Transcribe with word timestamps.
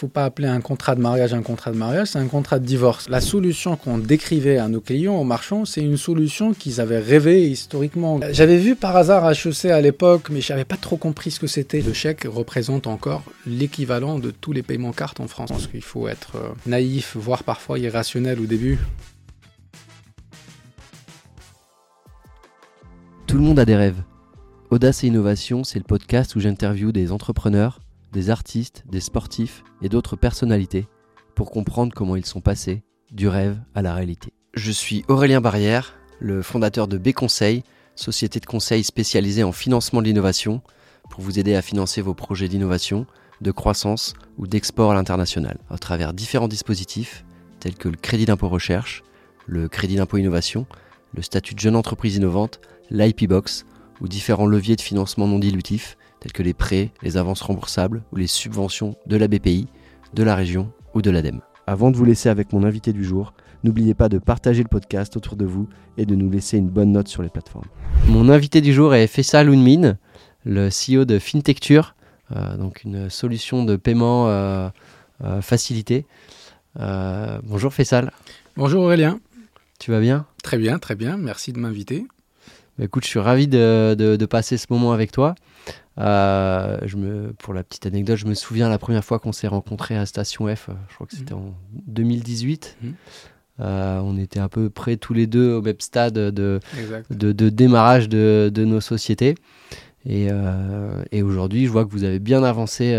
faut 0.00 0.08
pas 0.08 0.24
appeler 0.24 0.48
un 0.48 0.62
contrat 0.62 0.94
de 0.94 1.00
mariage 1.02 1.34
un 1.34 1.42
contrat 1.42 1.72
de 1.72 1.76
mariage, 1.76 2.08
c'est 2.08 2.18
un 2.18 2.26
contrat 2.26 2.58
de 2.58 2.64
divorce. 2.64 3.06
La 3.10 3.20
solution 3.20 3.76
qu'on 3.76 3.98
décrivait 3.98 4.56
à 4.56 4.66
nos 4.66 4.80
clients, 4.80 5.16
aux 5.16 5.24
marchands, 5.24 5.66
c'est 5.66 5.82
une 5.82 5.98
solution 5.98 6.54
qu'ils 6.54 6.80
avaient 6.80 7.00
rêvé 7.00 7.46
historiquement. 7.50 8.18
J'avais 8.30 8.56
vu 8.56 8.76
par 8.76 8.96
hasard 8.96 9.30
HEC 9.30 9.66
à 9.66 9.82
l'époque, 9.82 10.30
mais 10.30 10.40
je 10.40 10.54
n'avais 10.54 10.64
pas 10.64 10.78
trop 10.78 10.96
compris 10.96 11.30
ce 11.30 11.38
que 11.38 11.46
c'était. 11.46 11.82
Le 11.82 11.92
chèque 11.92 12.26
représente 12.26 12.86
encore 12.86 13.24
l'équivalent 13.46 14.18
de 14.18 14.30
tous 14.30 14.52
les 14.52 14.62
paiements 14.62 14.92
cartes 14.92 15.20
en 15.20 15.28
France. 15.28 15.50
Je 15.50 15.54
pense 15.54 15.66
qu'il 15.66 15.82
faut 15.82 16.08
être 16.08 16.36
euh, 16.36 16.48
naïf, 16.64 17.14
voire 17.18 17.44
parfois 17.44 17.78
irrationnel 17.78 18.40
au 18.40 18.46
début. 18.46 18.78
Tout 23.26 23.36
le 23.36 23.42
monde 23.42 23.58
a 23.58 23.66
des 23.66 23.76
rêves. 23.76 24.02
Audace 24.70 25.04
et 25.04 25.08
Innovation, 25.08 25.62
c'est 25.62 25.78
le 25.78 25.84
podcast 25.84 26.36
où 26.36 26.40
j'interviewe 26.40 26.90
des 26.90 27.12
entrepreneurs, 27.12 27.80
des 28.12 28.30
artistes, 28.30 28.84
des 28.88 29.00
sportifs 29.00 29.62
et 29.82 29.88
d'autres 29.88 30.16
personnalités 30.16 30.86
pour 31.34 31.50
comprendre 31.50 31.92
comment 31.94 32.16
ils 32.16 32.26
sont 32.26 32.40
passés 32.40 32.82
du 33.10 33.28
rêve 33.28 33.58
à 33.74 33.82
la 33.82 33.94
réalité. 33.94 34.32
Je 34.54 34.72
suis 34.72 35.04
Aurélien 35.08 35.40
Barrière, 35.40 35.94
le 36.18 36.42
fondateur 36.42 36.88
de 36.88 36.98
B 36.98 37.12
Conseil, 37.12 37.62
société 37.94 38.40
de 38.40 38.46
conseil 38.46 38.84
spécialisée 38.84 39.44
en 39.44 39.52
financement 39.52 40.00
de 40.00 40.06
l'innovation 40.06 40.62
pour 41.08 41.22
vous 41.22 41.38
aider 41.38 41.54
à 41.54 41.62
financer 41.62 42.02
vos 42.02 42.14
projets 42.14 42.48
d'innovation, 42.48 43.06
de 43.40 43.50
croissance 43.50 44.14
ou 44.38 44.46
d'export 44.46 44.90
à 44.90 44.94
l'international 44.94 45.58
à 45.70 45.78
travers 45.78 46.12
différents 46.12 46.48
dispositifs 46.48 47.24
tels 47.58 47.74
que 47.74 47.88
le 47.88 47.96
crédit 47.96 48.26
d'impôt 48.26 48.48
recherche, 48.48 49.02
le 49.46 49.68
crédit 49.68 49.96
d'impôt 49.96 50.16
innovation, 50.16 50.66
le 51.14 51.22
statut 51.22 51.54
de 51.54 51.60
jeune 51.60 51.76
entreprise 51.76 52.16
innovante, 52.16 52.60
l'IP 52.90 53.28
Box 53.28 53.66
ou 54.00 54.08
différents 54.08 54.46
leviers 54.46 54.76
de 54.76 54.80
financement 54.80 55.26
non 55.26 55.38
dilutifs 55.38 55.96
tels 56.20 56.32
que 56.32 56.42
les 56.42 56.54
prêts, 56.54 56.90
les 57.02 57.16
avances 57.16 57.40
remboursables 57.40 58.02
ou 58.12 58.16
les 58.16 58.26
subventions 58.26 58.96
de 59.06 59.16
la 59.16 59.28
BPI, 59.28 59.66
de 60.14 60.22
la 60.22 60.34
région 60.34 60.72
ou 60.94 61.02
de 61.02 61.10
l'ADEME. 61.10 61.40
Avant 61.66 61.90
de 61.90 61.96
vous 61.96 62.04
laisser 62.04 62.28
avec 62.28 62.52
mon 62.52 62.64
invité 62.64 62.92
du 62.92 63.04
jour, 63.04 63.32
n'oubliez 63.64 63.94
pas 63.94 64.08
de 64.08 64.18
partager 64.18 64.62
le 64.62 64.68
podcast 64.68 65.16
autour 65.16 65.36
de 65.36 65.44
vous 65.44 65.68
et 65.96 66.06
de 66.06 66.14
nous 66.14 66.30
laisser 66.30 66.58
une 66.58 66.68
bonne 66.68 66.92
note 66.92 67.08
sur 67.08 67.22
les 67.22 67.28
plateformes. 67.28 67.66
Mon 68.06 68.28
invité 68.28 68.60
du 68.60 68.72
jour 68.72 68.94
est 68.94 69.06
Faisal 69.06 69.48
Ounmin, 69.48 69.96
le 70.44 70.68
CEO 70.68 71.04
de 71.04 71.18
Fintecture, 71.18 71.94
euh, 72.34 72.56
donc 72.56 72.84
une 72.84 73.10
solution 73.10 73.64
de 73.64 73.76
paiement 73.76 74.28
euh, 74.28 74.68
euh, 75.24 75.40
facilité. 75.40 76.06
bonjour 76.76 77.72
Faisal. 77.72 78.12
Bonjour 78.56 78.84
Aurélien. 78.84 79.20
Tu 79.78 79.90
vas 79.90 80.00
bien? 80.00 80.26
Très 80.42 80.58
bien, 80.58 80.78
très 80.78 80.94
bien. 80.94 81.16
Merci 81.16 81.52
de 81.52 81.58
m'inviter. 81.58 82.06
Bah, 82.78 82.84
écoute, 82.84 83.04
je 83.04 83.08
suis 83.08 83.18
ravi 83.18 83.48
de, 83.48 84.26
passer 84.28 84.56
ce 84.56 84.66
moment 84.70 84.92
avec 84.92 85.12
toi. 85.12 85.34
Euh, 85.98 86.78
je 86.84 86.96
me, 86.96 87.32
pour 87.34 87.52
la 87.52 87.64
petite 87.64 87.86
anecdote, 87.86 88.16
je 88.16 88.26
me 88.26 88.34
souviens 88.34 88.68
la 88.68 88.78
première 88.78 89.04
fois 89.04 89.18
qu'on 89.18 89.32
s'est 89.32 89.48
rencontrés 89.48 89.96
à 89.96 90.06
Station 90.06 90.54
F, 90.54 90.68
euh, 90.68 90.72
je 90.88 90.94
crois 90.94 91.06
que 91.06 91.16
c'était 91.16 91.34
mhm. 91.34 91.40
en 91.40 91.54
2018. 91.86 92.76
Mhm. 92.82 92.94
Euh, 93.60 94.00
on 94.00 94.16
était 94.16 94.40
à 94.40 94.48
peu 94.48 94.70
près 94.70 94.96
tous 94.96 95.12
les 95.12 95.26
deux 95.26 95.52
au 95.52 95.60
même 95.60 95.80
stade 95.80 96.14
de, 96.14 96.60
de, 97.10 97.48
démarrage 97.50 98.08
de, 98.08 98.50
nos 98.56 98.80
sociétés. 98.80 99.34
Et, 100.06 100.28
et 101.12 101.22
aujourd'hui, 101.22 101.66
je 101.66 101.70
vois 101.70 101.84
que 101.84 101.90
vous 101.90 102.04
avez 102.04 102.20
bien 102.20 102.42
avancé 102.42 102.94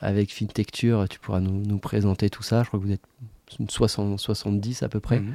avec 0.00 0.32
FinTecture. 0.32 1.06
Tu 1.10 1.18
pourras 1.18 1.40
nous, 1.40 1.66
nous, 1.66 1.78
présenter 1.78 2.30
tout 2.30 2.44
ça. 2.44 2.62
Je 2.62 2.68
crois 2.68 2.78
que 2.78 2.84
vous 2.84 2.92
êtes 2.92 3.02
60, 3.68 4.20
70 4.20 4.84
à 4.84 4.88
peu 4.88 5.00
près 5.00 5.18
mhm. 5.18 5.34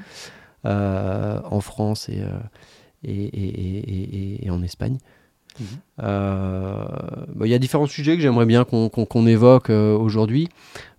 en 1.43 1.59
France 1.59 2.07
et, 2.07 2.23
et, 3.03 4.45
et, 4.45 4.49
en 4.49 4.63
Espagne. 4.63 4.97
Euh, 6.02 6.85
bah, 7.35 7.45
il 7.45 7.49
y 7.49 7.53
a 7.53 7.59
différents 7.59 7.88
sujets 7.88 8.15
que 8.15 8.21
j'aimerais 8.21 8.45
bien 8.45 8.63
qu'on 8.63 9.27
évoque 9.27 9.69
euh, 9.69 9.97
aujourd'hui. 9.97 10.49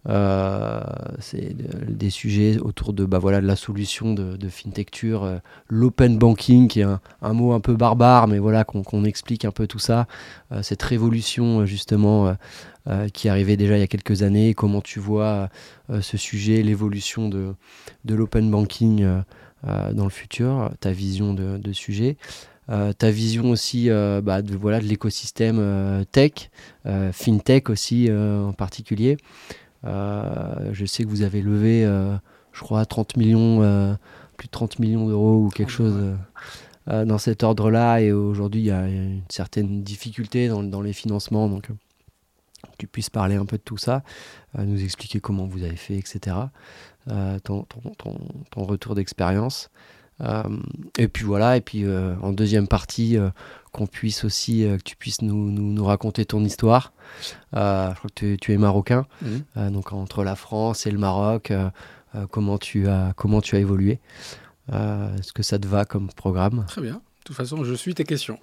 Euh, 0.09 0.81
c'est 1.19 1.55
des 1.89 2.11
sujets 2.11 2.59
autour 2.59 2.93
de, 2.93 3.05
bah, 3.05 3.19
voilà, 3.19 3.41
de 3.41 3.47
la 3.47 3.57
solution 3.57 4.15
de, 4.15 4.37
de 4.37 5.41
l'open 5.69 6.19
banking, 6.19 6.69
qui 6.69 6.81
est 6.81 6.87
un, 7.23 7.33
mot 7.33 7.53
un 7.53 7.61
peu 7.61 7.75
barbare, 7.75 8.29
mais 8.29 8.39
voilà 8.39 8.65
qu'on 8.65 9.05
explique 9.05 9.45
un 9.45 9.51
peu 9.51 9.67
tout 9.67 9.79
ça, 9.79 10.07
cette 10.63 10.83
révolution 10.83 11.67
justement 11.67 12.35
qui 13.13 13.29
arrivait 13.29 13.57
déjà 13.57 13.77
il 13.77 13.81
y 13.81 13.85
a 13.85 13.87
quelques 13.87 14.23
années, 14.23 14.55
comment 14.55 14.81
tu 14.81 15.01
vois 15.01 15.51
ce 16.01 16.17
sujet, 16.17 16.63
l'évolution 16.63 17.29
de, 17.29 17.55
l'open 18.09 18.51
banking 18.51 19.07
dans 19.67 20.05
le 20.05 20.11
futur, 20.11 20.71
ta 20.81 20.93
vision 20.93 21.35
de 21.35 21.73
sujet. 21.73 22.17
Euh, 22.71 22.93
ta 22.93 23.11
vision 23.11 23.51
aussi 23.51 23.91
euh, 23.91 24.21
bah, 24.21 24.43
de, 24.43 24.57
l'écosystème 24.79 26.05
tech, 26.13 26.51
fintech 27.13 27.71
aussi 27.71 28.11
en 28.11 28.53
particulier. 28.53 29.17
je 29.85 30.85
sais 30.87 31.05
que 31.05 31.09
vous 31.09 31.23
avez 31.23 31.43
levé, 31.43 31.85
je 32.53 32.61
crois, 32.61 32.85
30 32.85 33.17
millions, 33.17 33.97
plus 34.37 34.47
de 34.47 34.53
30 34.53 34.79
millions 34.79 35.09
d'euros 35.09 35.45
ou 35.45 35.49
quelque 35.49 35.73
chose 35.73 36.17
dans 36.87 37.19
cet 37.19 37.43
ordre-là. 37.43 38.01
Et 38.01 38.13
aujourd'hui, 38.13 38.63
il 38.63 38.67
y 38.67 38.71
a 38.71 38.87
une 38.87 39.23
certaine 39.29 39.83
difficulté 39.83 40.49
dans, 40.49 40.83
les 40.83 40.93
financements. 40.93 41.49
Donc, 41.49 41.69
tu 42.79 42.87
puisses 42.87 43.11
parler 43.11 43.37
un 43.37 43.47
peu 43.47 43.57
de 43.57 43.63
tout 43.63 43.79
ça, 43.79 44.03
nous 44.59 44.83
expliquer 44.83 45.21
comment 45.21 45.47
vous 45.47 45.63
avez 45.65 45.77
fait, 45.77 45.97
etc. 45.97 46.37
Euh, 47.09 47.39
ton, 47.39 47.67
retour 48.57 48.95
d'expérience. 48.95 49.71
Euh, 50.21 50.43
et 50.99 51.09
puis 51.09 51.25
voilà, 51.25 51.57
et 51.57 51.61
puis 51.61 51.85
euh, 51.85 52.15
en 52.23 52.33
deuxième 52.33 52.69
partie, 52.69 53.17
qu'on 53.73 53.87
puisse 53.87 54.25
aussi, 54.25 54.63
que 54.63 54.83
tu 54.83 54.97
puisses 54.97 55.23
nous, 55.23 55.51
nous, 55.51 55.85
raconter 55.85 56.25
ton 56.25 56.45
histoire. 56.45 56.93
je 57.53 57.95
crois 57.95 58.11
que 58.15 58.37
tu, 58.37 58.53
es 58.53 58.59
marocain, 58.59 59.07
mhm. 59.23 59.71
donc 59.71 59.93
entre 59.93 60.25
la 60.25 60.37
France 60.37 60.87
et 60.87 60.91
le 60.91 60.99
Maroc, 60.99 61.53
comment, 62.31 62.59
tu 62.59 62.89
as, 62.89 63.13
comment 63.17 63.41
tu 63.41 63.57
as 63.57 63.61
évolué. 63.61 64.01
Est-ce 64.73 65.33
que 65.33 65.43
ça 65.43 65.59
te 65.59 65.67
va 65.67 65.85
comme 65.85 66.09
programme? 66.09 66.65
Très 66.69 66.83
bien. 66.83 66.95
De 66.95 67.25
toute 67.25 67.37
façon, 67.37 67.65
je 67.65 67.75
suis 67.75 67.95
tes 67.95 68.05
questions. 68.05 68.39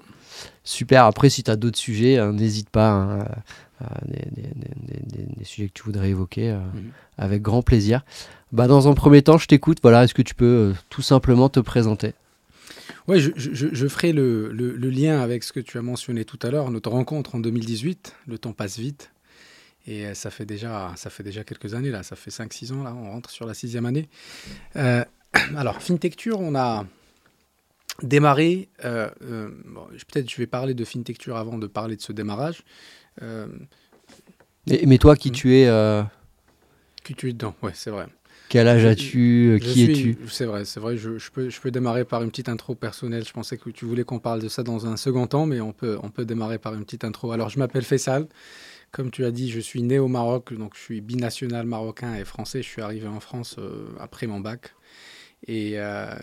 Super. 0.64 1.06
Après, 1.06 1.30
si 1.30 1.44
tu 1.44 1.52
as 1.52 1.56
d'autres 1.56 1.80
sujets, 1.80 2.20
hein, 2.20 2.32
n'hésite 2.32 2.70
pas. 2.70 2.90
Hein, 2.90 3.26
des, 4.06 5.44
sujets 5.44 5.68
que 5.68 5.74
tu 5.74 5.84
voudrais 5.84 6.10
évoquer 6.10 6.52
mhm. 6.54 6.92
avec 7.18 7.42
grand 7.42 7.62
plaisir. 7.62 8.04
Bah, 8.52 8.68
dans 8.68 8.88
un 8.88 8.94
premier 8.94 9.22
temps, 9.22 9.38
je 9.38 9.48
t'écoute. 9.48 9.80
Voilà, 9.82 10.04
est-ce 10.04 10.14
que 10.14 10.22
tu 10.22 10.34
peux 10.34 10.46
euh, 10.46 10.74
tout 10.90 11.02
simplement 11.02 11.50
te 11.50 11.60
présenter? 11.60 12.14
Oui, 13.08 13.20
je, 13.20 13.32
je, 13.36 13.88
ferai 13.88 14.12
le, 14.12 14.52
le, 14.52 14.90
lien 14.90 15.22
avec 15.22 15.44
ce 15.44 15.54
que 15.54 15.62
tu 15.62 15.78
as 15.78 15.82
mentionné 15.82 16.26
tout 16.26 16.40
à 16.42 16.52
l'heure, 16.52 16.70
notre 16.72 16.90
rencontre 16.90 17.36
en 17.36 17.40
2018. 17.40 18.16
Le 18.28 18.38
temps 18.38 18.52
passe 18.52 18.78
vite. 18.78 19.12
Et 19.86 20.06
euh, 20.06 20.14
ça 20.14 20.30
fait 20.30 20.46
déjà, 20.46 20.92
ça 20.98 21.10
fait 21.10 21.24
déjà 21.24 21.46
quelques 21.46 21.74
années, 21.74 21.90
là. 21.90 22.04
Ça 22.04 22.18
fait 22.18 22.32
5-6 22.32 22.74
ans, 22.74 22.84
là. 22.84 22.94
On 22.94 23.12
rentre 23.12 23.30
sur 23.30 23.46
la 23.46 23.54
sixième 23.54 23.86
année. 23.86 24.10
Euh, 24.76 25.04
alors, 25.56 25.82
FinTecture, 25.82 26.40
on 26.40 26.56
a 26.56 26.86
démarré. 28.02 28.70
Peut-être 28.82 30.30
je 30.30 30.38
vais 30.38 30.48
parler 30.48 30.74
de 30.74 30.86
FinTecture 30.86 31.38
avant 31.38 31.58
de 31.58 31.68
parler 31.68 31.96
de 31.96 32.02
ce 32.02 32.12
démarrage. 32.12 32.64
mais, 33.22 34.82
mais, 34.86 34.98
toi, 34.98 35.16
qui 35.16 35.30
hmm. 35.30 35.34
tu 35.34 35.56
es. 35.56 36.04
Qui 37.06 37.16
tu 37.16 37.30
es 37.30 37.34
dedans, 37.34 37.56
ouais, 37.62 37.72
c'est 37.74 37.90
vrai. 37.90 38.08
Quel 38.50 38.68
âge 38.68 38.86
as-tu 38.86 39.50
euh, 39.50 39.60
Qui 39.60 39.84
es-tu? 39.84 40.18
C'est 40.30 40.46
vrai, 40.46 40.64
c'est 40.64 40.80
vrai. 40.80 40.98
Je, 40.98 41.12
peux, 41.32 41.50
je 41.50 41.60
peux 41.60 41.72
démarrer 41.72 42.06
par 42.06 42.24
une 42.24 42.30
petite 42.30 42.50
intro 42.50 42.76
personnelle. 42.76 43.26
Je 43.26 43.34
pensais 43.34 43.58
que 43.58 43.70
tu 43.70 43.86
voulais 43.86 44.04
qu'on 44.04 44.20
parle 44.20 44.42
de 44.42 44.48
ça 44.48 44.64
dans 44.64 44.86
un 44.86 44.96
second 44.96 45.28
temps, 45.28 45.46
mais 45.46 45.60
on 45.60 45.74
peut, 45.74 45.98
on 46.02 46.10
peut 46.10 46.26
démarrer 46.26 46.58
par 46.58 46.74
une 46.74 46.86
petite 46.86 47.04
intro. 47.04 47.32
Alors, 47.32 47.50
je 47.50 47.60
m'appelle 47.60 47.84
Faisal. 47.84 48.28
Comme 48.92 49.12
tu 49.12 49.26
as 49.26 49.32
dit, 49.32 49.52
je 49.52 49.60
suis 49.60 49.84
né 49.84 50.00
au 50.00 50.08
Maroc, 50.08 50.54
donc 50.54 50.76
je 50.76 50.80
suis 50.80 51.02
binational 51.02 51.66
marocain 51.66 52.16
et 52.16 52.24
français. 52.24 52.62
Je 52.62 52.68
suis 52.68 52.82
arrivé 52.82 53.08
en 53.08 53.20
France 53.20 53.58
euh, 53.60 53.90
après 54.00 54.28
mon 54.28 54.40
bac. 54.40 54.74
Et 55.46 55.74
euh, 55.76 56.16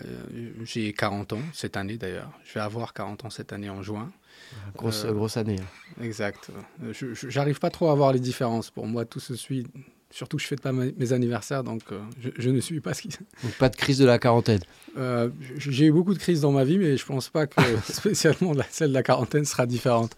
j'ai 0.63 0.91
40 0.91 1.33
ans 1.33 1.39
cette 1.53 1.77
année 1.77 1.97
d'ailleurs. 1.97 2.31
Je 2.43 2.55
vais 2.55 2.59
avoir 2.59 2.93
40 2.93 3.25
ans 3.25 3.29
cette 3.29 3.53
année 3.53 3.69
en 3.69 3.81
juin. 3.81 4.11
Grosse, 4.75 5.05
grosse 5.05 5.37
année. 5.37 5.57
Hein. 5.59 6.03
Exact. 6.03 6.51
Je 6.91 7.37
n'arrive 7.37 7.59
pas 7.59 7.69
trop 7.69 7.89
à 7.89 7.95
voir 7.95 8.11
les 8.11 8.19
différences. 8.19 8.71
Pour 8.71 8.87
moi, 8.87 9.05
tout 9.05 9.21
se 9.21 9.35
suit 9.35 9.65
Surtout 10.15 10.37
que 10.37 10.43
je 10.43 10.47
ne 10.47 10.49
fête 10.51 10.61
pas 10.61 10.71
mes 10.71 11.11
anniversaires, 11.11 11.61
donc 11.61 11.81
euh, 11.91 11.99
je, 12.37 12.49
ne 12.49 12.61
suis 12.61 12.79
pas 12.79 12.93
ce 12.93 13.01
qui. 13.01 13.09
Donc 13.09 13.51
pas 13.59 13.67
de 13.67 13.75
crise 13.75 13.97
de 13.97 14.05
la 14.05 14.17
quarantaine. 14.17 14.61
Euh, 14.97 15.27
j'ai 15.57 15.87
eu 15.87 15.91
beaucoup 15.91 16.13
de 16.13 16.19
crises 16.19 16.39
dans 16.39 16.53
ma 16.53 16.63
vie, 16.63 16.77
mais 16.77 16.95
je 16.95 17.03
ne 17.03 17.07
pense 17.07 17.27
pas 17.27 17.47
que 17.47 17.61
spécialement 17.91 18.53
celle 18.69 18.87
de 18.87 18.93
la 18.93 19.03
quarantaine 19.03 19.43
sera 19.43 19.65
différente. 19.65 20.15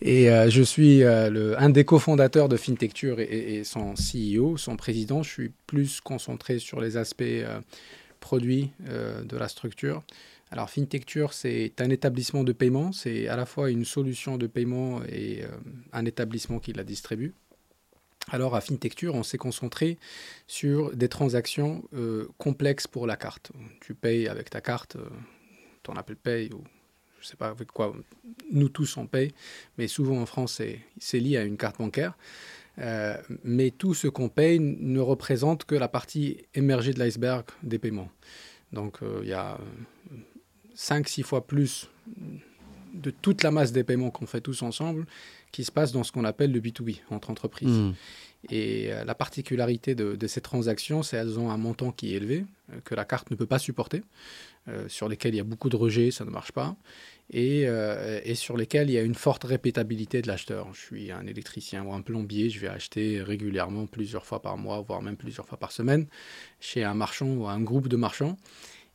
Et 0.00 0.30
euh, 0.30 0.48
je 0.48 0.62
suis 0.62 1.00
le, 1.00 1.54
un 1.58 1.68
des 1.68 1.84
cofondateurs 1.84 2.48
de 2.48 2.56
FinTecture 2.56 3.20
et, 3.20 3.56
et, 3.56 3.64
son 3.64 3.92
CEO, 3.92 4.56
son 4.56 4.76
président. 4.76 5.22
Je 5.22 5.28
suis 5.28 5.52
plus 5.66 6.00
concentré 6.00 6.58
sur 6.58 6.80
les 6.80 6.96
aspects 6.96 7.44
produits 8.20 8.70
de 8.88 9.36
la 9.36 9.48
structure. 9.48 10.02
Alors 10.50 10.70
FinTecture, 10.70 11.34
c'est 11.34 11.74
un 11.78 11.90
établissement 11.90 12.42
de 12.42 12.52
paiement. 12.52 12.92
C'est 12.92 13.28
à 13.28 13.36
la 13.36 13.44
fois 13.44 13.70
une 13.70 13.84
solution 13.84 14.38
de 14.38 14.46
paiement 14.46 15.02
et 15.12 15.44
un 15.92 16.06
établissement 16.06 16.58
qui 16.58 16.72
la 16.72 16.84
distribue. 16.84 17.34
Alors 18.28 18.54
à 18.54 18.60
FinTecture, 18.60 19.14
on 19.14 19.22
s'est 19.22 19.38
concentré 19.38 19.98
sur 20.46 20.94
des 20.94 21.08
transactions 21.08 21.82
euh, 21.94 22.28
complexes 22.38 22.86
pour 22.86 23.06
la 23.06 23.16
carte. 23.16 23.50
Tu 23.80 23.94
payes 23.94 24.28
avec 24.28 24.50
ta 24.50 24.60
carte, 24.60 24.96
euh, 24.96 25.08
ton 25.82 25.94
Apple 25.94 26.16
Pay 26.16 26.50
ou 26.52 26.62
je 27.18 27.26
ne 27.26 27.28
sais 27.28 27.36
pas 27.36 27.48
avec 27.48 27.68
quoi, 27.68 27.94
nous 28.50 28.70
tous 28.70 28.96
on 28.96 29.06
paye, 29.06 29.32
mais 29.76 29.88
souvent 29.88 30.18
en 30.20 30.26
France 30.26 30.62
c'est 30.98 31.18
lié 31.18 31.36
à 31.36 31.42
une 31.42 31.58
carte 31.58 31.76
bancaire. 31.76 32.16
mais 33.44 33.72
tout 33.72 33.92
ce 33.92 34.08
qu'on 34.08 34.30
paye 34.30 34.58
ne 34.58 35.00
représente 35.00 35.66
que 35.66 35.74
la 35.74 35.88
partie 35.88 36.38
émergée 36.54 36.94
de 36.94 36.98
l'iceberg 36.98 37.44
des 37.62 37.78
paiements. 37.78 38.10
Donc 38.72 39.00
il 39.22 39.28
y 39.28 39.34
a 39.34 39.58
5-6 40.74 41.22
fois 41.24 41.46
plus 41.46 41.90
de 42.94 43.10
toute 43.10 43.42
la 43.42 43.50
masse 43.50 43.72
des 43.72 43.84
paiements 43.84 44.10
qu'on 44.10 44.26
fait 44.26 44.40
tous 44.40 44.62
ensemble 44.62 45.06
qui 45.52 45.64
se 45.64 45.72
passe 45.72 45.92
dans 45.92 46.04
ce 46.04 46.12
qu'on 46.12 46.24
appelle 46.24 46.52
le 46.52 46.60
B2B 46.60 46.98
entre 47.10 47.30
entreprises. 47.30 47.70
Hmm. 47.70 47.92
Et 48.48 48.90
euh, 48.90 49.04
la 49.04 49.14
particularité 49.14 49.94
de, 49.94 50.26
ces 50.26 50.40
transactions, 50.40 51.02
c'est 51.02 51.18
qu'elles 51.18 51.38
ont 51.38 51.50
un 51.50 51.58
montant 51.58 51.92
qui 51.92 52.14
est 52.14 52.16
élevé, 52.16 52.46
euh, 52.72 52.80
que 52.84 52.94
la 52.94 53.04
carte 53.04 53.30
ne 53.30 53.36
peut 53.36 53.46
pas 53.46 53.58
supporter, 53.58 54.02
euh, 54.68 54.88
sur 54.88 55.08
lesquels 55.08 55.34
il 55.34 55.38
y 55.38 55.40
a 55.40 55.44
beaucoup 55.44 55.68
de 55.68 55.76
rejets, 55.76 56.10
ça 56.10 56.24
ne 56.24 56.30
marche 56.30 56.52
pas, 56.52 56.74
et, 57.32 57.62
et 58.24 58.34
sur 58.34 58.56
lesquels 58.56 58.90
il 58.90 58.94
y 58.94 58.98
a 58.98 59.02
une 59.02 59.14
forte 59.14 59.44
répétabilité 59.44 60.20
de 60.20 60.26
l'acheteur. 60.26 60.66
Je 60.74 60.80
suis 60.80 61.12
un 61.12 61.24
électricien 61.28 61.84
ou 61.84 61.92
un 61.92 62.00
plombier, 62.00 62.50
je 62.50 62.58
vais 62.58 62.66
acheter 62.66 63.22
régulièrement 63.22 63.86
plusieurs 63.86 64.26
fois 64.26 64.42
par 64.42 64.56
mois, 64.56 64.80
voire 64.80 65.00
même 65.00 65.16
plusieurs 65.16 65.46
fois 65.46 65.56
par 65.56 65.70
semaine, 65.70 66.06
chez 66.58 66.82
un 66.82 66.94
marchand 66.94 67.28
ou 67.28 67.46
un 67.46 67.60
groupe 67.60 67.86
de 67.86 67.96
marchands. 67.96 68.36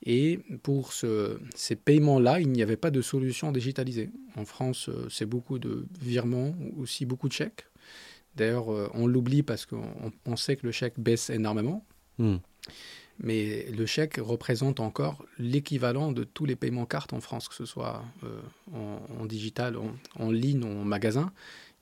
Et 0.06 0.40
pour 0.62 0.94
ces 0.94 1.76
paiements-là, 1.76 2.40
il 2.40 2.50
n'y 2.50 2.62
avait 2.62 2.78
pas 2.78 2.92
de 2.92 3.02
solution 3.02 3.52
digitalisée. 3.52 4.12
En 4.36 4.46
France, 4.46 4.90
euh, 4.90 5.08
c'est 5.10 5.26
beaucoup 5.26 5.58
de 5.58 5.88
virements, 6.00 6.54
aussi 6.78 7.06
beaucoup 7.06 7.28
de 7.28 7.34
chèques. 7.34 7.66
D'ailleurs, 8.36 8.72
euh, 8.72 8.90
on 8.94 9.08
l'oublie 9.08 9.42
parce 9.42 9.66
qu'on 9.66 10.36
sait 10.36 10.58
que 10.58 10.66
le 10.68 10.72
chèque 10.72 11.00
baisse 11.00 11.30
énormément. 11.32 11.84
Hmm. 12.20 12.38
Mais 13.20 13.66
le 13.72 13.86
chèque 13.86 14.20
représente 14.22 14.80
encore 14.80 15.26
l'équivalent 15.40 16.12
de 16.12 16.24
tous 16.26 16.46
les 16.46 16.58
paiements 16.58 16.86
cartes 16.86 17.14
en 17.14 17.22
France, 17.22 17.48
que 17.48 17.56
ce 17.56 17.66
soit 17.66 18.04
euh, 18.24 18.42
en, 19.20 19.26
digital, 19.26 19.78
en, 19.78 19.96
en, 20.20 20.32
ligne 20.32 20.64
ou 20.66 20.82
en 20.82 20.84
magasin 20.84 21.32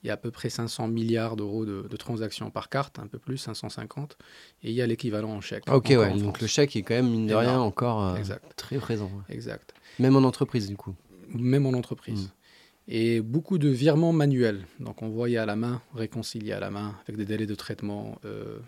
il 0.03 0.07
y 0.07 0.09
a 0.09 0.13
à 0.13 0.17
peu 0.17 0.31
près 0.31 0.49
500 0.49 0.87
milliards 0.89 1.35
d'euros 1.35 1.65
de, 1.65 1.97
transactions 1.97 2.51
par 2.51 2.69
carte, 2.69 2.99
un 2.99 3.07
peu 3.07 3.19
plus, 3.19 3.37
550, 3.37 4.17
et 4.63 4.69
il 4.69 4.75
y 4.75 4.81
a 4.81 4.87
l'équivalent 4.87 5.31
en 5.31 5.41
chèque. 5.41 5.63
ok, 5.71 5.87
ouais, 5.89 6.13
donc 6.19 6.41
le 6.41 6.47
chèque 6.47 6.75
est 6.75 6.81
quand 6.81 6.95
même, 6.95 7.09
mine 7.09 7.27
de 7.27 7.33
rien, 7.33 7.59
encore 7.59 8.03
euh, 8.03 8.17
très 8.57 8.77
présent. 8.77 9.11
Exact. 9.29 9.73
Même 9.99 10.15
en 10.15 10.23
entreprise, 10.23 10.67
du 10.67 10.75
coup. 10.75 10.93
Même 11.29 11.65
en 11.65 11.73
entreprise. 11.73 12.25
Hmm. 12.25 12.89
Et 12.89 13.21
beaucoup 13.21 13.57
de 13.57 13.69
virements 13.69 14.11
manuels, 14.11 14.65
donc 14.81 15.01
envoyés 15.03 15.37
à 15.37 15.45
la 15.45 15.55
main, 15.55 15.81
réconciliés 15.95 16.51
à 16.51 16.59
la 16.59 16.69
main, 16.69 16.95
avec 17.03 17.15
des 17.15 17.25
délais 17.25 17.45
de 17.45 17.55
traitement, 17.55 18.19
euh, 18.25 18.59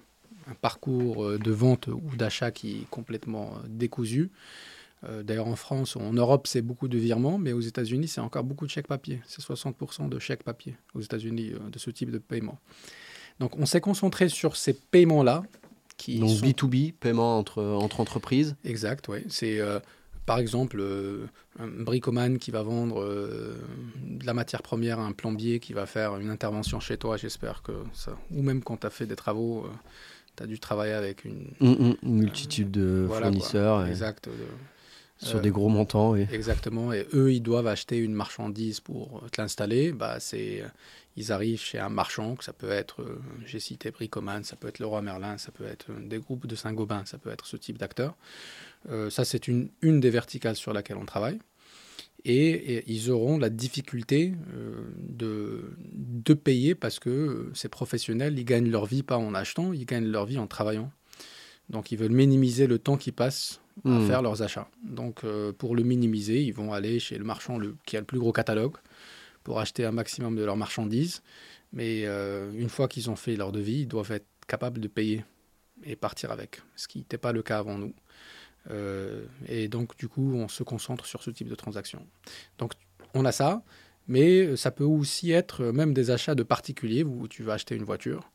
un 0.48 0.54
parcours 0.54 1.26
euh, 1.26 1.38
de 1.38 1.52
vente 1.52 1.88
ou 1.88 2.16
d'achat 2.16 2.52
qui 2.52 2.78
est 2.78 2.90
complètement 2.90 3.56
décousu. 3.68 4.31
Euh, 5.07 5.24
d'ailleurs, 5.24 5.48
en 5.48 5.56
France, 5.56 5.96
en 5.96 6.13
Europe, 6.13 6.48
c'est 6.48 6.62
beaucoup 6.62 6.88
de 6.88 6.98
virements, 6.98 7.38
mais 7.38 7.54
aux 7.54 7.62
États-Unis, 7.62 8.07
c'est 8.07 8.22
encore 8.22 8.44
beaucoup 8.44 8.66
de 8.66 8.72
chèques 8.72 8.88
papier. 8.88 9.22
C'est 9.28 9.42
60% 9.42 10.10
de 10.10 10.19
chèques 10.19 10.44
papier 10.44 10.75
aux 10.94 11.02
États-Unis 11.02 11.52
euh, 11.54 11.69
de 11.69 11.80
ce 11.80 11.90
type 11.90 12.12
de 12.12 12.18
paiement. 12.18 12.60
Donc, 13.40 13.57
on 13.57 13.66
s'est 13.66 13.81
concentré 13.81 14.30
sur 14.30 14.56
ces 14.56 14.74
paiements-là. 14.74 15.44
Qui 15.98 16.19
Donc, 16.19 16.31
B2B, 16.31 16.94
paiement 16.94 17.38
entre, 17.40 17.63
entre 17.63 18.02
entreprises 18.02 18.56
Exact, 18.66 19.07
oui. 19.07 19.19
C'est. 19.30 19.60
Euh, 19.60 19.80
par 20.25 20.40
exemple, 20.40 20.84
un 21.60 21.68
bricomane 21.68 22.40
qui 22.40 22.50
va 22.50 22.63
vendre 22.63 23.06
de 23.06 24.25
la 24.25 24.34
matière 24.34 24.63
première 24.63 25.00
à 25.00 25.04
un 25.04 25.12
plombier 25.12 25.60
qui 25.60 25.74
va 25.74 25.86
faire 25.86 26.18
une 26.18 26.31
intervention 26.31 26.80
chez 26.80 26.98
toi, 26.98 27.16
j'espère 27.16 27.62
que 27.62 27.74
ça. 27.94 28.18
Ou 28.31 28.42
même 28.42 28.63
quand 28.63 28.78
tu 28.78 28.88
as 28.88 28.90
fait 28.90 29.06
des 29.06 29.16
travaux, 29.16 29.68
tu 30.36 30.42
as 30.42 30.48
dû 30.48 30.60
travailler 30.60 30.94
avec 30.94 31.25
une. 31.25 31.52
Mmh, 31.60 31.69
mmh, 31.69 31.96
multitude 32.02 32.72
de 32.72 33.07
fournisseurs. 33.07 33.86
Exact. 33.86 34.28
Sur 35.18 35.40
des 35.40 35.50
gros 35.50 35.70
montants. 35.70 36.16
Exactement. 36.16 36.92
Et 36.92 37.08
eux, 37.14 37.34
ils 37.34 37.42
doivent 37.42 37.68
acheter 37.68 37.98
une 37.98 38.14
marchandise 38.14 38.82
pour 38.82 39.24
te 39.32 39.42
l'installer. 39.42 39.94
Bah, 39.94 40.20
c'est, 40.20 40.64
ils 41.18 41.32
arrivent 41.32 41.62
chez 41.62 41.80
un 41.80 41.90
marchand, 41.90 42.36
que 42.36 42.44
ça 42.44 42.54
peut 42.54 42.70
être, 42.70 43.02
euh, 43.02 43.22
j'ai 43.46 43.60
cité 43.60 43.92
Bricoman, 43.92 44.44
ça 44.44 44.56
peut 44.56 44.68
être 44.68 44.80
Leroy 44.80 45.02
Merlin, 45.02 45.38
ça 45.38 45.52
peut 45.52 45.66
être 45.66 45.88
des 46.02 46.20
groupes 46.20 46.46
de 46.46 46.56
Saint-Gobain, 46.56 47.04
ça 47.06 47.18
peut 47.18 47.30
être 47.30 47.46
ce 47.46 47.56
type 47.56 47.78
d'acteurs. 47.78 48.16
Euh, 48.90 49.10
ça, 49.10 49.24
c'est 49.24 49.48
une, 49.48 49.70
une 49.82 50.00
des 50.00 50.10
verticales 50.10 50.56
sur 50.56 50.74
laquelle 50.74 50.98
on 50.98 51.06
travaille. 51.06 51.40
Et, 52.28 52.84
ils 52.92 53.12
auront 53.12 53.38
la 53.38 53.50
difficulté 53.50 54.34
euh, 54.54 54.82
de, 54.98 55.76
de 55.94 56.34
payer 56.34 56.74
parce 56.74 57.00
que 57.00 57.52
ces 57.54 57.70
professionnels, 57.70 58.38
ils 58.40 58.46
gagnent 58.46 58.70
leur 58.70 58.86
vie 58.86 59.04
pas 59.04 59.18
en 59.18 59.36
achetant, 59.36 59.74
ils 59.74 59.86
gagnent 59.86 60.08
leur 60.08 60.26
vie 60.26 60.40
en 60.40 60.48
travaillant. 60.48 60.92
Donc 61.70 61.92
ils 61.92 61.98
veulent 61.98 62.12
minimiser 62.12 62.68
le 62.68 62.80
temps 62.80 62.98
qu'ils 62.98 63.14
passent 63.14 63.62
à 63.84 63.90
hmm. 63.90 64.08
faire 64.08 64.22
leurs 64.22 64.42
achats. 64.42 64.68
Donc 64.84 65.24
euh, 65.24 65.52
pour 65.52 65.76
le 65.76 65.84
minimiser, 65.84 66.42
ils 66.42 66.54
vont 66.54 66.74
aller 66.74 67.00
chez 67.00 67.18
le 67.18 67.24
marchand 67.24 67.58
le, 67.58 67.76
qui 67.86 67.98
a 67.98 68.00
le 68.00 68.06
plus 68.06 68.20
gros 68.20 68.32
catalogue 68.32 68.76
pour 69.44 69.60
acheter 69.60 69.86
un 69.86 69.92
maximum 69.92 70.36
de 70.36 70.44
leurs 70.44 70.58
marchandises. 70.58 71.22
Mais 71.74 72.04
euh, 72.06 72.52
une 72.54 72.70
fois 72.70 72.88
qu'ils 72.88 73.10
ont 73.10 73.16
fait 73.16 73.36
leur 73.36 73.52
devis, 73.52 73.82
ils 73.82 73.88
doivent 73.88 74.12
être 74.12 74.28
capables 74.48 74.80
de 74.80 74.88
payer 74.88 75.26
et 75.84 75.96
partir 75.96 76.32
avec, 76.32 76.62
ce 76.76 76.88
qui 76.88 77.00
n'était 77.00 77.18
pas 77.18 77.32
le 77.32 77.42
cas 77.42 77.60
avant 77.60 77.78
nous. 77.78 77.94
Euh, 78.72 79.26
et 79.48 79.68
donc 79.68 79.98
du 79.98 80.08
coup, 80.08 80.34
on 80.36 80.48
se 80.48 80.64
concentre 80.64 81.06
sur 81.06 81.22
ce 81.22 81.32
type 81.32 81.50
de 81.50 81.56
transaction. 81.56 82.06
Donc 82.58 82.74
on 83.14 83.26
a 83.26 83.32
ça, 83.32 83.64
mais 84.08 84.56
ça 84.56 84.72
peut 84.72 84.84
aussi 84.84 85.32
être 85.32 85.66
même 85.66 85.94
des 85.94 86.12
achats 86.12 86.36
de 86.36 86.44
particuliers 86.44 87.04
où 87.04 87.28
tu 87.28 87.44
vas 87.44 87.54
acheter 87.54 87.76
une 87.76 87.84
voiture 87.84 88.32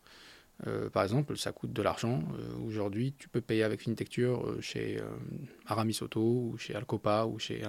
euh, 0.66 0.90
par 0.90 1.02
exemple, 1.02 1.36
ça 1.36 1.52
coûte 1.52 1.72
de 1.72 1.82
l'argent. 1.82 2.22
Euh, 2.38 2.66
aujourd'hui, 2.66 3.14
tu 3.18 3.28
peux 3.28 3.40
payer 3.40 3.62
avec 3.62 3.80
FinTecture 3.82 4.46
euh, 4.46 4.60
chez 4.60 5.00
Aramis 5.66 5.98
Auto 6.02 6.20
ou 6.20 6.56
chez 6.58 6.74
Alcopa 6.74 7.24
ou 7.26 7.38
chez 7.38 7.62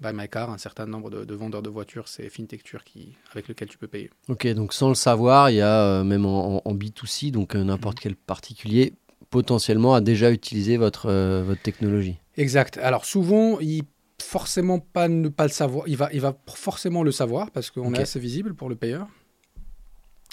Buy 0.00 0.12
My 0.12 0.28
Car. 0.28 0.50
Un 0.50 0.58
certain 0.58 0.86
nombre 0.86 1.10
de, 1.10 1.34
vendeurs 1.34 1.62
de 1.62 1.70
voitures, 1.70 2.08
c'est 2.08 2.28
FinTecture 2.28 2.84
qui, 2.84 3.14
avec 3.32 3.48
lequel 3.48 3.68
tu 3.68 3.78
peux 3.78 3.88
payer. 3.88 4.10
Ok, 4.28 4.46
donc 4.48 4.72
sans 4.72 4.88
le 4.88 4.94
savoir, 4.94 5.50
il 5.50 5.56
y 5.56 5.62
a 5.62 6.02
même 6.04 6.26
en, 6.26 6.60
B2C, 6.66 7.30
donc 7.30 7.54
n'importe 7.54 7.98
mhm. 7.98 8.02
quel 8.02 8.16
particulier 8.16 8.94
potentiellement 9.30 9.94
a 9.94 10.00
déjà 10.00 10.30
utilisé 10.30 10.76
votre, 10.76 11.10
votre 11.42 11.60
technologie. 11.60 12.16
Exact. 12.36 12.78
Alors 12.78 13.04
souvent, 13.04 13.58
il 13.60 13.84
forcément 14.22 14.78
pas 14.78 15.08
ne 15.08 15.28
pas 15.28 15.44
le 15.44 15.50
savoir. 15.50 15.86
Il 15.88 15.96
va, 15.96 16.08
il 16.12 16.20
va 16.20 16.36
forcément 16.54 17.02
le 17.02 17.12
savoir 17.12 17.50
parce 17.50 17.70
qu'on 17.70 17.94
est 17.94 18.00
assez 18.00 18.20
visible 18.20 18.54
pour 18.54 18.68
le 18.68 18.74
payeur. 18.74 19.06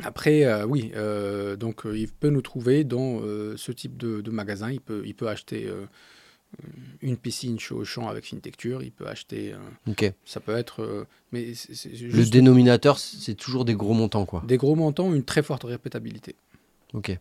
Après, 0.03 0.43
euh, 0.43 0.65
oui, 0.65 0.91
euh, 0.95 1.55
donc 1.55 1.85
euh, 1.85 1.97
il 1.97 2.09
peut 2.09 2.29
nous 2.29 2.41
trouver 2.41 2.83
dans 2.83 3.21
ce 3.21 3.71
type 3.71 3.97
de, 3.97 4.29
magasin. 4.29 4.71
Il 4.71 4.81
peut, 4.81 5.03
il 5.05 5.15
peut 5.15 5.27
acheter 5.27 5.69
une 7.01 7.17
piscine 7.17 7.59
chez 7.59 7.73
Auchan 7.73 8.07
avec 8.07 8.25
Fintecture. 8.25 8.83
Il 8.83 8.91
peut 8.91 9.07
acheter. 9.07 9.53
ok. 9.87 10.11
Ça 10.25 10.39
peut 10.39 10.55
être. 10.55 11.07
mais 11.31 11.53
Le 11.93 12.29
dénominateur, 12.29 12.99
c'est 12.99 13.35
toujours 13.35 13.65
des 13.65 13.75
gros 13.75 13.93
montants, 13.93 14.25
quoi. 14.25 14.43
Des 14.45 14.57
gros 14.57 14.75
montants, 14.75 15.13
une 15.13 15.23
très 15.23 15.43
forte 15.43 15.63
répétabilité. 15.63 16.35
Ok. 16.93 17.17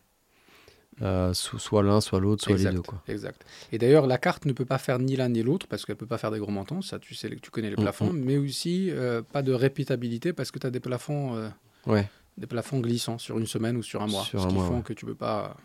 soit 1.33 1.83
l'un, 1.83 2.01
soit 2.01 2.21
l'autre, 2.21 2.43
soit 2.43 2.57
les 2.57 2.65
deux. 2.65 2.83
Quoi. 2.83 3.03
Exact. 3.07 3.45
Et 3.71 3.79
d'ailleurs, 3.79 4.09
la 4.09 4.19
carte 4.19 4.47
ne 4.47 4.53
peut 4.53 4.65
pas 4.67 4.79
faire 4.79 4.99
ni 4.99 5.15
l'un 5.15 5.29
ni 5.29 5.43
l'autre 5.43 5.69
parce 5.69 5.85
qu'elle 5.85 5.95
ne 5.95 6.01
peut 6.01 6.07
pas 6.07 6.19
faire 6.19 6.33
des 6.33 6.41
gros 6.41 6.53
montants. 6.53 6.83
Ça, 6.83 6.99
tu 6.99 7.15
sais, 7.15 7.31
tu 7.41 7.51
connais 7.51 7.71
les 7.71 7.77
mm, 7.77 7.83
plafonds. 7.83 8.13
Mm. 8.13 8.25
Mais 8.25 8.37
aussi, 8.37 8.91
pas 9.33 9.43
de 9.43 9.53
répétabilité 9.53 10.33
parce 10.33 10.51
que 10.51 10.59
tu 10.59 10.67
as 10.67 10.71
des 10.73 10.81
plafonds. 10.81 11.53
ouais 11.87 12.09
des 12.39 12.47
plafonds 12.47 12.81
glissants 12.81 13.19
sur 13.19 13.39
une 13.39 13.47
semaine 13.47 13.77
ou 13.77 13.83
sur 13.83 14.03
un 14.03 14.07
mois. 14.07 14.25
ce 14.25 14.37
qui 14.37 14.55
font 14.55 14.83
que 14.83 14.93
tu 14.93 15.05
ne 15.05 15.11
peux 15.11 15.17
pas 15.17 15.57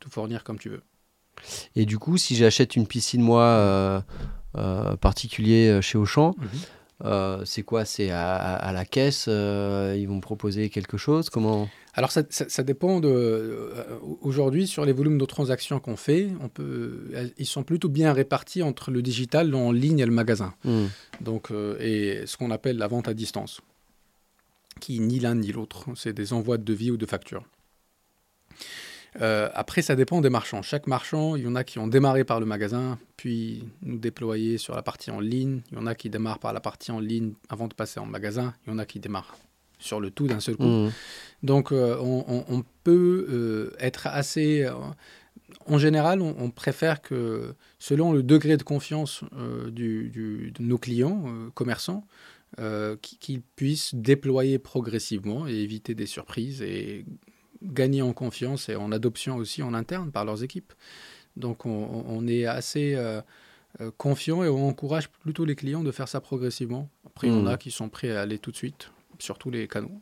tout 0.00 0.10
fournir 0.10 0.44
comme 0.44 0.58
tu 0.58 0.68
veux. 0.68 0.82
Et 1.74 1.86
du 1.86 1.98
coup, 1.98 2.16
si 2.16 2.36
j'achète 2.36 2.76
une 2.76 2.86
piscine, 2.86 3.22
moi, 3.22 3.42
euh, 3.42 4.00
euh, 4.56 4.96
particulier 4.96 5.68
euh, 5.68 5.80
chez 5.80 5.98
Auchan, 5.98 6.34
mhm. 6.38 7.44
c'est 7.44 7.62
quoi? 7.62 7.84
C'est 7.84 8.10
à, 8.10 8.70
la 8.72 8.84
caisse 8.84 9.26
Ils 9.26 10.06
vont 10.06 10.16
me 10.16 10.20
proposer 10.20 10.70
quelque 10.70 10.96
chose? 10.96 11.30
Comment? 11.30 11.68
Alors 11.94 12.10
ça, 12.10 12.62
dépend 12.62 13.00
de. 13.00 13.68
Aujourd'hui, 14.20 14.66
sur 14.66 14.84
les 14.84 14.92
volumes 14.92 15.18
de 15.18 15.24
transactions 15.26 15.78
qu'on 15.80 15.96
fait, 15.96 16.28
on 16.40 16.48
peut, 16.48 17.10
ils 17.38 17.46
sont 17.46 17.62
plutôt 17.62 17.88
bien 17.88 18.12
répartis 18.12 18.62
entre 18.62 18.90
le 18.90 19.00
digital, 19.00 19.54
en 19.54 19.70
ligne 19.70 20.00
et 20.00 20.06
le 20.06 20.12
magasin. 20.12 20.54
Hmm. 20.64 20.86
Donc, 21.20 21.52
et 21.80 22.22
ce 22.26 22.36
qu'on 22.36 22.50
appelle 22.50 22.78
la 22.78 22.88
vente 22.88 23.06
à 23.08 23.14
distance 23.14 23.60
qui 24.80 25.00
ni 25.00 25.20
l'un 25.20 25.34
ni 25.34 25.52
l'autre. 25.52 25.86
C'est 25.96 26.12
des 26.12 26.32
envois 26.32 26.58
de 26.58 26.64
devis 26.64 26.90
ou 26.90 26.96
de 26.96 27.06
factures. 27.06 27.44
Euh, 29.20 29.48
après, 29.54 29.82
ça 29.82 29.94
dépend 29.94 30.20
des 30.20 30.30
marchands. 30.30 30.62
Chaque 30.62 30.86
marchand, 30.86 31.36
il 31.36 31.44
y 31.44 31.46
en 31.46 31.54
a 31.54 31.64
qui 31.64 31.78
ont 31.78 31.86
démarré 31.86 32.24
par 32.24 32.40
le 32.40 32.46
magasin, 32.46 32.98
puis 33.16 33.64
nous 33.82 33.98
déployer 33.98 34.58
sur 34.58 34.74
la 34.74 34.82
partie 34.82 35.10
en 35.10 35.20
ligne. 35.20 35.60
Il 35.70 35.78
y 35.78 35.80
en 35.80 35.86
a 35.86 35.94
qui 35.94 36.10
démarrent 36.10 36.40
par 36.40 36.52
la 36.52 36.60
partie 36.60 36.90
en 36.90 37.00
ligne 37.00 37.34
avant 37.48 37.68
de 37.68 37.74
passer 37.74 38.00
en 38.00 38.06
magasin. 38.06 38.54
Il 38.66 38.70
y 38.70 38.72
en 38.72 38.78
a 38.78 38.86
qui 38.86 38.98
démarrent 38.98 39.36
sur 39.78 40.00
le 40.00 40.10
tout 40.10 40.26
d'un 40.26 40.40
seul 40.40 40.56
coup. 40.56 40.64
Mmh. 40.64 40.92
Donc, 41.42 41.70
euh, 41.70 41.96
on, 42.00 42.64
peut 42.82 43.26
euh, 43.30 43.76
être 43.78 44.06
assez... 44.06 44.68
en 45.66 45.78
général, 45.78 46.20
on, 46.20 46.50
préfère 46.50 47.02
que, 47.02 47.54
selon 47.78 48.12
le 48.12 48.22
degré 48.22 48.56
de 48.56 48.62
confiance 48.62 49.22
du, 49.70 50.10
de 50.10 50.62
nos 50.62 50.78
clients 50.78 51.24
commerçants, 51.54 52.06
euh, 52.60 52.96
qu'ils 53.00 53.42
puissent 53.42 53.94
déployer 53.94 54.58
progressivement 54.58 55.46
et 55.48 55.54
éviter 55.54 55.94
des 55.94 56.06
surprises 56.06 56.62
et 56.62 57.04
gagner 57.62 58.02
en 58.02 58.12
confiance 58.12 58.68
et 58.68 58.76
en 58.76 58.92
adoption 58.92 59.36
aussi 59.36 59.62
en 59.62 59.74
interne 59.74 60.12
par 60.12 60.24
leurs 60.24 60.44
équipes. 60.44 60.72
Donc 61.36 61.66
on, 61.66 62.26
est 62.28 62.46
assez 62.46 62.94
euh, 62.94 63.20
euh, 63.80 63.90
confiant 63.96 64.44
et 64.44 64.48
on 64.48 64.68
encourage 64.68 65.08
plutôt 65.08 65.44
les 65.44 65.56
clients 65.56 65.82
de 65.82 65.90
faire 65.90 66.08
ça 66.08 66.20
progressivement. 66.20 66.88
Après, 67.06 67.26
il 67.26 67.32
y 67.32 67.36
en 67.36 67.46
a 67.46 67.54
hmm. 67.54 67.58
qui 67.58 67.70
sont 67.72 67.88
prêts 67.88 68.12
à 68.12 68.20
aller 68.20 68.38
tout 68.38 68.52
de 68.52 68.56
suite 68.56 68.90
sur 69.18 69.38
tous 69.38 69.50
les 69.50 69.66
canaux. 69.66 70.00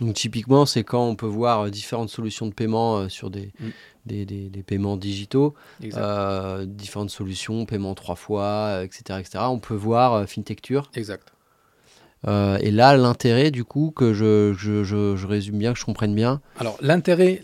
Donc 0.00 0.14
typiquement, 0.14 0.66
c'est 0.66 0.84
quand 0.84 1.06
on 1.06 1.16
peut 1.16 1.26
voir 1.26 1.70
différentes 1.70 2.10
solutions 2.10 2.46
de 2.46 2.52
paiement 2.54 3.08
sur 3.08 3.30
des, 3.30 3.52
Mm. 3.60 3.68
des, 4.06 4.24
des- 4.26 4.48
des 4.50 4.62
paiements 4.62 4.96
digitaux, 4.96 5.54
euh, 5.96 6.64
différentes 6.66 7.10
solutions, 7.10 7.64
paiement 7.66 7.94
trois 7.94 8.16
fois, 8.16 8.44
euh, 8.44 8.82
etc., 8.84 9.18
etc. 9.20 9.44
On 9.48 9.58
peut 9.58 9.74
voir 9.74 10.14
euh, 10.14 10.26
FinTechture. 10.26 10.90
Exact. 10.94 11.32
Euh, 12.28 12.56
et 12.60 12.70
là, 12.70 12.96
l'intérêt, 12.96 13.50
du 13.50 13.64
coup, 13.64 13.90
que 13.94 14.12
je, 14.14 14.54
je, 14.56 14.84
je, 14.84 15.16
je 15.16 15.26
résume 15.26 15.58
bien, 15.58 15.72
que 15.72 15.78
je 15.80 15.84
comprenne 15.84 16.14
bien, 16.14 16.40
Alors, 16.56 16.78
l'intérêt, 16.80 17.40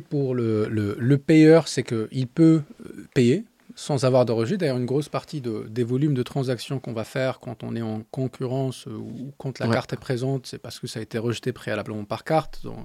pour 0.00 0.34
le, 0.34 0.66
le, 0.68 0.96
le 0.98 1.18
payeur, 1.18 1.68
c'est 1.68 1.84
qu'il 1.84 2.26
peut 2.26 2.62
euh, 2.84 3.06
payer 3.14 3.44
sans 3.78 4.04
avoir 4.04 4.24
de 4.24 4.32
rejet. 4.32 4.56
D'ailleurs, 4.56 4.78
une 4.78 4.86
grosse 4.86 5.08
partie 5.08 5.40
de, 5.40 5.66
des 5.68 5.84
volumes 5.84 6.14
de 6.14 6.22
transactions 6.24 6.80
qu'on 6.80 6.94
va 6.94 7.04
faire 7.04 7.38
quand 7.38 7.62
on 7.62 7.76
est 7.76 7.82
en 7.82 8.00
concurrence 8.10 8.86
ou 8.86 9.32
quand 9.38 9.58
la 9.60 9.66
Ouais. 9.68 9.74
carte 9.74 9.92
est 9.92 9.96
présente, 10.00 10.46
c'est 10.46 10.58
parce 10.58 10.80
que 10.80 10.86
ça 10.88 10.98
a 10.98 11.02
été 11.02 11.18
rejeté 11.18 11.52
préalablement 11.52 12.04
par 12.04 12.24
carte. 12.24 12.60
Donc, 12.64 12.78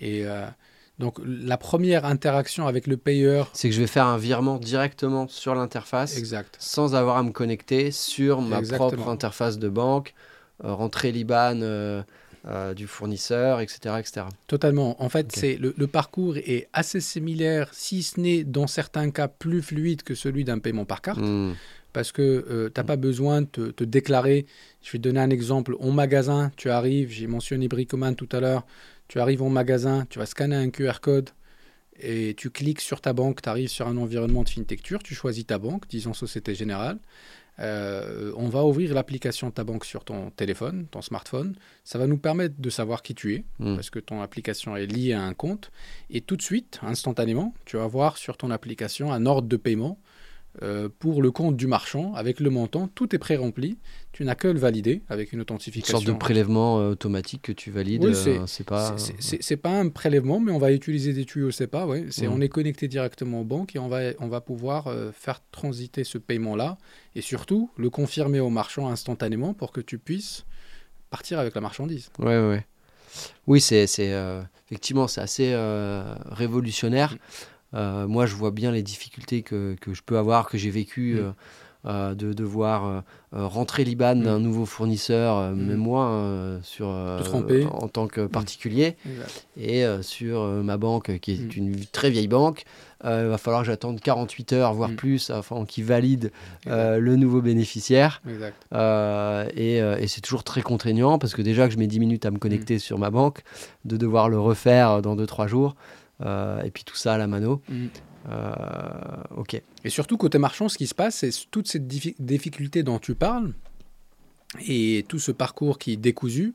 et 0.00 0.24
euh, 0.24 0.46
donc, 1.00 1.18
la 1.26 1.58
première 1.58 2.04
interaction 2.06 2.66
avec 2.68 2.86
le 2.86 2.96
payeur, 2.96 3.50
c'est 3.52 3.68
que 3.68 3.74
je 3.74 3.80
vais 3.80 3.86
faire 3.88 4.06
un 4.06 4.16
virement 4.16 4.58
directement 4.58 5.26
sur 5.28 5.54
l'interface 5.54 6.16
exact. 6.16 6.56
sans 6.60 6.94
avoir 6.94 7.16
à 7.18 7.22
me 7.22 7.32
connecter 7.32 7.90
sur 7.90 8.40
ma 8.40 8.60
Exactement. 8.60 8.88
propre 8.90 9.08
interface 9.08 9.58
de 9.58 9.68
banque, 9.68 10.14
euh, 10.64 10.72
rentrer 10.72 11.10
l'IBAN 11.12 11.60
euh, 11.62 12.02
euh, 12.48 12.74
du 12.74 12.86
fournisseur, 12.86 13.60
etc. 13.60 13.96
etc. 13.98 14.26
Totalement. 14.46 15.02
En 15.02 15.08
fait, 15.08 15.32
c'est 15.34 15.56
le, 15.56 15.74
le 15.76 15.86
parcours 15.86 16.36
est 16.36 16.68
assez 16.72 17.00
similaire, 17.00 17.70
si 17.72 18.02
ce 18.02 18.20
n'est 18.20 18.44
dans 18.44 18.66
certains 18.66 19.10
cas 19.10 19.28
plus 19.28 19.62
fluide 19.62 20.02
que 20.02 20.14
celui 20.14 20.44
d'un 20.44 20.58
paiement 20.58 20.84
par 20.84 21.02
carte. 21.02 21.20
Hmm. 21.20 21.54
parce 21.92 22.12
que 22.12 22.68
tu 22.72 22.78
n'as 22.78 22.84
pas 22.84 22.96
besoin 22.96 23.40
de 23.40 23.46
te, 23.46 23.70
te 23.70 23.84
déclarer. 23.84 24.46
Je 24.82 24.92
vais 24.92 24.98
te 24.98 25.02
donner 25.02 25.20
un 25.20 25.30
exemple. 25.30 25.76
En 25.80 25.90
magasin, 25.90 26.52
tu 26.56 26.70
arrives, 26.70 27.10
j'ai 27.10 27.26
mentionné 27.26 27.68
Bricoman 27.68 28.14
tout 28.14 28.28
à 28.32 28.40
l'heure, 28.40 28.66
tu 29.08 29.18
arrives 29.18 29.42
en 29.42 29.48
magasin, 29.48 30.06
tu 30.08 30.18
vas 30.18 30.26
scanner 30.26 30.56
un 30.56 30.70
QR 30.70 31.00
code 31.00 31.30
et 32.00 32.34
tu 32.34 32.50
cliques 32.50 32.80
sur 32.80 33.00
ta 33.00 33.12
banque, 33.12 33.42
tu 33.42 33.48
arrives 33.48 33.68
sur 33.68 33.88
un 33.88 33.96
environnement 33.96 34.42
de 34.42 34.48
FinTechture, 34.48 35.02
tu 35.02 35.14
choisis 35.14 35.46
ta 35.46 35.58
banque, 35.58 35.88
disons 35.88 36.12
Société 36.12 36.54
Générale. 36.54 36.98
Euh, 37.58 38.32
on 38.36 38.48
va 38.48 38.64
ouvrir 38.64 38.92
l'application 38.94 39.48
de 39.48 39.52
ta 39.54 39.64
banque 39.64 39.84
sur 39.84 40.04
ton 40.04 40.30
téléphone, 40.30 40.86
ton 40.90 41.00
smartphone. 41.02 41.54
Ça 41.84 41.98
va 41.98 42.06
nous 42.06 42.18
permettre 42.18 42.54
de 42.58 42.70
savoir 42.70 43.02
qui 43.02 43.14
tu 43.14 43.34
es, 43.34 43.44
Hmm. 43.58 43.74
parce 43.76 43.90
que 43.90 43.98
ton 43.98 44.20
application 44.20 44.76
est 44.76 44.86
liée 44.86 45.12
à 45.14 45.22
un 45.22 45.32
compte. 45.34 45.70
Et 46.10 46.20
tout 46.20 46.36
de 46.36 46.42
suite, 46.42 46.78
instantanément, 46.82 47.54
tu 47.64 47.76
vas 47.76 47.86
voir 47.86 48.16
sur 48.18 48.36
ton 48.36 48.50
application 48.50 49.12
un 49.12 49.24
ordre 49.26 49.48
de 49.48 49.56
paiement 49.56 49.98
euh, 50.62 50.88
pour 50.98 51.20
le 51.22 51.30
compte 51.30 51.56
du 51.56 51.66
marchand 51.66 52.14
avec 52.14 52.40
le 52.40 52.48
montant. 52.50 52.88
Tout 52.88 53.14
est 53.14 53.18
pré-rempli. 53.18 53.76
Tu 54.12 54.24
n'as 54.24 54.34
que 54.34 54.48
le 54.48 54.58
valider 54.58 55.02
avec 55.08 55.32
une 55.32 55.36
Une 55.38 55.42
authentification. 55.42 55.98
sorte 55.98 56.06
de 56.06 56.12
prélèvement 56.12 56.80
euh, 56.80 56.90
automatique 56.92 57.42
que 57.42 57.52
tu 57.52 57.70
valides. 57.70 58.04
Oui, 58.04 58.12
euh, 58.14 58.46
c'est- 58.46 58.64
pas. 58.64 58.96
C'est- 58.98 59.56
pas 59.58 59.78
un 59.78 59.88
prélèvement, 59.90 60.40
mais 60.40 60.52
on 60.52 60.58
va 60.58 60.72
utiliser 60.72 61.12
des 61.12 61.24
tuyaux 61.26 61.50
SEPA. 61.50 61.86
Ouais. 61.86 62.06
C'est, 62.10 62.26
Mhm. 62.26 62.32
On 62.32 62.40
est 62.40 62.48
connecté 62.48 62.88
directement 62.88 63.42
aux 63.42 63.44
banques 63.44 63.76
et 63.76 63.78
on 63.78 63.88
va, 63.88 64.00
on 64.18 64.28
va 64.28 64.40
pouvoir 64.40 64.86
euh, 64.86 65.12
faire 65.12 65.40
transiter 65.50 66.04
ce 66.04 66.16
paiement-là 66.18 66.78
et 67.14 67.20
surtout 67.20 67.70
le 67.76 67.90
confirmer 67.90 68.40
au 68.40 68.48
marchand 68.50 68.88
instantanément 68.88 69.52
pour 69.52 69.72
que 69.72 69.80
tu 69.82 69.98
puisses 69.98 70.46
partir 71.10 71.38
avec 71.38 71.54
la 71.54 71.60
marchandise. 71.60 72.10
Ouais, 72.18 72.38
ouais. 72.38 72.64
Oui, 73.46 73.60
c'est, 73.60 73.86
c'est, 73.86 74.12
effectivement, 74.66 75.06
c'est 75.08 75.20
assez 75.20 75.54
révolutionnaire. 76.30 77.14
Mm. 77.14 77.18
Euh, 77.74 78.06
moi, 78.06 78.26
je 78.26 78.34
vois 78.34 78.50
bien 78.50 78.70
les 78.70 78.82
difficultés 78.82 79.42
que, 79.42 79.74
que 79.80 79.92
je 79.94 80.02
peux 80.04 80.18
avoir, 80.18 80.48
que 80.48 80.56
j'ai 80.58 80.70
vécu, 80.70 81.14
Mm. 81.14 81.18
euh, 81.18 81.30
euh, 81.88 82.14
de 82.16 82.32
devoir 82.32 82.84
euh, 82.86 83.46
rentrer 83.46 83.84
l'IBAN 83.84 84.16
Mm. 84.16 84.22
d'un 84.24 84.38
nouveau 84.40 84.66
fournisseur, 84.66 85.36
euh, 85.36 85.50
Mm. 85.52 85.66
même 85.66 85.76
moi, 85.76 86.58
sur, 86.62 86.88
en 86.88 87.88
tant 87.88 88.08
que 88.08 88.26
particulier, 88.26 88.96
Exact. 89.08 89.46
et 89.56 89.84
sur 90.02 90.42
ma 90.64 90.76
banque, 90.78 91.18
qui 91.20 91.32
est 91.32 91.56
Mm. 91.56 91.58
une 91.58 91.84
très 91.92 92.10
vieille 92.10 92.28
banque. 92.28 92.64
Il 93.04 93.10
va 93.28 93.38
falloir 93.38 93.62
que 93.62 93.66
j'attende 93.68 94.00
48 94.00 94.52
heures, 94.52 94.72
voire 94.74 94.90
Mm. 94.90 94.96
plus, 94.96 95.30
afin 95.30 95.64
qu'ils 95.64 95.84
valident 95.84 96.30
le 96.66 97.14
nouveau 97.16 97.40
bénéficiaire. 97.40 98.20
Exact. 98.28 98.56
Et, 99.56 99.76
et 99.76 100.06
c'est 100.08 100.20
toujours 100.22 100.42
très 100.44 100.62
contraignant 100.62 101.18
parce 101.18 101.34
que 101.34 101.42
déjà 101.42 101.66
que 101.68 101.74
je 101.74 101.78
mets 101.78 101.86
10 101.86 102.00
minutes 102.00 102.26
à 102.26 102.30
me 102.30 102.38
connecter 102.38 102.78
sur 102.78 102.98
ma 102.98 103.10
banque, 103.10 103.42
de 103.84 103.96
devoir 103.96 104.28
le 104.28 104.40
refaire 104.40 105.02
dans 105.02 105.14
2-3 105.14 105.46
jours, 105.46 105.76
et 106.24 106.70
puis 106.72 106.84
tout 106.84 106.96
ça 106.96 107.14
à 107.14 107.18
la 107.18 107.26
mano. 107.26 107.62
Mm. 107.68 107.86
Euh, 108.28 109.36
ok. 109.36 109.62
Et 109.84 109.90
surtout, 109.90 110.16
côté 110.16 110.38
marchand, 110.38 110.68
ce 110.68 110.78
qui 110.78 110.86
se 110.86 110.94
passe, 110.94 111.16
c'est 111.16 111.30
toute 111.50 111.68
cette 111.68 111.86
diffi- 111.86 112.16
difficulté 112.18 112.82
dont 112.82 112.98
tu 112.98 113.14
parles 113.14 113.52
et 114.66 115.04
tout 115.08 115.18
ce 115.18 115.32
parcours 115.32 115.78
qui 115.78 115.92
est 115.92 115.96
décousu 115.96 116.54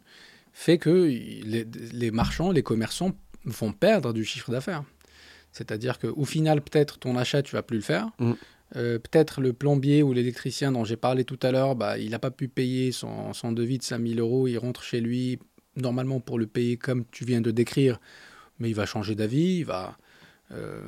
fait 0.54 0.78
que 0.78 0.90
les, 0.90 1.66
les 1.94 2.12
marchands, 2.12 2.52
les 2.52 2.64
commerçants 2.64 3.12
vont 3.46 3.72
perdre 3.72 4.12
du 4.14 4.26
chiffre 4.26 4.52
d'affaires. 4.52 4.84
C'est-à-dire 5.52 6.00
qu'au 6.00 6.26
final, 6.26 6.62
peut-être 6.62 7.00
ton 7.00 7.18
achat, 7.18 7.42
tu 7.42 7.56
vas 7.56 7.64
plus 7.64 7.78
le 7.78 7.84
faire. 7.84 8.10
Mm. 8.20 8.34
Euh, 8.78 9.00
peut-être 9.00 9.42
le 9.42 9.52
plombier 9.52 10.02
ou 10.02 10.14
l'électricien 10.14 10.72
dont 10.72 10.86
j'ai 10.86 10.96
parlé 10.96 11.26
tout 11.26 11.40
à 11.42 11.52
l'heure, 11.52 11.76
bah, 11.76 11.98
il 11.98 12.12
n'a 12.12 12.20
pas 12.20 12.32
pu 12.32 12.48
payer 12.48 12.92
son, 12.92 13.34
son 13.34 13.52
devis 13.52 13.78
de 13.78 13.84
5000 13.84 14.20
euros. 14.20 14.48
Il 14.48 14.58
rentre 14.58 14.84
chez 14.84 15.02
lui, 15.02 15.40
normalement 15.76 16.20
pour 16.20 16.40
le 16.40 16.48
payer 16.48 16.78
comme 16.78 17.06
tu 17.12 17.26
viens 17.26 17.42
de 17.42 17.52
décrire, 17.52 18.00
mais 18.62 18.70
il 18.70 18.76
va 18.76 18.86
changer 18.86 19.16
d'avis, 19.16 19.58
il 19.58 19.66
va, 19.66 19.98
euh, 20.52 20.80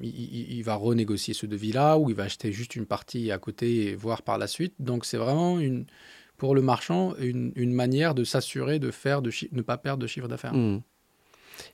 il, 0.00 0.62
va 0.62 0.76
renégocier 0.76 1.34
ce 1.34 1.44
devis-là 1.44 1.98
ou 1.98 2.08
il 2.08 2.16
va 2.16 2.22
acheter 2.22 2.52
juste 2.52 2.76
une 2.76 2.86
partie 2.86 3.32
à 3.32 3.38
côté 3.38 3.88
et 3.88 3.94
voir 3.96 4.22
par 4.22 4.38
la 4.38 4.46
suite. 4.46 4.74
Donc 4.78 5.04
c'est 5.04 5.16
vraiment 5.16 5.58
une, 5.58 5.86
pour 6.38 6.54
le 6.54 6.62
marchand 6.62 7.14
une, 7.18 7.52
une 7.56 7.72
manière 7.72 8.14
de 8.14 8.22
s'assurer 8.22 8.78
de 8.78 8.92
faire 8.92 9.22
de 9.22 9.30
ne 9.50 9.62
pas 9.62 9.76
perdre 9.76 10.02
de 10.02 10.06
chiffre 10.06 10.28
d'affaires. 10.28 10.54
Hmm. 10.54 10.80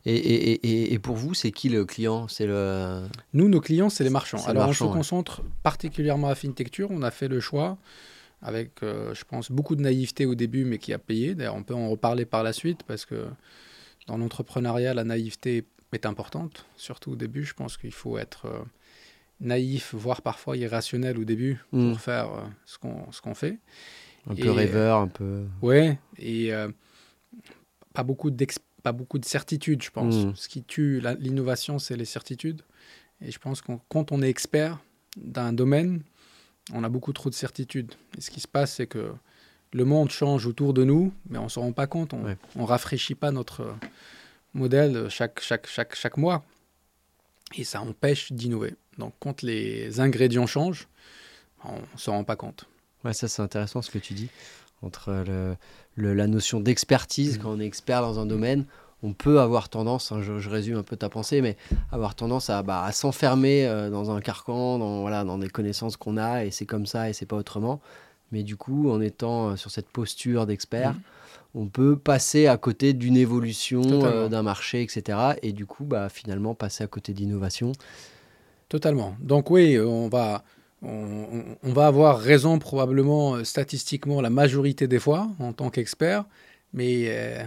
Et, 0.06 0.14
et, 0.14 0.52
et, 0.52 0.92
et 0.94 0.98
pour 0.98 1.16
vous, 1.16 1.34
c'est 1.34 1.50
qui 1.50 1.68
le 1.68 1.84
client? 1.84 2.28
C'est 2.28 2.46
le. 2.46 3.02
Nous, 3.32 3.48
nos 3.48 3.60
clients, 3.60 3.90
c'est 3.90 4.04
les 4.04 4.10
marchands. 4.10 4.42
Alors 4.46 4.66
marchand, 4.66 4.86
on 4.86 4.88
se 4.88 4.92
ouais. 4.92 4.98
concentre 4.98 5.42
particulièrement 5.64 6.28
à 6.28 6.36
FinTechture. 6.36 6.88
On 6.90 7.02
a 7.02 7.10
fait 7.10 7.26
le 7.28 7.40
choix 7.40 7.76
avec, 8.42 8.70
euh, 8.84 9.12
je 9.12 9.24
pense, 9.24 9.50
beaucoup 9.50 9.74
de 9.74 9.82
naïveté 9.82 10.24
au 10.24 10.36
début, 10.36 10.64
mais 10.64 10.78
qui 10.78 10.92
a 10.92 10.98
payé. 10.98 11.34
D'ailleurs, 11.34 11.56
on 11.56 11.64
peut 11.64 11.74
en 11.74 11.90
reparler 11.90 12.24
par 12.24 12.44
la 12.44 12.52
suite 12.52 12.84
parce 12.86 13.04
que 13.04 13.26
dans 14.06 14.16
l'entrepreneuriat, 14.18 14.94
la 14.94 15.04
naïveté 15.04 15.64
est 15.92 16.06
importante, 16.06 16.66
surtout 16.76 17.12
au 17.12 17.16
début. 17.16 17.44
Je 17.44 17.54
pense 17.54 17.76
qu'il 17.76 17.92
faut 17.92 18.18
être 18.18 18.46
euh, 18.46 18.62
naïf, 19.40 19.94
voire 19.94 20.22
parfois 20.22 20.56
irrationnel 20.56 21.18
au 21.18 21.24
début 21.24 21.60
Hmm. 21.72 21.90
pour 21.90 22.00
faire 22.00 22.32
euh, 22.32 22.42
ce 22.66 22.78
qu'on 22.78 23.10
ce 23.12 23.20
qu'on 23.20 23.34
fait. 23.34 23.58
Un 24.28 24.34
Et- 24.34 24.40
peu 24.42 24.50
rêveur, 24.50 24.98
un 24.98 25.08
peu. 25.08 25.44
Ouais, 25.62 25.98
et 26.18 26.52
euh, 26.54 26.68
pas, 27.92 28.02
beaucoup 28.04 28.30
pas 28.82 28.92
beaucoup 28.92 29.18
de 29.18 29.24
certitudes, 29.24 29.82
je 29.82 29.90
pense. 29.90 30.24
Mm. 30.26 30.34
Ce 30.36 30.48
qui 30.48 30.62
tue 30.62 31.00
l'innovation, 31.20 31.78
c'est 31.78 31.96
les 31.96 32.04
certitudes. 32.04 32.62
Et 33.20 33.30
je 33.30 33.38
pense 33.38 33.60
que 33.62 33.72
quand 33.88 34.10
on 34.12 34.22
est 34.22 34.28
expert 34.28 34.78
d'un 35.16 35.52
domaine, 35.52 36.02
on 36.72 36.82
a 36.84 36.88
beaucoup 36.88 37.12
trop 37.12 37.30
de 37.30 37.34
certitudes. 37.34 37.92
Et 38.16 38.20
ce 38.20 38.30
qui 38.30 38.40
se 38.40 38.48
passe, 38.48 38.74
c'est 38.74 38.86
que 38.86 39.12
le 39.72 39.84
monde 39.84 40.10
change 40.10 40.46
autour 40.46 40.74
de 40.74 40.84
nous, 40.84 41.12
mais 41.28 41.38
on 41.38 41.44
ne 41.44 41.48
se 41.48 41.58
rend 41.58 41.72
pas 41.72 41.86
compte. 41.86 42.12
On 42.14 42.22
Ouais. 42.24 42.36
ne 42.56 42.62
rafraîchit 42.64 43.14
pas 43.14 43.30
notre 43.30 43.62
euh, 43.62 43.72
modèle 44.54 45.08
chaque, 45.08 45.40
chaque, 45.40 45.66
chaque, 45.66 45.94
chaque 45.94 46.16
mois. 46.16 46.44
Et 47.56 47.64
ça 47.64 47.80
empêche 47.82 48.32
d'innover. 48.32 48.74
Donc 48.98 49.14
quand 49.20 49.42
les 49.42 50.00
ingrédients 50.00 50.46
changent, 50.46 50.88
on 51.64 51.72
ne 51.76 51.98
se 51.98 52.10
rend 52.10 52.24
pas 52.24 52.36
compte. 52.36 52.64
Ouais, 53.04 53.12
ça, 53.12 53.28
c'est 53.28 53.42
intéressant 53.42 53.82
ce 53.82 53.90
que 53.90 53.98
tu 53.98 54.14
dis. 54.14 54.28
Entre 54.82 55.12
le, 55.26 55.56
le- 55.96 56.14
la 56.14 56.26
notion 56.26 56.60
d'expertise, 56.60 57.36
Mhm. 57.38 57.42
quand 57.42 57.50
on 57.52 57.60
est 57.60 57.66
expert 57.66 58.00
dans 58.02 58.18
un 58.18 58.26
domaine, 58.26 58.64
on 59.04 59.12
peut 59.12 59.40
avoir 59.40 59.68
tendance, 59.68 60.12
hein, 60.12 60.22
je, 60.22 60.38
je 60.38 60.48
résume 60.48 60.76
un 60.76 60.82
peu 60.82 60.96
ta 60.96 61.08
pensée, 61.08 61.40
mais 61.42 61.56
avoir 61.90 62.14
tendance 62.14 62.50
à, 62.50 62.62
bah, 62.62 62.84
à 62.84 62.92
s'enfermer 62.92 63.66
euh, 63.66 63.90
dans 63.90 64.10
un 64.10 64.20
carcan, 64.20 64.78
dans, 64.78 65.00
voilà, 65.00 65.24
dans 65.24 65.38
des 65.38 65.48
connaissances 65.48 65.96
qu'on 65.96 66.16
a, 66.16 66.44
et 66.44 66.50
c'est 66.50 66.66
comme 66.66 66.86
ça, 66.86 67.08
et 67.10 67.12
c'est 67.12 67.26
pas 67.26 67.36
autrement. 67.36 67.80
Mais 68.32 68.42
du 68.42 68.56
coup, 68.56 68.90
en 68.90 69.00
étant 69.00 69.50
euh, 69.50 69.56
sur 69.56 69.70
cette 69.70 69.88
posture 69.88 70.46
d'expert, 70.46 70.92
Mhm. 70.92 71.00
on 71.54 71.66
peut 71.66 71.96
passer 71.96 72.46
à 72.46 72.56
côté 72.56 72.92
d'une 72.94 73.16
évolution 73.16 73.82
euh, 73.84 74.28
d'un 74.28 74.42
marché, 74.42 74.82
etc. 74.82 75.18
Et 75.42 75.52
du 75.52 75.66
coup, 75.66 75.84
bah, 75.84 76.08
finalement, 76.08 76.54
passer 76.54 76.82
à 76.82 76.86
côté 76.86 77.12
d'innovation. 77.12 77.72
Totalement. 78.68 79.14
Donc 79.20 79.50
oui, 79.50 79.78
on 79.78 80.08
va, 80.08 80.42
on, 80.82 81.44
va 81.62 81.86
avoir 81.86 82.18
raison 82.18 82.58
probablement 82.58 83.34
euh, 83.36 83.44
statistiquement 83.44 84.20
la 84.20 84.30
majorité 84.30 84.88
des 84.88 84.98
fois 84.98 85.28
en 85.38 85.52
tant 85.52 85.70
qu'expert, 85.70 86.24
mais 86.72 87.04
euh, 87.08 87.44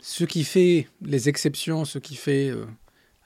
ce 0.00 0.24
qui 0.24 0.44
fait 0.44 0.88
les 1.02 1.28
exceptions, 1.28 1.84
ce 1.84 1.98
qui 1.98 2.16
fait 2.16 2.48
euh, 2.48 2.64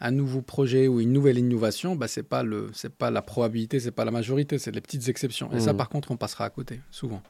un 0.01 0.11
nouveau 0.11 0.43
projet 0.43 0.89
ou 0.89 1.01
une 1.01 1.13
nouvelle 1.13 1.39
innovation, 1.39 1.95
bah, 1.97 2.09
c'est 2.09 2.23
pas 2.25 2.43
le, 2.43 2.69
c'est 2.75 2.93
pas 2.95 3.11
la 3.11 3.23
probabilité, 3.23 3.79
c'est 3.81 3.91
pas 3.93 4.05
la 4.05 4.11
majorité, 4.11 4.59
c'est 4.59 4.73
les 4.75 4.81
petites 4.81 5.09
exceptions. 5.09 5.53
Et 5.53 5.61
ça, 5.61 5.73
Mhm. 5.73 5.77
par 5.79 5.89
contre, 5.89 6.11
on 6.11 6.17
passera 6.17 6.45
à 6.45 6.51
côté 6.51 6.81
souvent. 6.91 7.23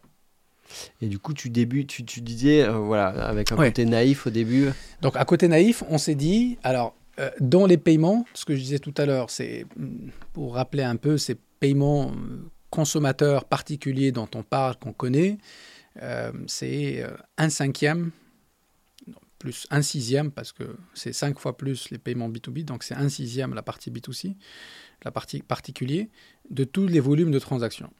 Et 1.02 1.08
du 1.08 1.18
coup, 1.18 1.34
tu 1.34 1.50
débutes, 1.50 1.88
tu, 1.88 2.04
tu 2.04 2.20
disais, 2.22 2.62
euh, 2.64 2.72
voilà, 2.78 3.08
avec 3.08 3.52
un 3.52 3.56
Ouais. 3.56 3.68
côté 3.68 3.84
naïf 3.84 4.26
au 4.26 4.30
début. 4.30 4.70
Donc, 5.02 5.14
à 5.16 5.24
côté 5.24 5.46
naïf, 5.46 5.82
on 5.90 5.98
s'est 5.98 6.14
dit, 6.14 6.56
alors, 6.62 6.96
euh, 7.20 7.30
dans 7.38 7.66
les 7.66 7.76
paiements, 7.76 8.24
ce 8.34 8.44
que 8.46 8.56
je 8.56 8.60
disais 8.62 8.78
tout 8.78 8.94
à 8.96 9.04
l'heure, 9.04 9.28
c'est, 9.30 9.66
pour 10.32 10.54
rappeler 10.54 10.82
un 10.82 10.96
peu, 10.96 11.18
ces 11.18 11.36
paiements 11.60 12.10
euh, 12.12 12.38
consommateurs 12.70 13.44
particuliers 13.44 14.10
dont 14.10 14.28
on 14.34 14.42
parle, 14.42 14.76
qu'on 14.76 14.92
connaît, 14.94 15.36
euh, 16.02 16.32
c'est 16.46 17.04
un 17.38 17.50
cinquième 17.50 18.10
plus 19.44 19.66
un 19.70 19.82
sixième, 19.82 20.30
parce 20.30 20.52
que 20.52 20.64
c'est 20.94 21.12
cinq 21.12 21.38
fois 21.38 21.54
plus 21.62 21.90
les 21.90 21.98
paiements 21.98 22.30
B2B, 22.30 22.64
donc 22.64 22.82
c'est 22.82 22.94
un 22.94 23.10
sixième 23.10 23.52
la 23.52 23.62
partie 23.62 23.90
B2C, 23.90 24.36
la 25.04 25.10
partie 25.10 25.40
particulier, 25.42 26.08
de 26.50 26.64
tous 26.64 26.86
les 26.94 27.00
volumes 27.08 27.30
de 27.30 27.38
transactions. 27.38 27.90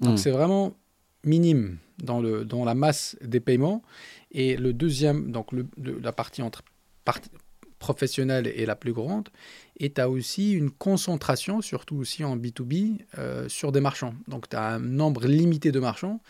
Donc 0.00 0.14
Mm. 0.14 0.16
c'est 0.22 0.30
vraiment 0.30 0.76
minime 1.24 1.78
dans, 1.98 2.20
le, 2.20 2.44
dans 2.44 2.64
la 2.64 2.74
masse 2.74 3.16
des 3.22 3.40
paiements. 3.40 3.82
Et 4.30 4.56
le 4.56 4.72
deuxième, 4.72 5.32
donc 5.32 5.46
le- 5.50 5.66
la 6.00 6.12
partie 6.12 6.42
entre 6.42 6.62
partie 7.04 7.30
professionnelle 7.80 8.46
est 8.46 8.66
la 8.66 8.76
plus 8.76 8.92
grande. 8.92 9.28
Et 9.78 9.92
tu 9.92 10.00
as 10.00 10.08
aussi 10.08 10.52
une 10.52 10.70
concentration, 10.70 11.60
surtout 11.60 11.96
aussi 11.96 12.22
en 12.24 12.36
B2B, 12.36 12.98
euh, 13.18 13.48
sur 13.48 13.72
des 13.72 13.80
marchands. 13.80 14.14
Donc 14.28 14.48
tu 14.48 14.56
as 14.56 14.66
un 14.76 14.78
nombre 14.78 15.26
limité 15.26 15.72
de 15.72 15.80
marchands, 15.80 16.20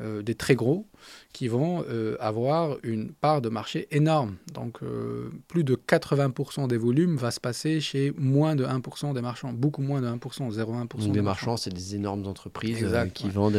euh, 0.00 0.20
des 0.22 0.34
très 0.34 0.54
gros, 0.54 0.86
qui 1.32 1.48
vont 1.48 1.82
euh, 1.88 2.16
avoir 2.20 2.76
une 2.82 3.12
part 3.12 3.40
de 3.40 3.48
marché 3.48 3.88
énorme. 3.90 4.36
Donc 4.52 4.78
euh, 4.82 5.30
plus 5.48 5.64
de 5.64 5.74
80% 5.74 6.68
des 6.68 6.76
volumes 6.76 7.16
va 7.16 7.30
se 7.30 7.40
passer 7.40 7.80
chez 7.80 8.12
moins 8.18 8.56
de 8.56 8.64
1% 8.64 9.14
des 9.14 9.22
marchands, 9.22 9.52
beaucoup 9.52 9.80
moins 9.82 10.00
de 10.02 10.06
1%, 10.06 10.18
0,1%. 10.52 10.86
Donc 10.98 11.12
des 11.12 11.22
marchands, 11.22 11.56
c'est 11.56 11.72
des 11.72 11.94
énormes 11.94 12.26
entreprises 12.26 12.82
Exact, 12.82 13.12
qui 13.12 13.24
ouais. 13.26 13.30
vendent. 13.30 13.54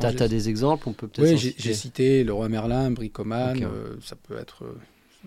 j'ai- 0.00 0.14
t'as 0.14 0.28
des 0.28 0.48
exemples 0.48 0.88
On 0.88 0.92
peut 0.92 1.08
peut-être. 1.08 1.28
Oui, 1.32 1.38
s'en 1.38 1.56
j'ai 1.58 1.74
cité 1.74 2.22
le 2.24 2.32
roi 2.32 2.48
Merlin, 2.48 2.90
Bricoman, 2.90 3.58
ça 4.02 4.14
peut 4.16 4.36
être, 4.38 4.64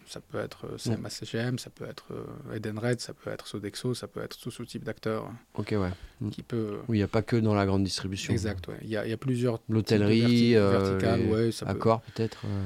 ça 0.08 0.20
peut 0.20 0.40
être 0.40 0.66
euh, 0.66 0.78
CMA 0.78 1.10
CGM, 1.10 1.58
ça 1.60 1.70
peut 1.70 1.86
être 1.86 2.06
euh, 2.12 2.56
Edenred, 2.56 3.00
ça 3.00 3.14
peut 3.14 3.30
être 3.30 3.48
Sodexo, 3.48 3.94
ça 3.94 4.08
peut 4.08 4.22
être 4.22 4.38
tout 4.40 4.52
ce 4.52 4.64
type 4.64 4.84
d'acteurs 4.84 5.30
Ok, 5.56 5.70
ouais. 5.78 5.90
Mm. 6.22 6.30
qui 6.30 6.44
peut. 6.44 6.78
Oui, 6.88 6.98
il 6.98 7.00
n'y 7.00 7.04
a 7.04 7.08
pas 7.08 7.22
que 7.22 7.36
dans 7.36 7.54
la 7.56 7.66
grande 7.66 7.84
distribution. 7.84 8.32
Exact, 8.34 8.68
ouais. 8.68 8.78
Il 8.84 8.90
y, 8.90 8.98
a, 8.98 9.06
il 9.06 9.10
y 9.10 9.14
a 9.14 9.18
plusieurs 9.18 9.60
L'hôtellerie, 9.70 10.52
verti- 10.52 10.56
euh, 10.56 10.80
verticales, 10.80 11.20
les- 11.22 11.32
ouais, 11.32 11.52
ça 11.52 11.66
peut- 11.66 11.72
accord 11.72 12.02
peut-être. 12.14 12.42
euh, 12.46 12.64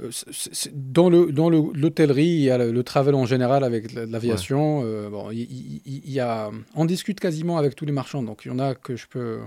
Euh, 0.00 0.10
dans 0.74 1.10
le 1.10 1.32
dans 1.32 1.50
le- 1.50 1.72
l'hôtellerie, 1.74 2.24
il 2.26 2.40
y 2.42 2.50
a 2.50 2.58
le, 2.58 2.70
le 2.70 2.82
travel 2.84 3.16
en 3.16 3.26
général 3.26 3.64
avec 3.64 3.92
la- 3.92 4.06
l'aviation. 4.06 4.82
euh, 4.84 5.10
bon, 5.10 5.32
il, 5.32 5.40
il- 5.40 5.82
il- 5.84 6.02
il 6.04 6.12
y 6.12 6.20
a, 6.20 6.52
on 6.76 6.84
discute 6.84 7.18
quasiment 7.18 7.58
avec 7.58 7.74
tous 7.74 7.84
les 7.84 7.90
marchands. 7.90 8.22
Donc 8.22 8.42
il 8.44 8.48
y 8.48 8.50
en 8.52 8.60
a 8.60 8.76
que 8.76 8.94
je 8.94 9.08
peux, 9.08 9.40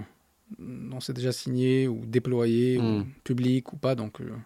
on 0.91 0.99
s'est 0.99 1.13
déjà 1.13 1.31
signé 1.31 1.87
ou 1.87 2.05
déployé, 2.05 2.77
ou 2.79 2.81
Mm. 2.81 3.05
public 3.23 3.71
ou 3.71 3.77
pas. 3.77 3.95
Donc 3.95 4.19
euh, 4.19 4.25
euh, 4.25 4.37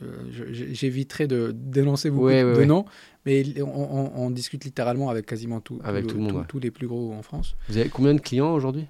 j'éviterai 0.00 1.26
de 1.26 1.52
dénoncer 1.54 2.10
beaucoup 2.10 2.26
Ouais, 2.26 2.42
de, 2.42 2.46
ouais, 2.48 2.54
de 2.54 2.58
ouais. 2.60 2.66
noms, 2.66 2.84
mais 3.26 3.44
on, 3.62 3.66
on- 3.68 4.12
on 4.26 4.30
discute 4.30 4.64
littéralement 4.64 5.08
avec 5.10 5.26
quasiment 5.26 5.60
tout, 5.60 5.80
Avec 5.84 6.06
tout 6.06 6.16
le 6.16 6.22
monde, 6.22 6.32
tout- 6.42 6.44
tous 6.48 6.58
les 6.60 6.70
plus 6.70 6.86
gros 6.88 7.12
en 7.12 7.22
France. 7.22 7.56
Vous 7.68 7.76
avez 7.78 7.88
combien 7.88 8.14
de 8.14 8.20
clients 8.20 8.52
aujourd'hui? 8.52 8.86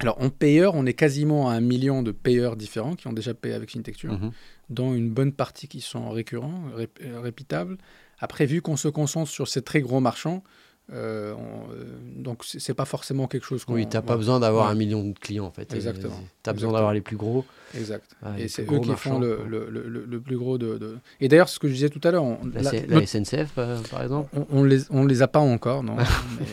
Alors 0.00 0.20
en 0.22 0.30
payeur, 0.30 0.74
on 0.76 0.86
est 0.86 0.94
quasiment 0.94 1.50
à 1.50 1.54
un 1.54 1.60
million 1.60 2.02
de 2.04 2.12
payeurs 2.12 2.54
différents 2.54 2.94
qui 2.94 3.08
ont 3.08 3.12
déjà 3.12 3.34
payé 3.34 3.54
avec 3.54 3.70
Fintecture. 3.70 4.12
Mhm. 4.12 4.30
dont 4.70 4.92
une 4.92 5.08
bonne 5.10 5.32
partie 5.32 5.66
qui 5.66 5.80
sont 5.80 6.10
récurrents, 6.10 6.64
rép- 6.76 7.02
euh, 7.02 7.20
répitables. 7.20 7.78
Après, 8.18 8.44
vu 8.44 8.60
qu'on 8.60 8.76
se 8.76 8.88
concentre 8.88 9.30
sur 9.30 9.48
ces 9.48 9.62
très 9.62 9.80
gros 9.80 9.98
marchands, 10.00 10.44
euh, 10.92 11.34
on- 11.34 11.70
euh, 11.72 11.84
donc 12.16 12.42
c'est 12.44 12.74
pas 12.74 12.84
forcément 12.86 13.26
quelque 13.26 13.44
chose 13.44 13.64
qu'on... 13.64 13.74
Oui, 13.74 13.86
t'as 13.86 14.00
pas 14.02 14.16
besoin 14.16 14.40
d'avoir 14.40 14.66
Ouais. 14.66 14.72
un 14.72 14.74
million 14.74 15.04
de 15.04 15.18
clients 15.18 15.44
en 15.46 15.50
fait. 15.50 15.72
Exactement. 15.74 16.18
Tu 16.42 16.50
as 16.50 16.52
besoin 16.52 16.72
d'avoir 16.72 16.92
les 16.94 17.00
plus 17.02 17.16
gros. 17.16 17.44
Exact. 17.76 18.04
Ah, 18.22 18.38
Et 18.38 18.48
c'est 18.48 18.62
eux 18.70 18.80
qui 18.80 18.92
font 18.94 19.18
le, 19.18 19.40
le, 19.46 19.68
le- 19.68 20.20
plus 20.20 20.38
gros 20.38 20.56
de... 20.58 20.78
de- 20.78 20.96
Et 21.20 21.28
d'ailleurs, 21.28 21.48
ce 21.50 21.58
que 21.58 21.68
je 21.68 21.74
disais 21.74 21.90
tout 21.90 22.00
à 22.04 22.10
l'heure, 22.10 22.24
on, 22.24 22.38
La, 22.54 22.62
la- 22.72 23.06
SNCF 23.06 23.52
euh, 23.58 23.78
par 23.90 24.02
exemple. 24.02 24.28
on, 24.34 24.46
on 24.60 24.64
les, 24.64 24.80
on 24.90 25.04
les 25.04 25.20
a 25.22 25.28
pas 25.28 25.40
encore, 25.40 25.82
non 25.82 25.96
mais 26.40 26.46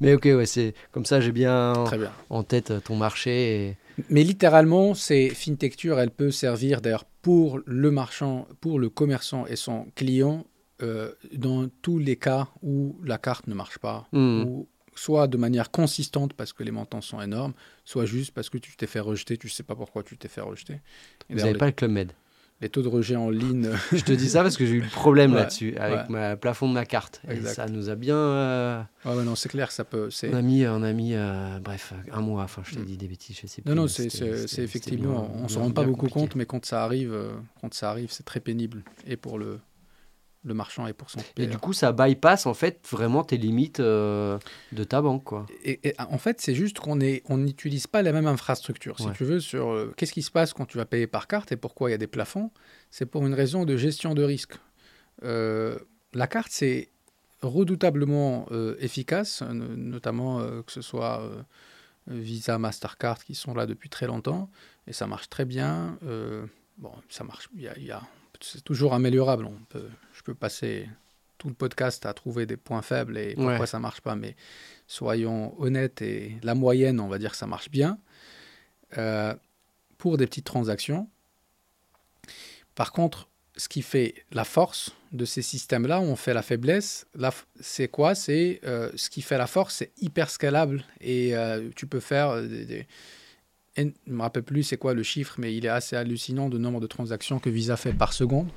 Mais 0.00 0.14
ok, 0.14 0.24
ouais, 0.24 0.46
c'est 0.46 0.74
comme 0.90 1.04
ça 1.04 1.20
j'ai 1.20 1.30
bien 1.32 1.74
bien. 1.92 2.10
en 2.30 2.42
tête 2.42 2.72
euh, 2.72 2.80
ton 2.80 2.96
marché. 2.96 3.66
Et... 3.68 3.76
Mais 4.08 4.24
littéralement, 4.24 4.94
c'est 4.94 5.28
Fintecture, 5.28 6.00
elle 6.00 6.10
peut 6.10 6.30
servir 6.32 6.80
d'ailleurs 6.80 7.04
pour 7.22 7.60
le 7.66 7.90
marchand, 7.90 8.48
pour 8.60 8.78
le 8.80 8.88
commerçant 8.88 9.46
et 9.46 9.54
son 9.56 9.86
client 9.94 10.44
euh, 10.82 11.12
dans 11.34 11.68
tous 11.82 11.98
les 11.98 12.16
cas 12.16 12.48
où 12.62 12.96
la 13.04 13.18
carte 13.18 13.46
ne 13.46 13.54
marche 13.54 13.78
pas, 13.78 14.06
Hmm. 14.12 14.42
ou 14.46 14.68
soit 14.96 15.28
de 15.28 15.36
manière 15.36 15.70
consistante 15.70 16.34
parce 16.34 16.52
que 16.52 16.62
les 16.62 16.72
montants 16.72 17.00
sont 17.00 17.20
énormes, 17.22 17.54
soit 17.84 18.04
juste 18.06 18.32
parce 18.32 18.50
que 18.50 18.58
tu 18.58 18.76
t'es 18.76 18.86
fait 18.86 19.00
rejeter, 19.00 19.36
tu 19.38 19.48
sais 19.48 19.62
pas 19.62 19.74
pourquoi 19.76 20.02
tu 20.02 20.16
t'es 20.18 20.28
fait 20.28 20.40
rejeter. 20.42 20.74
Et 21.28 21.34
Vous 21.34 21.36
n'avez 21.40 21.52
les, 21.52 21.58
pas 21.58 21.66
le 21.66 21.72
Club 21.72 21.90
Med. 21.92 22.12
les 22.60 22.68
taux 22.68 22.82
de 22.82 22.88
rejet 22.88 23.16
en 23.16 23.30
ligne, 23.30 23.70
Je 23.92 24.02
te 24.04 24.12
dis 24.12 24.28
ça 24.28 24.42
parce 24.42 24.58
que 24.58 24.66
j'ai 24.66 24.74
eu 24.74 24.80
le 24.82 24.88
problème 24.88 25.30
Ouais, 25.32 25.38
là-dessus 25.38 25.74
avec 25.76 26.00
ouais. 26.00 26.06
ma 26.10 26.36
plafond 26.36 26.68
de 26.68 26.74
ma 26.74 26.84
carte. 26.84 27.22
Et 27.30 27.40
ça 27.40 27.66
nous 27.66 27.88
a 27.88 27.94
bien. 27.94 28.16
euh, 28.16 28.82
ah 29.04 29.16
ouais, 29.16 29.24
non, 29.24 29.36
c'est 29.36 29.48
clair, 29.48 29.70
ça 29.70 29.84
peut. 29.84 30.10
on 30.24 30.34
a 30.34 30.42
mis, 30.42 30.66
on 30.66 30.82
a 30.82 30.92
mis 30.92 31.14
euh, 31.14 31.58
bref, 31.60 31.94
un 32.12 32.20
mois. 32.20 32.42
Enfin, 32.42 32.62
je 32.66 32.74
t'ai 32.74 32.80
Mm. 32.80 32.84
dit 32.84 32.96
des 32.98 33.08
bêtises, 33.08 33.38
je 33.40 33.46
sais 33.46 33.62
plus. 33.62 33.70
Non, 33.70 33.82
non, 33.82 33.88
c'est 33.88 34.06
effectivement, 34.58 35.22
bien- 35.22 35.30
on 35.38 35.42
ne 35.44 35.48
se 35.48 35.54
bien- 35.54 35.62
rend 35.62 35.70
pas 35.70 35.84
beaucoup 35.84 36.00
compliqué. 36.08 36.20
compte, 36.20 36.34
mais 36.34 36.44
quand 36.46 36.66
ça 36.66 36.84
arrive, 36.84 37.12
euh, 37.14 37.32
quand 37.62 37.72
ça 37.72 37.88
arrive, 37.90 38.10
c'est 38.10 38.24
très 38.24 38.40
pénible, 38.40 38.82
et 39.06 39.16
pour 39.16 39.38
le, 39.38 39.60
le 40.42 40.54
marchand 40.54 40.86
et 40.86 40.92
pour 40.94 41.10
son 41.10 41.20
Et 41.20 41.24
payeur. 41.34 41.50
du 41.50 41.58
coup, 41.58 41.72
ça 41.74 41.92
bypass 41.92 42.46
en 42.46 42.54
fait 42.54 42.86
vraiment 42.90 43.22
tes 43.24 43.36
limites 43.36 43.78
euh, 43.80 44.38
de 44.72 44.84
ta 44.84 45.02
banque, 45.02 45.24
quoi. 45.24 45.44
Et, 45.64 45.88
et, 45.88 45.94
en 45.98 46.16
fait, 46.16 46.40
c'est 46.40 46.54
juste 46.54 46.78
qu'on 46.78 46.98
est- 47.00 47.22
on 47.28 47.36
n'utilise 47.36 47.86
pas 47.86 48.00
la 48.02 48.12
même 48.12 48.26
infrastructure. 48.26 48.98
Si 48.98 49.06
Ouais. 49.06 49.12
tu 49.14 49.24
veux, 49.24 49.40
sur 49.40 49.68
euh, 49.70 49.92
qu'est-ce 49.96 50.12
qui 50.14 50.22
se 50.22 50.30
passe 50.30 50.54
quand 50.54 50.64
tu 50.64 50.78
vas 50.78 50.86
payer 50.86 51.06
par 51.06 51.26
carte 51.26 51.52
et 51.52 51.56
pourquoi 51.56 51.90
il 51.90 51.92
y 51.92 51.94
a 51.94 51.98
des 51.98 52.06
plafonds, 52.06 52.50
c'est 52.90 53.04
pour 53.06 53.26
une 53.26 53.34
raison 53.34 53.64
de 53.66 53.76
gestion 53.76 54.14
de 54.14 54.22
risque. 54.22 54.54
Euh, 55.24 55.78
la 56.14 56.26
carte, 56.26 56.48
c'est 56.50 56.88
redoutablement 57.42 58.46
euh, 58.50 58.76
efficace, 58.80 59.42
no- 59.42 59.76
notamment 59.76 60.40
euh, 60.40 60.62
que 60.62 60.72
ce 60.72 60.80
soit 60.82 61.20
euh, 61.20 61.42
Visa, 62.06 62.58
Mastercard 62.58 63.24
qui 63.24 63.34
sont 63.34 63.54
là 63.54 63.66
depuis 63.66 63.88
très 63.90 64.06
longtemps 64.06 64.50
et 64.86 64.92
ça 64.92 65.06
marche 65.06 65.28
très 65.28 65.44
bien. 65.44 65.98
Euh, 66.04 66.46
bon, 66.78 66.92
ça 67.08 67.24
marche. 67.24 67.48
il 67.54 67.62
y 67.62 67.68
a- 67.68 67.76
il 67.78 67.84
y 67.84 67.90
a- 67.90 68.02
c'est 68.40 68.62
toujours 68.64 68.94
améliorable. 68.94 69.44
On 69.46 69.58
peut, 69.68 69.88
je 70.12 70.22
peux 70.22 70.34
passer 70.34 70.88
tout 71.38 71.48
le 71.48 71.54
podcast 71.54 72.04
à 72.06 72.12
trouver 72.12 72.44
des 72.46 72.56
points 72.56 72.82
faibles 72.82 73.16
et 73.16 73.34
pourquoi 73.34 73.60
Ouais. 73.60 73.66
ça 73.66 73.78
marche 73.78 74.00
pas, 74.02 74.14
mais 74.16 74.36
soyons 74.86 75.54
honnêtes 75.60 76.02
et 76.02 76.36
la 76.42 76.54
moyenne, 76.54 77.00
on 77.00 77.08
va 77.08 77.18
dire 77.18 77.30
que 77.30 77.36
ça 77.36 77.46
marche 77.46 77.70
bien. 77.70 77.98
Euh, 78.98 79.34
pour 79.98 80.16
des 80.18 80.26
petites 80.26 80.44
transactions. 80.46 81.08
Par 82.74 82.92
contre, 82.92 83.28
ce 83.56 83.68
qui 83.68 83.82
fait 83.82 84.14
la 84.32 84.44
force 84.44 84.92
de 85.12 85.24
ces 85.24 85.42
systèmes-là, 85.42 86.00
on 86.00 86.16
fait 86.16 86.32
la 86.34 86.42
faiblesse. 86.42 87.06
C'est 87.60 87.88
quoi? 87.88 88.14
C'est 88.14 88.60
euh, 88.64 88.90
ce 88.96 89.10
qui 89.10 89.22
fait 89.22 89.36
la 89.38 89.46
force, 89.46 89.76
c'est 89.76 89.92
hyper 90.00 90.30
scalable 90.30 90.84
et 91.00 91.36
euh, 91.36 91.68
tu 91.76 91.86
peux 91.86 92.00
faire 92.00 92.40
des, 92.42 92.64
des- 92.64 92.86
Je 94.06 94.10
ne 94.12 94.16
me 94.16 94.22
rappelle 94.22 94.42
plus 94.42 94.62
c'est 94.62 94.76
quoi 94.76 94.94
le 94.94 95.02
chiffre, 95.02 95.34
mais 95.38 95.54
il 95.54 95.64
est 95.64 95.68
assez 95.70 95.96
hallucinant 95.96 96.48
de 96.48 96.58
nombre 96.58 96.80
de 96.80 96.86
transactions 96.86 97.38
que 97.38 97.50
Visa 97.50 97.76
fait 97.76 97.92
par 97.92 98.12
seconde. 98.12 98.48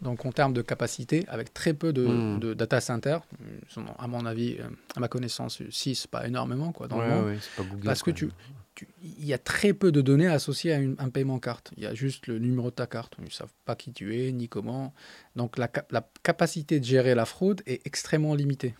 Donc 0.00 0.24
en 0.26 0.32
termes 0.32 0.52
de 0.52 0.62
capacité, 0.62 1.24
avec 1.28 1.52
très 1.54 1.74
peu 1.74 1.92
de, 1.92 2.06
Mm. 2.06 2.38
de 2.40 2.54
data 2.54 2.78
ils 2.78 3.20
sont, 3.68 3.84
à 3.98 4.06
mon 4.06 4.24
avis, 4.26 4.56
euh, 4.60 4.68
à 4.96 5.00
ma 5.00 5.08
connaissance, 5.08 5.62
6, 5.70 6.06
pas 6.06 6.26
énormément 6.26 6.72
quoi, 6.72 6.88
dans 6.88 6.98
le 7.00 7.02
Ouais, 7.08 7.14
monde. 7.14 7.26
ouais, 7.26 7.38
c'est 7.40 7.62
pas 7.62 7.68
Google. 7.68 7.84
Parce 7.84 8.00
que 8.02 8.10
quoi. 8.10 8.18
tu- 8.18 8.28
Tu- 8.74 8.88
il 9.02 9.26
y 9.26 9.34
a 9.34 9.38
très 9.38 9.74
peu 9.74 9.92
de 9.92 10.00
données 10.00 10.28
associées 10.28 10.72
à 10.72 10.78
une- 10.78 10.96
un 10.98 11.10
paiement 11.10 11.38
carte. 11.38 11.72
Il 11.76 11.82
y 11.82 11.86
a 11.86 11.92
juste 11.92 12.26
le 12.26 12.38
numéro 12.38 12.70
de 12.70 12.74
ta 12.74 12.86
carte. 12.86 13.12
Ils 13.18 13.24
ne 13.26 13.28
savent 13.30 13.52
pas 13.66 13.76
qui 13.76 13.92
tu 13.92 14.18
es, 14.18 14.32
ni 14.32 14.48
comment. 14.48 14.94
Donc 15.36 15.58
la, 15.58 15.68
cap- 15.68 15.92
la 15.92 16.08
capacité 16.22 16.80
de 16.80 16.84
gérer 16.86 17.14
la 17.14 17.26
fraude 17.26 17.60
est 17.66 17.86
extrêmement 17.86 18.34
limitée. 18.34 18.74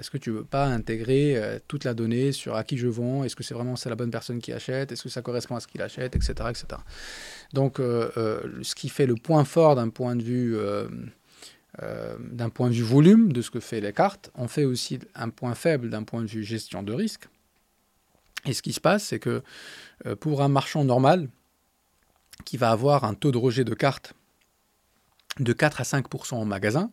Parce 0.00 0.08
que 0.08 0.16
tu 0.16 0.30
ne 0.30 0.36
veux 0.36 0.44
pas 0.44 0.64
intégrer 0.64 1.36
euh, 1.36 1.58
toute 1.68 1.84
la 1.84 1.92
donnée 1.92 2.32
sur 2.32 2.56
à 2.56 2.64
qui 2.64 2.78
je 2.78 2.86
vends, 2.86 3.22
est-ce 3.22 3.36
que 3.36 3.42
c'est 3.42 3.52
vraiment 3.52 3.74
la 3.84 3.96
bonne 3.96 4.10
personne 4.10 4.38
qui 4.38 4.50
achète, 4.50 4.92
est-ce 4.92 5.02
que 5.02 5.10
ça 5.10 5.20
correspond 5.20 5.56
à 5.56 5.60
ce 5.60 5.66
qu'il 5.66 5.82
achète, 5.82 6.16
etc. 6.16 6.32
etc. 6.48 6.80
Donc 7.52 7.80
euh, 7.80 8.10
euh, 8.16 8.62
ce 8.62 8.74
qui 8.74 8.88
fait 8.88 9.04
le 9.04 9.16
point 9.16 9.44
fort 9.44 9.74
d'un 9.74 9.90
point 9.90 10.16
de 10.16 10.22
vue... 10.22 10.56
d'un 11.78 12.48
point 12.48 12.70
de 12.70 12.74
vue 12.74 12.82
volume 12.82 13.30
de 13.30 13.42
ce 13.42 13.50
que 13.50 13.60
fait 13.60 13.82
les 13.82 13.92
cartes, 13.92 14.30
on 14.36 14.48
fait 14.48 14.64
aussi 14.64 15.00
un 15.14 15.28
point 15.28 15.54
faible 15.54 15.90
d'un 15.90 16.02
point 16.02 16.22
de 16.22 16.28
vue 16.28 16.44
gestion 16.44 16.82
de 16.82 16.94
risque. 16.94 17.28
Et 18.46 18.54
ce 18.54 18.62
qui 18.62 18.72
se 18.72 18.80
passe, 18.80 19.04
c'est 19.04 19.18
que 19.18 19.42
pour 20.20 20.40
un 20.40 20.48
marchand 20.48 20.82
normal, 20.82 21.28
qui 22.46 22.56
va 22.56 22.70
avoir 22.70 23.04
un 23.04 23.12
taux 23.12 23.32
de 23.32 23.38
rejet 23.38 23.64
de 23.64 23.74
cartes 23.74 24.14
de 25.38 25.52
4 25.52 25.82
à 25.82 25.84
5% 25.84 26.36
en 26.36 26.46
magasin, 26.46 26.90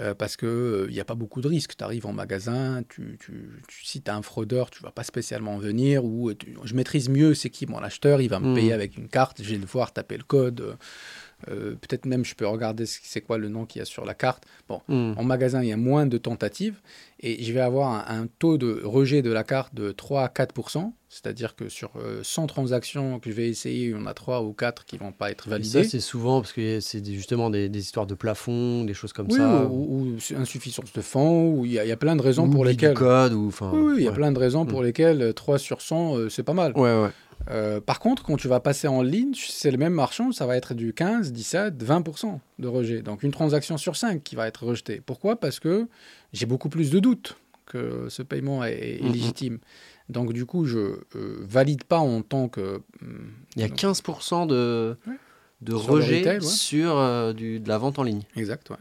euh, 0.00 0.14
parce 0.14 0.36
qu'il 0.36 0.88
n'y 0.90 1.00
a 1.00 1.04
pas 1.04 1.14
beaucoup 1.14 1.40
de 1.40 1.48
risques. 1.48 1.76
Tu 1.76 1.84
arrives 1.84 2.06
en 2.06 2.12
magasin, 2.12 2.82
tu, 2.88 3.16
tu- 3.20 3.50
tu- 3.68 3.84
si 3.86 4.02
tu 4.02 4.10
as 4.10 4.16
un 4.16 4.22
fraudeur, 4.22 4.70
tu 4.70 4.82
vas 4.82 4.90
pas 4.90 5.04
spécialement 5.04 5.56
venir, 5.58 6.04
ou 6.04 6.30
euh, 6.30 6.34
tu- 6.34 6.54
je 6.64 6.74
maîtrise 6.74 7.08
mieux 7.08 7.34
c'est 7.34 7.50
qui 7.50 7.66
mon 7.66 7.78
acheteur, 7.78 8.20
il 8.20 8.28
va 8.28 8.40
me 8.40 8.50
Mm. 8.50 8.54
payer 8.54 8.72
avec 8.72 8.96
une 8.96 9.08
carte, 9.08 9.42
je 9.42 9.50
vais 9.50 9.58
le 9.58 9.66
voir 9.66 9.92
taper 9.92 10.16
le 10.16 10.24
code. 10.24 10.60
euh, 10.60 10.74
euh, 11.48 11.74
Peut-être 11.76 12.06
même 12.06 12.24
je 12.24 12.34
peux 12.34 12.46
regarder 12.46 12.86
ce- 12.86 12.98
c'est 13.02 13.20
quoi 13.20 13.36
le 13.38 13.48
nom 13.48 13.66
qu'il 13.66 13.80
y 13.80 13.82
a 13.82 13.84
sur 13.84 14.04
la 14.06 14.14
carte. 14.14 14.44
Hmm. 14.88 15.12
En 15.16 15.22
magasin, 15.24 15.62
il 15.62 15.68
y 15.68 15.72
a 15.72 15.76
moins 15.76 16.06
de 16.06 16.16
tentatives 16.18 16.80
et 17.20 17.42
je 17.44 17.52
vais 17.52 17.60
avoir 17.60 18.08
un, 18.10 18.22
un 18.22 18.26
taux 18.26 18.56
de 18.58 18.80
rejet 18.84 19.20
de 19.22 19.30
la 19.30 19.44
carte 19.44 19.74
de 19.74 19.92
3 19.92 20.24
à 20.24 20.28
4 20.28 20.54
c'est-à-dire 21.22 21.56
que 21.56 21.68
sur 21.70 21.90
euh, 21.96 22.20
100 22.22 22.46
transactions 22.46 23.18
que 23.20 23.30
je 23.30 23.34
vais 23.34 23.48
essayer, 23.48 23.86
il 23.86 23.90
y 23.92 23.94
en 23.94 24.04
a 24.06 24.12
3 24.12 24.42
ou 24.42 24.52
4 24.52 24.84
qui 24.84 24.98
vont 24.98 25.12
pas 25.12 25.30
être 25.30 25.46
Et 25.48 25.50
validées. 25.50 25.84
ça, 25.84 25.88
c'est 25.88 26.00
souvent 26.00 26.40
parce 26.42 26.52
que 26.52 26.80
c'est 26.80 27.04
justement 27.06 27.48
des, 27.48 27.68
des 27.70 27.78
histoires 27.80 28.06
de 28.06 28.14
plafond, 28.14 28.84
des 28.84 28.92
choses 28.94 29.12
comme 29.14 29.28
oui, 29.30 29.38
ça. 29.38 29.64
ou, 29.66 30.12
ou 30.12 30.16
insuffisance 30.36 30.92
de 30.92 31.00
fonds, 31.00 31.50
ou 31.52 31.64
il 31.64 31.72
y, 31.72 31.78
a- 31.78 31.84
il 31.84 31.88
y 31.88 31.92
a 31.92 31.96
plein 31.96 32.16
de 32.16 32.22
raisons 32.22 32.50
pour 32.50 32.64
lesquelles. 32.64 32.94
code 32.94 33.32
ou. 33.32 33.50
Oui, 33.62 33.68
oui, 33.72 33.94
il 33.98 34.04
y 34.04 34.08
a 34.08 34.12
plein 34.12 34.32
de 34.32 34.38
raisons 34.38 34.66
pour 34.66 34.80
Mm. 34.82 34.84
lesquelles 34.84 35.22
euh, 35.22 35.32
3 35.32 35.58
sur 35.58 35.80
100, 35.80 36.16
euh, 36.18 36.28
c'est 36.28 36.42
pas 36.42 36.52
mal. 36.54 36.72
Ouais, 36.76 36.82
ouais. 37.02 37.10
Euh, 37.50 37.80
par 37.80 38.00
contre, 38.00 38.22
quand 38.24 38.36
tu 38.36 38.48
vas 38.48 38.60
passer 38.60 38.88
en 38.88 39.02
ligne, 39.02 39.32
c'est 39.34 39.70
le 39.70 39.78
même 39.78 39.92
marchand, 39.92 40.32
ça 40.32 40.46
va 40.46 40.56
être 40.56 40.74
du 40.74 40.92
15, 40.92 41.32
17, 41.32 41.82
20% 41.82 42.40
de 42.58 42.66
rejet. 42.68 43.02
Donc 43.02 43.22
une 43.22 43.30
transaction 43.30 43.76
sur 43.78 43.94
5 43.96 44.22
qui 44.22 44.34
va 44.36 44.48
être 44.48 44.64
rejetée. 44.66 45.00
Pourquoi? 45.04 45.36
Parce 45.38 45.60
que 45.60 45.86
j'ai 46.32 46.46
beaucoup 46.46 46.68
plus 46.68 46.90
de 46.90 46.98
doutes 46.98 47.36
que 47.66 48.06
ce 48.08 48.22
paiement 48.22 48.64
est, 48.64 49.00
Mhm. 49.02 49.12
légitime. 49.12 49.58
Donc 50.08 50.32
du 50.32 50.46
coup, 50.46 50.64
je 50.66 50.78
euh, 51.16 51.36
valide 51.40 51.84
pas 51.84 51.98
en 51.98 52.22
tant 52.22 52.48
que... 52.48 52.80
hum, 53.02 53.30
Il 53.56 53.62
y 53.62 53.64
a 53.64 53.68
15% 53.68 54.46
de, 54.46 54.96
Ouais. 55.06 55.14
de 55.62 55.72
Sur 55.76 55.86
rejet 55.88 56.18
retail, 56.18 56.38
ouais. 56.38 56.40
sur 56.44 56.96
euh, 56.98 57.32
du, 57.32 57.58
de 57.60 57.68
la 57.68 57.78
vente 57.78 57.98
en 57.98 58.02
ligne. 58.04 58.22
Exact, 58.36 58.70
ouais. 58.70 58.76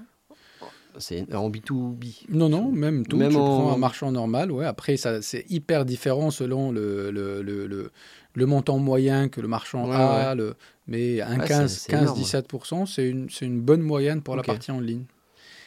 C'est 0.98 1.36
en 1.36 1.50
B2B. 1.50 2.26
Non, 2.30 2.48
non, 2.48 2.72
même 2.72 3.06
tout. 3.06 3.18
Même 3.18 3.32
tu 3.32 3.38
en- 3.38 3.44
prends 3.44 3.74
un 3.74 3.78
marchand 3.78 4.12
normal, 4.14 4.50
ouais. 4.50 4.66
Après, 4.66 4.96
ça, 4.96 5.22
c'est 5.22 5.46
hyper 5.50 5.84
différent 5.84 6.32
selon 6.32 6.72
le, 6.72 7.12
le, 7.12 7.42
le, 7.42 7.68
le, 7.68 7.92
le 8.34 8.46
montant 8.46 8.78
moyen 8.80 9.28
que 9.28 9.42
le 9.42 9.50
marchand 9.50 9.90
Ouais, 9.90 9.96
a. 9.96 10.36
Le, 10.36 10.56
mais 10.88 11.20
un 11.22 11.40
Ouais, 11.40 11.48
15, 11.48 11.70
c'est- 11.74 11.80
c'est 11.82 11.92
15 11.92 12.02
énorme. 12.04 12.22
17%, 12.22 12.86
c'est 12.86 13.10
une, 13.10 13.28
une 13.42 13.60
bonne 13.60 13.82
moyenne 13.82 14.22
pour 14.22 14.38
la 14.38 14.44
partie 14.44 14.72
en 14.72 14.80
ligne. 14.80 15.04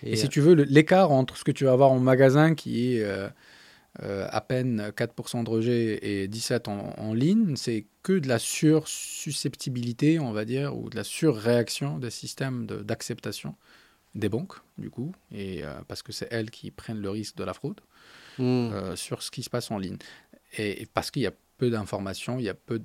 Et, 0.03 0.13
Et, 0.13 0.17
si 0.17 0.31
tu 0.31 0.41
veux, 0.41 0.55
l'écart 0.55 1.11
entre 1.11 1.37
ce 1.37 1.45
que 1.45 1.51
tu 1.53 1.65
vas 1.67 1.73
avoir 1.73 1.91
en 1.93 1.99
magasin, 1.99 2.55
qui 2.55 2.95
est 2.95 3.03
euh, 3.05 3.29
euh, 4.03 4.29
à 4.31 4.41
peine 4.41 4.93
4% 4.97 5.45
de 5.45 5.51
rejet 5.51 5.99
et 6.03 6.29
17% 6.29 6.95
en, 6.99 7.09
en 7.11 7.15
ligne, 7.15 7.57
c'est 7.57 7.87
que 8.03 8.15
de 8.19 8.29
la 8.29 8.39
sursusceptibilité, 8.39 10.21
on 10.21 10.33
va 10.33 10.45
dire, 10.45 10.77
ou 10.77 10.89
de 10.91 10.97
la 10.97 11.05
surréaction 11.05 11.99
des 11.99 12.11
systèmes 12.11 12.67
de- 12.67 12.83
d'acceptation 12.83 13.55
des 14.15 14.29
banques, 14.29 14.55
du 14.79 14.91
coup, 14.91 15.13
et, 15.33 15.65
euh, 15.65 15.75
parce 15.89 16.03
que 16.03 16.13
c'est 16.13 16.29
elles 16.33 16.51
qui 16.51 16.71
prennent 16.71 17.01
le 17.01 17.11
risque 17.11 17.37
de 17.37 17.45
la 17.45 17.55
fraude 17.55 17.81
Hmm. 18.39 18.71
euh, 18.73 18.97
sur 18.97 19.23
ce 19.23 19.31
qui 19.31 19.43
se 19.43 19.51
passe 19.51 19.71
en 19.71 19.79
ligne. 19.79 19.99
Et, 20.59 20.83
et 20.83 20.87
parce 20.87 21.11
qu'il 21.11 21.23
y 21.23 21.27
a 21.27 21.33
peu 21.59 21.71
d'informations, 21.71 22.39
il 22.39 22.45
y 22.45 22.49
a 22.49 22.55
peu 22.55 22.81
de... 22.81 22.85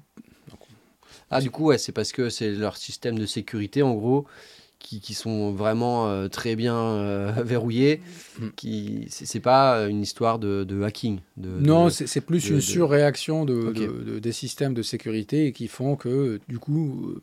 Ah, 1.30 1.42
du 1.42 1.52
coup, 1.52 1.66
ouais, 1.66 1.78
c'est 1.78 1.92
parce 1.92 2.12
que 2.12 2.30
c'est 2.30 2.52
leur 2.52 2.78
système 2.78 3.18
de 3.18 3.26
sécurité, 3.26 3.82
en 3.84 3.94
gros, 3.96 4.28
qui, 4.84 5.00
qui 5.02 5.16
sont 5.16 5.52
vraiment 5.54 6.08
euh, 6.10 6.28
très 6.28 6.56
bien 6.56 6.76
euh, 6.78 7.32
verrouillés. 7.44 8.02
Mm. 8.40 8.48
Qui, 8.56 9.06
c'est 9.10 9.40
pas 9.40 9.88
une 9.88 10.02
histoire 10.04 10.38
de, 10.38 10.64
de 10.64 10.84
hacking. 10.84 11.20
De, 11.38 11.50
Non, 11.50 11.90
c'est 11.90 12.22
plus 12.22 12.48
de- 12.48 12.54
une 12.56 12.62
surréaction 12.62 13.46
des 13.46 14.32
systèmes 14.32 14.76
de 14.76 14.84
sécurité 14.84 15.52
qui 15.54 15.68
font 15.68 15.96
que, 15.96 16.40
du 16.48 16.60
coup, 16.60 17.10
euh, 17.10 17.22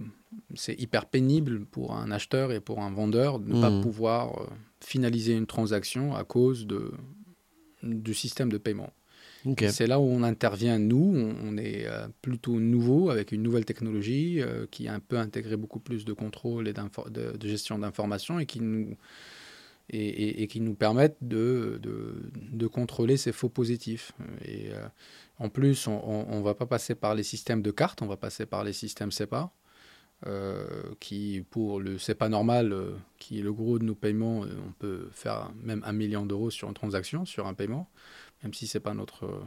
c'est 0.57 0.75
hyper 0.81 1.07
pénible 1.07 1.65
pour 1.67 1.95
un 1.95 2.11
acheteur 2.11 2.51
et 2.51 2.59
pour 2.61 2.81
un 2.81 2.91
vendeur 2.91 3.39
de 3.39 3.53
ne 3.53 3.61
pas 3.61 3.71
Mhm. 3.71 3.83
pouvoir 3.83 4.47
finaliser 4.81 5.35
une 5.35 5.47
transaction 5.47 6.17
à 6.17 6.25
cause 6.25 6.67
de, 6.67 6.91
du 7.83 8.15
système 8.15 8.51
de 8.51 8.59
paiement. 8.59 8.91
C'est 9.71 9.87
là 9.87 9.99
où 9.99 10.05
on 10.05 10.23
intervient, 10.23 10.79
nous. 10.79 11.35
On, 11.43 11.57
est 11.57 11.87
euh, 11.87 12.09
plutôt 12.21 12.61
nouveau 12.61 13.11
avec 13.11 13.33
une 13.33 13.43
nouvelle 13.43 13.65
technologie 13.65 14.41
euh, 14.41 14.67
qui 14.71 14.89
a 14.89 14.95
un 14.95 15.01
peu 15.01 15.19
intégré 15.19 15.57
beaucoup 15.57 15.81
plus 15.81 16.05
de 16.05 16.13
contrôle 16.13 16.69
et 16.69 16.75
de, 16.75 17.49
gestion 17.49 17.79
d'informations 17.79 18.39
et 18.39 18.47
qui 18.47 18.61
nous, 18.61 18.97
permettent 20.75 21.17
de, 21.23 21.81
contrôler 22.71 23.17
ces 23.17 23.33
faux 23.33 23.49
positifs. 23.49 24.13
Et 24.45 24.71
euh, 24.73 24.87
en 25.39 25.49
plus, 25.49 25.87
on 25.87 26.39
ne 26.39 26.43
va 26.43 26.55
pas 26.55 26.67
passer 26.67 26.95
par 26.95 27.15
les 27.15 27.23
systèmes 27.23 27.63
de 27.63 27.71
cartes, 27.71 28.03
on 28.03 28.07
va 28.07 28.17
passer 28.17 28.45
par 28.47 28.63
les 28.63 28.75
systèmes 28.75 29.11
SEPA. 29.11 29.51
qui 31.01 31.43
pour 31.49 31.81
le 31.81 31.97
SEPA 31.97 32.29
normal, 32.29 32.75
euh, 32.75 32.93
qui 33.19 33.39
est 33.39 33.43
le 33.43 33.55
gros 33.55 33.79
de 33.79 33.85
nos 33.85 33.95
paiements, 33.95 34.41
on 34.41 34.73
peut 34.79 35.09
faire 35.13 35.51
même 35.63 35.83
un 35.87 35.95
million 35.95 36.27
d'euros 36.27 36.51
sur 36.51 36.69
une 36.69 36.75
transaction, 36.75 37.25
sur 37.25 37.47
un 37.47 37.55
paiement 37.55 37.89
même 38.43 38.55
si 38.55 38.67
c'est 38.67 38.81
pas 38.81 38.95
notre 38.95 39.43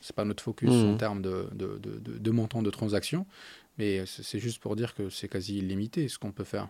c'est 0.00 0.14
pas 0.14 0.24
notre 0.24 0.42
focus 0.42 0.70
en 0.70 0.96
termes 0.96 1.20
de, 1.22 1.48
de, 1.52 1.78
de, 1.80 2.30
montant 2.30 2.62
de 2.62 2.70
transaction, 2.70 3.26
mais 3.76 4.04
c'est 4.06 4.38
juste 4.38 4.60
pour 4.60 4.76
dire 4.76 4.94
que 4.94 5.10
c'est 5.10 5.26
quasi 5.28 5.58
illimité 5.58 6.08
ce 6.08 6.18
qu'on 6.18 6.30
peut 6.32 6.44
faire 6.44 6.68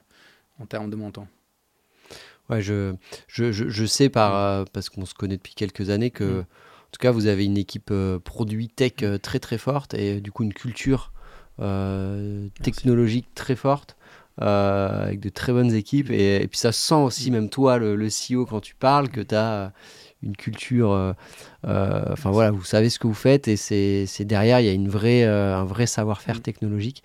en 0.59 0.64
termes 0.66 0.88
de 0.90 0.96
montant. 0.96 1.28
Ouais, 2.48 2.62
je, 2.62 2.94
je, 3.28 3.52
je, 3.52 3.68
je 3.68 3.85
sais 3.85 4.09
par, 4.09 4.37
euh, 4.37 4.64
parce 4.72 4.88
qu'on 4.88 5.04
se 5.04 5.12
connaît 5.14 5.37
depuis 5.37 5.54
quelques 5.54 5.90
années 5.90 6.11
que, 6.11 6.40
Mm. 6.40 6.40
en 6.40 6.90
tout 6.92 6.98
cas, 7.00 7.11
vous 7.11 7.26
avez 7.26 7.44
une 7.44 7.59
équipe 7.59 7.90
euh, 7.90 8.18
produit 8.20 8.68
tech 8.68 8.92
euh, 9.02 9.18
très 9.18 9.40
très 9.40 9.59
forte 9.59 9.92
et 9.94 10.20
du 10.20 10.30
coup 10.32 10.44
une 10.44 10.54
culture 10.54 11.12
technologique 12.62 13.28
très 13.35 13.56
forte. 13.56 13.96
avec 14.38 15.20
de 15.20 15.30
très 15.30 15.52
bonnes 15.54 15.72
équipes 15.72 16.11
et, 16.11 16.37
et 16.42 16.46
puis 16.48 16.59
ça 16.59 16.70
se 16.70 16.80
sent 16.87 16.94
aussi 16.94 17.30
même 17.30 17.48
toi 17.48 17.78
le, 17.78 17.96
le 17.96 18.09
CEO 18.11 18.44
quand 18.44 18.61
tu 18.61 18.74
parles 18.74 19.09
que 19.09 19.22
tu 19.22 19.35
as 19.35 19.72
une 20.27 20.37
culture 20.37 20.93
euh, 20.93 21.12
euh, 21.67 22.05
enfin 22.12 22.31
voilà 22.31 22.51
vous 22.51 22.65
savez 22.65 22.91
ce 22.91 22.99
que 22.99 23.07
vous 23.07 23.15
faites 23.15 23.49
et 23.49 23.57
c'est 23.57 24.25
derrière 24.25 24.61
il 24.61 24.67
y 24.67 24.69
a 24.69 24.73
une 24.73 24.89
vraie 24.89 25.25
euh, 25.25 25.57
un 25.57 25.65
vrai 25.65 25.87
savoir-faire 25.87 26.37
Mm. 26.37 26.41
technologique 26.41 27.03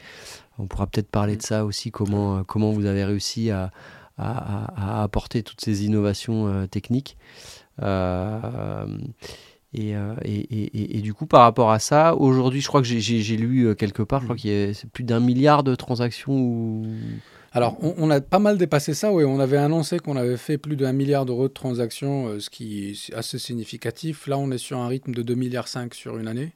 on 0.59 0.67
pourra 0.67 0.85
peut-être 0.87 1.09
parler 1.09 1.37
de 1.37 1.41
ça 1.41 1.63
aussi 1.65 1.91
comment 1.91 2.43
comment 2.43 2.71
vous 2.71 2.85
avez 2.85 3.05
réussi 3.05 3.49
à 3.51 3.71
à, 4.17 4.65
à- 4.75 4.99
à 4.99 5.03
apporter 5.03 5.41
toutes 5.41 5.61
ces 5.61 5.85
innovations 5.85 6.67
techniques. 6.67 7.17
Et, 9.73 9.91
et, 10.25 10.97
et- 10.97 11.01
du 11.01 11.13
coup, 11.13 11.25
par 11.25 11.41
rapport 11.43 11.71
à 11.71 11.79
ça, 11.79 12.13
aujourd'hui, 12.15 12.59
je 12.61 12.67
crois 12.67 12.81
que 12.81 12.87
j'ai- 12.87 13.37
lu 13.37 13.73
quelque 13.75 14.03
part, 14.03 14.19
je 14.19 14.25
crois 14.25 14.35
Mhm. 14.35 14.39
qu'il 14.41 14.51
y 14.51 14.69
a 14.69 14.73
plus 14.91 15.03
d'un 15.05 15.21
milliard 15.21 15.63
de 15.63 15.73
transactions. 15.75 16.33
Où... 16.33 16.85
Alors, 17.53 17.77
on, 17.83 17.93
on 17.97 18.09
a 18.09 18.21
pas 18.21 18.39
mal 18.39 18.57
dépassé 18.57 18.93
ça, 18.93 19.11
oui. 19.11 19.23
On 19.25 19.39
avait 19.39 19.57
annoncé 19.57 19.99
qu'on 19.99 20.15
avait 20.15 20.37
fait 20.37 20.57
plus 20.57 20.77
d'un 20.77 20.93
milliard 20.93 21.25
d'euros 21.25 21.47
de 21.49 21.53
transactions, 21.53 22.27
euh, 22.27 22.39
ce 22.39 22.49
qui 22.49 22.91
est 22.91 23.13
assez 23.13 23.39
significatif. 23.39 24.27
Là, 24.27 24.37
on 24.37 24.51
est 24.51 24.57
sur 24.57 24.77
un 24.79 24.87
rythme 24.87 25.13
de 25.13 25.21
2,5 25.21 25.35
milliards 25.35 25.67
sur 25.93 26.17
une 26.17 26.27
année. 26.27 26.53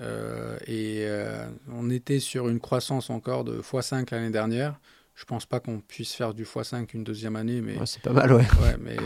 Euh, 0.00 0.58
et 0.66 1.00
euh, 1.06 1.46
on 1.70 1.88
était 1.90 2.18
sur 2.20 2.48
une 2.48 2.60
croissance 2.60 3.10
encore 3.10 3.44
de 3.44 3.60
x5 3.60 4.06
l'année 4.10 4.30
dernière. 4.30 4.78
Je 5.14 5.24
pense 5.24 5.44
pas 5.46 5.60
qu'on 5.60 5.80
puisse 5.80 6.14
faire 6.14 6.34
du 6.34 6.44
x5 6.44 6.88
une 6.94 7.04
deuxième 7.04 7.36
année, 7.36 7.60
mais 7.60 7.76
Ouais, 7.78 7.86
c'est 7.86 8.02
pas 8.02 8.12
mal, 8.12 8.32
ouais. 8.32 8.46
Ouais, 8.62 8.76
mais, 8.80 8.96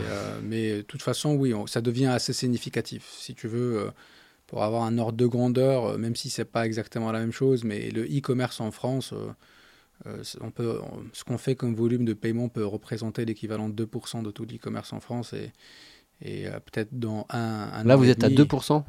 mais 0.43 0.77
de 0.77 0.81
toute 0.81 1.01
façon, 1.01 1.35
oui, 1.35 1.53
on- 1.53 1.67
ça 1.67 1.81
devient 1.81 2.07
assez 2.07 2.33
significatif. 2.33 3.05
Si 3.17 3.33
tu 3.35 3.47
veux, 3.47 3.91
pour 4.47 4.63
avoir 4.63 4.83
un 4.83 4.97
ordre 4.97 5.17
de 5.17 5.25
grandeur, 5.25 5.97
même 5.97 6.15
si 6.15 6.29
c'est 6.29 6.45
pas 6.45 6.65
exactement 6.65 7.11
la 7.11 7.19
même 7.19 7.33
chose, 7.33 7.63
mais 7.65 7.91
le 7.91 8.03
e-commerce 8.05 8.61
en 8.61 8.71
France, 8.71 9.13
euh, 10.05 10.17
euh, 10.19 10.23
on 10.41 10.51
peut, 10.51 10.79
on- 10.81 11.03
ce 11.13 11.23
qu'on 11.23 11.37
fait 11.37 11.55
comme 11.55 11.75
volume 11.75 12.05
de 12.05 12.13
paiement 12.13 12.49
peut 12.49 12.65
représenter 12.65 13.25
l'équivalent 13.25 13.69
de 13.69 13.73
2% 13.73 14.21
de 14.23 14.31
tout 14.31 14.45
l'e-commerce 14.45 14.93
en 14.93 14.99
France. 14.99 15.33
Et, 15.33 15.51
et 16.21 16.47
euh, 16.47 16.59
peut-être 16.59 16.89
dans 16.97 17.25
un, 17.29 17.69
un 17.73 17.83
Là, 17.85 17.95
an 17.95 17.97
vous 17.97 18.09
êtes 18.09 18.23
à 18.23 18.29
demi- 18.29 18.37
2%. 18.37 18.85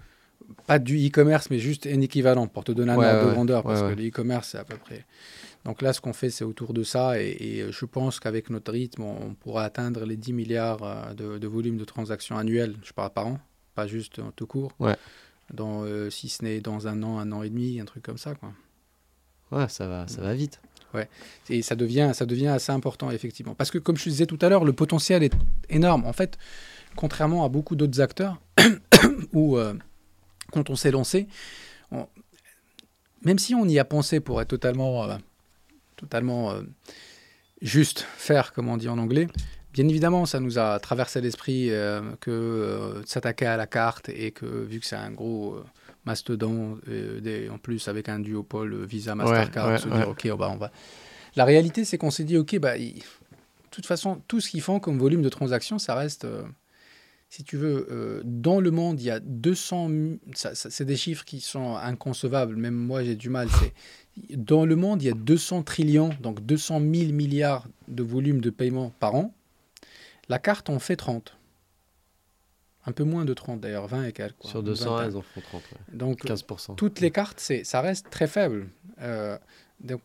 Pas 0.66 0.78
du 0.78 0.96
e-commerce, 1.06 1.50
mais 1.50 1.58
juste 1.58 1.86
un 1.86 2.00
équivalent 2.00 2.46
pour 2.46 2.64
te 2.64 2.72
donner 2.72 2.92
un 2.92 2.96
Ouais, 2.98 3.06
ordre 3.06 3.20
ouais, 3.20 3.26
de 3.28 3.32
grandeur, 3.34 3.62
parce 3.64 3.80
que 3.80 3.86
ouais. 3.86 3.96
le 3.96 4.08
e-commerce, 4.08 4.50
c'est 4.50 4.58
à 4.58 4.64
peu 4.64 4.76
près. 4.76 5.04
Donc 5.64 5.82
là, 5.82 5.92
ce 5.92 6.00
qu'on 6.00 6.12
fait, 6.14 6.30
c'est 6.30 6.44
autour 6.44 6.72
de 6.74 6.82
ça. 6.84 7.20
Et, 7.22 7.36
et 7.40 7.72
je 7.72 7.84
pense 7.86 8.20
qu'avec 8.20 8.50
notre 8.50 8.72
rythme, 8.72 9.02
on 9.02 9.34
pourra 9.34 9.64
atteindre 9.64 10.04
les 10.06 10.16
10 10.16 10.32
milliards 10.32 10.82
euh, 10.82 11.14
de, 11.14 11.38
de 11.38 11.46
volume 11.48 11.76
de 11.78 11.84
transactions 11.84 12.38
annuelles, 12.38 12.76
je 12.84 12.92
parle 12.92 13.10
par 13.12 13.26
an, 13.28 13.40
pas 13.74 13.86
juste 13.86 14.18
en 14.20 14.32
tout 14.32 14.46
court. 14.46 14.72
Dans, 15.52 15.84
euh, 15.84 16.10
si 16.10 16.28
ce 16.28 16.44
n'est 16.44 16.60
dans 16.60 16.88
un 16.88 17.02
an, 17.02 17.18
un 17.18 17.32
an 17.32 17.42
et 17.42 17.50
demi, 17.50 17.80
un 17.80 17.86
truc 17.86 18.04
comme 18.04 18.18
ça. 18.18 18.34
Quoi. 18.34 18.52
Ouais, 19.50 19.68
ça 19.68 19.86
va, 19.88 20.06
ça 20.08 20.22
va 20.22 20.34
vite. 20.34 20.60
Et 21.50 21.62
ça 21.62 21.76
devient, 21.76 22.12
ça 22.14 22.26
devient 22.26 22.48
assez 22.48 22.72
important, 22.72 23.10
effectivement. 23.10 23.54
Parce 23.54 23.70
que, 23.70 23.78
comme 23.78 23.96
je 23.96 24.08
disais 24.08 24.26
tout 24.26 24.38
à 24.40 24.48
l'heure, 24.48 24.64
le 24.64 24.72
potentiel 24.72 25.22
est 25.22 25.32
énorme. 25.68 26.04
En 26.06 26.12
fait, 26.12 26.38
contrairement 26.96 27.44
à 27.44 27.48
beaucoup 27.48 27.76
d'autres 27.76 28.00
acteurs, 28.00 28.40
où 29.32 29.56
euh, 29.56 29.74
quand 30.52 30.70
on 30.70 30.76
s'est 30.76 30.90
lancé, 30.90 31.28
même 33.22 33.38
si 33.38 33.54
on 33.54 33.66
y 33.66 33.78
a 33.78 33.84
pensé 33.84 34.20
pour 34.20 34.40
être 34.40 34.48
totalement, 34.48 35.04
euh, 35.04 35.16
totalement 35.96 36.52
euh, 36.52 36.62
juste, 37.60 38.06
faire, 38.16 38.52
comme 38.52 38.68
on 38.68 38.76
dit 38.76 38.88
en 38.88 38.98
anglais, 38.98 39.28
bien 39.72 39.86
évidemment, 39.88 40.26
ça 40.26 40.40
nous 40.40 40.58
a 40.58 40.78
traversé 40.80 41.20
l'esprit 41.20 41.70
que 42.20 43.02
s'attaquer 43.06 43.46
à 43.46 43.56
la 43.56 43.66
carte 43.66 44.08
et 44.08 44.30
que, 44.32 44.46
vu 44.46 44.80
que 44.80 44.86
c'est 44.86 44.96
un 44.96 45.10
gros 45.10 45.62
mastodon, 46.08 46.78
euh, 46.88 47.20
des- 47.20 47.48
en 47.48 47.58
plus 47.58 47.86
avec 47.88 48.08
un 48.08 48.18
duopole 48.18 48.74
euh, 48.74 48.84
Visa, 48.84 49.14
Mastercard, 49.14 49.66
ouais, 49.68 49.78
se 49.78 49.88
dire, 49.88 50.08
OK, 50.08 50.28
oh, 50.32 50.36
bah, 50.36 50.50
on 50.52 50.56
va... 50.56 50.70
La 51.36 51.44
réalité, 51.44 51.84
c'est 51.84 51.98
qu'on 51.98 52.10
s'est 52.10 52.24
dit, 52.24 52.36
OK, 52.36 52.58
bah, 52.58 52.76
il- 52.76 52.94
de 52.96 53.70
toute 53.70 53.86
façon, 53.86 54.20
tout 54.26 54.40
ce 54.40 54.50
qu'ils 54.50 54.62
font 54.62 54.80
comme 54.80 54.98
volume 54.98 55.22
de 55.22 55.28
transactions, 55.28 55.78
ça 55.78 55.94
reste, 55.94 56.24
euh, 56.24 56.42
si 57.30 57.44
tu 57.44 57.56
veux, 57.56 57.86
euh, 57.90 58.22
dans 58.24 58.58
le 58.60 58.70
monde, 58.70 59.00
il 59.00 59.04
y 59.04 59.10
a 59.10 59.20
200... 59.20 59.88
mi- 59.88 60.18
ça- 60.34 60.54
ça- 60.54 60.70
C'est 60.70 60.84
des 60.86 60.96
chiffres 60.96 61.24
qui 61.24 61.40
sont 61.40 61.76
inconcevables, 61.76 62.56
même 62.56 62.74
moi 62.74 63.04
j'ai 63.04 63.14
du 63.14 63.28
mal. 63.28 63.48
C'est 63.60 63.72
Dans 64.36 64.64
le 64.66 64.74
monde, 64.74 65.00
il 65.02 65.06
y 65.06 65.10
a 65.10 65.14
200 65.14 65.62
trillions, 65.62 66.10
donc 66.20 66.44
200 66.44 66.80
000 66.80 67.12
milliards 67.12 67.68
de 67.86 68.02
volume 68.02 68.40
de 68.40 68.50
paiement 68.50 68.92
par 68.98 69.14
an. 69.14 69.32
La 70.28 70.38
carte 70.40 70.70
en 70.70 70.78
fait 70.80 70.96
30. 70.96 71.36
Un 72.88 72.92
peu 72.92 73.04
moins 73.04 73.24
de 73.26 73.34
30 73.34 73.60
d'ailleurs, 73.60 73.86
20 73.86 74.04
et 74.04 74.12
quelques. 74.12 74.36
quoi. 74.38 74.50
Sur 74.50 74.60
Une 74.60 74.66
200, 74.66 74.90
vingtaine. 74.94 75.10
elles 75.10 75.16
en 75.18 75.22
font 75.22 75.40
30. 75.42 75.62
ouais. 75.72 75.78
Donc, 75.96 76.24
15%. 76.24 76.74
toutes 76.76 77.00
les 77.00 77.10
cartes, 77.10 77.38
c'est, 77.38 77.62
ça 77.64 77.80
reste 77.82 78.08
très 78.10 78.26
faible. 78.26 78.68
Euh, 79.02 79.36
donc, 79.80 80.00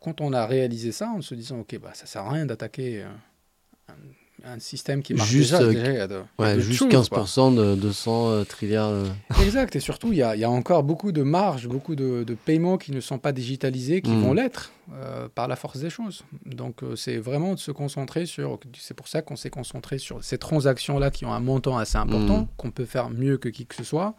quand 0.00 0.20
on 0.20 0.32
a 0.32 0.46
réalisé 0.46 0.92
ça, 0.92 1.08
en 1.10 1.22
se 1.22 1.34
disant, 1.34 1.60
OK, 1.60 1.78
bah, 1.78 1.92
ça 1.94 2.04
sert 2.06 2.22
à 2.22 2.30
rien 2.32 2.44
d'attaquer 2.46 3.02
euh, 3.04 3.92
un, 4.44 4.58
système 4.58 5.02
qui 5.02 5.14
marche 5.14 5.28
juste, 5.28 5.54
déjà. 5.54 6.06
juste 6.58 6.82
15% 6.82 7.54
de 7.54 7.74
200 7.74 8.44
trilliards. 8.44 9.04
Exact. 9.42 9.74
Et 9.76 9.80
surtout, 9.80 10.12
il 10.12 10.18
y, 10.18 10.22
a, 10.22 10.50
encore 10.50 10.82
beaucoup 10.82 11.12
de 11.12 11.22
marges, 11.22 11.68
beaucoup 11.68 11.94
de, 11.94 12.24
paiements 12.44 12.78
qui 12.78 12.92
ne 12.92 13.00
sont 13.00 13.18
pas 13.18 13.32
digitalisés, 13.32 14.02
qui 14.02 14.10
hmm. 14.10 14.22
vont 14.22 14.32
l'être 14.34 14.72
par 15.34 15.48
la 15.48 15.56
force 15.56 15.78
des 15.78 15.90
choses. 15.90 16.24
Donc, 16.44 16.80
c'est 16.96 17.16
vraiment 17.16 17.54
de 17.54 17.58
se 17.58 17.70
concentrer 17.70 18.26
sur. 18.26 18.60
C'est 18.78 18.94
pour 18.94 19.08
ça 19.08 19.22
qu'on 19.22 19.36
s'est 19.36 19.50
concentré 19.50 19.98
sur 19.98 20.22
ces 20.22 20.38
transactions-là 20.38 21.10
qui 21.10 21.24
ont 21.24 21.32
un 21.32 21.40
montant 21.40 21.78
assez 21.78 21.98
important, 21.98 22.42
hmm. 22.42 22.48
qu'on 22.56 22.70
peut 22.70 22.84
faire 22.84 23.10
mieux 23.10 23.38
que 23.38 23.48
qui 23.48 23.66
que 23.66 23.74
ce 23.74 23.84
soit. 23.84 24.14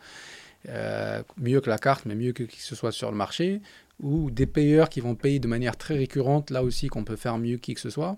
mieux 1.37 1.61
que 1.61 1.69
la 1.69 1.77
carte, 1.77 2.05
mais 2.05 2.15
mieux 2.15 2.33
que 2.33 2.43
qui 2.43 2.57
que 2.57 2.63
ce 2.63 2.75
soit 2.75 2.91
sur 2.91 3.11
le 3.11 3.17
marché, 3.17 3.61
ou 4.01 4.29
des 4.29 4.45
payeurs 4.45 4.89
qui 4.89 5.01
vont 5.01 5.15
payer 5.15 5.39
de 5.39 5.47
manière 5.47 5.77
très 5.77 5.95
récurrente, 5.95 6.51
là 6.51 6.63
aussi 6.63 6.87
qu'on 6.87 7.03
peut 7.03 7.15
faire 7.15 7.37
mieux 7.37 7.57
qui 7.57 7.73
que 7.73 7.81
ce 7.81 7.89
soit. 7.89 8.17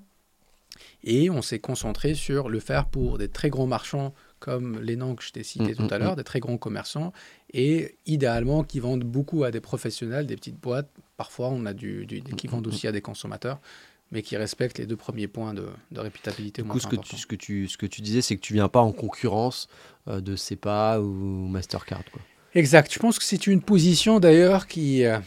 Et 1.04 1.30
on 1.30 1.42
s'est 1.42 1.60
concentré 1.60 2.14
sur 2.14 2.50
le 2.50 2.60
faire 2.60 2.86
pour 2.86 3.18
des 3.18 3.28
très 3.28 3.50
grands 3.50 3.68
marchands 3.68 4.14
comme 4.40 4.80
les 4.82 4.96
noms 4.96 5.16
que 5.16 5.24
je 5.24 5.32
t'ai 5.32 5.44
cités 5.44 5.74
mm, 5.74 5.76
tout 5.76 5.88
à 5.94 5.98
mm, 5.98 6.02
l'heure, 6.02 6.14
mm. 6.14 6.18
des 6.18 6.24
très 6.24 6.40
grands 6.40 6.58
commerçants, 6.58 7.14
et 7.54 7.96
idéalement 8.06 8.64
qui 8.64 8.80
vendent 8.80 9.04
beaucoup 9.04 9.44
à 9.44 9.52
des 9.52 9.60
professionnels, 9.60 10.26
des 10.26 10.36
petites 10.36 10.60
boîtes. 10.60 10.90
Parfois, 11.18 11.50
on 11.50 11.66
a 11.66 11.74
du, 11.74 12.08
qui 12.38 12.48
vendent 12.48 12.68
aussi 12.68 12.88
à 12.88 12.92
des 12.92 13.02
consommateurs, 13.02 13.60
mais 14.12 14.22
qui 14.22 14.38
respectent 14.38 14.78
les 14.78 14.86
deux 14.86 14.96
premiers 14.96 15.28
points 15.28 15.54
de, 15.54 15.68
de 15.92 16.00
réputation. 16.00 16.44
Du 16.44 16.64
coup, 16.64 16.80
ce 16.80 16.88
que, 16.88 16.96
tu, 16.96 17.18
ce, 17.18 17.28
que 17.28 17.36
tu, 17.36 17.68
ce 17.68 17.78
que 17.78 17.86
tu 17.86 18.02
disais, 18.02 18.22
c'est 18.22 18.38
que 18.38 18.42
tu 18.42 18.54
viens 18.54 18.70
pas 18.70 18.80
en 18.80 18.94
concurrence 18.94 19.68
euh, 20.08 20.22
de 20.22 20.36
SEPA 20.36 21.00
ou 21.02 21.48
Mastercard. 21.48 22.04
Quoi. 22.12 22.22
Exact. 22.56 22.92
Je 22.94 23.00
pense 23.00 23.20
que 23.20 23.26
c'est 23.26 23.48
une 23.48 23.62
position 23.62 24.20
d'ailleurs 24.20 24.68
qui... 24.68 25.04
Euh, 25.04 25.20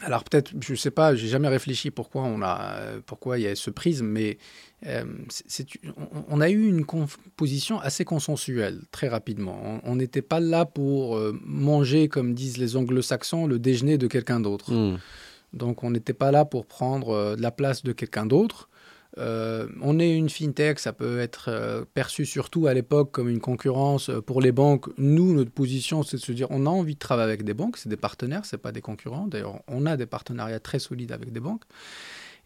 alors 0.00 0.22
peut-être, 0.24 0.52
je 0.60 0.72
ne 0.72 0.76
sais 0.76 0.92
pas, 0.92 1.14
j'ai 1.16 1.26
jamais 1.26 1.48
réfléchi 1.48 1.90
pourquoi 1.90 2.22
on 2.22 2.40
a, 2.40 2.78
pourquoi 3.04 3.38
il 3.38 3.42
y 3.42 3.46
a 3.48 3.56
ce 3.56 3.70
prisme, 3.70 4.06
mais 4.06 4.38
euh, 4.86 5.04
on, 6.28 6.40
a 6.40 6.50
eu 6.50 6.68
une 6.68 6.84
composition 6.84 7.80
assez 7.80 8.04
consensuelle 8.04 8.82
très 8.92 9.08
rapidement. 9.08 9.80
On 9.82 9.96
n'était 9.96 10.22
pas 10.22 10.38
là 10.38 10.64
pour 10.64 11.16
euh, 11.16 11.36
manger, 11.44 12.08
comme 12.08 12.32
disent 12.32 12.58
les 12.58 12.76
anglo-saxons, 12.76 13.48
le 13.48 13.58
déjeuner 13.58 13.98
de 13.98 14.06
quelqu'un 14.06 14.38
d'autre. 14.38 14.72
Hmm. 14.72 14.98
Donc 15.52 15.82
on 15.82 15.90
n'était 15.90 16.12
pas 16.12 16.30
là 16.30 16.44
pour 16.44 16.66
prendre 16.66 17.10
euh, 17.10 17.36
la 17.36 17.50
place 17.50 17.82
de 17.82 17.92
quelqu'un 17.92 18.26
d'autre. 18.26 18.68
Euh, 19.18 19.66
on 19.82 19.98
est 19.98 20.16
une 20.16 20.28
fintech, 20.28 20.78
ça 20.78 20.92
peut 20.92 21.18
être 21.20 21.46
euh, 21.48 21.84
perçu 21.92 22.24
surtout 22.24 22.66
à 22.66 22.74
l'époque 22.74 23.10
comme 23.10 23.28
une 23.28 23.40
concurrence 23.40 24.10
euh, 24.10 24.20
pour 24.20 24.40
les 24.40 24.52
banques. 24.52 24.86
Nous, 24.96 25.34
notre 25.34 25.50
position, 25.50 26.02
c'est 26.02 26.18
de 26.18 26.22
se 26.22 26.32
dire 26.32 26.46
on 26.50 26.66
a 26.66 26.70
envie 26.70 26.94
de 26.94 26.98
travailler 26.98 27.28
avec 27.28 27.42
des 27.42 27.54
banques, 27.54 27.78
c'est 27.78 27.88
des 27.88 27.96
partenaires, 27.96 28.44
c'est 28.44 28.58
pas 28.58 28.70
des 28.70 28.80
concurrents. 28.80 29.26
D'ailleurs, 29.26 29.60
on 29.66 29.86
a 29.86 29.96
des 29.96 30.06
partenariats 30.06 30.60
très 30.60 30.78
solides 30.78 31.12
avec 31.12 31.32
des 31.32 31.40
banques. 31.40 31.64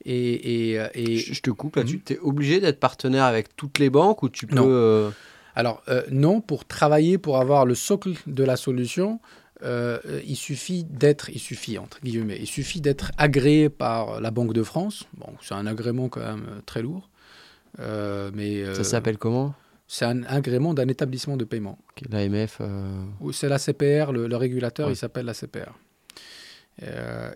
Et, 0.05 0.79
Je 0.97 1.41
te 1.41 1.51
coupe 1.51 1.77
là, 1.77 1.85
tu 1.85 1.97
mhm. 1.97 2.03
es 2.11 2.19
obligé 2.21 2.59
d'être 2.61 2.81
partenaire 2.81 3.25
avec 3.25 3.55
toutes 3.55 3.79
les 3.79 3.91
banques 3.91 4.23
ou 4.23 4.29
tu 4.29 4.47
peux. 4.47 5.11
Alors, 5.55 5.83
non, 6.11 6.41
pour 6.41 6.65
travailler, 6.65 7.19
pour 7.19 7.39
avoir 7.39 7.67
le 7.67 7.75
socle 7.75 8.15
de 8.27 8.43
la 8.43 8.57
solution, 8.57 9.21
euh, 9.65 9.99
il 10.27 10.37
suffit 10.37 10.85
d'être, 10.85 11.31
il 11.31 11.39
suffit 11.39 11.79
entre 11.79 12.01
guillemets, 12.01 12.39
il 12.41 12.47
suffit 12.47 12.81
d'être 12.81 13.13
agréé 13.17 13.69
par 13.69 14.21
la 14.21 14.31
Banque 14.31 14.55
de 14.55 14.63
France. 14.63 15.05
Bon, 15.17 15.33
c'est 15.41 15.55
un 15.55 15.67
agrément 15.67 16.09
quand 16.09 16.21
même 16.21 16.47
euh, 16.49 16.61
très 16.67 16.83
lourd. 16.83 17.09
Euh, 17.79 18.31
mais 18.35 18.75
ça 18.75 18.85
s'appelle 18.85 19.19
comment? 19.19 19.55
C'est 19.87 20.05
un 20.05 20.23
agrément 20.25 20.75
d'un 20.75 20.89
établissement 20.89 21.37
de 21.37 21.45
paiement. 21.45 21.79
L'AMF. 22.11 22.61
C'est 23.33 23.49
la 23.49 23.59
CPR, 23.59 24.13
le, 24.13 24.37
régulateur, 24.37 24.91
il 24.91 24.97
s'appelle 24.97 25.27
la 25.27 25.35
CPR. 25.35 25.73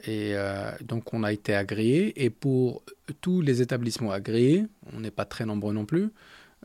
et 0.06 0.34
donc 0.82 1.12
on 1.12 1.22
a 1.22 1.32
été 1.32 1.54
agréé. 1.54 2.24
Et 2.24 2.30
pour 2.30 2.82
tous 3.20 3.42
les 3.42 3.60
établissements 3.62 4.10
agréés, 4.10 4.66
on 4.94 5.00
n'est 5.00 5.10
pas 5.10 5.26
très 5.26 5.44
nombreux 5.44 5.74
non 5.74 5.84
plus, 5.84 6.10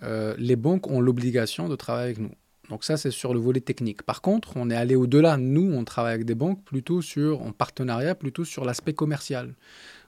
les 0.01 0.55
banques 0.55 0.89
ont 0.89 1.01
l'obligation 1.01 1.67
de 1.67 1.75
travailler 1.75 2.05
avec 2.05 2.19
nous. 2.19 2.31
Donc 2.71 2.85
ça, 2.85 2.95
c'est 2.95 3.11
sur 3.11 3.33
le 3.33 3.39
volet 3.41 3.59
technique. 3.59 4.01
Par 4.03 4.21
contre, 4.21 4.53
on 4.55 4.69
est 4.69 4.75
allé 4.75 4.95
au-delà. 4.95 5.35
Nous, 5.35 5.73
on 5.73 5.83
travaille 5.83 6.13
avec 6.13 6.25
des 6.25 6.35
banques 6.35 6.63
plutôt 6.63 7.01
sur, 7.01 7.41
en 7.41 7.51
partenariat, 7.51 8.15
plutôt 8.15 8.45
sur 8.45 8.63
l'aspect 8.63 8.93
commercial. 8.93 9.55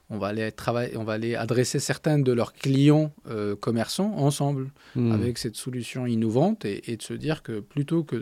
On 0.10 0.18
va 0.18 0.28
aller 0.28 0.50
travailler, 0.54 0.96
on 0.96 1.04
va 1.04 1.14
aller 1.14 1.36
adresser 1.36 1.80
certains 1.80 2.20
de 2.20 2.32
leurs 2.32 2.54
clients 2.54 3.12
euh, 3.30 3.58
commerçants 3.58 4.14
ensemble 4.16 4.72
hmm. 4.96 5.12
avec 5.12 5.40
cette 5.40 5.58
solution 5.58 6.06
innovante 6.06 6.64
et, 6.64 6.96
de 6.96 7.02
se 7.02 7.14
dire 7.14 7.44
que 7.44 7.60
plutôt 7.60 8.06
que 8.06 8.16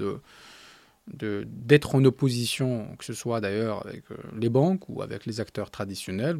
de, 1.13 1.45
d'être 1.47 1.93
en 1.93 2.03
opposition, 2.03 2.95
que 2.97 3.05
ce 3.05 3.13
soit 3.13 3.41
d'ailleurs 3.41 3.85
avec 3.85 4.09
euh, 4.09 4.15
les 4.39 4.49
banques 4.49 4.89
ou 4.89 5.03
avec 5.03 5.27
les 5.27 5.39
acteurs 5.39 5.69
traditionnels, 5.69 6.39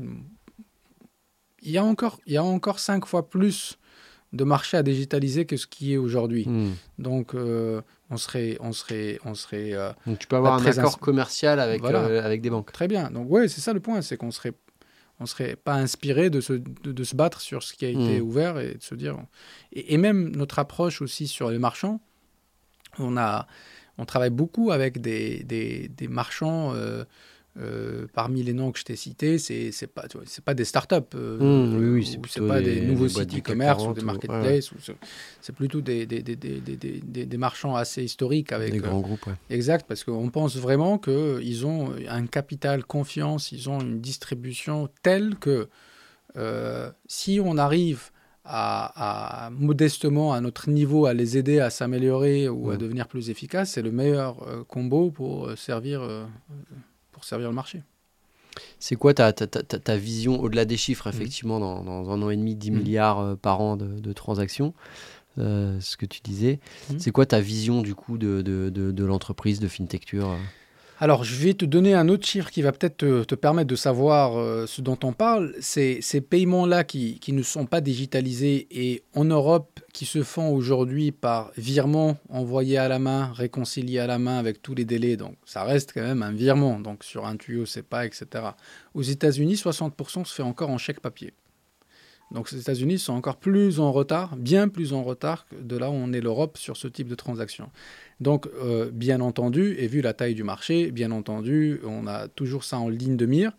il 1.62 1.70
y 1.70 1.78
a 1.78 1.84
encore, 1.84 2.20
il 2.26 2.34
y 2.34 2.38
a 2.38 2.44
encore 2.44 2.80
cinq 2.80 3.06
fois 3.06 3.30
plus 3.30 3.78
de 4.34 4.44
marché 4.44 4.78
à 4.78 4.84
digitaliser 4.84 5.46
que 5.46 5.58
ce 5.58 5.68
qui 5.68 5.94
est 5.94 5.98
aujourd'hui. 5.98 6.48
Hmm. 6.48 6.72
Donc, 7.00 7.36
euh, 7.36 7.82
on 8.10 8.18
serait, 8.18 8.58
on 8.62 8.72
serait, 8.72 9.20
on 9.26 9.36
serait. 9.36 9.74
Euh, 9.74 9.92
Donc, 10.06 10.20
tu 10.20 10.28
peux 10.28 10.38
avoir 10.38 10.56
un 10.56 10.66
accord 10.66 11.00
commercial 11.00 11.60
avec 11.60 11.84
euh, 11.84 12.24
avec 12.24 12.42
des 12.42 12.50
banques. 12.50 12.72
Très 12.72 12.88
bien. 12.88 13.12
Donc, 13.12 13.30
ouais, 13.30 13.48
c'est 13.48 13.62
ça 13.62 13.74
le 13.74 13.80
point, 13.80 14.02
c'est 14.02 14.18
qu'on 14.18 14.32
serait, 14.32 14.54
on 15.20 15.26
serait 15.26 15.56
pas 15.56 15.76
inspiré 15.76 16.30
de 16.30 16.40
se, 16.40 16.54
de, 16.54 17.04
se 17.04 17.16
battre 17.16 17.42
sur 17.42 17.62
ce 17.64 17.74
qui 17.74 17.86
a 17.86 17.90
été 17.90 18.22
hmm. 18.22 18.24
ouvert 18.24 18.60
et 18.60 18.76
de 18.76 18.84
se 18.84 18.96
dire. 18.96 19.18
Et, 19.74 19.98
même 19.98 20.30
notre 20.30 20.60
approche 20.60 21.02
aussi 21.02 21.28
sur 21.28 21.50
les 21.50 21.60
marchands, 21.60 22.00
on 23.00 23.18
a, 23.18 23.48
on 23.98 24.06
travaille 24.06 24.30
beaucoup 24.30 24.72
avec 24.72 25.02
des, 25.02 25.44
des, 25.44 25.90
des 25.90 26.08
marchands. 26.08 26.74
Euh, 27.60 28.08
parmi 28.14 28.44
les 28.44 28.54
noms 28.54 28.72
que 28.72 28.80
je 28.80 28.86
t'ai 28.86 28.96
cités, 28.96 29.38
c'est 29.38 29.74
c'est 29.74 29.88
pas 29.88 30.06
c'est 30.26 30.44
pas 30.44 30.54
des 30.54 30.64
startups, 30.64 30.96
euh, 31.16 31.38
mmh, 31.38 31.78
oui, 31.78 31.90
oui, 31.90 32.20
c'est 32.30 32.48
pas 32.48 32.62
des, 32.62 32.80
nouveaux 32.80 33.10
sites 33.10 33.38
e-commerce 33.38 33.86
ou 33.86 33.94
des 33.94 34.04
marketplaces, 34.04 34.72
c'est 35.42 35.54
plutôt 35.54 35.82
des 35.82 37.38
marchands 37.38 37.76
assez 37.76 38.04
historiques 38.04 38.54
avec 38.54 38.72
des 38.72 38.78
grands 38.78 39.00
euh, 39.00 39.02
groupes. 39.02 39.30
Exact, 39.50 39.86
parce 39.86 40.06
qu'on 40.06 40.30
pense 40.30 40.56
vraiment 40.56 40.98
qu'ils 40.98 41.66
ont 41.66 41.94
un 42.08 42.26
capital 42.26 42.86
confiance, 42.86 43.52
ils 43.52 43.70
ont 43.70 43.82
une 43.82 44.00
distribution 44.00 44.88
telle 45.04 45.36
que 45.36 45.68
si 47.08 47.42
on 47.44 47.58
arrive 47.58 48.12
à, 48.46 49.50
modestement 49.52 50.32
à 50.32 50.40
notre 50.40 50.70
niveau 50.70 51.06
à 51.06 51.14
les 51.14 51.38
aider 51.38 51.60
à 51.60 51.70
s'améliorer 51.70 52.48
ou 52.48 52.72
à 52.72 52.76
mmh. 52.76 52.78
devenir 52.78 53.08
plus 53.10 53.30
efficaces, 53.30 53.72
c'est 53.72 53.82
le 53.82 53.92
meilleur 53.92 54.66
combo 54.70 55.12
pour 55.12 55.52
servir 55.58 56.02
servir 57.26 57.50
le 57.50 57.56
marché. 57.56 57.82
C'est 58.80 58.96
quoi 58.96 59.14
ta, 59.14 59.32
ta, 59.32 59.48
ta, 59.48 59.64
ta 59.64 59.98
vision 59.98 60.42
au-delà 60.42 60.66
des 60.66 60.78
chiffres, 60.78 61.08
mhm. 61.08 61.16
effectivement, 61.16 61.60
dans, 61.60 61.84
dans, 61.84 62.10
un 62.10 62.22
an 62.22 62.30
et 62.30 62.38
demi, 62.38 62.56
10 62.56 62.72
mhm. 62.72 62.78
milliards 62.78 63.20
euh, 63.20 63.36
par 63.36 63.62
an 63.62 63.78
de, 63.78 64.00
de 64.00 64.14
transactions, 64.14 64.74
euh, 65.38 65.80
ce 65.80 65.96
que 65.98 66.06
tu 66.06 66.22
disais. 66.22 66.60
Mhm. 66.90 67.00
C'est 67.00 67.12
quoi 67.12 67.26
ta 67.26 67.40
vision 67.40 67.82
du 67.82 67.96
coup 67.96 68.18
de, 68.18 68.42
de, 68.42 68.70
de 68.70 69.06
l'entreprise 69.06 69.60
de 69.60 69.68
FinTechture 69.68 70.32
euh 70.32 70.38
alors, 71.04 71.24
je 71.24 71.36
vais 71.36 71.56
te 71.56 71.66
donner 71.66 71.96
un 71.96 72.10
autre 72.10 72.28
chiffre 72.28 72.52
qui 72.52 72.62
va 72.62 72.72
peut-être 72.72 73.24
te, 73.24 73.34
permettre 73.34 73.68
de 73.68 73.76
savoir 73.76 74.38
euh, 74.38 74.68
ce 74.68 74.82
dont 74.82 75.00
on 75.02 75.14
parle. 75.14 75.56
C'est 75.60 75.98
ces 76.00 76.22
paiements-là 76.22 76.84
qui, 76.84 77.20
ne 77.30 77.42
sont 77.42 77.66
pas 77.66 77.82
digitalisés 77.82 78.68
et 78.70 79.02
en 79.16 79.26
Europe 79.26 79.80
qui 79.94 80.06
se 80.06 80.22
font 80.22 80.54
aujourd'hui 80.54 81.12
par 81.12 81.54
virement 81.58 82.20
envoyé 82.30 82.78
à 82.78 82.88
la 82.88 83.00
main, 83.00 83.32
réconcilié 83.34 83.98
à 83.98 84.06
la 84.06 84.20
main 84.20 84.38
avec 84.38 84.62
tous 84.62 84.76
les 84.76 84.86
délais. 84.86 85.18
Donc, 85.18 85.38
ça 85.44 85.64
reste 85.64 85.92
quand 85.92 86.04
même 86.04 86.22
un 86.22 86.34
virement. 86.34 86.80
Donc, 86.80 87.04
sur 87.04 87.26
un 87.26 87.36
tuyau, 87.36 87.66
c'est 87.66 87.82
pas, 87.82 88.06
etc. 88.06 88.28
Aux 88.94 89.02
États-Unis, 89.02 89.56
60% 89.56 90.24
se 90.26 90.36
fait 90.36 90.44
encore 90.44 90.70
en 90.70 90.78
chèque 90.78 91.00
papier. 91.00 91.34
Donc 92.32 92.50
les 92.52 92.60
États-Unis 92.60 92.98
sont 92.98 93.14
encore 93.14 93.36
plus 93.36 93.80
en 93.80 93.92
retard, 93.92 94.38
bien 94.38 94.70
plus 94.70 94.94
en 94.94 95.04
retard 95.04 95.46
que 95.48 95.56
de 95.56 95.78
là 95.78 95.90
où 95.90 95.94
on 95.94 96.14
est 96.14 96.22
l'Europe 96.22 96.58
sur 96.58 96.78
ce 96.78 96.88
type 96.88 97.10
de 97.10 97.16
transaction. 97.16 97.70
Donc, 98.22 98.48
euh, 98.62 98.92
bien 98.94 99.20
entendu, 99.20 99.76
et 99.80 99.88
vu 99.88 100.02
la 100.02 100.14
taille 100.14 100.36
du 100.36 100.44
marché, 100.44 100.92
bien 100.92 101.10
entendu, 101.10 101.82
on 101.84 102.06
a 102.06 102.28
toujours 102.28 102.64
ça 102.64 102.78
en 102.78 102.88
ligne 102.88 103.18
de 103.18 103.26
mire. 103.26 103.52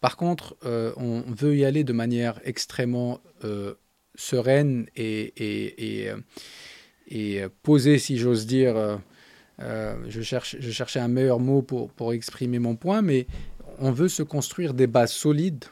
Par 0.00 0.16
contre, 0.16 0.56
euh, 0.64 0.92
on 0.96 1.22
veut 1.26 1.56
y 1.56 1.64
aller 1.64 1.82
de 1.82 1.92
manière 1.92 2.40
extrêmement 2.44 3.20
euh, 3.42 3.74
sereine 4.14 4.86
et, 4.94 5.32
et, 7.10 7.42
posée, 7.64 7.98
si 7.98 8.16
j'ose 8.16 8.46
dire. 8.46 9.00
je, 9.58 10.22
cherchais 10.22 11.00
un 11.00 11.08
meilleur 11.08 11.40
mot 11.40 11.62
pour, 11.62 11.90
pour 11.90 12.12
exprimer 12.12 12.60
mon 12.60 12.76
point, 12.76 13.02
mais 13.02 13.26
on 13.80 13.90
veut 13.90 14.08
se 14.08 14.22
construire 14.22 14.74
des 14.74 14.86
bases 14.86 15.12
solides 15.12 15.64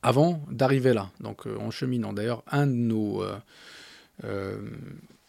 avant 0.00 0.42
d'arriver 0.50 0.94
là. 0.94 1.10
Donc, 1.20 1.44
en 1.46 1.70
cheminant. 1.70 2.14
D'ailleurs, 2.14 2.42
un 2.50 2.66
de 2.66 2.72
nos 2.72 3.22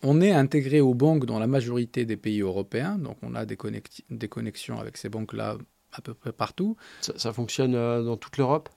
on 0.05 0.21
est 0.21 0.31
intégré 0.31 0.79
aux 0.79 0.93
banques 0.93 1.25
dans 1.25 1.39
la 1.39 1.47
majorité 1.47 2.05
des 2.05 2.15
pays 2.15 2.41
européens, 2.41 2.97
donc 2.97 3.17
on 3.21 3.35
a 3.35 3.45
des, 3.45 3.57
connexions 3.57 4.79
avec 4.79 4.97
ces 4.97 5.09
banques-là 5.09 5.57
à 5.91 6.01
peu 6.01 6.13
près 6.13 6.31
partout. 6.31 6.77
Ça, 7.01 7.33
fonctionne 7.33 7.75
euh, 7.75 8.03
dans 8.03 8.15
toute 8.15 8.37
l'Europe? 8.37 8.69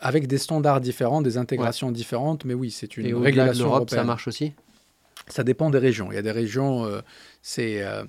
Avec 0.00 0.26
des 0.26 0.38
standards 0.38 0.80
différents, 0.80 1.22
des 1.22 1.38
intégrations 1.38 1.92
différentes, 1.92 2.44
mais 2.44 2.54
oui, 2.54 2.70
c'est 2.70 2.96
une 2.96 3.06
Et 3.06 3.14
régulation 3.14 3.66
l'Europe, 3.66 3.90
ça 3.90 4.02
marche 4.02 4.26
aussi? 4.26 4.52
Ça 5.28 5.44
dépend 5.44 5.70
des 5.70 5.78
régions. 5.78 6.10
Il 6.10 6.16
y 6.16 6.18
a 6.18 6.22
des 6.22 6.32
régions, 6.32 6.90
c'est 7.40 7.82
euh, 7.82 8.04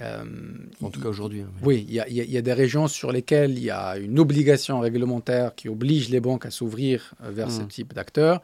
en 0.00 0.90
tout 0.90 1.00
cas 1.00 1.08
aujourd'hui. 1.08 1.42
Hein, 1.42 1.50
oui, 1.62 1.84
il 1.88 1.94
y, 1.94 2.36
a 2.36 2.42
des 2.42 2.52
régions 2.52 2.88
sur 2.88 3.12
lesquelles 3.12 3.52
il 3.52 3.64
y 3.64 3.70
a 3.70 3.98
une 3.98 4.18
obligation 4.18 4.80
réglementaire 4.80 5.54
qui 5.54 5.68
oblige 5.68 6.08
les 6.08 6.20
banques 6.20 6.46
à 6.46 6.50
s'ouvrir 6.50 7.14
euh, 7.22 7.30
vers 7.30 7.50
ce 7.50 7.62
hmm. 7.62 7.68
type 7.68 7.92
d'acteurs. 7.92 8.40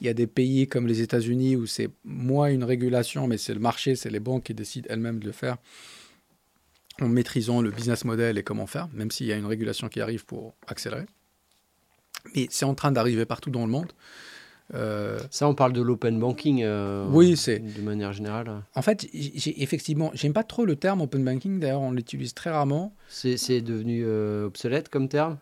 Il 0.00 0.06
y 0.06 0.10
a 0.10 0.14
des 0.14 0.26
pays 0.26 0.66
comme 0.68 0.86
les 0.86 1.00
États-Unis 1.00 1.56
où 1.56 1.66
c'est 1.66 1.88
moins 2.04 2.48
une 2.48 2.64
régulation, 2.64 3.26
mais 3.26 3.38
c'est 3.38 3.54
le 3.54 3.60
marché, 3.60 3.96
c'est 3.96 4.10
les 4.10 4.20
banques 4.20 4.44
qui 4.44 4.54
décident 4.54 4.86
elles-mêmes 4.90 5.20
de 5.20 5.26
le 5.26 5.32
faire 5.32 5.56
en 7.00 7.08
maîtrisant 7.08 7.62
le 7.62 7.70
business 7.70 8.04
model 8.04 8.36
et 8.36 8.42
comment 8.42 8.66
faire, 8.66 8.88
même 8.92 9.10
s'il 9.10 9.26
y 9.26 9.32
a 9.32 9.36
une 9.36 9.46
régulation 9.46 9.88
qui 9.88 10.00
arrive 10.00 10.26
pour 10.26 10.54
accélérer. 10.66 11.06
Mais 12.34 12.46
c'est 12.50 12.66
en 12.66 12.74
train 12.74 12.92
d'arriver 12.92 13.24
partout 13.24 13.50
dans 13.50 13.64
le 13.64 13.70
monde. 13.72 13.92
Euh, 14.74 15.18
ça, 15.30 15.48
on 15.48 15.54
parle 15.54 15.72
de 15.72 15.82
l'open 15.82 16.18
banking. 16.18 16.62
Euh, 16.62 17.06
oui, 17.10 17.36
c'est 17.36 17.58
de 17.58 17.82
manière 17.82 18.12
générale. 18.12 18.62
En 18.74 18.82
fait, 18.82 19.08
effectivement, 19.12 20.10
j'aime 20.14 20.32
pas 20.32 20.44
trop 20.44 20.64
le 20.64 20.76
terme 20.76 21.00
open 21.00 21.24
banking. 21.24 21.58
D'ailleurs, 21.60 21.80
on 21.80 21.92
l'utilise 21.92 22.34
très 22.34 22.50
rarement. 22.50 22.94
C'est 23.08 23.60
devenu 23.60 24.02
euh, 24.04 24.46
obsolète 24.46 24.88
comme 24.88 25.08
terme? 25.08 25.38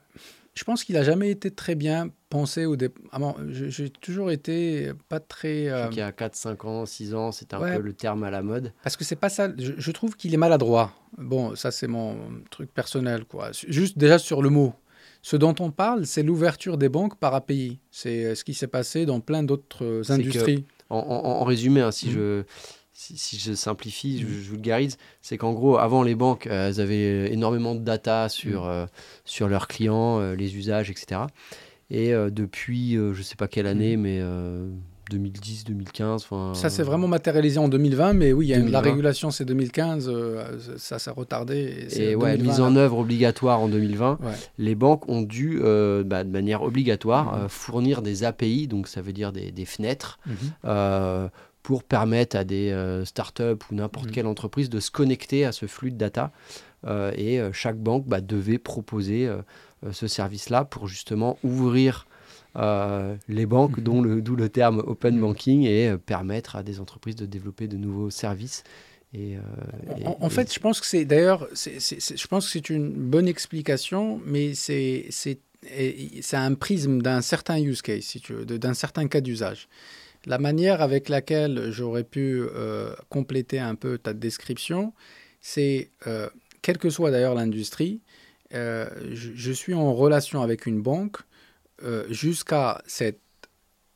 Je 0.55 0.65
pense 0.65 0.83
qu'il 0.83 0.97
a 0.97 1.05
jamais 1.05 1.31
été 1.31 1.53
très 1.53 1.77
bien 1.77 2.11
pensé 2.31 2.67
au 2.67 2.75
départ. 2.75 3.01
Ah 3.13 3.35
j'ai 3.49 3.91
toujours 3.91 4.33
été 4.33 4.91
pas 5.09 5.21
très. 5.21 5.67
Il 5.93 5.97
y 5.97 6.01
a 6.01 6.11
4, 6.11 6.35
5 6.35 6.65
ans, 6.65 6.85
6 6.85 7.15
ans, 7.15 7.31
c'était 7.31 7.55
un 7.55 7.61
peu 7.77 7.81
le 7.81 7.93
terme 7.93 8.25
à 8.25 8.31
la 8.31 8.43
mode. 8.43 8.73
Parce 8.83 8.97
que 8.97 9.05
c'est 9.05 9.15
pas 9.15 9.29
ça. 9.29 9.49
Je, 9.57 9.75
je 9.77 9.91
trouve 9.93 10.17
qu'il 10.17 10.35
est 10.35 10.39
maladroit. 10.39 10.93
Bon, 11.17 11.55
ça, 11.55 11.71
c'est 11.71 11.87
mon 11.87 12.17
truc 12.51 12.75
personnel, 12.75 13.25
quoi. 13.25 13.51
Juste 13.53 13.99
déjà 13.99 14.19
sur 14.19 14.43
le 14.43 14.51
mot. 14.51 14.75
Ce 15.23 15.37
dont 15.37 15.55
on 15.61 15.71
parle, 15.71 16.07
c'est 16.07 16.23
l'ouverture 16.23 16.79
des 16.79 16.89
banques 16.89 17.19
par 17.19 17.35
API. 17.35 17.81
C'est 17.91 18.25
euh, 18.25 18.35
ce 18.35 18.45
qui 18.45 18.55
s'est 18.55 18.69
passé 18.69 19.07
dans 19.07 19.21
plein 19.21 19.43
d'autres 19.43 20.11
industries. 20.11 20.65
en, 20.91 21.45
résumé, 21.45 21.81
hein, 21.81 21.91
si, 21.91 22.09
mm. 22.09 22.13
je, 22.13 22.43
si, 22.93 23.39
je 23.39 23.53
simplifie, 23.55 24.21
je, 24.21 24.27
mm. 24.27 24.29
vulgarise, 24.29 24.97
c'est 25.21 25.37
qu'en 25.37 25.53
gros, 25.53 25.79
avant 25.79 26.03
les 26.03 26.15
banques, 26.15 26.47
euh, 26.47 26.69
elles 26.69 26.81
avaient 26.81 27.33
énormément 27.33 27.75
de 27.75 27.81
data 27.81 28.29
sur, 28.29 28.65
mm. 28.65 28.69
euh, 28.69 28.87
sur 29.25 29.49
leurs 29.49 29.69
clients, 29.69 30.33
les 30.33 30.57
usages, 30.57 30.91
etc. 30.91 31.23
Et 31.91 32.13
depuis, 32.13 32.93
je 32.93 33.17
ne 33.17 33.23
sais 33.23 33.37
pas 33.37 33.49
quelle 33.49 33.67
année, 33.67 33.97
mais 33.97 34.23
2010, 35.11 35.65
2015. 35.65 36.29
Ça 36.55 36.71
s'est 36.71 36.83
vraiment 36.83 37.09
matérialisé 37.09 37.59
en 37.59 37.69
2020, 37.69 38.13
mais 38.13 38.33
oui, 38.33 38.49
la 38.49 38.81
régulation 38.81 39.31
c'est 39.31 39.45
2015, 39.45 40.09
euh, 40.09 40.59
ça 40.77 40.99
s'est 40.99 41.11
retardé. 41.11 41.89
Et, 41.97 42.15
ouais, 42.15 42.37
mise 42.37 42.61
en 42.61 42.77
œuvre 42.77 42.99
obligatoire 42.99 43.61
en 43.61 43.69
2020, 43.69 44.19
les 44.59 44.75
banques 44.75 45.09
ont 45.09 45.23
dû, 45.23 45.61
euh, 45.63 46.03
bah, 46.05 46.25
de 46.25 46.31
manière 46.31 46.63
obligatoire, 46.63 47.35
euh, 47.35 47.49
fournir 47.49 48.03
des 48.03 48.25
API, 48.25 48.69
donc 48.69 48.89
ça 48.89 49.01
veut 49.01 49.13
dire 49.13 49.33
des, 49.33 49.65
fenêtres. 49.65 50.19
Mhm. 50.27 51.31
pour 51.63 51.85
permettre 51.85 52.37
à 52.37 52.45
des 52.45 52.75
startups 53.05 53.43
ou 53.71 53.75
n'importe 53.75 54.07
mhm. 54.07 54.13
quelle 54.13 54.27
entreprise 54.27 54.71
de 54.71 54.81
se 54.81 54.91
connecter 54.91 55.45
à 55.45 55.53
ce 55.53 55.67
flux 55.67 55.91
de 55.91 55.99
data. 55.99 56.33
et 56.87 57.41
chaque 57.53 57.77
banque 57.77 58.07
bah, 58.07 58.21
devait 58.21 58.59
proposer 58.59 59.29
ce 59.91 60.07
service-là 60.07 60.65
pour 60.65 60.89
justement 60.89 61.39
ouvrir 61.43 62.07
euh, 62.57 63.17
les 63.29 63.47
banques, 63.47 63.79
mhm. 63.79 64.21
d'où 64.21 64.37
le, 64.37 64.49
terme 64.49 64.83
open 64.87 65.15
mhm. 65.15 65.21
banking, 65.21 65.63
et 65.65 65.89
euh, 65.89 65.99
permettre 65.99 66.57
à 66.57 66.63
des 66.63 66.81
entreprises 66.81 67.17
de 67.17 67.27
développer 67.27 67.69
de 67.69 67.77
nouveaux 67.77 68.11
services. 68.11 68.65
Et, 69.15 69.37
euh, 69.37 69.41
en, 70.21 70.29
fait, 70.29 70.53
je 70.53 70.59
pense 70.59 70.81
que 70.81 70.87
c'est 70.87 71.05
d'ailleurs, 71.05 71.49
je 71.55 72.27
pense 72.27 72.47
que 72.47 72.53
c'est 72.53 72.69
une 72.69 72.91
bonne 72.91 73.27
explication, 73.27 74.21
mais 74.27 74.55
c'est 74.55 75.09
un 76.33 76.55
prisme 76.55 77.01
d'un 77.01 77.23
certain 77.23 77.59
use 77.59 77.81
case, 77.81 78.03
si 78.03 78.21
tu 78.21 78.35
veux, 78.35 78.45
d'un 78.45 78.75
certain 78.75 79.09
cas 79.09 79.21
d'usage. 79.21 79.69
La 80.27 80.39
manière 80.39 80.83
avec 80.83 81.09
laquelle 81.09 81.71
j'aurais 81.71 82.05
pu 82.05 82.43
compléter 83.09 83.59
un 83.59 83.77
peu 83.77 83.97
ta 83.97 84.13
description, 84.13 84.93
c'est, 85.41 85.91
quelle 86.61 86.77
que 86.77 86.91
soit 86.91 87.11
d'ailleurs 87.11 87.35
l'industrie, 87.35 88.03
je, 88.53 88.85
je, 89.15 89.53
suis 89.53 89.73
en 89.73 89.95
relation 89.95 90.43
avec 90.43 90.67
une 90.67 90.83
banque 90.83 91.17
euh, 91.83 92.07
jusqu'à 92.11 92.83
cette 92.87 93.21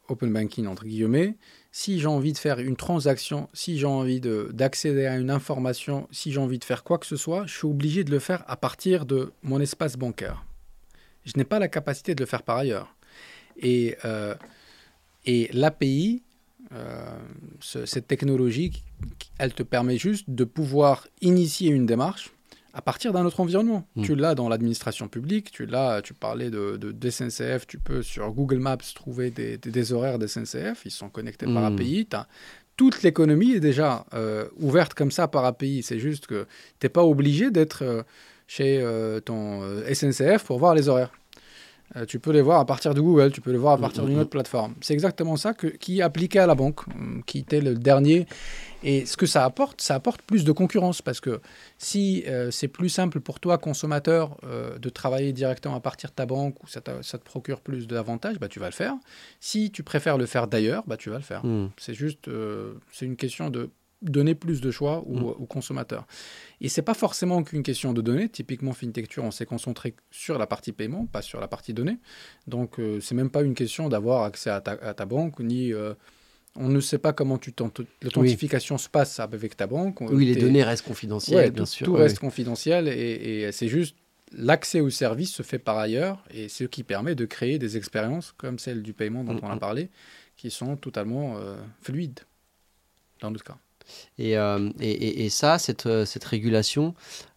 open 0.09 0.33
banking, 0.33 0.67
entre 0.67 0.85
guillemets, 0.85 1.37
si 1.71 1.99
j'ai 1.99 2.07
envie 2.07 2.33
de 2.33 2.39
faire 2.39 2.59
une 2.59 2.77
transaction, 2.77 3.49
si 3.55 3.79
j'ai 3.79 3.87
envie 3.87 4.21
d'accéder 4.21 5.07
à 5.07 5.17
une 5.17 5.31
information, 5.31 6.07
si 6.11 6.33
j'ai 6.33 6.39
envie 6.39 6.59
de 6.59 6.65
faire 6.65 6.85
quoi 6.85 6.99
que 6.99 7.07
ce 7.07 7.17
soit, 7.17 7.47
je 7.47 7.57
suis 7.57 7.67
obligé 7.67 8.05
de 8.05 8.11
le 8.11 8.19
faire 8.19 8.45
à 8.47 8.57
partir 8.57 9.07
de 9.07 9.33
mon 9.43 9.61
espace 9.61 9.97
bancaire. 9.97 10.45
Je 11.25 11.33
n'ai 11.37 11.45
pas 11.45 11.59
la 11.59 11.69
capacité 11.69 12.15
de 12.15 12.21
le 12.21 12.27
faire 12.27 12.43
par 12.43 12.59
ailleurs. 12.59 12.95
Et, 13.57 13.97
euh, 14.05 14.35
l'API, 15.25 16.23
euh, 16.73 17.19
cette 17.61 18.07
technologie, 18.07 18.83
elle 19.39 19.55
te 19.55 19.63
permet 19.63 19.97
juste 19.97 20.29
de 20.29 20.45
pouvoir 20.45 21.07
initier 21.21 21.71
une 21.71 21.87
démarche 21.87 22.33
à 22.75 22.83
partir 22.83 23.13
d'un 23.13 23.25
autre 23.25 23.41
environnement. 23.41 23.87
Hmm. 23.97 24.03
Tu 24.03 24.15
l'as 24.15 24.35
dans 24.35 24.49
l'administration 24.49 25.09
publique, 25.09 25.51
tu 25.51 25.67
l'as, 25.67 26.03
tu 26.03 26.15
parlais 26.15 26.51
de, 26.51 26.77
de, 26.77 27.11
SNCF, 27.11 27.67
tu 27.67 27.79
peux 27.79 28.03
sur 28.03 28.31
Google 28.33 28.59
Maps 28.59 28.79
trouver 28.95 29.31
des, 29.31 29.59
des, 29.59 29.93
horaires 29.93 30.19
de 30.19 30.27
SNCF, 30.27 30.83
ils 30.85 30.91
sont 30.91 31.09
connectés 31.09 31.47
par 31.47 31.71
hmm. 31.71 31.75
API. 31.75 32.09
toute 32.77 33.03
l'économie 33.03 33.53
est 33.53 33.61
déjà 33.61 34.07
euh, 34.15 34.47
ouverte 34.59 34.95
comme 34.95 35.11
ça 35.11 35.29
par 35.29 35.45
API. 35.45 35.83
C'est 35.83 35.99
juste 35.99 36.27
que 36.27 36.47
tu 36.81 36.87
n'es 36.87 36.91
pas 36.91 37.05
obligé 37.05 37.51
d'être 37.51 37.83
euh, 37.83 38.03
chez 38.47 38.81
euh, 38.81 39.21
ton 39.21 39.63
SNCF 39.93 40.45
pour 40.45 40.59
voir 40.59 40.75
les 40.75 40.89
horaires. 40.89 41.13
Tu 42.09 42.19
peux 42.19 42.33
les 42.33 42.43
voir 42.43 42.61
à 42.61 42.67
partir 42.67 42.95
de 42.95 43.01
Google, 43.01 43.33
tu 43.33 43.41
peux 43.41 43.53
les 43.53 43.59
voir 43.59 43.75
à 43.75 43.77
hmm, 43.77 43.81
partir 43.81 44.05
d'une 44.05 44.19
autre 44.19 44.31
plateforme. 44.31 44.75
C'est 44.81 44.95
exactement 44.95 45.37
ça 45.37 45.55
que, 45.55 45.67
qui 45.67 45.99
est 45.99 46.03
appliqué 46.03 46.39
à 46.39 46.47
la 46.47 46.55
banque, 46.55 46.81
qui 47.27 47.39
était 47.39 47.61
le 47.61 47.75
dernier 47.75 48.27
et 48.85 49.07
ce 49.07 49.17
que 49.17 49.27
ça 49.27 49.45
apporte, 49.45 49.81
ça 49.81 49.95
apporte 49.95 50.23
plus 50.23 50.45
de 50.45 50.53
concurrence 50.53 51.03
parce 51.03 51.21
que 51.21 51.41
si 51.79 52.25
euh, 52.27 52.51
c'est 52.51 52.69
plus 52.69 52.89
simple 52.89 53.21
pour 53.21 53.39
toi, 53.39 53.59
consommateur, 53.59 54.37
euh, 54.45 54.79
de 54.79 54.89
travailler 54.89 55.33
directement 55.33 55.77
à 55.77 55.81
partir 55.81 56.11
de 56.11 56.15
ta 56.15 56.27
banque 56.27 56.63
ou 56.63 56.67
ça, 56.67 56.81
ça 57.03 57.19
te 57.19 57.25
procure 57.25 57.61
plus 57.61 57.87
d'avantages, 57.87 58.39
bah, 58.39 58.49
tu 58.49 58.59
vas 58.59 58.67
le 58.67 58.73
faire. 58.73 58.95
Si 59.41 59.71
tu 59.71 59.83
préfères 59.83 60.19
le 60.19 60.27
faire 60.27 60.49
d'ailleurs, 60.49 60.83
bah, 60.87 60.97
tu 60.97 61.11
vas 61.11 61.17
le 61.17 61.23
faire. 61.23 61.43
C'est 61.77 61.95
juste, 61.95 62.29
euh, 62.29 62.75
c'est 62.93 63.07
une 63.07 63.17
question 63.17 63.51
de 63.51 63.71
donner 64.03 64.35
plus 64.35 64.61
de 64.61 64.71
choix 64.71 65.05
aux, 65.07 65.43
hmm. 65.43 65.47
consommateurs. 65.47 66.07
Et 66.61 66.69
c'est 66.69 66.83
pas 66.83 66.95
forcément 66.95 67.43
qu'une 67.43 67.63
question 67.63 67.93
de 67.93 68.03
données. 68.03 68.29
Typiquement, 68.29 68.73
FinTechture, 68.73 69.25
on 69.25 69.31
s'est 69.31 69.47
concentré 69.47 69.95
sur 70.11 70.39
la 70.39 70.47
partie 70.47 70.73
paiement, 70.73 71.07
pas 71.07 71.23
sur 71.23 71.41
la 71.41 71.49
partie 71.49 71.73
données. 71.73 71.99
Donc, 72.47 72.81
c'est 73.01 73.15
même 73.15 73.31
pas 73.31 73.43
une 73.43 73.55
question 73.55 73.89
d'avoir 73.89 74.25
accès 74.25 74.51
à 74.51 74.61
ta, 74.61 74.73
à 74.73 74.95
ta 74.95 75.07
banque 75.07 75.41
ni 75.41 75.73
on 76.57 76.69
ne 76.69 76.81
sait 76.81 76.99
pas 76.99 77.13
comment 77.13 77.39
l'authentification 78.03 78.79
se 78.79 78.89
passe 78.89 79.21
avec 79.21 79.57
ta 79.57 79.67
banque. 79.67 80.01
Oui, 80.03 80.27
les 80.27 80.37
données 80.37 80.63
restent 80.63 80.87
confidentielles, 80.87 81.51
bien 81.51 81.67
sûr. 81.67 81.87
Tout 81.87 81.95
reste 81.95 82.19
confidentiel 82.19 82.89
et, 82.89 83.51
c'est 83.53 83.69
juste 83.69 83.97
l'accès 84.35 84.81
au 84.81 84.91
service 84.91 85.33
se 85.33 85.43
fait 85.43 85.59
par 85.59 85.77
ailleurs 85.79 86.25
et 86.31 86.49
ce 86.49 86.65
qui 86.65 86.85
permet 86.85 87.15
de 87.15 87.27
créer 87.27 87.59
des 87.59 87.77
expériences 87.77 88.33
comme 88.33 88.59
celle 88.59 88.83
du 88.83 88.95
paiement 88.95 89.25
dont 89.25 89.39
on 89.43 89.51
a 89.51 89.59
parlé, 89.59 89.91
qui 90.37 90.51
sont 90.51 90.77
totalement 90.77 91.37
euh, 91.37 91.57
fluides 91.83 92.21
dans 93.21 93.31
notre 93.31 93.45
cas. 93.45 93.59
Et, 94.19 94.37
euh, 94.39 94.71
ça, 95.29 95.59
cette, 95.59 96.05
cette 96.05 96.25
régulation, 96.25 96.95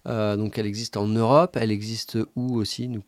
euh, 0.07 0.35
donc 0.35 0.57
elle 0.57 0.65
existe 0.65 0.97
en 0.97 1.07
Europe, 1.07 1.57
elle 1.59 1.71
existe 1.71 2.17
où 2.35 2.55
aussi 2.55 2.87
nous? 2.87 3.03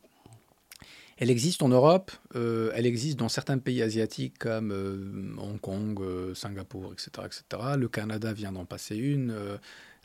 Elle 1.19 1.31
existe 1.31 1.63
en 1.63 1.69
Europe, 1.69 2.11
euh, 2.35 2.71
elle 2.75 2.85
existe 2.85 3.17
dans 3.17 3.29
certains 3.29 3.57
pays 3.57 3.81
asiatiques 3.81 4.37
comme 4.37 4.71
euh, 4.71 5.33
Hong 5.39 5.59
Kong, 5.59 5.99
euh, 5.99 6.35
Singapour, 6.35 6.93
etc., 6.93 7.09
etc. 7.25 7.73
Le 7.75 7.87
Canada 7.87 8.33
vient 8.33 8.51
d'en 8.51 8.65
passer 8.65 8.95
une. 8.95 9.33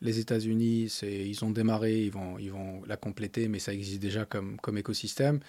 les 0.00 0.18
États-Unis, 0.18 0.90
ils 1.02 1.44
ont 1.44 1.50
démarré, 1.50 2.00
ils 2.04 2.10
vont, 2.10 2.38
ils 2.38 2.50
vont 2.50 2.82
la 2.86 2.96
compléter, 2.96 3.48
mais 3.48 3.58
ça 3.58 3.74
existe 3.74 4.00
déjà 4.00 4.24
comme, 4.24 4.56
comme 4.58 4.78
écosystème. 4.78 5.40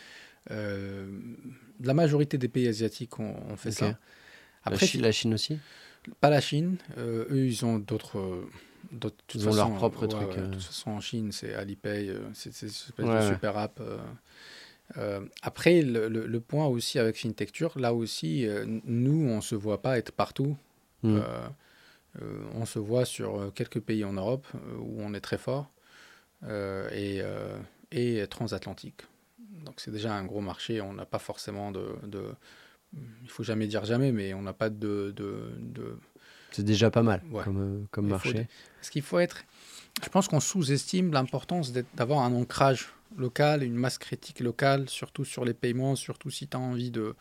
la 0.50 1.94
majorité 1.94 2.38
des 2.38 2.50
pays 2.50 2.68
asiatiques 2.68 3.18
ont, 3.20 3.56
fait 3.56 3.72
ça. 3.72 3.98
Après, 4.66 4.86
la 4.98 5.12
Chine, 5.12 5.34
aussi? 5.34 5.60
Pas 6.20 6.30
la 6.30 6.42
Chine. 6.42 6.78
eux, 6.98 7.46
ils 7.48 7.66
ont 7.66 7.80
d'autres. 7.80 8.46
Ils 9.34 9.50
ont 9.50 9.54
leur 9.54 9.74
propre 9.74 10.06
truc. 10.08 10.36
de 10.38 10.54
toute 10.54 10.62
façon, 10.62 10.92
en 10.92 11.00
Chine, 11.00 11.32
c'est 11.32 11.54
Alipay, 11.56 12.14
c'est 12.34 12.62
une 12.62 12.68
espèce 12.68 13.06
de 13.06 13.34
super 13.34 13.58
app. 13.58 13.82
Euh, 14.98 15.22
après, 15.42 15.82
le, 15.82 16.40
point 16.40 16.66
aussi 16.66 17.00
avec 17.00 17.18
FinTechture, 17.18 17.78
là 17.80 17.94
aussi, 17.94 18.46
euh, 18.48 18.66
nous, 18.86 19.28
on 19.30 19.38
ne 19.38 19.42
se 19.42 19.56
voit 19.56 19.82
pas 19.82 19.98
être 19.98 20.12
partout. 20.12 20.58
Euh, 21.06 21.48
on 22.54 22.66
se 22.66 22.80
voit 22.80 23.04
sur 23.04 23.52
quelques 23.56 23.82
pays 23.82 24.06
en 24.06 24.14
Europe 24.14 24.48
où 24.80 25.02
on 25.02 25.14
est 25.14 25.20
très 25.20 25.38
fort 25.38 25.70
et, 26.48 27.22
et 27.92 28.28
transatlantique. 28.28 29.02
Donc 29.66 29.82
c'est 29.82 29.92
déjà 29.92 30.14
un 30.14 30.24
gros 30.24 30.40
marché. 30.40 30.80
On 30.80 30.94
n'a 30.94 31.06
pas 31.06 31.20
forcément 31.20 31.72
de, 31.72 31.88
de, 32.06 32.24
Il 33.24 33.30
faut 33.30 33.44
jamais 33.44 33.68
dire 33.68 33.86
jamais, 33.86 34.12
mais 34.12 34.34
on 34.34 34.42
n'a 34.42 34.54
pas 34.54 34.70
de... 34.70 35.14
de, 35.16 35.52
de... 35.60 35.98
C'est 36.52 36.64
déjà 36.64 36.92
pas 36.92 37.04
mal 37.04 37.22
comme, 37.44 37.88
comme 37.92 38.08
marché. 38.08 38.48
Parce 38.76 38.90
qu'il 38.90 39.02
faut 39.02 39.20
être... 39.20 39.44
Je 40.04 40.10
pense 40.10 40.28
qu'on 40.28 40.40
sous-estime 40.40 41.12
l'importance 41.12 41.72
d'avoir 41.96 42.20
un 42.22 42.34
ancrage 42.34 42.90
local, 43.18 43.64
une 43.64 43.76
masse 43.76 43.98
critique 43.98 44.40
locale, 44.40 44.90
surtout 44.90 45.26
sur 45.26 45.46
les 45.46 45.54
paiements, 45.54 45.96
surtout 45.96 46.30
si 46.30 46.48
tu 46.48 46.58
as 46.58 46.60
envie 46.60 46.92
de. 46.92 47.16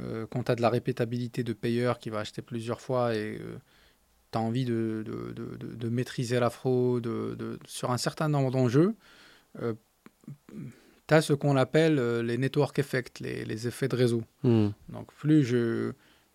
Euh, 0.00 0.26
quand 0.28 0.44
tu 0.44 0.52
as 0.52 0.54
de 0.56 0.62
la 0.62 0.70
répétabilité 0.70 1.44
de 1.44 1.52
payeur 1.52 1.98
qui 1.98 2.10
va 2.10 2.20
acheter 2.20 2.42
plusieurs 2.42 2.80
fois 2.80 3.14
et. 3.14 3.38
Euh, 3.40 3.56
tu 4.32 4.38
as 4.38 4.40
envie 4.40 4.64
de, 4.64 5.04
de, 5.04 5.32
de, 5.32 5.74
de, 5.74 5.88
maîtriser 5.90 6.40
la 6.40 6.48
fraude 6.48 7.06
sur 7.66 7.90
un 7.90 7.98
certain 7.98 8.30
nombre 8.30 8.50
d'enjeux, 8.50 8.94
euh, 9.60 9.74
tu 11.06 11.14
as 11.14 11.22
ce 11.22 11.32
qu'on 11.32 11.56
appelle 11.56 11.98
euh, 11.98 12.22
les 12.22 12.38
network 12.38 12.78
effects, 12.78 13.20
les, 13.20 13.44
les 13.44 13.66
effets 13.66 13.88
de 13.88 13.96
réseau. 13.96 14.22
Hmm. 14.42 14.68
Donc 14.88 15.12
plus 15.14 15.44
je 15.44 15.92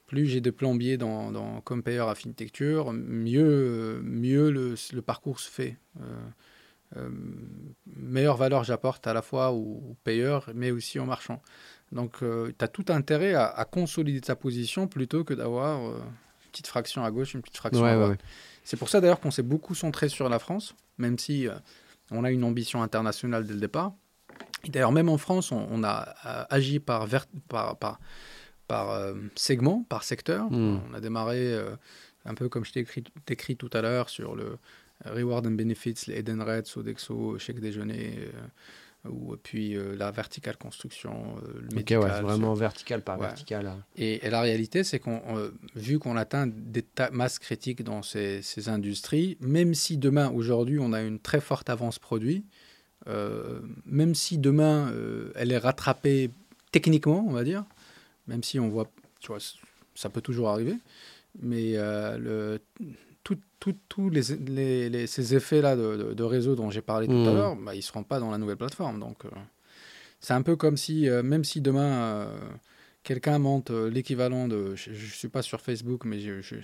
plus 0.08 0.26
j'ai 0.26 0.40
de 0.40 0.52
plombiers 0.52 0.98
dans, 0.98 1.32
dans, 1.32 1.60
comme 1.62 1.84
payeur 1.84 2.08
à 2.08 2.16
Fintecture, 2.16 2.94
mieux, 2.94 4.00
mieux 4.04 4.50
le, 4.50 4.76
le 4.94 5.02
parcours 5.02 5.42
se 5.42 5.52
fait. 5.52 5.78
Euh, 6.96 7.10
meilleure 7.86 8.38
valeur 8.38 8.64
j'apporte 8.64 9.06
à 9.06 9.14
la 9.14 9.22
fois 9.22 9.52
aux, 9.52 9.98
payeurs, 10.06 10.50
mais 10.56 10.72
aussi 10.72 10.98
aux 10.98 11.04
marchands. 11.04 11.42
Donc, 11.92 12.20
tu 12.20 12.64
as 12.64 12.68
tout 12.70 12.86
intérêt 12.88 13.34
à, 13.34 13.68
consolider 13.70 14.22
ta 14.22 14.38
position 14.38 14.88
plutôt 14.88 15.26
que 15.26 15.34
d'avoir 15.34 15.82
une 15.82 16.52
petite 16.54 16.68
fraction 16.68 17.04
à 17.04 17.12
gauche, 17.12 17.34
une 17.34 17.42
petite 17.42 17.58
fraction 17.58 17.84
à 17.84 17.96
droite. 17.96 18.20
C'est 18.64 18.78
pour 18.78 18.88
ça 18.88 19.02
d'ailleurs 19.02 19.20
qu'on 19.20 19.32
s'est 19.32 19.44
beaucoup 19.44 19.76
centré 19.76 20.08
sur 20.08 20.30
la 20.30 20.40
France, 20.40 20.74
même 20.98 21.20
si 21.20 21.48
on 22.12 22.24
a 22.24 22.32
une 22.32 22.46
ambition 22.46 22.82
internationale 22.82 23.46
dès 23.46 23.54
le 23.54 23.60
départ. 23.60 23.94
D'ailleurs, 24.70 24.92
même 24.92 25.10
en 25.10 25.18
France, 25.18 25.52
on, 25.52 25.84
a 25.84 26.16
euh, 26.26 26.44
agi 26.50 26.80
par, 26.80 27.08
par, 27.48 27.78
par, 27.78 28.00
par 28.68 28.92
euh, 28.92 29.14
segment, 29.36 29.86
par 29.90 30.04
secteur. 30.04 30.52
Hmm. 30.52 30.80
On 30.90 30.94
a 30.94 31.00
démarré 31.00 31.54
euh, 31.54 31.76
un 32.26 32.34
peu 32.34 32.50
comme 32.50 32.66
je 32.66 32.74
t'ai 32.74 32.82
écrit, 32.82 33.04
écrit, 33.28 33.56
tout 33.56 33.70
à 33.74 33.82
l'heure 33.82 34.10
sur 34.10 34.36
le 34.36 34.58
Reward 35.06 35.46
and 35.46 35.52
Benefits, 35.52 36.06
les 36.08 36.20
Edenred, 36.20 36.66
Sodexo, 36.66 37.38
chèque 37.38 37.60
déjeuner, 37.60 38.30
ou 39.08 39.36
puis 39.38 39.78
la 39.96 40.10
verticale 40.10 40.58
construction, 40.58 41.36
le 41.54 41.68
médical. 41.76 42.24
vraiment 42.24 42.56
vertical 42.56 43.04
par 43.04 43.20
vertical. 43.20 43.68
Hein. 43.68 43.84
Et, 43.96 44.28
la 44.28 44.42
réalité, 44.42 44.84
c'est 44.84 44.98
qu'on, 44.98 45.22
vu 45.76 46.00
qu'on 46.00 46.18
atteint 46.18 46.48
des 46.48 46.84
masses 47.12 47.38
critiques 47.38 47.84
dans 47.84 48.02
ces, 48.02 48.42
ces, 48.42 48.70
industries, 48.70 49.38
même 49.40 49.76
si 49.76 49.98
demain, 49.98 50.32
aujourd'hui, 50.32 50.80
on 50.80 50.94
a 50.94 51.02
une 51.04 51.20
très 51.20 51.42
forte 51.42 51.70
avance 51.70 52.00
produit, 52.00 52.44
euh, 53.08 53.60
même 53.86 54.16
si 54.16 54.38
demain 54.38 54.92
euh, 54.92 55.32
elle 55.36 55.52
est 55.52 55.58
rattrapée 55.58 56.32
techniquement, 56.72 57.26
on 57.28 57.32
va 57.32 57.44
dire, 57.44 57.64
même 58.28 58.44
si 58.44 58.60
on 58.60 58.70
voit, 58.70 58.90
tu 59.20 59.28
vois, 59.28 59.40
ça 59.96 60.10
peut 60.10 60.22
toujours 60.22 60.50
arriver, 60.50 60.76
mais 61.42 61.74
euh, 61.76 62.18
le, 62.18 62.62
tous 63.90 64.10
les, 64.10 64.90
les, 64.90 65.08
ces 65.08 65.36
effets-là 65.36 65.76
de, 65.76 66.14
de, 66.14 66.24
réseau 66.24 66.56
dont 66.56 66.70
j'ai 66.70 66.82
parlé 66.82 67.08
tout 67.08 67.14
à 67.14 67.32
mmh. 67.32 67.36
l'heure, 67.36 67.56
bah, 67.56 67.74
ils 67.74 67.80
ne 67.80 67.82
seront 67.82 68.04
pas 68.04 68.20
dans 68.20 68.32
la 68.32 68.38
nouvelle 68.38 68.56
plateforme. 68.56 69.00
Donc, 69.00 69.24
c'est 70.22 70.34
un 70.34 70.42
peu 70.42 70.56
comme 70.56 70.78
si, 70.78 71.10
même 71.24 71.44
si 71.44 71.60
demain 71.60 72.30
quelqu'un 73.08 73.40
monte 73.40 73.72
euh, 73.72 73.90
l'équivalent 73.90 74.50
de. 74.50 74.76
Je 74.76 74.92
ne 74.92 74.96
suis 74.96 75.30
pas 75.30 75.42
sur 75.42 75.62
Facebook, 75.62 76.04
mais 76.04 76.18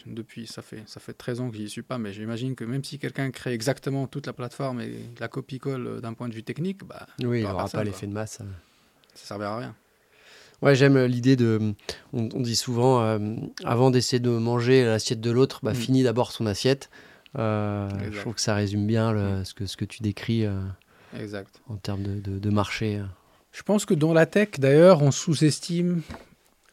depuis, 0.05 0.45
ça 0.45 0.61
fait, 0.61 0.83
ça 0.87 0.99
fait 0.99 1.13
13 1.13 1.39
ans 1.39 1.49
que 1.49 1.55
j'y 1.55 1.69
suis 1.69 1.83
pas, 1.83 1.97
mais 1.97 2.11
j'imagine 2.11 2.53
que 2.53 2.65
même 2.65 2.83
si 2.83 2.99
quelqu'un 2.99 3.31
crée 3.31 3.53
exactement 3.53 4.07
toute 4.07 4.27
la 4.27 4.33
plateforme 4.33 4.81
et 4.81 4.91
la 5.21 5.29
copie-colle 5.29 5.87
euh, 5.87 6.01
d'un 6.01 6.13
point 6.13 6.27
de 6.27 6.33
vue 6.33 6.43
technique, 6.43 6.83
bah, 6.83 7.07
oui, 7.23 7.39
il 7.39 7.43
n'aura 7.43 7.69
pas 7.69 7.85
l'effet 7.85 8.07
de 8.07 8.11
masse. 8.11 8.33
Ça 8.33 8.43
ne 8.43 8.49
servira 9.15 9.55
à 9.55 9.59
rien. 9.59 9.75
Ouais, 10.61 10.75
j'aime 10.75 10.97
euh, 10.97 11.07
l'idée 11.07 11.37
de. 11.37 11.73
On, 12.11 12.41
dit 12.41 12.57
souvent, 12.57 12.99
avant 13.63 13.89
d'essayer 13.89 14.19
de 14.19 14.29
manger 14.29 14.83
l'assiette 14.83 15.21
de 15.21 15.31
l'autre, 15.31 15.61
bah, 15.63 15.71
mm. 15.71 15.75
finis 15.75 16.03
d'abord 16.03 16.33
son 16.33 16.45
assiette. 16.45 16.89
je 17.35 18.19
trouve 18.19 18.33
que 18.33 18.41
ça 18.41 18.53
résume 18.53 18.85
bien 18.85 19.13
mm. 19.13 19.45
ce, 19.45 19.53
que, 19.53 19.65
ce 19.65 19.77
que 19.77 19.85
tu 19.85 20.03
décris 20.03 20.45
exact. 21.17 21.61
en 21.69 21.77
termes 21.77 22.03
de, 22.03 22.19
de, 22.19 22.37
de 22.37 22.49
marché. 22.49 23.01
Je 23.53 23.61
pense 23.61 23.85
que 23.85 23.93
dans 23.93 24.13
la 24.13 24.25
tech, 24.25 24.59
d'ailleurs, 24.59 25.03
on 25.03 25.11
sous-estime 25.11 26.01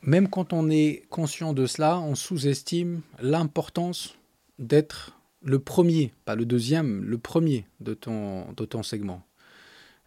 même 0.03 0.29
quand 0.29 0.53
on 0.53 0.71
est 0.71 1.05
conscient 1.11 1.53
de 1.53 1.67
cela, 1.67 1.99
on 1.99 2.15
sous-estime 2.15 3.01
l'importance 3.21 4.17
d'être 4.59 5.17
le 5.43 5.59
premier, 5.59 6.13
pas 6.25 6.35
le 6.35 6.45
deuxième, 6.45 7.03
le 7.05 7.19
premier 7.19 7.67
de 7.81 7.95
ton, 7.95 8.53
de 8.53 8.65
ton 8.65 8.83
segment. 8.83 9.23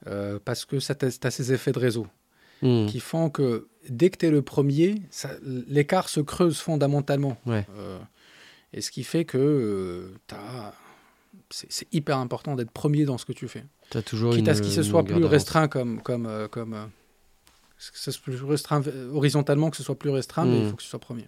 Euh, 0.07 0.39
parce 0.43 0.65
que 0.65 0.79
ça 0.79 0.95
as 0.99 1.31
ces 1.31 1.53
effets 1.53 1.71
de 1.71 1.79
réseau 1.79 2.07
hmm. 2.61 2.87
qui 2.87 2.99
font 2.99 3.29
que 3.29 3.67
dès 3.89 4.09
que 4.09 4.17
tu 4.17 4.25
es 4.25 4.31
le 4.31 4.41
premier, 4.41 5.01
l'écart 5.67 6.09
se 6.09 6.19
creuse 6.19 6.59
fondamentalement. 6.59 7.37
Euh, 7.47 7.99
et 8.73 8.81
ce 8.81 8.91
qui 8.91 9.03
fait 9.03 9.23
que 9.23 9.37
euh, 9.37 10.35
c'est 11.49 11.87
hyper 11.93 12.17
important 12.17 12.55
d'être 12.55 12.71
premier 12.71 13.05
dans 13.05 13.17
ce 13.17 13.25
que 13.25 13.31
tu 13.31 13.47
fais. 13.47 13.63
As 13.95 14.01
toujours 14.01 14.33
Quitte 14.33 14.47
à 14.49 14.55
ce 14.55 14.61
qu'il 14.61 14.71
se 14.71 14.83
soit 14.83 15.03
plus 15.03 15.23
restreint 15.23 15.67
comme, 15.67 16.01
comme, 16.01 16.47
comme, 16.51 16.89
que 17.91 17.99
ce 17.99 18.11
soit 18.11 18.23
plus 18.23 18.41
restreint 18.43 18.81
horizontalement, 19.13 19.69
que 19.69 19.77
ce 19.77 19.83
soit 19.83 19.97
plus 19.97 20.09
restreint, 20.09 20.45
mais 20.45 20.59
il 20.59 20.65
hmm. 20.65 20.69
faut 20.69 20.75
que 20.75 20.83
ce 20.83 20.89
soit 20.89 20.99
premier. 20.99 21.27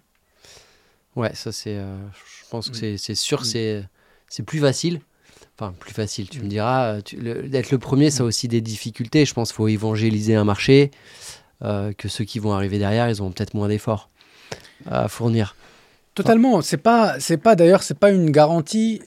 Ouais, 1.14 1.34
ça 1.34 1.52
c'est. 1.52 1.76
Euh, 1.76 1.96
je 2.12 2.48
pense 2.50 2.70
que 2.70 2.76
hmm. 2.76 2.98
c'est 2.98 3.14
sûr, 3.14 3.40
hmm. 3.40 3.44
c'est 3.44 3.84
c'est 4.28 4.42
plus 4.42 4.60
facile. 4.60 5.00
Enfin, 5.58 5.74
plus 5.78 5.92
facile, 5.92 6.28
tu 6.28 6.42
me 6.42 6.48
diras. 6.48 7.00
D'être 7.00 7.70
le 7.70 7.78
premier, 7.78 8.10
ça 8.10 8.22
a 8.22 8.26
aussi 8.26 8.46
des 8.46 8.60
difficultés. 8.60 9.24
Je 9.24 9.32
pense 9.32 9.48
qu'il 9.48 9.56
faut 9.56 9.68
évangéliser 9.68 10.34
un 10.34 10.44
marché, 10.44 10.90
euh, 11.62 11.92
que 11.94 12.08
ceux 12.08 12.24
qui 12.24 12.38
vont 12.38 12.52
arriver 12.52 12.78
derrière, 12.78 13.08
ils 13.08 13.22
ont 13.22 13.30
peut-être 13.30 13.54
moins 13.54 13.68
d'efforts 13.68 14.10
à 14.84 15.08
fournir. 15.08 15.56
Totalement. 16.14 16.60
C'est 16.60 16.76
pas, 16.76 17.18
c'est 17.20 17.38
pas 17.38 17.56
d'ailleurs, 17.56 17.82
c'est 17.82 17.98
pas 17.98 18.10
une 18.10 18.30
garantie 18.30 19.00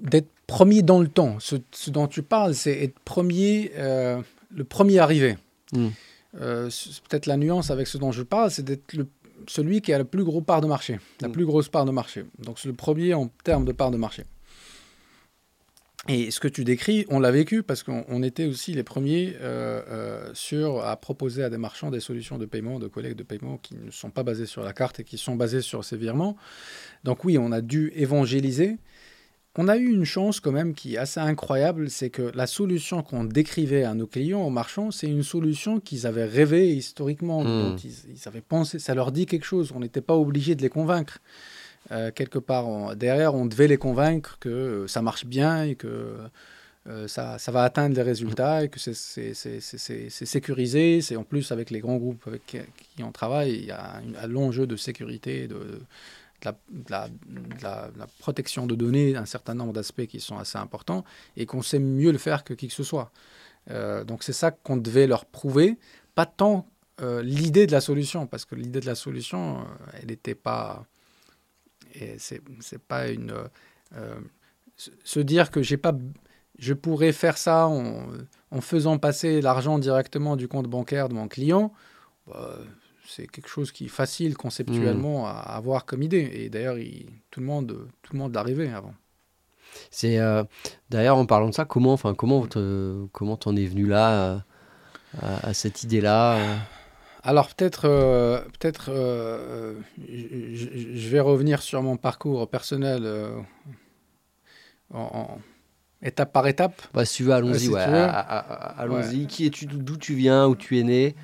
d'être 0.00 0.28
premier 0.46 0.82
dans 0.82 1.00
le 1.00 1.08
temps. 1.08 1.36
Ce, 1.40 1.56
dont 1.88 2.06
tu 2.06 2.22
parles, 2.22 2.54
c'est 2.54 2.82
être 2.82 2.98
premier, 3.00 3.72
euh, 3.76 4.20
le 4.50 4.64
premier 4.64 4.98
arrivé. 4.98 5.36
Euh, 6.40 6.68
peut-être 7.08 7.26
la 7.26 7.36
nuance 7.36 7.70
avec 7.70 7.86
ce 7.86 7.98
dont 7.98 8.12
je 8.12 8.22
parle, 8.22 8.50
c'est 8.50 8.64
d'être 8.64 8.82
celui 9.46 9.80
qui 9.80 9.92
a 9.92 9.98
la 9.98 10.04
plus 10.04 10.24
grosse 10.24 10.44
part 10.44 10.60
de 10.60 10.66
marché, 10.66 10.98
la 11.20 11.28
mm. 11.28 11.32
plus 11.32 11.46
grosse 11.46 11.68
part 11.68 11.84
de 11.84 11.90
marché. 11.90 12.24
Donc 12.38 12.58
c'est 12.58 12.68
le 12.68 12.74
premier 12.74 13.14
en 13.14 13.28
termes 13.44 13.64
de 13.64 13.72
part 13.72 13.90
de 13.90 13.96
marché. 13.96 14.24
Et 16.06 16.30
ce 16.30 16.38
que 16.38 16.48
tu 16.48 16.64
décris, 16.64 17.06
on 17.08 17.18
l'a 17.18 17.30
vécu 17.30 17.62
parce 17.62 17.82
qu'on 17.82 18.22
était 18.22 18.44
aussi 18.44 18.74
les 18.74 18.82
premiers 18.82 19.36
euh, 19.40 19.80
euh, 19.88 20.30
sur, 20.34 20.84
à 20.84 20.96
proposer 20.96 21.42
à 21.42 21.48
des 21.48 21.56
marchands 21.56 21.90
des 21.90 22.00
solutions 22.00 22.36
de 22.36 22.44
paiement, 22.44 22.78
de 22.78 22.88
collègues 22.88 23.16
de 23.16 23.22
paiement 23.22 23.56
qui 23.56 23.74
ne 23.76 23.90
sont 23.90 24.10
pas 24.10 24.22
basées 24.22 24.44
sur 24.44 24.62
la 24.62 24.74
carte 24.74 25.00
et 25.00 25.04
qui 25.04 25.16
sont 25.16 25.34
basées 25.34 25.62
sur 25.62 25.82
ces 25.82 25.96
virements. 25.96 26.36
Donc 27.04 27.24
oui, 27.24 27.38
on 27.38 27.52
a 27.52 27.62
dû 27.62 27.90
évangéliser 27.96 28.76
on 29.56 29.68
a 29.68 29.76
eu 29.76 29.88
une 29.90 30.04
chance 30.04 30.40
quand 30.40 30.52
même 30.52 30.74
qui 30.74 30.94
est 30.94 30.98
assez 30.98 31.20
incroyable, 31.20 31.88
c'est 31.88 32.10
que 32.10 32.32
la 32.34 32.46
solution 32.46 33.02
qu'on 33.02 33.24
décrivait 33.24 33.84
à 33.84 33.94
nos 33.94 34.06
clients, 34.06 34.42
aux 34.42 34.50
marchands, 34.50 34.90
c'est 34.90 35.06
une 35.06 35.22
solution 35.22 35.78
qu'ils 35.80 36.06
avaient 36.06 36.24
rêvé 36.24 36.74
historiquement, 36.74 37.42
hmm. 37.42 37.46
dont 37.46 37.76
ils, 37.76 38.26
avaient 38.26 38.40
pensé, 38.40 38.78
ça 38.78 38.94
leur 38.94 39.12
dit 39.12 39.26
quelque 39.26 39.44
chose, 39.44 39.72
on 39.74 39.80
n'était 39.80 40.00
pas 40.00 40.16
obligé 40.16 40.54
de 40.54 40.62
les 40.62 40.70
convaincre. 40.70 41.18
Euh, 41.92 42.10
quelque 42.10 42.38
part, 42.38 42.96
derrière, 42.96 43.34
on 43.34 43.46
devait 43.46 43.68
les 43.68 43.76
convaincre 43.76 44.38
que 44.40 44.48
euh, 44.48 44.86
ça 44.88 45.02
marche 45.02 45.26
bien 45.26 45.64
et 45.64 45.74
que 45.74 46.16
euh, 46.86 47.08
ça, 47.08 47.38
va 47.48 47.62
atteindre 47.62 47.94
les 47.94 48.02
résultats 48.02 48.64
et 48.64 48.68
que 48.68 48.80
c'est 48.80 48.94
sécurisé. 50.10 51.00
C'est 51.00 51.16
en 51.16 51.24
plus 51.24 51.52
avec 51.52 51.70
les 51.70 51.80
grands 51.80 51.96
groupes 51.96 52.26
avec 52.26 52.44
qui 52.46 53.02
on 53.02 53.12
travaille, 53.12 53.54
il 53.54 53.66
y 53.66 53.70
a 53.70 54.00
un 54.20 54.26
long 54.26 54.50
jeu 54.50 54.66
de 54.66 54.76
sécurité, 54.76 55.46
de 55.46 55.80
la, 56.44 57.08
la, 57.62 58.06
protection 58.18 58.66
de 58.66 58.74
données, 58.74 59.16
un 59.16 59.24
certain 59.24 59.54
nombre 59.54 59.72
d'aspects 59.72 60.06
qui 60.06 60.20
sont 60.20 60.38
assez 60.38 60.58
importants, 60.58 61.04
et 61.36 61.46
qu'on 61.46 61.62
sait 61.62 61.78
mieux 61.78 62.12
le 62.12 62.18
faire 62.18 62.44
que 62.44 62.54
qui 62.54 62.68
que 62.68 62.74
ce 62.74 62.82
soit. 62.82 63.10
Euh, 63.70 64.04
donc 64.04 64.22
c'est 64.22 64.32
ça 64.32 64.50
qu'on 64.50 64.76
devait 64.76 65.06
leur 65.06 65.24
prouver, 65.24 65.78
pas 66.14 66.26
tant 66.26 66.68
euh, 67.00 67.22
l'idée 67.22 67.66
de 67.66 67.72
la 67.72 67.80
solution, 67.80 68.26
parce 68.26 68.44
que 68.44 68.54
l'idée 68.54 68.80
de 68.80 68.86
la 68.86 68.94
solution, 68.94 69.60
euh, 69.60 69.62
elle 69.94 70.06
n'était 70.06 70.34
pas... 70.34 70.86
C'est 72.18 72.42
pas 72.88 73.08
une... 73.08 73.32
se 75.04 75.20
dire 75.20 75.52
que 75.52 75.62
j'ai 75.62 75.76
pas... 75.76 75.92
Je 76.58 76.74
pourrais 76.74 77.12
faire 77.12 77.38
ça 77.38 77.68
en, 77.68 78.08
en 78.50 78.60
faisant 78.60 78.98
passer 78.98 79.40
l'argent 79.40 79.78
directement 79.78 80.34
du 80.34 80.48
compte 80.48 80.66
bancaire 80.66 81.08
de 81.08 81.14
mon 81.14 81.28
client, 81.28 81.72
bah, 82.26 82.58
c'est 83.06 83.26
quelque 83.26 83.48
chose 83.48 83.72
qui 83.72 83.86
est 83.86 83.88
facile 83.88 84.36
conceptuellement 84.36 85.22
hmm. 85.22 85.26
à 85.26 85.40
avoir 85.56 85.84
comme 85.84 86.02
idée. 86.02 86.30
Et 86.34 86.48
d'ailleurs, 86.48 86.76
tout 87.30 87.40
le 87.40 87.46
monde, 87.46 87.88
tout 88.02 88.12
le 88.12 88.18
monde 88.18 88.34
l'arrivait 88.34 88.70
avant. 88.70 88.94
C'est 89.90 90.18
euh, 90.18 90.44
d'ailleurs 90.90 91.16
en 91.16 91.26
parlant 91.26 91.48
de 91.48 91.54
ça, 91.54 91.64
comment, 91.64 91.92
enfin, 91.92 92.14
comment, 92.14 92.46
comment 93.12 93.36
t'en 93.36 93.56
es 93.56 93.66
venu 93.66 93.86
là, 93.86 94.12
euh, 94.12 94.38
à, 95.42 95.54
cette 95.54 95.82
idée-là 95.82 96.36
euh? 96.36 96.56
Alors 97.22 97.48
peut-être, 97.54 97.88
peut-être, 98.58 98.92
je, 100.06 101.08
vais 101.08 101.20
revenir 101.20 101.62
sur 101.62 101.82
mon 101.82 101.96
parcours 101.96 102.48
personnel 102.50 103.08
en, 104.92 105.38
étape 106.02 106.32
par 106.32 106.46
étape. 106.46 106.82
Bah, 106.92 107.06
si 107.06 107.16
tu 107.16 107.22
veux, 107.24 107.32
allons-y. 107.32 107.68
ouais, 107.68 107.80
allons-y. 107.80 109.26
Qui 109.26 109.46
es-tu 109.46 109.64
D'où 109.66 109.96
tu 109.96 110.14
viens 110.14 110.46
Où 110.46 110.54
tu 110.54 110.78
es 110.78 110.82
né? 110.82 111.14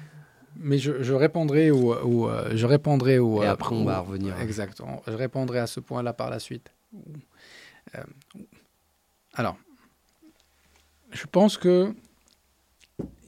Mais 0.61 0.79
je, 0.79 1.13
répondrai 1.13 1.71
au, 1.71 1.95
euh, 2.29 2.51
je 2.55 2.67
répondrai 2.67 3.19
au. 3.19 3.43
Et 3.43 3.47
après, 3.47 3.75
on 3.75 3.85
va 3.85 4.01
revenir. 4.01 4.39
Exactement. 4.41 5.03
Je 5.07 5.13
répondrai 5.13 5.59
à 5.59 5.67
ce 5.67 5.81
point-là 5.81 6.13
par 6.13 6.31
la 6.31 6.39
suite. 6.39 6.73
Euh, 7.95 8.03
alors, 9.35 9.57
je 11.11 11.25
pense 11.27 11.57
que 11.57 11.95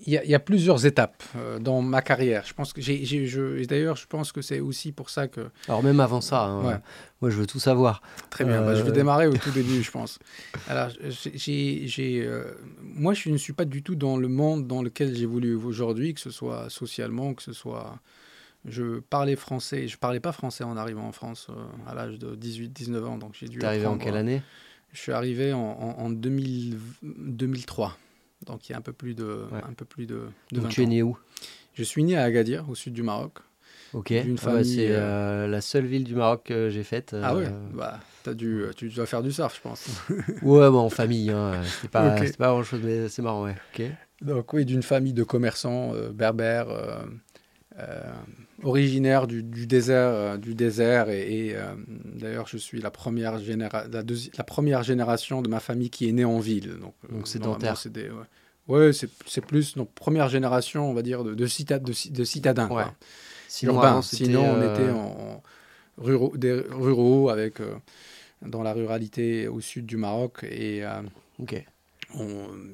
il 0.07 0.13
y, 0.13 0.35
a 0.35 0.41
plusieurs 0.41 0.85
étapes 0.85 1.23
euh, 1.37 1.61
dans 1.61 1.81
ma 1.81 2.03
carrière. 2.03 2.43
Je 2.45 2.55
pense 2.55 2.73
que 2.73 2.81
j'ai, 2.81 3.67
d'ailleurs, 3.67 3.97
je 3.97 4.07
pense 4.07 4.33
que 4.33 4.43
c'est 4.43 4.59
aussi 4.59 4.91
pour 4.91 5.11
ça 5.11 5.29
que. 5.29 5.43
Alors 5.69 5.83
même 5.83 6.01
avant 6.01 6.21
ça, 6.21 6.45
hein, 6.45 6.81
moi 7.21 7.31
je 7.31 7.37
veux 7.37 7.47
tout 7.47 7.61
savoir. 7.61 8.03
Très 8.31 8.45
bien. 8.45 8.63
Bah, 8.63 8.75
je 8.75 8.83
vais 8.83 8.91
euh, 8.91 8.93
démarrer 8.93 9.27
au 9.29 9.37
tout 9.37 9.51
début, 9.51 9.83
je 9.83 9.91
pense. 9.91 10.19
Alors, 10.69 10.89
j'ai, 11.09 12.23
euh, 12.25 12.45
moi, 12.83 13.15
je 13.15 13.31
ne 13.31 13.37
suis 13.37 13.53
pas 13.53 13.65
du 13.65 13.83
tout 13.83 13.95
dans 13.95 14.17
le 14.17 14.27
monde 14.27 14.67
dans 14.67 14.83
lequel 14.83 15.15
j'évolue 15.15 15.55
aujourd'hui, 15.55 16.15
que 16.15 16.21
ce 16.21 16.31
soit 16.31 16.69
socialement, 16.69 17.35
que 17.35 17.43
ce 17.43 17.53
soit. 17.53 17.99
Je 18.65 19.01
parlais 19.01 19.37
français. 19.37 19.87
Je 19.89 19.99
parlais 19.99 20.21
pas 20.21 20.33
français 20.33 20.65
en 20.65 20.77
arrivant 20.77 21.07
en 21.07 21.13
France 21.13 21.49
à 21.87 21.95
l'âge 21.95 22.19
de 22.19 22.35
18-19 22.35 23.05
ans, 23.05 23.19
donc 23.19 23.35
j'ai 23.39 23.47
dû. 23.47 23.59
T'es 23.59 23.67
arrivé 23.67 23.87
en 23.87 23.99
quelle 23.99 24.17
année? 24.17 24.43
Je 24.93 24.99
suis 24.99 25.13
arrivé 25.13 25.53
en, 25.53 25.59
en 25.61 26.11
2000, 26.11 26.79
2003. 27.03 27.97
Donc 28.47 28.69
il 28.69 28.73
y 28.73 28.75
a 28.75 28.79
un 28.79 28.83
peu 28.83 28.93
plus 28.93 29.15
de, 29.15 29.47
un 29.53 29.73
peu 29.73 29.85
plus 29.85 30.07
de, 30.07 30.23
Donc 30.53 30.69
tu 30.69 30.83
es 30.83 30.87
né 30.87 31.03
où? 31.03 31.17
Je 31.75 31.83
suis 31.83 32.05
né 32.05 32.17
à 32.17 32.25
Agadir, 32.25 32.69
au 32.69 32.75
sud 32.75 32.93
du 32.93 33.03
Maroc. 33.03 33.39
Ok. 33.95 34.13
Ah 34.13 34.25
bah, 34.47 34.65
c'est 34.65 34.89
euh, 34.91 35.47
la 35.47 35.61
seule 35.61 35.85
ville 35.85 36.05
du 36.05 36.15
Maroc 36.15 36.45
que 36.45 36.71
j'ai 36.71 36.83
faite. 36.83 37.15
Ah 37.23 37.37
ouais. 37.37 37.47
Euh, 37.47 37.51
bah, 37.75 38.01
as 38.27 38.35
dû, 38.35 38.65
tu 38.77 38.89
dois 38.89 39.07
faire 39.07 39.23
du 39.23 39.33
surf, 39.33 39.55
je 39.57 39.61
pense. 39.61 39.87
ouais, 40.43 40.71
bon, 40.71 40.79
en 40.79 40.91
famille. 40.91 41.31
Hein. 41.31 41.61
C'est 41.81 41.91
pas, 41.91 42.17
pas 42.39 42.49
grand 42.49 42.63
chose, 42.63 42.81
mais 42.83 43.09
c'est 43.09 43.23
marrant, 43.23 43.45
ouais. 43.45 43.57
Ok. 43.75 43.85
Donc 44.23 44.53
oui, 44.53 44.65
d'une 44.65 44.83
famille 44.83 45.13
de 45.13 45.25
commerçants 45.25 45.93
euh, 45.95 46.11
berbères. 46.11 46.69
Originaire 48.63 49.27
du, 49.27 49.43
désert, 49.43 50.39
du 50.39 50.55
désert 50.55 51.09
et, 51.11 51.57
d'ailleurs 52.05 52.47
je 52.47 52.57
suis 52.57 52.81
la 52.81 52.91
première, 52.91 53.39
généra 53.39 53.85
la, 53.89 54.03
la, 54.03 54.45
première 54.45 54.83
génération 54.83 55.43
de 55.43 55.49
ma 55.49 55.61
famille 55.61 55.91
qui 55.91 56.09
est 56.09 56.13
née 56.13 56.25
en 56.25 56.39
ville. 56.39 56.79
Donc, 56.81 56.95
donc 57.11 57.27
sédentaire. 57.27 57.77
Ouais, 58.69 58.93
c'est 58.93 59.41
plus 59.41 59.77
notre 59.77 59.91
première 59.91 60.29
génération, 60.29 60.89
on 60.89 60.95
va 60.95 61.03
dire, 61.03 61.25
de, 61.25 61.35
de, 61.35 61.45
de, 61.45 62.25
citadins. 62.25 62.69
Sinon, 63.49 64.03
Sinon, 64.03 64.45
on 64.45 64.63
était 64.63 64.83
euh, 64.83 64.95
en, 64.95 65.43
ruraux, 65.99 66.37
des 66.37 66.53
ruraux 66.71 67.29
avec, 67.29 67.61
euh, 67.61 67.75
dans 68.41 68.63
la 68.63 68.73
ruralité 68.73 69.49
au 69.49 69.61
sud 69.61 69.85
du 69.85 69.97
Maroc. 69.97 70.45
Et 70.49 70.85
euh, 70.85 71.03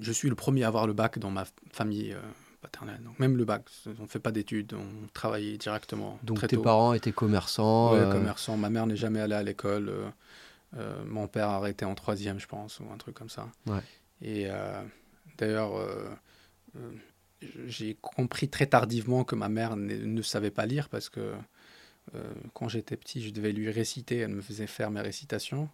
je 0.00 0.12
suis 0.12 0.28
le 0.28 0.34
premier 0.34 0.64
à 0.64 0.68
avoir 0.68 0.86
le 0.86 0.92
bac 0.92 1.18
dans 1.18 1.30
ma 1.30 1.46
famille 1.72 2.14
paternelle. 2.60 3.00
Donc, 3.02 3.18
même 3.18 3.36
le 3.36 3.44
bac, 3.44 3.64
on 3.98 4.02
ne 4.02 4.06
fait 4.08 4.18
pas 4.18 4.32
d'études, 4.32 4.74
on 4.74 5.06
travaillait 5.12 5.58
directement. 5.58 6.18
Donc 6.22 6.46
tes 6.46 6.56
parents 6.56 6.92
étaient 6.92 7.12
commerçants 7.12 7.94
Oui, 7.94 8.00
commerçants. 8.10 8.56
Ma 8.56 8.70
mère 8.70 8.86
n'est 8.86 8.96
jamais 8.96 9.20
allée 9.20 9.34
à 9.34 9.42
l'école. 9.42 9.92
mon 11.06 11.28
père 11.28 11.48
a 11.48 11.56
arrêté 11.56 11.84
en 11.84 11.94
troisième, 11.94 12.38
je 12.38 12.46
pense, 12.46 12.80
ou 12.80 12.84
un 12.92 12.96
truc 12.96 13.14
comme 13.14 13.30
ça. 13.30 13.48
Ouais. 13.66 13.82
Et 14.20 14.48
D'ailleurs, 15.38 15.76
euh, 15.76 16.10
euh, 16.76 16.90
j'ai 17.66 17.96
compris 18.00 18.48
très 18.48 18.66
tardivement 18.66 19.24
que 19.24 19.36
ma 19.36 19.48
mère 19.48 19.76
ne, 19.76 20.22
savait 20.22 20.50
pas 20.50 20.66
lire 20.66 20.88
parce 20.88 21.08
que 21.08 21.32
euh, 22.14 22.34
quand 22.52 22.68
j'étais 22.68 22.96
petit, 22.96 23.22
je 23.22 23.30
devais 23.30 23.52
lui 23.52 23.70
réciter, 23.70 24.18
elle 24.18 24.30
me 24.32 24.42
faisait 24.42 24.66
faire 24.66 24.90
mes 24.90 25.00
récitations. 25.00 25.68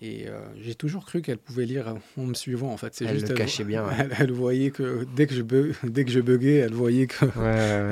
Et 0.00 0.26
j'ai 0.60 0.74
toujours 0.74 1.06
cru 1.06 1.22
qu'elle 1.22 1.38
pouvait 1.38 1.66
lire 1.66 1.94
en 2.18 2.22
me 2.22 2.34
suivant. 2.34 2.72
En 2.72 2.76
fait, 2.76 2.94
c'est 2.94 3.04
elle 3.04 3.14
juste 3.14 3.28
le 3.28 3.34
cachait 3.36 3.64
bien. 3.64 3.86
Elle, 4.18 4.32
voyait 4.32 4.70
que 4.70 5.06
dès 5.14 5.26
que 5.26 5.34
je 5.34 5.42
dès 5.84 6.04
que 6.04 6.10
je 6.10 6.20
buguais, 6.20 6.56
elle 6.56 6.74
voyait 6.74 7.06
que 7.06 7.24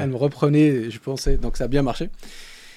elle 0.01 0.11
me 0.11 0.17
reprenait. 0.17 0.91
Je 0.91 0.99
pensais 0.99 1.37
donc 1.37 1.57
ça 1.57 1.65
a 1.65 1.69
bien 1.69 1.83
marché. 1.83 2.11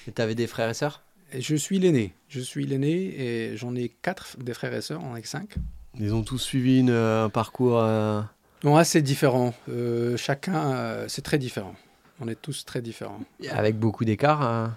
Et 0.06 0.12
tu 0.12 0.22
avais 0.22 0.36
des 0.36 0.46
frères 0.46 0.70
et 0.70 0.74
sœurs? 0.74 1.02
Je 1.36 1.56
suis 1.56 1.78
l'aîné. 1.78 2.14
Je 2.28 2.40
suis 2.40 2.66
l'aîné 2.66 2.92
et 2.92 3.56
j'en 3.56 3.74
ai 3.74 3.88
quatre 3.88 4.36
des 4.38 4.54
frères 4.54 4.74
et 4.74 4.80
sœurs. 4.80 5.02
On 5.02 5.12
en 5.12 5.14
a 5.14 5.22
cinq. 5.22 5.56
Ils 5.98 6.14
ont 6.14 6.22
tous 6.22 6.38
suivi 6.38 6.80
une, 6.80 6.90
un 6.90 7.28
parcours 7.28 7.80
euh... 7.80 8.20
Non, 8.64 8.76
assez 8.76 9.02
différent. 9.02 9.54
Euh, 9.68 10.16
chacun, 10.16 10.72
euh, 10.72 11.04
c'est 11.08 11.22
très 11.22 11.38
différent. 11.38 11.74
On 12.20 12.28
est 12.28 12.40
tous 12.40 12.64
très 12.64 12.80
différents. 12.80 13.20
Avec 13.50 13.78
beaucoup 13.78 14.04
d'écart 14.04 14.42
hein? 14.42 14.76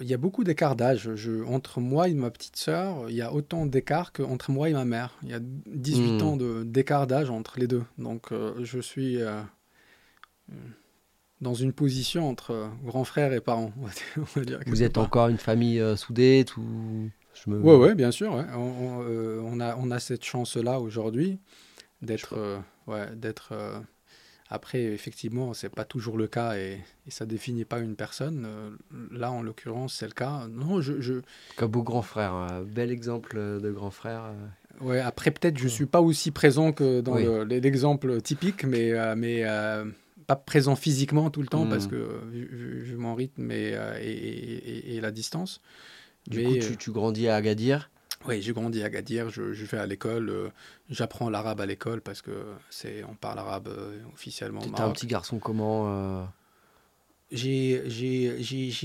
Il 0.00 0.06
y 0.06 0.14
a 0.14 0.18
beaucoup 0.18 0.44
d'écart 0.44 0.76
d'âge. 0.76 1.08
entre 1.46 1.80
moi 1.80 2.08
et 2.08 2.14
ma 2.14 2.30
petite 2.30 2.56
sœur, 2.56 3.08
il 3.08 3.14
y 3.14 3.22
a 3.22 3.32
autant 3.32 3.66
d'écart 3.66 4.12
qu'entre 4.12 4.50
moi 4.50 4.68
et 4.68 4.72
ma 4.72 4.84
mère. 4.84 5.16
Il 5.22 5.30
y 5.30 5.34
a 5.34 5.40
18 5.40 6.12
hmm. 6.12 6.22
ans 6.22 6.36
d'écart 6.64 7.06
d'âge 7.06 7.30
entre 7.30 7.58
les 7.58 7.66
deux. 7.66 7.84
Donc 7.98 8.32
euh, 8.32 8.54
je 8.62 8.80
suis 8.80 9.18
dans 11.40 11.54
une 11.54 11.72
position 11.72 12.28
entre 12.28 12.70
grand 12.84 13.04
frère 13.04 13.32
et 13.32 13.40
parent. 13.40 13.72
Vous 14.66 14.82
êtes 14.82 14.98
encore 14.98 15.28
une 15.28 15.38
famille 15.38 15.82
soudée 15.96 16.44
tout... 16.46 17.10
Oui, 17.46 17.52
me... 17.52 17.76
ouais, 17.76 17.94
bien 17.94 18.12
sûr. 18.12 18.32
On, 18.32 19.60
a, 19.60 19.76
on 19.76 19.90
a 19.90 19.98
cette 20.00 20.24
chance-là 20.24 20.80
aujourd'hui 20.80 21.38
d'être 22.04 22.34
euh, 22.36 22.58
ouais, 22.86 23.14
d'être 23.16 23.50
euh, 23.52 23.78
après 24.54 24.82
effectivement 24.82 25.52
c'est 25.52 25.68
pas 25.68 25.84
toujours 25.84 26.16
le 26.16 26.26
cas 26.26 26.56
et, 26.56 26.78
et 27.06 27.10
ça 27.10 27.26
définit 27.26 27.64
pas 27.64 27.80
une 27.80 27.96
personne. 27.96 28.46
Euh, 28.46 28.70
là 29.10 29.30
en 29.30 29.42
l'occurrence 29.42 29.94
c'est 29.94 30.06
le 30.06 30.12
cas. 30.12 30.46
Non 30.50 30.80
je, 30.80 31.00
je... 31.00 31.14
comme 31.56 31.70
beau 31.70 31.82
grand 31.82 32.02
frère 32.02 32.32
un 32.32 32.62
bel 32.62 32.90
exemple 32.90 33.36
de 33.36 33.70
grand 33.70 33.90
frère 33.90 34.32
ouais 34.80 35.00
après 35.00 35.30
peut-être 35.30 35.58
je 35.58 35.68
suis 35.68 35.86
pas 35.86 36.00
aussi 36.00 36.30
présent 36.30 36.72
que 36.72 37.00
dans 37.00 37.16
l'exemple 37.44 38.20
typique 38.20 38.64
mais 38.64 38.92
mais 39.16 39.44
pas 40.26 40.36
présent 40.36 40.74
physiquement 40.76 41.30
tout 41.30 41.42
le 41.42 41.48
temps 41.48 41.66
parce 41.66 41.86
hmm. 41.86 41.90
que 41.90 42.20
vu, 42.30 42.96
mon 42.96 43.14
rythme 43.14 43.50
et, 43.50 43.76
et, 44.00 44.96
et, 44.96 45.00
la 45.00 45.10
distance. 45.10 45.60
Du 46.26 46.42
coup 46.42 46.54
tu, 46.54 46.76
tu 46.76 46.90
grandis 46.90 47.28
à 47.28 47.36
Agadir 47.36 47.90
oui, 48.26 48.42
j'ai 48.42 48.52
grandi 48.52 48.82
à 48.82 48.90
Gadir, 48.90 49.30
je, 49.30 49.52
je 49.52 49.64
vais 49.66 49.78
à 49.78 49.86
l'école, 49.86 50.30
euh, 50.30 50.48
j'apprends 50.88 51.28
l'arabe 51.28 51.60
à 51.60 51.66
l'école 51.66 52.00
parce 52.00 52.22
que 52.22 52.44
c'est 52.70 53.04
on 53.04 53.14
parle 53.14 53.38
arabe 53.38 53.68
euh, 53.68 54.00
officiellement. 54.12 54.60
T'étais 54.60 54.80
un 54.80 54.90
petit 54.90 55.06
garçon 55.06 55.38
comment 55.38 55.84
euh... 55.88 56.24
J'ai 57.30 57.80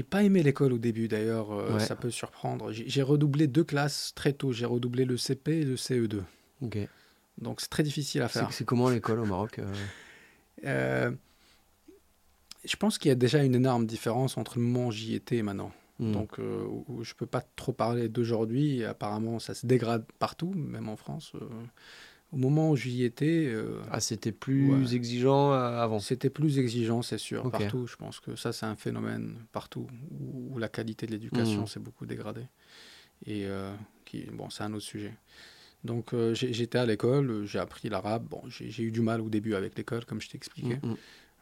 pas 0.10 0.24
aimé 0.24 0.44
l'école 0.44 0.74
au 0.74 0.78
début 0.78 1.08
d'ailleurs, 1.08 1.54
euh, 1.54 1.80
ça 1.80 1.96
peut 1.96 2.12
surprendre. 2.12 2.72
J'ai 2.72 3.02
redoublé 3.02 3.48
deux 3.48 3.64
classes 3.64 4.14
très 4.16 4.34
tôt, 4.34 4.52
j'ai 4.52 4.66
redoublé 4.66 5.06
le 5.06 5.18
CP 5.18 5.60
et 5.60 5.66
le 5.66 5.76
CE2. 5.76 6.22
Ok. 6.62 6.78
Donc 7.38 7.62
c'est 7.62 7.70
très 7.70 7.84
difficile 7.84 8.22
à 8.22 8.28
faire. 8.28 8.52
C'est 8.52 8.66
comment 8.66 8.90
l'école 8.90 9.20
au 9.20 9.26
Maroc 9.26 9.62
Je 10.64 11.16
pense 12.78 12.98
qu'il 12.98 13.10
y 13.10 13.12
a 13.12 13.16
déjà 13.16 13.44
une 13.44 13.56
énorme 13.56 13.86
différence 13.86 14.38
entre 14.38 14.58
le 14.58 14.66
moment 14.66 14.88
où 14.88 14.92
j'y 14.92 15.16
étais 15.16 15.38
et 15.38 15.44
maintenant. 15.44 15.72
Hmm. 16.00 16.14
Donc, 16.14 16.39
euh, 16.39 16.66
je 17.02 17.12
ne 17.12 17.18
peux 17.18 17.26
pas 17.26 17.41
trop 17.56 17.74
parler 17.74 18.08
d'aujourd'hui. 18.08 18.84
Apparemment, 18.86 19.39
ça 19.39 19.54
se 19.54 19.66
dégrade 19.66 20.06
partout, 20.18 20.54
même 20.56 20.88
en 20.88 20.95
France. 20.95 21.34
Euh. 21.36 21.45
au 22.32 22.38
moment 22.38 22.72
où 22.72 22.76
j'y 22.78 23.04
étais. 23.04 23.47
Euh, 23.47 23.82
ah, 23.91 24.00
c'était 24.00 24.32
plus 24.32 24.93
exigeant 24.95 25.52
avant 25.52 26.00
C'était 26.00 26.30
plus 26.30 26.58
exigeant, 26.58 27.02
c'est 27.02 27.18
sûr, 27.18 27.52
partout. 27.52 27.86
Je 27.86 27.97
pense 27.97 28.20
que 28.20 28.36
ça, 28.36 28.54
c'est 28.54 28.66
un 28.66 28.76
phénomène 28.76 29.36
partout 29.52 29.88
où, 30.12 30.58
la 30.58 30.70
qualité 30.70 31.06
de 31.06 31.12
l'éducation 31.12 31.64
hmm. 31.64 31.68
s'est 31.68 31.80
beaucoup 31.80 32.06
dégradée. 32.06 32.47
Et 33.26 33.47
qui, 34.06 34.24
bon, 34.32 34.50
c'est 34.50 34.64
un 34.64 34.74
autre 34.74 34.86
sujet. 34.86 35.14
Donc, 35.84 36.14
j'étais 36.34 36.78
à 36.78 36.86
l'école, 36.86 37.45
j'ai 37.45 37.60
appris 37.60 37.89
l'arabe. 37.89 38.26
Bon, 38.30 38.41
j'ai 38.47 38.84
eu 38.84 38.91
du 38.91 39.02
mal 39.02 39.20
au 39.20 39.30
début 39.30 39.54
avec 39.54 39.78
l'école, 39.78 40.06
comme 40.06 40.22
je 40.22 40.30
t'ai 40.30 40.38
expliqué. 40.38 40.80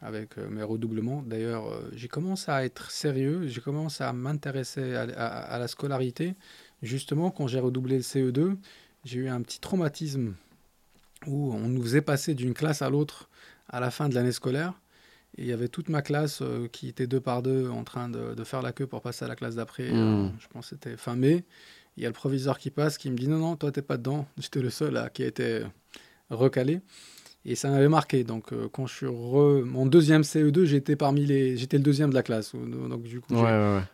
Avec 0.00 0.38
euh, 0.38 0.48
mes 0.48 0.62
redoublements. 0.62 1.22
D'ailleurs, 1.22 1.66
euh, 1.66 1.90
j'ai 1.92 2.08
commencé 2.08 2.50
à 2.50 2.64
être 2.64 2.90
sérieux, 2.90 3.48
j'ai 3.48 3.60
commencé 3.60 4.04
à 4.04 4.12
m'intéresser 4.12 4.94
à, 4.94 5.58
la 5.58 5.68
scolarité. 5.68 6.34
Justement, 6.82 7.30
quand 7.30 7.48
j'ai 7.48 7.58
redoublé 7.58 7.96
le 7.96 8.02
CE2, 8.02 8.56
j'ai 9.04 9.18
eu 9.18 9.28
un 9.28 9.42
petit 9.42 9.58
traumatisme 9.58 10.34
où 11.26 11.52
on 11.52 11.68
nous 11.68 11.82
faisait 11.82 12.00
passer 12.00 12.34
d'une 12.34 12.54
classe 12.54 12.80
à 12.80 12.90
l'autre 12.90 13.28
à 13.68 13.80
la 13.80 13.90
fin 13.90 14.08
de 14.08 14.14
l'année 14.14 14.32
scolaire. 14.32 14.74
Et 15.36 15.42
il 15.42 15.48
y 15.48 15.52
avait 15.52 15.68
toute 15.68 15.88
ma 15.88 16.00
classe 16.00 16.40
euh, 16.42 16.68
qui 16.68 16.88
était 16.88 17.08
deux 17.08 17.20
par 17.20 17.42
deux 17.42 17.68
en 17.68 17.82
train 17.82 18.08
de, 18.08 18.44
faire 18.44 18.62
la 18.62 18.72
queue 18.72 18.86
pour 18.86 19.02
passer 19.02 19.24
à 19.24 19.28
la 19.28 19.34
classe 19.34 19.56
d'après. 19.56 19.90
Hmm. 19.90 20.32
je 20.38 20.46
pense 20.48 20.70
que 20.70 20.76
c'était 20.76 20.96
fin 20.96 21.16
mai. 21.16 21.44
Il 21.96 22.04
y 22.04 22.06
a 22.06 22.08
le 22.08 22.14
proviseur 22.14 22.58
qui 22.58 22.70
passe 22.70 22.96
qui 22.98 23.10
me 23.10 23.16
dit 23.16 23.26
non, 23.26 23.38
non, 23.38 23.56
toi, 23.56 23.72
t'es 23.72 23.82
pas 23.82 23.96
dedans. 23.96 24.26
J'étais 24.38 24.60
le 24.60 24.70
seul 24.70 25.10
qui 25.12 25.24
a 25.24 25.26
été 25.26 25.64
recalé. 26.30 26.80
Et 27.44 27.54
ça 27.54 27.70
m'avait 27.70 27.88
marqué. 27.88 28.24
Donc, 28.24 28.52
euh, 28.52 28.68
quand 28.70 28.86
je 28.86 28.94
suis 28.94 29.06
re... 29.06 29.64
mon 29.64 29.86
deuxième 29.86 30.22
CE2, 30.22 30.64
j'étais 30.64 30.96
parmi 30.96 31.24
les, 31.24 31.56
j'étais 31.56 31.78
le 31.78 31.82
deuxième 31.82 32.10
de 32.10 32.14
la 32.14 32.22
classe. 32.22 32.54
Donc, 32.54 33.02
du 33.04 33.20
coup, 33.20 33.34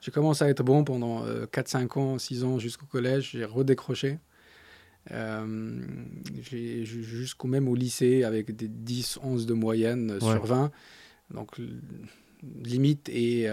j'ai 0.01 0.11
commencé 0.11 0.45
à 0.45 0.49
être 0.49 0.63
bon 0.63 0.85
pendant 0.85 1.25
4-5 1.25 1.85
euh, 1.85 2.01
ans, 2.01 2.19
6 2.19 2.45
ans 2.45 2.59
jusqu'au 2.59 2.87
collège. 2.87 3.31
J'ai 3.33 3.45
redécroché. 3.45 4.19
Euh, 5.11 5.83
jusqu'au 6.43 7.47
même 7.47 7.69
au 7.69 7.75
lycée 7.75 8.25
avec 8.25 8.57
des 8.57 8.69
10, 8.69 9.19
11 9.23 9.47
de 9.47 9.55
moyenne 9.55 10.19
sur 10.21 10.45
20. 10.47 10.71
Donc, 11.33 11.61
limite. 12.63 13.09
Et 13.11 13.49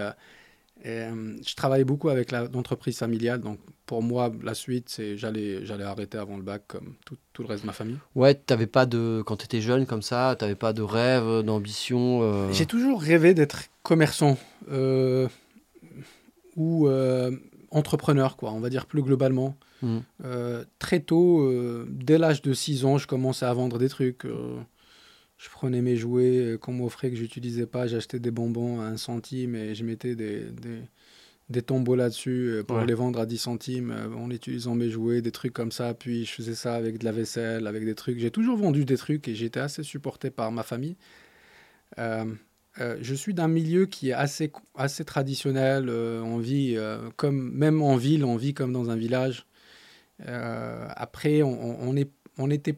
euh, 0.84 1.36
je 1.46 1.54
travaillais 1.54 1.84
beaucoup 1.84 2.08
avec 2.08 2.32
l'entreprise 2.32 2.98
familiale, 2.98 3.40
donc 3.40 3.58
pour 3.86 4.02
moi, 4.02 4.32
la 4.42 4.54
suite, 4.54 4.88
c'est 4.88 5.16
j'allais, 5.16 5.64
j'allais 5.64 5.84
arrêter 5.84 6.18
avant 6.18 6.36
le 6.36 6.42
bac 6.42 6.64
comme 6.66 6.94
tout, 7.06 7.16
tout 7.32 7.42
le 7.42 7.48
reste 7.48 7.62
de 7.62 7.66
ma 7.66 7.72
famille. 7.72 7.98
Ouais, 8.14 8.34
t'avais 8.34 8.66
pas 8.66 8.86
de, 8.86 9.22
quand 9.24 9.36
tu 9.36 9.44
étais 9.44 9.60
jeune 9.60 9.86
comme 9.86 10.02
ça, 10.02 10.34
tu 10.38 10.44
n'avais 10.44 10.56
pas 10.56 10.72
de 10.72 10.82
rêve, 10.82 11.42
d'ambition 11.42 12.22
euh? 12.22 12.52
J'ai 12.52 12.66
toujours 12.66 13.00
rêvé 13.00 13.34
d'être 13.34 13.64
commerçant 13.82 14.38
euh, 14.70 15.28
ou 16.56 16.88
entrepreneur, 17.70 18.36
quoi, 18.36 18.52
on 18.52 18.60
va 18.60 18.70
dire 18.70 18.86
plus 18.86 19.02
globalement. 19.02 19.56
Hmm. 19.82 19.98
très 20.78 21.00
tôt, 21.00 21.52
dès 21.88 22.16
l'âge 22.16 22.40
de 22.40 22.52
6 22.52 22.84
ans, 22.84 22.98
je 22.98 23.08
commençais 23.08 23.46
à 23.46 23.52
vendre 23.52 23.78
des 23.78 23.88
trucs 23.88 24.24
je 25.42 25.50
prenais 25.50 25.82
mes 25.82 25.96
jouets 25.96 26.56
qu'on 26.60 26.72
m'offrait 26.72 27.10
que 27.10 27.16
j'utilisais 27.16 27.66
pas, 27.66 27.88
j'achetais 27.88 28.20
des 28.20 28.30
bonbons 28.30 28.80
à 28.80 28.84
un 28.84 28.96
centime 28.96 29.56
et 29.56 29.74
je 29.74 29.84
mettais 29.84 30.14
des, 30.14 30.44
des, 30.44 30.82
des 31.50 31.62
tombeaux 31.62 31.96
là-dessus 31.96 32.62
pour 32.66 32.78
les 32.78 32.94
vendre 32.94 33.18
à 33.18 33.26
10 33.26 33.38
centimes 33.38 33.92
en 34.16 34.30
utilisant 34.30 34.76
mes 34.76 34.88
jouets, 34.88 35.20
des 35.20 35.32
trucs 35.32 35.52
comme 35.52 35.72
ça. 35.72 35.94
Puis 35.94 36.24
je 36.26 36.32
faisais 36.32 36.54
ça 36.54 36.76
avec 36.76 36.98
de 36.98 37.04
la 37.04 37.10
vaisselle, 37.10 37.66
avec 37.66 37.84
des 37.84 37.96
trucs. 37.96 38.20
J'ai 38.20 38.30
toujours 38.30 38.56
vendu 38.56 38.84
des 38.84 38.96
trucs 38.96 39.26
et 39.26 39.34
j'étais 39.34 39.58
assez 39.58 39.82
supporté 39.82 40.30
par 40.30 40.52
ma 40.52 40.62
famille. 40.62 40.96
je 41.98 43.14
suis 43.14 43.34
d'un 43.34 43.48
milieu 43.48 43.86
qui 43.86 44.10
est 44.10 44.14
assez, 44.14 44.52
assez 44.76 45.04
traditionnel. 45.04 45.90
on 45.90 46.38
vit 46.38 46.76
comme, 47.16 47.50
même 47.50 47.82
en 47.82 47.96
ville, 47.96 48.24
on 48.24 48.36
vit 48.36 48.54
comme 48.54 48.72
dans 48.72 48.90
un 48.90 48.96
village. 48.96 49.44
après, 50.24 51.42
on, 51.42 51.82
on, 51.82 51.96
est, 51.96 52.12
on 52.38 52.48
était 52.48 52.76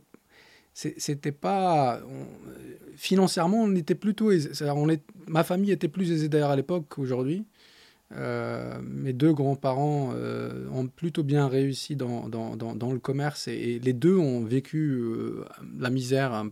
c'était 0.74 1.32
pas 1.32 2.00
financièrement 2.96 3.62
on 3.62 3.74
était 3.76 3.94
plutôt 3.94 4.32
on 4.60 4.88
est, 4.88 5.02
ma 5.28 5.44
famille 5.44 5.70
était 5.70 5.88
plus 5.88 6.10
aisée 6.10 6.28
d'ailleurs 6.28 6.50
à 6.50 6.56
l'époque 6.56 6.86
qu'aujourd'hui 6.88 7.46
euh, 8.16 8.78
mes 8.82 9.12
deux 9.12 9.32
grands-parents 9.32 10.12
euh, 10.14 10.68
ont 10.72 10.86
plutôt 10.86 11.24
bien 11.24 11.48
réussi 11.48 11.96
dans, 11.96 12.28
dans, 12.28 12.54
dans, 12.54 12.92
le 12.92 12.98
commerce 13.00 13.48
et, 13.48 13.80
les 13.82 13.92
deux 13.92 14.16
ont 14.16 14.44
vécu 14.44 14.90
euh, 14.92 15.44
la 15.78 15.90
misère. 15.90 16.44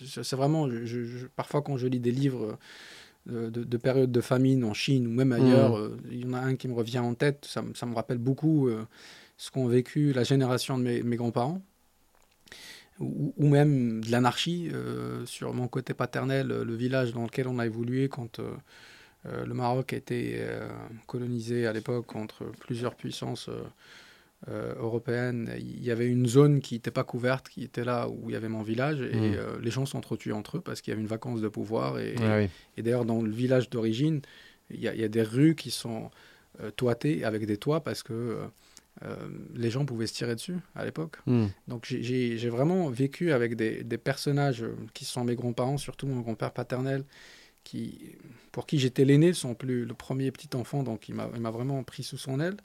C'est 0.00 0.36
vraiment, 0.36 0.68
je, 0.70 1.26
parfois 1.36 1.62
quand 1.62 1.76
je 1.76 1.88
lis 1.88 2.00
des 2.00 2.12
livres 2.12 2.58
de, 3.26 3.50
de, 3.50 3.76
périodes 3.76 4.12
de 4.12 4.20
famine 4.20 4.64
en 4.64 4.72
Chine 4.72 5.06
ou 5.08 5.10
même 5.10 5.32
ailleurs, 5.32 5.76
mmh. 5.76 5.96
il 6.10 6.20
y 6.20 6.24
en 6.26 6.32
a 6.32 6.40
un 6.40 6.54
qui 6.56 6.68
me 6.68 6.74
revient 6.74 7.00
en 7.00 7.14
tête, 7.14 7.44
ça, 7.46 7.62
ça 7.74 7.86
me 7.86 7.94
rappelle 7.94 8.18
beaucoup 8.18 8.70
ce 9.36 9.50
qu'ont 9.50 9.66
vécu 9.66 10.12
la 10.12 10.22
génération 10.24 10.78
de 10.78 10.84
mes, 10.84 11.02
mes 11.02 11.16
grands-parents 11.16 11.60
ou, 13.00 13.48
même 13.48 14.04
de 14.04 14.10
l'anarchie 14.10 14.70
euh, 14.72 15.24
sur 15.24 15.54
mon 15.54 15.68
côté 15.68 15.94
paternel, 15.94 16.48
le 16.48 16.74
village 16.74 17.12
dans 17.12 17.24
lequel 17.24 17.48
on 17.48 17.58
a 17.58 17.66
évolué 17.66 18.08
quand 18.08 18.38
euh, 18.38 18.50
euh, 19.26 19.46
le 19.46 19.54
Maroc 19.54 19.92
était 19.92 20.46
colonisé 21.06 21.66
à 21.66 21.72
l'époque 21.72 22.06
contre 22.06 22.44
plusieurs 22.60 22.94
puissances 22.94 23.50
européennes. 24.48 25.52
Il 25.58 25.82
y 25.82 25.90
avait 25.90 26.06
une 26.06 26.26
zone 26.26 26.60
qui 26.60 26.74
n'était 26.74 26.90
pas 26.90 27.04
couverte, 27.04 27.48
qui 27.48 27.64
était 27.64 27.84
là 27.84 28.08
où 28.08 28.30
il 28.30 28.32
y 28.32 28.36
avait 28.36 28.48
mon 28.48 28.62
village, 28.62 29.00
et 29.00 29.30
mmh. 29.30 29.60
les 29.62 29.70
gens 29.70 29.84
s'entretuaient 29.84 30.32
entre 30.32 30.58
eux 30.58 30.60
parce 30.60 30.80
qu'il 30.80 30.92
y 30.92 30.94
avait 30.94 31.02
une 31.02 31.08
vacance 31.08 31.40
de 31.40 31.48
pouvoir. 31.48 31.98
Et, 31.98 32.14
ah 32.20 32.40
et 32.76 32.82
d'ailleurs, 32.82 33.04
dans 33.04 33.20
le 33.20 33.30
village 33.30 33.68
d'origine, 33.68 34.22
il 34.70 34.78
y, 34.78 34.84
y, 34.84 35.04
a 35.04 35.08
des 35.08 35.22
rues 35.22 35.54
qui 35.54 35.70
sont 35.70 36.10
toitées 36.76 37.24
avec 37.24 37.46
des 37.46 37.56
toits 37.56 37.82
parce 37.82 38.02
que 38.02 38.12
euh, 38.12 38.46
les 39.54 39.70
gens 39.70 39.86
pouvaient 39.86 40.06
se 40.06 40.12
tirer 40.12 40.34
dessus 40.34 40.56
à 40.74 40.84
l'époque. 40.84 41.16
Hmm. 41.26 41.46
Donc 41.68 41.86
j'ai 41.86 42.48
vraiment 42.48 42.90
vécu 42.90 43.32
avec 43.32 43.56
des, 43.56 43.98
personnages 43.98 44.64
qui 44.94 45.04
sont 45.04 45.24
mes 45.24 45.34
grands-parents, 45.34 45.78
surtout 45.78 46.06
mon 46.06 46.20
grand-père 46.20 46.52
paternel, 46.52 47.04
qui, 47.64 48.16
pour 48.52 48.66
qui 48.66 48.78
j'étais 48.78 49.04
l'aîné, 49.04 49.32
son 49.32 49.54
plus 49.54 49.84
le 49.84 49.94
premier 49.94 50.30
petit 50.30 50.54
enfant, 50.56 50.82
donc 50.82 51.08
il 51.08 51.14
m'a 51.14 51.50
vraiment 51.50 51.82
pris 51.82 52.02
sous 52.02 52.18
son 52.18 52.40
aile. 52.40 52.56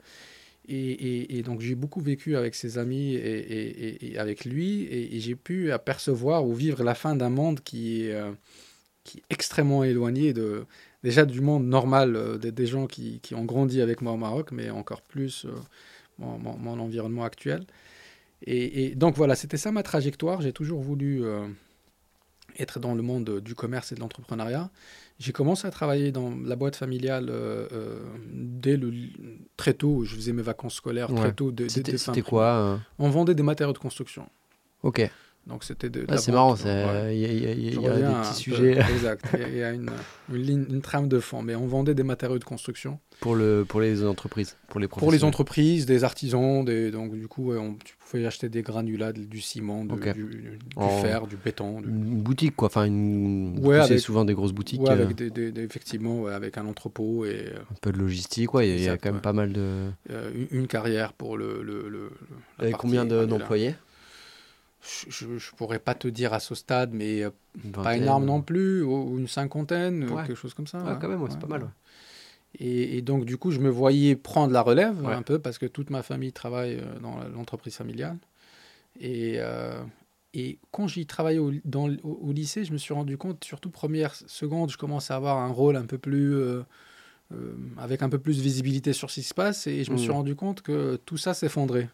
Et, 0.68 1.42
donc 1.44 1.60
j'ai 1.60 1.74
beaucoup 1.76 2.00
vécu 2.00 2.36
avec 2.36 2.54
ses 2.54 2.78
amis 2.78 3.14
et, 3.14 4.16
avec 4.18 4.44
lui, 4.44 4.82
et, 4.90 5.20
j'ai 5.20 5.36
pu 5.36 5.70
apercevoir 5.70 6.44
ou 6.44 6.54
vivre 6.54 6.82
la 6.82 6.94
fin 6.94 7.14
d'un 7.14 7.30
monde 7.30 7.60
qui 7.60 8.02
est, 8.02 8.12
euh, 8.12 8.32
qui 9.04 9.18
est 9.18 9.22
extrêmement 9.30 9.84
éloigné 9.84 10.32
de, 10.32 10.66
déjà 11.04 11.24
du 11.24 11.40
monde 11.40 11.66
normal 11.66 12.16
euh, 12.16 12.36
des, 12.38 12.66
gens 12.66 12.88
qui, 12.88 13.20
qui, 13.20 13.34
ont 13.36 13.44
grandi 13.44 13.80
avec 13.80 14.00
moi 14.02 14.12
au 14.12 14.16
Maroc, 14.16 14.50
mais 14.50 14.70
encore 14.70 15.02
plus 15.02 15.46
mon, 16.18 16.80
environnement 16.80 17.24
actuel. 17.24 17.64
Et, 18.42 18.94
donc 18.94 19.16
voilà, 19.16 19.34
c'était 19.34 19.56
ça 19.56 19.72
ma 19.72 19.82
trajectoire. 19.82 20.40
J'ai 20.40 20.52
toujours 20.52 20.82
voulu 20.82 21.24
euh, 21.24 21.46
être 22.58 22.78
dans 22.78 22.94
le 22.94 23.02
monde 23.02 23.40
du 23.40 23.54
commerce 23.54 23.92
et 23.92 23.94
de 23.94 24.00
l'entrepreneuriat. 24.00 24.70
J'ai 25.18 25.32
commencé 25.32 25.66
à 25.66 25.70
travailler 25.70 26.12
dans 26.12 26.34
la 26.44 26.56
boîte 26.56 26.76
familiale 26.76 27.28
euh, 27.30 27.66
euh, 27.72 27.98
dès 28.30 28.76
le, 28.76 28.92
très 29.56 29.72
tôt. 29.72 30.04
Je 30.04 30.14
faisais 30.14 30.32
mes 30.32 30.42
vacances 30.42 30.74
scolaires 30.74 31.12
très 31.14 31.32
tôt. 31.32 31.52
C'était 31.68 32.22
quoi 32.22 32.80
On 32.98 33.08
vendait 33.08 33.34
des 33.34 33.42
matériaux 33.42 33.72
de 33.72 33.78
construction. 33.78 34.28
Ok. 34.82 35.10
Donc 35.46 35.62
c'était 35.62 35.88
de. 35.88 36.04
Ah, 36.08 36.18
c'est 36.18 36.32
marrant, 36.32 36.56
il 36.56 36.66
y 36.66 37.24
a, 37.24 37.32
y 37.32 37.86
a, 37.86 37.96
des 37.96 38.28
petits 38.28 38.34
sujets. 38.34 38.78
exact, 38.90 39.24
il 39.34 39.56
y 39.56 39.62
a, 39.62 39.70
une, 39.70 39.90
une, 40.28 40.42
ligne, 40.42 40.66
une, 40.68 40.82
trame 40.82 41.08
de 41.08 41.20
fond. 41.20 41.40
Mais 41.40 41.54
on 41.54 41.66
vendait 41.66 41.94
des 41.94 42.02
matériaux 42.02 42.40
de 42.40 42.44
construction. 42.44 42.98
Pour, 43.20 43.34
le, 43.34 43.64
pour 43.66 43.80
les 43.80 44.04
entreprises, 44.04 44.56
pour 44.68 44.78
les 44.78 44.88
Pour 44.88 45.10
les 45.10 45.24
entreprises, 45.24 45.86
des 45.86 46.04
artisans, 46.04 46.64
des, 46.64 46.90
donc 46.90 47.14
du 47.14 47.28
coup, 47.28 47.52
tu 47.82 47.94
pouvais 47.98 48.26
acheter 48.26 48.48
des 48.48 48.62
granulats, 48.62 49.12
du 49.12 49.40
ciment, 49.40 49.84
du, 49.84 49.98
fer, 51.00 51.26
du 51.26 51.36
béton. 51.36 51.80
Une 51.80 52.20
boutique, 52.20 52.54
quoi. 52.54 52.66
Enfin, 52.66 52.84
une... 52.84 53.58
c'est 53.86 53.98
souvent 53.98 54.24
des 54.24 54.34
grosses 54.34 54.52
boutiques. 54.52 54.82
Ouais, 54.82 54.90
avec 54.90 55.20
euh. 55.20 55.30
des, 55.30 55.60
effectivement, 55.62 56.26
avec 56.26 56.58
un 56.58 56.66
entrepôt 56.66 57.24
et. 57.24 57.46
Un 57.70 57.74
peu 57.80 57.90
de 57.90 57.98
logistique, 57.98 58.52
ouais. 58.54 58.68
Il 58.68 58.82
y, 58.82 58.88
a 58.88 58.98
quand 58.98 59.12
même 59.12 59.22
pas 59.22 59.32
mal 59.32 59.52
de. 59.52 59.88
Euh, 60.10 60.46
une, 60.50 60.66
carrière 60.66 61.12
pour 61.12 61.38
le. 61.38 61.62
le, 61.62 61.88
le 61.88 62.10
avec 62.58 62.76
combien 62.76 63.04
d'employés? 63.04 63.74
Je 65.08 65.26
ne 65.26 65.56
pourrais 65.56 65.80
pas 65.80 65.94
te 65.94 66.06
dire 66.06 66.32
à 66.32 66.38
ce 66.38 66.54
stade, 66.54 66.92
mais 66.92 67.24
euh, 67.24 67.30
pas 67.72 67.96
énorme 67.96 68.24
non 68.24 68.40
plus, 68.40 68.82
ou 68.82 69.18
une 69.18 69.26
cinquantaine, 69.26 70.06
quelque 70.06 70.34
chose 70.34 70.54
comme 70.54 70.66
ça. 70.66 70.78
Ouais, 70.78 70.92
quand 71.00 71.08
même, 71.08 71.24
c'est 71.28 71.40
pas 71.40 71.46
mal. 71.46 71.68
Et, 72.58 73.02
donc, 73.02 73.26
du 73.26 73.36
coup, 73.36 73.50
je 73.50 73.60
me 73.60 73.68
voyais 73.68 74.16
prendre 74.16 74.52
la 74.52 74.62
relève 74.62 75.04
un 75.04 75.22
peu 75.22 75.38
parce 75.38 75.58
que 75.58 75.66
toute 75.66 75.90
ma 75.90 76.02
famille 76.02 76.32
travaille 76.32 76.76
euh, 76.76 76.98
dans 77.00 77.18
l'entreprise 77.34 77.76
familiale. 77.76 78.16
Et, 78.98 79.34
euh, 79.36 79.78
et 80.32 80.58
quand 80.70 80.88
j'y 80.88 81.06
travaillais 81.06 81.38
au, 81.38 81.52
dans, 81.66 81.90
au, 82.02 82.32
lycée, 82.32 82.64
je 82.64 82.72
me 82.72 82.78
suis 82.78 82.94
rendu 82.94 83.18
compte, 83.18 83.44
surtout 83.44 83.68
première, 83.68 84.14
seconde, 84.14 84.70
je 84.70 84.78
commençais 84.78 85.12
à 85.12 85.16
avoir 85.16 85.36
un 85.36 85.50
rôle 85.50 85.76
un 85.76 85.84
peu 85.84 85.98
plus. 85.98 86.34
avec 87.76 88.02
un 88.02 88.08
peu 88.08 88.18
plus 88.18 88.38
de 88.38 88.42
visibilité 88.42 88.94
sur 88.94 89.10
ce 89.10 89.16
qui 89.16 89.22
se 89.22 89.34
passe. 89.34 89.66
Et 89.66 89.84
je 89.84 89.92
me 89.92 89.98
suis 89.98 90.08
mmh. 90.08 90.12
rendu 90.12 90.34
compte 90.34 90.62
que 90.62 90.96
tout 91.04 91.18
ça 91.18 91.34
s'effondrait. 91.34 91.90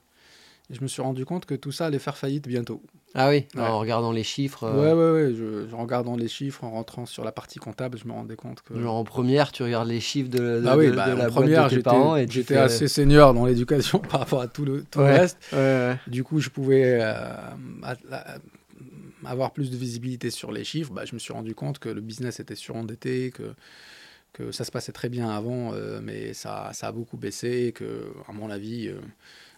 Et 0.70 0.74
je 0.74 0.82
me 0.82 0.86
suis 0.86 1.02
rendu 1.02 1.24
compte 1.24 1.46
que 1.46 1.54
tout 1.54 1.72
ça 1.72 1.86
allait 1.86 1.98
faire 1.98 2.16
faillite 2.16 2.48
bientôt. 2.48 2.82
Ah 3.14 3.28
oui, 3.28 3.46
en 3.58 3.78
regardant 3.78 4.10
les 4.10 4.22
chiffres. 4.22 4.64
Euh... 4.64 4.80
Ouais, 4.80 4.92
ouais, 4.92 5.26
ouais. 5.26 5.34
Je, 5.34 5.74
en 5.74 5.82
regardant 5.82 6.16
les 6.16 6.28
chiffres, 6.28 6.64
en 6.64 6.70
rentrant 6.70 7.04
sur 7.04 7.24
la 7.24 7.32
partie 7.32 7.58
comptable, 7.58 7.98
je 7.98 8.06
me 8.06 8.12
rendais 8.12 8.36
compte 8.36 8.62
que. 8.62 8.80
Genre 8.80 8.94
en 8.94 9.04
première, 9.04 9.52
tu 9.52 9.62
regardes 9.62 9.88
les 9.88 10.00
chiffres 10.00 10.30
de, 10.30 10.60
de, 10.60 10.66
ah 10.66 10.78
oui, 10.78 10.86
de, 10.86 10.92
bah, 10.92 11.14
la 11.14 11.28
première, 11.28 11.68
de 11.68 11.76
tes 11.76 11.82
parents 11.82 12.16
et 12.16 12.26
j'étais 12.28 12.56
assez 12.56 12.88
senior 12.88 13.34
dans 13.34 13.44
l'éducation 13.44 13.98
par 14.10 14.20
rapport 14.20 14.40
à 14.40 14.48
tout 14.48 14.64
le, 14.64 14.84
tout 14.84 15.00
le 15.00 15.04
reste. 15.06 15.38
Du 16.06 16.24
coup, 16.24 16.40
je 16.40 16.48
pouvais 16.48 17.00
euh, 17.02 17.34
avoir 19.26 19.52
plus 19.52 19.70
de 19.70 19.76
visibilité 19.76 20.30
sur 20.30 20.50
les 20.50 20.64
chiffres. 20.64 20.92
Bah, 20.92 21.04
je 21.04 21.14
me 21.14 21.18
suis 21.18 21.34
rendu 21.34 21.54
compte 21.54 21.78
que 21.78 21.90
le 21.90 22.00
business 22.00 22.40
était 22.40 22.56
surendetté, 22.56 23.30
que 23.30 23.54
que 24.32 24.50
ça 24.50 24.64
se 24.64 24.70
passait 24.70 24.92
très 24.92 25.08
bien 25.08 25.30
avant, 25.30 25.72
euh, 25.74 26.00
mais 26.02 26.32
ça, 26.32 26.70
ça 26.72 26.88
a 26.88 26.92
beaucoup 26.92 27.16
baissé, 27.16 27.72
que, 27.74 28.12
à 28.26 28.32
mon 28.32 28.50
avis, 28.50 28.88
euh, 28.88 28.98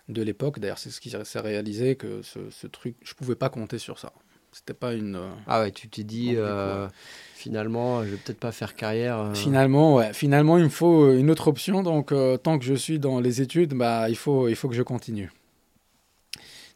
de 0.08 0.22
l'époque. 0.22 0.58
D'ailleurs, 0.58 0.78
c'est 0.78 0.90
ce 0.90 1.00
qui 1.00 1.10
s'est 1.10 1.40
réalisé 1.40 1.96
que 1.96 2.22
ce, 2.22 2.66
truc, 2.66 2.96
je 3.02 3.14
pouvais 3.14 3.34
pas 3.36 3.48
compter 3.48 3.78
sur 3.78 3.98
ça. 3.98 4.12
C'était 4.52 4.74
pas 4.74 4.94
une. 4.94 5.16
Euh, 5.16 5.30
ah 5.48 5.62
ouais, 5.62 5.72
tu 5.72 5.88
t'es 5.88 6.04
dit 6.04 6.34
euh, 6.36 6.86
finalement, 7.34 8.04
je 8.04 8.10
vais 8.10 8.16
peut-être 8.16 8.38
pas 8.38 8.52
faire 8.52 8.76
carrière. 8.76 9.18
Euh. 9.18 9.34
Finalement, 9.34 9.96
ouais. 9.96 10.12
Finalement, 10.12 10.58
il 10.58 10.64
me 10.64 10.68
faut 10.68 11.12
une 11.12 11.28
autre 11.28 11.48
option. 11.48 11.82
Donc, 11.82 12.14
tant 12.42 12.58
que 12.58 12.64
je 12.64 12.74
suis 12.74 13.00
dans 13.00 13.18
les 13.18 13.40
études, 13.40 13.74
bah, 13.74 14.08
il 14.08 14.16
faut, 14.16 14.48
il 14.48 14.54
faut 14.54 14.68
que 14.68 14.76
je 14.76 14.82
continue. 14.82 15.32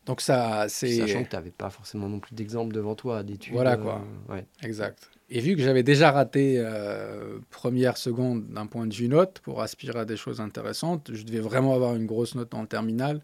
Donc 0.07 0.22
ça, 0.22 0.66
c'est. 0.68 0.93
Sachant 0.93 1.22
que 1.22 1.29
tu 1.29 1.37
n'avais 1.37 1.51
pas 1.51 1.70
forcément 1.70 2.09
non 2.09 2.18
plus 2.18 2.35
d'exemple 2.35 2.74
devant 2.74 2.95
toi 2.95 3.22
d'études. 3.22 3.53
Voilà 3.53 3.76
quoi. 3.76 4.03
ouais. 4.29 4.45
Exact. 4.62 5.11
Et 5.31 5.41
vu 5.41 5.57
que 5.57 5.62
j'avais 5.62 5.83
déjà 5.83 6.11
raté 6.11 6.55
euh, 6.57 7.39
première, 7.51 7.99
seconde 7.99 8.47
d'un 8.49 8.66
point 8.66 8.87
de 8.87 8.95
vue 8.95 9.09
note 9.09 9.41
pour 9.43 9.61
aspirer 9.61 10.01
à 10.01 10.05
des 10.05 10.16
choses 10.16 10.41
intéressantes, 10.41 11.11
je 11.12 11.22
devais 11.22 11.41
vraiment 11.41 11.74
avoir 11.74 11.95
une 11.95 12.07
grosse 12.07 12.35
note 12.35 12.55
en 12.55 12.64
terminale. 12.64 13.20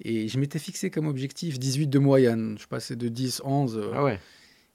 Et 0.00 0.28
je 0.28 0.38
m'étais 0.38 0.58
fixé 0.58 0.90
comme 0.90 1.06
objectif 1.06 1.58
18 1.58 1.88
de 1.88 1.98
moyenne. 1.98 2.56
Je 2.58 2.66
passais 2.66 2.96
de 2.96 3.08
10, 3.08 3.42
11. 3.44 3.80
ah 3.94 4.04
ouais. 4.04 4.18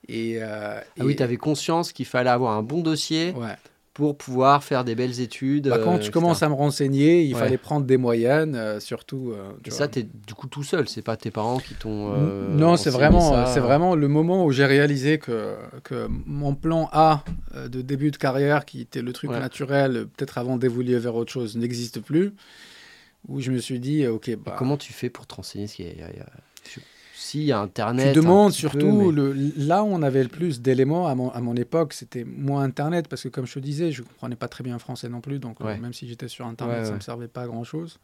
Et, 0.08 0.38
euh, 0.42 0.80
ah 0.80 1.06
oui, 1.06 1.16
tu 1.16 1.24
avais 1.24 1.38
conscience 1.38 1.94
qu'il 1.94 2.06
fallait 2.08 2.32
avoir 2.32 2.58
un 2.58 2.64
bon 2.64 2.82
dossier. 2.82 3.32
Ouais 3.32 3.56
pour 3.94 4.18
pouvoir 4.18 4.64
faire 4.64 4.86
des 4.86 4.96
belles 4.96 5.20
études. 5.20 5.68
Bah, 5.68 5.80
quand 5.84 6.00
tu 6.00 6.10
euh, 6.10 6.12
commences 6.12 6.44
à 6.44 6.50
me 6.50 6.54
renseigner, 6.54 7.24
il 7.24 7.36
fallait 7.36 7.58
prendre 7.58 7.86
des 7.86 7.98
moyennes, 7.98 8.56
euh, 8.56 8.80
surtout. 8.80 9.32
Euh, 9.32 9.52
et 9.66 9.72
ça, 9.72 9.88
tu 9.88 10.00
es 10.00 10.04
du 10.04 10.34
coup 10.34 10.48
tout 10.48 10.64
seul, 10.64 10.88
c'est 10.88 11.02
pas 11.02 11.18
tes 11.18 11.32
parents 11.32 11.58
qui 11.60 11.74
t'ont. 11.74 12.14
non, 12.50 12.78
c'est 12.78 12.90
vraiment, 12.90 13.46
c'est 13.48 13.60
vraiment 13.60 13.96
le 13.96 14.08
moment 14.08 14.46
où 14.46 14.52
j'ai 14.52 14.66
réalisé 14.66 15.18
que, 15.18 15.56
que 15.84 16.08
mon 16.26 16.56
plan 16.56 16.90
A 16.94 17.24
de 17.68 17.82
début 17.82 18.12
de 18.12 18.18
carrière, 18.18 18.66
qui 18.66 18.82
était 18.82 19.02
le 19.02 19.12
truc 19.14 19.32
naturel, 19.32 20.08
peut-être 20.16 20.38
avant 20.38 20.58
d'évoluer 20.58 20.98
vers 20.98 21.16
autre 21.16 21.32
chose, 21.32 21.58
n'existe 21.58 22.00
plus. 22.00 22.34
Où 23.28 23.40
je 23.40 23.52
me 23.52 23.60
suis 23.60 23.80
dit, 23.80 24.08
ok. 24.08 24.36
Bah, 24.44 24.56
comment 24.58 24.78
tu 24.78 24.94
fais 24.94 25.10
pour 25.10 25.28
te 25.28 25.36
renseigner 25.36 25.68
ce 25.68 25.76
a, 27.22 27.42
il 27.42 27.44
y 27.48 27.52
a 27.52 27.60
Internet. 27.60 28.14
Tu 28.14 28.20
demandes 28.20 28.52
surtout, 28.52 29.12
le, 29.12 29.34
là 29.58 29.84
où 29.84 29.88
on 29.88 30.02
avait 30.02 30.24
le 30.24 30.30
plus 30.30 30.62
d'éléments 30.62 31.08
à 31.08 31.16
mon, 31.16 31.30
à 31.32 31.42
mon 31.42 31.56
époque, 31.56 31.94
c'était 31.94 32.24
moins 32.24 32.64
Internet, 32.64 33.08
parce 33.08 33.24
que 33.24 33.30
comme 33.30 33.46
je 33.46 33.54
te 33.54 33.60
disais, 33.60 33.92
je 33.92 34.02
ne 34.02 34.08
comprenais 34.08 34.36
pas 34.36 34.48
très 34.48 34.64
bien 34.64 34.78
français 34.80 35.10
non 35.10 35.22
plus, 35.22 35.40
donc 35.40 35.58
euh, 35.62 35.78
même 35.78 35.94
si 35.94 36.08
j'étais 36.08 36.28
sur 36.28 36.46
Internet, 36.46 36.86
ça 36.86 36.92
ne 36.92 36.96
me 36.98 37.02
servait 37.02 37.28
pas 37.28 37.44
à 37.44 37.48
grand-chose. 37.48 38.00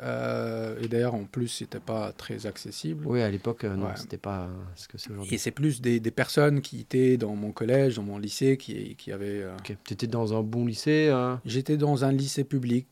et 0.00 0.88
d'ailleurs, 0.88 1.14
en 1.14 1.24
plus, 1.24 1.48
c'était 1.48 1.80
pas 1.80 2.12
très 2.12 2.46
accessible. 2.46 3.06
Oui, 3.06 3.22
à 3.22 3.30
l'époque, 3.30 3.64
non, 3.64 3.88
c'était 3.96 4.18
pas 4.18 4.48
ce 4.74 4.88
que 4.88 4.98
c'est 4.98 5.10
aujourd'hui. 5.10 5.34
Et 5.34 5.38
c'est 5.38 5.50
plus 5.50 5.80
des, 5.80 6.00
des, 6.00 6.10
personnes 6.10 6.60
qui 6.60 6.80
étaient 6.80 7.16
dans 7.16 7.34
mon 7.34 7.52
collège, 7.52 7.96
dans 7.96 8.02
mon 8.02 8.18
lycée, 8.18 8.56
qui, 8.56 8.96
qui 8.96 9.12
avaient. 9.12 9.44
Tu 9.64 9.76
étais 9.92 10.06
dans 10.06 10.36
un 10.38 10.42
bon 10.42 10.66
lycée 10.66 11.12
J'étais 11.44 11.76
dans 11.76 12.04
un 12.04 12.12
lycée 12.12 12.44
public. 12.44 12.86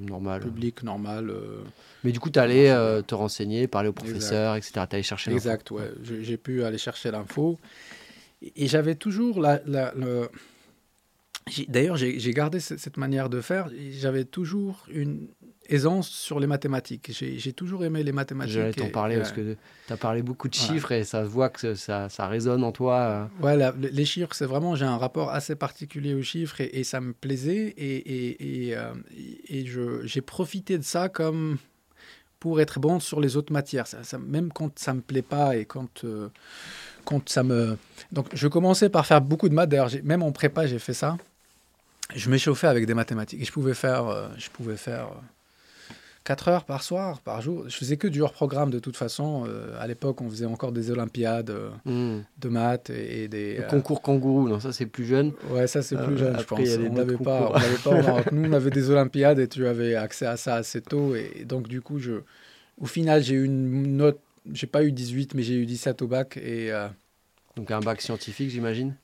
normal. 0.00 0.40
Public, 0.40 0.82
normal. 0.82 1.32
Mais 2.04 2.12
du 2.12 2.20
coup, 2.20 2.30
tu 2.30 2.38
allais 2.38 2.70
te 3.06 3.14
renseigner, 3.14 3.66
parler 3.66 3.88
aux 3.88 3.94
professeurs, 3.94 4.56
etc. 4.56 4.72
Tu 4.88 4.96
allais 4.96 5.02
chercher 5.02 5.30
l'info. 5.30 5.48
Exact, 5.48 5.70
ouais. 5.70 5.90
J'ai 6.02 6.36
pu 6.36 6.62
aller 6.64 6.78
chercher 6.78 7.10
l'info. 7.10 7.58
Et, 8.56 8.66
j'avais 8.66 8.94
toujours 8.94 9.40
la, 9.40 9.60
la, 9.64 9.92
le, 9.94 10.28
D'ailleurs, 11.68 11.96
j'ai 11.96 12.32
gardé 12.32 12.58
cette 12.58 12.96
manière 12.96 13.28
de 13.28 13.40
faire. 13.40 13.68
J'avais 13.90 14.24
toujours 14.24 14.86
une 14.90 15.28
aisance 15.68 16.08
sur 16.08 16.40
les 16.40 16.46
mathématiques. 16.46 17.10
J'ai 17.12 17.52
toujours 17.52 17.84
aimé 17.84 18.02
les 18.02 18.12
mathématiques. 18.12 18.54
J'allais 18.54 18.72
t'en 18.72 18.88
parler 18.88 19.16
parce 19.16 19.32
que 19.32 19.56
tu 19.86 19.92
as 19.92 19.96
parlé 19.98 20.22
beaucoup 20.22 20.48
de 20.48 20.54
chiffres 20.54 20.92
et 20.92 21.04
ça 21.04 21.24
se 21.24 21.28
voit 21.28 21.50
que 21.50 21.74
ça, 21.74 22.08
ça 22.08 22.28
résonne 22.28 22.64
en 22.64 22.72
toi. 22.72 23.28
Euh. 23.42 23.72
les 23.76 24.04
chiffres, 24.06 24.34
c'est 24.34 24.46
vraiment, 24.46 24.74
j'ai 24.74 24.86
un 24.86 24.96
rapport 24.96 25.30
assez 25.30 25.54
particulier 25.54 26.14
aux 26.14 26.22
chiffres 26.22 26.60
et, 26.60 26.82
ça 26.82 27.02
me 27.02 27.12
plaisait. 27.12 27.74
Et, 27.76 28.68
et, 28.68 28.76
euh, 28.76 28.94
et 29.48 29.66
j'ai 30.04 30.20
profité 30.22 30.78
de 30.78 30.84
ça 30.84 31.10
comme 31.10 31.58
pour 32.44 32.60
être 32.60 32.78
bon 32.78 33.00
sur 33.00 33.22
les 33.22 33.38
autres 33.38 33.54
matières. 33.54 33.86
Ça, 33.86 34.18
même 34.18 34.52
quand 34.52 34.78
ça 34.78 34.92
me 34.92 35.00
plaît 35.00 35.22
pas 35.22 35.56
et 35.56 35.64
quand, 35.64 36.04
euh, 36.04 36.28
quand 37.06 37.26
ça 37.26 37.42
me... 37.42 37.78
Donc, 38.12 38.26
je 38.34 38.48
commençais 38.48 38.90
par 38.90 39.06
faire 39.06 39.22
beaucoup 39.22 39.48
de 39.48 39.54
maths. 39.54 39.70
D'ailleurs, 39.70 39.88
même 40.02 40.22
en 40.22 40.30
prépa, 40.30 40.66
j'ai 40.66 40.78
fait 40.78 40.92
ça 40.92 41.16
je 42.14 42.28
m'échauffais 42.28 42.66
avec 42.66 42.84
des 42.84 42.92
mathématiques. 42.92 43.40
Et 43.40 43.46
je 43.46 43.50
pouvais 43.50 43.72
faire, 43.72 44.08
euh, 44.08 44.28
je 44.36 44.50
pouvais 44.50 44.76
faire 44.76 45.08
4 46.24 46.48
euh, 46.48 46.52
heures 46.52 46.64
par 46.64 46.82
soir, 46.82 47.20
par 47.20 47.40
jour. 47.40 47.64
Je 47.68 47.76
faisais 47.76 47.96
que 47.96 48.08
du 48.08 48.20
hors-programme 48.20 48.70
de 48.70 48.78
toute 48.78 48.96
façon. 48.96 49.44
Euh, 49.46 49.76
à 49.78 49.86
l'époque, 49.86 50.20
on 50.20 50.28
faisait 50.28 50.46
encore 50.46 50.72
des 50.72 50.90
olympiades 50.90 51.54
hmm. 51.84 52.20
de 52.38 52.48
maths 52.48 52.90
et, 52.90 53.28
des... 53.28 53.58
Le 53.58 53.68
concours 53.68 54.02
kangourou, 54.02 54.48
non, 54.48 54.60
ça 54.60 54.72
c'est 54.72 54.86
plus 54.86 55.04
jeune. 55.04 55.32
Ouais, 55.50 55.66
ça 55.66 55.82
c'est 55.82 55.96
plus 55.96 56.18
jeune, 56.18 56.38
je 56.38 56.44
pense. 56.44 56.60
On 56.60 56.92
n'avait 56.92 57.16
pas, 57.16 57.52
pas 57.84 58.24
Nous, 58.32 58.48
on 58.48 58.52
avait 58.52 58.70
des 58.70 58.90
olympiades 58.90 59.38
et 59.38 59.48
tu 59.48 59.66
avais 59.66 59.94
accès 59.94 60.26
à 60.26 60.36
ça 60.36 60.56
assez 60.56 60.80
tôt. 60.80 61.14
Et, 61.14 61.44
donc, 61.44 61.68
du 61.68 61.80
coup, 61.80 61.98
je, 61.98 62.22
au 62.80 62.86
final, 62.86 63.22
j'ai 63.22 63.34
eu 63.34 63.44
une 63.44 63.96
note... 63.96 64.20
J'ai 64.52 64.66
pas 64.66 64.84
eu 64.84 64.92
18, 64.92 65.34
mais 65.34 65.42
j'ai 65.42 65.54
eu 65.54 65.64
17 65.64 66.02
au 66.02 66.06
bac. 66.06 66.36
Et, 66.36 66.70
donc 67.56 67.70
un 67.70 67.80
bac 67.80 68.00
scientifique, 68.02 68.50
j'imagine? 68.50 68.88
euh, 68.88 69.03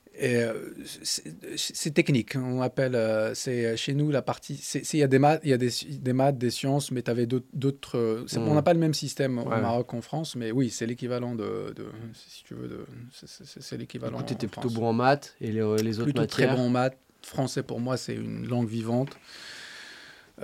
c'est 1.56 1.94
technique. 1.94 2.36
On 2.36 2.60
appelle, 2.60 2.94
euh, 2.94 3.34
c'est 3.34 3.64
euh, 3.64 3.76
chez 3.76 3.94
nous 3.94 4.10
la 4.10 4.22
partie. 4.22 4.60
Il 4.92 4.98
y 4.98 5.02
a 5.02 5.06
des 5.06 5.18
maths, 5.18 5.40
il 5.44 5.50
y 5.50 5.52
a 5.52 5.56
des, 5.56 5.70
des 5.90 6.12
maths, 6.12 6.36
des 6.36 6.50
sciences, 6.50 6.90
mais 6.90 7.02
tu 7.02 7.10
avais 7.10 7.26
d'autres. 7.26 8.24
On 8.36 8.54
n'a 8.54 8.62
pas 8.62 8.74
le 8.74 8.80
même 8.80 8.94
système 8.94 9.38
au 9.38 9.44
Maroc 9.44 9.88
qu'en 9.88 10.00
France, 10.00 10.36
mais 10.36 10.50
oui, 10.50 10.70
c'est 10.70 10.86
l'équivalent 10.86 11.34
de, 11.34 11.72
de, 11.74 11.86
si 12.14 12.44
tu 12.44 12.54
veux, 12.54 12.86
c'est 13.12 13.76
l'équivalent. 13.76 14.22
Tu 14.22 14.34
étais 14.34 14.46
plutôt 14.46 14.70
bon 14.70 14.86
en 14.86 14.92
maths 14.92 15.34
et 15.40 15.52
les, 15.52 15.60
les 15.82 15.98
autres 15.98 16.04
plutôt 16.04 16.22
matières. 16.22 16.48
très 16.48 16.56
bon 16.56 16.66
en 16.66 16.70
maths. 16.70 16.96
Français 17.22 17.62
pour 17.62 17.80
moi, 17.80 17.96
c'est 17.96 18.14
une 18.14 18.46
langue 18.48 18.68
vivante. 18.68 19.10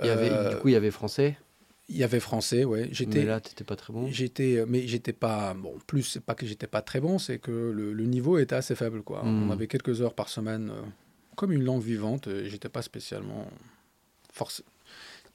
Il 0.01 0.07
y 0.07 0.09
avait, 0.09 0.29
du 0.51 0.57
coup, 0.57 0.67
il 0.67 0.73
y 0.73 0.75
avait 0.75 0.91
français. 0.91 1.37
Il 1.89 1.97
y 1.97 2.03
avait 2.03 2.19
français, 2.19 2.65
ouais. 2.65 2.89
J'étais, 2.91 3.19
mais 3.19 3.25
là, 3.25 3.39
tu 3.39 3.49
n'étais 3.49 3.63
pas 3.63 3.77
très 3.77 3.93
bon. 3.93 4.07
J'étais, 4.11 4.65
mais 4.67 4.85
j'étais 4.87 5.13
pas. 5.13 5.53
Bon, 5.53 5.77
plus, 5.87 6.03
c'est 6.03 6.23
pas 6.23 6.35
que 6.35 6.45
j'étais 6.45 6.67
pas 6.67 6.81
très 6.81 6.99
bon, 6.99 7.17
c'est 7.17 7.39
que 7.39 7.51
le, 7.51 7.93
le, 7.93 8.05
niveau 8.05 8.37
était 8.37 8.55
assez 8.55 8.75
faible, 8.75 9.03
quoi. 9.03 9.21
On 9.23 9.47
hmm. 9.47 9.51
avait 9.51 9.67
quelques 9.67 10.01
heures 10.01 10.13
par 10.13 10.27
semaine, 10.27 10.69
euh, 10.69 10.81
comme 11.37 11.53
une 11.53 11.63
langue 11.63 11.81
vivante. 11.81 12.27
Et 12.27 12.49
j'étais 12.49 12.67
pas 12.67 12.81
spécialement 12.81 13.49
forcé. 14.33 14.63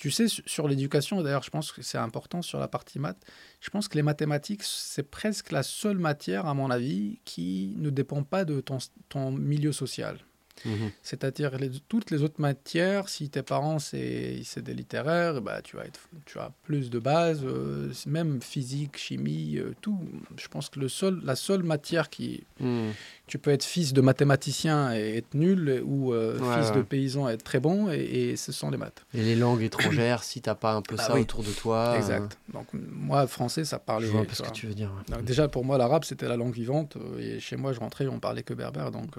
Tu 0.03 0.11
sais, 0.11 0.27
sur 0.29 0.67
l'éducation, 0.67 1.23
d'ailleurs, 1.23 1.45
je 1.45 1.51
pense 1.51 1.71
que 1.71 1.81
c'est 1.81 1.97
important 1.97 2.43
sur 2.43 2.59
la 2.59 2.67
partie 2.67 2.99
maths. 2.99 3.25
Je 3.61 3.71
pense 3.71 3.87
que 3.87 3.95
les 3.95 4.03
mathématiques, 4.03 4.65
c'est 4.65 5.09
presque 5.09 5.53
la 5.53 5.63
seule 5.63 5.99
matière, 5.99 6.47
à 6.47 6.55
mon 6.55 6.71
avis, 6.71 7.21
qui 7.25 7.75
ne 7.79 7.89
dépend 7.89 8.25
pas 8.25 8.45
de 8.45 8.61
ton, 8.61 8.79
ton 9.09 9.31
milieu 9.31 9.71
social. 9.71 10.19
Mhm. 10.65 10.91
C'est-à-dire 11.03 11.53
toutes 11.89 12.11
les 12.11 12.23
autres 12.23 12.41
matières, 12.41 13.09
si 13.09 13.29
tes 13.29 13.43
parents 13.43 13.79
c'est 13.79 14.43
des 14.59 14.75
littéraires, 14.75 15.41
bah, 15.41 15.61
tu, 15.63 15.77
vas 15.77 15.85
être, 15.85 16.01
tu 16.25 16.39
as 16.39 16.53
plus 16.63 16.91
de 16.91 16.99
bases, 16.99 17.43
euh, 17.45 17.93
même 18.07 18.41
physique, 18.43 18.97
chimie, 18.97 19.57
euh, 19.59 19.75
tout. 19.81 19.99
Je 20.37 20.49
pense 20.49 20.69
que 20.69 20.81
le 20.81 20.89
seul, 20.89 21.21
la 21.25 21.37
seule 21.37 21.63
matière 21.63 22.11
qui... 22.11 22.45
Mhm. 22.61 22.93
Tu 23.27 23.39
peux 23.39 23.51
être 23.51 23.65
fils 23.65 23.95
de 23.95 24.03
mathématicien 24.03 24.95
et 24.95 25.17
être 25.17 25.33
nul, 25.33 25.83
ou 25.87 26.13
euh, 26.13 26.39
fils 26.59 26.73
de 26.73 26.83
paysan 26.83 27.31
et 27.31 27.35
être 27.35 27.45
très 27.45 27.61
bon, 27.61 27.91
et, 27.91 28.37
ce 28.37 28.53
sont 28.53 28.71
les 28.71 28.77
maths. 28.77 29.07
Et 29.15 29.23
les 29.23 29.37
langues 29.37 29.63
étrangères, 29.63 30.23
si 30.23 30.43
tu 30.43 30.51
n'as 30.51 30.55
pas 30.55 30.75
un 30.75 30.83
peu 30.83 30.97
bah 30.97 31.03
ça 31.03 31.19
autour 31.19 31.43
de 31.43 31.51
toi. 31.51 31.95
Exact. 31.97 32.37
Donc 32.53 32.67
moi, 32.73 33.27
français, 33.27 33.65
ça 33.65 33.79
parle... 33.79 34.05
Je 34.05 34.09
vois 34.09 34.27
ce 34.31 34.43
que 34.43 34.51
tu 34.51 34.67
veux 34.67 34.75
dire. 34.75 34.93
déjà, 35.23 35.49
pour 35.49 35.65
moi, 35.65 35.79
l'arabe, 35.79 36.05
c'était 36.05 36.29
la 36.29 36.37
langue 36.37 36.53
vivante, 36.53 36.99
et 37.19 37.41
chez 37.41 37.57
moi, 37.57 37.73
je 37.73 37.81
rentrais, 37.81 38.07
on 38.07 38.21
parlait 38.21 38.43
que 38.43 38.55
berbère, 38.55 38.91
donc... 38.91 39.17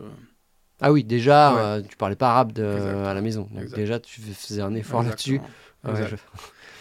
Ah 0.81 0.91
oui, 0.91 1.03
déjà, 1.03 1.57
euh, 1.57 1.81
tu 1.81 1.95
parlais 1.95 2.15
pas 2.15 2.31
arabe 2.31 2.59
à 2.59 3.13
la 3.13 3.21
maison. 3.21 3.47
Donc 3.51 3.73
déjà, 3.73 3.99
tu 3.99 4.21
faisais 4.21 4.61
un 4.61 4.73
effort 4.75 5.03
là-dessus. 5.03 5.39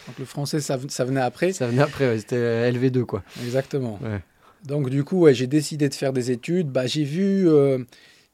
Donc 0.07 0.19
le 0.19 0.25
français, 0.25 0.61
ça, 0.61 0.77
venait 0.77 1.21
après. 1.21 1.53
Ça 1.53 1.67
venait 1.67 1.83
après, 1.83 2.19
c'était 2.19 2.71
LV2, 2.71 3.05
quoi. 3.05 3.23
Exactement. 3.43 3.99
Donc 4.65 4.91
du 4.91 5.05
coup, 5.05 5.27
j'ai 5.33 5.47
décidé 5.47 5.89
de 5.89 5.95
faire 5.95 6.13
des 6.13 6.31
études. 6.31 6.69
Bah, 6.69 6.87
j'ai 6.87 7.05
vu... 7.05 7.49
Euh, 7.49 7.79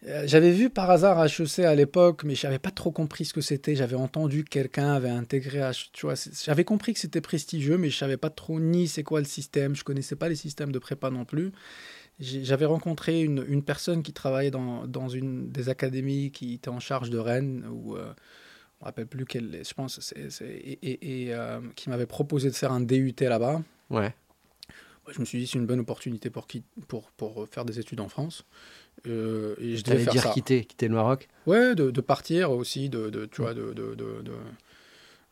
euh, 0.06 0.22
j'avais 0.26 0.52
vu 0.52 0.70
par 0.70 0.88
hasard 0.90 1.24
HEC 1.24 1.60
à 1.60 1.74
l'époque, 1.74 2.22
mais 2.22 2.36
je 2.36 2.46
n'avais 2.46 2.60
pas 2.60 2.70
trop 2.70 2.92
compris 2.92 3.24
ce 3.24 3.32
que 3.32 3.40
c'était. 3.40 3.74
J'avais 3.74 3.96
entendu 3.96 4.44
que 4.44 4.48
quelqu'un 4.48 4.92
avait 4.92 5.10
intégré 5.10 5.58
HEC. 5.58 6.30
J'avais 6.44 6.64
compris 6.64 6.94
que 6.94 7.00
c'était 7.00 7.20
prestigieux, 7.20 7.78
mais 7.78 7.90
je 7.90 7.96
ne 7.96 7.98
savais 7.98 8.16
pas 8.16 8.30
trop 8.30 8.60
ni 8.60 8.86
c'est 8.86 9.02
quoi 9.02 9.18
le 9.20 9.26
système. 9.26 9.74
Je 9.74 9.80
ne 9.80 9.84
connaissais 9.84 10.14
pas 10.14 10.28
les 10.28 10.36
systèmes 10.36 10.70
de 10.70 10.78
prépa 10.78 11.10
non 11.10 11.24
plus. 11.24 11.52
J'avais 12.20 12.64
rencontré 12.64 13.22
une, 13.22 13.44
une, 13.48 13.62
personne 13.62 14.02
qui 14.02 14.12
travaillait 14.12 14.50
dans, 14.50 14.86
dans, 14.86 15.08
une 15.08 15.50
des 15.50 15.68
académies 15.68 16.32
qui 16.32 16.54
était 16.54 16.68
en 16.68 16.80
charge 16.80 17.10
de 17.10 17.18
Rennes, 17.18 17.64
ou 17.70 17.94
euh, 17.94 18.12
on 18.80 18.84
ne 18.84 18.86
rappelle 18.86 19.06
plus 19.06 19.24
quelle, 19.24 19.62
je 19.64 19.74
pense, 19.74 20.12
et, 20.16 21.26
et, 21.26 21.34
euh, 21.34 21.60
qui 21.76 21.90
m'avait 21.90 22.06
proposé 22.06 22.50
de 22.50 22.54
faire 22.54 22.72
un 22.72 22.80
DUT 22.80 23.14
là-bas. 23.20 23.62
Ouais. 23.90 24.12
je 25.08 25.20
me 25.20 25.24
suis 25.24 25.38
dit 25.38 25.46
c'est 25.46 25.58
une 25.58 25.66
bonne 25.66 25.78
opportunité 25.78 26.28
pour, 26.28 26.48
qui, 26.48 26.64
pour, 26.88 27.10
pour 27.12 27.46
faire 27.48 27.64
des 27.64 27.78
études 27.78 28.00
en 28.00 28.08
France. 28.08 28.44
Euh, 29.06 29.54
et 29.60 29.76
je 29.76 29.84
devais 29.84 30.02
faire 30.02 30.12
dire 30.12 30.30
quitter, 30.32 30.64
quitter 30.64 30.88
le 30.88 30.94
Maroc? 30.94 31.28
Ouais, 31.46 31.76
de, 31.76 31.92
de 31.92 32.00
partir 32.00 32.50
aussi, 32.50 32.88
de, 32.88 33.10
de 33.10 33.26
tu 33.26 33.42
vois, 33.42 33.54
de, 33.54 33.72
de, 33.72 33.94
de 33.94 34.32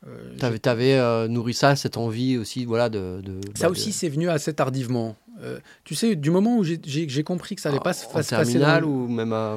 euh, 0.07 0.59
tu 0.62 0.68
avais, 0.68 0.94
euh, 0.94 1.26
nourri 1.26 1.55
ça, 1.55 1.74
cette 1.74 1.97
envie 1.97 2.36
aussi, 2.36 2.64
voilà, 2.64 2.88
de. 2.88 3.20
de 3.22 3.40
ça 3.55 3.66
bah, 3.66 3.72
aussi, 3.72 3.92
c'est 3.92 4.09
venu 4.09 4.28
assez 4.28 4.53
tardivement. 4.53 5.16
Euh, 5.42 5.59
tu 5.84 5.94
sais, 5.94 6.16
du 6.16 6.30
moment 6.30 6.59
où 6.59 6.64
j'ai 6.64 7.24
compris 7.24 7.57
que 7.57 7.62
ça 7.62 7.70
allait 7.70 7.80
pas 7.80 7.92
se 7.92 8.07
passer. 8.07 8.62
En 8.62 8.82
ou 8.82 9.09
même 9.09 9.32
à. 9.32 9.57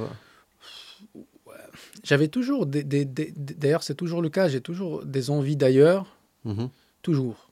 J'avais 2.04 2.30
toujours, 2.30 2.66
des, 2.66 2.84
des, 2.84 3.06
d'ailleurs, 3.06 3.84
c'est 3.84 3.94
toujours 3.94 4.22
le 4.22 4.30
cas, 4.30 4.48
j'ai 4.48 4.62
toujours 4.62 5.06
des 5.06 5.30
envies 5.30 5.58
d'ailleurs, 5.58 6.16
mhm. 6.46 6.70
toujours. 7.02 7.50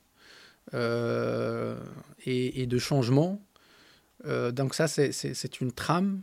Et, 0.73 2.61
et, 2.61 2.65
de 2.65 2.77
changement. 2.77 3.41
donc, 4.25 4.73
ça, 4.73 4.87
c'est 4.87 5.61
une 5.61 5.71
trame 5.71 6.21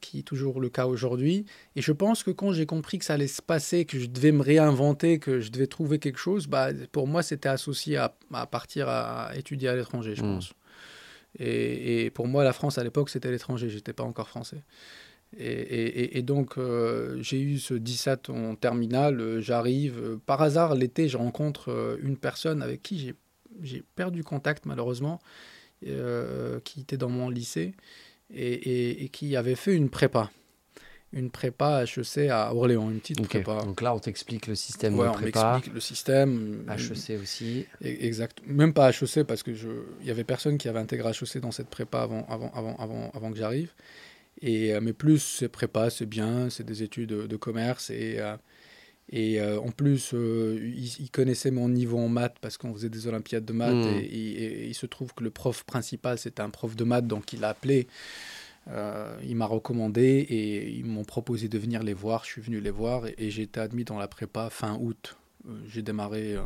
qui 0.00 0.20
est 0.20 0.22
toujours 0.22 0.60
le 0.60 0.68
cas 0.68 0.86
aujourd'hui. 0.86 1.46
Et 1.76 1.82
je 1.82 1.92
pense 1.92 2.22
que 2.22 2.30
quand 2.30 2.52
j'ai 2.52 2.66
compris 2.66 2.98
que 2.98 3.04
ça 3.04 3.14
allait 3.14 3.26
se 3.26 3.42
passer, 3.42 3.84
que 3.84 3.98
je 3.98 4.06
devais 4.06 4.32
me 4.32 4.42
réinventer, 4.42 5.18
que 5.18 5.40
je 5.40 5.50
devais 5.50 5.66
trouver 5.66 5.98
quelque 5.98 6.18
chose, 6.18 6.46
bah, 6.46 6.68
pour 6.92 7.06
moi, 7.06 7.22
c'était 7.22 7.48
associé 7.48 7.96
à, 7.96 8.14
partir 8.46 8.88
à 8.88 9.32
étudier 9.36 9.68
à 9.68 9.76
l'étranger, 9.76 10.14
je 10.14 10.22
hmm. 10.22 10.34
pense. 10.34 10.52
Et, 11.38 12.04
et, 12.04 12.10
pour 12.10 12.28
moi, 12.28 12.44
la 12.44 12.52
France, 12.52 12.78
à 12.78 12.84
l'époque, 12.84 13.10
c'était 13.10 13.30
l'étranger. 13.30 13.68
J'étais 13.68 13.92
pas 13.92 14.04
encore 14.04 14.28
français. 14.28 14.62
Et, 15.36 16.18
et 16.18 16.22
donc, 16.22 16.58
euh, 16.58 17.20
j'ai 17.20 17.40
eu 17.40 17.58
ce 17.58 17.74
17 17.74 18.30
en 18.30 18.54
terminale. 18.54 19.20
Euh, 19.20 19.40
j'arrive. 19.40 19.98
Euh, 19.98 20.20
par 20.24 20.42
hasard, 20.42 20.74
l'été, 20.74 21.08
je 21.08 21.16
rencontre 21.16 21.98
une 22.02 22.16
personne 22.16 22.62
avec 22.62 22.82
qui 22.82 23.14
j'ai 23.62 23.82
perdu 23.96 24.22
contact, 24.22 24.66
malheureusement, 24.66 25.20
qui 25.82 26.80
était 26.80 26.96
dans 26.96 27.10
mon 27.10 27.28
lycée 27.28 27.74
et, 28.34 29.08
qui 29.12 29.36
avait 29.36 29.54
fait 29.54 29.74
une 29.74 29.90
prépa. 29.90 30.30
Une 31.12 31.30
prépa 31.30 31.84
HEC 31.84 32.28
à 32.28 32.52
Orléans, 32.52 32.90
une 32.90 32.98
petite 32.98 33.22
prépa. 33.28 33.62
Donc 33.62 33.80
là, 33.80 33.94
on 33.94 34.00
t'explique 34.00 34.48
le 34.48 34.56
système 34.56 34.96
de 34.96 35.08
prépa. 35.12 35.52
On 35.54 35.56
explique 35.56 35.74
le 35.74 35.80
système. 35.80 36.66
HEC 36.68 37.20
aussi. 37.22 37.66
E, 37.84 37.86
exact. 37.86 38.38
Même 38.46 38.72
pas 38.72 38.90
HEC, 38.90 39.22
parce 39.22 39.44
qu'il 39.44 39.56
y 40.02 40.10
avait 40.10 40.24
personne 40.24 40.58
qui 40.58 40.68
avait 40.68 40.80
intégré 40.80 41.10
HEC 41.10 41.38
dans 41.38 41.52
cette 41.52 41.68
prépa 41.68 42.00
avant, 42.00 42.26
avant, 42.28 42.50
avant, 42.52 42.76
avant, 42.78 43.10
avant 43.14 43.30
que 43.30 43.38
j'arrive. 43.38 43.72
Et, 44.42 44.74
euh, 44.74 44.80
mais 44.82 44.92
plus, 44.92 45.20
c'est 45.20 45.48
prépa, 45.48 45.88
c'est 45.88 46.06
bien, 46.06 46.50
c'est 46.50 46.64
des 46.64 46.82
études 46.82 47.10
de, 47.10 47.36
commerce. 47.36 47.90
Et, 47.90 48.16
euh, 48.18 48.36
et 49.10 49.40
euh, 49.40 49.60
en 49.60 49.70
plus, 49.70 50.12
il, 50.12 51.10
connaissait 51.10 51.50
mon 51.50 51.68
niveau 51.68 51.98
en 51.98 52.08
maths 52.08 52.36
parce 52.40 52.56
qu'on 52.56 52.72
faisait 52.72 52.88
des 52.88 53.06
olympiades 53.06 53.44
de 53.44 53.52
maths. 53.52 53.74
Hmm. 53.74 54.00
Et, 54.02 54.66
il 54.66 54.74
se 54.74 54.86
trouve 54.86 55.12
que 55.14 55.22
le 55.22 55.30
prof 55.30 55.64
principal, 55.64 56.18
c'était 56.18 56.42
un 56.42 56.50
prof 56.50 56.74
de 56.74 56.84
maths, 56.84 57.06
donc 57.06 57.32
il 57.32 57.40
l'a 57.40 57.50
appelé. 57.50 57.86
Euh, 58.70 59.14
il 59.22 59.36
m'a 59.36 59.46
recommandé 59.46 60.02
et 60.02 60.70
ils 60.70 60.86
m'ont 60.86 61.04
proposé 61.04 61.48
de 61.48 61.58
venir 61.58 61.82
les 61.82 61.92
voir. 61.92 62.24
Je 62.24 62.30
suis 62.30 62.40
venu 62.40 62.60
les 62.60 62.70
voir 62.70 63.02
et, 63.18 63.30
j'ai 63.30 63.42
été 63.42 63.60
admis 63.60 63.84
dans 63.84 63.98
la 63.98 64.08
prépa 64.08 64.48
fin 64.50 64.78
août. 64.80 65.16
Euh, 65.46 65.52
j'ai 65.68 65.82
démarré 65.82 66.34
euh, 66.34 66.42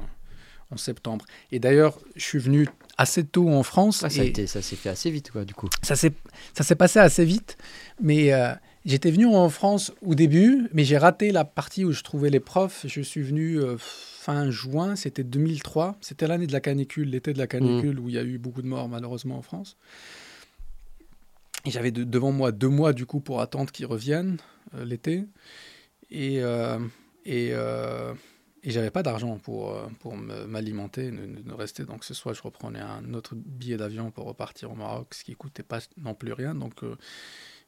en 0.70 0.76
septembre. 0.76 1.24
Et 1.52 1.61
d'ailleurs, 1.61 1.98
je 2.16 2.24
suis 2.24 2.38
venu 2.38 2.68
assez 2.96 3.24
tôt 3.24 3.48
en 3.48 3.62
France. 3.62 4.02
Ah, 4.02 4.11
ça, 4.11 4.22
a 4.22 4.24
et 4.24 4.28
été- 4.28 4.48
ça 4.48 4.62
s'est 4.62 4.76
fait 4.76 4.88
assez 4.88 5.11
vite, 5.11 5.30
quoi, 5.30 5.44
du 5.44 5.54
coup. 5.54 5.68
ça 5.82 5.94
s'est 5.94 6.12
ça 6.54 6.64
s'est 6.64 6.74
passé 6.74 6.98
assez 6.98 7.24
vite, 7.24 7.56
mais 8.00 8.32
euh, 8.32 8.52
j'étais 8.89 9.11
venu 9.12 9.26
en 9.26 9.49
France 9.51 9.93
au 10.03 10.14
début, 10.16 10.68
mais 10.72 10.82
j'ai 10.84 10.99
raté 10.99 11.30
la 11.30 11.45
partie 11.45 11.84
où 11.84 11.93
je 11.93 12.03
trouvais 12.03 12.30
les 12.30 12.41
profs. 12.41 12.86
Je 12.89 13.01
suis 13.03 13.22
venu 13.22 13.61
euh, 13.61 13.76
fin 13.78 14.51
juin, 14.51 14.97
c'était 14.97 15.22
2003, 15.24 15.97
c'était 16.01 16.26
l'année 16.26 16.47
de 16.49 16.53
la 16.53 16.61
canicule, 16.61 17.11
l'été 17.11 17.32
de 17.32 17.39
la 17.39 17.47
canicule 17.47 18.01
où 18.01 18.09
il 18.09 18.14
y 18.14 18.18
a 18.18 18.24
eu 18.24 18.39
beaucoup 18.39 18.62
de 18.62 18.66
morts 18.66 18.89
malheureusement 18.89 19.36
en 19.39 19.43
France. 19.43 19.76
Et 21.64 21.70
j'avais 21.70 21.91
de- 21.91 22.05
devant 22.05 22.32
moi 22.32 22.51
deux 22.51 22.68
mois 22.68 22.93
du 22.93 23.05
coup 23.07 23.20
pour 23.20 23.41
attendre 23.41 23.70
qu'ils 23.70 23.86
reviennent 23.86 24.39
euh, 24.74 24.84
l'été, 24.84 25.24
et 26.11 26.43
euh, 26.43 26.78
et 27.26 27.53
et 28.64 28.70
j'avais 28.72 28.91
pas 28.91 29.05
d'argent 29.05 29.39
pour, 29.39 29.72
pour 30.01 30.16
me- 30.16 30.45
m'alimenter, 30.47 31.12
ne, 31.12 31.53
rester. 31.53 31.84
Donc 31.84 32.03
ce 32.05 32.12
soir, 32.12 32.34
je 32.34 32.43
reprenais 32.43 32.80
un 32.80 33.14
autre 33.14 33.34
billet 33.36 33.76
d'avion 33.76 34.11
pour 34.11 34.24
repartir 34.24 34.72
au 34.72 34.74
Maroc, 34.74 35.14
ce 35.14 35.22
qui 35.22 35.36
coûtait 35.36 35.62
pas 35.62 35.78
non 35.97 36.12
plus 36.14 36.32
rien. 36.32 36.55
Donc, 36.57 36.82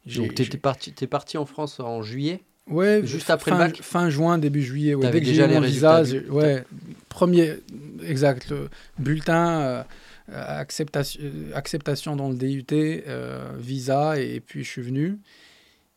Donc, 0.06 0.34
t'es 0.34 0.44
parti, 0.56 0.92
t'es 0.92 1.06
parti 1.06 1.36
en 1.38 1.46
France 1.46 1.78
en 1.80 2.02
juillet 2.02 2.42
ouais, 2.70 3.00
juste 3.04 3.30
après 3.30 3.50
le 3.50 3.56
fin, 3.56 3.66
bac 3.66 3.82
fin 3.82 4.10
juin, 4.10 4.38
début 4.38 4.62
juillet. 4.62 4.94
Ouais, 4.94 5.10
dès 5.10 5.20
que 5.20 5.26
déjà 5.26 5.44
j'ai 5.46 5.50
eu 5.50 5.54
les 5.54 5.60
mon 5.60 5.66
visa, 5.66 6.02
ouais, 6.30 6.64
premier, 7.08 7.56
exact, 8.06 8.50
le 8.50 8.68
bulletin, 8.98 9.60
euh, 9.60 9.82
acceptation, 10.28 11.20
acceptation 11.54 12.16
dans 12.16 12.28
le 12.30 12.36
DUT, 12.36 12.64
euh, 12.72 13.50
visa, 13.58 14.18
et 14.18 14.40
puis 14.40 14.64
je 14.64 14.70
suis 14.70 14.82
venu. 14.82 15.18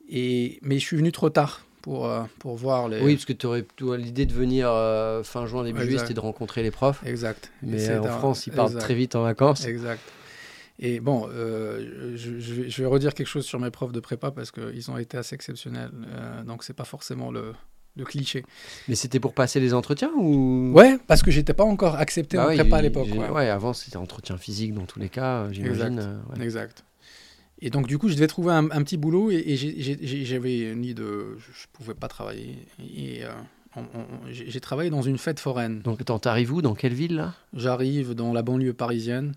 Et, 0.09 0.59
mais 0.61 0.79
je 0.79 0.85
suis 0.85 0.97
venu 0.97 1.11
trop 1.11 1.29
tard 1.29 1.65
pour, 1.81 2.07
euh, 2.07 2.23
pour 2.39 2.55
voir 2.57 2.89
les. 2.89 3.01
Oui, 3.01 3.15
parce 3.15 3.25
que 3.25 3.33
tu 3.33 3.45
aurais 3.47 3.97
l'idée 3.97 4.25
de 4.25 4.33
venir 4.33 4.65
fin 5.23 5.45
juin, 5.45 5.63
début 5.63 5.81
juillet, 5.83 5.99
c'était 5.99 6.13
de 6.13 6.19
rencontrer 6.19 6.61
les 6.63 6.71
profs. 6.71 7.01
Exact. 7.05 7.51
Mais 7.61 7.97
en 7.97 8.05
un- 8.05 8.09
France, 8.09 8.47
ils 8.47 8.53
partent 8.53 8.71
exact. 8.71 8.83
très 8.83 8.95
vite 8.95 9.15
en 9.15 9.23
vacances. 9.23 9.65
Exact. 9.65 10.01
Et 10.86 10.99
bon, 10.99 11.29
euh, 11.31 12.11
je, 12.17 12.39
je 12.39 12.81
vais, 12.81 12.86
redire 12.86 13.13
quelque 13.13 13.27
chose 13.27 13.45
sur 13.45 13.57
mes 13.57 13.71
profs 13.71 13.93
de 13.93 14.01
prépa 14.01 14.31
parce 14.31 14.51
qu'ils 14.51 14.91
ont 14.91 14.97
été 14.97 15.17
assez 15.17 15.34
exceptionnels. 15.34 15.91
Euh, 16.07 16.43
donc, 16.43 16.65
c'est 16.65 16.73
pas 16.73 16.84
forcément 16.84 17.31
le, 17.31 17.53
le 17.95 18.03
cliché. 18.03 18.43
Mais 18.89 18.95
c'était 18.95 19.21
pour 19.21 19.34
passer 19.34 19.61
les 19.61 19.73
entretiens 19.73 20.11
ou? 20.17 20.73
Ouais, 20.75 20.97
parce 21.07 21.23
que 21.23 21.31
j'étais 21.31 21.53
pas 21.53 21.63
encore 21.63 21.95
accepté 21.95 22.36
Bah 22.36 22.45
en 22.45 22.47
ouais, 22.49 22.55
prépa 22.55 22.77
à 22.77 22.81
l'époque. 22.81 23.07
ouais. 23.15 23.29
ouais, 23.29 23.49
avant 23.49 23.71
c'était 23.71 23.95
entretien 23.95 24.38
physique 24.38 24.73
dans 24.73 24.86
tous 24.86 24.99
les 24.99 25.07
cas, 25.07 25.43
euh, 25.43 25.53
j'imagine. 25.53 25.93
Exact. 25.93 25.99
euh, 25.99 26.36
ouais. 26.36 26.43
Exact. 26.43 26.84
Et 27.61 27.69
donc, 27.69 27.88
du 27.88 27.97
coup, 27.97 28.09
je 28.09 28.15
devais 28.15 28.27
trouver 28.27 28.51
un, 28.51 28.69
un 28.69 28.84
petit 28.84 28.97
boulot 28.97 29.31
et, 29.31 29.36
et 29.38 30.25
j'avais 30.25 30.75
ni 30.75 30.93
de. 30.93 31.38
Je, 31.38 31.65
pouvais 31.71 31.93
pas 31.93 32.09
travailler. 32.09 32.57
Et 32.79 33.23
euh, 33.23 33.29
j'ai 34.31 34.59
travaillé 34.59 34.89
dans 34.89 35.01
une 35.01 35.17
fête 35.17 35.39
foraine. 35.39 35.81
Donc 35.81 36.01
attends, 36.01 36.19
t'arrives 36.19 36.51
où? 36.51 36.61
Dans 36.61 36.75
quelle 36.75 36.93
ville 36.93 37.15
là? 37.15 37.36
J'arrive 37.53 38.15
dans 38.15 38.34
la 38.34 38.41
banlieue 38.41 38.73
parisienne. 38.73 39.34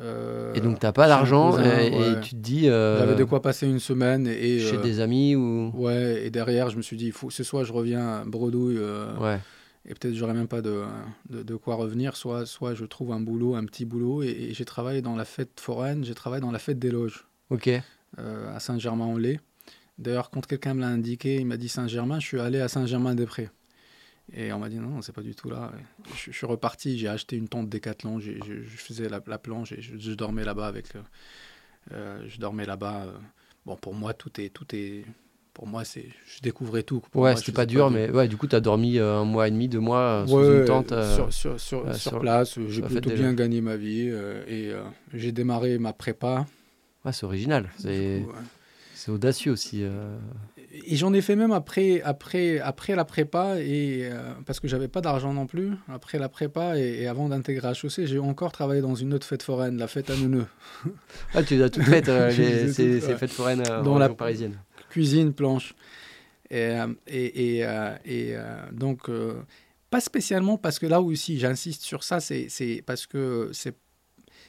Euh, 0.00 0.52
Et 0.54 0.60
donc 0.60 0.80
t'as 0.80 0.90
pas 0.92 1.06
d'argent 1.06 1.56
et, 1.58 2.20
tu 2.20 2.30
te 2.30 2.40
dis 2.40 2.68
euh, 2.68 2.98
J'avais 2.98 3.14
de 3.14 3.22
quoi 3.24 3.40
passer 3.40 3.66
une 3.66 3.78
semaine 3.78 4.26
et. 4.26 4.58
chez 4.58 4.76
euh, 4.76 4.82
des 4.82 4.98
amis 5.00 5.36
ou 5.36 5.70
Ouais, 5.74 6.24
et 6.26 6.30
derrière, 6.30 6.68
je 6.70 6.76
me 6.76 6.82
suis 6.82 6.96
dit, 6.96 7.06
il 7.06 7.12
faut, 7.12 7.30
ce 7.30 7.44
soit 7.44 7.62
je 7.64 7.72
reviens 7.72 8.24
bredouille, 8.26 8.78
euh, 8.78 9.16
ouais. 9.18 9.38
et 9.88 9.94
peut-être 9.94 10.14
j'aurais 10.14 10.34
même 10.34 10.48
pas 10.48 10.62
de, 10.62 10.82
de, 11.30 11.44
de 11.44 11.54
quoi 11.54 11.76
revenir, 11.76 12.16
soit, 12.16 12.44
soit 12.44 12.74
je 12.74 12.84
trouve 12.84 13.12
un 13.12 13.20
boulot, 13.20 13.54
un 13.54 13.64
petit 13.64 13.84
boulot, 13.84 14.24
et, 14.24 14.30
et 14.30 14.54
j'ai 14.54 14.64
travaillé 14.64 15.00
dans 15.00 15.14
la 15.14 15.24
fête 15.24 15.60
foraine, 15.60 16.04
j'ai 16.04 16.14
travaillé 16.14 16.40
dans 16.40 16.50
la 16.50 16.58
fête 16.58 16.80
des 16.80 16.90
loges, 16.90 17.26
Ok. 17.50 17.68
euh, 18.18 18.56
à 18.56 18.58
Saint-Germain-en-Laye. 18.58 19.38
D'ailleurs, 19.98 20.30
quand 20.30 20.44
quelqu'un 20.44 20.74
me 20.74 20.80
l'a 20.80 20.88
indiqué, 20.88 21.36
il 21.36 21.46
m'a 21.46 21.56
dit 21.56 21.68
Saint-Germain, 21.68 22.18
je 22.18 22.26
suis 22.26 22.40
allé 22.40 22.58
à 22.60 22.66
Saint-Germain-des-Prés. 22.66 23.48
Et 24.32 24.52
on 24.52 24.58
m'a 24.58 24.68
dit 24.68 24.76
non, 24.78 24.88
non, 24.88 25.02
c'est 25.02 25.12
pas 25.12 25.22
du 25.22 25.34
tout 25.34 25.50
là. 25.50 25.70
Je, 26.14 26.30
je 26.30 26.36
suis 26.36 26.46
reparti, 26.46 26.98
j'ai 26.98 27.08
acheté 27.08 27.36
une 27.36 27.48
tente 27.48 27.68
Décathlon, 27.68 28.18
je, 28.20 28.32
je 28.42 28.76
faisais 28.76 29.08
la, 29.08 29.20
la 29.26 29.38
planche 29.38 29.72
et 29.72 29.80
je, 29.82 30.12
dormais 30.14 30.44
là-bas 30.44 30.66
avec. 30.66 30.86
euh, 31.92 32.24
je 32.26 32.38
dormais 32.38 32.64
là-bas. 32.66 33.04
euh. 33.04 33.12
bon, 33.66 33.76
pour 33.76 33.94
moi, 33.94 34.14
tout 34.14 34.40
est, 34.40 34.48
tout 34.48 34.66
est. 34.74 35.04
Pour 35.52 35.68
moi, 35.68 35.84
c'est, 35.84 36.08
je 36.26 36.40
découvrais 36.40 36.82
tout. 36.82 37.00
Pour 37.12 37.22
Ouais, 37.22 37.36
c'était 37.36 37.52
pas 37.52 37.66
dur, 37.66 37.88
mais 37.90 38.10
ouais, 38.10 38.26
du 38.26 38.36
coup 38.36 38.48
t'as 38.48 38.58
dormi 38.60 38.98
euh, 38.98 39.18
un 39.20 39.24
mois 39.24 39.46
et 39.46 39.52
demi, 39.52 39.68
deux 39.68 39.78
mois 39.78 40.24
sous 40.26 40.34
Ouais, 40.34 40.58
une 40.60 40.64
tente. 40.64 40.90
euh, 40.90 41.14
sur, 41.14 41.32
sur, 41.32 41.60
sur, 41.60 41.94
sur 41.94 42.10
sur- 42.10 42.18
place. 42.18 42.58
J'ai 42.68 42.82
plutôt 42.82 43.10
bien 43.10 43.34
gagné 43.34 43.60
ma 43.60 43.76
vie 43.76 44.08
et 44.48 44.72
j'ai 45.12 45.30
démarré 45.32 45.78
ma 45.78 45.92
prépa. 45.92 46.46
Ouais, 47.04 47.12
c'est 47.12 47.24
original. 47.24 47.70
C'est 47.76 48.24
c'est 48.94 49.10
audacieux 49.12 49.52
aussi. 49.52 49.84
Et 50.86 50.96
j'en 50.96 51.12
ai 51.14 51.20
fait 51.20 51.36
même 51.36 51.52
après, 51.52 52.02
après, 52.02 52.58
après 52.58 52.96
la 52.96 53.04
prépa, 53.04 53.60
et, 53.60 54.00
euh, 54.10 54.32
parce 54.44 54.58
que 54.60 54.66
j'avais 54.66 54.88
pas 54.88 55.00
d'argent 55.00 55.32
non 55.32 55.46
plus. 55.46 55.70
Après 55.88 56.18
la 56.18 56.28
prépa 56.28 56.76
et, 56.78 57.02
et 57.02 57.06
avant 57.06 57.28
d'intégrer 57.28 57.68
HEC, 57.70 58.06
j'ai 58.06 58.18
encore 58.18 58.50
travaillé 58.50 58.80
dans 58.80 58.94
une 58.96 59.14
autre 59.14 59.26
fête 59.26 59.42
foraine, 59.42 59.76
la 59.78 59.86
fête 59.86 60.10
à 60.10 60.16
Neuneu. 60.16 60.46
Ah, 61.34 61.42
tu 61.44 61.62
as 61.62 61.70
toutes 61.70 61.84
faites, 61.84 62.08
euh, 62.08 62.28
les 62.36 62.72
ces, 62.72 62.98
toutes, 62.98 63.02
ces 63.02 63.06
ouais. 63.12 63.16
fêtes 63.16 63.30
foraines 63.30 63.62
euh, 63.70 63.82
Dans 63.82 63.94
en 63.94 63.98
la- 63.98 64.06
région 64.06 64.16
parisienne. 64.16 64.58
Cuisine, 64.90 65.32
planche. 65.32 65.74
Et, 66.50 66.56
euh, 66.78 66.86
et, 67.06 67.58
et, 67.58 67.64
euh, 67.64 68.54
donc, 68.72 69.08
pas 69.90 70.00
spécialement 70.00 70.58
parce 70.58 70.78
que 70.80 70.86
là 70.86 71.00
aussi, 71.00 71.38
j'insiste 71.38 71.82
sur 71.82 72.02
ça, 72.02 72.18
c'est 72.20 72.46
c'est 72.48 72.82
parce 72.84 73.06
que 73.06 73.50
c'est 73.52 73.76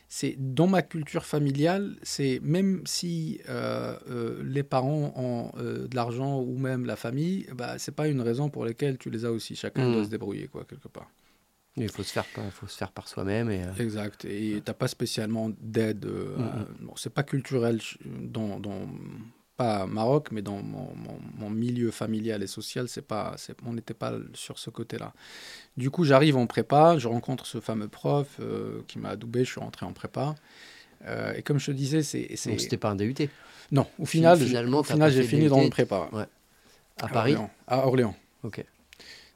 c'est 0.07 0.35
dans 0.37 0.67
ma 0.67 0.81
culture 0.81 1.25
familiale, 1.25 1.95
c'est 2.03 2.39
même 2.43 2.81
si 2.85 3.39
euh, 3.49 3.97
euh, 4.09 4.43
les 4.43 4.63
parents 4.63 5.13
ont 5.15 5.51
euh, 5.59 5.87
de 5.87 5.95
l'argent 5.95 6.39
ou 6.41 6.57
même 6.57 6.85
la 6.85 6.95
famille, 6.95 7.47
bah, 7.53 7.77
c'est 7.77 7.95
pas 7.95 8.07
une 8.07 8.21
raison 8.21 8.49
pour 8.49 8.65
laquelle 8.65 8.97
tu 8.97 9.09
les 9.09 9.25
as 9.25 9.31
aussi. 9.31 9.55
Chacun 9.55 9.91
doit 9.91 10.03
se 10.05 10.09
débrouiller 10.09 10.47
quoi 10.47 10.63
quelque 10.65 10.87
part. 10.87 11.09
Il 11.77 11.89
faut 11.89 12.03
se 12.03 12.13
faire, 12.13 12.25
par- 12.33 12.49
faut 12.53 12.67
se 12.67 12.77
faire 12.77 12.91
par 12.91 13.07
soi-même 13.07 13.49
et. 13.51 13.61
Exact. 13.79 14.23
Et 14.25 14.61
t'as 14.63 14.73
pas 14.73 14.87
spécialement 14.87 15.51
d'aide. 15.59 16.05
à- 16.05 16.65
bon, 16.81 16.93
c'est 16.95 17.13
pas 17.13 17.23
culturel 17.23 17.81
dans, 18.05 18.59
dans 18.61 18.87
pas 19.57 19.85
Maroc, 19.85 20.29
mais 20.31 20.41
dans 20.41 20.61
mon, 20.61 20.93
mon- 20.95 21.19
mon 21.37 21.49
milieu 21.49 21.91
familial 21.91 22.43
et 22.43 22.47
social, 22.47 22.87
c'est 22.87 23.01
pas, 23.01 23.35
on 23.65 23.73
n'était 23.73 23.93
pas 23.93 24.13
sur 24.33 24.57
ce 24.59 24.69
côté-là. 24.69 25.13
Du 25.77 25.89
coup, 25.89 26.05
j'arrive 26.05 26.37
en 26.37 26.47
prépa, 26.47 26.97
je 26.97 27.07
rencontre 27.07 27.45
ce 27.45 27.59
fameux 27.59 27.87
prof 27.89 28.37
euh, 28.39 28.81
qui 28.87 28.97
m'a 28.97 29.09
adoubé, 29.09 29.43
je 29.43 29.51
suis 29.51 29.59
rentré 29.59 29.85
en 29.85 29.91
prépa. 29.91 30.35
Euh, 31.05 31.33
et 31.33 31.41
comme 31.41 31.59
je 31.59 31.67
te 31.67 31.71
disais, 31.71 32.01
c'est. 32.01 32.27
Donc 32.47 32.59
c'était 32.59 32.77
pas 32.77 32.89
un 32.89 32.95
DUT. 32.95 33.13
non, 33.71 33.85
au 33.99 34.05
final, 34.05 34.39
finalement, 34.39 34.83
j'ai 35.09 35.23
fini 35.23 35.47
dans 35.47 35.61
le 35.61 35.69
prépa. 35.69 36.09
À 37.01 37.07
Paris. 37.09 37.33
Orléans. 37.33 37.51
À 37.67 37.87
Orléans. 37.87 38.15
Ok. 38.43 38.63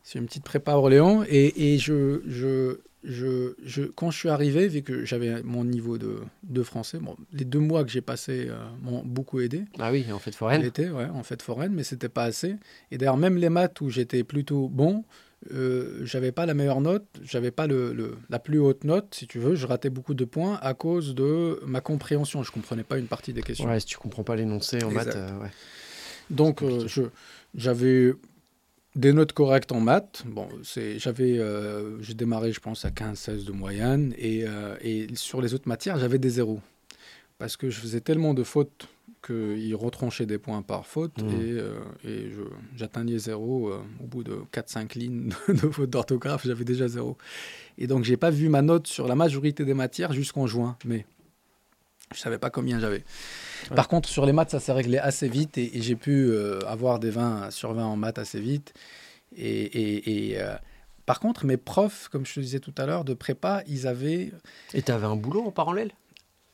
C'est 0.03 0.17
une 0.17 0.25
petite 0.25 0.45
prépa 0.45 0.71
à 0.71 0.77
Orléans. 0.77 1.23
Et, 1.27 1.73
et 1.73 1.77
je, 1.77 2.21
je, 2.25 2.79
je, 3.03 3.53
je, 3.63 3.83
quand 3.83 4.11
je 4.11 4.17
suis 4.17 4.29
arrivé, 4.29 4.67
vu 4.67 4.81
que 4.81 5.03
j'avais 5.03 5.43
mon 5.43 5.65
niveau 5.65 5.97
de, 5.97 6.19
de 6.43 6.63
français, 6.63 6.99
bon, 6.99 7.17
les 7.33 7.45
deux 7.45 7.59
mois 7.59 7.83
que 7.83 7.91
j'ai 7.91 8.01
passés 8.01 8.47
euh, 8.49 8.57
m'ont 8.81 9.03
beaucoup 9.03 9.41
aidé. 9.41 9.65
Ah 9.77 9.91
oui, 9.91 10.05
en 10.11 10.19
fait 10.19 10.33
foraine. 10.33 10.61
L'été, 10.61 10.89
ouais, 10.89 11.05
en 11.05 11.23
fait 11.23 11.41
foraine, 11.41 11.73
mais 11.73 11.83
c'était 11.83 12.09
pas 12.09 12.23
assez. 12.23 12.55
Et 12.91 12.97
d'ailleurs, 12.97 13.17
même 13.17 13.37
les 13.37 13.49
maths 13.49 13.81
où 13.81 13.89
j'étais 13.89 14.23
plutôt 14.23 14.69
bon, 14.69 15.03
euh, 15.53 15.99
j'avais 16.05 16.31
pas 16.31 16.45
la 16.45 16.53
meilleure 16.53 16.81
note, 16.81 17.05
j'avais 17.21 17.51
pas 17.51 17.65
le, 17.67 17.93
le- 17.93 18.17
la 18.29 18.39
plus 18.39 18.59
haute 18.59 18.83
note, 18.83 19.13
si 19.15 19.25
tu 19.27 19.39
veux. 19.39 19.55
Je 19.55 19.65
ratais 19.67 19.89
beaucoup 19.89 20.13
de 20.13 20.25
points 20.25 20.57
à 20.61 20.73
cause 20.73 21.15
de 21.15 21.59
ma 21.65 21.81
compréhension. 21.81 22.43
Je 22.43 22.51
comprenais 22.51 22.83
pas 22.83 22.97
une 22.97 23.07
partie 23.07 23.33
des 23.33 23.41
questions. 23.41 23.67
Ouais, 23.69 23.79
si 23.79 23.85
tu 23.85 23.97
comprends 23.97 24.23
pas 24.23 24.35
l'énoncé 24.35 24.83
en 24.83 24.91
maths, 24.91 25.15
euh, 25.15 25.39
ouais. 25.39 25.49
Donc, 26.29 26.61
euh, 26.61 26.87
je, 26.87 27.03
j'avais 27.55 28.13
des 28.95 29.13
notes 29.13 29.33
correctes 29.33 29.71
en 29.71 29.79
maths. 29.79 30.23
Bon, 30.25 30.47
c'est, 30.63 30.99
j'avais, 30.99 31.39
j'ai 32.01 32.13
démarré, 32.13 32.51
je 32.51 32.59
pense, 32.59 32.85
à 32.85 32.89
15-16 32.89 33.45
de 33.45 33.51
moyenne. 33.51 34.13
Et, 34.17 34.45
et 34.81 35.07
sur 35.15 35.41
les 35.41 35.53
autres 35.53 35.67
matières, 35.67 35.97
j'avais 35.99 36.19
des 36.19 36.29
zéros. 36.29 36.59
Parce 37.39 37.57
que 37.57 37.69
je 37.69 37.79
faisais 37.79 38.01
tellement 38.01 38.33
de 38.35 38.43
fautes 38.43 38.87
qu'ils 39.25 39.75
retranchaient 39.75 40.25
des 40.25 40.37
points 40.37 40.61
par 40.61 40.85
faute. 40.85 41.21
Mhm. 41.21 41.29
Et, 41.29 41.51
euh, 41.53 41.79
et 42.05 42.31
j'atteignais 42.75 43.17
zéro. 43.17 43.69
euh, 43.69 43.81
au 44.03 44.07
bout 44.07 44.23
de 44.23 44.39
4-5 44.53 44.97
lignes 44.97 45.29
de 45.47 45.69
fautes 45.69 45.89
d'orthographe, 45.89 46.45
j'avais 46.45 46.65
déjà 46.65 46.87
zéro. 46.87 47.17
Et 47.77 47.87
donc, 47.87 48.03
j'ai 48.03 48.17
pas 48.17 48.29
vu 48.29 48.49
ma 48.49 48.61
note 48.61 48.87
sur 48.87 49.07
la 49.07 49.15
majorité 49.15 49.65
des 49.65 49.73
matières 49.73 50.13
jusqu'en 50.13 50.47
juin. 50.47 50.77
Mais 50.85 51.05
je 52.13 52.19
savais 52.19 52.37
pas 52.37 52.49
combien 52.49 52.79
j'avais. 52.79 53.03
Ouais. 53.69 53.75
Par 53.75 53.87
contre, 53.87 54.09
sur 54.09 54.25
les 54.25 54.33
maths, 54.33 54.51
ça 54.51 54.59
s'est 54.59 54.73
réglé 54.73 54.97
assez 54.97 55.27
vite 55.29 55.57
et, 55.57 55.77
et 55.77 55.81
j'ai 55.81 55.95
pu 55.95 56.29
euh, 56.29 56.59
avoir 56.67 56.99
des 56.99 57.09
20 57.09 57.51
sur 57.51 57.73
20 57.73 57.85
en 57.85 57.95
maths 57.95 58.19
assez 58.19 58.39
vite. 58.39 58.73
Et, 59.37 60.37
par 61.05 61.19
contre, 61.19 61.45
mes 61.45 61.57
profs, 61.57 62.07
comme 62.09 62.25
je 62.25 62.35
te 62.35 62.39
disais 62.39 62.59
tout 62.59 62.73
à 62.77 62.85
l'heure, 62.85 63.03
de 63.05 63.13
prépa, 63.13 63.63
ils 63.67 63.87
avaient. 63.87 64.31
Et 64.73 64.81
t'avais 64.81 65.07
un 65.07 65.15
boulot 65.15 65.43
en 65.45 65.51
parallèle? 65.51 65.91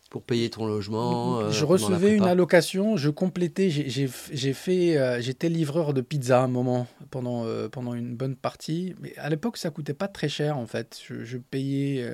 Pour 0.10 0.24
payer 0.24 0.50
ton 0.50 0.66
logement. 0.66 1.40
euh, 1.40 1.52
je 1.52 1.66
recevais 1.66 2.16
une 2.16 2.24
allocation, 2.24 2.96
je 2.98 3.10
complétais. 3.10 3.70
j'ai- 3.70 4.54
fait. 4.54 4.98
euh, 4.98 5.20
J'étais 5.22 5.50
livreur 5.50 5.94
de 5.94 6.02
pizza 6.02 6.40
à 6.40 6.44
un 6.44 6.48
moment 6.48 6.88
pendant, 7.12 7.46
euh, 7.46 7.68
pendant 7.70 7.94
une 7.94 8.16
bonne 8.16 8.36
partie. 8.36 8.96
Mais 9.02 9.14
à 9.18 9.30
l'époque, 9.30 9.58
ça 9.58 9.70
coûtait 9.72 9.94
pas 9.94 10.08
très 10.08 10.30
cher 10.30 10.58
en 10.58 10.68
fait. 10.68 11.00
Je, 11.08 11.24
je 11.26 11.38
payais. 11.38 12.10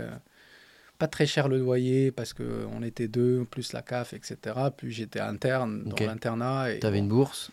pas 0.97 1.07
très 1.07 1.25
cher 1.25 1.47
le 1.47 1.57
loyer 1.57 2.11
parce 2.11 2.31
qu'on 2.33 2.83
était 2.83 3.07
deux, 3.07 3.43
plus 3.49 3.73
la 3.73 3.81
CAF, 3.81 4.13
etc. 4.13 4.37
Puis 4.77 4.91
j'étais 4.91 5.19
interne 5.19 5.83
dans 5.83 5.91
Ok. 5.93 6.01
l'internat. 6.01 6.67
T'avais 6.79 6.99
bon, 6.99 7.03
une 7.05 7.09
bourse? 7.09 7.49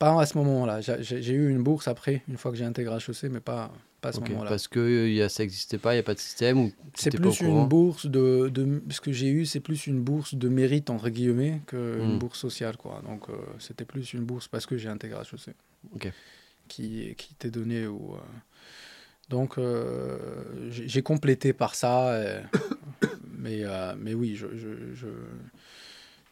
Pas 0.00 0.20
à 0.20 0.26
ce 0.26 0.36
moment-là. 0.38 0.80
J'ai 0.80 1.32
eu 1.32 1.50
une 1.50 1.62
bourse 1.62 1.86
après, 1.86 2.22
une 2.28 2.36
fois 2.36 2.50
que 2.50 2.56
j'ai 2.56 2.64
intégré 2.64 2.96
HEC, 2.96 3.30
mais 3.30 3.38
pas, 3.38 3.70
pas 4.04 4.10
à 4.10 4.12
ce 4.12 4.20
Ok, 4.20 4.28
moment-là. 4.30 4.50
Parce 4.50 4.68
que 4.68 5.08
y 5.08 5.20
a, 5.22 5.28
ça 5.28 5.42
n'existait 5.42 5.78
pas, 5.78 5.92
il 5.92 5.96
n'y 5.96 6.00
a 6.00 6.04
pas 6.04 6.14
de 6.14 6.20
système 6.20 6.58
ou 6.60 6.72
C'est 6.94 7.10
t'étais 7.10 7.18
pas 7.22 7.28
au 7.28 7.32
plus 7.32 7.40
une 7.46 7.66
bourse 7.68 8.06
de, 8.06 8.48
de 8.48 8.80
ce 8.90 9.00
que 9.00 9.12
j'ai 9.12 9.28
eu, 9.28 9.46
c'est 9.46 9.60
plus 9.60 9.86
une 9.86 10.00
bourse 10.00 10.34
de 10.34 10.48
mérite 10.48 10.90
entre 10.90 11.08
guillemets 11.08 11.60
qu'une 11.66 12.14
Hmm. 12.14 12.18
bourse 12.18 12.38
sociale 12.38 12.76
quoi. 12.76 13.02
Donc 13.06 13.28
euh, 13.28 13.34
c'était 13.58 13.84
plus 13.86 14.12
une 14.12 14.24
bourse 14.24 14.46
parce 14.48 14.66
que 14.66 14.76
j'ai 14.78 14.88
intégré 14.88 15.18
HEC. 15.20 15.54
Ok. 15.94 16.12
Qui 16.68 17.14
qui 17.16 17.34
t'est 17.34 17.50
donnée 17.50 17.86
au. 17.86 18.14
euh, 18.14 18.20
Donc 19.30 19.58
euh, 19.58 20.18
j'ai 20.70 21.02
complété 21.02 21.52
par 21.52 21.74
ça, 21.74 22.08
euh, 22.12 22.40
mais 23.38 23.60
euh, 23.64 23.94
mais 23.98 24.14
oui 24.14 24.36
je. 24.36 24.46
je, 24.56 24.68
je 24.94 25.06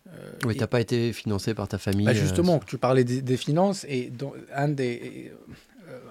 euh, 0.09 0.33
Oui, 0.47 0.57
t'as 0.57 0.67
pas 0.67 0.81
été 0.81 1.13
financé 1.13 1.55
par 1.55 1.69
ta 1.69 1.79
famille. 1.79 2.07
bah, 2.07 2.13
euh, 2.13 2.15
justement, 2.15 2.59
tu 2.61 2.77
parlais 2.79 3.05
des, 3.05 3.23
des 3.23 3.37
finances 3.37 3.85
et 3.89 4.11
dans, 4.11 4.33
un 4.55 4.69
des, 4.69 5.33
euh, 5.33 5.55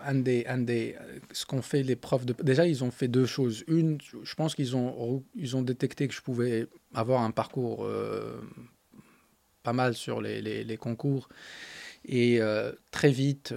un 0.06 0.16
des, 0.16 0.46
un 0.48 0.60
des, 0.60 0.96
euh, 1.00 1.20
ce 1.32 1.46
qu'ont 1.46 1.62
fait 1.62 1.84
les 1.84 1.96
profs 1.96 2.26
de, 2.26 2.34
déjà 2.44 2.66
ils 2.68 2.84
ont 2.84 2.92
fait 2.92 3.08
deux 3.08 3.26
choses. 3.26 3.64
Une, 3.68 3.98
je 4.24 4.36
pense 4.36 4.56
qu'ils 4.56 4.76
ont, 4.76 5.24
ils 5.36 5.56
ont 5.56 5.62
détecté 5.62 6.08
que 6.08 6.14
je 6.14 6.22
pouvais 6.22 6.68
avoir 6.94 7.22
un 7.22 7.32
parcours 7.32 7.86
euh, 7.86 8.42
pas 9.64 9.74
mal 9.74 9.94
sur 9.94 10.22
les, 10.22 10.42
les, 10.42 10.78
concours 10.78 11.30
et 12.06 12.42
euh, 12.42 12.72
très 12.90 13.12
vite, 13.12 13.54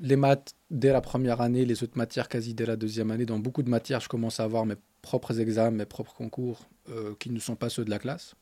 les 0.00 0.16
maths 0.16 0.54
dès 0.70 0.92
la 0.92 1.00
première 1.00 1.40
année, 1.40 1.64
les 1.64 1.82
autres 1.84 1.96
matières 1.96 2.28
quasi 2.28 2.54
dès 2.54 2.66
la 2.66 2.76
deuxième 2.76 3.10
année. 3.10 3.24
Dans 3.26 3.38
beaucoup 3.38 3.62
de 3.62 3.70
matières, 3.70 4.00
je 4.00 4.08
commence 4.08 4.40
à 4.40 4.44
avoir 4.44 4.66
mes 4.66 4.76
propres 5.00 5.38
examens, 5.38 5.70
mes 5.70 5.86
propres 5.86 6.14
concours 6.14 6.68
qui 7.20 7.30
ne 7.30 7.38
sont 7.38 7.54
pas 7.54 7.68
ceux 7.68 7.84
de 7.84 7.90
la 7.90 7.98
classe. 8.00 8.34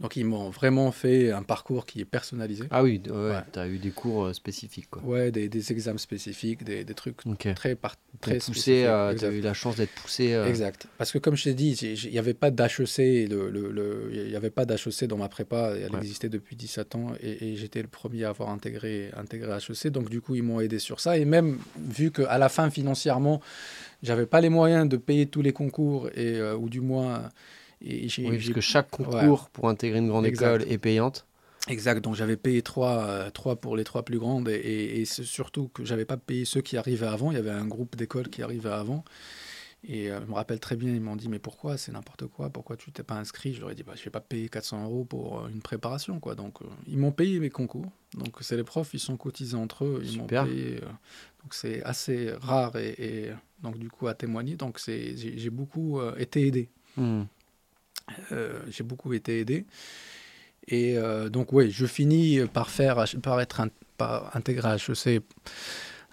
Donc 0.00 0.14
ils 0.14 0.24
m'ont 0.24 0.48
vraiment 0.50 0.92
fait 0.92 1.32
un 1.32 1.42
parcours 1.42 1.84
qui 1.84 2.00
est 2.00 2.04
personnalisé. 2.04 2.64
Ah 2.70 2.84
oui, 2.84 3.00
ouais, 3.06 3.12
Ouais. 3.12 3.40
tu 3.52 3.58
as 3.58 3.66
eu 3.66 3.78
des 3.78 3.90
cours 3.90 4.26
euh, 4.26 4.32
spécifiques. 4.32 4.88
Quoi. 4.90 5.02
Ouais, 5.02 5.32
des, 5.32 5.48
des 5.48 5.72
examens 5.72 5.98
spécifiques, 5.98 6.62
des, 6.62 6.84
des 6.84 6.94
trucs 6.94 7.16
très 7.56 7.74
par, 7.74 7.96
très 8.20 8.38
poussé, 8.38 8.84
euh, 8.84 9.10
Exact. 9.10 9.28
t'as 9.28 9.34
eu 9.36 9.40
la 9.40 9.54
chance 9.54 9.74
d'être 9.74 9.90
poussé. 10.00 10.34
euh, 10.34 10.46
Exact. 10.46 10.86
Parce 10.98 11.10
que 11.10 11.18
comme 11.18 11.34
je 11.34 11.42
t'ai 11.44 11.54
dit, 11.54 11.72
il 11.72 12.10
n'y 12.12 12.18
avait 12.18 12.32
pas 12.34 12.52
d'HEC, 12.52 13.28
le, 13.28 13.50
le, 13.50 13.72
le- 13.72 14.10
il 14.12 14.28
n'y 14.28 14.36
avait 14.36 14.50
pas 14.50 14.64
d'HEC 14.64 15.06
dans 15.08 15.16
ma 15.16 15.28
prépa, 15.28 15.72
elle 15.76 15.90
Ouais. 15.90 15.98
existait 15.98 16.28
depuis 16.28 16.54
17 16.54 16.94
ans 16.94 17.12
et, 17.20 17.48
et 17.48 17.56
j'étais 17.56 17.82
le 17.82 17.88
premier 17.88 18.22
à 18.22 18.28
avoir 18.28 18.50
intégré, 18.50 19.10
intégré 19.16 19.50
HEC. 19.50 19.88
Donc 19.90 20.10
du 20.10 20.20
coup, 20.20 20.36
ils 20.36 20.44
m'ont 20.44 20.60
aidé 20.60 20.78
sur 20.78 21.00
ça. 21.00 21.18
Et 21.18 21.24
même 21.24 21.58
vu 21.76 22.12
qu'à 22.12 22.38
la 22.38 22.48
fin, 22.48 22.70
financièrement, 22.70 23.40
j'avais 24.04 24.26
pas 24.26 24.40
les 24.40 24.48
moyens 24.48 24.88
de 24.88 24.96
payer 24.96 25.26
tous 25.26 25.42
les 25.42 25.52
concours, 25.52 26.08
et, 26.14 26.36
euh, 26.36 26.54
ou 26.56 26.68
du 26.68 26.80
moins... 26.80 27.30
Et 27.80 28.08
j'ai, 28.08 28.24
Oui, 28.28 28.36
puisque 28.38 28.60
chaque 28.60 28.90
concours 28.90 29.48
pour 29.50 29.68
intégrer 29.68 29.98
une 29.98 30.08
grande 30.08 30.26
Exact. 30.26 30.56
école 30.62 30.72
est 30.72 30.78
payante. 30.78 31.26
Exact, 31.68 32.00
donc 32.02 32.14
j'avais 32.14 32.36
payé 32.36 32.62
trois, 32.62 33.04
euh, 33.04 33.30
trois 33.30 33.56
pour 33.56 33.76
les 33.76 33.84
trois 33.84 34.02
plus 34.02 34.18
grandes 34.18 34.48
et, 34.48 34.54
et- 34.54 35.00
et 35.00 35.04
c'est 35.04 35.24
surtout 35.24 35.68
que 35.68 35.84
j'avais 35.84 36.06
pas 36.06 36.16
payé 36.16 36.44
ceux 36.46 36.62
qui 36.62 36.76
arrivaient 36.78 37.06
avant. 37.06 37.30
Il 37.30 37.34
y 37.34 37.38
avait 37.38 37.50
un 37.50 37.66
groupe 37.66 37.94
d'écoles 37.94 38.28
qui 38.30 38.42
arrivait 38.42 38.70
avant. 38.70 39.04
Et 39.86 40.10
euh, 40.10 40.20
je 40.22 40.26
me 40.26 40.34
rappelle 40.34 40.58
très 40.60 40.76
bien, 40.76 40.92
ils 40.92 41.00
m'ont 41.00 41.14
dit 41.14 41.28
Mais 41.28 41.38
pourquoi? 41.38 41.76
C'est 41.76 41.92
n'importe 41.92 42.26
quoi, 42.26 42.50
pourquoi 42.50 42.76
tu 42.76 42.90
t'es 42.90 43.02
pas 43.02 43.14
inscrit? 43.16 43.54
Je 43.54 43.60
leur 43.60 43.70
ai 43.70 43.74
dit 43.74 43.82
bah, 43.84 43.92
Je 43.96 44.02
vais 44.04 44.10
pas 44.10 44.20
payer 44.20 44.48
400 44.48 44.82
euros 44.84 45.04
pour 45.04 45.40
euh, 45.44 45.48
une 45.48 45.60
préparation. 45.60 46.18
quoi. 46.20 46.34
Donc 46.34 46.62
euh, 46.62 46.66
ils 46.86 46.98
m'ont 46.98 47.12
payé 47.12 47.38
mes 47.38 47.50
concours. 47.50 47.86
Donc 48.14 48.36
c'est 48.40 48.56
les 48.56 48.64
profs, 48.64 48.94
ils 48.94 48.98
sont 48.98 49.16
cotisés 49.16 49.56
entre 49.56 49.84
eux. 49.84 50.00
Ils 50.04 50.18
m'ont 50.18 50.26
payé. 50.26 50.76
euh, 50.82 50.86
donc 51.42 51.52
c'est 51.54 51.82
assez 51.84 52.32
rare 52.40 52.76
et, 52.76 52.94
et, 52.98 53.32
donc 53.62 53.78
du 53.78 53.88
coup 53.90 54.08
à 54.08 54.14
témoigner. 54.14 54.56
Donc 54.56 54.78
c'est- 54.78 55.16
j'ai 55.16 55.38
j'ai 55.38 55.50
beaucoup 55.50 56.00
euh, 56.00 56.16
été 56.16 56.46
aidé. 56.46 56.70
Hmm. 56.96 57.24
Euh, 58.32 58.60
j'ai 58.70 58.84
beaucoup 58.84 59.12
été 59.12 59.40
aidé. 59.40 59.66
Et 60.66 60.98
euh, 60.98 61.28
donc, 61.28 61.52
oui, 61.52 61.70
je 61.70 61.86
finis 61.86 62.40
par, 62.52 62.70
faire, 62.70 63.04
par 63.22 63.40
être 63.40 63.62
par 63.96 64.34
intégré 64.36 64.68
à 64.68 64.76
HEC. 64.76 65.22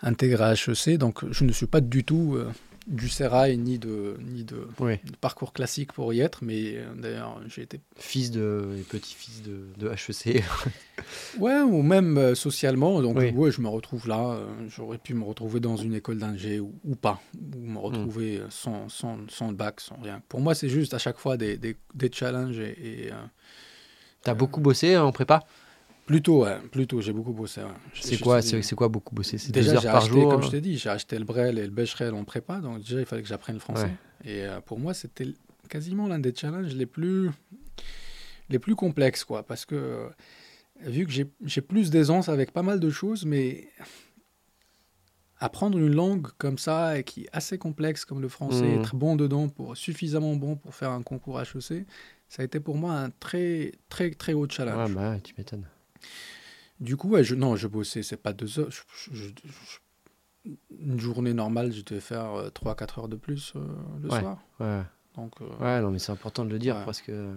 Intégré 0.02 0.44
à 0.44 0.54
HEC, 0.54 0.98
donc 0.98 1.30
je 1.32 1.44
ne 1.46 1.52
suis 1.52 1.68
pas 1.68 1.82
du 1.82 2.04
tout 2.04 2.36
euh, 2.36 2.52
du 2.88 3.10
sérail 3.10 3.58
ni 3.58 3.80
de, 3.80 4.16
ni 4.22 4.44
de, 4.44 4.68
Oui. 4.80 4.98
de 5.04 5.16
parcours 5.20 5.54
classique 5.54 5.92
pour 5.94 6.14
y 6.14 6.22
être, 6.22 6.44
mais 6.44 6.76
euh, 6.78 6.94
d'ailleurs, 6.96 7.42
j'ai 7.48 7.64
été. 7.64 7.80
Fils 7.98 8.30
de, 8.32 8.76
et 8.80 8.82
petit-fils 8.84 9.42
de, 9.44 9.68
de 9.78 9.90
HEC. 9.90 10.44
Ouais, 11.38 11.60
ou 11.62 11.82
même 11.82 12.18
euh, 12.18 12.36
socialement, 12.36 13.02
donc 13.02 13.18
Oui. 13.18 13.30
ouais, 13.32 13.52
je 13.52 13.60
me 13.62 13.68
retrouve 13.68 14.08
là. 14.08 14.32
euh, 14.32 14.48
J'aurais 14.70 14.98
pu 14.98 15.14
me 15.14 15.24
retrouver 15.24 15.60
dans 15.60 15.76
une 15.76 15.94
école 15.94 16.18
d'ingé 16.18 16.60
ou, 16.60 16.74
ou 16.86 16.96
pas, 16.96 17.22
ou 17.54 17.60
me 17.60 17.78
retrouver 17.78 18.38
euh, 18.38 18.48
sans, 18.50 18.88
sans, 18.90 19.18
sans 19.30 19.50
le 19.50 19.56
bac, 19.56 19.82
sans 19.82 19.98
rien. 20.02 20.22
Pour 20.30 20.40
moi, 20.40 20.56
c'est 20.56 20.70
juste 20.70 20.94
à 20.94 20.98
chaque 20.98 21.18
fois 21.18 21.36
des, 21.38 21.58
des, 21.58 21.76
des 21.94 22.10
challenges 22.12 22.60
et. 22.60 23.06
et, 23.06 23.12
euh, 23.12 23.16
T'as 24.24 24.34
beaucoup 24.34 24.60
bossé 24.62 24.98
en 24.98 25.12
prépa? 25.12 25.44
Plutôt, 26.06 26.44
ouais, 26.44 26.60
plutôt, 26.72 27.02
j'ai 27.02 27.14
beaucoup 27.14 27.34
bossé. 27.34 27.62
ouais. 27.62 27.70
C'est 28.00 28.20
quoi, 28.20 28.42
c'est 28.42 28.76
quoi 28.76 28.88
beaucoup 28.90 29.16
bossé 29.16 29.38
C'est 29.40 29.52
deux 29.52 29.68
heures 29.74 29.82
j'ai 29.82 29.88
par 29.88 29.98
acheté, 30.04 30.10
jour? 30.12 30.30
comme 30.30 30.44
je 30.44 30.50
t'ai 30.52 30.62
dit, 30.62 30.78
j'ai 30.78 30.90
acheté 30.90 31.18
le 31.18 31.26
Brel 31.26 31.58
et 31.58 31.64
le 31.64 31.72
Becherel 31.72 32.14
en 32.14 32.24
prépa, 32.24 32.60
donc 32.60 32.80
déjà, 32.80 33.00
il 33.00 33.06
fallait 33.06 33.24
que 33.24 33.28
j'apprenne 33.28 33.56
le 33.56 33.60
français. 33.62 33.92
Et 34.24 34.46
euh, 34.46 34.62
pour 34.62 34.80
moi, 34.80 34.94
c'était 34.94 35.28
quasiment 35.68 36.08
l'un 36.08 36.20
des 36.20 36.34
challenges 36.36 36.74
les 36.76 36.86
plus, 36.86 37.32
les 38.50 38.60
plus 38.60 38.76
complexes, 38.76 39.24
quoi, 39.24 39.42
parce 39.44 39.66
que 39.66 39.74
euh, 39.76 40.10
vu 40.82 41.08
que 41.08 41.12
j'ai 41.12 41.62
plus 41.62 41.90
d'aisance 41.90 42.30
avec 42.30 42.52
pas 42.52 42.62
mal 42.62 42.80
de 42.80 42.90
choses, 42.92 43.26
mais 43.26 43.68
apprendre 45.40 45.78
une 45.78 45.94
langue 45.94 46.28
comme 46.38 46.58
ça, 46.60 47.00
et 47.00 47.04
qui 47.04 47.24
est 47.24 47.30
assez 47.34 47.58
complexe 47.58 48.06
comme 48.06 48.22
le 48.22 48.30
français, 48.30 48.68
Mhm. 48.76 48.80
être 48.82 48.96
bon 48.96 49.16
dedans, 49.16 49.50
pour, 49.50 49.76
suffisamment 49.76 50.36
bon 50.36 50.56
pour 50.56 50.76
faire 50.76 50.92
un 50.92 51.02
concours 51.02 51.42
HEC, 51.42 51.86
ça 52.30 52.42
a 52.42 52.46
été 52.46 52.60
pour 52.60 52.76
moi 52.78 52.94
un 52.94 53.10
très, 53.10 53.74
très, 53.90 54.12
très 54.12 54.34
haut 54.34 54.48
challenge. 54.48 54.90
Ouais, 54.90 54.96
bah 54.96 55.18
tu 55.24 55.34
m'étonnes. 55.38 55.66
Du 56.80 56.98
coup, 56.98 57.10
ouais, 57.10 57.24
je, 57.24 57.36
non, 57.36 57.56
je 57.56 57.68
bossais, 57.68 58.04
c'est 58.04 58.18
pas 58.18 58.34
deux 58.34 58.60
heures. 58.60 58.70
je- 58.70 58.82
je- 59.14 59.30
je- 59.30 60.52
une 60.80 61.00
journée 61.00 61.34
normale, 61.34 61.72
je 61.72 61.82
devais 61.84 62.02
faire 62.02 62.52
3-4 62.54 63.00
heures 63.00 63.08
de 63.08 63.16
plus 63.16 63.54
euh, 63.56 63.66
le 64.04 64.10
Ouais. 64.12 64.20
soir. 64.20 64.40
Ouais. 64.60 64.82
Donc, 65.16 65.34
euh, 65.42 65.46
ouais, 65.60 65.82
non, 65.82 65.90
mais 65.92 66.00
c'est 66.00 66.12
important 66.12 66.46
de 66.46 66.52
le 66.52 66.60
dire 66.60 66.76
Ouais. 66.76 66.86
parce 66.86 67.02
que 67.02 67.34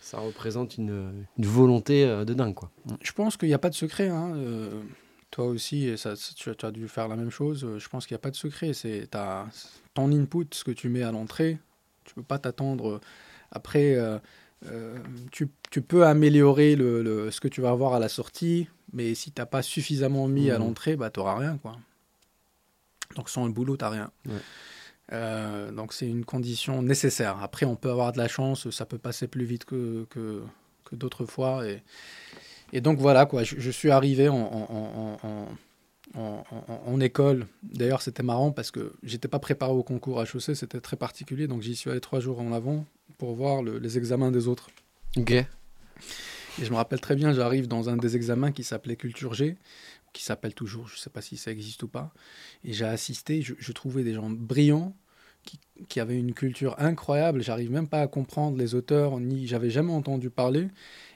ça 0.00 0.18
représente 0.20 0.78
une, 0.78 1.26
une 1.36 1.46
volonté 1.46 2.04
euh, 2.04 2.24
de 2.24 2.32
dingue, 2.32 2.54
quoi. 2.54 2.70
je 3.02 3.12
pense 3.12 3.36
qu'il 3.36 3.48
n'y 3.48 3.54
a 3.54 3.58
pas 3.58 3.68
de 3.70 3.74
secret. 3.74 4.08
hein, 4.08 4.32
euh, 4.36 4.82
toi 5.30 5.44
aussi, 5.46 5.86
et 5.86 5.96
ça, 5.96 6.14
tu, 6.36 6.50
as- 6.62 6.70
dû 6.70 6.88
faire 6.88 7.08
la 7.08 7.16
même 7.16 7.30
chose. 7.30 7.64
euh, 7.64 7.78
Je 7.78 7.88
pense 7.88 8.06
qu'il 8.06 8.14
n'y 8.14 8.20
a 8.20 8.22
pas 8.22 8.30
de 8.30 8.36
secret. 8.36 8.72
C'est 8.72 9.08
ton 9.94 10.10
input, 10.12 10.46
ce 10.52 10.64
que 10.64 10.70
tu 10.70 10.88
mets 10.88 11.02
à 11.02 11.12
l'entrée. 11.12 11.58
Tu 12.04 12.14
peux 12.14 12.22
pas 12.22 12.38
t'attendre. 12.38 12.88
euh, 12.88 13.00
Après, 13.52 13.96
euh, 14.66 14.98
tu, 15.32 15.48
tu 15.70 15.80
peux 15.82 16.06
améliorer 16.06 16.76
le, 16.76 17.02
le- 17.02 17.30
ce 17.30 17.40
que 17.40 17.48
tu 17.48 17.60
vas 17.60 17.70
avoir 17.70 17.94
à 17.94 17.98
la 17.98 18.08
sortie, 18.08 18.68
mais 18.92 19.14
si 19.14 19.30
tu 19.32 19.40
n'as 19.40 19.46
pas 19.46 19.62
suffisamment 19.62 20.28
mis 20.28 20.50
à 20.50 20.58
Mhm. 20.58 20.64
l'entrée, 20.66 20.96
bah, 20.96 21.10
tu 21.10 21.20
n'auras 21.20 21.36
rien. 21.38 21.56
Quoi. 21.58 21.76
Donc 23.16 23.28
sans 23.30 23.46
le 23.46 23.52
boulot, 23.52 23.76
tu 23.76 23.84
n'as 23.84 23.90
rien. 23.90 24.10
Ouais. 24.26 24.34
Euh, 25.12 25.72
donc 25.72 25.92
c'est 25.92 26.06
une 26.08 26.24
condition 26.24 26.82
nécessaire. 26.82 27.38
Après, 27.42 27.66
on 27.66 27.74
peut 27.74 27.90
avoir 27.90 28.12
de 28.12 28.18
la 28.18 28.28
chance, 28.28 28.70
ça 28.70 28.86
peut 28.86 28.98
passer 28.98 29.26
plus 29.26 29.44
vite 29.44 29.64
que, 29.64 30.06
que, 30.10 30.42
que 30.84 30.94
d'autres 30.94 31.24
fois. 31.26 31.66
Et, 31.66 31.82
et 32.72 32.80
donc 32.80 32.98
voilà, 32.98 33.26
quoi, 33.26 33.42
je, 33.42 33.56
je 33.58 33.70
suis 33.70 33.90
arrivé 33.90 34.28
en- 34.28 35.18
en 36.14 37.00
école. 37.00 37.46
D'ailleurs, 37.62 38.02
c'était 38.02 38.22
marrant 38.22 38.50
parce 38.52 38.70
que 38.70 38.92
j'étais 39.02 39.28
pas 39.28 39.38
préparé 39.38 39.72
au 39.72 39.82
concours 39.82 40.20
HEC, 40.22 40.54
c'était 40.56 40.80
très 40.80 40.96
particulier. 40.96 41.46
Donc 41.46 41.62
j'y 41.62 41.74
suis 41.76 41.90
allé 41.90 42.00
trois 42.00 42.20
jours 42.20 42.40
en 42.40 42.52
avant 42.52 42.84
pour 43.20 43.34
voir 43.34 43.62
le- 43.62 43.78
les 43.78 43.98
examens 43.98 44.30
des 44.30 44.48
autres. 44.48 44.70
Ok. 45.18 45.30
Et 45.32 45.46
je 46.64 46.70
me 46.70 46.76
rappelle 46.76 47.00
très 47.00 47.14
bien, 47.16 47.32
j'arrive 47.34 47.68
dans 47.68 47.90
un 47.90 47.98
des 47.98 48.16
examens 48.16 48.50
qui 48.50 48.64
s'appelait 48.64 48.96
Culture 48.96 49.34
G, 49.34 49.56
qui 50.14 50.22
s'appelle 50.24 50.54
toujours, 50.54 50.88
je 50.88 50.94
ne 50.94 50.98
sais 50.98 51.10
pas 51.10 51.20
si 51.20 51.36
ça 51.36 51.50
existe 51.50 51.82
ou 51.82 51.88
pas. 51.88 52.12
Et 52.64 52.72
j'ai 52.72 52.86
assisté, 52.86 53.42
je, 53.42 53.52
je 53.58 53.72
trouvais 53.72 54.02
des 54.04 54.14
gens 54.14 54.30
brillants, 54.30 54.96
qui, 55.44 55.58
qui 55.88 56.00
avaient 56.00 56.18
une 56.18 56.32
culture 56.32 56.74
incroyable. 56.78 57.42
J'arrive 57.42 57.70
même 57.70 57.88
pas 57.88 58.00
à 58.00 58.06
comprendre 58.06 58.56
les 58.56 58.74
auteurs, 58.74 59.20
ni 59.20 59.46
j'avais 59.46 59.70
jamais 59.70 59.92
entendu 59.92 60.30
parler, 60.30 60.68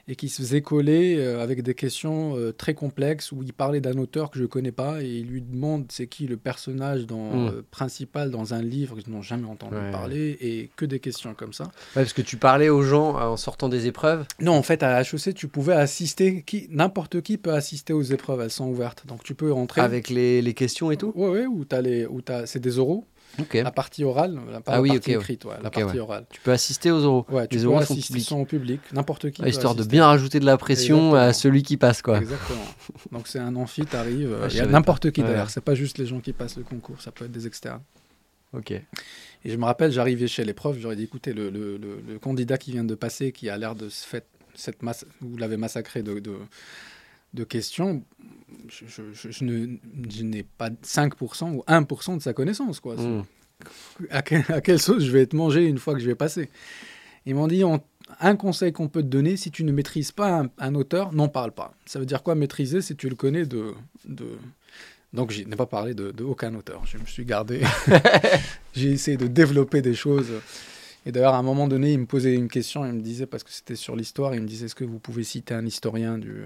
et 0.07 0.15
qui 0.15 0.29
se 0.29 0.41
faisaient 0.43 0.61
coller 0.61 1.15
euh, 1.17 1.41
avec 1.41 1.63
des 1.63 1.73
questions 1.73 2.37
euh, 2.37 2.51
très 2.51 2.75
complexes 2.75 3.31
où 3.31 3.41
il 3.41 3.53
parlait 3.53 3.81
d'un 3.81 3.97
auteur 3.97 4.29
que 4.29 4.37
je 4.37 4.45
connais 4.45 4.71
pas 4.71 5.01
et 5.01 5.07
il 5.07 5.25
lui 5.27 5.41
demande 5.41 5.85
c'est 5.89 6.05
qui 6.07 6.27
le 6.27 6.37
personnage 6.37 7.07
dans, 7.07 7.25
Mm. 7.35 7.47
euh, 7.47 7.61
principal 7.71 8.29
dans 8.29 8.53
un 8.53 8.61
livre 8.61 8.97
qu'ils 8.99 9.11
n'ont 9.11 9.23
jamais 9.23 9.47
entendu 9.47 9.75
Ouais. 9.75 9.91
parler 9.91 10.37
et 10.41 10.69
que 10.75 10.85
des 10.85 10.99
questions 10.99 11.33
comme 11.33 11.53
ça. 11.53 11.63
Ouais, 11.65 11.71
parce 12.03 12.13
que 12.13 12.21
tu 12.21 12.37
parlais 12.37 12.69
aux 12.69 12.83
gens 12.83 13.15
en 13.15 13.35
sortant 13.35 13.67
des 13.67 13.87
épreuves. 13.87 14.25
Non, 14.39 14.53
en 14.53 14.61
fait, 14.63 14.83
à 14.83 15.01
HEC, 15.01 15.33
tu 15.33 15.47
pouvais 15.47 15.73
assister, 15.73 16.43
qui, 16.45 16.67
n'importe 16.69 17.21
qui 17.21 17.37
peut 17.37 17.53
assister 17.53 17.91
aux 17.93 18.03
épreuves, 18.03 18.41
elles 18.41 18.51
sont 18.51 18.67
ouvertes. 18.67 19.05
Donc 19.07 19.23
tu 19.23 19.33
peux 19.33 19.51
rentrer. 19.51 19.81
Avec 19.81 20.09
les, 20.09 20.41
les 20.43 20.53
questions 20.53 20.91
et 20.91 20.97
tout? 20.97 21.11
Ouais, 21.15 21.29
ouais, 21.29 21.45
où 21.47 21.65
t'as 21.65 21.81
les, 21.81 22.05
où 22.05 22.21
t'as, 22.21 22.45
c'est 22.45 22.59
des 22.59 22.77
oraux, 22.77 23.05
La 23.53 23.71
partie 23.71 24.03
orale, 24.03 24.35
la, 24.51 24.61
Ah 24.65 24.71
la 24.73 24.81
oui, 24.81 24.89
partie 24.89 24.99
ok, 24.99 25.07
ouais. 25.17 25.21
écrite, 25.23 25.45
ouais, 25.45 25.53
la 25.61 25.69
partie 25.69 25.93
ouais. 25.95 25.99
orale. 25.99 26.25
Tu 26.29 26.39
peux 26.41 26.51
assister 26.51 26.91
aux 26.91 27.03
oraux. 27.03 27.25
Ouais, 27.29 27.47
tu 27.47 27.55
les 27.57 27.65
oraux 27.65 27.81
sont 27.83 27.95
publics. 27.95 28.23
sont 28.25 28.45
public, 28.45 28.81
n'importe 28.93 29.31
qui. 29.31 29.41
Ah, 29.43 29.49
histoire 29.49 29.75
de 29.75 29.83
bien 29.83 30.05
rajouter 30.05 30.39
de 30.39 30.45
la 30.45 30.57
pression 30.57 31.15
à 31.15 31.33
celui 31.33 31.63
qui 31.63 31.77
passe, 31.77 32.01
quoi. 32.01 32.17
Exactement. 32.19 32.65
Donc 33.11 33.27
c'est 33.27 33.39
un 33.39 33.55
amphi, 33.55 33.85
t'arrives, 33.85 34.31
euh, 34.31 34.47
il 34.51 34.57
y 34.57 34.59
a 34.59 34.65
n'importe 34.65 35.11
qui 35.11 35.21
derrière. 35.21 35.49
C'est 35.49 35.61
pas 35.63 35.75
juste 35.75 35.97
les 35.97 36.05
gens 36.05 36.19
qui 36.19 36.33
passent 36.33 36.57
le 36.57 36.63
concours, 36.63 37.01
ça 37.01 37.11
peut 37.11 37.25
être 37.25 37.31
des 37.31 37.47
externes. 37.47 37.81
Ok. 38.53 38.71
Et 38.71 38.83
je 39.45 39.57
me 39.57 39.65
rappelle, 39.65 39.91
j'arrivais 39.91 40.27
chez 40.27 40.43
les 40.45 40.53
profs, 40.53 40.77
j'aurais 40.79 40.95
dit, 40.95 41.03
écoutez, 41.03 41.33
le, 41.33 41.49
le- 41.49 41.77
le- 41.77 42.01
le 42.07 42.19
candidat 42.19 42.57
qui 42.57 42.71
vient 42.71 42.83
de 42.85 42.95
passer, 42.95 43.31
qui 43.31 43.49
a 43.49 43.57
l'air 43.57 43.75
de 43.75 43.89
se 43.89 44.05
fait, 44.05 44.25
cette 44.55 44.81
masse, 44.81 45.05
vous 45.21 45.35
l'avez 45.37 45.57
massacré 45.57 46.01
de, 46.03 46.19
de, 46.19 46.31
de 47.35 47.43
questions, 47.43 48.03
je, 48.67 50.23
n'ai 50.23 50.43
pas 50.43 50.69
5% 50.69 51.53
ou 51.53 51.63
1% 51.67 52.17
de 52.17 52.21
sa 52.21 52.33
connaissance. 52.33 52.79
Quoi. 52.79 52.95
Hmm. 52.95 53.23
À, 54.09 54.21
quelle 54.21 54.79
sauce 54.79 55.03
je 55.03 55.11
vais 55.11 55.21
être 55.21 55.33
mangé 55.33 55.65
une 55.65 55.77
fois 55.77 55.93
que 55.93 55.99
je 55.99 56.07
vais 56.07 56.15
passer? 56.15 56.49
Ils 57.25 57.35
m'ont 57.35 57.47
dit 57.47 57.63
un 58.19 58.35
conseil 58.35 58.71
qu'on 58.71 58.87
peut 58.87 59.01
te 59.01 59.07
donner, 59.07 59.37
si 59.37 59.51
tu 59.51 59.63
ne 59.63 59.71
maîtrises 59.71 60.11
pas 60.11 60.43
un, 60.57 60.75
auteur, 60.75 61.13
n'en 61.13 61.27
parle 61.27 61.51
pas. 61.51 61.73
Ça 61.85 61.99
veut 61.99 62.05
dire 62.05 62.23
quoi 62.23 62.35
maîtriser 62.35 62.81
si 62.81 62.95
tu 62.95 63.09
le 63.09 63.15
connais 63.15 63.45
de. 63.45 63.73
de... 64.05 64.37
Donc 65.13 65.31
je 65.31 65.43
n'ai 65.43 65.55
pas 65.55 65.65
parlé 65.65 65.93
de, 65.93 66.23
aucun 66.23 66.53
auteur. 66.55 66.85
Je 66.85 66.97
me 66.97 67.05
suis 67.05 67.25
gardé. 67.25 67.61
J'ai 68.73 68.91
essayé 68.91 69.17
de 69.17 69.27
développer 69.27 69.81
des 69.81 69.95
choses. 69.95 70.31
Et 71.07 71.11
d'ailleurs, 71.11 71.35
à 71.35 71.37
un 71.37 71.43
moment 71.43 71.67
donné, 71.67 71.93
il 71.93 71.99
me 71.99 72.05
posait 72.05 72.33
une 72.33 72.47
question, 72.47 72.83
il 72.83 72.93
me 72.93 73.01
disait, 73.01 73.27
parce 73.27 73.43
que 73.43 73.51
c'était 73.51 73.75
sur 73.75 73.95
l'histoire, 73.95 74.33
il 74.33 74.41
me 74.41 74.47
disait, 74.47 74.65
est-ce 74.65 74.75
que 74.75 74.83
vous 74.83 74.97
pouvez 74.97 75.23
citer 75.23 75.53
un 75.53 75.63
historien 75.63 76.17
du, 76.17 76.45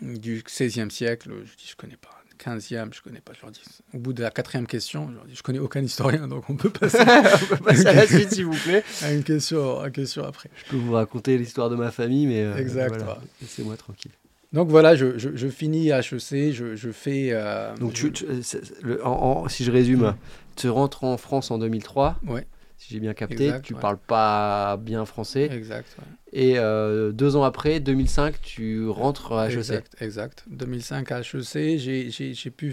du 0.00 0.42
XVIe 0.44 0.90
siècle, 0.90 1.30
je 1.44 1.56
dis 1.56 1.68
je 1.68 1.76
connais 1.76 1.96
pas. 1.96 2.10
15e, 2.38 2.92
je 2.92 3.02
connais 3.02 3.20
pas. 3.20 3.32
Je 3.34 3.42
leur 3.42 3.50
dis, 3.50 3.62
au 3.94 3.98
bout 3.98 4.12
de 4.12 4.22
la 4.22 4.30
quatrième 4.30 4.66
question, 4.66 5.08
je 5.10 5.16
leur 5.16 5.24
dis, 5.24 5.34
je 5.34 5.42
connais 5.42 5.58
aucun 5.58 5.82
historien, 5.82 6.28
donc 6.28 6.48
on 6.50 6.56
peut 6.56 6.70
passer, 6.70 6.98
on 7.00 7.46
peut 7.46 7.64
passer 7.64 7.86
à 7.86 7.94
la 7.94 8.06
suite, 8.06 8.34
s'il 8.34 8.44
vous 8.44 8.58
plaît. 8.64 8.84
À 9.02 9.12
une 9.12 9.24
question, 9.24 9.80
à 9.80 9.86
une 9.86 9.92
question 9.92 10.24
après. 10.24 10.50
Je 10.64 10.70
peux 10.70 10.76
vous 10.76 10.92
raconter 10.92 11.38
l'histoire 11.38 11.70
de 11.70 11.76
ma 11.76 11.90
famille, 11.90 12.26
mais 12.26 12.44
euh, 12.44 12.56
exact, 12.56 13.02
laissez-moi 13.40 13.76
tranquille. 13.76 14.12
Donc 14.52 14.68
voilà, 14.68 14.94
je, 14.94 15.18
je, 15.18 15.48
finis 15.48 15.92
à 15.92 16.00
HEC, 16.00 16.52
je, 16.52 16.76
je 16.76 16.90
fais. 16.90 17.30
Euh, 17.32 17.74
donc 17.76 17.94
tu, 17.94 18.12
si 18.42 19.64
je 19.64 19.70
résume, 19.70 20.14
tu 20.54 20.68
rentres 20.68 21.04
en 21.04 21.16
France 21.16 21.50
en 21.50 21.58
2003. 21.58 22.20
Ouais 22.26 22.46
si 22.78 22.92
j'ai 22.92 23.00
bien 23.00 23.14
capté. 23.14 23.52
tu 23.62 23.74
ne 23.74 23.80
parles 23.80 23.98
pas 23.98 24.76
bien 24.76 25.04
français. 25.04 25.48
Exact. 25.50 25.96
Et 26.32 26.58
euh, 26.58 27.12
deux 27.12 27.36
ans 27.36 27.44
après, 27.44 27.80
2005, 27.80 28.40
tu 28.42 28.88
rentres 28.88 29.32
à 29.32 29.48
HEC. 29.48 29.56
Exact. 29.56 29.96
exact. 30.00 30.44
2005 30.50 31.12
à 31.12 31.20
HEC, 31.20 31.70
j'ai 31.70 32.50
pu 32.50 32.72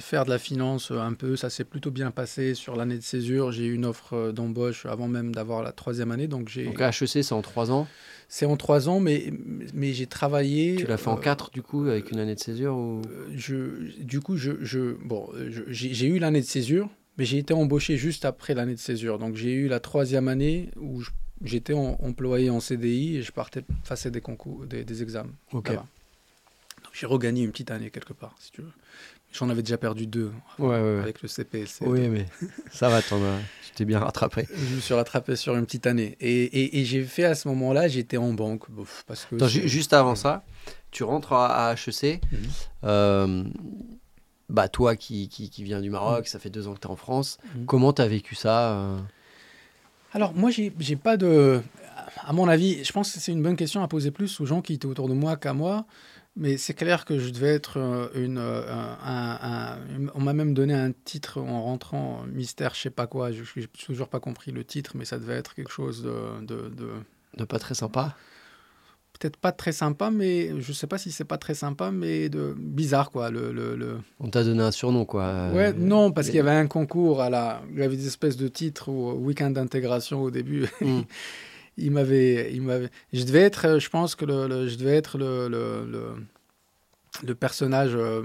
faire 0.00 0.24
de 0.24 0.30
la 0.30 0.38
finance 0.38 0.90
un 0.90 1.12
peu. 1.12 1.36
Ça 1.36 1.50
s'est 1.50 1.64
plutôt 1.64 1.90
bien 1.90 2.10
passé 2.10 2.54
sur 2.54 2.74
l'année 2.74 2.96
de 2.96 3.02
césure. 3.02 3.52
J'ai 3.52 3.66
eu 3.66 3.74
une 3.74 3.84
offre 3.84 4.14
euh, 4.14 4.32
d'embauche 4.32 4.86
avant 4.86 5.06
même 5.08 5.34
d'avoir 5.34 5.62
la 5.62 5.72
troisième 5.72 6.10
année. 6.10 6.26
Donc, 6.26 6.52
donc 6.58 6.80
HEC, 6.80 7.22
c'est 7.22 7.32
en 7.32 7.42
trois 7.42 7.70
ans? 7.70 7.86
C'est 8.28 8.46
en 8.46 8.56
trois 8.56 8.88
ans, 8.88 8.98
mais, 8.98 9.32
mais 9.72 9.92
j'ai 9.92 10.06
travaillé. 10.06 10.74
Tu 10.74 10.86
l'as 10.86 10.96
fait 10.96 11.08
en 11.08 11.16
euh, 11.16 11.20
quatre, 11.20 11.50
du 11.50 11.62
coup, 11.62 11.86
avec 11.86 12.10
une 12.10 12.18
année 12.18 12.34
de 12.34 12.40
césure 12.40 12.76
ou... 12.76 13.02
je, 13.36 14.02
Du 14.02 14.20
coup, 14.20 14.36
je, 14.36 14.52
je 14.62 14.96
bon, 15.04 15.28
j'ai 15.68 16.06
eu 16.06 16.18
l'année 16.18 16.40
de 16.40 16.46
césure, 16.46 16.88
mais 17.18 17.24
j'ai 17.24 17.38
été 17.38 17.54
embauché 17.54 17.96
juste 17.96 18.24
après 18.24 18.54
l'année 18.54 18.74
de 18.74 18.80
césure. 18.80 19.18
Donc 19.18 19.36
j'ai 19.36 19.52
eu 19.52 19.68
la 19.68 19.80
troisième 19.80 20.28
année 20.28 20.70
où 20.76 21.02
j'étais 21.42 21.72
employé 21.74 22.50
en 22.50 22.60
CDI 22.60 23.16
et 23.16 23.22
je 23.22 23.32
partais 23.32 23.62
passer 23.88 24.10
des 24.10 24.20
concours, 24.20 24.66
des, 24.66 25.02
examens. 25.02 25.32
Ok. 25.52 25.72
Donc 25.72 26.92
j'ai 26.92 27.06
regagné 27.06 27.42
une 27.42 27.52
petite 27.52 27.70
année 27.70 27.90
quelque 27.90 28.12
part, 28.12 28.34
si 28.38 28.50
tu 28.52 28.62
veux. 28.62 28.72
J'en 29.32 29.50
avais 29.50 29.62
déjà 29.62 29.76
perdu 29.76 30.06
deux 30.06 30.32
avec 30.58 31.20
le 31.20 31.28
CPS. 31.28 31.80
Oui, 31.82 32.08
mais 32.08 32.26
ça 32.72 32.88
va, 32.88 33.02
tu 33.02 33.14
t'es 33.74 33.84
bien 33.84 33.98
rattrapé. 33.98 34.46
Je 34.54 34.76
me 34.76 34.80
suis 34.80 34.94
rattrapé 34.94 35.36
sur 35.36 35.54
une 35.56 35.66
petite 35.66 35.86
année. 35.86 36.16
Et, 36.20 36.80
et, 36.80 36.84
j'ai 36.84 37.02
fait 37.02 37.24
à 37.24 37.34
ce 37.34 37.48
moment-là, 37.48 37.88
j'étais 37.88 38.16
en 38.16 38.32
banque. 38.32 38.64
Parce 39.06 39.26
que 39.26 39.36
juste 39.46 39.92
avant 39.92 40.14
ça, 40.14 40.42
tu 40.90 41.04
rentres 41.04 41.34
à, 41.34 41.74
HEC. 41.74 42.22
Mhm. 42.32 42.38
euh, 42.84 43.44
bah, 44.48 44.68
toi 44.68 44.96
qui, 44.96 45.28
qui, 45.28 45.50
qui 45.50 45.64
viens 45.64 45.80
du 45.80 45.90
Maroc, 45.90 46.24
mm. 46.24 46.26
ça 46.26 46.38
fait 46.38 46.50
deux 46.50 46.68
ans 46.68 46.74
que 46.74 46.80
tu 46.80 46.86
es 46.86 46.90
en 46.90 46.96
France, 46.96 47.38
mm. 47.54 47.64
comment 47.66 47.92
tu 47.92 48.02
as 48.02 48.08
vécu 48.08 48.34
ça 48.34 48.72
euh 48.72 48.98
Alors, 50.12 50.34
moi, 50.34 50.50
j'ai 50.50 50.96
pas 50.96 51.16
de. 51.16 51.60
À 52.24 52.32
mon 52.32 52.48
avis, 52.48 52.82
je 52.84 52.92
pense 52.92 53.12
que 53.12 53.18
c'est 53.18 53.32
une 53.32 53.42
bonne 53.42 53.56
question 53.56 53.82
à 53.82 53.88
poser 53.88 54.10
plus 54.10 54.40
aux 54.40 54.46
gens 54.46 54.62
qui 54.62 54.74
étaient 54.74 54.86
autour 54.86 55.08
de 55.08 55.14
moi 55.14 55.36
qu'à 55.36 55.52
moi. 55.52 55.86
Mais 56.38 56.58
c'est 56.58 56.74
clair 56.74 57.06
que 57.06 57.18
je 57.18 57.30
devais 57.30 57.54
être 57.54 57.78
euh, 57.78 58.08
une. 58.14 58.36
Euh, 58.38 58.62
un, 59.02 59.78
on 60.14 60.20
m'a 60.20 60.34
même 60.34 60.52
donné 60.52 60.74
un 60.74 60.92
titre 60.92 61.40
en 61.40 61.62
rentrant, 61.62 62.24
mystère, 62.30 62.74
je 62.74 62.82
sais 62.82 62.90
pas 62.90 63.06
quoi. 63.06 63.32
Je 63.32 63.42
n'ai 63.56 63.66
toujours 63.66 64.08
pas 64.08 64.20
compris 64.20 64.52
le 64.52 64.62
titre, 64.62 64.92
mais 64.96 65.06
ça 65.06 65.18
devait 65.18 65.34
être 65.34 65.54
quelque 65.54 65.72
chose 65.72 66.02
de. 66.02 66.44
de, 66.44 66.68
de... 66.68 66.90
de 67.38 67.44
pas 67.44 67.58
très 67.58 67.74
sympa 67.74 68.14
peut-être 69.18 69.36
pas 69.36 69.52
très 69.52 69.72
sympa, 69.72 70.10
mais 70.10 70.60
je 70.60 70.72
sais 70.72 70.86
pas 70.86 70.98
si 70.98 71.10
c'est 71.10 71.24
pas 71.24 71.38
très 71.38 71.54
sympa, 71.54 71.90
mais 71.90 72.28
de 72.28 72.54
bizarre 72.56 73.10
quoi. 73.10 73.30
Le, 73.30 73.52
le, 73.52 73.98
On 74.20 74.28
t'a 74.28 74.44
donné 74.44 74.62
un 74.62 74.70
surnom 74.70 75.04
quoi. 75.04 75.50
Ouais, 75.52 75.72
non, 75.72 76.12
parce 76.12 76.28
qu'il 76.28 76.36
y 76.36 76.40
avait 76.40 76.50
un 76.50 76.66
concours 76.66 77.20
à 77.20 77.30
la, 77.30 77.62
il 77.72 77.78
y 77.78 77.82
avait 77.82 77.96
des 77.96 78.06
espèces 78.06 78.36
de 78.36 78.48
titres 78.48 78.88
au 78.88 79.14
week-end 79.14 79.50
d'intégration 79.50 80.22
au 80.22 80.30
début. 80.30 80.66
Hmm. 80.80 81.02
il 81.76 81.90
m'avait, 81.90 82.52
il 82.52 82.62
m'avait, 82.62 82.88
je 83.12 83.24
devais 83.24 83.42
être, 83.42 83.78
je 83.78 83.88
pense 83.88 84.14
que 84.14 84.24
le, 84.24 84.68
je 84.68 84.76
devais 84.76 84.96
être 84.96 85.18
le, 85.18 85.48
le, 85.48 86.14
le, 87.24 87.34
personnage. 87.34 87.92
Euh, 87.94 88.22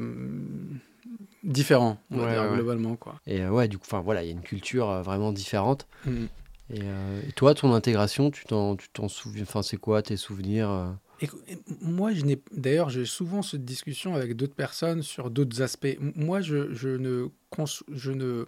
différent, 1.43 1.97
on 2.11 2.17
va 2.17 2.31
dire, 2.31 2.53
globalement. 2.53 2.95
Quoi. 2.95 3.15
Et 3.25 3.41
euh, 3.41 3.49
ouais, 3.49 3.67
du 3.67 3.77
coup, 3.77 3.87
voilà, 4.03 4.23
il 4.23 4.27
y 4.27 4.29
a 4.29 4.33
une 4.33 4.41
culture 4.41 4.89
euh, 4.89 5.01
vraiment 5.01 5.31
différente. 5.31 5.87
Euh, 6.73 7.21
et, 7.27 7.31
toi, 7.33 7.53
ton 7.53 7.73
intégration, 7.73 8.31
tu 8.31 8.45
t'en, 8.45 8.75
tu 8.75 8.89
t'en 8.89 9.07
souviens 9.07 9.43
Enfin, 9.43 9.61
c'est 9.61 9.77
quoi 9.77 10.01
tes 10.01 10.17
souvenirs 10.17 10.69
euh? 10.69 10.91
Moi, 11.81 12.13
je 12.13 12.25
n'ai. 12.25 12.41
D'ailleurs, 12.51 12.89
j'ai 12.89 13.05
souvent 13.05 13.43
cette 13.43 13.63
discussion 13.63 14.15
avec 14.15 14.35
d'autres 14.35 14.55
personnes 14.55 15.03
sur 15.03 15.29
d'autres 15.29 15.61
aspects. 15.61 15.97
Moi, 15.99 16.41
je, 16.41 16.73
je 16.73 16.89
ne, 16.89 17.27
je 17.91 18.11
ne, 18.11 18.45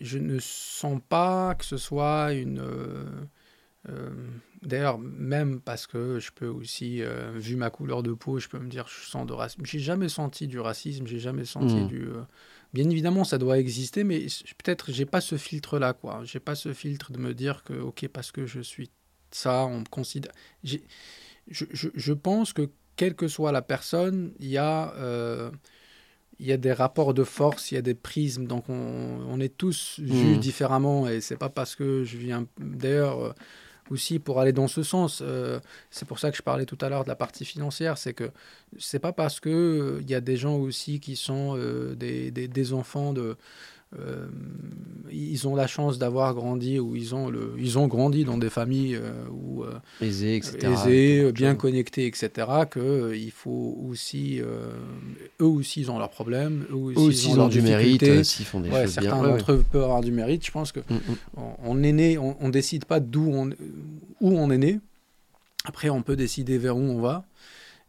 je 0.00 0.18
ne 0.18 0.38
sens 0.38 1.00
pas 1.08 1.54
que 1.54 1.64
ce 1.64 1.78
soit 1.78 2.34
une. 2.34 2.60
Euh, 3.88 4.10
d'ailleurs, 4.60 4.98
même 4.98 5.60
parce 5.60 5.86
que 5.86 6.18
je 6.18 6.30
peux 6.30 6.46
aussi, 6.46 7.02
vu 7.36 7.56
ma 7.56 7.70
couleur 7.70 8.02
de 8.02 8.12
peau, 8.12 8.38
je 8.38 8.48
peux 8.48 8.58
me 8.58 8.68
dire 8.68 8.86
je 8.86 9.08
sens 9.08 9.26
de 9.26 9.32
racisme. 9.32 9.64
J'ai 9.64 9.78
jamais 9.78 10.10
senti 10.10 10.46
du 10.48 10.60
racisme, 10.60 11.06
j'ai 11.06 11.20
jamais 11.20 11.46
senti 11.46 11.76
mmh. 11.76 11.88
du. 11.88 12.08
Bien 12.72 12.88
évidemment, 12.88 13.24
ça 13.24 13.38
doit 13.38 13.58
exister, 13.58 14.02
mais 14.02 14.26
peut-être 14.62 14.92
j'ai 14.92 15.04
pas 15.04 15.20
ce 15.20 15.36
filtre-là, 15.36 15.92
quoi. 15.92 16.22
J'ai 16.24 16.40
pas 16.40 16.54
ce 16.54 16.72
filtre 16.72 17.12
de 17.12 17.18
me 17.18 17.34
dire 17.34 17.64
que, 17.64 17.74
ok, 17.74 18.08
parce 18.08 18.32
que 18.32 18.46
je 18.46 18.60
suis 18.60 18.90
ça, 19.30 19.64
on 19.66 19.80
me 19.80 19.84
considère. 19.84 20.32
Je, 20.64 20.78
je, 21.48 21.88
je, 21.94 22.12
pense 22.12 22.52
que 22.52 22.70
quelle 22.96 23.14
que 23.14 23.28
soit 23.28 23.52
la 23.52 23.62
personne, 23.62 24.32
il 24.38 24.48
y 24.48 24.58
a 24.58 24.94
euh, 24.96 25.50
il 26.38 26.46
y 26.46 26.52
a 26.52 26.56
des 26.56 26.72
rapports 26.72 27.14
de 27.14 27.24
force, 27.24 27.72
il 27.72 27.76
y 27.76 27.78
a 27.78 27.82
des 27.82 27.94
prismes, 27.94 28.46
donc 28.46 28.68
on, 28.68 29.26
on 29.28 29.40
est 29.40 29.56
tous 29.56 29.98
vus 30.00 30.36
mmh. 30.36 30.40
différemment 30.40 31.08
et 31.08 31.20
c'est 31.20 31.36
pas 31.36 31.48
parce 31.48 31.74
que 31.74 32.04
je 32.04 32.16
viens. 32.16 32.46
D'ailleurs, 32.58 33.34
aussi 33.90 34.18
pour 34.18 34.40
aller 34.40 34.52
dans 34.52 34.68
ce 34.68 34.82
sens. 34.82 35.22
Euh, 35.22 35.60
c'est 35.90 36.06
pour 36.06 36.18
ça 36.18 36.30
que 36.30 36.36
je 36.36 36.42
parlais 36.42 36.66
tout 36.66 36.78
à 36.80 36.88
l'heure 36.88 37.04
de 37.04 37.08
la 37.08 37.16
partie 37.16 37.44
financière, 37.44 37.98
c'est 37.98 38.14
que 38.14 38.30
c'est 38.78 38.98
pas 38.98 39.12
parce 39.12 39.40
que 39.40 39.48
euh, 39.50 39.98
il 40.02 40.10
y 40.10 40.14
a 40.14 40.20
des 40.20 40.36
gens 40.36 40.56
aussi 40.56 41.00
qui 41.00 41.16
sont 41.16 41.56
euh, 41.56 41.94
des, 41.94 42.30
des, 42.30 42.72
enfants 42.72 43.12
de 43.12 43.36
euh, 43.98 44.26
ils 45.10 45.46
ont 45.46 45.54
la 45.54 45.66
chance 45.66 45.98
d'avoir 45.98 46.34
grandi 46.34 46.78
ou 46.78 46.96
ils 46.96 47.14
ont, 47.14 47.28
le, 47.28 47.54
ils 47.58 47.78
ont 47.78 47.86
grandi 47.86 48.24
dans 48.24 48.38
des 48.38 48.48
familles 48.48 48.96
euh, 48.96 49.12
où, 49.30 49.62
euh, 49.62 49.72
aisées, 50.00 50.36
etc. 50.36 50.72
aisées 50.72 51.32
bien 51.32 51.54
connectées, 51.54 52.06
etc. 52.06 52.30
Que 52.70 53.14
il 53.14 53.30
faut 53.30 53.78
aussi, 53.90 54.40
eux 54.40 55.44
aussi, 55.44 55.80
ils 55.80 55.90
ont 55.90 55.98
leurs 55.98 56.10
problèmes, 56.10 56.64
eux 56.70 56.98
aussi, 56.98 57.30
ils 57.30 57.40
ont, 57.40 57.48
du 57.48 57.60
mérite, 57.60 58.24
s'ils 58.24 58.46
font 58.46 58.60
des 58.60 58.70
choses 58.70 58.92
certains 58.92 59.22
d'entre 59.22 59.52
eux 59.52 59.64
peuvent 59.70 59.84
avoir 59.84 60.00
du 60.00 60.12
mérite. 60.12 60.46
Je 60.46 60.50
pense 60.50 60.72
que 60.72 60.80
mm, 60.80 60.94
mm. 60.94 61.42
on, 61.64 61.82
est 61.82 61.92
né, 61.92 62.18
on, 62.18 62.36
on 62.40 62.48
décide 62.48 62.86
pas 62.86 63.00
d'où 63.00 63.30
on, 63.30 63.50
où 64.20 64.38
on 64.38 64.50
est 64.50 64.58
né. 64.58 64.80
Après, 65.64 65.90
on 65.90 66.02
peut 66.02 66.16
décider 66.16 66.58
vers 66.58 66.76
où 66.76 66.80
on 66.80 67.00
va. 67.00 67.24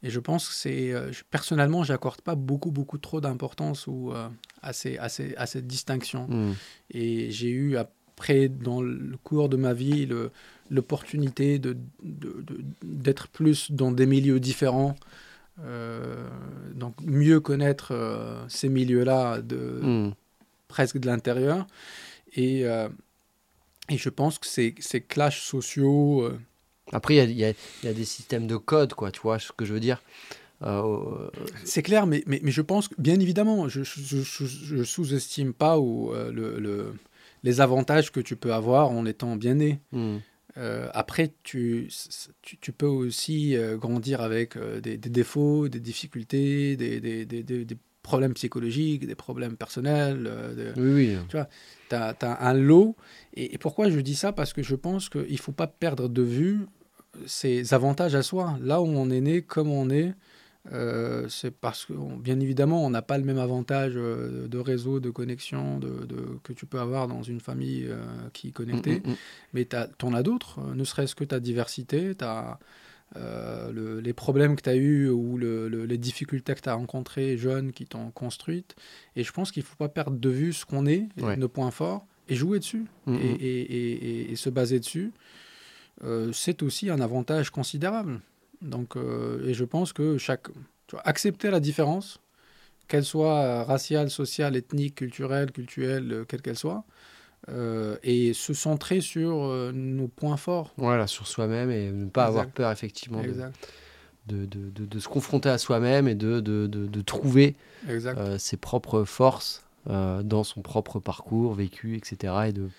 Et 0.04 0.10
je 0.10 0.20
pense 0.20 0.50
que 0.50 0.54
c'est. 0.54 0.94
Euh, 0.94 1.12
personnellement, 1.32 1.84
j'accorde 1.84 2.22
pas 2.22 2.36
beaucoup, 2.36 2.72
beaucoup 2.72 2.98
trop 2.98 3.22
d'importance 3.22 3.86
euh, 3.88 4.28
à, 4.62 4.74
ces, 4.74 4.98
à, 4.98 5.08
ces, 5.08 5.34
à 5.38 5.46
cette 5.46 5.66
distinction. 5.66 6.28
Hmm. 6.28 6.54
Et 6.92 7.32
j'ai 7.32 7.50
eu, 7.50 7.78
après, 7.78 8.50
dans 8.50 8.82
le 8.82 9.18
cours 9.24 9.48
de 9.48 9.56
ma 9.56 9.74
vie, 9.74 10.08
l'opportunité 10.70 11.58
de, 11.58 11.78
d'être 12.84 13.30
plus 13.30 13.72
dans 13.72 13.92
des 13.92 14.06
milieux 14.06 14.42
différents. 14.42 14.96
Euh, 15.64 16.28
donc, 16.76 16.96
mieux 17.02 17.40
connaître 17.40 17.94
ces 18.50 18.68
milieux-là 18.68 19.42
de, 19.42 19.80
hmm. 19.82 20.14
presque 20.68 20.98
de 20.98 21.08
l'intérieur. 21.08 21.66
Et, 22.36 22.64
et 22.64 23.98
je 23.98 24.10
pense 24.10 24.38
que 24.38 24.48
ces, 24.48 24.76
ces 24.80 25.00
clashs 25.00 25.42
sociaux 25.42 26.30
après, 26.94 27.16
il 27.16 27.32
y, 27.32 27.44
a, 27.44 27.54
des 27.94 28.06
systèmes 28.06 28.46
de 28.46 28.56
code, 28.56 28.94
quoi, 28.94 29.12
tu 29.12 29.20
vois 29.22 29.40
ce 29.40 29.52
que 29.52 29.66
je 29.66 29.74
veux 29.74 29.80
dire 29.80 30.02
euh, 30.62 31.28
C'est 31.66 31.82
clair, 31.82 32.06
mais, 32.06 32.24
mais, 32.28 32.40
je 32.46 32.62
pense 32.62 32.88
que, 32.88 32.94
bien 33.00 33.20
évidemment, 33.20 33.68
je 33.68 33.80
ne 33.80 34.84
sous-estime 34.84 35.54
pas 35.54 35.80
ou, 35.80 36.14
euh, 36.14 36.32
le, 36.32 36.94
les 37.44 37.62
avantages 37.62 38.12
que 38.12 38.20
tu 38.20 38.36
peux 38.36 38.54
avoir 38.54 38.92
en 38.92 39.06
étant 39.06 39.36
bien 39.36 39.56
né. 39.56 39.80
Hmm. 39.92 40.18
Euh, 40.58 40.88
après, 40.94 41.34
tu, 41.42 41.90
tu, 42.44 42.72
peux 42.72 42.86
aussi 42.86 43.56
grandir 43.74 44.22
avec 44.22 44.56
des, 44.82 44.98
défauts, 44.98 45.68
des 45.68 45.80
difficultés, 45.80 46.78
des, 46.78 47.00
des, 47.00 47.26
des, 47.26 47.78
problèmes 48.04 48.34
psychologiques, 48.34 49.08
des 49.08 49.16
problèmes 49.16 49.56
personnels. 49.56 50.30
oui, 50.78 50.94
oui. 50.94 51.18
Tu 51.28 51.38
vois, 51.38 51.48
as, 51.90 52.16
as, 52.22 52.48
un 52.48 52.54
lot. 52.54 52.96
Et, 53.34 53.56
et, 53.56 53.58
pourquoi 53.58 53.90
je 53.90 54.00
dis 54.00 54.14
ça? 54.14 54.32
Parce 54.32 54.54
que 54.54 54.62
je 54.62 54.76
pense 54.76 55.10
qu'il 55.10 55.32
ne 55.32 55.38
faut 55.38 55.54
pas 55.54 55.68
perdre 55.68 56.08
de 56.08 56.22
vue 56.22 56.68
ses 57.26 57.74
avantages 57.74 58.16
à 58.16 58.24
soi. 58.24 58.58
Là 58.62 58.82
où 58.82 58.88
on 58.88 59.10
est 59.10 59.22
né, 59.22 59.42
comme 59.42 59.70
on 59.70 59.90
est, 59.90 60.14
euh, 60.72 61.28
c'est 61.28 61.52
parce 61.52 61.86
que, 61.86 61.94
bien 61.94 62.40
évidemment, 62.40 62.86
on 62.86 62.90
n'a 62.90 63.02
pas 63.02 63.18
le 63.18 63.26
même 63.26 63.38
avantage 63.38 63.94
euh, 63.96 64.48
de 64.48 64.58
réseau, 64.58 65.00
de 65.00 65.10
connexion 65.10 65.78
de, 65.78 66.08
que 66.44 66.54
tu 66.54 66.66
peux 66.66 66.80
avoir 66.80 67.08
dans 67.08 67.22
une 67.22 67.42
famille 67.42 67.86
euh, 67.90 68.02
qui 68.32 68.50
est 68.50 68.52
connectée. 68.52 69.02
Mm, 69.02 69.10
mm, 69.10 69.12
mm. 69.12 69.18
Mais 69.54 69.66
tu 69.66 70.06
en 70.06 70.14
as 70.14 70.24
d'autres, 70.24 70.62
ne 70.74 70.84
serait-ce 70.84 71.16
que 71.16 71.26
ta 71.26 71.40
diversité, 71.40 72.16
ta, 72.16 72.60
les 73.16 74.14
problèmes 74.14 74.56
que 74.56 74.62
tu 74.62 74.70
as 74.70 74.76
eus 74.76 75.10
ou 75.10 75.38
les 75.38 75.98
difficultés 75.98 76.56
que 76.56 76.62
tu 76.62 76.70
as 76.70 76.76
rencontrées 76.76 77.38
jeunes 77.38 77.74
qui 77.74 77.86
t'ont 77.86 78.10
construite. 78.12 78.76
Et 79.16 79.24
je 79.24 79.32
pense 79.34 79.52
qu'il 79.52 79.64
ne 79.64 79.68
faut 79.68 79.76
pas 79.76 79.90
perdre 79.90 80.18
de 80.18 80.30
vue 80.30 80.54
ce 80.54 80.66
qu'on 80.66 80.86
est, 80.86 81.10
nos 81.38 81.50
points 81.50 81.72
forts, 81.72 82.08
et 82.30 82.36
jouer 82.36 82.60
dessus, 82.60 82.86
et, 83.12 84.32
et, 84.32 84.36
se 84.38 84.50
baser 84.50 84.80
dessus. 84.80 85.12
C'est 86.32 86.64
aussi 86.64 86.90
un 86.90 87.00
avantage 87.00 87.50
considérable. 87.50 88.20
Donc, 88.64 88.96
euh, 88.96 89.46
et 89.46 89.54
je 89.54 89.66
pense 89.66 89.94
que 89.94 90.18
chaque, 90.18 90.48
accepter 91.04 91.52
la 91.52 91.60
différence, 91.60 92.20
qu'elle 92.88 93.04
soit 93.04 93.40
euh, 93.40 93.64
raciale, 93.64 94.10
sociale, 94.10 94.56
ethnique, 94.56 94.96
culturelle, 94.96 95.52
culturelle, 95.52 96.12
euh, 96.12 96.26
quelle 96.26 96.42
qu'elle 96.42 96.58
soit, 96.58 96.84
et 98.04 98.32
se 98.34 98.54
centrer 98.54 99.02
sur 99.02 99.36
nos 99.74 100.08
points 100.08 100.38
forts. 100.38 100.74
Voilà, 100.78 101.08
sur 101.08 101.28
soi-même 101.28 101.70
et 101.72 101.92
ne 101.92 102.06
pas 102.06 102.28
avoir 102.28 102.48
peur 102.48 102.72
effectivement 102.72 103.22
de, 103.22 104.46
de, 104.46 104.46
de, 104.46 104.86
de, 104.86 105.00
se 105.00 105.10
confronter 105.10 105.50
à 105.50 105.58
soi-même 105.58 106.08
et 106.08 106.16
de, 106.16 107.02
trouver 107.02 107.58
ses 108.38 108.56
propres 108.56 109.04
forces 109.04 109.62
dans 109.86 110.46
son 110.46 110.62
propre 110.62 111.02
parcours 111.02 111.54
vécu, 111.54 111.98
etc. 111.98 112.34
Et 112.48 112.54
de 112.54 112.70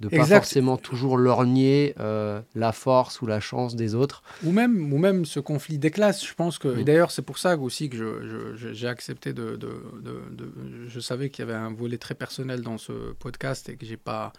de 0.00 0.08
pas 0.08 0.26
forcément 0.26 0.76
toujours 0.76 1.16
lorgner 1.16 1.94
euh, 1.98 2.42
la 2.54 2.72
force 2.72 3.22
ou 3.22 3.26
la 3.26 3.40
chance 3.40 3.76
des 3.76 3.94
autres. 3.94 4.22
Ou 4.44 4.52
même, 4.52 4.92
ou 4.92 4.98
même 4.98 5.24
ce 5.24 5.40
conflit 5.40 5.78
des 5.78 5.90
classes. 5.90 6.26
Je 6.26 6.34
pense 6.34 6.58
que, 6.58 6.78
et 6.78 6.84
d'ailleurs, 6.84 7.10
c'est 7.10 7.22
pour 7.22 7.38
ça 7.38 7.56
aussi 7.56 7.88
que 7.88 8.54
j'ai 8.56 8.88
accepté 8.88 9.32
de, 9.32 9.56
de, 9.56 9.70
de, 10.02 10.52
Je 10.88 11.00
savais 11.00 11.30
qu'il 11.30 11.46
y 11.46 11.48
avait 11.48 11.58
un 11.58 11.72
volet 11.72 11.96
très 11.96 12.14
personnel 12.14 12.60
dans 12.60 12.76
ce 12.76 13.12
podcast 13.14 13.68
et 13.68 13.76
que 13.76 13.86
j'ai 13.86 13.96
pas. 13.96 14.32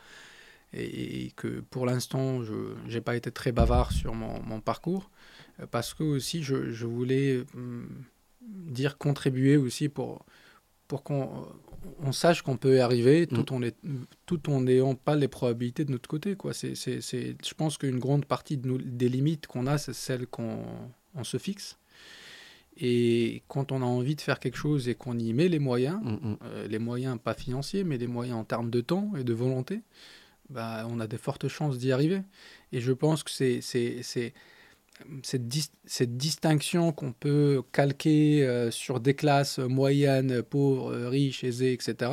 Et, 0.74 1.32
que 1.36 1.62
pour 1.62 1.86
l'instant, 1.86 2.44
je 2.44 2.94
n'ai 2.94 3.02
pas 3.02 3.16
été 3.16 3.32
très 3.32 3.52
bavard 3.52 3.92
sur 3.92 4.14
mon, 4.14 4.42
mon, 4.44 4.60
parcours. 4.60 5.10
Parce 5.72 5.94
que 5.94 6.04
aussi, 6.04 6.44
je, 6.44 6.72
je 6.72 6.86
voulais 6.86 7.44
hum, 7.56 7.88
dire 8.42 8.98
contribuer 8.98 9.58
aussi 9.58 9.90
pour, 9.90 10.24
pour 10.88 11.04
qu'on 11.04 11.48
on 12.00 12.12
sache 12.12 12.42
qu'on 12.42 12.58
peut 12.58 12.78
y 12.78 12.80
arriver 12.80 13.24
mm. 13.24 13.28
tout, 13.28 13.54
en 13.54 13.62
est, 13.62 13.76
tout 14.26 14.50
en 14.50 14.62
n'ayant 14.62 14.96
pas 14.96 15.16
les 15.16 15.28
probabilités 15.28 15.86
de 15.86 15.92
notre 15.92 16.10
côté. 16.10 16.36
Quoi. 16.36 16.54
C'est, 16.54 16.76
c'est, 16.76 17.02
je 17.02 17.54
pense 17.54 17.78
qu'une 17.78 18.00
grande 18.00 18.26
partie 18.26 18.58
de 18.58 18.78
des 18.78 19.10
limites 19.10 19.48
qu'on 19.48 19.68
a, 19.68 19.78
c'est 19.78 19.94
celles 19.94 20.28
qu'on 20.28 20.64
on 21.16 21.24
se 21.24 21.38
fixe. 21.38 21.78
Et 22.80 23.42
quand 23.48 23.72
on 23.72 23.82
a 23.82 23.86
envie 23.86 24.16
de 24.16 24.22
faire 24.22 24.40
quelque 24.40 24.58
chose 24.58 24.88
et 24.88 24.96
qu'on 24.96 25.18
y 25.18 25.34
met 25.34 25.48
les 25.48 25.60
moyens, 25.60 26.00
mm, 26.04 26.10
mm. 26.10 26.38
Euh, 26.44 26.68
les 26.68 26.80
moyens 26.80 27.18
pas 27.24 27.34
financiers, 27.34 27.84
mais 27.84 27.98
les 27.98 28.08
moyens 28.08 28.38
en 28.38 28.44
termes 28.44 28.70
de 28.70 28.82
temps 28.82 29.12
et 29.18 29.24
de 29.24 29.34
volonté, 29.34 29.82
bah, 30.50 30.88
on 30.90 31.00
a 31.00 31.08
de 31.08 31.18
fortes 31.18 31.48
chances 31.48 31.78
d'y 31.78 31.92
arriver. 31.92 32.22
Et 32.72 32.80
je 32.80 32.94
pense 32.94 33.24
que 33.24 33.32
c'est, 33.32 33.62
c'est, 33.62 34.04
c'est 34.04 34.34
cette, 35.24 35.44
cette, 35.86 36.18
distinction 36.18 36.92
qu'on 36.92 37.12
peut 37.12 37.62
calquer 37.72 38.46
euh, 38.46 38.72
sur 38.72 39.00
des 39.00 39.14
classes 39.14 39.60
moyennes, 39.60 40.42
pauvres, 40.42 40.96
riches, 41.08 41.44
aisées, 41.44 41.74
etc., 41.74 42.12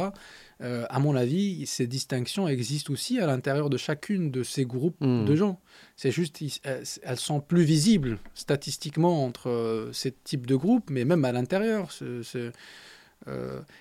euh, 0.62 0.86
à 0.88 1.00
mon 1.00 1.16
avis, 1.16 1.66
ces 1.66 1.86
distinctions 1.86 2.46
existent 2.46 2.92
aussi 2.92 3.18
à 3.18 3.26
l'intérieur 3.26 3.70
de 3.70 3.76
chacune 3.76 4.30
de 4.30 4.42
ces 4.44 4.64
groupes 4.64 5.00
hmm. 5.00 5.24
de 5.24 5.34
gens. 5.34 5.60
C'est 5.96 6.12
juste, 6.12 6.42
elles 6.62 7.16
sont 7.16 7.40
plus 7.40 7.64
visibles 7.64 8.18
statistiquement 8.34 9.24
entre 9.24 9.50
euh, 9.50 9.92
ces 9.92 10.12
types 10.12 10.46
de 10.46 10.54
groupes, 10.54 10.90
mais 10.90 11.04
même 11.04 11.24
à 11.24 11.32
l'intérieur. 11.32 11.90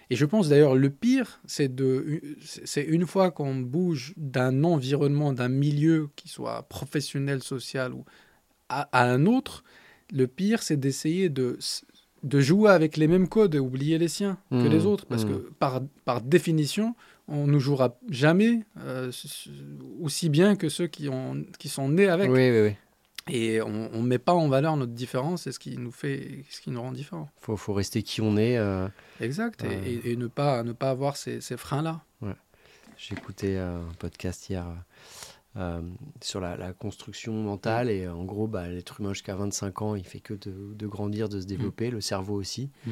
et 0.09 0.15
je 0.15 0.25
pense 0.25 0.49
d'ailleurs 0.49 0.75
le 0.75 0.89
pire, 0.89 1.41
c'est 1.45 1.69
une 2.87 3.05
fois 3.05 3.29
qu'on 3.29 3.55
bouge 3.55 4.13
d'un 4.17 4.63
environnement, 4.63 5.31
d'un 5.31 5.49
milieu 5.49 6.09
qui 6.15 6.27
soit 6.27 6.63
professionnel, 6.63 7.43
social 7.43 7.93
ou 7.93 8.03
à, 8.91 9.03
un 9.03 9.25
autre, 9.25 9.63
le 10.11 10.27
pire, 10.27 10.63
c'est 10.63 10.77
d'essayer 10.77 11.29
de, 11.29 11.57
de 12.23 12.39
jouer 12.39 12.71
avec 12.71 12.97
les 12.97 13.07
mêmes 13.07 13.27
codes 13.27 13.55
et 13.55 13.59
oublier 13.59 13.97
les 13.97 14.07
siens 14.07 14.37
que 14.49 14.67
les 14.67 14.79
mmh, 14.79 14.87
autres. 14.87 15.05
Parce 15.05 15.25
que 15.25 15.33
mmh. 15.33 15.45
par, 15.59 15.81
par 16.05 16.21
définition, 16.21 16.95
on 17.27 17.47
ne 17.47 17.59
jouera 17.59 17.97
jamais 18.09 18.63
euh, 18.79 19.11
aussi 20.01 20.29
bien 20.29 20.55
que 20.55 20.69
ceux 20.69 20.87
qui, 20.87 21.09
ont, 21.09 21.45
qui 21.59 21.69
sont 21.69 21.89
nés 21.89 22.07
avec. 22.07 22.29
Oui, 22.29 22.49
oui, 22.51 22.61
oui. 22.61 22.75
Et 23.29 23.61
on 23.61 24.01
ne 24.01 24.05
met 24.05 24.19
pas 24.19 24.33
en 24.33 24.49
valeur 24.49 24.75
notre 24.75 24.91
différence 24.91 25.47
et 25.47 25.53
ce 25.53 25.59
qui 25.59 25.77
nous 25.77 25.93
fait, 25.93 26.43
ce 26.49 26.59
qui 26.59 26.71
nous 26.71 26.81
rend 26.81 26.91
différents. 26.91 27.29
Il 27.37 27.45
faut, 27.45 27.55
faut, 27.55 27.71
rester 27.71 28.03
qui 28.03 28.19
on 28.19 28.35
est. 28.35 28.57
Euh, 28.57 28.89
exact, 29.21 29.63
et, 29.63 30.11
et, 30.11 30.17
ne, 30.17 30.27
pas, 30.27 30.63
ne 30.63 30.73
pas 30.73 30.89
avoir 30.89 31.15
ces, 31.15 31.39
ces 31.39 31.55
freins-là. 31.55 32.01
Ouais. 32.21 32.35
J'ai 32.97 33.15
écouté 33.15 33.57
un 33.57 33.87
podcast 33.97 34.49
hier 34.49 34.65
euh, 35.55 35.81
sur 36.21 36.39
la, 36.39 36.73
construction 36.73 37.33
mentale. 37.33 37.89
Et 37.89 38.05
euh, 38.05 38.13
en 38.13 38.23
gros, 38.23 38.47
bah, 38.47 38.67
l'être 38.67 38.99
humain 38.99 39.13
jusqu'à 39.13 39.35
25 39.35 39.81
ans, 39.83 39.95
il 39.95 40.03
fait 40.03 40.19
que 40.19 40.33
de, 40.33 40.87
grandir, 40.87 41.29
de 41.29 41.39
se 41.39 41.45
développer, 41.45 41.91
le 41.91 42.01
cerveau 42.01 42.35
aussi. 42.35 42.71
Mmh. 42.85 42.91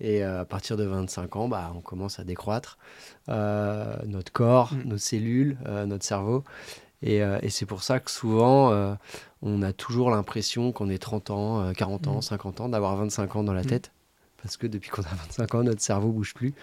Et 0.00 0.22
euh, 0.22 0.42
à 0.42 0.44
partir 0.44 0.76
de 0.76 0.84
25 0.84 1.36
ans, 1.36 1.48
bah, 1.48 1.72
on 1.74 1.80
commence 1.80 2.18
à 2.20 2.24
décroître 2.24 2.76
notre 3.28 4.30
corps, 4.32 4.74
mmh. 4.74 4.82
nos 4.84 4.98
cellules, 4.98 5.58
notre 5.86 6.04
cerveau. 6.04 6.44
Et, 7.02 7.18
et 7.18 7.50
c'est 7.50 7.66
pour 7.66 7.82
ça 7.82 8.00
que 8.00 8.10
souvent, 8.10 8.96
on 9.42 9.62
a 9.62 9.72
toujours 9.72 10.10
l'impression 10.10 10.72
qu'on 10.72 10.90
est 10.90 10.98
30 10.98 11.30
ans, 11.30 11.72
40 11.72 12.08
ans, 12.08 12.20
50 12.20 12.60
mmh. 12.60 12.62
ans, 12.62 12.68
d'avoir 12.68 12.96
25 12.96 13.36
ans 13.36 13.44
dans 13.44 13.54
la 13.54 13.64
tête 13.64 13.90
parce 14.46 14.56
que 14.56 14.68
depuis 14.68 14.90
qu'on 14.90 15.02
a 15.02 15.14
25 15.26 15.54
ans, 15.56 15.64
notre 15.64 15.80
cerveau 15.80 16.12
bouge 16.12 16.32
plus. 16.32 16.54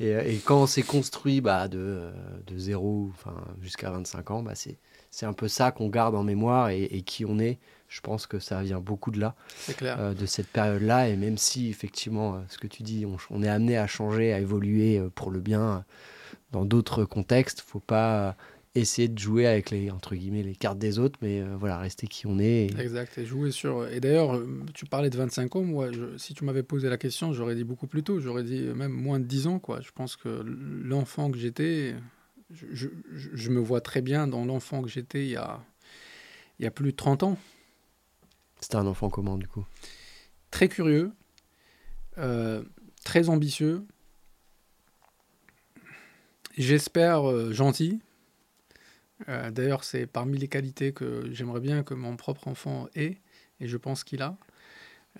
et, 0.00 0.12
euh, 0.12 0.24
et, 0.26 0.38
quand 0.38 0.62
on 0.62 0.66
s'est 0.66 0.82
construit 0.82 1.40
bah, 1.40 1.68
de, 1.68 1.78
euh, 1.78 2.12
de 2.48 2.58
0 2.58 3.12
jusqu'à 3.60 3.90
25 3.92 4.30
ans, 4.32 4.42
bah, 4.42 4.54
c'est 4.56 5.26
un 5.26 5.32
peu 5.32 5.46
ça 5.46 5.70
qu'on 5.70 5.88
garde 5.88 6.16
en 6.16 6.24
mémoire 6.24 6.70
et, 6.70 7.02
qui 7.06 7.24
on 7.24 7.38
est. 7.38 7.60
Je 7.86 8.00
pense 8.00 8.26
que 8.26 8.40
ça 8.40 8.62
vient 8.62 8.80
beaucoup 8.80 9.12
de 9.12 9.20
là, 9.20 9.36
clair. 9.76 10.00
Euh, 10.00 10.14
de 10.14 10.26
cette 10.26 10.48
période-là. 10.48 11.10
Et 11.10 11.16
même 11.16 11.38
si, 11.38 11.68
effectivement, 11.68 12.42
ce 12.48 12.58
que 12.58 12.66
tu 12.66 12.82
dis, 12.82 13.06
on, 13.06 13.16
on, 13.30 13.42
est 13.44 13.48
amené 13.48 13.78
à 13.78 13.86
changer, 13.86 14.32
à 14.32 14.40
évoluer 14.40 15.00
pour 15.14 15.30
le 15.30 15.38
bien 15.38 15.84
dans 16.50 16.64
d'autres 16.64 17.04
contextes, 17.04 17.60
faut 17.60 17.80
pas 17.80 18.36
essayer 18.74 19.08
de 19.08 19.18
jouer 19.18 19.46
avec 19.46 19.70
les 19.70 19.90
entre 19.90 20.14
guillemets 20.14 20.42
les 20.42 20.56
cartes 20.56 20.78
des 20.78 20.98
autres 20.98 21.18
mais 21.20 21.40
euh, 21.40 21.56
voilà 21.58 21.76
rester 21.78 22.06
qui 22.06 22.26
on 22.26 22.38
est 22.38 22.68
exact 22.80 23.18
et 23.18 23.26
jouer 23.26 23.50
sur 23.50 23.86
et 23.86 24.00
d'ailleurs 24.00 24.34
euh, 24.34 24.64
tu 24.72 24.86
parlais 24.86 25.10
de 25.10 25.16
25 25.18 25.56
ans 25.56 25.62
moi 25.62 25.90
si 26.16 26.32
tu 26.32 26.44
m'avais 26.44 26.62
posé 26.62 26.88
la 26.88 26.96
question 26.96 27.34
j'aurais 27.34 27.54
dit 27.54 27.64
beaucoup 27.64 27.86
plus 27.86 28.02
tôt 28.02 28.18
j'aurais 28.18 28.44
dit 28.44 28.62
même 28.62 28.92
moins 28.92 29.20
de 29.20 29.24
10 29.24 29.46
ans 29.46 29.58
quoi. 29.58 29.80
Je 29.82 29.90
pense 29.90 30.16
que 30.16 30.28
l'enfant 30.28 31.30
que 31.30 31.38
j'étais 31.38 31.94
je, 32.50 32.88
je, 33.12 33.50
me 33.50 33.60
vois 33.60 33.80
très 33.80 34.02
bien 34.02 34.26
dans 34.26 34.44
l'enfant 34.44 34.82
que 34.82 34.88
j'étais 34.88 35.24
il 35.24 35.30
y 35.30 35.36
a 35.36 35.62
il 36.58 36.64
y 36.64 36.66
a 36.66 36.70
plus 36.70 36.92
de 36.92 36.96
30 36.96 37.22
ans. 37.22 37.38
C'était 38.60 38.76
un 38.76 38.86
enfant 38.86 39.08
comment 39.08 39.36
du 39.36 39.48
coup? 39.48 39.66
Très 40.50 40.68
curieux 40.68 41.12
euh, 42.18 42.62
très 43.04 43.28
ambitieux 43.28 43.84
j'espère 46.56 47.52
gentil 47.52 48.00
euh, 49.28 49.50
d'ailleurs, 49.50 49.84
c'est 49.84 50.06
parmi 50.06 50.38
les 50.38 50.48
qualités 50.48 50.92
que 50.92 51.28
j'aimerais 51.32 51.60
bien 51.60 51.82
que 51.82 51.94
mon 51.94 52.16
propre 52.16 52.48
enfant 52.48 52.88
ait, 52.94 53.20
et 53.60 53.68
je 53.68 53.76
pense 53.76 54.04
qu'il 54.04 54.22
a. 54.22 54.36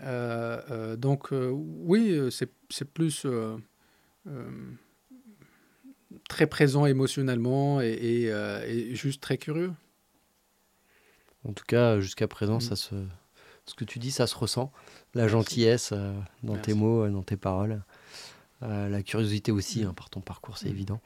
Euh, 0.03 0.61
euh, 0.71 0.97
donc 0.97 1.29
oui, 1.33 2.19
c'est 2.31 2.91
plus 2.93 3.27
très 6.29 6.47
présent 6.47 6.87
émotionnellement 6.87 7.81
et, 7.81 8.91
juste 8.93 9.23
très 9.23 9.39
curieux. 9.39 9.73
En 11.45 11.53
tout 11.53 11.65
cas, 11.67 12.01
jusqu'à 12.01 12.29
présent, 12.29 12.59
mm. 12.59 12.61
ça 12.61 12.77
se, 12.77 12.95
ce 13.67 13.75
que 13.75 13.85
tu 13.85 13.99
dis, 13.99 14.11
ça 14.11 14.27
se 14.27 14.37
ressent. 14.37 14.73
La 15.15 15.29
gentillesse 15.29 15.93
dans 16.43 16.57
tes 16.57 16.75
mots, 16.75 17.09
dans 17.09 17.23
tes 17.23 17.37
paroles. 17.37 17.83
la 18.61 19.03
curiosité 19.03 19.53
aussi, 19.53 19.85
hein, 19.85 19.93
par 19.95 20.11
ton 20.11 20.21
parcours, 20.21 20.59
c'est 20.59 20.69
mm. 20.69 20.73
évident. 20.73 21.01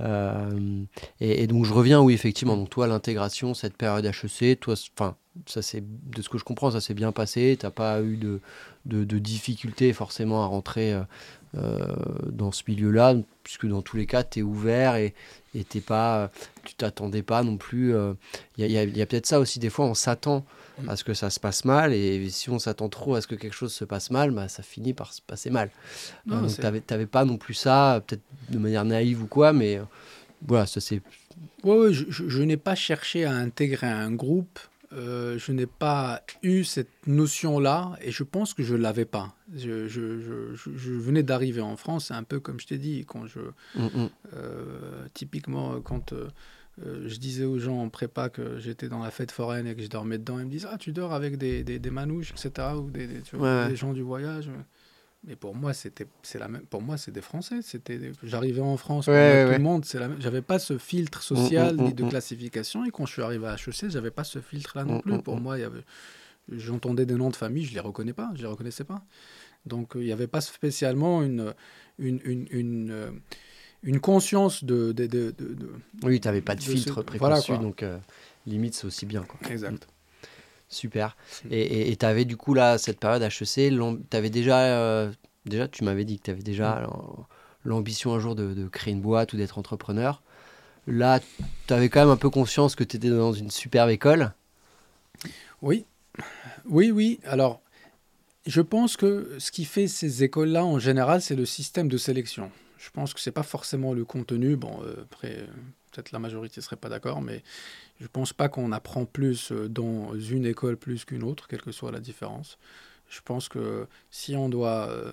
Euh, 0.00 0.84
et, 1.20 1.46
donc 1.46 1.64
je 1.64 1.72
reviens, 1.72 2.00
oui, 2.00 2.14
effectivement. 2.14 2.56
Donc 2.56 2.70
toi, 2.70 2.86
l'intégration, 2.86 3.54
cette 3.54 3.76
période 3.76 4.04
HEC, 4.04 4.60
toi, 4.60 4.74
enfin, 4.96 5.16
ça 5.46 5.62
c'est 5.62 5.82
de 5.82 6.22
ce 6.22 6.28
que 6.28 6.38
je 6.38 6.44
comprends, 6.44 6.70
ça 6.70 6.80
s'est 6.80 6.94
bien 6.94 7.12
passé. 7.12 7.56
T'as 7.58 7.70
pas 7.70 8.02
eu 8.02 8.16
de, 8.16 8.40
de, 8.86 9.18
difficultés 9.18 9.92
forcément 9.92 10.42
à 10.42 10.46
rentrer 10.46 10.92
euh, 10.92 11.02
dans 12.26 12.52
ce 12.52 12.62
milieu-là, 12.68 13.14
puisque 13.42 13.66
dans 13.66 13.82
tous 13.82 13.96
les 13.96 14.06
cas, 14.06 14.24
tu 14.24 14.40
es 14.40 14.42
ouvert 14.42 14.96
et 14.96 15.14
t'es 15.68 15.80
pas, 15.80 16.30
tu 16.64 16.74
t'attendais 16.74 17.22
pas 17.22 17.42
non 17.42 17.56
plus. 17.56 17.94
Il 18.58 18.66
y 18.66 18.76
a, 18.76 18.84
y 18.84 19.02
a 19.02 19.06
peut-être 19.06 19.26
ça 19.26 19.40
aussi. 19.40 19.58
Des 19.58 19.70
fois, 19.70 19.86
on 19.86 19.94
s'attend 19.94 20.44
Mm. 20.78 20.88
à 20.88 20.96
ce 20.96 21.04
que 21.04 21.14
ça 21.14 21.30
se 21.30 21.38
passe 21.38 21.64
mal. 21.64 21.92
Et 21.92 22.28
si 22.30 22.50
on 22.50 22.58
s'attend 22.58 22.88
trop 22.88 23.14
à 23.14 23.20
ce 23.20 23.26
que 23.26 23.34
quelque 23.34 23.54
chose 23.54 23.72
se 23.72 23.84
passe 23.84 24.10
mal, 24.10 24.30
bah, 24.30 24.48
ça 24.48 24.62
finit 24.62 24.92
par 24.92 25.12
se 25.12 25.20
passer 25.22 25.50
mal. 25.50 25.70
Non, 26.26 26.40
donc, 26.40 26.54
tu 26.54 26.60
n'avais 26.60 27.06
pas 27.06 27.24
non 27.24 27.36
plus 27.36 27.54
ça, 27.54 28.02
peut-être 28.06 28.22
de 28.50 28.58
manière 28.58 28.84
naïve 28.84 29.22
ou 29.22 29.26
quoi, 29.26 29.52
mais 29.52 29.78
euh, 29.78 29.84
voilà, 30.46 30.66
ça 30.66 30.80
c'est. 30.80 31.00
Ouais, 31.62 31.92
je, 31.92 32.42
n'ai 32.42 32.56
pas 32.56 32.74
cherché 32.74 33.24
à 33.24 33.32
intégrer 33.32 33.86
un 33.86 34.12
groupe 34.12 34.58
euh, 34.94 35.38
je 35.38 35.52
n'ai 35.52 35.66
pas 35.66 36.22
eu 36.42 36.64
cette 36.64 37.06
notion-là 37.06 37.96
et 38.00 38.10
je 38.10 38.22
pense 38.22 38.54
que 38.54 38.62
je 38.62 38.74
ne 38.74 38.80
l'avais 38.80 39.04
pas. 39.04 39.34
Je, 39.54 39.86
je, 39.88 40.20
je, 40.20 40.54
je 40.54 40.92
venais 40.92 41.22
d'arriver 41.22 41.60
en 41.60 41.76
France, 41.76 42.10
un 42.10 42.22
peu 42.22 42.40
comme 42.40 42.60
je 42.60 42.66
t'ai 42.66 42.78
dit, 42.78 43.04
quand 43.06 43.26
je, 43.26 43.40
Mm, 43.74 43.84
mm. 43.86 44.08
euh, 44.34 45.06
typiquement 45.14 45.80
quand 45.80 46.12
euh, 46.12 46.28
je 47.06 47.16
disais 47.18 47.44
aux 47.44 47.58
gens 47.58 47.78
en 47.80 47.88
prépa 47.88 48.28
que 48.28 48.58
j'étais 48.58 48.88
dans 48.88 48.98
la 49.02 49.10
fête 49.10 49.30
foraine 49.30 49.66
et 49.66 49.74
que 49.74 49.82
je 49.82 49.88
dormais 49.88 50.18
dedans, 50.18 50.38
ils 50.38 50.46
me 50.46 50.50
disent 50.50 50.68
Ah, 50.70 50.78
tu 50.78 50.92
dors 50.92 51.12
avec 51.12 51.38
des, 51.38 51.62
des, 51.64 51.78
des 51.78 51.90
manouches, 51.90 52.32
etc., 52.32 52.68
ou 52.76 52.90
des, 52.90 53.06
des, 53.06 53.20
tu 53.22 53.36
vois, 53.36 53.46
Ouais, 53.48 53.62
ouais. 53.64 53.68
des 53.70 53.76
gens 53.76 53.92
du 53.92 54.02
voyage. 54.02 54.48
Mais 55.26 55.36
pour 55.36 55.54
moi, 55.54 55.72
c'était 55.72 56.06
c'est 56.22 56.38
la 56.38 56.48
même. 56.48 56.62
Pour 56.66 56.82
moi, 56.82 56.96
c'est 56.98 57.10
des 57.10 57.22
Français. 57.22 57.60
C'était 57.62 58.12
j'arrivais 58.22 58.60
en 58.60 58.76
France, 58.76 59.06
Ouais, 59.06 59.12
comme 59.14 59.22
ouais, 59.22 59.44
tout 59.44 59.50
ouais. 59.52 59.56
le 59.58 59.62
monde. 59.64 59.84
C'est 59.84 59.98
la 59.98 60.08
même. 60.08 60.20
J'avais 60.20 60.42
pas 60.42 60.58
ce 60.58 60.76
filtre 60.78 61.22
social 61.22 61.76
Mm, 61.76 61.80
mm, 61.80 61.84
ni 61.86 61.94
de 61.94 62.04
mm. 62.04 62.08
classification. 62.10 62.84
Et 62.84 62.90
quand 62.90 63.06
je 63.06 63.12
suis 63.12 63.22
arrivé 63.22 63.46
à 63.46 63.54
HEC, 63.54 63.88
j'avais 63.90 64.10
pas 64.10 64.24
ce 64.24 64.40
filtre-là 64.40 64.84
non 64.84 64.96
Mm, 64.98 65.02
plus. 65.02 65.12
mm, 65.14 65.22
Pour 65.22 65.36
mm. 65.38 65.42
moi, 65.42 65.58
il 65.58 65.62
y 65.62 65.64
avait. 65.64 65.84
J'entendais 66.52 67.06
des 67.06 67.14
noms 67.14 67.30
de 67.30 67.36
famille, 67.36 67.64
je 67.64 67.72
les 67.72 67.80
reconnais 67.80 68.12
pas, 68.12 68.30
je 68.34 68.42
les 68.42 68.46
reconnaissais 68.48 68.84
pas. 68.84 69.02
Donc 69.64 69.96
euh, 69.96 70.02
il 70.02 70.06
n'y 70.06 70.12
avait 70.12 70.26
pas 70.26 70.42
spécialement 70.42 71.22
une 71.22 71.54
une, 71.98 72.20
une, 72.24 72.46
une, 72.50 72.90
euh, 72.90 73.10
une 73.82 73.98
conscience 74.00 74.62
de, 74.62 74.92
de, 74.92 75.06
de, 75.06 75.30
de- 75.38 75.54
de- 75.54 75.70
Oui, 76.02 76.20
tu 76.20 76.28
n'avais 76.28 76.42
pas 76.42 76.54
de 76.54 76.60
de 76.60 76.64
filtre 76.66 76.96
ce- 76.96 77.00
préconçu, 77.00 77.46
voilà, 77.52 77.62
donc 77.62 77.82
euh, 77.82 77.96
limite, 78.46 78.74
c'est 78.74 78.86
aussi 78.86 79.06
bien. 79.06 79.22
Quoi. 79.22 79.40
Exact. 79.50 79.88
Super. 80.74 81.16
Mm. 81.44 81.48
Et 81.52 81.96
tu 81.96 82.04
avais 82.06 82.24
du 82.24 82.36
coup, 82.36 82.54
là, 82.54 82.78
cette 82.78 82.98
période 83.00 83.22
HEC, 83.22 83.70
tu 84.10 84.16
avais 84.16 84.30
déjà, 84.30 84.60
euh, 84.66 85.10
déjà, 85.46 85.68
tu 85.68 85.84
m'avais 85.84 86.04
dit 86.04 86.18
que 86.18 86.24
tu 86.24 86.30
avais 86.30 86.42
déjà 86.42 86.76
Mm. 86.76 86.80
l'am- 86.82 87.24
l'ambition 87.64 88.12
un 88.14 88.18
jour 88.18 88.34
de, 88.34 88.52
de 88.52 88.68
créer 88.68 88.92
une 88.92 89.00
boîte 89.00 89.32
ou 89.32 89.36
d'être 89.36 89.58
entrepreneur. 89.58 90.22
Là, 90.86 91.20
tu 91.66 91.72
avais 91.72 91.88
quand 91.88 92.00
même 92.00 92.10
un 92.10 92.16
peu 92.18 92.28
conscience 92.28 92.74
que 92.76 92.84
tu 92.84 92.96
étais 92.96 93.08
dans 93.08 93.32
une 93.32 93.50
superbe 93.50 93.88
école. 93.90 94.32
Oui, 95.62 95.86
oui, 96.66 96.90
oui. 96.90 97.20
Alors, 97.24 97.62
je 98.46 98.60
pense 98.60 98.96
que 98.96 99.36
ce 99.38 99.50
qui 99.50 99.64
fait 99.64 99.88
ces 99.88 100.22
écoles-là, 100.24 100.64
en 100.64 100.78
général, 100.78 101.22
c'est 101.22 101.36
le 101.36 101.46
système 101.46 101.88
de 101.88 101.96
sélection. 101.96 102.50
Je 102.78 102.90
pense 102.90 103.14
que 103.14 103.20
c'est 103.20 103.30
pas 103.32 103.42
forcément 103.42 103.94
le 103.94 104.04
contenu. 104.04 104.56
Bon, 104.56 104.78
euh, 104.82 104.96
après, 105.04 105.38
euh, 105.38 105.46
peut-être 105.94 106.12
la 106.12 106.18
majorité 106.18 106.60
serait 106.60 106.76
pas 106.76 106.88
d'accord, 106.88 107.22
mais 107.22 107.42
je 108.00 108.06
pense 108.06 108.32
pas 108.32 108.48
qu'on 108.48 108.72
apprend 108.72 109.04
plus 109.04 109.52
euh, 109.52 109.68
dans 109.68 110.14
une 110.18 110.46
école 110.46 110.76
plus 110.76 111.04
qu'une 111.04 111.22
autre, 111.22 111.46
quelle 111.48 111.62
que 111.62 111.72
soit 111.72 111.92
la 111.92 112.00
différence. 112.00 112.58
Je 113.08 113.20
pense 113.24 113.48
que 113.48 113.86
si 114.10 114.34
on 114.34 114.48
doit 114.48 114.88
euh, 114.88 115.12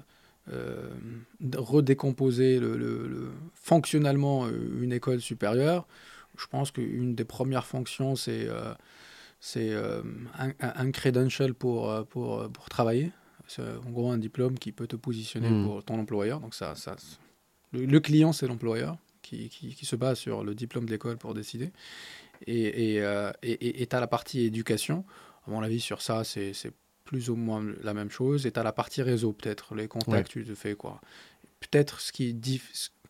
euh, 0.51 0.89
redécomposer 1.55 2.59
le, 2.59 2.77
le- 2.77 3.07
le- 3.07 3.31
fonctionnellement 3.53 4.47
une 4.49 4.91
école 4.93 5.21
supérieure, 5.21 5.85
je 6.37 6.47
pense 6.47 6.71
qu'une 6.71 7.13
des 7.13 7.25
premières 7.25 7.65
fonctions, 7.65 8.15
c'est 8.15 8.47
euh, 8.47 8.73
un, 10.61 10.91
credential 10.91 11.53
pour, 11.53 12.05
pour, 12.07 12.49
pour 12.49 12.69
travailler. 12.69 13.11
C'est 13.47 13.61
en 13.85 13.89
gros 13.91 14.11
un 14.11 14.17
diplôme 14.17 14.57
qui 14.57 14.71
peut 14.71 14.87
te 14.87 14.95
positionner 14.95 15.49
Mm. 15.49 15.65
pour 15.65 15.83
ton 15.83 15.99
employeur. 15.99 16.39
Donc 16.39 16.55
ça, 16.55 16.73
ça, 16.75 16.95
le, 17.73 17.85
le 17.85 17.99
client, 17.99 18.31
c'est 18.31 18.47
l'employeur 18.47 18.97
qui, 19.31 19.49
qui, 19.49 19.73
qui 19.75 19.85
se 19.85 19.95
base 19.95 20.19
sur 20.19 20.43
le 20.43 20.53
diplôme 20.55 20.85
de 20.85 20.91
l'école 20.91 21.17
pour 21.17 21.33
décider. 21.33 21.71
Et 22.47 22.97
tu 22.97 23.03
as 23.05 23.35
et, 23.43 23.81
et, 23.81 23.85
t'as 23.87 23.99
la 23.99 24.07
partie 24.07 24.41
éducation. 24.41 25.05
À 25.47 25.51
mon 25.51 25.61
avis, 25.61 25.79
sur 25.79 26.01
ça, 26.01 26.23
c'est 26.23 26.53
plus 27.05 27.29
ou 27.29 27.35
moins 27.35 27.65
la 27.83 27.93
même 27.93 28.09
chose. 28.09 28.45
Et 28.45 28.51
tu 28.51 28.59
as 28.59 28.63
la 28.63 28.73
partie 28.73 29.01
réseau, 29.01 29.33
peut-être, 29.33 29.75
les 29.75 29.87
contacts, 29.87 30.29
tu 30.29 30.43
te 30.43 30.55
fais 30.55 30.75
quoi. 30.75 31.01
Peut-être 31.59 32.01
ce 32.01 32.11
qui 32.11 32.35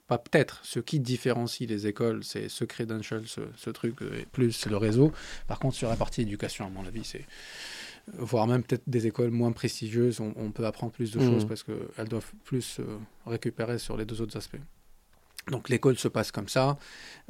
pas 0.07 0.18
peut-être, 0.18 0.60
ce 0.64 0.81
qui 0.81 0.99
différencie 0.99 1.69
les 1.69 1.88
écoles, 1.88 2.26
c'est 2.26 2.49
ce 2.49 2.65
credential, 2.65 3.26
ce, 3.27 3.39
ce 3.56 3.69
truc, 3.69 4.02
euh, 4.02 4.19
et 4.19 4.26
plus 4.26 4.65
le 4.65 4.76
réseau. 4.76 5.14
Par 5.48 5.57
contre, 5.57 5.77
sur 5.77 5.88
la 5.88 5.95
partie 5.95 6.22
éducation, 6.23 6.65
à 6.65 6.69
mon 6.69 6.85
avis, 6.85 7.06
c'est 7.06 7.26
voire 8.18 8.45
même 8.45 8.61
peut-être 8.61 8.84
des 8.88 9.07
écoles 9.07 9.31
moins 9.31 9.53
prestigieuses, 9.53 10.19
on, 10.19 10.34
on 10.35 10.52
peut 10.52 10.65
apprendre 10.65 10.91
plus 10.91 11.11
de 11.11 11.19
Mhm. 11.19 11.30
choses 11.30 11.45
parce 11.45 11.64
qu'elles 11.64 12.10
doivent 12.10 12.30
plus 12.43 12.80
euh, 12.81 12.98
récupérer 13.26 13.80
sur 13.80 13.95
les 13.95 14.03
deux 14.03 14.22
autres 14.22 14.35
aspects. 14.35 14.60
Donc 15.50 15.70
l'école 15.70 15.98
se 15.98 16.08
passe 16.08 16.32
comme 16.32 16.48
ça. 16.48 16.78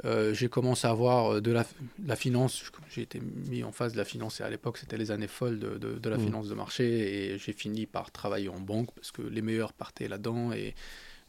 Euh, 0.04 0.34
j'ai 0.34 0.48
commencé 0.48 0.86
à 0.86 0.92
voir 0.92 1.34
euh, 1.36 1.40
de 1.40 1.50
la, 1.50 1.64
la 2.04 2.14
finance. 2.16 2.62
J'ai 2.90 3.02
été 3.02 3.20
mis 3.20 3.64
en 3.64 3.72
face 3.72 3.92
de 3.92 3.98
la 3.98 4.04
finance 4.04 4.40
et 4.40 4.44
à 4.44 4.50
l'époque 4.50 4.76
c'était 4.78 4.98
les 4.98 5.10
années 5.10 5.28
folles 5.28 5.58
de, 5.58 5.78
de- 5.78 5.98
de 5.98 6.08
la 6.10 6.18
Mhm. 6.18 6.24
finance 6.26 6.48
de 6.48 6.54
marché 6.54 7.32
et 7.34 7.38
j'ai 7.38 7.52
fini 7.54 7.86
par 7.86 8.10
travailler 8.12 8.48
en 8.50 8.60
banque 8.60 8.90
parce 8.94 9.10
que 9.12 9.22
les 9.22 9.40
meilleurs 9.42 9.72
partaient 9.72 10.08
là-dedans 10.08 10.52
et 10.52 10.74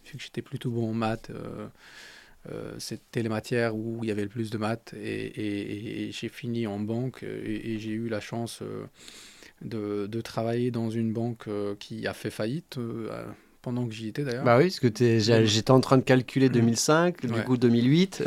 vu 0.05 0.17
que 0.17 0.23
j'étais 0.23 0.41
plutôt 0.41 0.71
bon 0.71 0.89
en 0.89 0.93
maths, 0.93 1.29
euh, 1.29 1.67
euh, 2.51 2.73
c'était 2.79 3.23
les 3.23 3.29
matières 3.29 3.73
où 3.75 3.99
il 4.03 4.09
y 4.09 4.11
avait 4.11 4.23
le 4.23 4.29
plus 4.29 4.49
de 4.49 4.57
maths 4.57 4.93
et, 4.93 5.25
et- 5.25 6.07
et 6.09 6.11
j'ai 6.11 6.27
fini 6.27 6.67
en 6.67 6.79
banque 6.79 7.23
et, 7.23 7.73
et 7.75 7.79
j'ai 7.79 7.91
eu 7.91 8.09
la 8.09 8.19
chance 8.19 8.61
de, 9.61 10.21
travailler 10.21 10.69
dans 10.71 10.89
une 10.89 11.13
banque 11.13 11.47
qui 11.79 12.05
a 12.07 12.13
fait 12.13 12.29
faillite 12.31 12.77
pendant 13.63 13.87
que 13.87 13.93
j'y 13.93 14.09
étais 14.09 14.23
d'ailleurs. 14.23 14.43
Bah 14.43 14.57
oui, 14.59 14.65
parce 14.65 14.79
que 14.79 14.89
j'étais 15.45 15.71
en 15.71 15.79
train 15.79 15.97
de 15.97 16.03
calculer 16.03 16.49
2005, 16.49 17.25
du 17.25 17.33
Ouais. 17.33 17.43
coup 17.43 17.57
2008. 17.57 18.23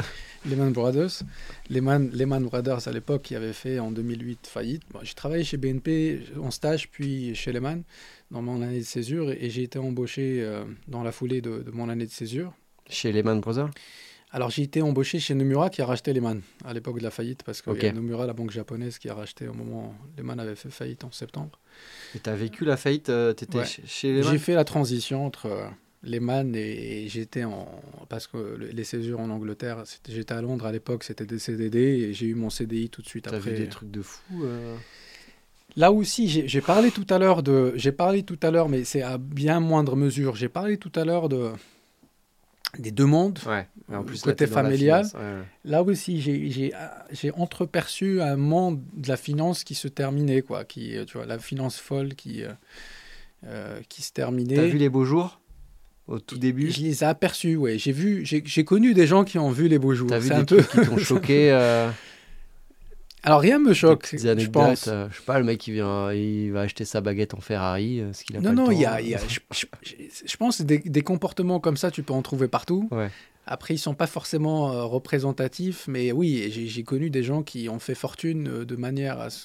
Lehman 0.48 0.72
Brothers. 0.72 1.22
Lehman, 1.70 2.10
Lehman 2.12 2.44
Brothers, 2.44 2.88
à 2.88 2.92
l'époque, 2.92 3.22
qui 3.22 3.34
avait 3.36 3.52
fait 3.52 3.78
en 3.78 3.90
2008 3.92 4.46
faillite. 4.46 4.82
Bon, 4.92 5.00
j'ai 5.02 5.14
travaillé 5.14 5.44
chez 5.44 5.56
BNP 5.56 6.20
en 6.40 6.50
stage, 6.50 6.88
puis 6.88 7.34
chez 7.34 7.52
Lehman, 7.52 7.82
dans 8.30 8.42
mon 8.42 8.62
année 8.62 8.78
de 8.80 8.84
césure, 8.84 9.30
et, 9.30 9.38
et 9.42 9.50
j'ai 9.50 9.62
été 9.64 9.78
embauché 9.78 10.38
euh, 10.40 10.64
dans 10.88 11.02
la 11.02 11.12
foulée 11.12 11.40
de, 11.40 11.62
de 11.62 11.70
mon 11.70 11.88
année 11.88 12.06
de 12.06 12.10
césure. 12.10 12.52
Chez 12.88 13.12
Lehman 13.12 13.40
Brothers? 13.40 13.70
Alors, 14.36 14.50
j'ai 14.50 14.64
été 14.64 14.82
embauché 14.82 15.18
chez 15.18 15.32
Nomura, 15.34 15.70
qui 15.70 15.80
a 15.80 15.86
racheté 15.86 16.12
Lehman 16.12 16.42
à 16.66 16.74
l'époque 16.74 16.98
de 16.98 17.02
la 17.02 17.10
faillite, 17.10 17.42
parce 17.42 17.62
que 17.62 17.70
Nomura, 17.92 18.26
la 18.26 18.34
banque 18.34 18.50
japonaise, 18.50 18.98
qui 18.98 19.08
a 19.08 19.14
racheté 19.14 19.48
au 19.48 19.54
moment 19.54 19.94
où 19.98 20.18
Lehman 20.18 20.38
avait 20.38 20.54
fait 20.56 20.68
faillite 20.68 21.04
en 21.04 21.10
septembre. 21.10 21.58
Et 22.14 22.18
t'as 22.18 22.34
vécu 22.34 22.66
la 22.66 22.76
faillite, 22.76 23.08
euh, 23.08 23.32
Ouais. 23.54 23.64
chez, 23.86 24.12
Lehman 24.12 24.32
J'ai 24.32 24.38
fait 24.38 24.54
la 24.54 24.64
transition 24.64 25.24
entre 25.24 25.46
euh, 25.46 25.66
Lehman 26.02 26.54
et, 26.54 27.04
et 27.04 27.08
j'étais 27.08 27.44
en. 27.44 27.66
Parce 28.10 28.26
que 28.26 28.36
le- 28.36 28.66
les 28.68 28.84
césures 28.84 29.20
en 29.20 29.30
Angleterre, 29.30 29.84
j'étais 30.06 30.34
à 30.34 30.42
Londres 30.42 30.66
à 30.66 30.72
l'époque, 30.72 31.04
c'était 31.04 31.24
des 31.24 31.38
CDD, 31.38 31.78
et 31.78 32.12
j'ai 32.12 32.26
eu 32.26 32.34
mon 32.34 32.50
CDI 32.50 32.90
tout 32.90 33.00
de 33.00 33.08
suite 33.08 33.24
T'as 33.30 33.36
après. 33.38 33.52
vu 33.52 33.56
des 33.56 33.68
trucs 33.70 33.90
de 33.90 34.02
fou 34.02 34.44
euh? 34.44 34.76
Là 35.76 35.92
aussi, 35.92 36.28
j'ai 36.46 36.60
parlé 36.60 36.90
tout 36.90 37.06
à 37.08 37.18
l'heure 37.18 37.42
de, 37.42 37.72
j'ai 37.76 37.92
parlé 37.92 38.22
tout 38.22 38.38
à 38.42 38.50
l'heure, 38.50 38.68
mais 38.68 38.84
c'est 38.84 39.02
à 39.02 39.16
bien 39.16 39.60
moindre 39.60 39.96
mesure. 39.96 40.36
J'ai 40.36 40.48
parlé 40.50 40.76
tout 40.76 40.92
à 40.94 41.04
l'heure 41.06 41.28
de 41.30 41.50
des 42.78 42.90
demandes. 42.90 43.38
Ouais. 43.46 43.66
Et 43.90 43.94
en 43.94 44.02
plus, 44.02 44.20
Côté 44.22 44.46
familial. 44.46 45.04
finance, 45.04 45.14
ouais, 45.14 45.20
ouais. 45.20 45.44
Là 45.64 45.82
aussi, 45.82 46.20
j'ai- 46.20 46.72
entreperçu 47.34 48.20
un 48.20 48.36
monde 48.36 48.80
de 48.94 49.08
la 49.08 49.16
finance 49.16 49.64
qui 49.64 49.74
se 49.74 49.88
terminait, 49.88 50.42
quoi, 50.42 50.64
qui, 50.64 50.96
euh, 50.96 51.04
tu 51.04 51.16
vois, 51.18 51.26
la 51.26 51.38
finance 51.38 51.78
folle 51.78 52.14
qui 52.14 52.42
euh, 52.42 52.52
euh, 53.46 53.80
qui 53.88 54.02
se 54.02 54.12
terminait. 54.12 54.56
T'as 54.56 54.66
vu 54.66 54.78
les 54.78 54.88
beaux 54.88 55.04
jours 55.04 55.40
au 56.08 56.18
tout 56.18 56.38
début? 56.38 56.70
Je 56.70 56.80
les 56.80 57.02
ai 57.04 57.06
aperçus, 57.06 57.56
ouais. 57.56 57.78
J'ai 57.78 57.92
vu, 57.92 58.24
j'ai 58.24 58.42
j'ai 58.44 58.64
connu 58.64 58.92
des 58.94 59.06
gens 59.06 59.24
qui 59.24 59.38
ont 59.38 59.50
vu 59.50 59.68
les 59.68 59.78
beaux 59.78 59.94
jours. 59.94 60.08
T'as 60.08 60.18
vu 60.18 60.28
des 60.30 60.34
un 60.34 60.44
peu. 60.44 60.62
qui 60.62 60.80
t'ont 60.80 60.98
choqué 60.98 61.52
euh, 61.52 61.88
Alors 63.26 63.40
rien 63.40 63.58
me 63.58 63.74
choque, 63.74 64.08
je 64.12 64.46
pense. 64.48 64.86
euh, 64.86 65.08
Je 65.10 65.16
sais 65.16 65.22
pas, 65.24 65.38
le 65.40 65.44
mec 65.44 65.66
il 65.66 65.74
vient, 65.74 66.12
il 66.12 66.52
va 66.52 66.60
acheter 66.60 66.84
sa 66.84 67.00
baguette 67.00 67.34
en 67.34 67.40
Ferrari, 67.40 68.00
euh, 68.00 68.12
ce 68.12 68.22
qu'il 68.24 68.36
a 68.36 68.40
Non, 68.40 68.50
pas 68.50 68.54
non, 68.54 68.68
le 68.68 68.74
y 68.76 68.86
a, 68.86 69.00
y 69.00 69.14
a- 69.16 69.18
je, 69.28 69.40
je- 69.52 69.66
je- 69.82 69.94
je 70.24 70.36
pense 70.36 70.58
que 70.58 70.62
des, 70.62 70.78
des 70.78 71.02
comportements 71.02 71.58
comme 71.58 71.76
ça, 71.76 71.90
tu 71.90 72.04
peux 72.04 72.12
en 72.12 72.22
trouver 72.22 72.46
partout. 72.46 72.88
Ouais. 72.92 73.10
Après, 73.44 73.74
ils 73.74 73.78
sont 73.78 73.94
pas 73.94 74.06
forcément 74.06 74.70
euh, 74.72 74.84
représentatifs, 74.84 75.86
mais 75.88 76.12
oui, 76.12 76.50
j'ai 76.52 76.82
connu 76.84 77.10
des 77.10 77.24
gens 77.24 77.42
qui 77.42 77.68
ont 77.68 77.80
fait 77.80 77.96
fortune 77.96 78.48
euh, 78.48 78.64
de 78.64 78.76
manière 78.76 79.18
assez, 79.20 79.44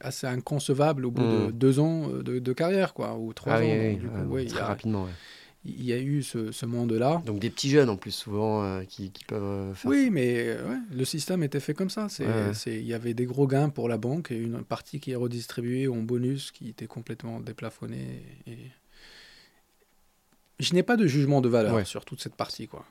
assez 0.00 0.26
inconcevable 0.28 1.04
au 1.04 1.10
bout 1.10 1.22
de 1.22 1.48
Mm. 1.48 1.52
deux 1.52 1.80
ans 1.80 2.06
de, 2.08 2.38
de 2.38 2.52
carrière, 2.52 2.94
quoi, 2.94 3.16
ou 3.18 3.32
trois 3.32 3.54
Ah 3.54 3.58
ans. 3.58 3.62
oui, 3.62 3.68
Donc, 3.68 3.78
oui, 3.88 3.96
du 3.96 4.06
coup, 4.08 4.20
ouais, 4.20 4.26
ouais, 4.26 4.44
il, 4.44 4.50
très 4.50 4.60
a, 4.60 4.66
rapidement. 4.66 5.06
Il 5.64 5.84
y 5.84 5.92
a 5.92 5.98
eu 6.00 6.22
ce, 6.24 6.50
ce 6.50 6.66
monde-là. 6.66 7.22
Donc 7.24 7.38
des 7.38 7.48
petits 7.50 7.70
jeunes 7.70 7.88
en 7.88 7.96
plus 7.96 8.10
souvent 8.10 8.64
euh, 8.64 8.82
qui, 8.84 9.10
qui 9.12 9.24
peuvent 9.24 9.42
euh, 9.42 9.74
faire 9.74 9.90
Oui, 9.90 10.08
mais 10.10 10.48
euh, 10.48 10.68
ouais, 10.68 10.76
le 10.92 11.04
système 11.04 11.42
était 11.44 11.60
fait 11.60 11.72
comme 11.74 11.90
ça. 11.90 12.08
Ouais, 12.18 12.52
il 12.66 12.82
y 12.84 12.94
avait 12.94 13.14
des 13.14 13.26
gros 13.26 13.46
gains 13.46 13.68
pour 13.68 13.88
la 13.88 13.96
banque 13.96 14.32
et 14.32 14.36
une 14.36 14.64
partie 14.64 14.98
qui 14.98 15.12
est 15.12 15.16
redistribuée 15.16 15.86
en 15.88 15.96
bonus 15.98 16.50
qui 16.50 16.68
était 16.70 16.86
complètement 16.88 17.38
déplafonné. 17.40 18.22
Et... 18.48 18.56
Je 20.60 20.74
n'ai 20.74 20.82
pas 20.82 20.96
de 20.96 21.06
jugement 21.06 21.40
de 21.40 21.48
valeur 21.48 21.74
Ouais. 21.74 21.84
sur 21.84 22.04
toute 22.04 22.20
cette 22.20 22.34
partie. 22.36 22.68
Quoi. 22.68 22.84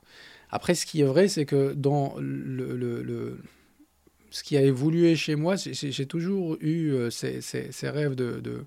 Après, 0.49 0.75
ce 0.75 0.85
qui 0.85 1.01
est 1.01 1.05
vrai, 1.05 1.27
c'est 1.27 1.45
que 1.45 1.73
dans 1.73 2.15
le, 2.19 2.75
le- 2.75 3.01
le- 3.03 3.39
ce 4.29 4.43
qui 4.43 4.55
a 4.57 4.61
évolué 4.61 5.15
chez 5.15 5.35
moi, 5.35 5.55
j'ai, 5.57 6.05
toujours 6.05 6.57
eu 6.61 7.09
ces, 7.11 7.41
ces- 7.41 7.71
ces 7.71 7.89
rêves 7.89 8.15
de, 8.15 8.39
de, 8.39 8.63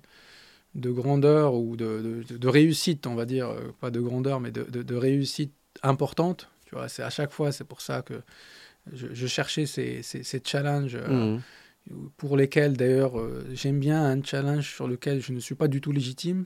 de 0.75 0.91
grandeur 0.91 1.55
ou 1.55 1.75
de, 1.77 2.23
de- 2.29 2.37
de 2.37 2.47
réussite, 2.47 3.07
on 3.07 3.15
va 3.15 3.25
dire, 3.25 3.49
euh, 3.49 3.71
pas 3.79 3.91
de 3.91 3.99
grandeur, 4.01 4.39
mais 4.41 4.51
de, 4.51 4.63
de- 4.63 4.95
réussite 4.95 5.53
importante. 5.83 6.49
Tu 6.65 6.75
vois, 6.75 6.89
c'est 6.89 7.03
à 7.03 7.09
chaque 7.09 7.31
fois, 7.31 7.51
c'est 7.51 7.63
pour 7.63 7.81
ça 7.81 8.01
que 8.01 8.21
je, 8.93 9.07
je 9.13 9.27
cherchais 9.27 9.65
ces, 9.65 10.03
ces- 10.03 10.23
ces 10.23 10.41
challenges 10.43 10.95
euh, 10.95 11.37
Mhm. 11.37 11.41
pour 12.17 12.35
lesquels, 12.37 12.75
d'ailleurs, 12.77 13.19
euh, 13.19 13.45
j'aime 13.53 13.79
bien 13.79 14.03
un 14.03 14.21
challenge 14.23 14.73
sur 14.73 14.87
lequel 14.87 15.21
je 15.21 15.31
ne 15.33 15.39
suis 15.39 15.55
pas 15.55 15.67
du 15.67 15.81
tout 15.81 15.91
légitime 15.91 16.45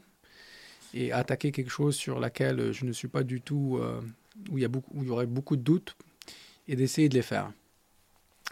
et 0.94 1.12
attaquer 1.12 1.52
quelque 1.52 1.72
chose 1.72 1.96
sur 1.96 2.20
laquelle 2.20 2.72
je 2.72 2.86
ne 2.86 2.92
suis 2.92 3.08
pas 3.08 3.24
du 3.24 3.42
tout, 3.42 3.80
euh, 3.82 4.02
où, 4.52 4.58
il 4.58 4.62
y 4.62 4.66
a 4.66 4.68
beaucoup, 4.70 4.92
où 4.96 5.04
il 5.04 5.08
y 5.08 5.12
aurait 5.12 5.28
beaucoup 5.28 5.56
de 5.56 5.62
doutes 5.62 5.96
et 6.68 6.76
d'essayer 6.76 7.10
de 7.10 7.16
les 7.16 7.22
faire. 7.24 7.52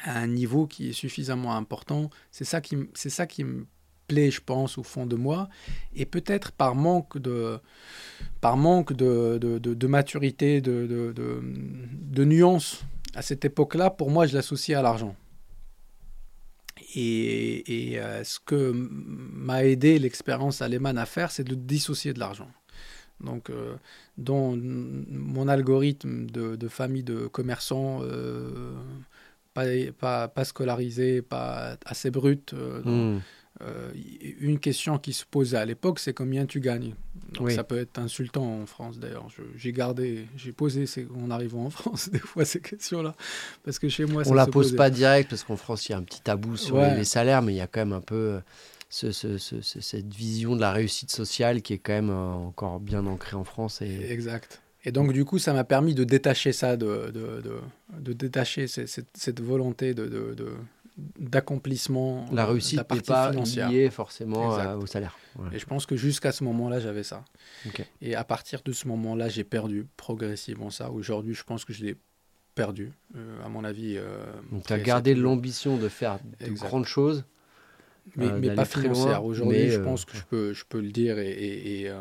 à 0.04 0.20
un 0.20 0.28
niveau 0.28 0.68
qui 0.68 0.90
est 0.90 0.94
suffisamment 0.94 1.56
important. 1.56 2.10
C'est 2.32 2.46
ça 2.46 2.62
qui, 2.62 2.78
c'est 2.94 3.10
ça 3.10 3.26
qui 3.26 3.44
me 3.44 3.66
je 4.10 4.40
pense, 4.42 4.78
au 4.78 4.84
fond 4.84 5.06
de 5.06 5.16
moi. 5.16 5.50
Et 5.96 6.06
peut-être 6.06 6.52
par 6.52 6.76
manque 6.76 7.18
de, 7.18 7.60
par 8.42 8.58
manque 8.58 8.94
de, 8.94 9.38
de, 9.38 9.88
maturité, 9.88 10.62
de, 10.62 10.86
de, 10.88 12.26
nuance 12.26 12.84
à 13.16 13.22
cette 13.22 13.46
époque-là, 13.46 13.90
pour 13.90 14.10
moi, 14.10 14.26
je 14.26 14.36
l'associe 14.36 14.78
à 14.78 14.82
l'argent. 14.82 15.16
Et, 16.96 17.92
et 17.92 18.00
euh, 18.00 18.24
ce 18.24 18.40
que 18.40 18.72
m'a 18.74 19.66
aidé 19.66 20.00
l'expérience 20.00 20.62
allemande 20.62 20.98
à 20.98 21.06
faire, 21.06 21.32
c'est 21.32 21.44
de 21.44 21.56
dissocier 21.56 22.14
de 22.14 22.20
l'argent. 22.20 22.50
Donc, 23.20 23.50
euh, 23.50 23.76
dans 24.18 24.56
mon 24.56 25.48
algorithme 25.48 26.28
de, 26.28 26.68
famille 26.68 27.04
de 27.04 27.28
commerçants, 27.28 28.00
euh, 28.04 28.74
pas, 29.54 29.66
pas, 29.98 30.28
pas, 30.28 30.46
scolarisé, 30.46 31.24
pas 31.24 31.78
assez 31.86 32.12
brut, 32.12 32.54
hmm. 32.54 33.18
Euh, 33.62 33.92
une 34.40 34.60
question 34.60 35.00
qui 35.00 35.14
se 35.14 35.26
posait 35.26 35.58
à 35.58 35.66
l'époque, 35.66 36.00
c'est 36.00 36.14
combien 36.14 36.46
tu 36.46 36.60
gagnes? 36.60 36.94
Donc 37.34 37.52
ça 37.52 37.64
peut 37.64 37.78
être 37.78 37.98
insultant 38.00 38.62
en 38.62 38.66
France 38.66 39.00
d'ailleurs. 39.00 39.28
J'ai 39.56 39.72
gardé, 39.72 40.26
j'ai 40.36 40.52
posé 40.52 40.86
en 41.22 41.32
arrivant 41.32 41.66
en 41.66 41.70
France 41.70 42.10
des 42.10 42.20
fois 42.20 42.46
ces 42.46 42.62
questions-là. 42.62 43.16
Parce 43.64 43.80
que 43.80 43.90
chez 43.90 44.06
moi, 44.06 44.24
On 44.28 44.32
ne 44.32 44.36
la 44.36 44.48
pose 44.48 44.76
pas 44.76 44.90
direct 44.90 45.30
parce 45.30 45.44
qu'en 45.44 45.58
France, 45.58 45.90
il 45.90 45.94
y 45.94 45.96
a 45.96 45.98
un 45.98 46.04
petit 46.04 46.22
tabou 46.22 46.56
sur 46.56 46.80
les, 46.80 47.04
salaires, 47.04 47.42
mais 47.42 47.54
il 47.54 47.58
y 47.58 47.62
a 47.62 47.68
quand 47.68 47.82
même 47.82 47.94
un 47.94 48.02
peu 48.02 48.16
euh, 48.16 48.40
ce, 48.90 49.12
ce, 49.12 49.38
cette 49.62 50.14
vision 50.14 50.56
de 50.56 50.62
la 50.62 50.72
réussite 50.72 51.12
sociale 51.12 51.62
qui 51.62 51.74
est 51.74 51.80
quand 51.80 51.94
même 51.94 52.10
euh, 52.10 52.34
encore 52.34 52.80
bien 52.80 53.06
ancrée 53.06 53.36
en 53.36 53.44
France. 53.44 53.82
Et... 53.82 54.12
Exact. 54.12 54.62
Et 54.86 54.92
donc, 54.92 55.12
du 55.12 55.26
coup, 55.26 55.38
ça 55.38 55.52
m'a 55.52 55.66
permis 55.66 55.96
de 55.96 56.06
détacher 56.06 56.54
ça, 56.54 56.78
de, 56.78 57.12
de, 57.14 57.42
de, 57.42 57.60
de 58.00 58.14
détacher 58.14 58.68
cette, 58.68 59.08
cette, 59.14 59.42
volonté 59.42 59.94
de, 59.94 60.34
d'accomplissement. 60.98 62.26
La 62.32 62.46
réussite 62.46 62.80
n'est 62.92 63.02
pas 63.02 63.32
liée 63.32 63.90
forcément 63.90 64.58
au 64.78 64.86
salaire. 64.86 65.18
Et 65.52 65.60
je 65.60 65.66
pense 65.66 65.86
que 65.86 65.96
jusqu'à 65.96 66.32
ce 66.32 66.44
moment-là, 66.44 66.80
j'avais 66.80 67.04
ça. 67.04 67.24
Et 68.02 68.16
à 68.16 68.24
partir 68.24 68.62
de 68.64 68.72
ce 68.72 68.88
moment-là, 68.88 69.30
j'ai 69.30 69.44
perdu 69.44 69.88
progressivement 69.98 70.70
ça. 70.70 70.92
Aujourd'hui, 70.92 71.34
je 71.34 71.44
pense 71.44 71.66
que 71.66 71.74
je 71.74 71.84
l'ai 71.84 71.98
perdu, 72.56 72.92
euh, 73.16 73.46
à 73.46 73.50
mon 73.50 73.64
avis. 73.64 73.98
Euh, 73.98 74.26
Donc, 74.52 74.66
tu 74.66 74.74
as 74.74 74.80
gardé 74.80 75.14
l'ambition 75.14 75.78
de 75.78 75.88
faire 75.90 76.18
de 76.42 76.52
grandes 76.54 76.86
choses. 76.86 77.24
Mais, 78.16 78.28
euh, 78.28 78.56
pas 78.56 78.66
financière. 78.66 79.24
Aujourd'hui, 79.26 79.70
je 79.70 79.80
pense 79.80 80.06
que 80.06 80.18
je 80.18 80.24
peux, 80.24 80.54
je 80.54 80.66
peux 80.68 80.80
le 80.80 80.92
dire 80.92 81.20
et, 81.20 81.30
et, 81.30 81.92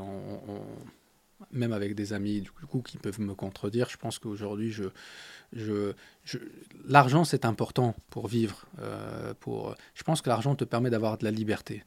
même 1.53 1.73
avec 1.73 1.95
des 1.95 2.13
amis 2.13 2.41
du 2.41 2.51
coup, 2.51 2.81
qui 2.81 2.97
peuvent 2.97 3.21
me 3.21 3.35
contredire, 3.35 3.89
je 3.91 3.97
pense 3.97 4.19
qu'aujourd'hui, 4.19 4.71
je, 4.71 4.85
je, 5.53 5.93
l'argent, 6.89 7.25
c'est 7.25 7.45
important 7.45 7.95
pour 8.11 8.29
vivre. 8.29 8.67
Euh, 8.81 9.35
pour, 9.41 9.75
je 9.95 10.03
pense 10.03 10.23
que 10.23 10.29
l'argent 10.29 10.55
te 10.55 10.65
permet 10.65 10.91
d'avoir 10.91 11.19
de 11.19 11.25
la 11.25 11.31
liberté. 11.31 11.85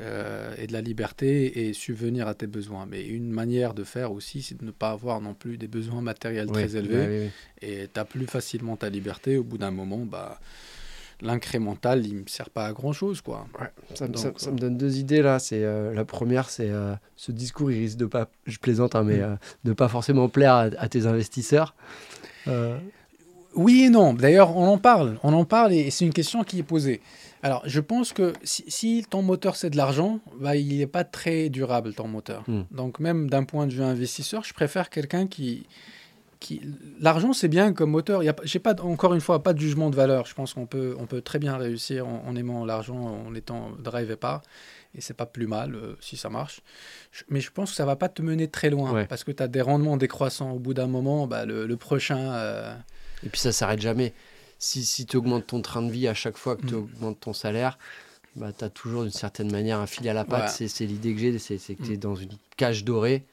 Euh, 0.00 0.54
et 0.56 0.66
de 0.66 0.72
la 0.72 0.80
liberté 0.80 1.68
et 1.68 1.72
subvenir 1.74 2.26
à 2.26 2.34
tes 2.34 2.46
besoins. 2.46 2.86
Mais 2.86 3.06
une 3.06 3.30
manière 3.30 3.74
de 3.74 3.84
faire 3.84 4.12
aussi, 4.12 4.42
c'est 4.42 4.58
de 4.58 4.64
ne 4.64 4.70
pas 4.70 4.90
avoir 4.90 5.20
non 5.20 5.34
plus 5.34 5.58
des 5.58 5.68
besoins 5.68 6.00
matériels 6.00 6.48
très 6.48 6.76
élevés. 6.76 7.30
Et 7.60 7.88
tu 7.92 8.00
as 8.00 8.04
plus 8.04 8.26
facilement 8.26 8.76
ta 8.76 8.88
liberté. 8.88 9.36
Au 9.36 9.44
bout 9.44 9.58
d'un 9.58 9.70
moment, 9.70 9.98
bah, 9.98 10.40
l'incrémental, 11.20 12.06
il 12.06 12.16
ne 12.16 12.20
me 12.22 12.26
sert 12.26 12.48
pas 12.48 12.66
à 12.66 12.72
grand-chose. 12.72 13.20
quoi. 13.20 13.46
ça, 13.94 14.08
me 14.08 14.58
donne 14.58 14.78
deux 14.78 14.98
idées 14.98 15.20
là. 15.20 15.38
C'est 15.38 15.62
euh, 15.62 15.92
La 15.92 16.06
première, 16.06 16.48
c'est 16.48 16.70
ce 17.16 17.30
discours, 17.30 17.70
il 17.70 17.80
risque 17.80 17.98
de 17.98 18.06
pas, 18.06 18.30
je 18.46 18.58
plaisante, 18.58 18.96
hein, 18.96 19.04
mais 19.04 19.18
mm. 19.18 19.38
de 19.64 19.72
pas 19.74 19.88
forcément 19.88 20.28
plaire 20.30 20.54
à, 20.54 20.62
à 20.78 20.88
tes 20.88 21.06
investisseurs. 21.06 21.74
Oui 23.54 23.84
et 23.84 23.90
non. 23.90 24.14
D'ailleurs, 24.14 24.56
on 24.56 24.66
en 24.66 24.78
parle. 24.78 25.18
On 25.22 25.32
en 25.32 25.44
parle 25.44 25.72
et 25.72 25.90
c'est 25.90 26.04
une 26.04 26.12
question 26.12 26.42
qui 26.44 26.58
est 26.58 26.64
posée. 26.64 27.00
Alors, 27.42 27.62
je 27.66 27.80
pense 27.80 28.12
que 28.12 28.32
si, 28.44 29.04
ton 29.08 29.22
moteur 29.22 29.56
c'est 29.56 29.70
de 29.70 29.76
l'argent, 29.76 30.20
bah, 30.40 30.56
il 30.56 30.78
n'est 30.78 30.86
pas 30.86 31.04
très 31.04 31.48
durable 31.48 31.92
ton 31.92 32.06
moteur. 32.06 32.44
Hmm. 32.46 32.62
Donc, 32.70 33.00
même 33.00 33.28
d'un 33.28 33.44
point 33.44 33.66
de 33.66 33.72
vue 33.72 33.82
investisseur, 33.82 34.44
je 34.44 34.54
préfère 34.54 34.90
quelqu'un 34.90 35.26
qui. 35.26 35.66
qui... 36.38 36.62
L'argent, 37.00 37.32
c'est 37.32 37.48
bien 37.48 37.72
comme 37.72 37.90
moteur. 37.90 38.22
J'ai 38.44 38.60
pas, 38.60 38.80
encore 38.80 39.12
une 39.12 39.20
fois, 39.20 39.42
pas 39.42 39.52
de 39.54 39.58
jugement 39.58 39.90
de 39.90 39.96
valeur. 39.96 40.26
Je 40.26 40.34
pense 40.34 40.54
qu'on 40.54 40.66
peut, 40.66 40.94
on 41.00 41.06
peut 41.06 41.20
très 41.20 41.40
bien 41.40 41.56
réussir 41.56 42.06
en, 42.06 42.36
aimant 42.36 42.64
l'argent, 42.64 43.26
en 43.26 43.34
étant 43.34 43.70
drive 43.78 44.12
et 44.12 44.16
pas. 44.16 44.40
Et 44.94 45.00
c'est 45.00 45.14
pas 45.14 45.26
plus 45.26 45.46
mal 45.46 45.74
euh, 45.74 45.96
si 46.00 46.18
ça 46.18 46.28
marche. 46.28 46.60
mais 47.30 47.40
je 47.40 47.50
pense 47.50 47.70
que 47.70 47.76
ça 47.76 47.86
va 47.86 47.96
pas 47.96 48.10
te 48.10 48.20
mener 48.20 48.46
très 48.48 48.68
loin 48.68 49.06
parce 49.06 49.24
que 49.24 49.32
tu 49.32 49.42
as 49.42 49.48
des 49.48 49.62
rendements 49.62 49.96
décroissants. 49.96 50.52
Au 50.52 50.58
bout 50.58 50.74
d'un 50.74 50.86
moment, 50.86 51.26
bah, 51.26 51.44
le, 51.44 51.76
prochain. 51.76 52.18
Euh, 52.18 52.74
et 53.24 53.28
puis 53.28 53.40
ça 53.40 53.52
s'arrête 53.52 53.80
jamais. 53.80 54.12
Si, 54.58 54.84
si 54.84 55.06
tu 55.06 55.16
augmentes 55.16 55.46
ton 55.46 55.60
train 55.60 55.82
de 55.82 55.90
vie 55.90 56.06
à 56.06 56.14
chaque 56.14 56.36
fois 56.36 56.56
que 56.56 56.66
tu 56.66 56.74
mm. 56.74 56.78
augmentes 56.78 57.20
ton 57.20 57.32
salaire, 57.32 57.78
bah, 58.36 58.52
tu 58.56 58.64
as 58.64 58.70
toujours 58.70 59.02
d'une 59.02 59.12
certaine 59.12 59.50
manière 59.50 59.78
un 59.80 59.86
fil 59.86 60.08
à 60.08 60.14
la 60.14 60.24
patte. 60.24 60.50
C'est 60.50 60.86
l'idée 60.86 61.14
que 61.14 61.20
j'ai, 61.20 61.38
c'est 61.38 61.74
que 61.74 61.82
tu 61.82 61.92
es 61.92 61.96
mm. 61.96 62.00
dans 62.00 62.14
une 62.14 62.32
cage 62.56 62.84
dorée 62.84 63.24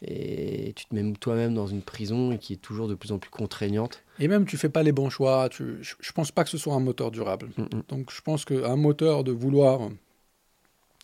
et 0.00 0.72
tu 0.76 0.86
te 0.86 0.94
mets 0.94 1.12
toi-même 1.14 1.54
dans 1.54 1.66
une 1.66 1.82
prison 1.82 2.36
qui 2.36 2.52
est 2.52 2.58
toujours 2.58 2.86
de 2.86 2.94
plus 2.94 3.10
en 3.10 3.18
plus 3.18 3.30
contraignante. 3.30 4.04
Et 4.20 4.28
même 4.28 4.46
tu 4.46 4.56
fais 4.56 4.68
pas 4.68 4.84
les 4.84 4.92
bons 4.92 5.10
choix. 5.10 5.48
Tu, 5.48 5.78
je, 5.82 5.94
ne 5.94 6.12
pense 6.14 6.30
pas 6.30 6.44
que 6.44 6.50
ce 6.50 6.58
soit 6.58 6.74
un 6.74 6.80
moteur 6.80 7.10
durable. 7.10 7.48
Mm, 7.56 7.80
Donc 7.88 8.12
je 8.12 8.20
pense 8.20 8.44
qu'un 8.44 8.76
moteur 8.76 9.24
de 9.24 9.32
vouloir 9.32 9.90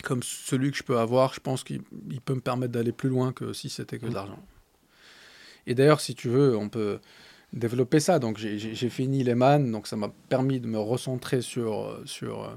comme 0.04 0.22
celui 0.22 0.70
que 0.70 0.76
je 0.76 0.82
peux 0.82 0.98
avoir, 0.98 1.34
je 1.34 1.40
pense 1.40 1.64
qu'il 1.64 1.80
peut 2.24 2.34
me 2.34 2.40
permettre 2.40 2.72
d'aller 2.72 2.92
plus 2.92 3.08
loin 3.08 3.32
que 3.32 3.52
si 3.52 3.68
c'était 3.68 3.98
que 3.98 4.06
de 4.06 4.14
l'argent. 4.14 4.38
Et 5.66 5.74
d'ailleurs, 5.74 6.00
si 6.00 6.14
tu 6.14 6.28
veux, 6.28 6.56
on 6.56 6.68
peut 6.68 6.98
développer 7.54 8.00
ça. 8.00 8.18
Donc 8.18 8.38
j'ai 8.38 8.90
fini 8.90 9.24
les 9.24 9.34
man, 9.34 9.70
donc 9.70 9.86
ça 9.86 9.96
m'a 9.96 10.10
permis 10.28 10.60
de 10.60 10.66
me 10.66 10.78
recentrer 10.78 11.40
sur... 11.40 12.00
sur 12.04 12.56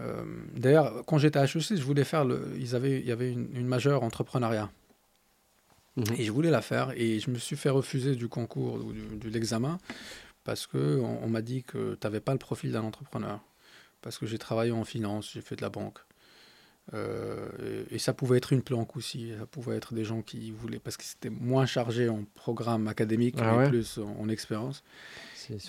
euh, 0.00 0.24
D'ailleurs, 0.54 1.02
quand 1.06 1.18
j'étais 1.18 1.38
à 1.38 1.44
HEC, 1.44 1.76
je 1.76 1.82
voulais 1.82 2.04
faire 2.04 2.24
le... 2.24 2.52
Ils 2.58 2.74
avaient, 2.74 3.00
il 3.00 3.06
y 3.06 3.12
avait 3.12 3.32
une, 3.32 3.48
une 3.54 3.66
majeure 3.66 4.02
entrepreneuriat. 4.02 4.70
Mhm. 5.96 6.04
Et 6.18 6.24
je 6.24 6.32
voulais 6.32 6.50
la 6.50 6.62
faire 6.62 6.92
et 6.96 7.20
je 7.20 7.30
me 7.30 7.38
suis 7.38 7.56
fait 7.56 7.70
refuser 7.70 8.14
du 8.14 8.28
concours 8.28 8.74
ou 8.84 8.92
de 8.92 9.28
l'examen 9.28 9.78
parce 10.44 10.66
qu'on 10.66 10.78
on, 10.78 11.28
m'a 11.28 11.42
dit 11.42 11.62
que 11.62 11.94
tu 11.94 12.06
n'avais 12.06 12.20
pas 12.20 12.32
le 12.32 12.38
profil 12.38 12.72
d'un 12.72 12.82
entrepreneur. 12.82 13.40
Parce 14.02 14.18
que 14.18 14.26
j'ai 14.26 14.38
travaillé 14.38 14.72
en 14.72 14.84
finance, 14.84 15.30
j'ai 15.32 15.42
fait 15.42 15.56
de 15.56 15.62
la 15.62 15.68
banque. 15.68 15.98
Euh, 16.94 17.84
et, 17.90 17.98
ça 17.98 18.12
pouvait 18.12 18.38
être 18.38 18.52
une 18.52 18.62
planque 18.62 18.96
aussi. 18.96 19.32
Ça 19.38 19.46
pouvait 19.46 19.76
être 19.76 19.94
des 19.94 20.04
gens 20.04 20.22
qui 20.22 20.50
voulaient, 20.50 20.80
parce 20.80 20.96
que 20.96 21.04
c'était 21.04 21.30
moins 21.30 21.66
chargé 21.66 22.08
en 22.08 22.24
programme 22.34 22.88
académique, 22.88 23.36
ah 23.38 23.58
mais 23.58 23.68
plus 23.68 23.98
en, 23.98 24.28
expérience. 24.28 24.82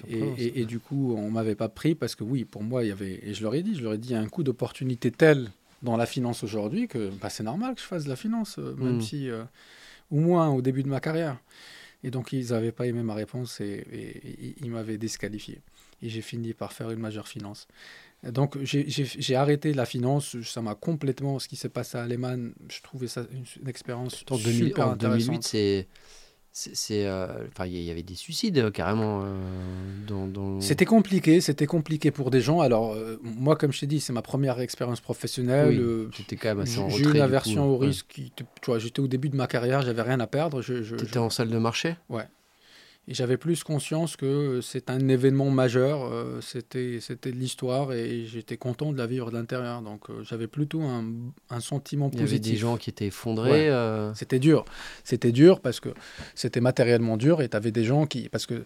Et, 0.07 0.61
et, 0.61 0.65
du 0.65 0.79
coup, 0.79 1.15
on 1.17 1.31
m'avait 1.31 1.55
pas 1.55 1.69
pris 1.69 1.95
parce 1.95 2.15
que 2.15 2.23
oui, 2.23 2.45
pour 2.45 2.63
moi, 2.63 2.83
il 2.83 2.89
y 2.89 2.91
avait, 2.91 3.19
et 3.23 3.33
je 3.33 3.41
leur 3.41 3.55
ai 3.55 3.63
dit, 3.63 3.75
je 3.75 3.83
leur 3.83 3.93
ai 3.93 3.97
dit, 3.97 4.09
il 4.09 4.11
y 4.11 4.15
a 4.15 4.19
un 4.19 4.27
coup 4.27 4.43
d'opportunité 4.43 5.11
tel 5.11 5.49
dans 5.81 5.97
la 5.97 6.05
finance 6.05 6.43
aujourd'hui 6.43 6.87
que 6.87 7.09
bah, 7.21 7.29
c'est 7.29 7.43
normal 7.43 7.73
que 7.73 7.81
je 7.81 7.85
fasse 7.85 8.03
de 8.03 8.09
la 8.09 8.15
finance, 8.15 8.59
euh, 8.59 8.75
même 8.75 8.97
hmm. 8.97 9.01
si, 9.01 9.29
euh, 9.29 9.43
au 10.11 10.19
moins 10.19 10.49
au 10.49 10.61
début 10.61 10.83
de 10.83 10.87
ma 10.87 10.99
carrière. 10.99 11.37
Et 12.03 12.11
donc, 12.11 12.33
ils 12.33 12.49
n'avaient 12.49 12.71
pas 12.71 12.87
aimé 12.87 13.03
ma 13.03 13.13
réponse 13.13 13.61
et, 13.61 13.85
et 13.91 14.55
ils 14.61 14.71
m'avaient 14.71 14.97
disqualifié. 14.97 15.61
Et 16.01 16.09
j'ai 16.09 16.21
fini 16.21 16.53
par 16.53 16.73
faire 16.73 16.89
une 16.89 16.99
majeure 16.99 17.27
finance. 17.27 17.67
Donc 18.23 18.57
j'ai 18.63 19.35
arrêté 19.35 19.73
la 19.73 19.85
finance, 19.85 20.39
ça 20.43 20.61
m'a 20.61 20.75
complètement, 20.75 21.39
ce 21.39 21.47
qui 21.47 21.55
s'est 21.55 21.69
passé 21.69 21.97
à 21.97 22.05
Lehman, 22.05 22.53
je 22.69 22.81
trouvais 22.81 23.07
ça 23.07 23.25
une, 23.31 23.67
expérience 23.67 24.15
super 24.15 24.89
en 24.89 24.95
2008, 24.95 25.43
c'est 25.43 25.87
c'est 26.53 27.05
euh, 27.05 27.47
enfin 27.47 27.65
il 27.65 27.81
y 27.81 27.89
avait 27.89 28.03
des 28.03 28.15
suicides 28.15 28.57
euh, 28.57 28.71
carrément 28.71 29.23
euh, 29.23 30.27
dans, 30.27 30.59
c'était 30.59 30.83
compliqué 30.83 31.39
c'était 31.39 31.65
compliqué 31.65 32.11
pour 32.11 32.29
des 32.29 32.41
gens. 32.41 32.59
Alors 32.59 32.93
moi 33.23 33.55
comme 33.55 33.71
je 33.71 33.79
t'ai 33.79 33.87
dit 33.87 34.01
c'est 34.01 34.11
ma 34.11 34.21
première 34.21 34.59
expérience 34.59 34.99
professionnelle 34.99 36.09
j'étais 36.11 36.35
quand 36.35 36.49
même 36.49 36.59
assez 36.59 36.79
en 36.79 36.89
j'ai 36.89 37.05
eu 37.05 37.11
une 37.15 37.21
aversion 37.21 37.69
au 37.69 37.77
risque 37.77 38.21
tu 38.35 38.43
vois 38.65 38.79
j'étais 38.79 38.99
au 38.99 39.07
début 39.07 39.29
de 39.29 39.37
ma 39.37 39.47
carrière 39.47 39.81
j'avais 39.81 40.01
rien 40.01 40.19
à 40.19 40.27
perdre 40.27 40.61
je, 40.61 40.83
je 40.83 40.95
étais 40.97 41.17
en 41.17 41.29
salle 41.29 41.49
de 41.49 41.57
marché? 41.57 41.95
Ouais 42.09 42.27
et 43.07 43.15
j'avais 43.15 43.37
plus 43.37 43.63
conscience 43.63 44.15
que 44.15 44.61
c'est 44.61 44.91
un 44.91 45.07
événement 45.09 45.49
majeur, 45.49 46.05
euh, 46.05 46.39
c'était 46.39 46.99
c'était 47.01 47.31
de 47.31 47.37
l'histoire 47.37 47.93
et 47.93 48.25
j'étais 48.25 48.57
content 48.57 48.93
de 48.93 48.97
la 48.97 49.07
vivre 49.07 49.31
de 49.31 49.37
l'intérieur. 49.37 49.81
Donc 49.81 50.09
euh, 50.09 50.23
j'avais 50.23 50.47
plutôt 50.47 50.83
un, 50.83 51.05
un, 51.49 51.59
sentiment 51.59 52.11
positif. 52.11 52.29
Il 52.29 52.31
y 52.31 52.35
avait 52.35 52.51
des 52.51 52.57
gens 52.57 52.77
qui 52.77 52.91
étaient 52.91 53.07
effondrés. 53.07 53.69
Euh. 53.69 54.13
C'était 54.13 54.37
dur. 54.37 54.65
C'était 55.03 55.31
dur 55.31 55.61
parce 55.61 55.79
que 55.79 55.89
c'était 56.35 56.61
matériellement 56.61 57.17
dur 57.17 57.41
et 57.41 57.49
tu 57.49 57.57
avais 57.57 57.71
des 57.71 57.83
gens 57.83 58.05
qui. 58.05 58.29
Parce 58.29 58.45
qu'il 58.45 58.63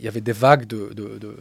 y 0.00 0.08
avait 0.08 0.22
des 0.22 0.32
vagues 0.32 0.66
de. 0.66 0.94
de, 0.94 1.18
de, 1.18 1.36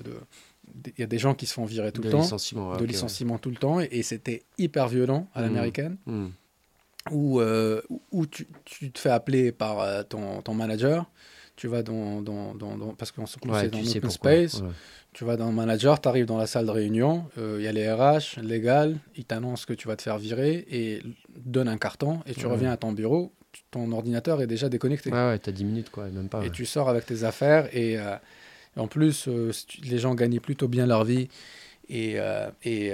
il 0.85 0.99
y 0.99 1.03
a 1.03 1.07
des 1.07 1.19
gens 1.19 1.33
qui 1.33 1.45
se 1.45 1.53
font 1.53 1.63
virer 1.63 1.93
tout 1.93 2.01
le 2.01 2.09
temps, 2.09 2.27
de 2.27 2.85
licenciements 2.85 3.37
tout 3.37 3.49
le 3.49 3.55
temps, 3.55 3.79
et, 3.79 4.03
c'était 4.03 4.43
hyper 4.57 4.89
violent 4.89 5.29
à 5.33 5.39
mmh. 5.39 5.43
l'américaine, 5.45 5.97
mmh. 6.05 6.25
où, 7.11 7.41
où 8.11 8.25
tu, 8.25 8.47
tu, 8.65 8.91
te 8.91 8.99
fais 8.99 9.09
appeler 9.09 9.53
par 9.53 10.05
ton, 10.09 10.41
ton 10.41 10.53
manager, 10.53 11.09
tu 11.57 11.67
vas 11.67 11.81
dans, 11.81 12.21
dans, 12.21 12.53
dans, 12.53 12.93
parce 12.93 13.11
qu'on 13.11 13.25
se 13.25 13.37
ouais, 13.45 13.67
dans 13.67 13.79
open 13.79 14.09
space, 14.09 14.63
tu 15.11 15.25
vas 15.25 15.35
dans 15.35 15.47
le 15.47 15.55
manager, 15.55 15.99
tu 15.99 16.07
arrives 16.07 16.27
dans 16.27 16.37
la 16.37 16.45
salle 16.45 16.67
de 16.67 16.71
réunion, 16.71 17.25
euh, 17.39 17.57
il 17.59 17.65
y 17.65 17.67
a 17.67 17.71
les 17.71 17.91
RH, 17.91 18.39
légal, 18.41 18.97
ils 19.17 19.25
t'annoncent 19.25 19.65
que 19.67 19.73
tu 19.73 19.87
vas 19.87 19.95
te 19.95 20.03
faire 20.03 20.19
virer 20.19 20.65
et 20.69 21.01
donne 21.35 21.67
un 21.67 21.77
carton 21.77 22.21
et 22.27 22.33
tu 22.33 22.45
reviens 22.45 22.71
à 22.71 22.77
ton 22.77 22.91
bureau, 22.93 23.33
ton 23.71 23.91
ordinateur 23.91 24.39
est 24.41 24.47
déjà 24.47 24.69
déconnecté. 24.69 25.11
Ouais, 25.11 25.29
ouais, 25.29 25.39
tu 25.39 25.49
as 25.49 25.53
10 25.53 25.65
minutes 25.65 25.89
quoi, 25.89 26.05
même 26.09 26.29
pas. 26.29 26.45
Et 26.45 26.51
tu 26.51 26.65
sors 26.65 26.89
avec 26.89 27.07
tes 27.07 27.23
affaires 27.23 27.67
et 27.75 27.97
euh, 27.97 28.15
En 28.75 28.87
plus, 28.87 29.27
les 29.83 29.97
gens 29.97 30.13
gagnaient 30.13 30.39
plutôt 30.39 30.67
bien 30.67 30.85
leur 30.85 31.03
vie 31.03 31.27
et, 31.89 32.17
et, 32.63 32.93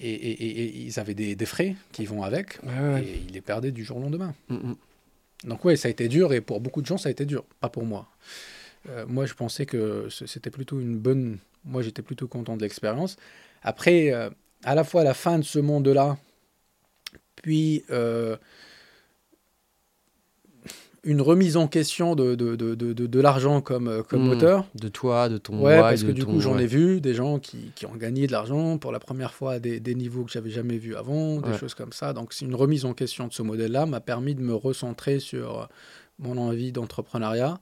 et, 0.00 0.86
ils 0.86 0.98
avaient 0.98 1.14
des, 1.14 1.46
frais 1.46 1.76
qui 1.92 2.06
vont 2.06 2.22
avec 2.22 2.60
et 2.64 3.20
ils 3.28 3.34
les 3.34 3.42
perdaient 3.42 3.72
du 3.72 3.84
jour 3.84 3.98
au 3.98 4.00
lendemain. 4.00 4.34
Mm, 4.48 4.54
mm. 4.54 4.76
Donc 5.44 5.64
oui, 5.64 5.76
ça 5.76 5.88
a 5.88 5.90
été 5.90 6.08
dur 6.08 6.32
et 6.32 6.40
pour 6.40 6.60
beaucoup 6.60 6.80
de 6.80 6.86
gens, 6.86 6.96
ça 6.96 7.08
a 7.08 7.12
été 7.12 7.24
dur, 7.24 7.44
pas 7.60 7.68
pour 7.68 7.84
moi. 7.84 8.08
moi, 9.06 9.26
je 9.26 9.34
pensais 9.34 9.66
que 9.66 10.08
c'était 10.10 10.50
plutôt 10.50 10.80
une 10.80 10.98
bonne... 10.98 11.38
Moi, 11.64 11.82
j'étais 11.82 12.02
plutôt 12.02 12.28
content 12.28 12.56
de 12.56 12.62
l'expérience. 12.62 13.16
Après, 13.62 14.12
à 14.64 14.74
la 14.74 14.84
fois 14.84 15.04
la 15.04 15.14
fin 15.14 15.38
de 15.38 15.44
ce 15.44 15.58
monde-là, 15.58 16.16
puis 17.44 17.84
euh, 17.90 18.36
une 21.04 21.20
remise 21.20 21.56
en 21.56 21.68
question 21.68 22.14
de, 22.14 22.34
de, 22.34 22.56
de, 22.56 22.74
de, 22.74 23.20
l'argent 23.20 23.60
comme, 23.60 23.88
euh, 23.88 24.02
comme 24.02 24.22
hmm. 24.22 24.28
moteur. 24.28 24.66
De 24.74 24.88
toi, 24.88 25.28
de 25.28 25.38
ton 25.38 25.60
Ouais, 25.60 25.78
parce 25.78 26.02
que 26.02 26.12
du 26.12 26.24
coup, 26.24 26.40
j'en 26.40 26.58
ai 26.58 26.66
vu 26.66 27.00
des 27.00 27.14
gens 27.14 27.38
qui, 27.38 27.72
qui, 27.74 27.86
ont 27.86 27.94
gagné 27.94 28.26
de 28.26 28.32
l'argent 28.32 28.78
pour 28.78 28.92
la 28.92 29.00
première 29.00 29.34
fois 29.34 29.52
à 29.54 29.58
des, 29.58 29.80
des 29.80 29.94
niveaux 29.94 30.24
que 30.24 30.32
j'avais 30.32 30.50
jamais 30.50 30.78
vus 30.78 30.96
avant, 30.96 31.40
des 31.40 31.56
choses 31.56 31.74
comme 31.74 31.92
ça. 31.92 32.12
Donc, 32.12 32.34
une 32.40 32.54
remise 32.54 32.84
en 32.84 32.94
question 32.94 33.26
de 33.26 33.32
ce 33.32 33.42
modèle-là 33.42 33.86
m'a 33.86 34.00
permis 34.00 34.34
de 34.34 34.40
me 34.40 34.54
recentrer 34.54 35.20
sur 35.20 35.68
mon 36.18 36.38
envie 36.38 36.72
d'entrepreneuriat. 36.72 37.58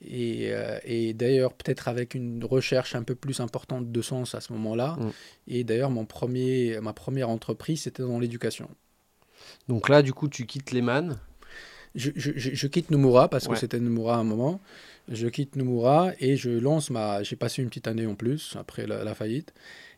Et, 0.00 0.50
euh, 0.52 0.78
et 0.84 1.12
d'ailleurs, 1.12 1.52
peut-être 1.54 1.88
avec 1.88 2.14
une 2.14 2.44
recherche 2.44 2.94
un 2.94 3.02
peu 3.02 3.16
plus 3.16 3.40
importante 3.40 3.90
de 3.90 4.02
sens 4.02 4.34
à 4.34 4.40
ce 4.40 4.52
moment-là. 4.52 4.96
Hmm. 4.98 5.10
Et 5.48 5.64
d'ailleurs, 5.64 5.90
mon 5.90 6.04
premier, 6.04 6.78
ma 6.80 6.92
première 6.92 7.28
entreprise, 7.28 7.82
c'était 7.82 8.02
dans 8.02 8.20
l'éducation. 8.20 8.68
Donc 9.68 9.88
là, 9.88 10.02
du 10.02 10.12
coup, 10.12 10.28
tu 10.28 10.46
quittes 10.46 10.72
Lehman 10.72 11.18
je, 11.94 12.10
je, 12.16 12.32
je, 12.36 12.66
quitte 12.66 12.90
Nomura 12.90 13.28
parce 13.28 13.48
que 13.48 13.56
c'était 13.56 13.80
Nomura 13.80 14.16
à 14.16 14.18
un 14.18 14.24
moment. 14.24 14.60
Je 15.10 15.26
quitte 15.28 15.56
Nomura 15.56 16.12
et 16.20 16.36
je 16.36 16.50
lance 16.50 16.90
ma. 16.90 17.22
J'ai 17.22 17.36
passé 17.36 17.62
une 17.62 17.68
petite 17.68 17.88
année 17.88 18.06
en 18.06 18.14
plus 18.14 18.56
après 18.58 18.86
la, 18.86 19.14
faillite. 19.14 19.54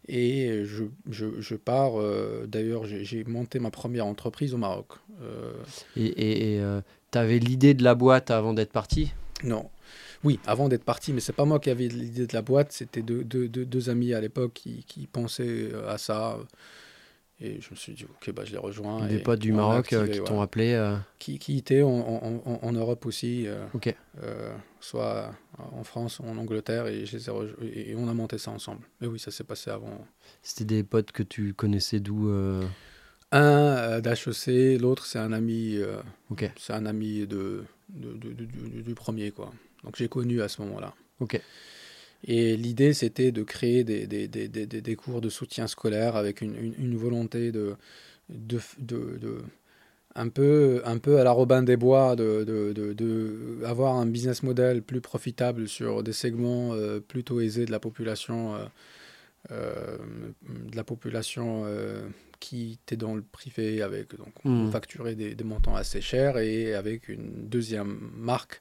Et 0.08 0.64
je, 0.64 0.84
je 1.10 1.54
pars. 1.56 2.00
Euh, 2.00 2.46
d'ailleurs, 2.46 2.84
j'ai 2.84 3.24
monté 3.24 3.58
ma 3.58 3.70
première 3.70 4.06
entreprise 4.06 4.54
au 4.54 4.58
Maroc. 4.58 4.86
Euh, 5.22 5.52
et 5.96 6.58
euh, 6.60 6.80
tu 7.10 7.18
avais 7.18 7.38
l'idée 7.38 7.74
de 7.74 7.82
la 7.82 7.94
boîte 7.94 8.30
avant 8.30 8.54
d'être 8.54 8.72
parti? 8.72 9.12
Non. 9.42 9.68
Oui, 10.22 10.38
avant 10.46 10.68
d'être 10.68 10.84
parti, 10.84 11.12
mais 11.12 11.20
c'est 11.20 11.32
pas 11.32 11.46
moi 11.46 11.58
qui 11.58 11.70
avais 11.70 11.88
l'idée 11.88 12.26
de 12.26 12.34
la 12.34 12.42
boîte, 12.42 12.72
c'était 12.72 13.00
deux, 13.00 13.24
deux, 13.24 13.48
deux, 13.48 13.88
amis 13.88 14.12
à 14.12 14.20
l'époque 14.20 14.52
qui, 14.52 14.84
qui, 14.86 15.06
pensaient 15.06 15.70
à 15.88 15.96
ça. 15.96 16.38
Et 17.42 17.60
je 17.60 17.70
me 17.70 17.76
suis 17.76 17.94
dit, 17.94 18.04
ok, 18.04 18.34
bah, 18.34 18.44
je 18.44 18.52
les 18.52 18.58
rejoins. 18.58 19.06
Des 19.06 19.18
potes 19.18 19.40
du 19.40 19.52
Maroc 19.52 19.92
euh, 19.94 20.06
qui 20.06 20.20
t'ont 20.20 20.42
appelé 20.42 20.74
euh. 20.74 20.96
qui, 21.18 21.38
qui, 21.38 21.56
étaient 21.56 21.82
en, 21.82 21.88
en, 21.88 22.58
en, 22.62 22.72
Europe 22.72 23.06
aussi, 23.06 23.46
euh, 23.46 23.64
ok 23.74 23.94
soit 24.80 25.32
en 25.58 25.84
France 25.84 26.20
ou 26.20 26.24
en 26.24 26.36
Angleterre, 26.38 26.86
et, 26.86 27.04
je 27.06 27.16
les 27.16 27.28
ai 27.28 27.90
et 27.90 27.94
on 27.96 28.08
a 28.08 28.14
monté 28.14 28.38
ça 28.38 28.50
ensemble. 28.50 28.86
Mais 29.00 29.06
oui, 29.06 29.18
ça 29.18 29.30
s'est 29.30 29.44
passé 29.44 29.70
avant. 29.70 30.06
C'était 30.42 30.64
des 30.64 30.82
potes 30.82 31.12
que 31.12 31.22
tu 31.22 31.54
connaissais 31.54 32.00
d'où 32.00 32.30
Un 33.32 34.00
d'HEC, 34.00 34.80
l'autre 34.80 35.06
c'est 35.06 35.18
un 35.18 35.32
ami, 35.32 35.78
ok 36.30 36.50
c'est 36.56 36.72
un 36.74 36.86
ami 36.86 37.26
de, 37.26 37.64
de, 37.88 38.12
de, 38.14 38.34
du 38.82 38.94
premier. 38.94 39.30
quoi. 39.30 39.50
Donc 39.84 39.96
j'ai 39.96 40.08
connu 40.08 40.42
à 40.42 40.48
ce 40.48 40.60
moment-là. 40.62 40.94
Ok. 41.20 41.40
Et 42.24 42.56
l'idée, 42.56 42.92
c'était 42.92 43.32
de 43.32 43.42
créer 43.42 43.84
des, 43.84 44.06
des, 44.06 44.28
des, 44.28 44.46
des, 44.66 44.96
cours 44.96 45.20
de 45.20 45.28
soutien 45.28 45.66
scolaire 45.66 46.16
avec 46.16 46.42
une, 46.42 46.74
une, 46.78 46.96
volonté 46.96 47.50
de, 47.50 47.76
de, 48.28 48.60
de, 48.78 49.42
un, 50.14 50.28
peu, 50.28 50.82
un 50.84 50.98
peu 50.98 51.18
à 51.18 51.24
la 51.24 51.30
Robin 51.30 51.62
des 51.62 51.76
Bois, 51.76 52.16
de, 52.16 52.44
de, 52.44 53.64
avoir 53.64 53.96
un 53.96 54.06
business 54.06 54.42
model 54.42 54.82
plus 54.82 55.00
profitable 55.00 55.66
sur 55.66 56.02
des 56.02 56.12
segments 56.12 56.74
euh, 56.74 57.00
plutôt 57.00 57.40
aisés 57.40 57.64
de 57.64 57.70
la 57.70 57.80
population, 57.80 58.54
euh, 58.54 58.58
euh, 59.50 59.96
de 60.70 60.76
la 60.76 60.84
population 60.84 61.64
qui 62.38 62.78
était 62.82 62.96
dans 62.96 63.14
le 63.14 63.22
privé, 63.22 63.80
avec 63.82 64.16
donc 64.16 64.32
on 64.44 64.66
mmh. 64.66 64.72
facturait 64.72 65.14
des, 65.14 65.34
des 65.34 65.44
montants 65.44 65.76
assez 65.76 66.00
chers 66.00 66.38
et 66.38 66.74
avec 66.74 67.08
une 67.08 67.48
deuxième 67.48 67.98
marque 68.16 68.60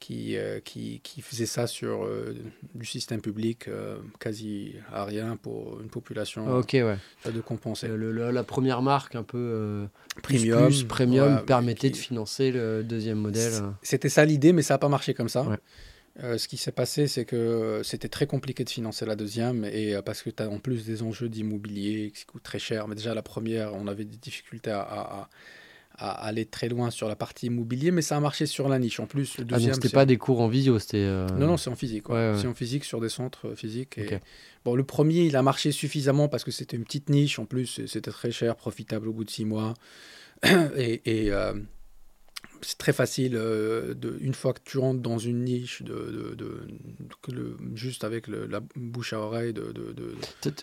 qui, 0.00 0.36
euh, 0.36 0.60
qui, 0.60 1.00
qui, 1.02 1.22
faisait 1.22 1.46
ça 1.46 1.66
sur 1.66 2.04
euh, 2.04 2.34
du 2.74 2.86
système 2.86 3.20
public 3.20 3.66
euh, 3.68 3.98
quasi 4.20 4.74
à 4.92 5.04
rien 5.04 5.36
pour 5.36 5.80
une 5.80 5.88
population 5.88 6.58
ok 6.58 6.70
ouais. 6.74 6.96
de 7.32 7.40
compenser. 7.40 7.88
la 7.88 8.44
première 8.44 8.82
marque 8.82 9.16
un 9.16 9.22
peu 9.22 9.88
premium, 10.22 10.72
premium 10.86 11.44
permettait 11.44 11.90
de 11.90 11.96
financer 11.96 12.52
le 12.52 12.82
deuxième 12.82 13.18
modèle. 13.18 13.52
C'était 13.82 14.08
ça 14.08 14.24
l'idée, 14.24 14.52
mais 14.52 14.62
ça 14.62 14.74
n'a 14.74 14.78
pas 14.78 14.88
marché 14.88 15.14
comme 15.14 15.28
ça. 15.28 15.46
ce 16.20 16.48
qui 16.48 16.56
s'est 16.56 16.72
passé, 16.72 17.06
c'est 17.06 17.24
que 17.24 17.80
c'était 17.82 18.08
très 18.08 18.26
compliqué 18.26 18.64
de 18.64 18.70
financer 18.70 19.04
la 19.04 19.16
deuxième, 19.16 19.64
et 19.64 19.96
parce 20.04 20.22
que 20.22 20.30
tu 20.30 20.42
as 20.42 20.48
en 20.48 20.58
plus 20.58 20.84
des 20.86 21.02
enjeux 21.02 21.28
d'immobilier 21.28 22.12
qui 22.14 22.24
coûtent 22.24 22.42
très 22.42 22.58
cher. 22.58 22.86
Mais 22.88 22.94
déjà, 22.94 23.14
la 23.14 23.22
première, 23.22 23.74
on 23.74 23.86
avait 23.88 24.04
des 24.04 24.16
difficultés 24.16 24.70
à 24.70 24.80
à 24.80 25.28
aller 25.98 26.44
très 26.46 26.68
loin 26.68 26.90
sur 26.90 27.08
la 27.08 27.16
partie 27.16 27.46
immobilier, 27.46 27.90
mais 27.90 28.02
ça 28.02 28.16
a 28.16 28.20
marché 28.20 28.46
sur 28.46 28.68
la 28.68 28.78
niche. 28.78 29.00
En 29.00 29.06
plus, 29.06 29.38
le 29.38 29.44
ah, 29.48 29.54
deuxième. 29.54 29.72
Ah, 29.72 29.74
c'était 29.74 29.88
pas 29.88 30.06
des 30.06 30.16
cours 30.16 30.40
en 30.40 30.48
visio, 30.48 30.78
c'était. 30.78 30.98
Euh, 30.98 31.26
non, 31.30 31.46
non, 31.46 31.56
c'est 31.56 31.70
en 31.70 31.76
physique. 31.76 32.04
C'est 32.08 32.46
en 32.46 32.54
physique 32.54 32.84
sur 32.84 33.00
des 33.00 33.08
centres 33.08 33.48
euh, 33.48 33.56
physiques. 33.56 33.98
Et... 33.98 34.18
Bon, 34.64 34.74
le 34.74 34.84
premier, 34.84 35.24
il 35.24 35.36
a 35.36 35.42
marché 35.42 35.72
suffisamment 35.72 36.28
parce 36.28 36.44
que 36.44 36.50
c'était 36.50 36.76
une 36.76 36.84
petite 36.84 37.10
niche. 37.10 37.38
En 37.38 37.46
plus, 37.46 37.86
c'était 37.86 38.10
très 38.10 38.30
cher, 38.30 38.56
profitable 38.56 39.08
au 39.08 39.12
bout 39.12 39.24
de 39.24 39.30
six 39.30 39.44
mois. 39.44 39.74
et, 40.76 41.00
et 41.04 41.32
euh, 41.32 41.54
c'est 42.62 42.78
très 42.78 42.92
facile, 42.92 43.32
de, 43.32 44.18
une 44.20 44.34
fois 44.34 44.52
que 44.52 44.60
tu 44.64 44.78
rentres 44.78 45.00
dans 45.00 45.18
une 45.18 45.44
niche, 45.44 45.82
de, 45.82 46.34
de, 46.36 46.66
le, 47.32 47.56
juste 47.74 48.04
avec 48.04 48.26
le, 48.26 48.46
la 48.46 48.60
bouche 48.76 49.12
à 49.12 49.20
oreille. 49.20 49.52
De, 49.52 49.72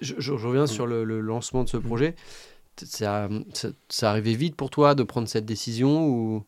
je, 0.02 0.14
je, 0.18 0.32
reviens 0.32 0.68
sur 0.68 0.88
le, 0.88 1.04
lancement 1.20 1.64
de 1.64 1.70
ce 1.70 1.78
projet 1.78 2.16
ça, 2.78 3.30
ça, 3.90 4.10
arrivait 4.10 4.34
vite 4.34 4.56
pour 4.56 4.70
toi 4.70 4.96
de 4.96 5.04
prendre 5.04 5.28
cette 5.28 5.46
décision 5.46 6.08
ou 6.08 6.44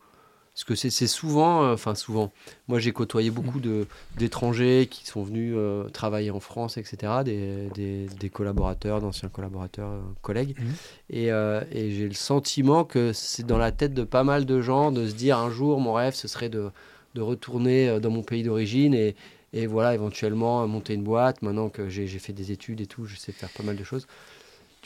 parce 0.54 0.64
que 0.64 0.90
c'est 0.90 1.06
souvent, 1.06 1.66
euh, 1.66 1.74
enfin 1.76 1.94
souvent, 1.94 2.32
moi 2.68 2.80
j'ai 2.80 2.92
côtoyé 2.92 3.30
beaucoup 3.30 3.62
d'étrangers 4.18 4.88
qui 4.90 5.06
sont 5.06 5.22
venus 5.22 5.54
euh, 5.56 5.88
travailler 5.90 6.32
en 6.32 6.40
France, 6.40 6.78
etc., 6.78 7.14
des, 7.24 7.70
des, 7.76 8.08
des 8.20 8.30
collaborateurs, 8.32 9.00
d'anciens 9.00 9.30
collaborateurs, 9.30 9.92
euh, 9.92 10.02
collègues, 10.24 10.56
mmh. 10.58 10.64
et, 11.12 11.26
et 11.28 11.92
j'ai 11.92 12.08
le 12.08 12.16
sentiment 12.16 12.86
que 12.86 13.14
c'est 13.14 13.46
dans 13.46 13.60
la 13.60 13.72
tête 13.72 13.94
de 13.94 14.04
pas 14.04 14.24
mal 14.24 14.48
de 14.48 14.60
gens 14.60 14.92
de 14.92 15.08
se 15.08 15.14
dire 15.14 15.38
un 15.38 15.52
jour 15.52 15.80
mon 15.80 15.94
rêve 15.94 16.16
ce 16.16 16.28
serait 16.28 16.50
de, 16.50 16.72
de 17.14 17.22
retourner 17.22 18.00
dans 18.00 18.10
mon 18.10 18.24
pays 18.24 18.42
d'origine 18.42 18.96
et, 18.96 19.16
et 19.54 19.68
voilà 19.68 19.94
éventuellement 19.94 20.68
monter 20.68 20.96
une 20.96 21.04
boîte 21.04 21.44
maintenant 21.44 21.70
que 21.70 21.88
j'ai 21.88 22.08
fait 22.08 22.34
des 22.34 22.52
études 22.52 22.82
et 22.82 22.88
tout, 22.88 23.06
je 23.06 23.16
sais 23.16 23.32
faire 23.32 23.50
pas 23.50 23.64
mal 23.64 23.76
de 23.76 23.84
choses. 23.84 24.08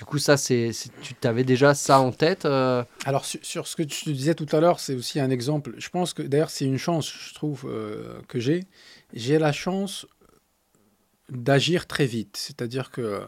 Du 0.01 0.05
coup, 0.05 0.17
ça, 0.17 0.35
c'est, 0.35 0.71
tu 1.03 1.13
t'avais 1.13 1.43
déjà 1.43 1.75
ça 1.75 1.99
en 1.99 2.11
tête 2.11 2.45
euh 2.45 2.83
Alors, 3.05 3.23
sur, 3.23 3.67
ce 3.67 3.75
que 3.75 3.83
tu 3.83 4.11
disais 4.13 4.33
tout 4.33 4.47
à 4.51 4.59
l'heure, 4.59 4.79
c'est 4.79 4.95
aussi 4.95 5.19
un 5.19 5.29
exemple. 5.29 5.75
Je 5.77 5.89
pense 5.89 6.15
que 6.15 6.23
d'ailleurs, 6.23 6.49
c'est 6.49 6.65
une 6.65 6.79
chance, 6.79 7.07
je 7.07 7.35
trouve, 7.35 7.65
euh, 7.69 8.19
que 8.27 8.39
j'ai. 8.39 8.63
J'ai 9.13 9.37
la 9.37 9.51
chance 9.51 10.07
d'agir 11.29 11.85
très 11.85 12.07
vite. 12.07 12.35
C'est-à-dire 12.35 12.89
que, 12.89 13.21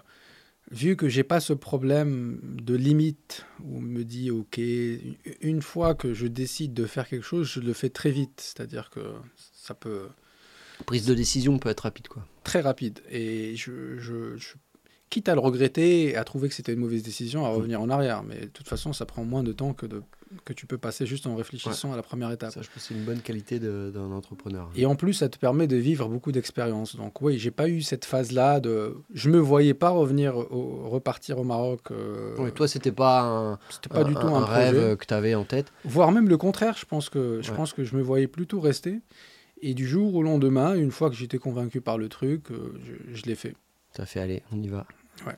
vu 0.72 0.96
que 0.96 1.08
j'ai 1.10 1.22
pas 1.22 1.40
ce 1.40 1.54
problème 1.54 2.40
de 2.42 2.74
limite 2.74 3.46
où 3.64 3.78
on 3.78 3.82
me 3.82 4.04
dit, 4.04 4.32
OK, 4.32 4.60
une 5.42 5.62
fois 5.62 5.94
que 5.94 6.16
je 6.16 6.26
décide 6.26 6.74
de 6.74 6.88
faire 6.88 7.08
quelque 7.08 7.22
chose, 7.22 7.48
je 7.48 7.60
le 7.60 7.74
fais 7.74 7.90
très 7.90 8.10
vite. 8.10 8.42
C'est-à-dire 8.42 8.90
que 8.90 9.14
ça 9.54 9.76
peut. 9.76 10.08
Prise 10.88 11.06
de 11.06 11.14
décision 11.14 11.60
peut 11.60 11.70
être 11.70 11.82
rapide, 11.82 12.08
quoi. 12.08 12.26
Très 12.44 12.62
rapide. 12.62 13.00
Et 13.12 13.56
je, 13.56 14.00
je, 14.00 14.38
je 14.38 14.56
quitte 15.14 15.30
à 15.30 15.36
le 15.36 15.42
regretter 15.42 16.10
et 16.10 16.16
à 16.16 16.24
trouver 16.24 16.50
que 16.50 16.56
c'était 16.56 16.74
une 16.74 16.80
mauvaise 16.80 17.04
décision, 17.04 17.46
à 17.46 17.50
revenir 17.50 17.80
en 17.80 17.90
arrière. 17.92 18.24
Mais 18.24 18.40
de 18.40 18.46
toute 18.48 18.68
façon, 18.68 18.94
ça 18.94 19.06
prend 19.06 19.24
moins 19.24 19.44
de 19.44 19.52
temps 19.52 19.74
que, 19.74 19.86
de, 19.86 20.02
que 20.44 20.54
tu 20.54 20.66
peux 20.66 20.80
passer 20.80 21.06
juste 21.06 21.28
en 21.28 21.36
réfléchissant 21.36 21.94
à 21.94 21.96
la 21.96 22.02
première 22.02 22.32
étape. 22.32 22.52
Ça, 22.52 22.64
je 22.64 22.68
pense 22.68 22.86
c'est 22.88 22.96
une 22.96 23.04
bonne 23.04 23.20
qualité 23.20 23.60
d'un 23.60 24.12
entrepreneur. 24.12 24.72
Et 24.76 24.88
en 24.88 24.96
plus, 24.96 25.14
ça 25.14 25.30
te 25.30 25.38
permet 25.38 25.68
de 25.68 25.76
vivre 25.76 26.10
beaucoup 26.10 26.32
d'expériences. 26.32 26.96
Donc 26.96 27.22
oui, 27.22 27.38
j'ai 27.38 27.52
pas 27.52 27.70
eu 27.70 27.84
cette 27.84 28.06
phase-là 28.06 28.60
de... 28.60 28.98
Je 29.14 29.30
me 29.30 29.38
voyais 29.38 29.76
pas 29.76 29.90
revenir, 29.90 30.36
au, 30.36 30.90
repartir 30.90 31.38
au 31.38 31.44
Maroc. 31.44 31.92
Euh... 31.92 32.36
Oui, 32.40 32.52
toi, 32.52 32.68
c'était 32.68 32.92
pas 32.92 33.22
un, 33.22 33.60
pas 33.92 34.04
du 34.04 34.16
tout 34.16 34.22
un, 34.22 34.44
rêve 34.44 34.98
que 34.98 35.06
tu 35.06 35.14
avais 35.14 35.36
en 35.36 35.44
tête. 35.44 35.72
Voire 35.86 36.12
même 36.12 36.28
le 36.28 36.38
contraire. 36.38 36.76
Je 36.76 36.86
pense 36.86 37.10
que 37.10 37.40
je, 37.44 37.52
pense 37.52 37.72
que 37.72 37.84
je 37.84 37.96
me 37.96 38.02
voyais 38.02 38.28
plutôt 38.28 38.60
rester. 38.60 39.00
Et 39.62 39.76
du 39.76 39.88
jour 39.88 40.16
au 40.16 40.24
lendemain, 40.24 40.74
une 40.74 40.92
fois 40.92 41.12
que 41.12 41.16
j'étais 41.16 41.38
convaincu 41.38 41.82
par 41.82 42.00
le 42.00 42.10
truc, 42.10 42.50
euh, 42.50 42.74
je, 42.84 43.16
je 43.16 43.24
l'ai 43.26 43.36
fait. 43.36 43.54
Ça 43.96 44.08
fait 44.08 44.20
aller, 44.20 44.42
on 44.52 44.60
y 44.60 44.68
va. 44.68 44.88
Ouais. 45.26 45.36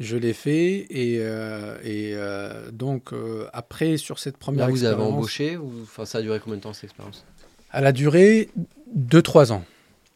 Je 0.00 0.16
l'ai 0.16 0.32
fait 0.32 0.86
et, 0.90 1.18
euh, 1.20 1.76
et 1.82 2.12
euh, 2.14 2.70
donc 2.70 3.12
euh, 3.12 3.48
après 3.52 3.96
sur 3.96 4.20
cette 4.20 4.36
première 4.36 4.66
Là, 4.66 4.72
vous 4.72 4.84
avez 4.84 5.02
embauché 5.02 5.56
ou 5.56 5.72
enfin 5.82 6.04
ça 6.04 6.18
a 6.18 6.22
duré 6.22 6.38
combien 6.38 6.56
de 6.56 6.62
temps 6.62 6.72
cette 6.72 6.84
expérience? 6.84 7.24
Elle 7.72 7.84
a 7.84 7.92
duré 7.92 8.48
2-3 8.96 9.52
ans. 9.52 9.64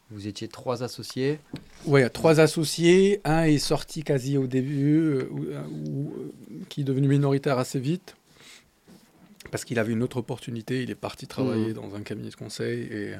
Vous 0.09 0.27
étiez 0.27 0.47
trois 0.47 0.83
associés 0.83 1.39
Oui, 1.85 2.01
trois 2.11 2.39
associés. 2.39 3.19
Un 3.25 3.43
est 3.43 3.57
sorti 3.57 4.03
quasi 4.03 4.37
au 4.37 4.47
début, 4.47 5.19
qui 6.69 6.81
est 6.81 6.83
devenu 6.83 7.07
minoritaire 7.07 7.57
assez 7.57 7.79
vite, 7.79 8.15
parce 9.51 9.65
qu'il 9.65 9.79
avait 9.79 9.91
une 9.91 10.03
autre 10.03 10.17
opportunité. 10.17 10.83
Il 10.83 10.91
est 10.91 10.95
parti 10.95 11.25
travailler 11.25 11.69
mmh. 11.69 11.73
dans 11.73 11.95
un 11.95 12.01
cabinet 12.01 12.29
de 12.29 12.35
conseil 12.35 12.81
et 12.91 13.13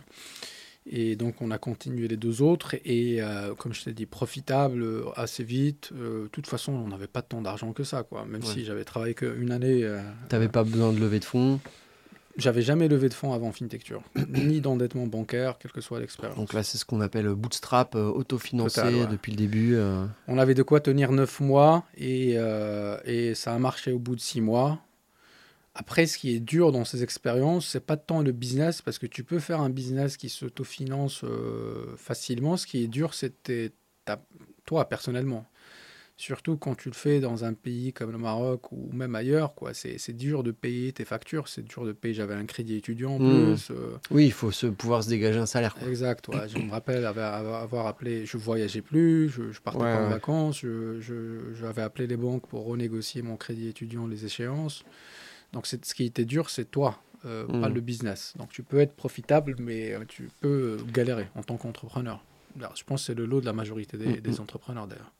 Et 0.86 1.16
donc, 1.16 1.42
on 1.42 1.50
a 1.52 1.58
continué 1.58 2.08
les 2.08 2.18
deux 2.18 2.42
autres. 2.42 2.76
Et 2.86 3.22
euh, 3.22 3.54
comme 3.56 3.74
je 3.74 3.84
t'ai 3.84 3.94
dit, 3.94 4.06
profitable 4.06 4.82
euh, 4.84 5.04
assez 5.16 5.44
vite. 5.44 5.92
Euh, 5.96 6.24
de 6.24 6.28
toute 6.28 6.48
façon, 6.48 6.74
on 6.74 6.88
n'avait 6.90 7.08
pas 7.08 7.22
tant 7.22 7.42
d'argent 7.42 7.72
que 7.74 7.84
ça, 7.84 8.04
quoi. 8.04 8.26
Même 8.26 8.42
Ouais. 8.44 8.48
si 8.54 8.66
j'avais 8.66 8.84
travaillé 8.84 9.14
qu'une 9.14 9.52
année. 9.52 9.84
euh, 9.84 10.02
T'avais 10.30 10.50
pas 10.50 10.64
besoin 10.64 10.92
de 10.92 11.00
lever 11.00 11.20
de 11.20 11.26
fonds. 11.26 11.60
J'avais 12.36 12.64
jamais 12.64 12.88
levé 12.88 13.10
de 13.10 13.14
fonds 13.14 13.32
avant 13.32 13.52
Fintecture, 13.52 14.02
ni 14.30 14.60
d'endettement 14.60 15.06
bancaire, 15.06 15.60
quelle 15.60 15.72
que 15.72 15.82
soit 15.82 16.00
l'expérience. 16.00 16.36
Donc 16.36 16.52
là, 16.54 16.64
c'est 16.64 16.80
ce 16.80 16.84
qu'on 16.86 17.00
appelle 17.00 17.28
bootstrap, 17.30 17.94
euh, 17.96 18.06
autofinancé 18.10 18.82
Total, 18.82 18.96
ouais. 18.96 19.06
depuis 19.08 19.32
le 19.34 19.38
début. 19.38 19.76
euh. 19.76 20.04
On 20.28 20.40
avait 20.40 20.56
de 20.56 20.64
quoi 20.64 20.80
tenir 20.80 21.12
9 21.12 21.40
mois 21.42 21.84
et, 21.96 22.34
euh, 22.38 22.98
et 23.06 23.36
ça 23.36 23.54
a 23.54 23.60
marché 23.60 23.92
au 23.92 24.00
bout 24.00 24.16
de 24.16 24.20
6 24.20 24.42
mois. 24.42 24.80
Après, 25.76 26.06
ce 26.06 26.18
qui 26.20 26.36
est 26.36 26.40
dur 26.40 26.72
dans 26.72 26.86
ces 26.86 27.02
expériences, 27.02 27.68
c'est 27.68 27.80
pas 27.86 27.98
tant 27.98 28.22
le 28.22 28.32
business, 28.32 28.82
parce 28.84 29.00
que 29.00 29.08
tu 29.08 29.24
peux 29.24 29.40
faire 29.40 29.60
un 29.60 29.72
business 29.72 30.18
qui 30.18 30.30
s'autofinance 30.30 31.22
euh, 31.24 31.96
facilement. 31.98 32.58
Ce 32.58 32.68
qui 32.68 32.84
est 32.84 32.88
dur, 32.88 33.12
ta- 34.06 34.24
toi, 34.66 34.88
personnellement. 34.88 35.48
Surtout 36.16 36.58
quand 36.58 36.76
tu 36.76 36.90
le 36.90 36.94
fais 36.94 37.20
dans 37.20 37.44
un 37.44 37.54
pays 37.56 37.92
comme 37.92 38.12
le 38.12 38.20
Maroc 38.20 38.72
ou 38.72 38.88
même 38.94 39.16
ailleurs, 39.16 39.56
quoi. 39.56 39.74
C'est 39.74 39.98
c'est 39.98 40.14
dur 40.14 40.44
de 40.44 40.52
payer 40.52 40.94
tes 40.94 41.06
factures, 41.06 41.48
c'est 41.48 41.64
dur 41.64 41.86
de 41.86 41.92
payer. 41.92 42.14
J'avais 42.14 42.36
un 42.36 42.46
crédit 42.46 42.76
étudiant 42.76 43.14
en 43.16 43.20
Mm. 43.20 43.56
plus. 43.56 43.72
euh, 43.72 43.98
Oui, 44.12 44.26
il 44.28 44.32
faut 44.32 44.52
se, 44.52 44.68
pouvoir 44.68 45.04
se 45.04 45.10
dégager 45.10 45.40
un 45.40 45.48
salaire. 45.48 45.74
quoi. 45.74 45.88
Exact, 45.88 46.28
ouais. 46.28 46.48
je 46.48 46.60
me 46.60 46.70
rappelle 46.70 47.04
avoir, 47.04 47.88
appelé, 47.88 48.28
je 48.28 48.38
voyageais 48.38 48.82
plus, 48.84 49.30
je, 49.30 49.52
je 49.52 49.60
partais 49.60 49.80
Ouais, 49.80 49.92
pas 49.92 49.98
en 50.02 50.04
ouais. 50.04 50.10
vacances, 50.12 50.60
je- 50.60 51.02
je- 51.02 51.56
j'avais 51.60 51.82
appelé 51.82 52.06
les 52.06 52.16
banques 52.18 52.46
pour 52.48 52.64
renégocier 52.64 53.24
mon 53.24 53.36
crédit 53.36 53.68
étudiant, 53.70 54.06
les 54.06 54.24
échéances. 54.24 54.84
Donc 55.54 55.66
c'est- 55.68 55.84
ce 55.86 55.94
qui 55.96 56.04
était 56.06 56.26
dur, 56.26 56.50
c'est 56.50 56.66
toi, 56.66 57.00
euh, 57.26 57.46
pas 57.48 57.70
Mhm. 57.70 57.74
le 57.76 57.82
business. 57.82 58.34
Donc 58.38 58.50
tu 58.52 58.64
peux 58.64 58.80
être 58.80 58.96
profitable, 58.96 59.56
mais 59.60 59.94
euh, 59.94 60.04
tu 60.08 60.30
peux 60.42 60.78
euh, 60.82 60.84
galérer 60.92 61.28
en 61.36 61.44
tant 61.44 61.56
qu'entrepreneur. 61.58 62.24
Alors, 62.60 62.76
Je 62.76 62.84
pense 62.84 63.02
que 63.02 63.06
c'est 63.08 63.16
le 63.16 63.26
lot 63.26 63.40
de 63.42 63.46
la 63.46 63.54
majorité 63.54 63.98
des, 63.98 64.08
Mhm. 64.16 64.20
des 64.22 64.40
entrepreneurs 64.40 64.88
d'ailleurs. 64.88 65.12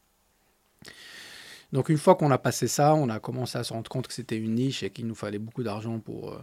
Donc 1.72 1.90
une 1.90 1.98
fois 1.98 2.16
qu'on 2.16 2.30
a 2.32 2.38
passé 2.38 2.68
ça, 2.68 2.94
on 2.94 3.10
a 3.10 3.20
commencé 3.20 3.58
à 3.58 3.64
se 3.64 3.74
rendre 3.74 3.90
compte 3.90 4.08
que 4.08 4.14
c'était 4.14 4.38
une 4.38 4.54
niche 4.56 4.84
et 4.84 4.90
qu'il 4.92 5.08
nous 5.08 5.16
fallait 5.16 5.40
beaucoup 5.40 5.64
d'argent 5.64 6.00
pour, 6.00 6.38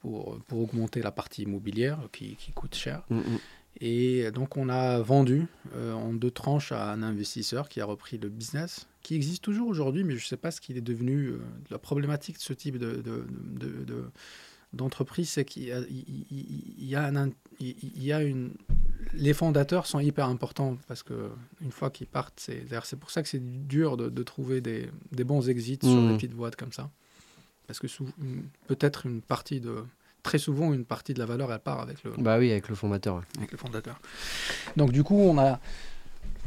pour, 0.00 0.38
pour 0.46 0.60
augmenter 0.60 1.02
la 1.02 1.10
partie 1.10 1.42
immobilière 1.42 1.98
qui, 2.12 2.36
qui 2.36 2.52
coûte 2.52 2.74
cher. 2.74 3.02
Mm, 3.10 3.16
mm. 3.18 3.38
Et 3.80 4.30
donc, 4.32 4.56
on 4.56 4.68
a 4.68 5.00
vendu 5.00 5.46
euh, 5.74 5.92
en 5.92 6.12
deux 6.12 6.30
tranches 6.30 6.72
à 6.72 6.92
un 6.92 7.02
investisseur 7.02 7.68
qui 7.68 7.80
a 7.80 7.84
repris 7.84 8.18
le 8.18 8.28
business, 8.28 8.86
qui 9.02 9.14
existe 9.16 9.42
toujours 9.42 9.68
aujourd'hui, 9.68 10.04
mais 10.04 10.12
je 10.16 10.24
ne 10.24 10.28
sais 10.28 10.36
pas 10.36 10.50
ce 10.50 10.60
qu'il 10.60 10.76
est 10.76 10.80
devenu. 10.82 11.28
euh, 11.28 11.38
la 11.70 11.78
problématique 11.78 12.36
de 12.36 12.42
ce 12.42 12.52
type 12.52 12.76
de, 12.78 12.96
de- 12.96 13.26
de- 13.58 13.84
de- 13.84 14.04
d'entreprise, 14.72 15.28
c'est 15.30 15.44
qu'il 15.44 15.64
y 15.64 15.72
a, 15.72 15.80
il- 15.80 16.04
il- 16.30 16.74
il 16.78 16.86
y 16.86 16.94
a 16.94 17.04
un 17.04 17.16
in- 17.16 17.30
il 17.60 17.74
il 17.96 18.04
y 18.04 18.12
a 18.12 18.22
une... 18.22 18.52
Les 19.14 19.34
fondateurs 19.34 19.86
sont 19.86 19.98
hyper 20.00 20.26
importants 20.28 20.78
parce 20.88 21.02
que 21.02 21.30
une 21.60 21.72
fois 21.72 21.90
qu'ils 21.90 22.06
partent, 22.06 22.38
c'est 22.40 22.64
c'est 22.84 22.98
pour 22.98 23.10
ça 23.10 23.22
que 23.22 23.28
c'est 23.28 23.66
dur 23.68 23.96
de, 23.98 24.08
trouver 24.22 24.60
des, 24.62 24.88
des 25.10 25.24
bons 25.24 25.48
exits 25.50 25.78
sur 25.82 25.90
des 26.08 26.14
petites 26.16 26.32
boîtes 26.34 26.56
comme 26.56 26.72
ça. 26.72 26.90
Parce 27.66 27.78
que 27.80 27.86
peut-être 28.68 29.06
une 29.06 29.20
partie 29.22 29.60
de... 29.60 29.76
Très 30.22 30.38
souvent, 30.38 30.72
une 30.72 30.84
partie 30.84 31.14
de 31.14 31.18
la 31.18 31.26
valeur, 31.26 31.52
elle 31.52 31.58
part 31.58 31.80
avec 31.80 32.02
le, 32.04 32.12
Bah 32.18 32.38
oui, 32.38 32.50
avec 32.52 32.68
le 32.68 32.74
fondateur. 32.74 33.16
ouais. 33.16 33.22
avec 33.38 33.52
le 33.52 33.58
fondateur. 33.58 34.00
Donc 34.76 34.92
du 34.92 35.02
coup, 35.02 35.18
on 35.18 35.36
a 35.38 35.58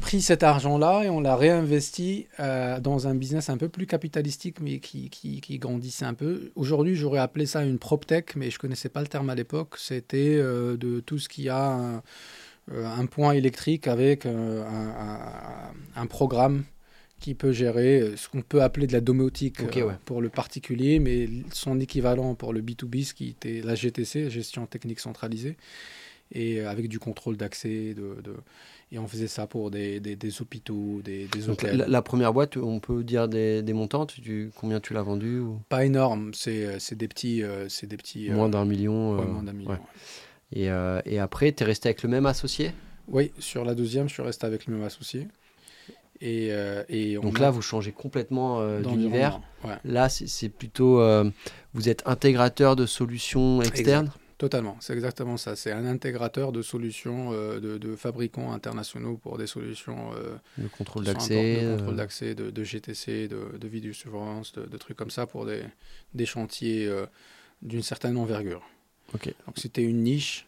pris 0.01 0.21
cet 0.21 0.43
argent-là 0.43 1.03
et 1.03 1.09
on 1.09 1.19
l'a 1.21 1.35
réinvesti 1.35 2.27
euh, 2.39 2.79
dans 2.79 3.07
un 3.07 3.15
business 3.15 3.49
un 3.49 3.57
peu 3.57 3.69
plus 3.69 3.85
capitalistique, 3.87 4.59
mais 4.61 4.79
qui, 4.79 5.09
qui, 5.09 5.41
qui 5.41 5.57
grandissait 5.57 6.05
un 6.05 6.13
peu. 6.13 6.51
Aujourd'hui, 6.55 6.95
j'aurais 6.95 7.19
appelé 7.19 7.45
ça 7.45 7.63
une 7.63 7.79
PropTech, 7.79 8.35
mais 8.35 8.49
je 8.49 8.59
connaissais 8.59 8.89
pas 8.89 9.01
le 9.01 9.07
terme 9.07 9.29
à 9.29 9.35
l'époque. 9.35 9.75
C'était 9.77 10.35
euh, 10.37 10.77
de 10.77 10.99
tout 10.99 11.17
ce 11.17 11.27
qui 11.29 11.47
a 11.49 11.65
un, 11.65 11.95
euh, 12.71 12.85
un 12.85 13.05
point 13.05 13.33
électrique 13.33 13.87
avec 13.87 14.25
euh, 14.25 14.63
un, 14.65 15.99
un- 15.99 16.01
un 16.01 16.05
programme 16.07 16.63
qui 17.25 17.33
peut 17.33 17.51
gérer 17.51 18.01
euh, 18.01 18.15
ce 18.17 18.29
qu'on 18.29 18.43
peut 18.43 18.61
appeler 18.61 18.85
de 18.85 18.93
la 18.93 19.01
domotique 19.01 19.61
euh, 19.61 19.83
ouais. 19.87 19.95
pour 20.05 20.21
le 20.21 20.29
particulier, 20.29 20.99
mais 20.99 21.27
son 21.51 21.79
équivalent 21.79 22.35
pour 22.35 22.53
le 22.53 22.61
B2B, 22.61 23.03
ce 23.03 23.15
qui 23.15 23.29
était 23.29 23.61
la 23.63 23.73
GTC, 23.73 24.29
gestion 24.29 24.67
technique 24.67 24.99
centralisée, 24.99 25.57
et 26.31 26.59
euh, 26.59 26.69
avec 26.69 26.87
du 26.87 26.99
contrôle 26.99 27.35
d'accès. 27.35 27.95
De, 27.95 28.21
de- 28.21 28.35
Et 28.91 28.99
on 28.99 29.07
faisait 29.07 29.27
ça 29.27 29.47
pour 29.47 29.71
des, 29.71 29.99
des, 29.99 30.15
des 30.15 30.39
hôpitaux, 30.39 31.01
des, 31.03 31.25
des 31.25 31.49
hôtels. 31.49 31.75
la, 31.77 31.87
la 31.87 32.01
première 32.03 32.31
boîte, 32.31 32.57
on 32.57 32.79
peut 32.79 33.03
dire 33.03 33.27
des, 33.27 33.63
montants 33.73 34.05
tu- 34.05 34.51
Combien 34.55 34.79
tu 34.79 34.93
l'as 34.93 35.01
vendu 35.01 35.39
ou... 35.39 35.59
Pas 35.67 35.83
énorme, 35.83 36.31
c'est 36.35 36.93
des 36.93 37.07
petits... 37.07 37.41
c'est 37.69 37.87
des 37.87 37.97
petits 37.97 38.29
Moins 38.29 38.49
d'un 38.49 38.65
million 38.65 39.17
ouais, 39.17 39.25
moins 39.25 39.41
d'un 39.41 39.53
million. 39.53 39.71
ouais. 39.71 39.79
Et, 40.53 40.69
euh, 40.69 41.01
et 41.05 41.17
après, 41.17 41.51
tu 41.53 41.63
es 41.63 41.65
resté 41.65 41.89
avec 41.89 42.03
le 42.03 42.09
même 42.09 42.27
associé? 42.27 42.71
Oui, 43.07 43.31
sur 43.39 43.65
la 43.65 43.73
deuxième, 43.73 44.07
je 44.09 44.13
suis 44.13 44.21
resté 44.23 44.45
avec 44.45 44.67
le 44.67 44.75
même 44.75 44.83
associé. 44.83 45.27
Et, 46.21 46.47
euh, 46.51 46.83
et 46.87 47.15
Donc 47.15 47.39
là, 47.39 47.51
vous 47.51 47.61
changez 47.61 47.91
complètement 47.91 48.61
euh, 48.61 48.81
d'univers. 48.81 49.41
Ouais. 49.63 49.75
Là, 49.83 50.09
c'est 50.09 50.49
plutôt. 50.49 50.99
euh, 50.99 51.29
vous 51.73 51.89
êtes 51.89 52.03
intégrateur 52.05 52.75
de 52.75 52.85
solutions 52.85 53.61
externes? 53.61 54.11
Totalement, 54.37 54.75
c'est 54.81 54.93
exactement 54.93 55.37
ça. 55.37 55.55
C'est 55.55 55.71
un 55.71 55.85
intégrateur 55.85 56.51
de 56.51 56.61
solutions 56.61 57.31
euh, 57.31 57.59
de, 57.59 57.77
de 57.77 57.95
fabricants 57.95 58.51
internationaux 58.51 59.17
pour 59.17 59.37
des 59.37 59.47
solutions 59.47 60.11
Le 60.57 60.67
contrôle 60.69 61.05
d'accès 61.05 61.61
de 61.63 61.77
contrôle 61.77 61.95
d'accès, 61.95 62.35
de, 62.35 62.49
de 62.49 62.63
GTC, 62.63 63.27
de, 63.29 63.57
de 63.57 63.67
vidéosurveillance, 63.67 64.51
de, 64.53 64.65
de 64.65 64.77
trucs 64.77 64.97
comme 64.97 65.09
ça 65.09 65.25
pour 65.25 65.45
des, 65.45 65.61
des 66.13 66.25
chantiers 66.25 66.89
d'une 67.61 67.81
certaine 67.83 68.17
envergure. 68.17 68.61
Donc 69.13 69.55
c'était 69.55 69.83
une 69.83 70.03
niche 70.03 70.47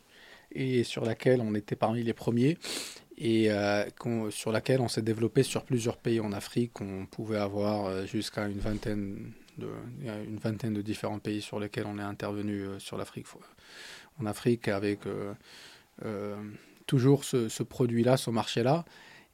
et 0.52 0.84
sur 0.84 1.06
laquelle 1.06 1.39
on 1.41 1.56
était 1.56 1.76
parmi 1.77 2.03
les 2.03 2.14
premiers 2.14 2.57
et 3.18 3.52
euh, 3.52 3.84
sur 4.30 4.52
laquelle 4.52 4.81
on 4.81 4.88
s'est 4.88 5.02
développé 5.02 5.44
sur 5.44 5.64
plusieurs 5.64 5.98
pays 5.98 6.19
en 6.19 6.31
Afrique. 6.31 6.80
On 6.81 7.06
pouvait 7.06 7.38
avoir 7.38 7.85
euh, 7.85 8.06
jusqu'à 8.06 8.48
une 8.48 8.60
vingtaine 8.60 9.31
de, 9.57 9.68
une 10.03 10.38
vingtaine 10.38 10.73
de 10.73 10.81
différents 10.81 11.19
pays 11.19 11.41
sur 11.41 11.60
lesquels 11.60 11.85
on 11.88 11.98
est 11.98 12.03
intervenu 12.03 12.61
euh, 12.61 12.80
sur 12.80 12.98
l'Afrique, 12.98 13.26
en 14.19 14.26
Afrique 14.26 14.68
avec 14.68 15.02
toujours 16.85 17.23
ce, 17.23 17.64
produit-là, 17.64 18.18
ce 18.18 18.30
marché-là. 18.30 18.85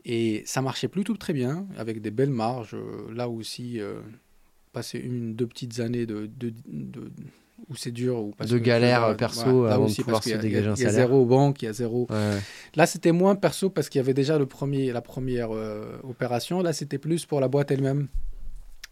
Et 0.06 0.44
ça 0.46 0.62
marchait 0.62 0.90
plutôt 0.90 1.16
très 1.16 1.32
bien, 1.32 1.66
avec 1.78 2.02
des 2.02 2.12
belles 2.12 2.30
marges. 2.30 2.76
Là 3.10 3.30
aussi, 3.30 3.80
passer 4.74 5.00
une, 5.00 5.36
deux 5.36 5.48
petites 5.48 5.80
années 5.80 6.06
de- 6.06 6.30
où 7.69 7.76
c'est 7.76 7.91
dur. 7.91 8.31
Parce 8.38 8.49
De 8.49 8.57
que, 8.57 8.64
galère, 8.64 9.15
perso, 9.18 9.60
voilà, 9.60 9.76
avant 9.76 9.85
de 9.85 9.90
aussi, 9.90 10.02
pouvoir 10.03 10.19
parce 10.22 10.30
y 10.31 10.34
a- 10.34 10.38
se 10.38 10.41
dégager 10.41 10.68
un 10.69 10.76
Il 10.76 10.81
y 10.81 10.85
a 10.85 10.90
salaire. 10.90 11.07
zéro 11.07 11.26
banque, 11.26 11.61
il 11.61 11.65
y 11.65 11.68
a 11.68 11.73
zéro. 11.73 12.07
Ouais. 12.10 12.40
Là, 12.76 12.85
c'était 12.85 13.11
moins 13.11 13.35
perso 13.35 13.69
parce 13.69 13.90
qu'il 13.90 13.99
y 13.99 14.03
avait 14.03 14.14
déjà 14.14 14.38
le 14.38 14.45
premier, 14.45 14.91
la 14.91 15.02
première 15.02 15.49
euh, 15.53 15.98
opération. 16.03 16.61
Là, 16.61 16.73
c'était 16.73 16.98
plus 16.98 17.26
pour 17.26 17.40
la 17.40 17.48
boîte 17.48 17.72
elle-même. 17.72 18.07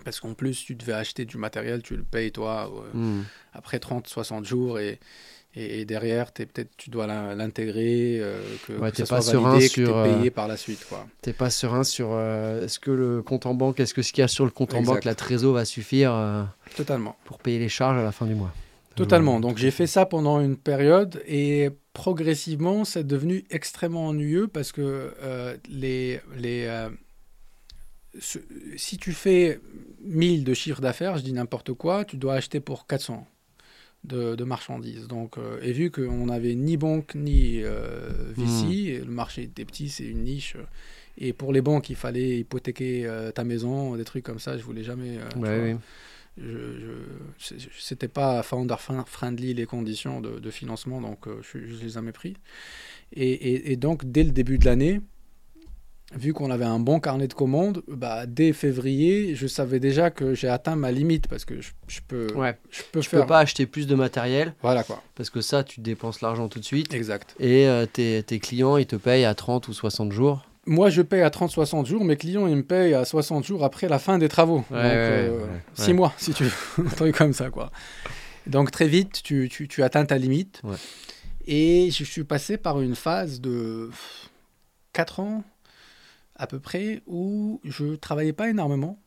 Parce 0.03 0.19
qu'en 0.19 0.34
plus, 0.34 0.65
tu 0.65 0.73
devais 0.76 0.93
acheter 0.93 1.26
du 1.26 1.38
matériel, 1.38 1.84
tu 1.84 1.95
le 1.95 2.03
payes 2.03 2.31
toi 2.31 2.72
euh, 2.95 2.98
Hmm. 2.98 3.23
après 3.53 3.77
30, 3.80 4.07
60 4.07 4.45
jours 4.45 4.80
et, 4.80 4.99
et, 5.53 5.86
derrière, 5.86 6.32
t'es 6.32 6.45
peut-être 6.45 6.69
tu 6.78 6.90
dois 6.90 7.07
l'in- 7.07 7.36
l'intégrer, 7.36 8.18
euh, 8.22 8.41
que, 8.68 8.73
Ouais, 8.73 8.91
que 8.91 8.98
ça 8.98 9.06
pas 9.06 9.22
soit 9.22 9.32
serein 9.34 9.49
validé, 9.52 9.68
que 9.68 9.73
sur, 9.73 9.88
t'es 9.88 9.94
euh, 9.94 10.18
payé 10.18 10.32
par 10.32 10.48
la 10.48 10.56
suite. 10.57 10.86
Quoi. 10.88 11.06
T'es 11.22 11.34
pas 11.34 11.49
serein 11.49 11.84
sur 11.84 12.10
euh, 12.11 12.64
est-ce 12.65 12.80
que 12.80 12.91
le 12.91 13.22
compte 13.22 13.45
en 13.45 13.53
banque, 13.53 13.80
est-ce 13.80 13.94
que 13.94 14.02
ce 14.02 14.14
qu'il 14.14 14.22
y 14.22 14.26
a 14.26 14.28
sur 14.30 14.45
le 14.45 14.52
compte 14.52 14.73
en 14.73 14.82
banque, 14.82 15.03
la 15.03 15.15
trésor 15.15 15.53
va 15.53 15.65
suffire 15.65 16.14
euh, 16.14 16.44
Totalement. 16.76 17.15
pour 17.26 17.40
payer 17.40 17.60
les 17.60 17.69
charges 17.69 17.98
à 17.99 18.03
la 18.03 18.11
fin 18.11 18.26
du 18.26 18.36
mois? 18.36 18.53
Totalement. 18.95 19.38
Euh, 19.38 19.41
Donc 19.41 19.57
j'ai 19.57 19.72
fait 19.72 19.88
ça 19.88 20.06
pendant 20.06 20.40
une 20.41 20.57
période 20.57 21.22
et 21.28 21.69
progressivement 21.94 22.84
c'est 22.86 23.06
devenu 23.06 23.44
extrêmement 23.49 24.07
ennuyeux 24.07 24.48
parce 24.48 24.72
que 24.72 25.14
euh, 25.22 25.56
les, 25.69 26.19
les, 26.38 26.65
euh, 26.68 26.90
si 28.19 28.98
tu 28.98 29.14
fais 29.14 29.60
1000 30.03 30.44
de 30.44 30.53
chiffre 30.53 30.82
d'affaires, 30.82 31.18
je 31.18 31.23
dis 31.23 31.34
n'importe 31.34 31.73
quoi, 31.73 32.03
tu 32.06 32.18
dois 32.18 32.36
acheter 32.36 32.60
pour 32.60 32.86
400 32.88 33.26
de, 34.03 34.36
de 34.36 34.44
marchandises. 34.44 35.07
Donc, 35.07 35.38
euh, 35.38 35.60
et 35.61 35.72
vu 35.73 35.91
qu'on 35.91 36.26
n'avait 36.28 36.56
ni 36.56 36.78
banque 36.78 37.15
ni 37.15 37.61
euh, 37.64 38.10
VC, 38.36 38.68
et 38.90 38.99
le 38.99 39.11
marché 39.11 39.44
était 39.44 39.65
petit, 39.65 39.90
c'est 39.90 40.06
une 40.06 40.23
niche. 40.23 40.56
euh, 40.56 40.64
Et 41.18 41.34
pour 41.34 41.53
les 41.53 41.61
banques, 41.61 41.90
il 41.90 41.95
fallait 41.95 42.40
hypothéquer 42.40 43.06
euh, 43.06 43.32
ta 43.32 43.44
maison, 43.44 43.95
des 43.95 44.03
trucs 44.06 44.23
comme 44.26 44.40
ça. 44.40 44.57
Je 44.57 44.64
voulais 44.64 44.84
jamais. 44.84 45.18
Ouais, 45.38 45.73
oui. 45.73 45.78
je, 46.38 47.53
c'était 47.78 48.07
pas 48.07 48.41
founder 48.44 48.76
friendly 49.06 49.53
les 49.53 49.65
conditions 49.65 50.22
de, 50.22 50.40
de 50.40 50.49
financement, 50.52 51.02
donc 51.02 51.28
je, 51.41 51.60
je 51.60 51.73
les 51.82 51.86
ai 51.86 51.90
jamais 51.90 52.11
pris. 52.14 52.36
Et, 53.14 53.30
et- 53.32 53.72
et 53.73 53.76
donc, 53.76 54.06
dès 54.10 54.23
le 54.23 54.32
début 54.32 54.57
de 54.57 54.65
l'année, 54.65 55.02
vu 56.14 56.34
qu'on 56.34 56.52
avait 56.52 56.66
un 56.66 56.80
bon 56.80 57.00
carnet 57.00 57.28
de 57.28 57.34
commandes, 57.34 57.84
bah, 57.88 58.26
dès 58.26 58.54
février, 58.54 59.34
je 59.36 59.48
savais 59.48 59.80
déjà 59.80 60.10
que 60.12 60.34
j'ai 60.34 60.48
atteint 60.50 60.76
ma 60.76 60.92
limite 60.92 61.28
parce 61.28 61.46
que 61.46 61.62
je, 61.62 61.72
je 61.88 62.00
peux, 62.08 62.28
Ouais. 62.36 62.58
je 62.70 62.82
peux 62.92 63.00
Tu 63.00 63.10
faire. 63.10 63.22
peux 63.22 63.28
pas 63.28 63.40
acheter 63.40 63.66
plus 63.66 63.88
de 63.88 63.96
matériel 63.96 64.54
Voilà 64.62 64.84
quoi, 64.84 65.02
parce 65.16 65.30
que 65.30 65.42
ça, 65.42 65.64
tu 65.64 65.80
dépenses 65.82 66.22
l'argent 66.22 66.48
tout 66.50 66.60
de 66.60 66.66
suite. 66.66 66.94
exact. 66.94 67.36
Et 67.40 67.68
euh, 67.68 67.86
tes, 67.86 68.24
tes 68.24 68.40
clients, 68.40 68.78
ils 68.78 68.86
te 68.88 68.96
payent 68.96 69.26
à 69.26 69.34
30 69.36 69.68
ou 69.68 69.74
60 69.74 70.12
jours. 70.12 70.46
Moi, 70.68 70.90
je 70.92 71.02
paye 71.02 71.22
à 71.22 71.30
30-60 71.30 71.86
jours, 71.88 72.04
mes 72.06 72.18
clients, 72.18 72.46
ils 72.46 72.56
me 72.56 72.64
payent 72.64 72.94
à 72.94 73.04
60 73.04 73.44
jours 73.44 73.64
après 73.64 73.88
la 73.88 73.98
fin 73.98 74.18
des 74.20 74.28
travaux. 74.30 74.64
Ouais, 74.70 74.78
donc, 74.84 74.92
ouais, 75.80 75.90
euh, 75.90 75.94
mois, 75.94 76.14
si 76.18 76.34
tu 76.34 76.44
veux, 76.44 76.52
un 76.86 76.90
truc 76.90 77.16
comme 77.18 77.34
ça, 77.34 77.50
quoi. 77.50 77.72
Donc, 78.48 78.70
très 78.70 78.88
vite, 78.88 79.22
tu, 79.24 79.50
tu, 79.50 79.68
tu 79.68 79.82
atteins 79.82 80.06
ta 80.06 80.18
limite. 80.18 80.62
Et 81.48 81.90
je 81.92 82.04
suis 82.04 82.24
passé 82.24 82.58
par 82.58 82.80
une 82.82 82.96
phase 82.96 83.42
de 83.42 83.90
4 84.94 85.20
ans 85.20 85.44
à 86.42 86.48
peu 86.48 86.60
près 86.60 87.04
où 87.06 87.62
je 87.64 87.96
travaillais 87.96 88.34
pas 88.34 88.50
énormément. 88.50 89.00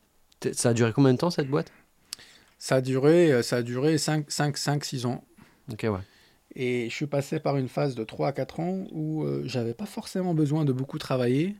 Ça 0.53 0.69
a 0.69 0.73
duré 0.73 0.93
combien 0.93 1.13
de 1.13 1.17
temps 1.17 1.29
cette 1.29 1.49
boîte? 1.49 1.71
Ça 2.57 2.75
a 2.75 2.81
duré, 2.81 3.43
ça 3.43 3.57
a 3.57 3.61
duré 3.61 3.97
5, 3.97 4.31
5, 4.31 4.57
5 4.57 4.85
6 4.85 5.05
ans. 5.05 5.23
Ok, 5.71 5.83
ouais. 5.83 5.99
Et 6.55 6.87
je 6.89 6.95
suis 6.95 7.07
passé 7.07 7.41
par 7.41 7.57
une 7.57 7.67
phase 7.67 7.93
de 7.93 8.05
3 8.05 8.29
à 8.29 8.31
4 8.31 8.59
ans 8.61 8.85
où 8.91 9.23
euh, 9.23 9.43
j'avais 9.45 9.73
pas 9.73 9.85
forcément 9.85 10.33
besoin 10.33 10.63
de 10.63 10.71
beaucoup 10.71 10.97
travailler. 10.97 11.57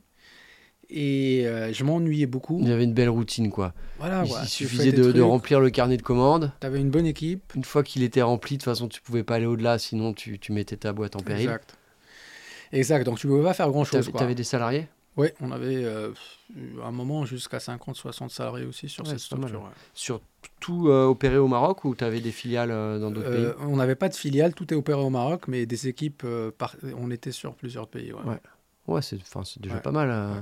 Et 0.88 1.42
euh, 1.44 1.74
je 1.74 1.84
m'ennuyais 1.84 2.26
beaucoup. 2.26 2.58
Il 2.62 2.68
y 2.68 2.72
avait 2.72 2.84
une 2.84 2.94
belle 2.94 3.10
routine, 3.10 3.50
quoi. 3.50 3.74
Voilà, 3.98 4.24
il, 4.24 4.32
ouais, 4.32 4.38
il 4.44 4.48
tu 4.48 4.64
suffisait 4.64 4.92
de, 4.92 5.20
remplir 5.20 5.60
le 5.60 5.68
carnet 5.68 5.98
de 5.98 6.02
commandes. 6.02 6.52
T'avais 6.60 6.80
une 6.80 6.90
bonne 6.90 7.06
équipe. 7.06 7.52
Une 7.54 7.64
fois 7.64 7.82
qu'il 7.82 8.02
était 8.02 8.22
rempli, 8.22 8.56
de 8.56 8.62
toute 8.62 8.70
façon, 8.70 8.88
tu 8.88 9.02
pouvais 9.02 9.24
pas 9.24 9.34
aller 9.34 9.46
au-delà, 9.46 9.78
sinon 9.78 10.14
tu, 10.14 10.38
tu 10.38 10.52
mettais 10.52 10.78
ta 10.78 10.94
boîte 10.94 11.16
en 11.16 11.20
péril. 11.20 11.42
Exact. 11.42 11.76
Exact. 12.72 13.04
Donc 13.04 13.18
tu 13.18 13.26
pouvais 13.26 13.42
pas 13.42 13.54
faire 13.54 13.68
grand 13.68 13.84
chose. 13.84 14.00
T'avais 14.00 14.10
Quoi. 14.12 14.20
t'avais 14.20 14.34
des 14.34 14.44
salariés? 14.44 14.88
Oui, 15.16 15.28
on 15.40 15.50
avait 15.50 15.84
euh, 15.84 16.10
un 16.84 16.90
moment 16.92 17.24
jusqu'à 17.24 17.58
50-60 17.58 18.28
salariés 18.28 18.66
aussi 18.66 18.88
sur 18.88 19.04
Ouais, 19.04 19.10
cette 19.10 19.20
structure. 19.20 19.62
ouais. 19.62 19.70
Sur 19.94 20.20
tout 20.60 20.88
euh, 20.88 21.06
opéré 21.06 21.38
au 21.38 21.48
Maroc 21.48 21.84
ou 21.84 21.94
tu 21.94 22.04
avais 22.04 22.20
des 22.20 22.32
filiales 22.32 22.70
euh, 22.70 22.98
dans 22.98 23.10
d'autres 23.10 23.28
Euh, 23.30 23.52
pays? 23.54 23.64
on 23.66 23.76
n'avait 23.76 23.94
pas 23.94 24.08
de 24.10 24.14
filiale, 24.14 24.52
tout 24.54 24.72
est 24.72 24.76
opéré 24.76 25.00
au 25.00 25.08
Maroc, 25.10 25.48
mais 25.48 25.64
des 25.64 25.88
équipes, 25.88 26.22
euh, 26.24 26.50
par- 26.56 26.76
on 26.98 27.10
était 27.10 27.32
sur 27.32 27.54
plusieurs 27.54 27.88
pays. 27.88 28.12
ouais. 28.12 28.22
Ouais. 28.24 28.40
Ouais, 28.88 29.00
c'est 29.02 29.16
déjà 29.60 29.76
Ouais. 29.76 29.80
pas 29.80 29.90
mal. 29.90 30.10
euh. 30.10 30.34
Ouais. 30.34 30.40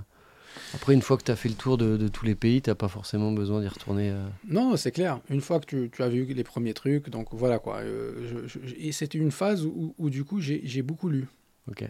Après, 0.74 0.92
une 0.94 1.02
fois 1.02 1.16
que 1.16 1.22
tu 1.24 1.30
as 1.30 1.36
fait 1.36 1.48
le 1.48 1.55
tour 1.56 1.76
de, 1.78 1.96
de 1.96 2.06
tous 2.09 2.24
les 2.24 2.34
pays, 2.34 2.60
t'as 2.62 2.74
pas 2.76 2.88
forcément 2.88 3.32
besoin 3.32 3.60
d'y 3.60 3.68
retourner. 3.68 4.10
euh. 4.10 4.26
Non, 4.48 4.76
c'est 4.76 4.92
clair. 4.92 5.20
Une 5.30 5.40
fois 5.40 5.59
que 5.60 5.66
tu, 5.66 5.90
tu 5.90 6.02
as 6.02 6.09
vu 6.09 6.24
les 6.26 6.44
premiers 6.44 6.74
trucs, 6.74 7.09
donc 7.10 7.28
voilà 7.32 7.59
quoi. 7.59 7.78
euh, 7.78 8.44
je- 8.46 8.66
je- 8.68 8.74
et 8.76 8.92
c'était 8.92 9.18
une 9.18 9.30
phase 9.32 9.64
où, 9.66 9.94
où, 9.98 10.10
du 10.10 10.24
coup 10.24 10.40
j'ai 10.40 10.60
j'ai 10.64 10.82
beaucoup 10.82 11.09
lu. 11.09 11.26
Ok. 11.68 11.84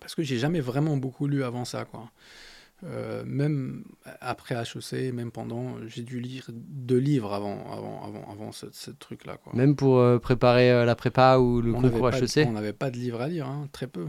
Parce 0.00 0.14
que 0.14 0.22
j'ai 0.22 0.38
jamais 0.38 0.60
vraiment 0.60 0.96
beaucoup 0.96 1.26
lu 1.26 1.42
avant 1.44 1.64
ça, 1.64 1.84
quoi. 1.84 2.10
Euh, 2.82 3.22
même 3.24 3.84
après 4.20 4.54
HEC, 4.56 5.12
même 5.14 5.30
pendant, 5.30 5.76
j'ai 5.86 6.02
dû 6.02 6.20
lire 6.20 6.46
deux 6.52 6.98
livres 6.98 7.32
avant, 7.32 7.70
avant, 7.72 8.04
avant, 8.04 8.30
avant 8.30 8.52
ce, 8.52 8.66
ce 8.72 8.90
truc-là, 8.90 9.38
quoi. 9.42 9.52
Même 9.54 9.74
pour 9.74 9.98
euh, 9.98 10.18
préparer 10.18 10.70
euh, 10.70 10.84
la 10.84 10.94
prépa 10.94 11.38
ou 11.38 11.62
le 11.62 11.72
on 11.74 11.80
concours 11.80 12.10
de- 12.10 12.16
HEC 12.16 12.46
on 12.46 12.52
n'avait 12.52 12.72
pas 12.74 12.90
de 12.90 12.96
livres 12.98 13.22
à 13.22 13.28
lire, 13.28 13.46
hein, 13.46 13.68
très 13.72 13.86
peu, 13.86 14.06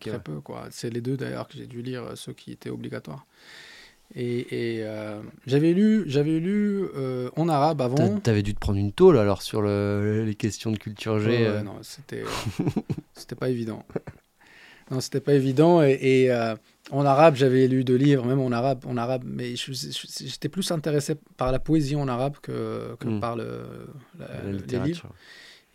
très 0.00 0.12
ouais. 0.12 0.18
peu, 0.18 0.40
quoi. 0.40 0.66
C'est 0.70 0.90
les 0.90 1.00
deux 1.00 1.16
d'ailleurs 1.16 1.46
que 1.46 1.56
j'ai 1.56 1.66
dû 1.66 1.82
lire, 1.82 2.16
ceux 2.16 2.32
qui 2.32 2.50
étaient 2.52 2.70
obligatoires. 2.70 3.26
Et, 4.16 4.78
et, 4.80 4.84
j'avais 5.46 5.72
lu, 5.72 6.02
j'avais 6.06 6.40
lu 6.40 6.84
en 7.36 7.48
arabe 7.48 7.80
avant. 7.80 8.18
T'avais 8.18 8.42
dû 8.42 8.54
te 8.54 8.58
prendre 8.58 8.78
une 8.78 8.92
tôle 8.92 9.18
alors 9.18 9.40
sur 9.40 9.62
le- 9.62 10.24
les 10.24 10.34
questions 10.34 10.72
de 10.72 10.78
culture 10.78 11.20
G. 11.20 11.62
Non, 11.64 11.76
c'était 11.82 12.24
c'était 13.14 13.36
pas 13.36 13.50
évident. 13.50 13.84
Non, 14.90 15.00
c'était 15.00 15.20
pas 15.20 15.34
évident. 15.34 15.82
Et, 15.82 15.98
et, 16.02 16.30
euh, 16.32 16.54
en 16.90 17.04
arabe, 17.04 17.36
j'avais 17.36 17.68
lu 17.68 17.84
deux 17.84 17.94
livres, 17.96 18.24
même 18.26 18.40
en 18.40 18.50
arabe, 18.50 18.84
en 18.86 18.96
arabe 18.96 19.22
mais 19.24 19.54
j'étais 19.56 20.48
plus 20.48 20.70
intéressé 20.72 21.14
par 21.36 21.52
la 21.52 21.60
poésie 21.60 21.94
en 21.96 22.08
arabe 22.08 22.36
que, 22.42 22.96
que 22.98 23.06
Mm. 23.08 23.20
par 23.20 23.36
le, 23.36 23.60
la- 24.18 24.26
la 24.44 24.52
les 24.52 24.58
livres. 24.86 25.06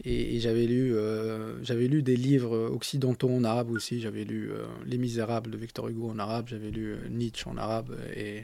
Et, 0.04 0.36
et 0.36 0.40
j'avais 0.42 0.66
lu, 0.66 0.94
euh, 0.94 1.64
j'avais 1.64 1.88
lu 1.88 2.04
des 2.04 2.18
livres 2.18 2.58
occidentaux 2.70 3.30
en 3.30 3.46
arabe 3.46 3.72
aussi. 3.72 4.02
J'avais 4.02 4.26
lu 4.26 4.52
euh, 4.52 4.66
Les 4.86 4.98
Misérables 4.98 5.50
de 5.52 5.58
Victor 5.58 5.88
Hugo 5.88 6.10
en 6.10 6.20
arabe. 6.20 6.48
J'avais 6.50 6.70
lu 6.70 6.98
Nietzsche 7.10 7.50
en 7.50 7.56
arabe. 7.56 7.96
Et, 8.14 8.44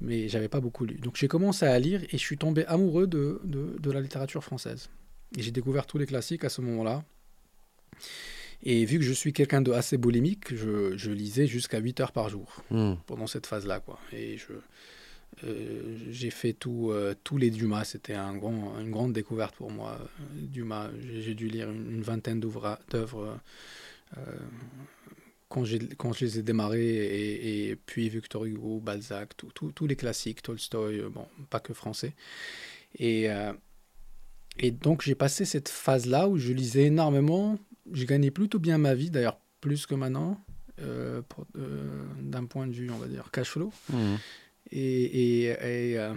mais 0.00 0.28
j'avais 0.28 0.48
pas 0.48 0.60
beaucoup 0.60 0.86
lu. 0.86 0.94
Donc 0.94 1.16
j'ai 1.16 1.28
commencé 1.28 1.66
à 1.66 1.78
lire 1.78 2.00
et 2.04 2.12
je 2.12 2.16
suis 2.16 2.38
tombé 2.38 2.64
amoureux 2.64 3.06
de, 3.06 3.42
de, 3.44 3.76
de 3.78 3.90
la 3.90 4.00
littérature 4.00 4.42
française. 4.42 4.88
Et 5.36 5.42
j'ai 5.42 5.50
découvert 5.50 5.84
tous 5.84 5.98
les 5.98 6.06
classiques 6.06 6.44
à 6.44 6.48
ce 6.48 6.62
moment-là. 6.62 7.04
Et 8.62 8.84
vu 8.84 8.98
que 8.98 9.04
je 9.04 9.12
suis 9.12 9.32
quelqu'un 9.32 9.62
de 9.62 9.72
assez 9.72 9.96
boulimique, 9.96 10.54
je, 10.54 10.96
je 10.96 11.10
lisais 11.10 11.46
jusqu'à 11.46 11.78
8 11.78 12.00
heures 12.00 12.12
par 12.12 12.28
jour 12.28 12.62
Hmm. 12.70 12.94
pendant 13.06 13.26
cette 13.26 13.46
phase-là. 13.46 13.80
Quoi. 13.80 13.98
Et 14.12 14.36
je, 14.36 14.52
euh, 15.44 15.96
j'ai 16.10 16.30
fait 16.30 16.52
tout, 16.52 16.90
euh, 16.90 17.14
tous 17.24 17.38
les 17.38 17.50
Dumas. 17.50 17.84
C'était 17.84 18.14
un 18.14 18.36
grand, 18.36 18.78
une 18.78 18.90
grande 18.90 19.12
découverte 19.12 19.54
pour 19.56 19.70
moi. 19.70 19.98
Euh, 20.00 20.24
Dumas, 20.34 20.90
j'ai, 21.00 21.34
dû 21.34 21.48
lire 21.48 21.70
une, 21.70 21.90
une 21.90 22.02
vingtaine 22.02 22.40
d'œuvres 22.40 23.38
euh, 24.18 24.20
quand, 25.48 25.64
je 25.64 25.78
les 26.24 26.38
ai 26.38 26.42
démarrés. 26.42 26.86
Et, 26.86 27.70
et 27.70 27.76
puis 27.76 28.08
Victor 28.08 28.44
Hugo, 28.44 28.80
Balzac, 28.80 29.30
tous 29.54 29.86
les 29.86 29.96
classiques, 29.96 30.42
Tolstoï, 30.42 31.00
euh, 31.00 31.08
bon, 31.08 31.26
pas 31.48 31.60
que 31.60 31.72
français. 31.72 32.14
Et, 32.98 33.28
et 34.58 34.70
donc 34.72 35.02
j'ai 35.02 35.14
passé 35.14 35.44
cette 35.44 35.68
phase-là 35.68 36.28
où 36.28 36.36
je 36.38 36.52
lisais 36.52 36.86
énormément. 36.86 37.56
J'ai 37.92 38.06
gagné 38.06 38.30
plutôt 38.30 38.58
bien 38.58 38.78
ma 38.78 38.94
vie, 38.94 39.10
d'ailleurs 39.10 39.38
plus 39.60 39.86
que 39.86 39.94
maintenant, 39.94 40.40
euh, 40.80 41.20
euh, 41.58 42.02
d'un 42.22 42.44
point 42.46 42.66
de 42.66 42.72
vue, 42.72 42.90
on 42.90 42.98
va 42.98 43.06
dire, 43.06 43.30
cash 43.32 43.48
flow. 43.50 43.72
Hmm. 43.92 44.14
Et, 44.72 44.80
et- 44.80 45.44
et, 45.92 45.98
euh, 45.98 46.14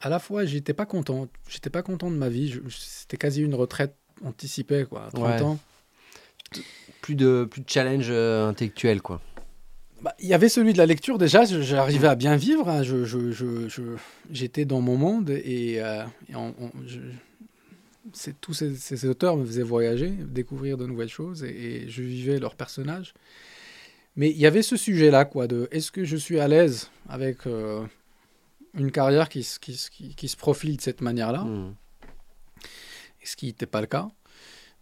à 0.00 0.08
la 0.08 0.18
fois, 0.18 0.44
j'étais 0.44 0.74
pas 0.74 0.86
content. 0.86 1.28
J'étais 1.48 1.70
pas 1.70 1.82
content 1.82 2.10
de 2.10 2.16
ma 2.16 2.28
vie. 2.28 2.54
C'était 2.70 3.16
quasi 3.16 3.42
une 3.42 3.54
retraite 3.54 3.96
anticipée, 4.24 4.84
quoi. 4.88 5.06
À 5.06 5.10
30 5.10 5.24
Ouais. 5.24 5.42
ans. 5.42 5.58
Plus, 7.00 7.14
de, 7.16 7.46
plus 7.50 7.60
de 7.62 7.68
challenge 7.68 8.10
intellectuel, 8.10 9.02
quoi. 9.02 9.20
Bah, 10.02 10.14
Il 10.20 10.28
y 10.28 10.34
avait 10.34 10.48
celui 10.48 10.72
de 10.72 10.78
la 10.78 10.86
lecture 10.86 11.18
déjà, 11.18 11.44
j'arrivais 11.44 12.08
à 12.08 12.14
bien 12.14 12.36
vivre, 12.36 12.68
hein. 12.68 12.82
je, 12.82 13.04
je- 13.04 13.32
je- 13.32 13.68
je- 13.68 13.96
j'étais 14.30 14.64
dans 14.66 14.80
mon 14.80 14.96
monde 14.96 15.30
et, 15.30 15.74
et 15.76 16.34
on- 16.36 16.54
on- 16.60 16.70
tous 18.40 18.54
ces, 18.54 18.74
ces 18.76 19.04
auteurs 19.06 19.36
me 19.36 19.44
faisaient 19.44 19.62
voyager, 19.62 20.10
découvrir 20.10 20.76
de 20.76 20.86
nouvelles 20.86 21.08
choses 21.08 21.44
et, 21.44 21.84
et 21.84 21.88
je 21.88 22.02
vivais 22.02 22.38
leurs 22.38 22.54
personnages. 22.54 23.14
Mais 24.16 24.30
il 24.30 24.38
y 24.38 24.46
avait 24.46 24.62
ce 24.62 24.76
sujet-là, 24.76 25.24
quoi, 25.24 25.46
de 25.46 25.68
est-ce 25.70 25.90
que 25.92 26.04
je 26.04 26.16
suis 26.16 26.38
à 26.40 26.48
l'aise 26.48 26.90
avec 27.08 27.46
euh, 27.46 27.84
une 28.74 28.90
carrière 28.90 29.28
qui, 29.28 29.42
se- 29.42 29.58
qui, 29.58 29.78
qui- 29.92 30.14
qui 30.14 30.28
se 30.28 30.36
profile 30.36 30.76
de 30.76 30.80
cette 30.82 31.00
manière-là, 31.02 31.42
Hmm. 31.42 31.74
ce 33.24 33.36
qui 33.36 33.46
n'était 33.46 33.66
pas 33.66 33.80
le 33.80 33.86
cas. 33.86 34.08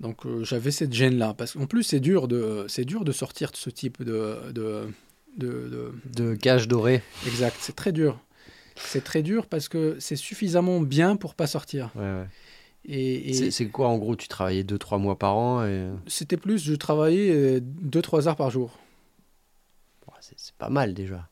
Donc 0.01 0.27
euh, 0.27 0.45
j'avais 0.45 0.71
cette 0.71 0.93
gêne-là, 0.93 1.35
parce 1.35 1.53
qu'en 1.55 1.67
plus 1.67 1.83
c'est 1.85 2.01
dur 2.01 2.29
de, 2.29 2.65
c'est 2.69 2.85
dur 2.85 3.05
de 3.05 3.13
sortir 3.13 3.51
de 3.51 3.57
ce 3.57 3.71
type 3.71 4.03
de, 4.03 4.53
de, 4.53 4.89
de- 5.39 5.69
de- 5.69 5.93
De 6.15 6.35
cage 6.35 6.69
dorée. 6.69 7.03
Exact, 7.27 7.57
c'est 7.61 7.75
très 7.77 7.93
dur. 7.93 8.21
C'est 8.77 9.05
très 9.05 9.23
dur 9.23 9.47
parce 9.47 9.69
que 9.69 9.97
c'est 10.01 10.17
suffisamment 10.17 10.81
bien 10.81 11.15
pour 11.17 11.35
pas 11.37 11.47
sortir. 11.47 11.91
Ouais, 11.95 12.03
ouais. 12.03 12.27
Et, 12.87 13.31
et 13.31 13.51
C'est 13.51 13.67
quoi 13.69 13.89
en 13.89 13.97
gros 13.99 14.15
Tu 14.17 14.29
travaillais 14.29 14.63
2-3 14.65 14.99
mois 14.99 15.19
par 15.19 15.37
an 15.37 15.65
et... 15.65 15.89
c'était 16.07 16.37
plus, 16.37 16.63
je 16.63 16.75
travaillais 16.75 17.61
2-3 17.61 18.29
heures 18.29 18.37
par 18.37 18.51
jour. 18.51 18.79
C'est 20.21 20.55
pas 20.57 20.71
mal 20.71 20.95
déjà. 20.95 21.29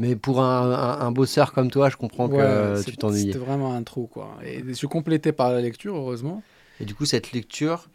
Mais 0.00 0.16
pour 0.16 0.42
un, 0.42 0.72
un- 0.72 1.00
un 1.00 1.12
bosseur 1.12 1.52
comme 1.52 1.70
toi, 1.70 1.88
je 1.88 1.96
comprends 1.96 2.28
que 2.28 2.34
Ouais, 2.34 2.40
euh, 2.42 2.82
tu 2.82 2.96
t'ennuyais. 2.96 3.26
C'était 3.32 3.38
vraiment 3.38 3.72
un 3.74 3.84
trou, 3.84 4.08
quoi. 4.08 4.36
Et 4.44 4.64
je 4.74 4.86
complétais 4.86 5.30
par 5.32 5.52
la 5.52 5.60
lecture, 5.60 5.94
heureusement. 5.94 6.42
Et 6.80 6.84
du 6.84 6.94
coup, 6.96 7.04
cette 7.04 7.30
lecture, 7.30 7.88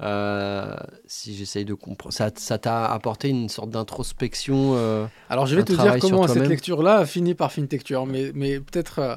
euh, 0.00 0.76
si 1.06 1.34
j'essaye 1.34 1.64
de 1.64 1.74
comprendre, 1.74 2.14
ça 2.14 2.58
t'a 2.58 2.86
apporté 2.86 3.28
une 3.30 3.48
sorte 3.48 3.70
d'introspection. 3.70 4.74
euh, 4.76 5.06
Alors 5.28 5.46
je 5.46 5.56
vais 5.56 5.64
te 5.64 5.72
dire 5.72 5.98
comment 5.98 6.28
cette 6.28 6.48
lecture-là 6.48 6.98
a 6.98 7.06
fini 7.06 7.34
par 7.34 7.50
Fintecture, 7.50 8.06
mais, 8.06 8.30
mais 8.34 8.60
peut-être 8.60 8.98
euh, 9.00 9.16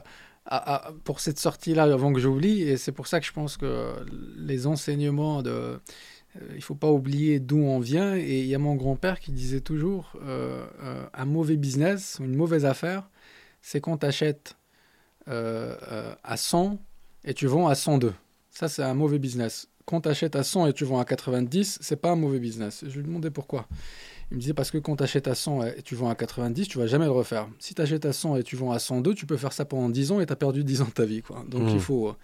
pour 1.04 1.20
cette 1.20 1.40
sortie-là, 1.40 1.84
avant 1.84 2.14
que 2.14 2.20
j'oublie, 2.20 2.62
et 2.62 2.78
c'est 2.78 2.92
pour 2.92 3.08
ça 3.08 3.20
que 3.20 3.26
je 3.26 3.32
pense 3.32 3.58
que 3.58 3.94
les 4.38 4.68
enseignements 4.68 5.42
de... 5.42 5.50
euh, 5.50 5.80
il 6.56 6.62
faut 6.62 6.76
pas 6.76 6.92
oublier 6.92 7.40
d'où 7.40 7.58
on 7.58 7.80
vient, 7.80 8.16
et 8.16 8.42
il 8.42 8.46
y 8.48 8.56
a 8.56 8.60
mon 8.60 8.76
grand-père 8.76 9.20
qui 9.20 9.32
disait 9.32 9.62
toujours, 9.62 10.14
euh, 10.24 10.66
euh, 10.84 11.06
un 11.14 11.26
mauvais 11.26 11.58
business, 11.58 12.18
une 12.20 12.36
mauvaise 12.36 12.66
affaire, 12.66 13.10
c'est 13.62 13.82
quand 13.82 13.98
tu 13.98 14.06
euh, 15.28 16.14
à 16.24 16.38
100 16.38 16.78
et 17.24 17.34
tu 17.34 17.48
vends 17.48 17.68
à 17.68 17.74
102. 17.74 18.14
Ça, 18.52 18.70
c'est 18.70 18.84
un 18.84 18.94
mauvais 18.94 19.18
business. 19.18 19.68
Quand 19.86 20.02
tu 20.02 20.10
achètes 20.10 20.36
à 20.36 20.44
100 20.44 20.68
et 20.68 20.74
tu 20.74 20.86
vends 20.86 21.00
à 21.00 21.06
90, 21.06 21.80
c'est 21.82 21.96
pas 21.96 22.12
un 22.12 22.16
mauvais 22.16 22.40
business. 22.40 22.84
Je 22.88 23.00
lui 23.00 23.08
demandais 23.08 23.32
pourquoi. 23.32 23.68
Il 24.32 24.38
me 24.38 24.42
disait 24.42 24.54
parce 24.54 24.72
que 24.72 24.78
quand 24.80 24.96
tu 24.96 25.04
achètes 25.04 25.28
à 25.28 25.36
100 25.36 25.64
et 25.66 25.82
tu 25.84 25.96
vends 25.96 26.10
à 26.10 26.16
90, 26.16 26.68
tu 26.68 26.78
vas 26.80 26.88
jamais 26.88 27.06
le 27.06 27.12
refaire. 27.12 27.48
Si 27.60 27.74
tu 27.76 27.82
achètes 27.82 28.06
à 28.06 28.14
100 28.14 28.38
et 28.38 28.44
tu 28.44 28.56
vends 28.56 28.72
à 28.72 28.80
102, 28.80 29.14
tu 29.14 29.26
peux 29.26 29.38
faire 29.38 29.54
ça 29.54 29.66
pendant 29.66 29.88
10 29.90 30.12
ans 30.12 30.20
et 30.20 30.26
tu 30.26 30.34
as 30.34 30.36
perdu 30.36 30.64
10 30.64 30.82
ans 30.82 30.86
de 30.86 30.90
ta 30.92 31.06
vie. 31.06 31.22
Quoi. 31.22 31.44
Donc 31.48 31.64
Mm. 31.64 31.70
il, 31.70 31.80
faut, 31.80 32.08
euh, 32.10 32.16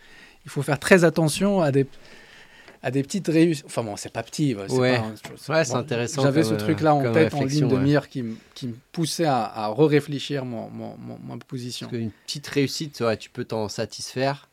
il 0.46 0.50
faut 0.52 0.64
faire 0.64 0.80
très 0.80 1.04
attention 1.04 1.62
à 1.62 1.72
des, 1.72 1.86
à 2.82 2.90
des 2.90 3.04
petites 3.04 3.28
réussites. 3.28 3.66
Enfin 3.68 3.84
bon, 3.84 3.96
c'est 3.98 4.12
pas 4.12 4.24
petit. 4.24 4.56
c'est 4.68 4.74
Ouais. 4.80 5.00
Ouais, 5.50 5.64
c'est 5.64 5.76
intéressant 5.76 6.24
J'avais 6.24 6.44
ce 6.44 6.56
truc-là 6.56 6.96
en 6.96 7.12
tête, 7.14 7.34
en 7.36 7.44
ligne 7.44 7.68
de 7.68 7.76
ouais. 7.76 7.82
mire 7.82 8.10
qui, 8.10 8.24
me- 8.24 8.36
qui 8.56 8.68
me 8.68 8.74
poussait 8.92 9.26
à, 9.26 9.44
à 9.44 9.68
re-réfléchir 9.68 10.44
mon, 10.44 10.70
mon, 10.72 10.98
mon- 10.98 11.20
ma 11.20 11.38
position. 11.38 11.88
Parce 11.88 12.00
qu'une 12.00 12.12
petite 12.26 12.48
réussite, 12.48 13.00
ouais, 13.02 13.16
tu 13.18 13.30
peux 13.30 13.46
t'en 13.46 13.70
satisfaire, 13.70 14.50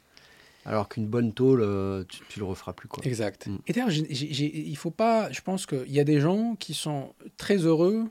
alors 0.66 0.88
qu'une 0.88 1.06
bonne 1.06 1.32
tôle, 1.32 1.62
euh, 1.62 2.04
tu, 2.08 2.20
tu 2.28 2.38
le 2.40 2.44
referas 2.44 2.72
plus. 2.74 2.88
Quoi. 2.88 3.02
Exact. 3.06 3.46
Mm. 3.46 3.56
Et 3.66 3.72
d'ailleurs, 3.72 3.90
il 3.92 4.76
faut 4.76 4.90
pas. 4.90 5.30
Je 5.32 5.40
pense 5.40 5.64
qu'il 5.66 5.90
y 5.90 6.00
a 6.00 6.04
des 6.04 6.20
gens 6.20 6.56
qui 6.58 6.74
sont 6.74 7.14
très 7.36 7.56
heureux 7.58 8.04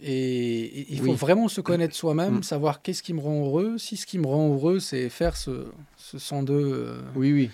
et, 0.00 0.62
et 0.80 0.86
il 0.92 0.98
faut 0.98 1.04
Oui. 1.10 1.14
vraiment 1.14 1.48
se 1.48 1.60
connaître 1.60 1.94
soi-même, 1.94 2.38
Mm. 2.38 2.42
savoir 2.42 2.82
qu'est-ce 2.82 3.02
qui 3.02 3.14
me 3.14 3.20
rend 3.20 3.44
heureux. 3.46 3.78
Si 3.78 3.96
ce 3.96 4.06
qui 4.06 4.18
me 4.18 4.26
rend 4.26 4.52
heureux, 4.54 4.78
c'est 4.80 5.08
faire 5.08 5.36
ce, 5.36 5.66
ce 5.96 6.18
102 6.18 6.52
euh, 6.54 7.00
Oui, 7.16 7.32
oui. 7.32 7.50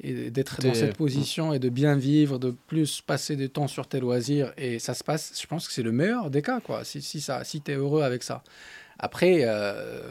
et 0.00 0.30
d'être 0.30 0.60
dans 0.62 0.74
cette 0.74 0.96
position 0.96 1.52
et 1.52 1.58
de 1.58 1.68
bien 1.68 1.96
vivre, 1.96 2.38
de 2.38 2.54
plus 2.68 3.00
passer 3.00 3.36
du 3.36 3.50
temps 3.50 3.66
sur 3.68 3.88
tes 3.88 4.00
loisirs. 4.00 4.52
Et 4.56 4.78
ça 4.78 4.94
se 4.94 5.02
passe, 5.02 5.32
je 5.40 5.46
pense 5.46 5.66
que 5.66 5.72
c'est 5.74 5.82
le 5.82 5.92
meilleur 5.92 6.30
des 6.30 6.40
cas, 6.42 6.60
quoi, 6.60 6.84
si, 6.84 7.02
si, 7.02 7.20
ça, 7.20 7.42
si 7.44 7.60
tu 7.60 7.72
es 7.72 7.74
heureux 7.74 8.02
avec 8.02 8.22
ça. 8.22 8.42
Après, 8.98 9.40
euh, 9.42 10.02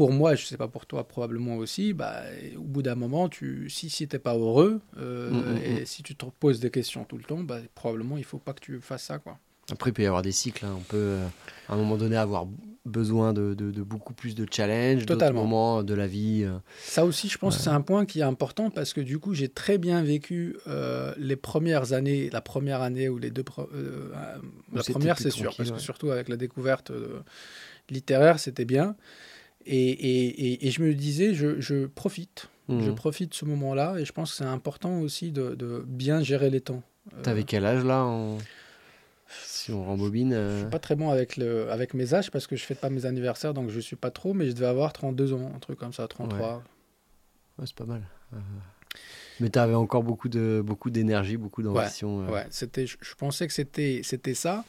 pour 0.00 0.12
moi, 0.12 0.34
je 0.34 0.46
sais 0.46 0.56
pas 0.56 0.66
pour 0.66 0.86
toi, 0.86 1.06
probablement 1.06 1.56
aussi, 1.56 1.92
bah, 1.92 2.22
au 2.56 2.62
bout 2.62 2.80
d'un 2.80 2.94
moment, 2.94 3.28
tu, 3.28 3.68
si, 3.68 3.90
si 3.90 4.08
tu 4.08 4.16
n'es 4.16 4.18
pas 4.18 4.34
heureux 4.34 4.80
euh, 4.96 5.30
mm, 5.30 5.34
mm, 5.34 5.56
et 5.62 5.82
mm. 5.82 5.84
si 5.84 6.02
tu 6.02 6.16
te 6.16 6.24
poses 6.24 6.58
des 6.58 6.70
questions 6.70 7.04
tout 7.04 7.18
le 7.18 7.22
temps, 7.22 7.40
bah, 7.40 7.58
probablement 7.74 8.16
il 8.16 8.24
faut 8.24 8.38
pas 8.38 8.54
que 8.54 8.60
tu 8.60 8.80
fasses 8.80 9.02
ça. 9.02 9.18
Quoi. 9.18 9.36
Après, 9.70 9.90
il 9.90 9.92
peut 9.92 10.02
y 10.02 10.06
avoir 10.06 10.22
des 10.22 10.32
cycles. 10.32 10.64
Hein. 10.64 10.74
On 10.74 10.80
peut, 10.80 10.96
euh, 10.96 11.26
à 11.68 11.74
un 11.74 11.76
moment 11.76 11.98
donné, 11.98 12.16
avoir 12.16 12.46
besoin 12.86 13.34
de, 13.34 13.52
de, 13.52 13.82
beaucoup 13.82 14.14
plus 14.14 14.34
de 14.34 14.46
challenges, 14.50 15.04
d'autres 15.04 15.34
moments 15.34 15.82
de 15.82 15.92
la 15.92 16.06
vie. 16.06 16.44
Euh. 16.44 16.56
Ça 16.82 17.04
aussi, 17.04 17.28
je 17.28 17.36
pense 17.36 17.58
que 17.58 17.62
c'est 17.62 17.68
un 17.68 17.82
point 17.82 18.06
qui 18.06 18.20
est 18.20 18.22
important 18.22 18.70
parce 18.70 18.94
que 18.94 19.02
du 19.02 19.18
coup, 19.18 19.34
j'ai 19.34 19.50
très 19.50 19.76
bien 19.76 20.02
vécu 20.02 20.56
les 21.18 21.36
premières 21.36 21.92
années, 21.92 22.30
la 22.30 22.40
première 22.40 22.80
année 22.80 23.10
ou 23.10 23.18
les 23.18 23.30
deux. 23.30 23.44
la 24.72 24.82
première, 24.82 25.18
c'est 25.18 25.28
sûr, 25.28 25.54
parce 25.54 25.70
que 25.70 25.78
surtout 25.78 26.10
avec 26.10 26.30
la 26.30 26.38
découverte 26.38 26.90
littéraire, 27.90 28.40
c'était 28.40 28.64
bien. 28.64 28.96
Et, 29.66 29.90
et, 29.90 30.66
et, 30.66 30.70
je 30.70 30.82
me 30.82 30.94
disais, 30.94 31.34
je, 31.34 31.60
je 31.60 31.86
profite. 31.86 32.48
Je 32.68 32.90
mmh. 32.90 32.94
profite 32.94 33.30
de 33.30 33.34
ce 33.34 33.44
moment-là 33.46 33.96
et 33.98 34.04
je 34.04 34.12
pense 34.12 34.30
que 34.30 34.36
c'est 34.36 34.44
important 34.44 35.00
aussi 35.00 35.32
de, 35.32 35.56
de, 35.56 35.84
bien 35.86 36.22
gérer 36.22 36.50
les 36.50 36.60
temps. 36.60 36.82
T'avais 37.24 37.42
quel 37.42 37.64
âge 37.66 37.84
là 37.84 38.04
en... 38.04 38.38
Si 39.44 39.72
on 39.72 39.84
rembobine. 39.84 40.32
Je 40.32 40.56
suis 40.56 40.66
euh, 40.66 40.70
pas 40.70 40.78
très 40.78 40.96
bon 40.96 41.10
avec, 41.10 41.36
le, 41.36 41.70
avec 41.70 41.94
mes 41.94 42.14
âges 42.14 42.30
parce 42.30 42.46
que 42.46 42.56
je 42.56 42.64
fête 42.64 42.80
pas 42.80 42.90
mes 42.90 43.06
anniversaires, 43.06 43.54
donc 43.54 43.70
je 43.70 43.80
suis 43.80 43.96
pas 43.96 44.10
trop, 44.10 44.34
mais 44.34 44.46
je 44.46 44.52
devais 44.52 44.66
avoir 44.66 44.92
32 44.92 45.32
ans, 45.32 45.52
un 45.54 45.58
truc 45.58 45.78
comme 45.78 45.92
ça, 45.92 46.06
33. 46.08 46.62
Ouais, 47.58 47.64
c'est 47.66 47.74
pas 47.74 47.84
mal. 47.84 48.02
Euh, 48.32 48.36
mais 49.40 49.50
tu 49.50 49.58
avais 49.58 49.74
encore 49.74 50.02
beaucoup 50.02 50.28
de 50.28 50.62
beaucoup 50.64 50.90
d'énergie, 50.90 51.36
beaucoup 51.36 51.62
d'ambition. 51.62 52.26
Ouais, 52.26 52.40
euh. 52.40 52.44
c'était, 52.50 52.86
je, 52.86 52.96
je, 53.00 53.14
pensais 53.14 53.46
que 53.46 53.52
c'était, 53.52 54.00
c'était 54.04 54.34
ça. 54.34 54.64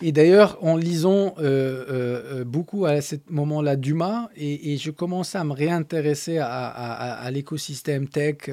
Et 0.00 0.12
d'ailleurs, 0.12 0.58
en 0.64 0.76
lisant 0.76 1.34
euh, 1.38 1.42
euh, 1.42 2.40
euh, 2.40 2.44
beaucoup 2.44 2.86
à 2.86 3.00
ce 3.00 3.16
moment-là 3.30 3.74
Dumas, 3.74 4.28
et, 4.36 4.76
je 4.76 4.92
commençais 4.92 5.38
à 5.38 5.44
me 5.44 5.52
réintéresser 5.52 6.38
à, 6.38 7.28
l'écosystème 7.32 8.08
tech. 8.08 8.48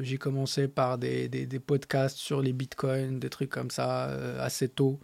j'ai 0.00 0.18
commencé 0.18 0.66
par 0.66 0.98
des, 0.98 1.28
podcasts 1.64 2.16
sur 2.18 2.42
les 2.42 2.52
bitcoins, 2.52 3.20
des 3.20 3.30
trucs 3.30 3.50
comme 3.50 3.70
ça, 3.70 4.04
assez 4.40 4.68
tôt. 4.68 4.98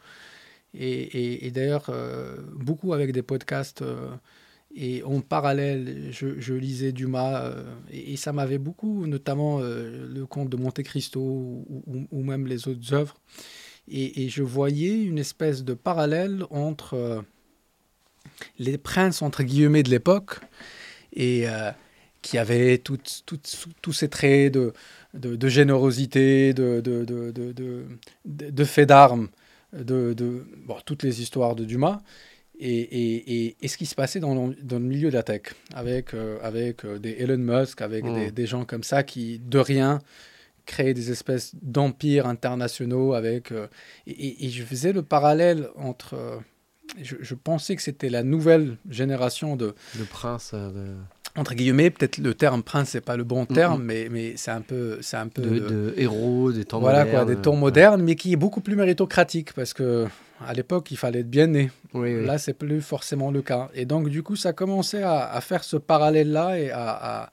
Et, 0.74 1.50
d'ailleurs, 1.54 1.90
beaucoup 2.52 2.92
avec 2.92 3.12
des 3.12 3.22
podcasts. 3.22 3.84
et 4.74 5.04
en 5.04 5.20
parallèle, 5.20 6.08
je, 6.10 6.54
lisais 6.54 6.90
Dumas, 6.90 7.54
et, 7.92 8.16
ça 8.16 8.32
m'avait 8.32 8.58
beaucoup, 8.58 9.06
notamment 9.06 9.60
le 9.60 10.24
conte 10.26 10.48
de 10.48 10.56
Monte 10.56 10.82
Cristo 10.82 11.20
ou 11.20 12.22
même 12.24 12.48
les 12.48 12.66
autres 12.66 12.92
œuvres. 12.92 13.16
Et, 13.88 14.28
je 14.28 14.42
voyais 14.42 15.02
une 15.02 15.18
espèce 15.18 15.64
de 15.64 15.74
parallèle 15.74 16.44
entre 16.50 16.94
euh, 16.94 17.22
les 18.58 18.78
princes, 18.78 19.22
entre 19.22 19.42
guillemets, 19.42 19.82
de 19.82 19.90
l'époque, 19.90 20.38
et 21.12 21.48
euh, 21.48 21.72
qui 22.22 22.38
avaient 22.38 22.78
tous 22.78 23.92
ces 23.92 24.08
traits 24.08 24.54
de, 24.54 24.72
de, 25.14 25.48
générosité, 25.48 26.54
de, 26.54 26.80
de, 26.80 27.04
de, 28.24 28.64
fait 28.64 28.86
d'armes, 28.86 29.28
de, 29.72 30.14
bon, 30.66 30.76
toutes 30.84 31.02
les 31.02 31.20
histoires 31.20 31.56
de 31.56 31.64
Dumas. 31.64 32.00
Et, 32.62 33.56
et, 33.62 33.68
ce 33.68 33.78
qui 33.78 33.86
se 33.86 33.94
passait 33.94 34.20
dans 34.20 34.34
le, 34.34 34.54
dans 34.62 34.78
le 34.78 34.84
milieu 34.84 35.08
de 35.08 35.14
la 35.14 35.22
tech, 35.22 35.54
avec, 35.74 36.12
euh, 36.12 36.38
avec 36.42 36.84
des 36.86 37.16
Elon 37.18 37.38
Musk, 37.38 37.80
avec 37.80 38.04
des, 38.04 38.28
mmh. 38.28 38.30
des, 38.32 38.46
gens 38.46 38.64
comme 38.66 38.84
ça 38.84 39.02
qui, 39.02 39.38
de 39.38 39.58
rien, 39.58 39.98
créer 40.70 40.94
des 40.94 41.10
espèces 41.10 41.52
d'empires 41.60 42.26
internationaux 42.26 43.12
avec. 43.14 43.52
Euh, 43.52 43.66
et, 44.06 44.48
je 44.48 44.62
faisais 44.62 44.92
le 44.92 45.02
parallèle 45.02 45.68
entre. 45.76 46.14
Euh, 46.14 46.36
je, 47.02 47.34
pensais 47.34 47.76
que 47.76 47.82
c'était 47.82 48.08
la 48.08 48.22
nouvelle 48.22 48.76
génération 48.88 49.56
de. 49.56 49.74
De 49.98 50.04
princes. 50.04 50.52
Euh, 50.54 50.70
de... 50.70 50.86
Entre 51.36 51.54
guillemets, 51.54 51.90
peut-être 51.90 52.18
le 52.18 52.34
terme 52.34 52.62
prince, 52.62 52.90
c'est 52.90 53.00
pas 53.00 53.16
le 53.16 53.22
bon 53.22 53.46
terme, 53.46 53.84
mais, 53.84 54.08
mais 54.10 54.34
c'est 54.36 54.50
un 54.50 54.62
peu. 54.62 54.98
C'est 55.00 55.16
un 55.16 55.28
peu 55.28 55.42
de, 55.42 55.94
héros, 55.96 56.52
des 56.52 56.64
temps 56.64 56.80
voilà, 56.80 57.04
modernes. 57.04 57.26
Quoi, 57.26 57.34
des 57.34 57.40
temps 57.40 57.56
modernes, 57.56 58.02
mais 58.02 58.14
qui 58.16 58.32
est 58.32 58.36
beaucoup 58.36 58.60
plus 58.60 58.76
méritocratique 58.76 59.52
parce 59.52 59.74
que. 59.74 60.06
À 60.42 60.54
l'époque, 60.54 60.90
il 60.90 60.96
fallait 60.96 61.20
être 61.20 61.28
bien 61.28 61.48
né. 61.48 61.70
Oui, 61.92 62.24
Là, 62.24 62.38
c'est 62.38 62.54
plus 62.54 62.80
forcément 62.80 63.30
le 63.30 63.42
cas. 63.42 63.68
Et 63.74 63.84
donc, 63.84 64.08
du 64.08 64.22
coup, 64.22 64.36
ça 64.36 64.54
commençait 64.54 65.02
à, 65.02 65.30
à 65.30 65.42
faire 65.42 65.62
ce 65.62 65.76
parallèle-là 65.76 66.58
et 66.58 66.70
à, 66.70 67.24
à 67.24 67.30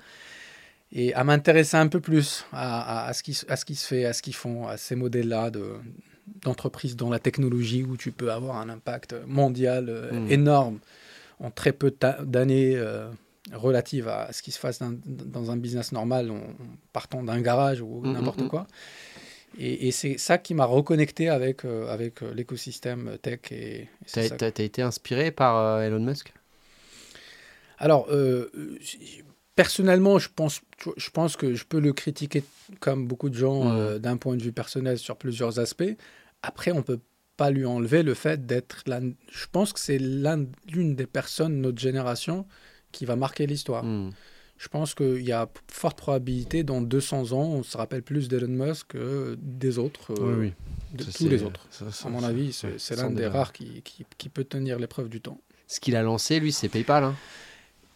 et 0.92 1.14
à 1.14 1.24
m'intéresser 1.24 1.78
un 1.78 1.88
peu 1.88 2.00
plus 2.00 2.46
à, 2.54 3.08
à, 3.08 3.14
ce 3.14 3.24
qui, 3.24 3.38
à 3.50 3.56
ce 3.56 3.66
qui 3.66 3.76
se 3.76 3.86
fait, 3.86 4.06
à 4.06 4.14
ce 4.14 4.22
qu'ils 4.22 4.36
font, 4.36 4.68
à 4.68 4.78
ces 4.78 4.96
modèles-là 4.96 5.52
de, 5.52 5.74
d'entreprise 6.44 6.96
dans 6.96 7.10
la 7.10 7.20
technologie 7.20 7.84
où 7.84 7.98
tu 7.98 8.12
peux 8.12 8.32
avoir 8.32 8.58
un 8.58 8.70
impact 8.70 9.16
mondial 9.26 9.88
euh, 9.90 10.12
mmh. 10.12 10.32
énorme 10.32 10.80
en 11.40 11.52
très 11.52 11.72
peu 11.72 11.94
d'années 12.24 12.76
euh, 12.76 13.10
relative 13.54 14.08
à 14.08 14.32
ce 14.32 14.42
qui 14.42 14.52
se 14.52 14.60
passe 14.60 14.80
dans, 14.80 14.94
dans 15.06 15.52
un 15.52 15.58
business 15.58 15.92
normal 15.92 16.32
en 16.32 16.42
partant 16.94 17.24
d'un 17.24 17.42
garage 17.42 17.82
ou 17.82 18.02
mmh, 18.02 18.14
n'importe 18.14 18.42
mmh, 18.42 18.50
quoi. 18.50 18.68
Et, 19.60 19.88
et 19.88 19.92
c'est 19.92 20.18
ça 20.18 20.38
qui 20.38 20.54
m'a 20.54 20.66
reconnecté 20.66 21.30
avec, 21.30 21.66
euh, 21.66 21.88
avec 21.90 22.22
l'écosystème 22.22 23.18
tech. 23.22 23.40
Et, 23.52 23.90
tu 24.12 24.20
as, 24.20 24.48
été 24.48 24.82
inspiré 24.82 25.32
par 25.32 25.82
Elon 25.82 26.00
Musk? 26.00 26.34
Alors, 27.80 28.08
personnellement, 29.58 30.20
je 30.20 30.30
pense, 30.34 30.62
je 30.96 31.10
pense 31.10 31.36
que 31.36 31.56
je 31.56 31.66
peux 31.66 31.80
le 31.80 31.92
critiquer 31.92 32.44
comme 32.80 33.08
beaucoup 33.08 33.30
de 33.30 33.36
gens 33.36 33.66
mmh. 33.66 33.76
euh, 33.76 34.00
d'un 34.00 34.16
point 34.16 34.38
de 34.38 34.44
vue 34.44 34.54
personnel 34.54 34.98
sur 34.98 35.18
plusieurs 35.18 35.60
aspects. 35.60 35.98
Après, 36.44 36.72
on 36.72 36.84
peut 36.84 37.00
pas 37.36 37.50
lui 37.50 37.66
enlever 37.66 38.04
le 38.04 38.14
fait 38.14 38.46
d'être 38.46 38.84
Je 38.88 39.46
pense 39.52 39.74
que 39.74 39.80
c'est 39.80 39.98
l'une 39.98 40.96
des 40.96 41.08
personnes 41.08 41.58
de 41.58 41.62
notre 41.62 41.80
génération 41.80 42.46
qui 42.92 43.06
va 43.06 43.16
marquer 43.16 43.48
l'histoire. 43.48 43.84
Mmh. 43.84 44.12
Je 44.58 44.68
pense 44.70 44.96
qu'il 44.96 45.24
y 45.24 45.32
a 45.32 45.50
forte 45.72 45.98
probabilité, 45.98 46.64
dans 46.64 46.82
200 46.82 47.32
ans, 47.34 47.46
on 47.46 47.64
se 47.64 47.78
rappelle 47.78 48.02
plus 48.02 48.28
d'Elon 48.28 48.66
Musk 48.66 48.88
que 48.90 49.38
des 49.40 49.78
autres, 49.78 50.14
euh, 50.20 50.40
oui, 50.40 50.54
de 50.94 51.04
tous 51.04 51.28
les 51.28 51.44
autres. 51.44 51.68
à 52.06 52.10
mon 52.10 52.24
avis, 52.24 52.54
c'est 52.54 52.96
l'un 52.96 53.10
des 53.12 53.28
rares 53.28 53.54
qui, 53.54 53.82
qui, 53.84 54.06
qui, 54.18 54.30
peut 54.30 54.44
tenir 54.44 54.80
l'épreuve 54.80 55.10
du 55.10 55.22
temps. 55.22 55.40
Ce 55.68 55.80
qu'il 55.80 55.96
a 55.96 56.02
lancé, 56.02 56.40
lui, 56.40 56.52
c'est 56.52 56.70
PayPal. 56.70 57.04
Hein. 57.04 57.16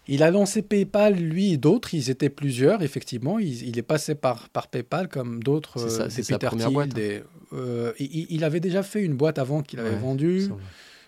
Il 0.07 0.23
a 0.23 0.31
lancé 0.31 0.61
PayPal, 0.61 1.15
lui 1.15 1.53
et 1.53 1.57
d'autres, 1.57 1.93
ils 1.93 2.09
étaient 2.09 2.29
plusieurs, 2.29 2.81
effectivement. 2.81 3.37
Il, 3.39 3.77
est 3.77 3.83
passé 3.83 4.15
par, 4.15 4.49
par 4.49 4.67
PayPal 4.67 5.07
comme 5.07 5.43
d'autres, 5.43 5.79
euh, 5.79 6.07
des 6.07 6.23
Peter 6.23 6.49
Thiel. 6.57 7.23
Euh, 7.53 7.93
il, 7.99 8.43
avait 8.43 8.59
déjà 8.59 8.81
fait 8.81 9.01
une 9.03 9.13
boîte 9.13 9.37
avant 9.37 9.61
qu'il 9.61 9.79
avait 9.79 9.95
vendue, 9.95 10.49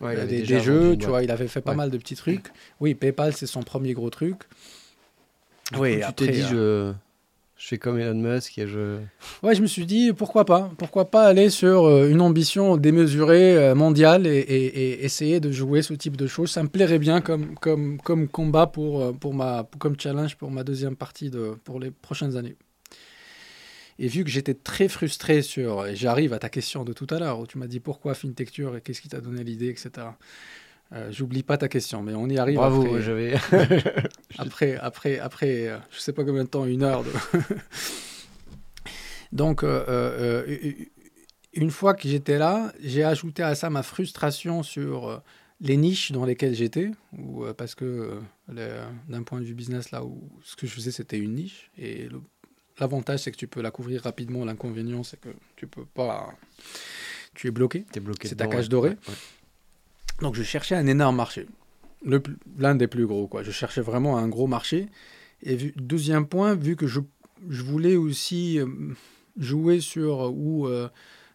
euh, 0.01 0.25
des, 0.25 0.45
jeux, 0.59 0.97
tu 0.97 1.07
vois, 1.07 1.23
il 1.23 1.31
avait 1.31 1.47
fait 1.47 1.61
pas 1.61 1.73
mal 1.73 1.89
de 1.89 1.97
petits 1.97 2.15
trucs. 2.15 2.47
Oui, 2.79 2.93
PayPal, 2.93 3.33
c'est 3.33 3.47
son 3.47 3.63
premier 3.63 3.93
gros 3.93 4.09
truc. 4.09 4.43
oui, 5.77 6.01
tu 6.05 6.13
t'es 6.13 6.27
dit, 6.27 6.41
je, 6.41 6.93
je 7.63 7.69
fais 7.69 7.77
comme 7.77 7.97
Elon 7.97 8.15
Musk 8.15 8.57
et 8.57 8.67
je. 8.67 8.99
Ouais, 9.41 9.55
je 9.55 9.61
me 9.61 9.67
suis 9.67 9.85
dit 9.85 10.11
pourquoi 10.11 10.43
pas, 10.43 10.69
pourquoi 10.77 11.09
pas 11.09 11.25
aller 11.25 11.49
sur 11.49 11.85
euh, 11.85 12.09
une 12.09 12.19
ambition 12.19 12.75
démesurée 12.75 13.55
euh, 13.55 13.73
mondiale 13.73 14.27
et, 14.27 14.99
essayer 15.01 15.39
de 15.39 15.49
jouer 15.49 15.81
ce 15.81 15.93
type 15.93 16.17
de 16.17 16.27
choses. 16.27 16.51
Ça 16.51 16.61
me 16.61 16.67
plairait 16.67 16.99
bien 16.99 17.21
comme 17.21 17.55
comme 17.55 18.01
comme 18.01 18.27
combat 18.27 18.67
pour 18.67 19.01
euh, 19.01 19.11
pour 19.13 19.33
ma 19.33 19.65
comme 19.79 19.97
challenge 19.97 20.35
pour 20.35 20.51
ma 20.51 20.65
deuxième 20.65 20.97
partie 20.97 21.29
de 21.29 21.55
pour 21.63 21.79
les 21.79 21.89
prochaines 21.89 22.35
années. 22.35 22.57
Et 23.97 24.09
vu 24.09 24.25
que 24.25 24.29
j'étais 24.29 24.55
très 24.55 24.89
frustré 24.89 25.41
sur, 25.41 25.85
j'arrive 25.95 26.33
à 26.33 26.39
ta 26.39 26.49
question 26.49 26.83
de 26.83 26.91
tout 26.91 27.07
à 27.11 27.19
l'heure 27.19 27.39
où 27.39 27.47
tu 27.47 27.59
m'as 27.59 27.67
dit 27.67 27.79
pourquoi 27.79 28.13
FinTecture 28.13 28.75
et 28.75 28.81
qu'est-ce 28.81 29.01
qui 29.01 29.07
t'a 29.07 29.21
donné 29.21 29.43
l'idée, 29.43 29.69
etc. 29.69 30.07
Euh, 30.93 31.11
j'oublie 31.11 31.41
pas 31.41 31.57
ta 31.57 31.67
question, 31.67 32.03
mais 32.03 32.13
on 32.13 32.27
y 32.27 32.37
arrive. 32.37 32.57
Bravo, 32.57 32.85
après, 32.85 33.01
je 33.01 33.11
vais. 33.11 33.33
après, 34.37 34.77
après, 34.77 35.19
après, 35.19 35.67
euh, 35.67 35.77
je 35.89 35.99
sais 35.99 36.13
pas 36.13 36.23
combien 36.23 36.43
de 36.43 36.49
temps, 36.49 36.65
une 36.65 36.83
heure. 36.83 37.03
De... 37.03 37.11
Donc, 39.31 39.63
euh, 39.63 40.71
une 41.53 41.71
fois 41.71 41.95
que 41.95 42.07
j'étais 42.07 42.37
là, 42.37 42.71
j'ai 42.79 43.03
ajouté 43.03 43.41
à 43.41 43.55
ça 43.55 43.71
ma 43.71 43.81
frustration 43.81 44.61
sur 44.61 45.23
les 45.59 45.77
niches 45.77 46.11
dans 46.11 46.25
lesquelles 46.25 46.53
j'étais, 46.53 46.91
ou 47.17 47.45
parce 47.57 47.73
que 47.73 48.19
d'un 48.47 49.23
point 49.23 49.39
de 49.39 49.45
vue 49.45 49.55
business, 49.55 49.89
là 49.89 50.03
où 50.03 50.29
ce 50.43 50.55
que 50.55 50.67
je 50.67 50.73
faisais, 50.73 50.91
c'était 50.91 51.17
une 51.17 51.33
niche, 51.33 51.71
et 51.79 52.07
l'avantage, 52.79 53.21
c'est 53.21 53.31
que 53.31 53.37
tu 53.37 53.47
peux 53.47 53.61
la 53.61 53.71
couvrir 53.71 54.03
rapidement. 54.03 54.45
L'inconvénient, 54.45 55.01
c'est 55.01 55.19
que 55.19 55.29
tu 55.55 55.65
peux 55.65 55.85
pas. 55.85 56.35
Tu 57.33 57.47
es 57.47 57.51
bloqué. 57.51 57.85
Es 57.95 57.99
bloqué 57.99 58.27
c'est 58.27 58.35
ta 58.35 58.45
cage 58.45 58.69
dorée. 58.69 58.97
Donc 60.21 60.35
je 60.35 60.43
cherchais 60.43 60.75
un 60.75 60.87
énorme 60.87 61.15
marché, 61.15 61.47
l'un 62.57 62.75
des 62.75 62.87
plus 62.87 63.05
gros. 63.05 63.27
Quoi. 63.27 63.43
Je 63.43 63.51
cherchais 63.51 63.81
vraiment 63.81 64.17
un 64.17 64.27
gros 64.27 64.47
marché. 64.47 64.89
Et 65.41 65.73
deuxième 65.75 66.27
point, 66.27 66.55
vu 66.55 66.75
que 66.75 66.87
je, 66.87 67.01
voulais 67.41 67.95
aussi 67.95 68.59
euh, 68.59 68.67
jouer 69.37 69.81
sur 69.81 70.31
ou 70.33 70.67
euh, 70.67 70.87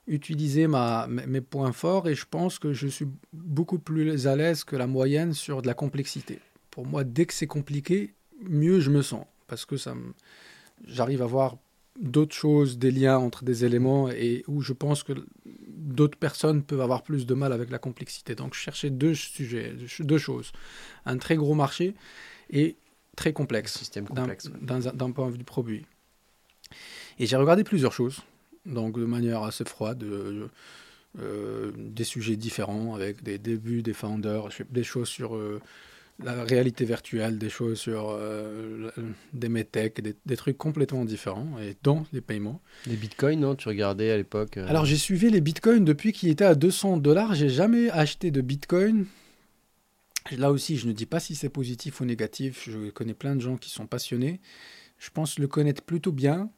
utiliser 0.06 0.66
ma, 0.66 1.06
mes 1.06 1.42
points 1.42 1.72
forts, 1.72 2.08
et 2.08 2.14
je 2.14 2.24
pense 2.28 2.58
que 2.58 2.72
je 2.72 2.86
suis 2.86 3.06
beaucoup 3.32 3.78
plus 3.78 4.26
à 4.26 4.34
l'aise 4.34 4.64
que 4.64 4.76
la 4.76 4.86
moyenne 4.86 5.34
sur 5.34 5.60
de 5.60 5.66
la 5.66 5.74
complexité. 5.74 6.38
Pour 6.70 6.86
moi, 6.86 7.04
dès 7.04 7.26
que 7.26 7.34
c'est 7.34 7.46
compliqué, 7.46 8.14
mieux 8.42 8.80
je 8.80 8.90
me 8.90 9.02
sens, 9.02 9.24
parce 9.46 9.66
que 9.66 9.76
j'arrive 10.86 11.22
à 11.22 11.26
voir 11.26 11.58
d'autres 12.00 12.34
choses, 12.34 12.78
des 12.78 12.90
liens 12.90 13.18
entre 13.18 13.44
des 13.44 13.64
éléments 13.64 14.08
et 14.10 14.44
où 14.46 14.62
je 14.62 14.72
pense 14.72 15.02
que 15.02 15.12
d'autres 15.68 16.18
personnes 16.18 16.62
peuvent 16.62 16.80
avoir 16.80 17.02
plus 17.02 17.26
de 17.26 17.34
mal 17.34 17.52
avec 17.52 17.70
la 17.70 17.78
complexité. 17.78 18.34
Donc 18.34 18.54
je 18.54 18.60
cherchais 18.60 18.90
deux 18.90 19.14
sujets, 19.14 19.74
deux 20.00 20.18
choses. 20.18 20.52
Un 21.06 21.18
très 21.18 21.36
gros 21.36 21.54
marché 21.54 21.94
et 22.50 22.76
très 23.16 23.32
complexe, 23.32 23.76
système 23.76 24.06
complexe 24.06 24.48
d'un 24.62 25.10
point 25.10 25.26
de 25.26 25.32
vue 25.32 25.38
du 25.38 25.44
produit. 25.44 25.86
Et 27.18 27.26
j'ai 27.26 27.36
regardé 27.36 27.64
plusieurs 27.64 27.92
choses, 27.92 28.20
donc 28.64 28.98
de 28.98 29.04
manière 29.04 29.42
assez 29.42 29.64
froide, 29.64 30.02
euh, 30.04 30.46
euh, 31.18 31.72
des 31.76 32.04
sujets 32.04 32.36
différents 32.36 32.94
avec 32.94 33.22
des 33.22 33.38
débuts 33.38 33.82
des 33.82 33.94
founders, 33.94 34.48
des 34.70 34.84
choses 34.84 35.08
sur 35.08 35.34
euh, 35.34 35.60
la 36.22 36.44
réalité 36.44 36.84
virtuelle, 36.84 37.38
des 37.38 37.48
choses 37.48 37.78
sur 37.78 38.10
euh, 38.10 38.90
des 39.32 39.48
métèques, 39.48 40.00
des, 40.00 40.36
trucs 40.36 40.58
complètement 40.58 41.04
différents, 41.04 41.58
et 41.60 41.76
dont 41.82 42.06
les 42.12 42.20
paiements. 42.20 42.60
Les 42.86 42.96
bitcoins, 42.96 43.40
non 43.40 43.54
Tu 43.54 43.68
regardais 43.68 44.10
à 44.10 44.16
l'époque 44.16 44.56
euh 44.56 44.66
Alors 44.68 44.84
j'ai 44.84 44.96
suivi 44.96 45.30
les 45.30 45.40
bitcoins 45.40 45.84
depuis 45.84 46.12
qu'ils 46.12 46.30
étaient 46.30 46.44
à 46.44 46.54
200 46.54 46.96
dollars. 46.98 47.34
J'ai 47.34 47.48
jamais 47.48 47.90
acheté 47.90 48.30
de 48.30 48.40
bitcoin. 48.40 49.06
Là 50.36 50.50
aussi, 50.50 50.76
je 50.76 50.88
ne 50.88 50.92
dis 50.92 51.06
pas 51.06 51.20
si 51.20 51.34
c'est 51.34 51.48
positif 51.48 52.00
ou 52.00 52.04
négatif. 52.04 52.68
Je 52.68 52.90
connais 52.90 53.14
plein 53.14 53.36
de 53.36 53.40
gens 53.40 53.56
qui 53.56 53.70
sont 53.70 53.86
passionnés. 53.86 54.40
Je 54.98 55.10
pense 55.10 55.38
le 55.38 55.46
connaître 55.46 55.82
plutôt 55.82 56.12
bien. 56.12 56.50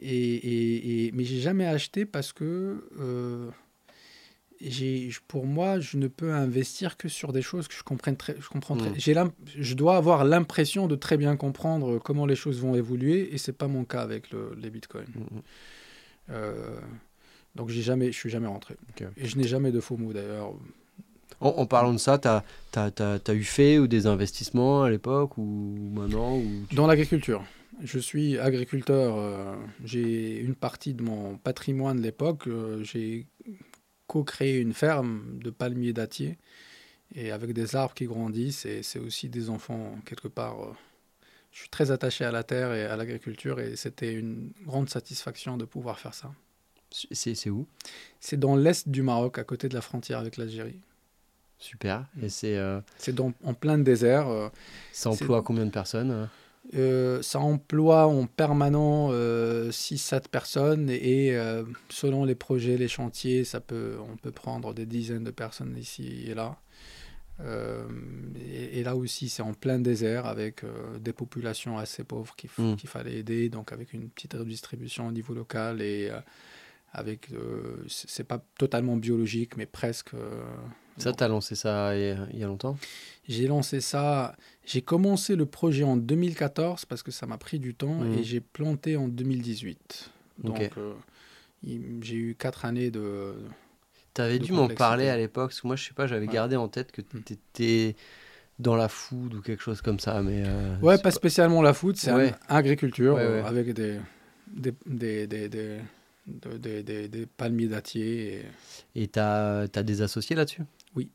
Et, 0.00 0.08
et, 0.08 1.06
et 1.06 1.12
mais 1.12 1.24
j'ai 1.24 1.40
jamais 1.40 1.66
acheté 1.66 2.06
parce 2.06 2.32
que 2.32 2.88
euh, 2.98 3.50
pour 5.28 5.46
moi, 5.46 5.80
je 5.80 5.96
ne 5.96 6.08
peux 6.08 6.32
investir 6.32 6.96
que 6.96 7.08
sur 7.08 7.32
des 7.32 7.42
choses 7.42 7.68
que 7.68 7.74
je 7.74 7.82
comprends 7.82 8.14
très, 8.14 8.36
je 8.38 8.48
comprends 8.48 8.76
très, 8.76 8.90
mm. 8.90 9.32
je 9.44 9.74
dois 9.74 9.96
avoir 9.96 10.24
l'impression 10.24 10.86
de 10.86 10.96
très 10.96 11.16
bien 11.16 11.36
comprendre 11.36 11.98
comment 11.98 12.26
les 12.26 12.36
choses 12.36 12.60
vont 12.60 12.74
évoluer, 12.74 13.34
et 13.34 13.38
c'est 13.38 13.52
pas 13.52 13.68
mon 13.68 13.84
cas 13.84 14.02
avec 14.02 14.26
les 14.30 14.70
bitcoins. 14.70 15.06
Mm, 15.14 15.20
mm. 15.20 15.42
Euh, 16.30 16.80
donc 17.54 17.68
j'ai 17.68 17.82
jamais, 17.82 18.12
je 18.12 18.16
suis 18.16 18.30
jamais 18.30 18.46
rentré. 18.46 18.76
Et 19.16 19.26
je 19.26 19.36
n'ai 19.36 19.46
jamais 19.46 19.72
de 19.72 19.80
faux 19.80 19.96
mots 19.96 20.12
d'ailleurs. 20.12 20.52
En, 21.40 21.66
parlant 21.66 21.92
de 21.92 21.98
ça, 21.98 22.18
tu 22.18 22.28
as, 22.28 22.44
as, 22.76 23.20
as, 23.26 23.34
eu 23.34 23.42
fait 23.42 23.78
ou 23.78 23.88
des 23.88 24.06
investissements 24.06 24.84
à 24.84 24.90
l'époque 24.90 25.38
ou 25.38 25.76
maintenant 25.92 26.36
ou 26.36 26.44
Dans 26.72 26.86
l'agriculture. 26.86 27.42
Je 27.82 27.98
suis 27.98 28.38
agriculteur. 28.38 29.16
Euh, 29.16 29.56
j'ai 29.84 30.38
une 30.38 30.54
partie 30.54 30.94
de 30.94 31.02
mon 31.02 31.36
patrimoine 31.38 31.98
de 31.98 32.02
l'époque. 32.02 32.46
Euh, 32.46 32.82
j'ai 32.84 33.26
co-créer 34.12 34.58
une 34.58 34.74
ferme 34.74 35.38
de 35.38 35.48
palmiers 35.48 35.94
dattiers 35.94 36.36
et 37.14 37.32
avec 37.32 37.54
des 37.54 37.74
arbres 37.76 37.94
qui 37.94 38.04
grandissent 38.04 38.66
et 38.66 38.82
c'est 38.82 38.98
aussi 38.98 39.30
des 39.30 39.48
enfants 39.48 39.98
quelque 40.04 40.28
part. 40.28 40.62
Euh, 40.62 40.72
je 41.50 41.60
suis 41.60 41.70
très 41.70 41.90
attaché 41.90 42.26
à 42.26 42.30
la 42.30 42.42
terre 42.42 42.74
et 42.74 42.84
à 42.84 42.96
l'agriculture 42.96 43.58
et 43.58 43.74
c'était 43.74 44.12
une 44.12 44.52
grande 44.66 44.90
satisfaction 44.90 45.56
de 45.56 45.64
pouvoir 45.64 45.98
faire 45.98 46.12
ça. 46.12 46.30
C'est 46.90 47.48
où? 47.48 47.66
C'est 48.20 48.38
dans 48.38 48.54
l'est 48.54 48.86
du 48.86 49.00
Maroc, 49.00 49.38
à 49.38 49.44
côté 49.44 49.70
de 49.70 49.74
la 49.74 49.80
frontière 49.80 50.18
avec 50.18 50.36
l'Algérie. 50.36 50.80
Super. 51.58 52.04
Et 52.20 52.28
c'est 52.28 52.58
euh, 52.58 52.80
C'est 52.98 53.18
en 53.18 53.54
plein 53.54 53.78
désert. 53.78 54.28
Euh, 54.28 54.50
ça 54.92 55.08
emploie 55.08 55.42
combien 55.42 55.64
de 55.64 55.70
personnes 55.70 56.28
euh, 56.74 57.20
ça 57.22 57.40
emploie 57.40 58.06
en 58.06 58.26
permanent 58.26 59.10
6-7 59.10 59.12
euh, 59.12 60.20
personnes 60.30 60.90
et, 60.90 61.36
euh, 61.36 61.64
selon 61.88 62.24
les 62.24 62.34
projets, 62.34 62.76
les 62.76 62.88
chantiers, 62.88 63.44
ça 63.44 63.60
peut, 63.60 63.96
on 64.10 64.16
peut 64.16 64.30
prendre 64.30 64.72
des 64.72 64.86
dizaines 64.86 65.24
de 65.24 65.30
personnes 65.30 65.76
ici 65.76 66.24
et 66.26 66.34
là. 66.34 66.58
Et, 68.72 68.84
là 68.84 68.94
aussi, 68.94 69.28
c'est 69.28 69.42
en 69.42 69.52
plein 69.52 69.80
désert 69.80 70.26
avec 70.26 70.62
des 71.00 71.12
populations 71.12 71.76
assez 71.76 72.04
pauvres 72.04 72.36
hmm. 72.56 72.76
qu'il 72.76 72.88
fallait 72.88 73.16
aider, 73.16 73.48
donc 73.48 73.72
avec 73.72 73.92
une 73.94 74.08
petite 74.10 74.34
redistribution 74.34 75.08
au 75.08 75.10
niveau 75.10 75.34
local 75.34 75.82
et 75.82 76.08
avec, 76.92 77.30
c'est 77.88 78.24
pas 78.24 78.44
totalement 78.58 78.96
biologique, 78.96 79.56
mais 79.56 79.66
presque. 79.66 80.10
ça, 80.98 81.12
tu 81.12 81.24
as 81.24 81.28
lancé 81.28 81.54
ça 81.54 81.96
il 81.96 82.38
y 82.38 82.44
a 82.44 82.46
longtemps? 82.46 82.76
J'ai 83.28 83.46
lancé 83.46 83.80
ça, 83.80 84.36
j'ai 84.66 84.82
commencé 84.82 85.36
le 85.36 85.46
projet 85.46 85.84
en 85.84 85.96
2014 85.96 86.84
parce 86.84 87.02
que 87.02 87.10
ça 87.10 87.26
m'a 87.26 87.38
pris 87.38 87.58
du 87.58 87.74
temps 87.74 88.04
et 88.04 88.18
mhm. 88.18 88.22
j'ai 88.22 88.40
planté 88.40 88.96
en 88.96 89.08
2018. 89.08 90.10
Donc 90.38 90.70
euh, 90.76 90.94
j'ai 91.62 92.16
eu 92.16 92.34
quatre 92.34 92.64
années 92.64 92.90
de. 92.90 93.34
Tu 94.14 94.20
avais 94.20 94.38
dû 94.38 94.52
m'en 94.52 94.68
parler 94.68 95.08
à 95.08 95.16
l'époque, 95.16 95.50
parce 95.50 95.60
que 95.60 95.66
moi 95.66 95.76
je 95.76 95.84
sais 95.84 95.94
pas, 95.94 96.06
j'avais 96.06 96.26
gardé 96.26 96.56
en 96.56 96.68
tête 96.68 96.92
que 96.92 97.00
mm. 97.00 97.22
tu 97.24 97.32
étais 97.32 97.96
dans 98.58 98.76
la 98.76 98.88
food 98.88 99.34
ou 99.34 99.40
quelque 99.40 99.62
chose 99.62 99.80
comme 99.80 99.98
ça. 99.98 100.20
Mais 100.22 100.42
euh, 100.46 100.78
ouais, 100.80 100.98
pas, 100.98 101.10
spécialement 101.10 101.62
la 101.62 101.72
food, 101.72 101.96
c'est 101.96 102.34
agriculture 102.48 103.16
euh, 103.18 103.42
avec 103.44 103.72
des, 103.72 103.98
des, 104.48 104.74
des, 104.86 105.26
des, 105.26 105.80
des, 106.26 106.82
des 106.82 107.26
palmiers 107.26 107.68
dattiers. 107.68 108.44
Et 108.94 109.08
tu 109.08 109.18
as, 109.18 109.68
as, 109.74 109.82
des 109.82 110.02
associés 110.02 110.36
là-dessus? 110.36 110.62
Oui 110.94 111.10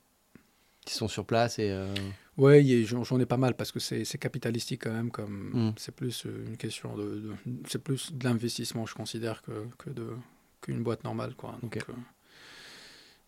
qui 0.87 0.93
sont 0.93 1.07
sur 1.07 1.25
place 1.25 1.59
et 1.59 1.69
euh... 1.69 1.93
Ouais, 2.37 2.63
j'en 2.85 3.19
ai 3.19 3.25
pas 3.25 3.37
mal 3.37 3.55
parce 3.55 3.71
que 3.71 3.79
c'est 3.79 4.05
capitalistique 4.19 4.83
quand 4.83 4.93
même. 4.93 5.09
Comme 5.11 5.49
hmm. 5.53 5.73
c'est 5.75 5.93
plus 5.93 6.25
euh, 6.25 6.45
une 6.47 6.55
question 6.55 6.95
de, 6.95 7.33
c'est 7.67 7.83
plus 7.83 8.13
de 8.13 8.23
l'investissement, 8.23 8.85
je 8.85 8.93
considère 8.93 9.41
que, 9.41 9.67
que 9.79 9.89
de 9.89 10.15
qu'une 10.61 10.83
boîte 10.83 11.03
normale, 11.03 11.33
quoi. 11.35 11.57
Donc, 11.61 11.77
euh, 11.77 11.93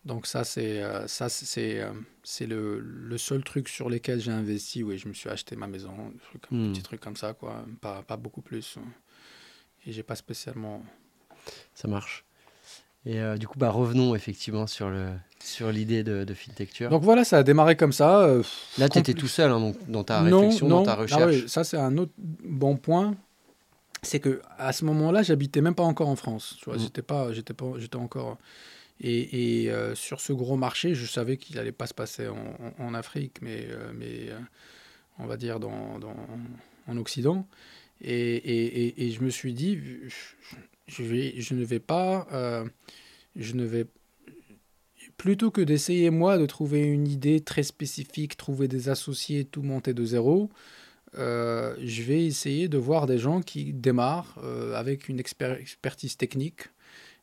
donc 0.04 0.26
ça 0.26 0.44
c'est 0.44 0.80
ça 1.08 1.28
c'est 1.28 1.84
c'est 2.22 2.46
le, 2.46 2.78
le, 2.78 3.18
seul 3.18 3.42
truc 3.42 3.68
sur 3.68 3.90
lequel 3.90 4.20
j'ai 4.20 4.30
investi. 4.30 4.84
Oui, 4.84 4.96
je 4.96 5.08
me 5.08 5.12
suis 5.12 5.28
acheté 5.28 5.56
ma 5.56 5.66
maison, 5.66 5.90
un, 5.90 6.12
truc, 6.28 6.42
hmm. 6.52 6.72
petit 6.72 6.82
truc 6.82 7.00
comme 7.00 7.16
ça, 7.16 7.34
quoi. 7.34 7.64
Pas 7.80 8.02
pas 8.02 8.16
beaucoup 8.16 8.42
plus. 8.42 8.78
Et 9.86 9.92
j'ai 9.92 10.04
pas 10.04 10.14
spécialement. 10.14 10.84
Ça 11.74 11.88
marche. 11.88 12.24
Et 13.06 13.18
du 13.38 13.48
coup, 13.48 13.58
bah, 13.58 13.70
revenons 13.70 14.14
effectivement 14.14 14.66
sur 14.66 14.90
le, 14.90 15.08
sur 15.42 15.72
l'idée 15.72 16.02
de, 16.02 16.24
de 16.24 16.34
FinTechture. 16.34 16.90
Donc 16.90 17.02
voilà, 17.02 17.24
ça 17.24 17.38
a 17.38 17.42
démarré 17.42 17.76
comme 17.76 17.92
ça. 17.92 18.20
Euh, 18.20 18.42
Là, 18.78 18.88
tu 18.88 18.98
étais 18.98 19.14
tout 19.14 19.28
seul 19.28 19.50
hein, 19.50 19.72
dans 19.88 20.04
ta 20.04 20.20
réflexion, 20.20 20.68
dans 20.68 20.82
ta 20.82 20.92
ah 20.92 20.96
recherche. 20.96 21.46
ça, 21.46 21.64
c'est 21.64 21.78
un 21.78 21.96
autre 21.96 22.12
bon 22.18 22.76
point. 22.76 23.14
C'est 24.02 24.20
que 24.20 24.40
à 24.58 24.72
ce 24.72 24.84
moment-là, 24.86 25.22
j'habitais 25.22 25.60
même 25.60 25.74
pas 25.74 25.82
encore 25.82 26.08
en 26.08 26.16
France. 26.16 26.56
Tu 26.58 26.66
vois, 26.66 26.76
mm. 26.76 26.80
j'étais 26.80 27.02
pas, 27.02 27.32
j'étais 27.32 27.54
pas, 27.54 27.66
j'étais 27.78 27.96
encore. 27.96 28.38
Et, 29.02 29.62
et 29.62 29.70
euh, 29.70 29.94
sur 29.94 30.20
ce 30.20 30.32
gros 30.34 30.56
marché, 30.56 30.94
je 30.94 31.06
savais 31.06 31.38
qu'il 31.38 31.58
allait 31.58 31.72
pas 31.72 31.86
se 31.86 31.94
passer 31.94 32.28
en, 32.28 32.56
en, 32.78 32.92
Afrique, 32.92 33.38
mais, 33.40 33.66
euh, 33.70 33.92
mais 33.94 34.28
on 35.18 35.26
va 35.26 35.38
dire 35.38 35.58
dans, 35.58 35.98
dans, 35.98 36.16
en 36.86 36.96
Occident. 36.98 37.46
Et, 38.02 38.36
et, 38.36 39.06
et, 39.06 39.10
je 39.10 39.22
me 39.22 39.30
suis 39.30 39.52
dit, 39.52 39.78
je, 40.90 41.54
ne 41.54 41.64
vais 41.64 41.80
pas, 41.80 42.26
vais 43.34 43.86
plutôt 45.16 45.50
que 45.50 45.60
d'essayer 45.60 46.10
moi 46.10 46.38
de 46.38 46.46
trouver 46.46 46.82
une 46.82 47.06
idée 47.06 47.40
très 47.40 47.62
spécifique, 47.62 48.36
trouver 48.36 48.68
des 48.68 48.88
associés, 48.88 49.44
tout 49.44 49.62
monter 49.62 49.94
de 49.94 50.04
zéro, 50.04 50.50
euh, 51.18 51.74
je 51.82 52.02
vais 52.02 52.24
essayer 52.24 52.68
de 52.68 52.78
voir 52.78 53.06
des 53.06 53.18
gens 53.18 53.40
qui 53.40 53.72
démarrent 53.72 54.38
euh, 54.44 54.74
avec 54.74 55.08
une 55.08 55.18
expertise 55.18 56.16
technique 56.16 56.68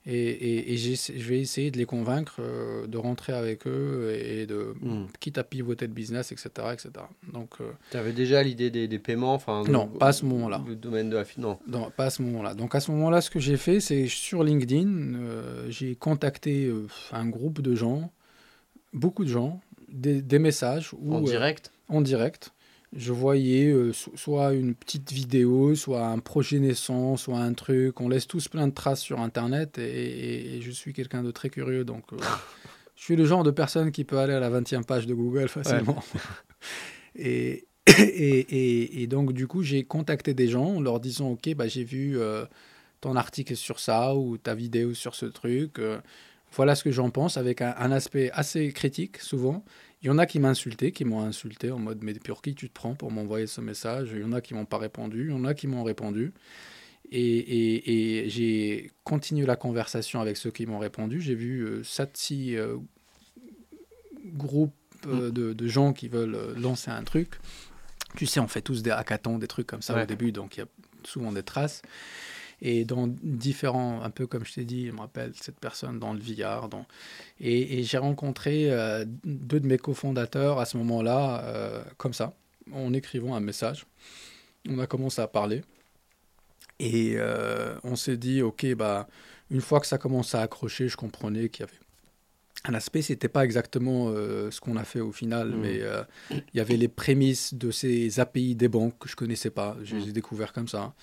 et, 0.10 0.78
je 0.78 1.28
vais 1.28 1.40
essayer 1.40 1.70
de 1.70 1.78
les 1.78 1.86
convaincre 1.86 2.38
euh, 2.40 2.88
de 2.88 2.98
rentrer 2.98 3.34
avec 3.34 3.68
eux 3.68 4.16
et 4.18 4.46
de, 4.46 4.74
hmm. 4.82 5.08
quitte 5.20 5.38
à 5.38 5.44
pivoter 5.44 5.86
le 5.86 5.94
business, 5.94 6.32
etc. 6.32 6.50
etc. 6.72 6.90
Donc, 7.34 7.56
tu 7.92 7.98
avais 7.98 8.14
déjà 8.14 8.42
l'idée 8.42 8.70
des, 8.70 9.00
paiements 9.00 9.34
enfin, 9.34 9.64
Non, 9.68 9.88
pas 9.88 10.08
à 10.08 10.14
ce 10.14 10.26
moment-là. 10.26 10.64
Le 10.68 10.76
domaine 10.76 11.10
de 11.10 11.16
la 11.18 11.26
finance 11.26 11.58
non. 11.68 11.92
pas 11.96 12.06
à 12.06 12.10
ce 12.10 12.22
moment-là. 12.22 12.54
Donc 12.54 12.74
à 12.76 12.80
ce 12.80 12.92
moment-là, 12.92 13.22
ce 13.22 13.30
que 13.30 13.40
j'ai 13.40 13.58
fait, 13.58 13.80
c'est 13.80 14.08
sur 14.08 14.44
LinkedIn, 14.44 15.18
j'ai 15.70 15.96
contacté 15.96 16.72
un 17.12 17.28
groupe 17.28 17.62
de 17.62 17.76
gens, 17.76 18.12
beaucoup 18.94 19.24
de 19.24 19.30
gens, 19.30 19.60
des, 19.90 20.22
des 20.22 20.40
messages. 20.40 20.92
en 21.10 21.22
direct 21.22 21.72
En 21.90 22.02
direct 22.02 22.52
je 22.96 23.12
voyais 23.12 23.68
euh, 23.72 23.92
soit 23.94 24.54
une 24.54 24.74
petite 24.74 25.12
vidéo, 25.12 25.76
soit 25.76 26.08
un 26.08 26.20
projet 26.20 26.60
naissant, 26.60 27.18
soit 27.18 27.40
un 27.40 27.54
truc. 27.54 28.00
On 28.00 28.08
laisse 28.08 28.28
tous 28.28 28.48
plein 28.48 28.68
de 28.68 28.74
traces 28.74 29.02
sur 29.02 29.20
Internet 29.20 29.78
et, 29.78 30.60
je 30.62 30.72
suis 30.72 30.94
quelqu'un 30.94 31.24
de 31.24 31.32
très 31.32 31.50
curieux. 31.50 31.84
Donc, 31.84 32.06
euh, 32.14 32.18
je 32.96 33.04
suis 33.04 33.16
le 33.16 33.26
genre 33.26 33.44
de 33.44 33.52
personne 33.52 33.92
qui 33.92 34.04
peut 34.06 34.18
aller 34.18 34.34
à 34.34 34.40
la 34.40 34.50
20e 34.50 34.86
page 34.86 35.06
de 35.06 35.14
Google 35.14 35.50
facilement. 35.50 36.02
et, 37.16 37.68
et, 37.88 39.08
donc, 39.08 39.34
du 39.34 39.48
coup, 39.48 39.64
j'ai 39.64 39.84
contacté 39.84 40.34
des 40.34 40.48
gens 40.48 40.76
en 40.76 40.82
leur 40.82 41.00
disant 41.00 41.32
Ok, 41.32 41.54
bah, 41.56 41.68
j'ai 41.68 41.84
vu 41.84 42.18
euh, 42.18 42.46
ton 43.02 43.18
article 43.18 43.58
sur 43.58 43.80
ça 43.82 44.16
ou 44.16 44.38
ta 44.38 44.56
vidéo 44.56 44.94
sur 44.94 45.14
ce 45.14 45.26
truc. 45.26 45.82
voilà 46.54 46.74
ce 46.74 46.86
que 46.86 46.92
j'en 46.92 47.10
pense 47.10 47.36
avec 47.36 47.62
un 47.62 47.92
aspect 47.92 48.32
assez 48.32 48.72
critique 48.72 49.18
souvent. 49.18 49.66
Il 50.02 50.08
y 50.08 50.10
en 50.10 50.18
a 50.18 50.26
qui 50.26 50.40
m'insultaient, 50.40 50.92
qui 50.92 51.06
m'ont 51.06 51.22
insulté 51.22 51.72
en 51.72 51.80
mode 51.80 52.00
mais 52.04 52.14
pour 52.14 52.42
qui 52.42 52.54
tu 52.54 52.70
te 52.70 52.74
prends 52.74 52.94
pour 52.94 53.12
m'envoyer 53.12 53.48
ce 53.48 53.62
message? 53.62 54.12
Il 54.14 54.22
y 54.22 54.24
en 54.24 54.32
a 54.32 54.42
qui 54.42 54.54
m'ont 54.54 54.66
pas 54.66 54.78
répondu, 54.78 55.26
il 55.26 55.32
y 55.32 55.34
en 55.34 55.46
a 55.46 55.54
qui 55.54 55.68
m'ont 55.68 55.84
répondu. 55.84 56.34
Et, 57.10 58.24
et, 58.26 58.30
j'ai 58.30 58.92
continué 59.04 59.46
la 59.46 59.56
conversation 59.56 60.20
avec 60.20 60.36
ceux 60.36 60.52
qui 60.52 60.66
m'ont 60.66 60.80
répondu. 60.80 61.22
J'ai 61.22 61.36
vu 61.36 61.82
7-6 61.82 62.56
euh, 62.56 62.60
euh, 62.60 62.78
groupes 64.26 64.74
euh, 65.08 65.30
mm. 65.30 65.32
de, 65.32 65.54
de, 65.54 65.68
gens 65.68 65.94
qui 65.94 66.10
veulent 66.10 66.38
lancer 66.58 66.92
un 66.92 67.04
truc. 67.04 67.40
Tu 68.18 68.26
sais, 68.26 68.40
on 68.40 68.48
fait 68.48 68.62
tous 68.62 68.84
des 68.84 68.92
hackathons, 68.92 69.38
des 69.38 69.48
trucs 69.48 69.68
comme 69.68 69.82
ça 69.82 70.02
au 70.02 70.06
début, 70.06 70.32
donc 70.32 70.58
il 70.58 70.62
y 70.62 70.64
a 70.64 70.68
souvent 71.04 71.32
des 71.32 71.44
traces. 71.44 71.82
Et 72.62 72.86
dans 72.86 73.08
différents, 73.08 74.02
un 74.02 74.10
peu 74.10 74.26
comme 74.26 74.46
je 74.46 74.54
t'ai 74.54 74.66
dit, 74.66 74.88
je 74.88 74.92
me 74.92 75.00
rappelle 75.00 75.32
cette 75.36 75.60
personne 75.60 76.00
dans 76.00 76.14
le 76.14 76.20
VR. 76.20 76.70
Dans... 76.70 76.86
Et, 77.40 77.84
j'ai 77.84 77.98
rencontré 77.98 78.72
euh, 78.72 79.06
deux 79.24 79.60
de 79.60 79.68
mes 79.68 79.78
cofondateurs 79.78 80.60
à 80.60 80.66
ce 80.66 80.78
moment-là, 80.78 81.44
euh, 81.46 81.84
comme 81.98 82.14
ça, 82.14 82.34
en 82.72 82.94
écrivant 82.94 83.36
un 83.36 83.40
message. 83.42 83.86
On 84.68 84.80
a 84.80 84.88
commencé 84.88 85.22
à 85.22 85.28
parler. 85.28 85.64
Et 86.80 87.14
euh, 87.16 87.76
on 87.84 87.96
s'est 87.96 88.18
dit, 88.18 88.42
OK, 88.42 88.66
bah, 88.76 89.08
une 89.52 89.62
fois 89.62 89.80
que 89.80 89.88
ça 89.88 89.98
commence 89.98 90.34
à 90.34 90.42
accrocher, 90.42 90.88
je 90.88 90.98
comprenais 90.98 91.50
qu'il 91.50 91.66
y 91.66 91.70
avait 91.70 91.80
un 92.64 92.74
aspect, 92.74 93.04
c'était 93.04 93.30
pas 93.30 93.46
exactement 93.46 94.12
ce 94.12 94.60
qu'on 94.60 94.76
a 94.78 94.84
fait 94.84 95.00
au 95.00 95.12
final, 95.12 95.52
mmh. 95.52 95.62
mais 95.62 95.80
il 96.32 96.58
y 96.58 96.60
avait 96.60 96.76
les 96.76 96.88
prémices 96.88 97.54
de 97.54 97.72
ces 97.72 98.20
API 98.20 98.56
des 98.56 98.68
banques 98.68 98.98
que 98.98 99.08
je 99.08 99.16
connaissais 99.16 99.52
pas, 99.52 99.78
je 99.84 99.96
les 99.96 100.10
ai 100.10 100.12
découverts 100.12 100.52
comme 100.52 100.68
ça 100.68 100.94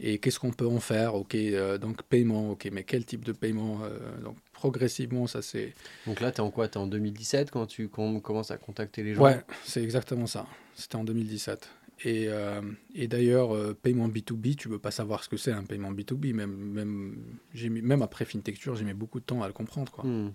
et 0.00 0.18
qu'est-ce 0.18 0.38
qu'on 0.38 0.50
peut 0.50 0.66
en 0.66 0.80
faire? 0.80 1.14
Ok, 1.14 1.34
euh, 1.34 1.78
donc 1.78 2.02
paiement, 2.02 2.50
ok, 2.52 2.68
mais 2.72 2.84
quel 2.84 3.04
type 3.04 3.24
de 3.24 3.32
paiement 3.32 3.80
euh, 3.82 3.98
Donc 4.22 4.36
progressivement, 4.52 5.26
ça 5.26 5.42
c'est. 5.42 5.74
Donc 6.06 6.20
là, 6.20 6.30
tu 6.30 6.38
es 6.38 6.40
en 6.40 6.50
quoi? 6.50 6.68
Tu 6.68 6.78
es 6.78 6.80
en 6.80 6.86
2017 6.86 7.50
quand 7.50 7.66
tu 7.66 7.88
commences 7.88 8.50
à 8.50 8.58
contacter 8.58 9.02
les 9.02 9.14
gens? 9.14 9.22
Ouais, 9.22 9.40
c'est 9.64 9.82
exactement 9.82 10.26
ça. 10.26 10.46
C'était 10.74 10.96
en 10.96 11.04
2017. 11.04 11.68
Et, 12.04 12.26
euh, 12.28 12.60
et 12.94 13.08
d'ailleurs, 13.08 13.74
paiement 13.76 14.08
B2B, 14.08 14.54
tu 14.54 14.68
ne 14.68 14.74
peux 14.74 14.78
pas 14.78 14.92
savoir 14.92 15.24
ce 15.24 15.28
que 15.28 15.36
c'est 15.36 15.50
un 15.50 15.64
paiement 15.64 15.92
B2B. 15.92 16.32
Même, 16.32 16.54
même, 16.54 17.16
mis, 17.54 17.82
même 17.82 18.02
après 18.02 18.24
FinTecture, 18.24 18.76
j'ai 18.76 18.84
mis 18.84 18.94
beaucoup 18.94 19.18
de 19.18 19.24
temps 19.24 19.42
à 19.42 19.48
le 19.48 19.52
comprendre. 19.52 19.90
Quoi. 19.90 20.04
Hmm. 20.04 20.32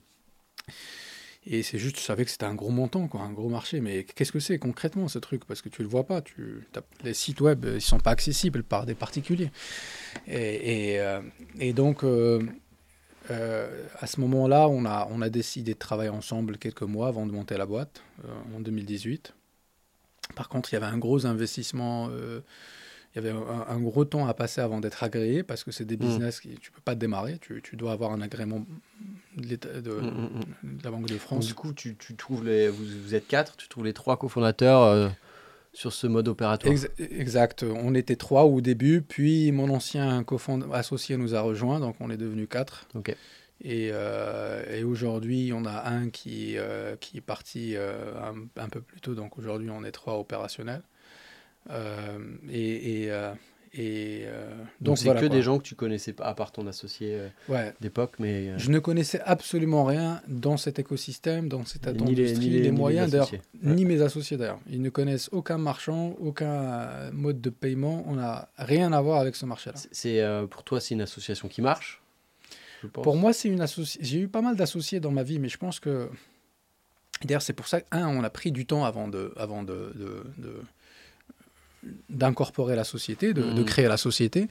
Et 1.45 1.61
c'est 1.61 1.78
juste, 1.78 1.98
je 1.98 2.02
savais 2.02 2.24
que 2.24 2.32
c'était 2.32 2.45
un 2.45 2.56
gros 2.56 2.70
montant, 2.70 3.07
quoi, 3.07 3.22
un 3.22 3.34
gros 3.34 3.49
marché. 3.49 3.82
Mais 3.82 4.03
qu'est-ce 4.06 4.32
que 4.32 4.40
c'est 4.40 4.57
concrètement 4.60 5.07
ce 5.07 5.20
truc? 5.20 5.44
Parce 5.45 5.61
que 5.61 5.70
tu 5.70 5.82
le 5.82 5.90
vois 5.90 6.06
pas. 6.06 6.22
Tu, 6.22 6.65
les 7.03 7.14
sites 7.14 7.41
web, 7.41 7.65
ils 7.65 7.82
sont 7.82 7.99
pas 7.99 8.11
accessibles 8.11 8.64
par 8.64 8.86
des 8.86 8.95
particuliers. 8.95 9.52
Et, 10.28 10.99
euh, 10.99 11.22
donc, 11.74 12.03
euh, 12.03 12.41
euh, 13.30 13.86
à 13.99 14.07
ce 14.07 14.22
moment-là, 14.22 14.70
on 14.70 14.86
a, 14.86 15.07
on 15.11 15.22
a 15.22 15.30
décidé 15.30 15.74
de 15.74 15.80
travailler 15.80 16.10
ensemble 16.10 16.57
quelques 16.57 16.84
mois 16.84 17.10
avant 17.10 17.26
de 17.26 17.32
monter 17.32 17.57
la 17.57 17.65
boîte, 17.65 18.03
en 18.56 18.61
2018. 18.61 19.34
Par 20.36 20.48
contre, 20.48 20.72
il 20.72 20.76
y 20.76 20.78
avait 20.78 20.86
un 20.86 20.98
gros 20.98 21.26
investissement 21.26 22.10
il 23.15 23.23
y 23.23 23.27
avait 23.27 23.38
un, 23.68 23.80
gros 23.80 24.06
temps 24.06 24.26
à 24.27 24.34
passer 24.34 24.60
avant 24.60 24.80
d'être 24.80 25.03
agréé 25.03 25.44
parce 25.44 25.64
que 25.64 25.72
c'est 25.72 25.85
des 25.85 25.98
hmm. 25.98 25.99
business 25.99 26.40
qui 26.40 26.49
tu 26.56 26.72
peux 26.72 26.81
pas 26.81 26.95
démarrer. 26.95 27.38
Tu, 27.40 27.61
tu 27.61 27.76
dois 27.76 27.91
avoir 27.91 28.11
un 28.11 28.22
agrément 28.22 28.65
de, 29.38 29.56
de, 29.56 29.91
hmm, 29.91 30.30
hmm, 30.64 30.77
la 30.84 30.90
Banque 30.90 31.07
de 31.07 31.18
France. 31.18 31.45
du 31.45 31.53
coup, 31.53 31.73
tu, 31.73 31.95
tu 31.95 32.15
trouves 32.15 32.44
les, 32.44 32.69
vous, 32.69 32.84
vous, 33.03 33.14
êtes 33.14 33.27
quatre, 33.27 33.56
tu 33.56 33.68
trouves 33.68 33.85
les 33.85 33.94
trois 33.94 34.18
cofondateurs 34.18 34.81
euh, 34.81 35.10
sur 35.73 35.94
ce 35.94 36.07
mode 36.07 36.27
opératoire. 36.27 36.73
exact. 36.98 37.64
On 37.64 37.94
était 37.94 38.15
trois 38.15 38.45
au 38.45 38.61
début, 38.61 39.02
puis 39.02 39.52
mon 39.52 39.69
ancien 39.69 40.26
associé 40.72 41.15
nous 41.15 41.35
a 41.35 41.41
rejoint, 41.41 41.80
donc 41.80 41.95
on 41.99 42.10
est 42.10 42.18
devenu 42.18 42.48
quatre. 42.48 42.88
Ok. 42.95 43.15
Et, 43.61 43.91
euh, 43.94 44.64
et 44.76 44.84
aujourd'hui, 44.84 45.52
on 45.53 45.65
a 45.65 45.88
un 45.88 46.10
qui, 46.10 46.57
euh, 46.57 46.95
qui 46.99 47.18
est 47.18 47.22
parti 47.22 47.76
un, 47.77 48.34
un, 48.61 48.69
peu 48.69 48.81
plus 48.81 49.02
tôt, 49.02 49.14
donc 49.14 49.38
aujourd'hui, 49.38 49.69
on 49.69 49.84
est 49.84 49.91
trois 49.91 50.18
opérationnels. 50.18 50.81
Euh, 51.69 52.19
et, 52.49 53.03
et, 53.03 53.11
euh, 53.11 53.34
euh, 53.80 54.56
donc 54.81 54.99
c'est 54.99 55.15
que 55.15 55.26
des 55.26 55.41
gens 55.41 55.57
que 55.57 55.64
tu 55.64 55.73
connaissais 55.76 56.14
pas 56.14 56.26
à 56.26 56.35
part 56.35 56.52
ton 56.52 56.68
associé 56.68 57.18
d'époque 57.81 58.14
mais 58.19 58.57
je 58.60 58.69
ne 58.69 58.77
connaissais 58.77 59.19
absolument 59.22 59.84
rien 59.84 60.22
dans 60.27 60.57
cet 60.57 60.77
écosystème 60.77 61.49
dans 61.49 61.65
cette 61.65 61.88
ni 61.88 62.14
les, 62.14 62.34
ni 62.34 62.49
les, 62.49 62.72
moyens 62.72 63.10
d'ailleurs 63.10 63.31
ni 63.64 63.85
mes 63.85 64.02
associés 64.03 64.38
d'ailleurs. 64.38 64.60
Ils 64.69 64.81
ne 64.81 64.90
connaissent 64.90 65.30
aucun 65.31 65.57
marchand 65.57 66.15
aucun 66.19 67.10
mode 67.11 67.41
de 67.41 67.49
paiement. 67.49 68.03
On 68.07 68.15
n'a 68.15 68.49
rien 68.57 68.94
à 68.94 69.02
voir 69.02 69.19
avec 69.19 69.35
ce 69.35 69.48
marché 69.48 69.72
là 69.72 69.76
c'est 69.91 70.23
pour 70.52 70.64
toi 70.64 70.80
c'est 70.80 70.94
une 70.94 71.02
association 71.02 71.48
qui 71.48 71.64
marche 71.64 72.02
pour 72.91 73.15
moi 73.15 73.34
c'est 73.34 73.49
une 73.49 73.61
association 73.61 74.02
j'ai 74.03 74.19
eu 74.19 74.27
pas 74.27 74.41
mal 74.41 74.56
d'associés 74.56 74.99
dans 74.99 75.11
ma 75.11 75.23
vie 75.23 75.40
mais 75.40 75.49
je 75.49 75.57
pense 75.57 75.80
que 75.80 76.10
d'ailleurs 77.23 77.41
c'est 77.41 77.53
pour 77.53 77.68
ça 77.68 77.80
un 77.90 78.07
on 78.07 78.23
a 78.23 78.30
pris 78.30 78.52
du 78.52 78.68
temps 78.68 78.85
avant 78.85 79.07
de 79.07 79.34
avant 79.35 79.64
de, 79.64 79.94
de 80.38 80.61
d'incorporer 82.10 82.76
la 82.76 82.84
société, 82.84 83.34
de, 83.34 83.41
mmh. 83.41 83.65
créer 83.65 83.88
la 83.88 83.97
société. 83.97 84.47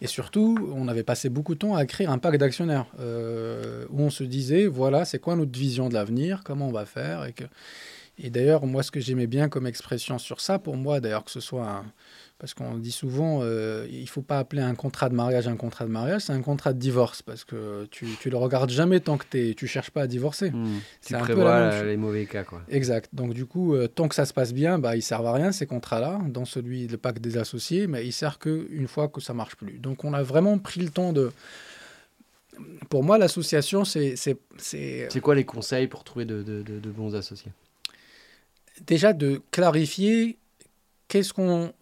Et 0.00 0.06
surtout, 0.06 0.72
on 0.74 0.88
avait 0.88 1.02
passé 1.02 1.28
beaucoup 1.28 1.54
de 1.54 1.60
temps 1.60 1.74
à 1.74 1.86
créer 1.86 2.06
un 2.06 2.18
pack 2.18 2.36
d'actionnaires 2.36 2.86
euh, 3.00 3.86
où 3.90 4.02
on 4.02 4.10
se 4.10 4.24
disait, 4.24 4.66
voilà, 4.66 5.04
c'est 5.04 5.18
quoi 5.18 5.36
notre 5.36 5.58
vision 5.58 5.88
de 5.88 5.94
l'avenir, 5.94 6.42
comment 6.44 6.68
on 6.68 6.72
va 6.72 6.84
faire. 6.86 7.24
Et, 7.24 7.32
que... 7.32 7.44
et 8.18 8.30
d'ailleurs, 8.30 8.66
moi, 8.66 8.82
ce 8.82 8.90
que 8.90 9.00
j'aimais 9.00 9.26
bien 9.26 9.48
comme 9.48 9.66
expression 9.66 10.18
sur 10.18 10.40
ça, 10.40 10.58
pour 10.58 10.76
moi, 10.76 11.00
d'ailleurs, 11.00 11.24
que 11.24 11.30
ce 11.30 11.40
soit 11.40 11.68
un, 11.68 11.84
parce 12.44 12.52
qu'on 12.52 12.76
dit 12.76 12.92
souvent, 12.92 13.38
euh, 13.40 13.86
il 13.90 14.02
ne 14.02 14.06
faut 14.06 14.20
pas 14.20 14.38
appeler 14.38 14.60
un 14.60 14.74
contrat 14.74 15.08
de 15.08 15.14
mariage 15.14 15.48
un 15.48 15.56
contrat 15.56 15.86
de 15.86 15.90
mariage, 15.90 16.20
c'est 16.26 16.34
un 16.34 16.42
contrat 16.42 16.74
de 16.74 16.78
divorce, 16.78 17.22
parce 17.22 17.42
que 17.42 17.86
tu 17.90 18.04
ne 18.04 18.30
le 18.30 18.36
regardes 18.36 18.68
jamais 18.68 19.00
tant 19.00 19.16
que 19.16 19.24
tu 19.24 19.64
ne 19.64 19.66
cherches 19.66 19.90
pas 19.90 20.02
à 20.02 20.06
divorcer. 20.06 20.50
Hmm. 20.50 20.80
Tu 21.06 21.14
prévois 21.14 21.82
les 21.84 21.96
mauvais 21.96 22.26
cas. 22.26 22.44
Quoi. 22.44 22.60
Exact. 22.68 23.08
Donc 23.14 23.32
du 23.32 23.46
coup, 23.46 23.74
euh, 23.74 23.88
tant 23.88 24.08
que 24.08 24.14
ça 24.14 24.26
se 24.26 24.34
passe 24.34 24.52
bien, 24.52 24.78
bah, 24.78 24.94
ils 24.94 25.00
servent 25.00 25.24
à 25.24 25.32
rien, 25.32 25.52
ces 25.52 25.64
contrats-là, 25.64 26.20
dans 26.28 26.44
celui, 26.44 26.86
le 26.86 26.98
pacte 26.98 27.22
des 27.22 27.38
associés, 27.38 27.86
mais 27.86 28.04
ils 28.04 28.12
servent 28.12 28.36
qu'une 28.36 28.88
fois 28.88 29.08
que 29.08 29.22
ça 29.22 29.32
marche 29.32 29.56
plus. 29.56 29.78
Donc 29.78 30.04
on 30.04 30.12
a 30.12 30.22
vraiment 30.22 30.58
pris 30.58 30.82
le 30.82 30.90
temps 30.90 31.14
de... 31.14 31.32
Pour 32.90 33.04
moi, 33.04 33.16
l'association, 33.16 33.86
c'est... 33.86 34.16
C'est 34.58 35.20
quoi 35.22 35.34
les 35.34 35.44
conseils 35.44 35.86
pour 35.86 36.04
trouver 36.04 36.26
de, 36.26 36.42
de, 36.42 36.60
de 36.60 36.90
bons 36.90 37.14
associés? 37.14 37.52
Déjà, 38.86 39.14
de 39.14 39.40
clarifier 39.50 40.36
qu'est-ce 41.14 41.32
qu'on 41.32 41.72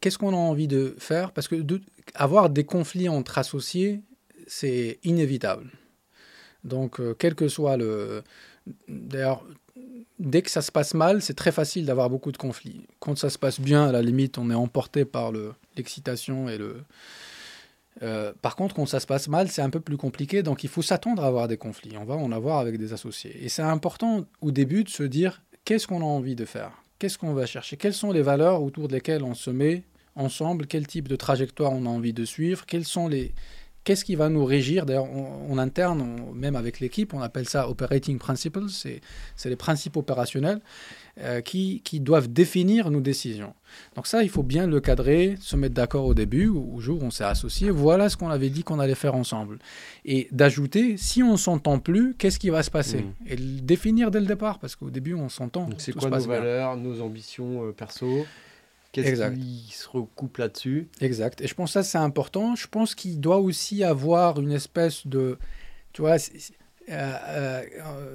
qu'est-ce 0.00 0.18
qu'on 0.18 0.32
a 0.32 0.36
envie 0.36 0.66
de 0.66 0.96
faire? 0.98 1.30
Parce 1.30 1.46
que 1.46 1.64
avoir 2.14 2.50
des 2.50 2.64
conflits 2.64 3.08
entre 3.08 3.38
associés, 3.38 4.00
c'est 4.48 4.98
inévitable. 5.04 5.70
Donc, 6.64 6.98
euh, 6.98 7.14
quel 7.16 7.36
que 7.36 7.46
soit 7.46 7.76
le. 7.76 8.24
D'ailleurs, 8.88 9.44
dès 10.18 10.42
que 10.42 10.50
ça 10.50 10.60
se 10.60 10.72
passe 10.72 10.94
mal, 10.94 11.22
c'est 11.22 11.34
très 11.34 11.52
facile 11.52 11.86
d'avoir 11.86 12.10
beaucoup 12.10 12.32
de 12.32 12.36
conflits. 12.36 12.84
Quand 12.98 13.16
ça 13.16 13.30
se 13.30 13.38
passe 13.38 13.60
bien, 13.60 13.86
à 13.86 13.92
la 13.92 14.02
limite, 14.02 14.38
on 14.38 14.50
est 14.50 14.54
emporté 14.54 15.04
par 15.04 15.30
l'excitation 15.76 16.48
et 16.48 16.58
le. 16.58 16.82
Euh, 18.02 18.32
par 18.42 18.56
contre, 18.56 18.74
quand 18.74 18.86
ça 18.86 18.98
se 18.98 19.06
passe 19.06 19.28
mal, 19.28 19.48
c'est 19.50 19.62
un 19.62 19.70
peu 19.70 19.80
plus 19.80 19.98
compliqué, 19.98 20.42
donc 20.42 20.64
il 20.64 20.68
faut 20.68 20.82
s'attendre 20.82 21.22
à 21.22 21.28
avoir 21.28 21.46
des 21.46 21.58
conflits. 21.58 21.96
On 21.96 22.04
va 22.04 22.16
en 22.16 22.32
avoir 22.32 22.58
avec 22.58 22.76
des 22.76 22.92
associés. 22.92 23.38
Et 23.44 23.48
c'est 23.48 23.62
important 23.62 24.24
au 24.40 24.50
début 24.50 24.82
de 24.82 24.88
se 24.88 25.04
dire 25.04 25.42
qu'est-ce 25.64 25.86
qu'on 25.86 26.00
a 26.00 26.04
envie 26.04 26.34
de 26.34 26.44
faire? 26.44 26.72
Qu'est-ce 27.00 27.18
qu'on 27.18 27.32
va 27.32 27.46
chercher? 27.46 27.76
Quelles 27.76 27.94
sont 27.94 28.12
les 28.12 28.22
valeurs 28.22 28.62
autour 28.62 28.86
desquelles 28.86 29.24
on 29.24 29.34
se 29.34 29.50
met 29.50 29.82
ensemble? 30.14 30.66
Quel 30.66 30.86
type 30.86 31.08
de 31.08 31.16
trajectoire 31.16 31.72
on 31.72 31.86
a 31.86 31.88
envie 31.88 32.12
de 32.12 32.24
suivre? 32.24 32.66
Quels 32.66 32.84
sont 32.84 33.08
les 33.08 33.32
Qu'est-ce 33.84 34.04
qui 34.04 34.14
va 34.14 34.28
nous 34.28 34.44
régir? 34.44 34.84
D'ailleurs, 34.84 35.08
en 35.10 35.56
interne, 35.56 36.04
même 36.34 36.54
avec 36.54 36.80
l'équipe, 36.80 37.14
on 37.14 37.22
appelle 37.22 37.48
ça 37.48 37.68
operating 37.68 38.18
principles. 38.18 38.64
C'est 38.68 39.00
les 39.48 39.56
principes 39.56 39.96
opérationnels 39.96 40.60
euh, 41.18 41.40
qui, 41.40 41.80
qui, 41.82 41.98
doivent 41.98 42.28
définir 42.28 42.90
nos 42.90 43.00
décisions. 43.00 43.54
Donc 43.96 44.06
ça, 44.06 44.22
il 44.22 44.28
faut 44.28 44.42
bien 44.42 44.66
le 44.66 44.80
cadrer, 44.80 45.36
se 45.40 45.56
mettre 45.56 45.74
d'accord 45.74 46.04
au 46.04 46.14
début, 46.14 46.48
au 46.48 46.78
jour 46.78 47.02
où 47.02 47.06
on 47.06 47.10
s'est 47.10 47.24
associé. 47.24 47.70
Voilà 47.70 48.08
ce 48.08 48.16
qu'on 48.16 48.28
avait 48.28 48.50
dit 48.50 48.64
qu'on 48.64 48.78
allait 48.78 48.94
faire 48.94 49.14
ensemble. 49.14 49.58
Et 50.04 50.28
d'ajouter, 50.30 50.96
si 50.96 51.22
on 51.22 51.36
s'entend 51.36 51.78
plus, 51.78 52.14
qu'est-ce 52.14 52.38
qui 52.38 52.50
va 52.50 52.62
se 52.62 52.70
passer? 52.70 53.02
Mmh. 53.02 53.26
Et 53.26 53.36
le 53.36 53.60
définir 53.60 54.10
dès 54.10 54.20
le 54.20 54.26
départ, 54.26 54.58
parce 54.58 54.76
qu'au 54.76 54.90
début, 54.90 55.14
on 55.14 55.28
s'entend. 55.28 55.68
C'est 55.78 55.92
quoi 55.92 56.10
nos 56.10 56.20
valeurs, 56.20 56.76
nos 56.76 57.00
ambitions 57.00 57.64
euh, 57.66 57.72
perso? 57.72 58.26
Qu'est-ce 58.92 59.30
qui 59.32 59.72
se 59.72 59.88
recoupe 59.88 60.38
là-dessus 60.38 60.88
Exact. 61.00 61.40
Et 61.40 61.46
je 61.46 61.54
pense 61.54 61.70
que 61.70 61.72
ça, 61.74 61.82
c'est 61.82 61.98
important. 61.98 62.56
Je 62.56 62.66
pense 62.66 62.94
qu'il 62.94 63.20
doit 63.20 63.38
aussi 63.38 63.84
avoir 63.84 64.40
une 64.40 64.52
espèce 64.52 65.06
de... 65.06 65.38
Tu 65.92 66.02
vois, 66.02 66.16
euh, 66.90 67.12
euh, 67.28 67.62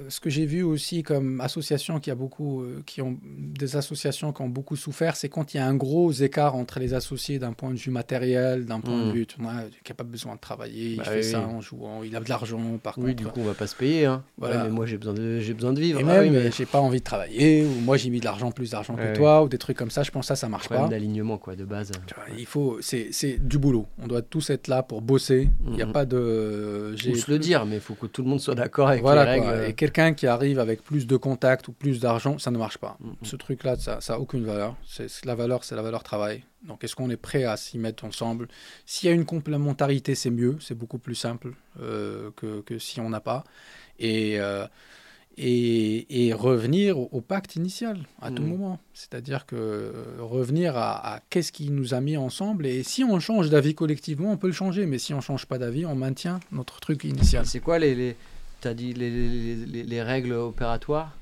ce 0.08 0.20
que 0.20 0.28
j'ai 0.28 0.44
vu 0.44 0.62
aussi 0.62 1.02
comme 1.02 1.40
association 1.40 1.98
qui 1.98 2.10
a 2.10 2.14
beaucoup, 2.14 2.60
euh, 2.60 2.82
qui 2.84 3.00
ont 3.00 3.16
des 3.22 3.76
associations 3.76 4.32
qui 4.32 4.42
ont 4.42 4.48
beaucoup 4.48 4.76
souffert, 4.76 5.16
c'est 5.16 5.28
quand 5.28 5.54
il 5.54 5.56
y 5.56 5.60
a 5.60 5.66
un 5.66 5.74
gros 5.74 6.12
écart 6.12 6.56
entre 6.56 6.78
les 6.78 6.92
associés 6.92 7.38
d'un 7.38 7.52
point 7.52 7.70
de 7.70 7.76
vue 7.76 7.90
matériel, 7.90 8.66
d'un 8.66 8.80
point 8.80 8.98
de 8.98 9.10
hmm. 9.10 9.12
vue, 9.12 9.26
tu 9.26 9.40
vois, 9.40 9.52
qui 9.82 9.90
n'a 9.90 9.96
pas 9.96 10.04
besoin 10.04 10.34
de 10.34 10.40
travailler, 10.40 10.90
il 10.90 10.96
bah 10.98 11.04
fait 11.04 11.22
ça 11.22 11.40
en 11.40 11.60
jouant, 11.60 12.02
il 12.02 12.14
a 12.14 12.20
de 12.20 12.28
l'argent 12.28 12.60
par 12.82 12.98
oui, 12.98 13.12
contre. 13.12 13.16
du 13.16 13.26
coup 13.26 13.40
on 13.40 13.44
va 13.44 13.54
pas 13.54 13.66
se 13.66 13.74
payer, 13.74 14.04
hein. 14.04 14.22
Voilà. 14.36 14.64
mais 14.64 14.70
moi 14.70 14.84
j'ai 14.84 14.98
besoin 14.98 15.14
de, 15.14 15.40
j'ai 15.40 15.54
besoin 15.54 15.72
de 15.72 15.80
vivre. 15.80 16.00
Et 16.00 16.02
ah 16.02 16.20
même, 16.20 16.32
mais 16.32 16.50
j'ai 16.52 16.66
pas 16.66 16.80
envie 16.80 16.98
de 16.98 17.04
travailler, 17.04 17.64
ou 17.64 17.80
moi 17.80 17.96
j'ai 17.96 18.10
mis 18.10 18.20
de 18.20 18.26
l'argent 18.26 18.50
plus 18.50 18.72
d'argent 18.72 18.94
que 18.94 19.16
toi, 19.16 19.42
ou 19.42 19.48
des 19.48 19.58
trucs 19.58 19.76
comme 19.76 19.90
ça. 19.90 20.02
Je 20.02 20.10
pense 20.10 20.24
que 20.24 20.28
ça, 20.28 20.36
ça 20.36 20.48
marche 20.48 20.68
pas. 20.68 20.86
d'alignement 20.86 21.38
quoi, 21.38 21.56
de 21.56 21.64
base. 21.64 21.92
il 22.36 22.46
faut, 22.46 22.78
c'est, 22.82 23.08
c'est 23.12 23.38
du 23.38 23.58
boulot. 23.58 23.86
On 24.02 24.06
doit 24.06 24.22
tous 24.22 24.50
être 24.50 24.68
là 24.68 24.82
pour 24.82 25.00
bosser. 25.00 25.48
Il 25.66 25.72
n'y 25.72 25.82
a 25.82 25.86
hmm. 25.86 25.92
pas 25.92 26.04
de. 26.04 26.94
J'ai 26.96 27.14
se 27.14 27.30
le 27.30 27.38
dire, 27.38 27.64
mais 27.64 27.76
il 27.76 27.80
faut 27.80 27.94
que 27.94 28.06
tout 28.06 28.22
le 28.22 28.28
monde 28.28 28.40
soit 28.40 28.54
d'accord 28.54 28.65
avec 28.78 29.02
voilà, 29.02 29.24
les 29.24 29.40
règles. 29.40 29.68
Et 29.68 29.74
quelqu'un 29.74 30.14
qui 30.14 30.26
arrive 30.26 30.58
avec 30.58 30.82
plus 30.82 31.06
de 31.06 31.16
contacts 31.16 31.68
ou 31.68 31.72
plus 31.72 32.00
d'argent, 32.00 32.38
ça 32.38 32.50
ne 32.50 32.58
marche 32.58 32.78
pas. 32.78 32.96
Mm, 33.00 33.08
mm. 33.08 33.14
Ce 33.22 33.36
truc-là, 33.36 33.76
ça 33.76 33.98
n'a 34.08 34.20
aucune 34.20 34.44
valeur. 34.44 34.76
C'est, 34.86 35.24
la 35.24 35.34
valeur, 35.34 35.64
c'est 35.64 35.76
la 35.76 35.82
valeur 35.82 36.02
travail. 36.02 36.44
Donc, 36.64 36.82
est-ce 36.84 36.96
qu'on 36.96 37.10
est 37.10 37.16
prêt 37.16 37.44
à 37.44 37.56
s'y 37.56 37.78
mettre 37.78 38.04
ensemble? 38.04 38.48
S'il 38.86 39.08
y 39.08 39.12
a 39.12 39.14
une 39.14 39.24
complémentarité, 39.24 40.14
c'est 40.14 40.30
mieux. 40.30 40.56
C'est 40.60 40.74
beaucoup 40.74 40.98
plus 40.98 41.14
simple 41.14 41.52
euh, 41.80 42.30
que, 42.36 42.60
que, 42.62 42.78
si 42.78 43.00
on 43.00 43.10
n'a 43.10 43.20
pas. 43.20 43.44
Et, 43.98 44.40
euh, 44.40 44.66
et, 45.38 46.32
revenir 46.32 46.98
au, 46.98 47.20
pacte 47.20 47.56
initial 47.56 48.00
à 48.20 48.30
tout 48.30 48.42
Mhm. 48.42 48.48
moment. 48.48 48.78
C'est-à-dire 48.94 49.46
que 49.46 49.56
euh, 49.56 49.92
revenir 50.18 50.76
à, 50.76 51.14
à 51.14 51.20
qu'est-ce 51.30 51.52
qui 51.52 51.70
nous 51.70 51.94
a 51.94 52.00
mis 52.00 52.16
ensemble. 52.16 52.66
Et 52.66 52.82
si 52.82 53.04
on 53.04 53.20
change 53.20 53.50
d'avis 53.50 53.74
collectivement, 53.74 54.32
on 54.32 54.36
peut 54.36 54.46
le 54.46 54.52
changer. 54.52 54.86
Mais 54.86 54.98
si 54.98 55.14
on 55.14 55.20
change 55.20 55.46
pas 55.46 55.58
d'avis, 55.58 55.86
on 55.86 55.94
maintient 55.94 56.40
notre 56.52 56.80
truc 56.80 57.04
initial. 57.04 57.46
C'est 57.46 57.60
quoi 57.60 57.78
les, 57.78 57.94
les 57.94 58.16
as 58.66 58.74
dit 58.74 58.92
les, 58.94 59.10
les, 59.10 59.54
les- 59.66 59.82
les 59.84 60.02
règles 60.02 60.32
opératoires 60.32 61.16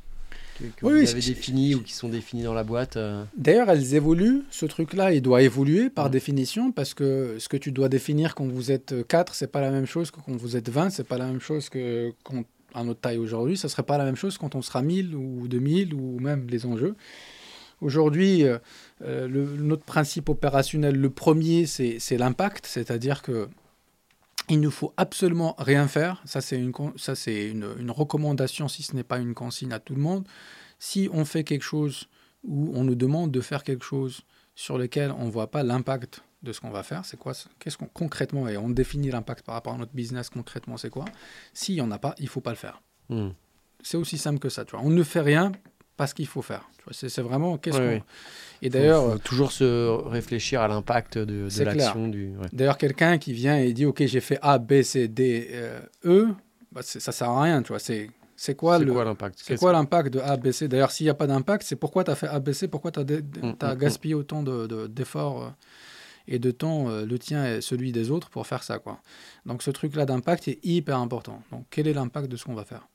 que, 0.59 0.65
que 0.65 0.87
Oui, 0.87 1.05
vous 1.05 1.11
avez 1.11 1.21
définies 1.21 1.75
ou 1.75 1.81
qui 1.83 1.93
sont 1.93 2.09
définies 2.09 2.45
dans 2.45 2.55
la 2.55 2.62
boîte 2.65 2.97
euh, 2.97 3.25
D'ailleurs, 3.37 3.69
elles 3.71 3.95
évoluent. 3.95 4.43
Ce 4.51 4.66
truc-là, 4.66 5.12
il 5.12 5.21
doit 5.23 5.43
évoluer 5.43 5.91
par 5.91 6.07
Mhm. 6.07 6.11
définition 6.12 6.73
parce 6.73 6.95
que 6.95 7.37
ce 7.39 7.49
que 7.49 7.57
tu 7.57 7.73
dois 7.73 7.89
définir 7.89 8.35
quand 8.37 8.47
vous 8.47 8.71
êtes 8.71 9.07
4, 9.09 9.35
c'est 9.35 9.49
pas 9.51 9.61
la 9.61 9.71
même 9.71 9.87
chose 9.87 10.11
que 10.12 10.21
quand 10.21 10.37
vous 10.37 10.57
êtes 10.57 10.69
20, 10.69 10.91
c'est 10.91 11.07
pas 11.09 11.19
la 11.19 11.27
même 11.27 11.41
chose 11.41 11.69
que 11.69 12.12
quand 12.23 12.45
à 12.73 12.83
notre 12.85 13.01
taille 13.01 13.19
aujourd'hui, 13.19 13.57
ça 13.57 13.69
serait 13.69 13.85
pas 13.85 13.99
la 13.99 14.05
même 14.05 14.16
chose 14.16 14.37
quand 14.39 14.55
on 14.57 14.62
sera 14.62 14.83
1000 14.83 15.15
ou 15.15 15.47
2000 15.47 15.95
ou 15.95 16.19
même 16.19 16.47
les 16.51 16.66
enjeux. 16.66 16.95
Aujourd'hui, 17.81 18.45
euh, 18.45 18.59
euh, 19.03 19.29
notre 19.29 19.85
principe 19.85 20.29
opérationnel, 20.29 20.95
le 20.97 21.11
premier, 21.11 21.66
c'est 21.66 22.16
l'impact, 22.16 22.66
c'est-à-dire 22.66 23.23
que 23.23 23.49
il 24.49 24.61
ne 24.61 24.69
faut 24.69 24.93
absolument 24.97 25.55
rien 25.59 25.89
faire. 25.89 26.23
Ça, 26.25 26.41
c'est 26.41 26.59
une, 26.59 26.73
ça, 26.97 27.15
c'est 27.15 27.49
une, 27.49 27.66
une 27.79 27.91
recommandation, 27.91 28.69
si 28.69 28.83
ce 28.83 28.95
n'est 28.95 29.03
pas 29.05 29.19
une 29.19 29.35
consigne 29.35 29.73
à 29.73 29.79
tout 29.79 29.95
le 29.95 30.01
monde. 30.03 30.27
Si 30.79 31.09
on 31.12 31.25
fait 31.25 31.45
quelque 31.45 31.62
chose 31.62 32.09
où 32.43 32.73
on 32.75 32.85
nous 32.85 32.95
demande 32.95 33.31
de 33.31 33.41
faire 33.41 33.62
quelque 33.65 33.85
chose 33.85 34.23
sur 34.55 34.77
lequel 34.79 35.12
on 35.12 35.25
ne 35.27 35.31
voit 35.31 35.51
pas 35.51 35.62
l'impact 35.62 36.23
de 36.43 36.53
ce 36.53 36.61
qu'on 36.61 36.71
va 36.71 36.83
faire, 36.83 37.05
c'est 37.07 37.16
quoi 37.16 37.33
ce- 37.33 37.49
Qu'est-ce 37.59 37.79
qu'on 37.79 37.87
concrètement 37.87 38.47
et 38.49 38.57
on 38.59 38.69
définit 38.69 39.11
l'impact 39.11 39.47
par 39.47 39.55
rapport 39.55 39.73
à 39.75 39.79
notre 39.79 39.95
business 39.95 40.29
concrètement, 40.29 40.77
c'est 40.77 40.91
quoi? 40.91 41.07
S'il 41.55 41.75
n'y 41.77 41.81
en 41.81 41.91
a 41.91 41.99
pas, 41.99 42.15
il 42.19 42.29
faut 42.29 42.43
pas 42.43 42.51
le 42.51 42.57
faire. 42.57 42.83
hmm. 43.09 43.31
C'est 43.83 43.97
aussi 43.97 44.16
simple 44.19 44.39
que 44.39 44.49
ça. 44.51 44.65
Tu 44.65 44.73
vois. 44.77 44.85
On 44.85 44.91
ne 44.91 45.03
fait 45.03 45.21
rien 45.21 45.53
parce 45.97 46.12
qu'il 46.15 46.27
faut 46.27 46.43
faire. 46.43 46.69
C'est 46.93 47.19
vraiment 47.23 47.57
qu'est-ce 47.59 47.79
Ouais, 47.79 47.85
qu'on. 47.85 47.91
ouais. 47.93 48.03
Et 48.62 48.71
d'ailleurs, 48.71 49.21
toujours 49.21 49.53
se 49.53 49.89
réfléchir 50.09 50.61
à 50.61 50.69
l'impact 50.69 51.19
de, 51.19 51.49
de 51.49 51.65
l'action 51.65 52.09
du. 52.09 52.37
ouais. 52.37 52.47
D'ailleurs, 52.53 52.79
quelqu'un 52.79 53.19
qui 53.19 53.33
vient 53.33 53.57
et 53.59 53.73
dit 53.73 53.85
OK, 53.87 54.05
j'ai 54.07 54.21
fait 54.21 54.39
A, 54.43 54.59
B, 54.59 54.83
C, 54.83 55.09
D, 55.09 55.49
euh, 55.53 55.81
E, 56.05 56.29
bah, 56.73 56.83
ça 56.83 57.12
sert 57.12 57.29
à 57.31 57.43
rien. 57.43 57.62
Tu 57.62 57.69
vois. 57.69 57.79
C'est 57.79 58.11
c'est 58.37 58.57
quoi 58.57 58.79
l'impact? 58.79 59.41
C'est 59.43 59.57
quoi 59.59 59.73
l'impact 59.73 60.12
de 60.12 60.19
A, 60.21 60.37
B, 60.37 60.51
C? 60.51 60.66
D'ailleurs, 60.69 60.91
s'il 60.91 61.05
n'y 61.07 61.11
a 61.11 61.15
pas 61.15 61.27
d'impact, 61.29 61.62
c'est 61.65 61.77
pourquoi 61.77 62.03
tu 62.05 62.11
as 62.11 62.16
fait 62.16 62.27
A, 62.27 62.41
B, 62.41 62.53
C, 62.53 62.66
pourquoi 62.69 62.91
tu 62.91 63.01
as, 63.01 63.05
Mm, 63.05 63.55
mm, 63.62 63.75
gaspillé 63.77 64.15
autant 64.15 64.43
de- 64.43 64.66
de- 64.66 64.87
d'efforts 64.89 65.45
euh, 65.45 65.49
et 66.27 66.39
de 66.41 66.51
temps, 66.51 66.89
euh, 66.89 67.07
le 67.07 67.19
tien 67.19 67.47
et 67.47 67.61
celui 67.61 67.93
des 67.93 68.11
autres, 68.11 68.31
pour 68.31 68.47
faire 68.47 68.62
ça. 68.65 68.79
Quoi? 68.81 68.99
Donc, 69.47 69.62
ce 69.62 69.71
truc-là 69.71 70.05
d'impact 70.05 70.49
est 70.49 70.59
hyper 70.65 70.99
important. 70.99 71.43
Donc, 71.53 71.66
quel 71.71 71.87
est 71.87 71.93
l'impact 71.95 72.29
de 72.29 72.37
ce 72.37 72.45
qu'on 72.45 72.55
va 72.55 72.65
faire? 72.65 72.89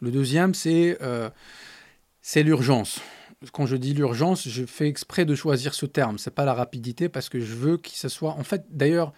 Le 0.00 0.10
deuxième, 0.10 0.54
c'est 0.54 0.98
euh, 1.00 1.30
c'est 2.20 2.42
l'urgence. 2.42 3.00
Quand 3.52 3.66
je 3.66 3.76
dis 3.76 3.94
l'urgence, 3.94 4.48
je 4.48 4.64
fais 4.64 4.88
exprès 4.88 5.24
de 5.24 5.34
choisir 5.34 5.74
ce 5.74 5.86
terme. 5.86 6.18
C'est 6.18 6.34
pas 6.34 6.44
la 6.44 6.54
rapidité 6.54 7.08
parce 7.08 7.28
que 7.28 7.40
je 7.40 7.54
veux 7.54 7.76
que 7.76 7.90
ce 7.90 8.08
soit. 8.08 8.32
En 8.32 8.44
fait, 8.44 8.64
d'ailleurs, 8.70 9.12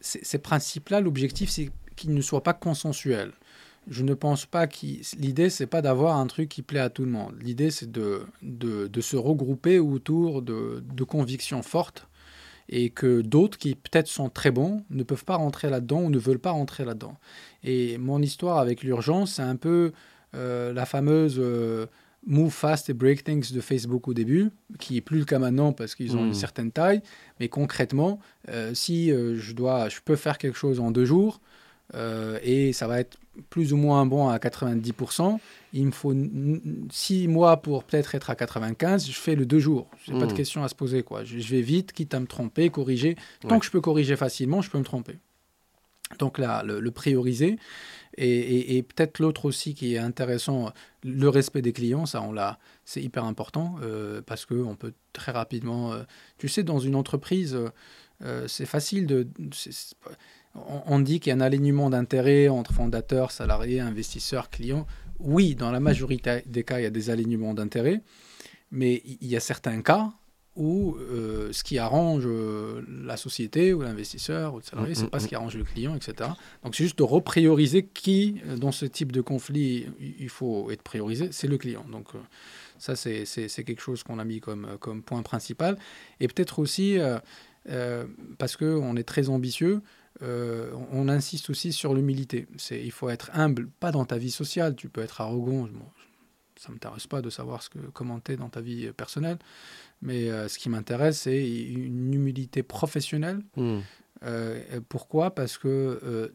ces, 0.00 0.20
ces 0.22 0.38
principes-là, 0.38 1.00
l'objectif, 1.00 1.50
c'est 1.50 1.70
qu'ils 1.96 2.14
ne 2.14 2.20
soient 2.20 2.42
pas 2.42 2.54
consensuels. 2.54 3.32
Je 3.88 4.02
ne 4.02 4.14
pense 4.14 4.44
pas 4.44 4.66
qu'il. 4.66 5.02
L'idée, 5.18 5.50
c'est 5.50 5.66
pas 5.66 5.82
d'avoir 5.82 6.16
un 6.16 6.26
truc 6.26 6.48
qui 6.48 6.62
plaît 6.62 6.80
à 6.80 6.90
tout 6.90 7.04
le 7.04 7.10
monde. 7.10 7.34
L'idée, 7.40 7.70
c'est 7.70 7.90
de, 7.90 8.26
se 9.00 9.16
regrouper 9.16 9.78
autour 9.78 10.42
de 10.42 11.04
convictions 11.04 11.62
fortes 11.62 12.08
et 12.68 12.90
que 12.90 13.20
d'autres 13.20 13.58
qui 13.58 13.74
peut-être 13.74 14.08
sont 14.08 14.28
très 14.28 14.50
bons 14.50 14.84
ne 14.90 15.02
peuvent 15.02 15.24
pas 15.24 15.36
rentrer 15.36 15.70
là-dedans 15.70 16.02
ou 16.02 16.10
ne 16.10 16.18
veulent 16.18 16.38
pas 16.38 16.50
rentrer 16.50 16.84
là-dedans. 16.84 17.16
Et 17.64 17.98
mon 17.98 18.20
histoire 18.20 18.58
avec 18.58 18.82
l'urgence, 18.82 19.34
c'est 19.34 19.42
un 19.42 19.56
peu 19.56 19.92
euh, 20.34 20.72
la 20.72 20.84
fameuse 20.84 21.36
euh, 21.38 21.86
move 22.26 22.52
fast 22.52 22.90
et 22.90 22.92
break 22.92 23.24
things 23.24 23.52
de 23.52 23.60
Facebook 23.60 24.08
au 24.08 24.14
début, 24.14 24.50
qui 24.78 24.98
est 24.98 25.00
plus 25.00 25.18
le 25.18 25.24
cas 25.24 25.38
maintenant 25.38 25.72
parce 25.72 25.94
qu'ils 25.94 26.16
ont 26.16 26.26
une 26.26 26.34
certaine 26.34 26.72
taille. 26.72 27.00
Mais 27.40 27.48
concrètement, 27.48 28.20
euh, 28.48 28.74
si 28.74 29.08
je 29.10 29.52
dois, 29.54 29.88
je 29.88 30.00
peux 30.04 30.16
faire 30.16 30.36
quelque 30.36 30.58
chose 30.58 30.80
en 30.80 30.90
deux 30.90 31.04
jours 31.04 31.40
euh, 31.94 32.38
et 32.42 32.72
ça 32.72 32.86
va 32.86 33.00
être 33.00 33.18
plus 33.50 33.72
ou 33.72 33.76
moins 33.76 34.04
bon 34.04 34.28
à 34.28 34.38
90%, 34.38 35.38
il 35.72 35.86
me 35.86 35.90
faut 35.92 36.12
n- 36.12 36.60
n- 36.64 36.88
six 36.90 37.28
mois 37.28 37.58
pour 37.62 37.84
peut-être 37.84 38.14
être 38.14 38.30
à 38.30 38.34
95. 38.34 39.06
Je 39.06 39.12
fais 39.12 39.34
le 39.36 39.46
deux 39.46 39.60
jours. 39.60 39.88
J'ai 40.04 40.12
pas 40.12 40.26
de 40.26 40.32
Mm. 40.32 40.36
question 40.36 40.64
à 40.64 40.68
se 40.68 40.74
poser 40.74 41.02
quoi. 41.02 41.24
Je, 41.24 41.38
je 41.38 41.48
vais 41.54 41.62
vite, 41.62 41.92
quitte 41.92 42.14
à 42.14 42.20
me 42.20 42.26
tromper, 42.26 42.68
corriger. 42.70 43.16
Tant 43.42 43.50
Ouais. 43.50 43.58
que 43.60 43.64
je 43.66 43.70
peux 43.70 43.80
corriger 43.80 44.16
facilement, 44.16 44.60
je 44.60 44.70
peux 44.70 44.78
me 44.78 44.84
tromper. 44.84 45.18
Donc 46.18 46.38
là, 46.38 46.62
le, 46.64 46.80
le 46.80 46.90
prioriser. 46.90 47.58
Et, 48.16 48.28
et- 48.28 48.76
et 48.78 48.82
peut-être 48.82 49.20
l'autre 49.20 49.44
aussi 49.44 49.74
qui 49.74 49.94
est 49.94 49.98
intéressant, 49.98 50.72
le 51.04 51.28
respect 51.28 51.62
des 51.62 51.72
clients, 51.72 52.06
ça 52.06 52.20
on 52.22 52.32
l'a, 52.32 52.58
c'est 52.84 53.00
hyper 53.02 53.22
important 53.24 53.76
euh, 53.82 54.20
parce 54.26 54.44
que 54.46 54.54
on 54.54 54.74
peut 54.74 54.94
très 55.12 55.30
rapidement, 55.30 55.92
euh, 55.92 56.02
tu 56.38 56.48
sais, 56.48 56.64
dans 56.64 56.80
une 56.80 56.96
entreprise, 56.96 57.56
euh, 58.24 58.48
c'est 58.48 58.66
facile 58.66 59.06
de, 59.06 59.28
on, 60.68 60.94
on 60.94 60.98
dit 61.00 61.20
qu'il 61.20 61.30
y 61.30 61.32
a 61.32 61.36
un 61.36 61.40
alignement 61.40 61.90
d'intérêts 61.90 62.48
entre 62.48 62.72
fondateurs, 62.72 63.30
salariés, 63.30 63.80
investisseurs, 63.80 64.50
clients. 64.50 64.86
Oui, 65.20 65.54
dans 65.54 65.70
la 65.70 65.80
majorité 65.80 66.42
des 66.46 66.64
cas, 66.64 66.78
il 66.78 66.84
y 66.84 66.86
a 66.86 66.90
des 66.90 67.10
alignements 67.10 67.54
d'intérêts, 67.54 68.02
mais 68.70 69.02
il 69.04 69.26
y 69.28 69.36
a 69.36 69.40
certains 69.40 69.82
cas 69.82 70.12
où 70.58 70.96
euh, 70.96 71.52
ce 71.52 71.62
qui 71.62 71.78
arrange 71.78 72.24
euh, 72.26 72.82
la 73.04 73.16
société 73.16 73.72
ou 73.72 73.82
l'investisseur 73.82 74.54
ou 74.54 74.58
le 74.58 74.64
salarié, 74.64 74.92
Mm, 74.92 74.94
c'est 74.96 75.04
mm, 75.04 75.10
pas 75.10 75.20
ce 75.20 75.24
mm. 75.24 75.28
qui 75.28 75.34
arrange 75.36 75.56
le 75.56 75.64
client, 75.64 75.94
etc. 75.94 76.30
Donc 76.64 76.74
c'est 76.74 76.82
juste 76.82 76.98
de 76.98 77.04
reprioriser 77.04 77.86
qui, 77.86 78.40
euh, 78.46 78.56
dans 78.56 78.72
ce 78.72 78.84
type 78.84 79.12
de 79.12 79.20
conflit, 79.20 79.86
il 80.00 80.28
faut 80.28 80.70
être 80.72 80.82
priorisé, 80.82 81.28
c'est 81.30 81.46
le 81.46 81.58
client. 81.58 81.84
Donc 81.90 82.08
euh, 82.14 82.18
ça, 82.78 82.96
c'est- 82.96 83.24
quelque 83.64 83.80
chose 83.80 84.02
qu'on 84.02 84.18
a 84.18 84.24
mis 84.24 84.40
comme, 84.40 84.66
comme 84.80 85.02
point 85.02 85.22
principal. 85.22 85.78
Et 86.20 86.26
peut-être 86.26 86.58
aussi, 86.58 86.98
parce 88.38 88.56
qu'on 88.56 88.96
est 88.96 89.02
très 89.02 89.28
ambitieux, 89.28 89.82
euh, 90.22 90.72
on 90.92 91.08
insiste 91.08 91.50
aussi 91.50 91.72
sur 91.72 91.94
l'humilité. 91.94 92.46
C'est- 92.56 92.82
Il 92.84 92.90
faut 92.92 93.08
être 93.08 93.30
humble, 93.34 93.68
pas 93.80 93.92
dans 93.92 94.04
ta 94.04 94.18
vie 94.18 94.30
sociale, 94.30 94.74
tu 94.76 94.88
peux 94.88 95.00
être 95.02 95.20
arrogant. 95.20 95.62
Bon, 95.68 95.86
ça 96.56 96.68
ne 96.68 96.74
m'intéresse 96.74 97.06
pas 97.06 97.22
de 97.22 97.30
savoir 97.30 97.62
ce 97.62 97.70
que 97.70 97.78
commenter 97.78 98.36
dans 98.36 98.48
ta 98.48 98.60
vie 98.60 98.90
personnelle, 98.92 99.38
mais 100.02 100.28
euh, 100.30 100.48
ce 100.48 100.58
qui 100.58 100.68
m'intéresse, 100.68 101.20
c'est 101.22 101.48
une 101.48 102.12
humilité 102.14 102.62
professionnelle. 102.62 103.40
Hmm. 103.56 103.78
Euh, 104.24 104.80
pourquoi? 104.88 105.30
Parce 105.34 105.56
que 105.58 106.32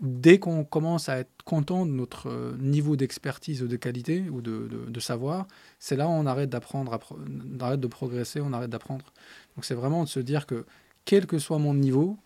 dès 0.00 0.38
qu'on 0.38 0.64
commence 0.64 1.08
à 1.08 1.18
être 1.18 1.30
content 1.44 1.84
de 1.86 1.90
notre 1.90 2.56
niveau 2.58 2.94
d'expertise 2.96 3.62
ou 3.62 3.68
de 3.68 3.76
qualité 3.76 4.24
ou 4.30 4.40
de, 4.40 4.68
de- 4.68 4.90
de 4.90 5.00
savoir, 5.00 5.46
c'est 5.80 5.96
là 5.96 6.06
où 6.06 6.10
on 6.10 6.26
arrête 6.26 6.50
d'apprendre, 6.50 6.98
on 7.12 7.60
arrête 7.60 7.80
de 7.80 7.86
progresser, 7.88 8.40
on 8.40 8.52
arrête 8.52 8.70
d'apprendre. 8.70 9.04
Donc 9.56 9.64
c'est 9.64 9.74
vraiment 9.74 10.04
de 10.04 10.08
se 10.08 10.20
dire 10.20 10.46
que 10.46 10.66
quel 11.04 11.26
que 11.26 11.38
soit 11.38 11.58
mon 11.58 11.74
niveau, 11.74 12.16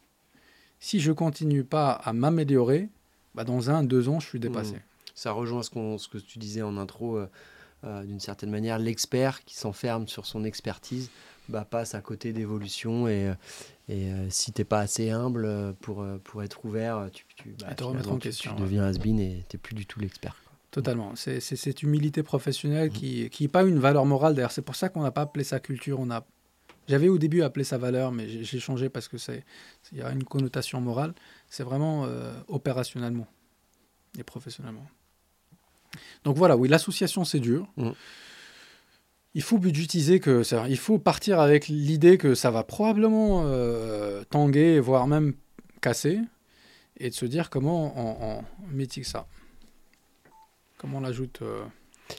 si 0.82 0.98
je 0.98 1.12
continue 1.12 1.62
pas 1.62 1.92
à 1.92 2.12
m'améliorer, 2.12 2.88
bah 3.36 3.44
dans 3.44 3.70
un, 3.70 3.84
deux 3.84 4.08
ans, 4.08 4.18
je 4.18 4.26
suis 4.26 4.40
dépassé. 4.40 4.74
Mhm. 4.74 4.80
Ça 5.14 5.30
rejoint 5.30 5.62
ce, 5.62 5.70
que 5.70 6.18
tu 6.18 6.40
disais 6.40 6.60
en 6.62 6.76
intro, 6.76 7.18
euh, 7.18 7.28
euh, 7.84 8.02
d'une 8.04 8.18
certaine 8.18 8.50
manière, 8.50 8.78
l'expert 8.80 9.44
qui 9.44 9.54
s'enferme 9.54 10.08
sur 10.08 10.26
son 10.26 10.44
expertise 10.44 11.08
bah, 11.48 11.64
passe 11.64 11.94
à 11.94 12.00
côté 12.00 12.32
d'évolution 12.32 13.06
et, 13.06 13.28
euh, 13.28 13.34
et 13.88 14.12
euh, 14.12 14.26
si 14.28 14.50
t'es 14.50 14.64
pas 14.64 14.80
assez 14.80 15.10
humble 15.10 15.74
pour, 15.80 16.04
pour 16.24 16.42
être 16.42 16.64
ouvert, 16.64 17.08
tu, 17.12 17.26
tu, 17.36 17.54
bah, 17.60 17.74
te 17.74 17.84
remettre 17.84 18.10
en 18.10 18.18
question, 18.18 18.52
tu 18.56 18.62
deviens 18.62 18.82
has-been 18.84 19.20
et 19.20 19.44
t'es 19.48 19.58
plus 19.58 19.76
du 19.76 19.86
tout 19.86 20.00
l'expert. 20.00 20.34
Totalement. 20.72 21.12
C'est 21.14 21.38
cette 21.40 21.82
humilité 21.82 22.22
professionnelle 22.24 22.88
Mhm. 22.88 22.94
qui 22.94 23.30
qui 23.30 23.44
n'est 23.44 23.48
pas 23.48 23.62
une 23.62 23.78
valeur 23.78 24.04
morale. 24.06 24.34
D'ailleurs, 24.34 24.52
c'est 24.52 24.62
pour 24.62 24.74
ça 24.74 24.88
qu'on 24.88 25.02
n'a 25.02 25.10
pas 25.12 25.20
appelé 25.20 25.44
ça 25.44 25.60
culture. 25.60 26.00
On 26.00 26.10
a, 26.10 26.24
j'avais 26.88 27.08
au 27.08 27.18
début 27.18 27.42
appelé 27.42 27.64
ça 27.64 27.78
valeur, 27.78 28.12
mais 28.12 28.28
j'ai 28.44 28.60
changé 28.60 28.88
parce 28.88 29.08
que 29.08 29.18
c'est 29.18 29.44
il 29.92 29.98
y 29.98 30.02
a 30.02 30.10
une 30.12 30.24
connotation 30.24 30.80
morale. 30.80 31.14
C'est 31.48 31.62
vraiment 31.64 32.04
euh, 32.06 32.32
opérationnellement 32.48 33.26
et 34.18 34.22
professionnellement. 34.22 34.86
Donc 36.24 36.36
voilà, 36.36 36.56
oui, 36.56 36.68
l'association 36.68 37.24
c'est 37.24 37.40
dur. 37.40 37.68
Mhm. 37.76 37.94
Il 39.34 39.42
faut 39.42 39.56
budgétiser 39.58 40.20
que 40.20 40.42
ça. 40.42 40.68
Il 40.68 40.76
faut 40.76 40.98
partir 40.98 41.40
avec 41.40 41.68
l'idée 41.68 42.18
que 42.18 42.34
ça 42.34 42.50
va 42.50 42.64
probablement 42.64 43.44
euh, 43.46 44.24
tanguer, 44.24 44.78
voire 44.78 45.06
même 45.06 45.32
casser, 45.80 46.20
et 46.98 47.08
de 47.08 47.14
se 47.14 47.24
dire 47.24 47.48
comment 47.48 47.94
on, 47.96 48.40
on 48.40 49.04
ça. 49.04 49.26
Comment 50.76 50.98
on 50.98 51.00
l'ajoute. 51.00 51.40
euh, 51.42 51.64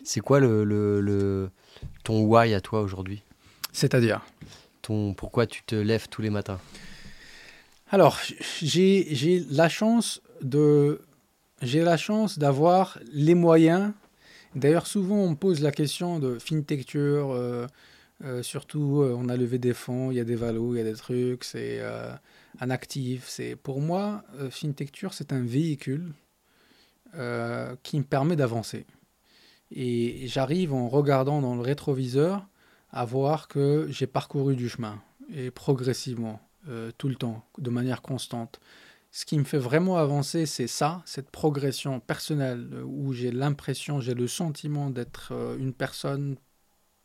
C'est 0.03 0.21
quoi 0.21 0.39
le, 0.39 0.63
le, 0.63 1.01
le- 1.01 1.51
ton 2.03 2.21
why 2.23 2.53
à 2.55 2.61
toi 2.61 2.81
aujourd'hui? 2.81 3.21
C'est-à-dire 3.73 4.21
ton, 4.81 5.13
Pourquoi 5.13 5.45
tu 5.45 5.63
te 5.63 5.75
lèves 5.75 6.07
tous 6.09 6.21
les 6.21 6.29
matins 6.29 6.59
Alors, 7.89 8.19
j'ai 8.61 9.45
la 9.49 9.67
chance 9.67 10.21
de 10.41 11.01
j'ai 11.61 11.81
la 11.81 11.95
chance 11.97 12.39
d'avoir 12.39 12.99
les 13.13 13.35
moyens. 13.35 13.91
D'ailleurs, 14.55 14.85
souvent 14.87 15.15
on 15.15 15.31
me 15.31 15.35
pose 15.35 15.61
la 15.61 15.71
question 15.71 16.19
de 16.19 16.39
fintecture. 16.39 17.31
euh, 17.31 17.67
euh, 18.23 18.41
surtout, 18.41 19.01
euh, 19.01 19.15
on 19.17 19.27
a 19.27 19.35
levé 19.35 19.57
des 19.57 19.73
fonds, 19.73 20.11
il 20.11 20.17
y 20.17 20.19
a 20.19 20.23
des 20.23 20.35
valos, 20.35 20.75
il 20.75 20.77
y 20.77 20.81
a 20.81 20.83
des 20.83 20.95
trucs, 20.95 21.43
c'est 21.43 21.79
euh, 21.81 22.13
un 22.59 22.69
actif. 22.69 23.25
C'est 23.27 23.55
pour 23.55 23.81
moi, 23.81 24.23
euh, 24.39 24.49
fintecture, 24.49 25.13
c'est 25.13 25.33
un 25.33 25.43
véhicule 25.43 26.13
qui 27.83 27.99
me 27.99 28.03
permet 28.03 28.35
d'avancer. 28.35 28.87
Et 29.69 30.27
j'arrive 30.27 30.73
en 30.73 30.89
regardant 30.89 31.41
dans 31.41 31.53
le 31.53 31.61
rétroviseur 31.61 32.47
à 32.93 33.05
voir 33.05 33.47
que 33.47 33.87
j'ai 33.89 34.07
parcouru 34.07 34.55
du 34.55 34.69
chemin, 34.69 35.01
et 35.33 35.51
progressivement, 35.51 36.39
euh, 36.69 36.91
tout 36.97 37.09
le 37.09 37.15
temps, 37.15 37.43
de 37.57 37.69
manière 37.69 38.01
constante. 38.01 38.59
Ce 39.11 39.25
qui 39.25 39.37
me 39.37 39.43
fait 39.43 39.57
vraiment 39.57 39.97
avancer, 39.97 40.45
c'est 40.45 40.67
ça, 40.67 41.01
cette 41.05 41.29
progression 41.29 41.99
personnelle, 41.99 42.69
euh, 42.73 42.83
où 42.83 43.13
j'ai 43.13 43.31
l'impression, 43.31 43.99
j'ai 43.99 44.13
le 44.13 44.27
sentiment 44.27 44.89
d'être 44.89 45.33
une 45.59 45.73
personne 45.73 46.37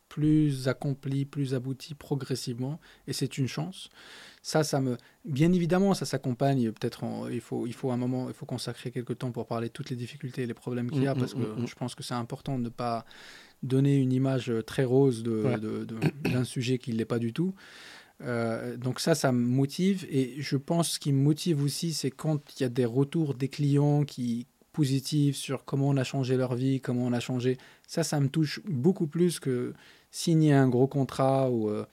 plus 0.09 0.69
accomplie, 0.69 1.25
plus 1.25 1.55
aboutie 1.55 1.95
progressivement, 1.95 2.81
et 3.07 3.13
c'est 3.13 3.39
une 3.39 3.49
chance. 3.49 3.91
Ça, 4.43 4.65
ça 4.65 4.81
me, 4.81 4.97
bien 5.25 5.53
évidemment, 5.53 5.95
ça 5.95 6.07
s'accompagne. 6.07 6.73
Peut-être, 6.73 7.05
il 7.31 7.41
faut, 7.41 7.67
il 7.67 7.75
faut 7.75 7.91
un 7.91 7.97
moment, 7.97 8.29
il 8.29 8.35
faut 8.35 8.47
consacrer 8.47 8.91
quelques 8.91 9.19
temps 9.19 9.31
pour 9.31 9.47
parler 9.47 9.69
de 9.69 9.73
toutes 9.73 9.91
les 9.91 9.97
difficultés 9.97 10.43
et 10.43 10.47
les 10.47 10.55
problèmes 10.55 10.91
qu'il 10.91 11.03
y 11.03 11.07
a, 11.07 11.15
mm, 11.15 11.17
mm, 11.17 11.21
parce 11.21 11.35
que 11.35 11.39
mm, 11.39 11.67
je 11.67 11.75
pense 11.75 11.95
que 11.95 12.03
c'est 12.03 12.15
important 12.15 12.59
de 12.59 12.65
ne 12.65 12.69
pas 12.69 13.05
donner 13.63 13.97
une 13.97 14.13
image 14.13 14.53
très 14.67 14.85
rose 14.85 15.23
d'un 15.23 15.59
de, 15.59 15.85
de, 15.85 16.45
sujet 16.45 16.79
qui 16.79 16.93
ne 16.93 16.97
l'est 16.97 17.05
pas 17.05 17.19
du 17.19 17.33
tout. 17.33 17.55
Euh, 18.21 18.77
donc 18.77 19.01
ça, 19.01 19.15
ça 19.15 19.33
me 19.33 19.45
motive. 19.45 20.07
Et 20.11 20.35
je 20.39 20.57
pense 20.57 20.93
ce 20.93 20.99
qui 20.99 21.13
me 21.13 21.23
motive 21.23 21.63
aussi, 21.63 21.93
c'est 21.93 22.11
quand 22.11 22.41
il 22.59 22.63
y 22.63 22.67
a 22.67 22.69
des 22.69 22.85
retours 22.85 23.35
des 23.35 23.49
clients 23.49 24.05
qui 24.05 24.47
positifs 24.73 25.37
sur 25.37 25.65
comment 25.65 25.89
on 25.89 25.97
a 25.97 26.05
changé 26.05 26.37
leur 26.37 26.55
vie, 26.55 26.81
comment 26.81 27.05
on 27.05 27.13
a 27.13 27.21
changé. 27.21 27.59
Ça, 27.87 28.05
ça 28.05 28.21
me 28.21 28.29
touche 28.29 28.61
beaucoup 28.65 29.09
plus 29.09 29.41
que 29.41 29.75
signer 30.13 30.53
un 30.53 30.69
gros 30.69 30.87
contrat 30.87 31.51
ou, 31.51 31.69
euh, 31.69 31.85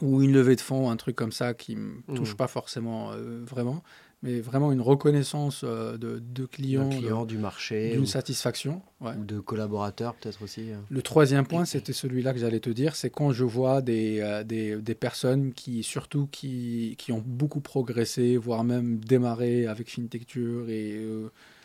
ou 0.00 0.22
une 0.22 0.32
levée 0.32 0.54
de 0.54 0.60
fonds, 0.60 0.88
un 0.90 0.96
truc 0.96 1.16
comme 1.16 1.32
ça 1.32 1.52
qui 1.52 1.74
ne 1.74 1.80
me 1.80 2.14
touche 2.14 2.34
mmh. 2.34 2.36
pas 2.36 2.46
forcément 2.46 3.10
euh, 3.12 3.42
vraiment, 3.44 3.82
mais 4.22 4.40
vraiment 4.40 4.70
une 4.72 4.80
reconnaissance 4.80 5.62
euh, 5.64 5.96
de, 5.96 6.18
de, 6.18 6.46
clients. 6.46 6.88
client, 6.88 7.24
du 7.24 7.38
marché. 7.38 7.92
D'une 7.92 8.06
satisfaction. 8.06 8.82
Ou 9.00 9.24
de 9.24 9.40
collaborateurs 9.40 10.14
peut-être 10.14 10.42
aussi. 10.42 10.68
Le 10.90 11.02
troisième 11.02 11.46
point, 11.46 11.64
c'était 11.64 11.94
celui-là 11.94 12.34
que 12.34 12.38
j'allais 12.38 12.60
te 12.60 12.70
dire, 12.70 12.96
c'est 12.96 13.10
quand 13.10 13.32
je 13.32 13.44
vois 13.44 13.80
des, 13.80 14.42
des, 14.44 14.76
des, 14.76 14.94
personnes 14.94 15.54
qui, 15.54 15.82
surtout, 15.82 16.28
qui, 16.30 16.96
qui 16.98 17.12
ont 17.12 17.22
beaucoup 17.24 17.60
progressé, 17.60 18.36
voire 18.36 18.62
même 18.62 18.98
démarré 18.98 19.66
avec 19.66 19.90
Fintecture 19.90 20.68
et 20.68 21.00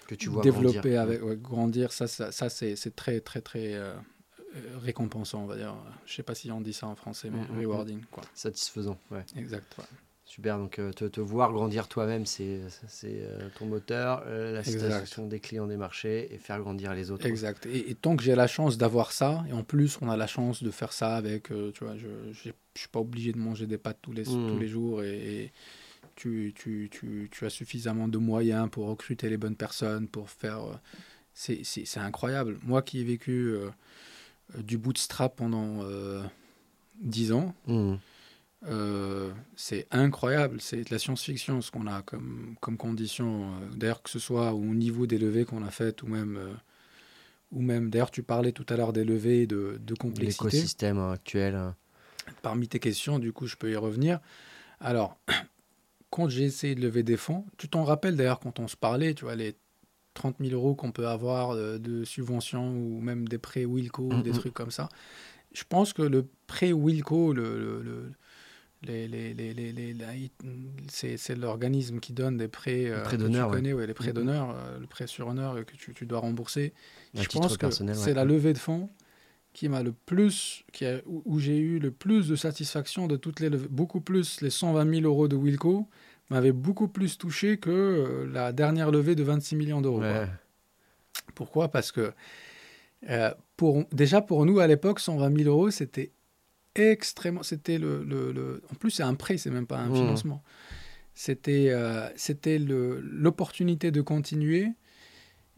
que 0.08 0.16
tu 0.16 0.30
vois 0.30 0.44
développer 0.44 0.94
grandir. 0.94 1.02
avec 1.02 1.42
grandir, 1.42 1.92
ça, 1.92 2.08
ça, 2.08 2.32
ça 2.32 2.50
c'est 2.50 2.96
très, 2.96 3.20
très, 3.20 3.42
très 3.42 3.74
euh, 3.74 4.78
récompensant, 4.78 5.44
on 5.44 5.46
va 5.46 5.58
dire. 5.58 5.76
Je 6.06 6.14
sais 6.14 6.24
pas 6.24 6.36
si 6.36 6.52
on 6.52 6.62
dit 6.62 6.74
ça 6.74 6.88
en 6.88 6.96
français, 6.96 7.30
mais 7.30 7.40
mm, 7.40 7.56
mm, 7.56 7.60
rewarding. 7.60 8.02
Quoi. 8.12 8.24
Satisfaisant, 8.34 8.98
ouais. 9.12 9.26
Exact. 9.36 9.76
Super, 10.26 10.58
donc 10.58 10.80
euh, 10.80 10.92
te, 10.92 11.06
te, 11.06 11.22
voir 11.22 11.54
grandir 11.54 11.88
toi-même, 11.88 12.26
c'est 12.26 12.62
euh, 13.04 13.50
ton 13.60 13.68
moteur, 13.68 14.26
la 14.28 14.64
satisfaction 14.64 15.28
des 15.28 15.40
clients 15.40 15.68
des 15.68 15.78
marchés 15.78 16.34
et 16.34 16.40
faire 16.40 16.60
grandir 16.60 16.94
les 16.96 17.12
autres. 17.12 17.26
Exact. 17.26 17.68
Et, 17.68 17.94
tant 17.96 18.16
que 18.16 18.24
j'ai 18.24 18.36
la 18.36 18.48
chance 18.48 18.78
d'avoir 18.78 19.12
ça, 19.12 19.44
et 19.50 19.54
en 19.54 19.64
plus 19.64 20.00
on 20.02 20.10
a 20.10 20.18
la 20.18 20.28
chance 20.28 20.64
de 20.64 20.72
faire 20.72 20.94
ça 20.94 21.16
avec, 21.16 21.50
tu 21.50 21.84
vois, 21.84 21.96
je 21.96 22.08
ne 22.08 22.34
suis 22.34 22.90
pas 22.92 23.00
obligé 23.00 23.34
de 23.34 23.38
manger 23.38 23.68
des 23.68 23.78
pâtes 23.78 24.00
tous 24.02 24.14
les, 24.14 24.24
mm. 24.24 24.52
tous 24.52 24.60
les 24.60 24.68
jours 24.68 25.04
et, 25.04 25.52
tu, 26.16 26.54
tu, 26.56 26.90
tu, 26.90 27.30
tu, 27.30 27.46
as 27.46 27.50
suffisamment 27.50 28.08
de 28.08 28.18
moyens 28.18 28.70
pour 28.70 28.88
recruter 28.88 29.30
les 29.30 29.38
bonnes 29.38 29.58
personnes, 29.58 30.08
pour 30.08 30.30
faire... 30.30 30.62
c'est 31.34 31.98
incroyable. 31.98 32.58
Moi 32.64 32.82
qui 32.82 33.02
ai 33.02 33.04
vécu 33.04 33.54
euh, 34.54 34.62
du 34.62 34.78
bootstrap 34.78 35.36
pendant 35.36 35.84
euh, 35.84 36.22
10 37.02 37.32
ans. 37.32 37.56
Mmh. 37.68 37.96
Euh, 38.68 39.32
c'est 39.56 39.88
incroyable, 39.92 40.60
c'est 40.60 40.84
de 40.84 40.92
la 40.92 41.00
science-fiction 41.00 41.62
ce 41.62 41.72
qu'on 41.72 41.88
a 41.88 42.02
comme, 42.02 42.56
comme 42.62 42.78
condition. 42.78 43.46
Euh, 43.46 43.76
d'ailleurs, 43.76 44.02
que 44.02 44.10
ce 44.10 44.20
soit 44.20 44.54
au 44.54 44.64
niveau 44.64 45.06
des 45.06 45.18
levées 45.18 45.46
qu'on 45.46 45.64
a 45.64 45.72
faites 45.72 46.02
ou 46.04 46.08
même, 46.08 46.40
ou 47.52 47.62
même 47.62 47.90
d'ailleurs, 47.90 48.12
tu 48.12 48.24
parlais 48.24 48.52
tout 48.52 48.66
à 48.70 48.76
l'heure 48.76 48.94
des 48.94 49.04
levées 49.04 49.48
de, 49.48 49.80
de 49.80 49.94
complexité. 49.94 50.46
L'écosystème 50.46 51.00
actuel. 51.00 51.74
Parmi 52.42 52.68
tes 52.68 52.80
questions, 52.80 53.20
du 53.20 53.32
coup, 53.32 53.46
je 53.48 53.56
peux 53.56 53.72
y 53.72 53.76
revenir. 53.76 54.20
Alors, 54.80 55.18
quand 56.10 56.30
j'ai 56.30 56.44
essayé 56.44 56.76
de 56.76 56.82
lever 56.82 57.04
des 57.04 57.18
fonds, 57.18 57.46
tu 57.58 57.70
t'en 57.70 57.84
rappelles 57.84 58.16
d'ailleurs 58.16 58.40
quand 58.40 58.60
on 58.60 58.68
se 58.68 58.78
parlait, 58.78 59.14
tu 59.14 59.26
vois, 59.26 59.36
les 59.36 59.56
30 60.16 60.38
000 60.40 60.54
euros 60.54 60.76
qu'on 60.76 60.92
peut 60.92 61.08
avoir 61.08 61.56
de, 61.56 62.04
subventions 62.06 62.72
ou 62.72 63.02
même 63.02 63.28
des 63.28 63.38
prêts 63.38 63.66
Wilco 63.66 64.04
ou 64.04 64.22
des 64.22 64.32
trucs 64.32 64.54
comme 64.54 64.72
ça. 64.72 64.90
Je 65.54 65.64
pense 65.68 65.94
que 65.94 66.02
le 66.02 66.28
prêt 66.48 66.72
Wilco, 66.72 67.34
le, 67.34 67.82
le, 67.82 68.12
les, 68.84 69.08
les, 69.08 69.34
les, 69.34 69.96
c'est 70.88 71.36
l'organisme 71.36 72.00
qui 72.00 72.14
donne 72.14 72.38
des 72.38 72.48
prêts, 72.48 72.86
euh, 72.88 73.04
d'honneur. 73.18 73.50
Ouais. 73.50 73.62
les 73.62 73.94
prêts 73.94 74.14
d'honneur, 74.14 74.56
euh, 74.56 74.80
le 74.80 74.88
prêt 74.88 75.08
sur 75.08 75.28
honneur 75.28 75.66
que 75.66 75.76
tu, 75.76 75.94
tu 75.94 76.06
dois 76.06 76.20
rembourser. 76.20 76.74
je 77.14 77.28
pense 77.28 77.58
que 77.58 77.70
c'est 77.70 78.14
la 78.14 78.26
levée 78.26 78.54
de 78.54 78.58
fonds 78.58 78.90
qui 79.54 79.70
m'a 79.70 79.82
le 79.82 79.94
plus, 79.94 80.66
qui 80.74 80.86
a, 80.86 81.00
où, 81.06 81.40
j'ai 81.40 81.58
eu 81.58 81.80
le 81.80 81.90
plus 81.90 82.28
de 82.28 82.36
satisfaction 82.36 83.08
de 83.08 83.16
toutes 83.16 83.40
les 83.40 83.50
levées, 83.50 83.70
beaucoup 83.70 84.02
plus 84.02 84.42
les 84.42 84.50
120 84.50 84.96
000 84.96 85.06
euros 85.06 85.30
de 85.30 85.38
Wilco 85.38 85.88
m'avait 86.30 86.52
beaucoup 86.52 86.90
plus 86.90 87.18
touché 87.18 87.58
que 87.58 87.70
euh, 87.72 88.30
la 88.32 88.52
dernière 88.52 88.92
levée 88.92 89.16
de 89.16 89.24
26 89.24 89.56
millions 89.56 89.82
d'euros. 89.82 90.02
Pourquoi? 91.36 91.70
Parce 91.70 91.94
que 91.94 92.12
euh, 93.10 93.34
pour, 93.56 93.86
déjà 93.94 94.22
pour 94.22 94.46
nous 94.46 94.60
à 94.60 94.68
l'époque, 94.68 95.00
120 95.00 95.38
000 95.38 95.50
euros, 95.50 95.72
c'était 95.72 96.12
extrêmement. 96.76 97.44
C'était 97.44 97.78
le, 97.78 98.04
le, 98.04 98.62
En 98.72 98.76
plus, 98.76 98.92
c'est 98.92 99.04
un 99.04 99.16
prêt, 99.16 99.38
c'est 99.38 99.52
même 99.52 99.68
pas 99.68 99.78
un 99.78 99.90
mmh. 99.90 99.96
financement. 99.96 100.44
C'était 101.14 101.70
euh, 101.70 102.10
c'était 102.16 102.60
l'opportunité 102.60 103.92
de 103.92 104.02
continuer. 104.02 104.70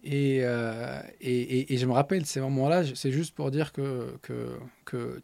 Et, 0.04 0.38
et, 0.38 1.74
et, 1.74 1.78
je 1.78 1.86
me 1.86 1.92
rappelle 1.92 2.26
ces 2.26 2.40
moments-là, 2.40 2.84
c'est 2.96 3.12
juste 3.12 3.36
pour 3.36 3.52
dire 3.52 3.74
que, 3.74 4.16
que, 4.22 4.58
que, 4.86 5.22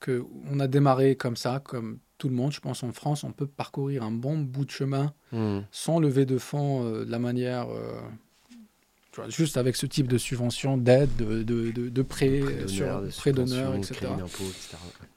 que 0.00 0.24
on 0.50 0.58
a 0.58 0.66
démarré 0.66 1.14
comme 1.14 1.36
ça, 1.36 1.60
comme 1.64 2.00
tout 2.20 2.28
le 2.28 2.34
monde, 2.34 2.52
je 2.52 2.60
pense 2.60 2.82
en 2.82 2.92
France, 2.92 3.24
on 3.24 3.32
peut 3.32 3.46
parcourir 3.46 4.02
un 4.04 4.12
bon 4.12 4.38
bout 4.38 4.64
de 4.64 4.70
chemin 4.70 5.14
hmm. 5.32 5.60
sans 5.72 5.98
lever 5.98 6.26
de 6.26 6.38
fonds 6.38 6.84
euh, 6.84 7.04
de 7.04 7.10
la 7.10 7.18
manière, 7.18 7.68
euh, 9.18 9.30
juste 9.30 9.56
avec 9.56 9.76
ce 9.76 9.86
type 9.86 10.08
de 10.08 10.18
subvention, 10.18 10.76
d'aide, 10.76 11.14
de, 11.16 11.42
de, 11.42 11.70
de, 11.70 12.02
prêts, 12.02 12.40
prêt 13.16 13.32
d'honneur, 13.32 13.74
etc. 13.74 14.06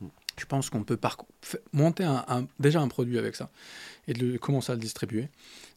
Hmm. 0.02 0.07
Je 0.40 0.45
pense 0.45 0.70
qu'on 0.70 0.84
peut 0.84 0.99
monter 1.74 2.03
un, 2.03 2.48
déjà 2.60 2.82
un 2.82 2.88
produit 2.88 3.20
avec 3.20 3.36
ça 3.36 3.52
et 4.07 4.14
de 4.14 4.38
commencer 4.38 4.72
à 4.72 4.76
le 4.76 4.82
distribuer. 4.82 5.30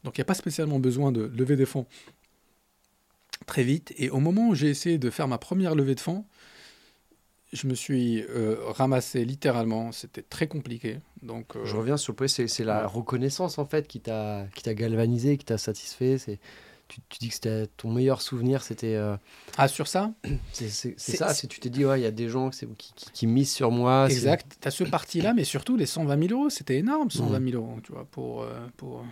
Donc 0.03 0.17
il 0.17 0.21
n'y 0.21 0.23
a 0.23 0.25
pas 0.25 0.33
spécialement 0.33 0.79
besoin 0.79 1.11
de 1.11 1.31
lever 1.35 1.55
des 1.55 1.67
fonds 1.67 1.85
très 3.45 3.63
vite. 3.63 3.93
Et 3.97 4.09
au 4.09 4.19
moment 4.19 4.49
où 4.49 4.55
j'ai 4.55 4.69
essayé 4.69 4.97
de 4.97 5.09
faire 5.09 5.27
ma 5.27 5.37
première 5.37 5.75
levée 5.75 5.95
de 5.95 5.99
fonds, 5.99 6.25
je 7.53 7.67
me 7.67 7.75
suis 7.75 8.23
euh, 8.23 8.57
ramassé 8.61 9.23
littéralement, 9.23 9.91
c'était 9.91 10.21
très 10.21 10.47
compliqué. 10.47 10.99
Donc, 11.21 11.55
euh, 11.55 11.65
Je 11.65 11.75
reviens 11.75 11.97
sur 11.97 12.11
le 12.11 12.15
point, 12.17 12.27
c'est 12.27 12.63
la 12.63 12.87
reconnaissance 12.87 13.57
en 13.57 13.65
fait 13.65 13.87
qui 13.87 14.01
t'a 14.01 14.47
galvanisé, 14.65 15.37
qui 15.37 15.45
t'a 15.45 15.57
satisfait. 15.57 16.17
Tu, 16.87 17.01
tu, 17.09 17.19
dis 17.19 17.27
que 17.29 17.33
c'était 17.33 17.67
ton 17.77 17.91
meilleur 17.91 18.21
souvenir, 18.21 18.61
c'était. 18.63 18.95
Euh, 18.95 19.15
ah, 19.57 19.67
sur 19.67 19.87
ça 19.87 20.11
C'est 20.53 20.97
ça, 20.97 21.33
tu 21.33 21.59
t'es 21.59 21.69
dit, 21.69 21.85
ouais, 21.85 21.99
il 21.99 22.03
y 22.03 22.07
a 22.07 22.11
des 22.11 22.29
gens 22.29 22.49
qui, 22.49 22.65
qui, 22.77 22.93
qui, 23.11 23.27
misent 23.27 23.51
sur 23.51 23.71
moi. 23.71 24.07
Exact, 24.09 24.57
tu 24.61 24.67
as 24.67 24.71
ce 24.71 24.83
parti-là, 24.83 25.33
mais 25.33 25.43
surtout 25.43 25.77
les 25.77 25.85
120 25.85 26.27
000 26.27 26.39
euros, 26.39 26.49
c'était 26.49 26.77
énorme, 26.77 27.11
120 27.11 27.51
000 27.51 27.63
euros, 27.63 27.79
tu 27.83 27.91
vois, 27.91 28.05
pour. 28.05 28.45
pour... 28.77 29.03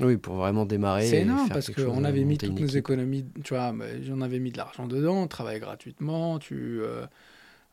Oui, 0.00 0.16
pour 0.16 0.36
vraiment 0.36 0.64
démarrer. 0.64 1.08
C'est 1.08 1.22
énorme 1.22 1.48
parce 1.48 1.70
qu'on 1.70 2.04
avait 2.04 2.22
mis 2.22 2.38
toutes 2.38 2.58
nos 2.58 2.66
économies, 2.66 3.24
tu 3.42 3.54
vois, 3.54 3.74
j'en 4.02 4.20
avais 4.20 4.38
mis 4.38 4.52
de 4.52 4.56
l'argent 4.56 4.86
dedans, 4.86 5.22
on 5.22 5.26
travaillait 5.26 5.60
gratuitement, 5.60 6.38
tu 6.38 6.82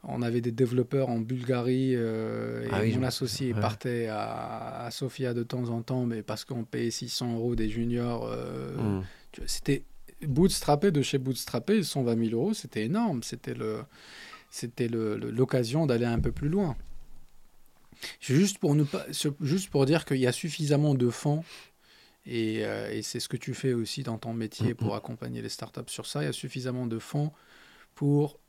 on 0.08 0.22
avait 0.22 0.42
des 0.42 0.52
développeurs 0.52 1.10
en 1.10 1.20
Bulgarie 1.20 1.94
euh, 1.96 2.66
et 2.66 2.70
ah 2.72 2.98
mon 2.98 3.04
associé 3.04 3.54
partait 3.54 4.08
à, 4.10 4.88
Sofia 4.92 5.34
de 5.34 5.44
temps 5.44 5.70
en 5.70 5.82
temps, 5.82 6.06
mais 6.06 6.22
parce 6.22 6.46
qu'on 6.46 6.64
payait 6.64 6.92
600 6.92 7.36
euros 7.36 7.56
des 7.56 7.70
juniors. 7.70 8.28
Euh, 8.32 8.76
hmm. 8.78 9.04
C'était 9.46 9.84
bootstrappé 10.22 10.92
de 10.92 11.02
chez 11.02 11.18
bootstrappé, 11.18 11.84
120 11.84 12.30
000 12.30 12.36
euros, 12.36 12.54
c'était 12.54 12.84
énorme. 12.86 13.24
C'était 13.24 13.54
le, 13.54 13.84
c'était 14.50 14.88
l'occasion 14.88 15.86
d'aller 15.86 16.06
un 16.06 16.20
peu 16.20 16.32
plus 16.32 16.50
loin. 16.50 16.76
Juste 18.20 18.58
pour, 18.58 18.76
nous 18.76 18.86
pas, 18.86 19.06
juste 19.42 19.70
pour 19.70 19.86
dire 19.86 20.06
qu'il 20.06 20.18
y 20.18 20.28
a 20.28 20.32
suffisamment 20.32 20.96
de 20.96 21.10
fonds, 21.10 21.44
et, 22.26 22.66
euh, 22.66 22.92
et 22.92 23.02
c'est 23.02 23.20
ce 23.20 23.30
que 23.30 23.38
tu 23.38 23.54
fais 23.54 23.74
aussi 23.74 24.04
dans 24.04 24.18
ton 24.18 24.34
métier 24.34 24.74
hmm, 24.74 24.78
pour 24.78 24.94
hmm. 24.94 24.98
accompagner 24.98 25.42
les 25.42 25.50
startups 25.50 25.82
sur 25.88 26.06
ça, 26.06 26.24
il 26.24 26.26
y 26.26 26.30
a 26.30 26.34
suffisamment 26.34 26.88
de 26.88 27.00
fonds 27.00 27.32
pour 27.94 28.40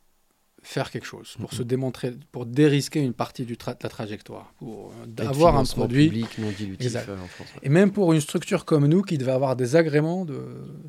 faire 0.68 0.90
quelque 0.90 1.06
chose, 1.06 1.36
pour 1.38 1.50
Mhm. 1.52 1.58
se 1.58 1.62
démontrer, 1.62 2.12
pour 2.32 2.44
dérisquer 2.44 3.00
une 3.00 3.12
partie 3.12 3.44
du 3.44 3.54
tra- 3.54 3.72
de 3.74 3.78
la 3.84 3.88
trajectoire, 3.88 4.52
pour 4.58 4.90
euh, 5.00 5.06
de 5.06 5.22
avoir 5.22 5.56
un 5.56 5.62
produit. 5.64 6.06
public 6.08 6.38
non 6.38 6.50
dilutif 6.50 6.84
Exact. 6.86 7.08
euh, 7.08 7.14
en 7.14 7.26
France. 7.28 7.46
ouais. 7.54 7.60
Et 7.62 7.68
même 7.68 7.92
pour 7.92 8.12
une 8.12 8.20
structure 8.20 8.64
comme 8.64 8.86
nous 8.88 9.02
qui 9.02 9.16
devait 9.16 9.30
avoir 9.30 9.54
des 9.54 9.76
agréments 9.76 10.24
de- 10.24 10.42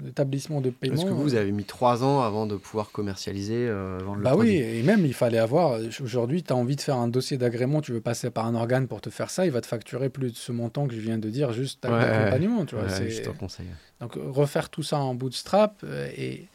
d'établissement 0.04 0.62
de, 0.62 0.72
paiement. 0.72 0.95
Parce 0.95 1.08
que 1.08 1.14
vous 1.14 1.36
avez 1.36 1.52
mis 1.52 1.64
trois 1.64 2.04
ans 2.04 2.22
avant 2.22 2.48
de 2.48 2.56
pouvoir 2.56 2.91
commercialiser, 2.91 3.68
euh, 3.68 3.99
vendre 4.04 4.24
Bah 4.24 4.32
le 4.32 4.38
oui, 4.38 4.45
produit. 4.60 4.80
et 4.80 4.84
même 4.84 5.06
il 5.06 5.14
fallait 5.14 5.38
avoir. 5.38 5.80
Aujourd'hui, 6.02 6.41
tu 6.41 6.52
as 6.52 6.56
envie 6.56 6.76
de 6.76 6.82
faire 6.82 6.98
un 6.98 7.08
dossier 7.08 7.38
d'agrément, 7.38 7.82
tu 7.82 7.91
veux 7.91 8.02
passer 8.02 8.32
par 8.32 8.48
un 8.48 8.56
organe 8.56 8.88
pour 8.88 8.99
te 9.02 9.12
faire 9.12 9.30
ça, 9.30 9.45
il 9.45 9.52
va 9.52 9.62
te 9.62 9.68
facturer 9.68 10.10
plus 10.10 10.32
de 10.32 10.38
ce 10.38 10.52
montant 10.52 10.88
que 10.88 10.95
je 10.95 10.99
viens 11.02 11.20
de 11.20 11.30
dire, 11.30 11.54
juste 11.54 11.86
Ouais, 11.86 11.91
tu 12.66 12.76
vois. 12.76 12.86
Ouais, 12.86 13.10
je 13.12 13.22
te 13.22 13.30
conseille. 13.30 13.68
Donc 14.02 14.18
euh, 14.18 14.22
refaire 14.30 14.70
tout 14.70 14.84
ça 14.84 14.98
en 14.99 15.14
bootstrap 15.16 15.82
euh, 15.84 16.10
et 16.18 16.41
euh, 16.41 16.45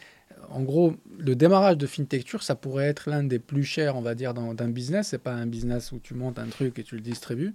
en 0.50 0.62
gros 0.62 0.94
le 1.18 1.34
démarrage 1.34 1.76
de 1.78 1.86
FinTechture 1.86 2.42
ça 2.42 2.54
pourrait 2.54 2.86
être 2.86 3.08
l'un 3.10 3.22
des 3.24 3.38
plus 3.38 3.64
chers 3.64 3.96
on 3.96 4.02
va 4.02 4.14
dire 4.14 4.34
dans- 4.34 4.54
d'un 4.54 4.68
business. 4.68 5.08
C'est 5.08 5.18
pas 5.22 5.32
un 5.34 5.46
business 5.46 5.92
où 5.92 5.98
tu 5.98 6.14
montes 6.14 6.38
un 6.38 6.46
truc 6.48 6.78
et 6.78 6.82
tu 6.84 6.94
le 6.96 7.00
distribues. 7.00 7.54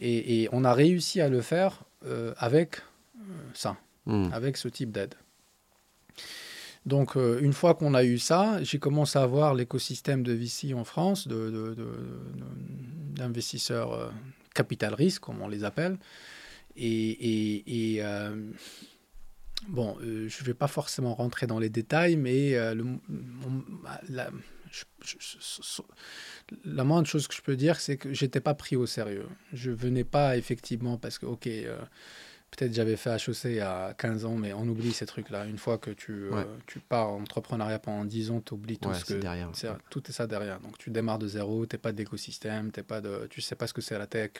Et, 0.00 0.42
et 0.42 0.48
on 0.52 0.64
a 0.64 0.72
réussi 0.74 1.20
à 1.20 1.28
le 1.28 1.40
faire 1.42 1.84
euh, 2.06 2.32
avec 2.38 2.78
euh, 3.18 3.20
ça, 3.54 3.76
Hmm. 4.06 4.30
avec 4.32 4.56
ce 4.56 4.66
type 4.68 4.90
d'aide. 4.90 5.14
Donc 6.86 7.16
euh, 7.16 7.38
une 7.40 7.52
fois 7.52 7.74
qu'on 7.74 7.94
a 7.94 8.02
eu 8.04 8.18
ça, 8.18 8.60
j'ai 8.64 8.78
commencé 8.80 9.16
à 9.18 9.26
voir 9.26 9.54
l'écosystème 9.54 10.22
de 10.24 10.32
VC 10.32 10.74
en 10.74 10.82
France, 10.84 11.28
de- 11.28 11.34
de- 11.50 11.50
de- 11.50 11.74
de- 11.74 13.14
d'investisseurs 13.14 13.92
euh, 13.92 14.08
capital 14.54 14.92
risque 14.94 15.22
comme 15.22 15.40
on 15.40 15.48
les 15.48 15.62
appelle. 15.62 15.96
Et, 16.76 16.88
et- 16.88 17.94
et, 17.94 18.02
euh, 18.02 18.34
bon, 19.68 19.96
euh, 20.02 20.28
je 20.28 20.40
ne 20.42 20.46
vais 20.46 20.54
pas 20.54 20.68
forcément 20.68 21.14
rentrer 21.14 21.46
dans 21.46 21.58
les 21.58 21.68
détails, 21.70 22.16
mais 22.16 22.54
euh, 22.54 22.74
le- 22.74 22.84
mon- 22.84 23.00
la, 24.08 24.30
je- 24.70 24.84
je- 25.02 25.16
je- 25.40 25.82
la 26.64 26.84
moindre 26.84 27.06
chose 27.06 27.26
que 27.28 27.34
je 27.34 27.42
peux 27.42 27.56
dire, 27.56 27.78
c'est 27.80 27.96
que 27.96 28.12
j'étais 28.14 28.40
pas 28.40 28.54
pris 28.54 28.76
au 28.76 28.86
sérieux. 28.86 29.26
Je 29.52 29.70
venais 29.70 30.04
pas 30.04 30.36
effectivement 30.36 30.96
parce 30.98 31.18
que, 31.18 31.26
ok, 31.26 31.46
euh, 31.46 31.78
peut-être 32.50 32.74
j'avais 32.74 32.96
fait 32.96 33.10
HEC 33.10 33.60
à 33.60 33.94
15 33.96 34.24
ans, 34.24 34.36
mais 34.36 34.52
on 34.52 34.66
oublie 34.68 34.92
ces 34.92 35.06
trucs-là. 35.06 35.46
Une 35.46 35.58
fois 35.58 35.78
que 35.78 35.90
tu, 35.90 36.28
Ouais. 36.30 36.46
tu 36.66 36.80
pars 36.80 37.08
en 37.10 37.20
entrepreneuriat 37.22 37.78
pendant 37.78 38.04
10 38.04 38.30
ans, 38.30 38.40
tu 38.40 38.54
oublies 38.54 38.78
tout 38.78 38.88
Ouais, 38.90 38.94
ce 38.94 39.04
que 39.06 39.14
derrière. 39.14 39.50
tout 39.90 40.02
est 40.08 40.12
ça 40.12 40.26
derrière. 40.26 40.60
Donc 40.60 40.76
tu 40.78 40.90
démarres 40.90 41.18
de 41.18 41.28
zéro, 41.28 41.64
t'es 41.66 41.78
pas 41.78 41.92
d'écosystème, 41.92 42.70
t'es 42.72 42.82
pas 42.82 43.00
de, 43.00 43.26
tu 43.30 43.40
sais 43.40 43.54
pas 43.56 43.66
ce 43.66 43.72
que 43.74 43.80
c'est 43.82 43.98
la 43.98 44.06
tech. 44.06 44.32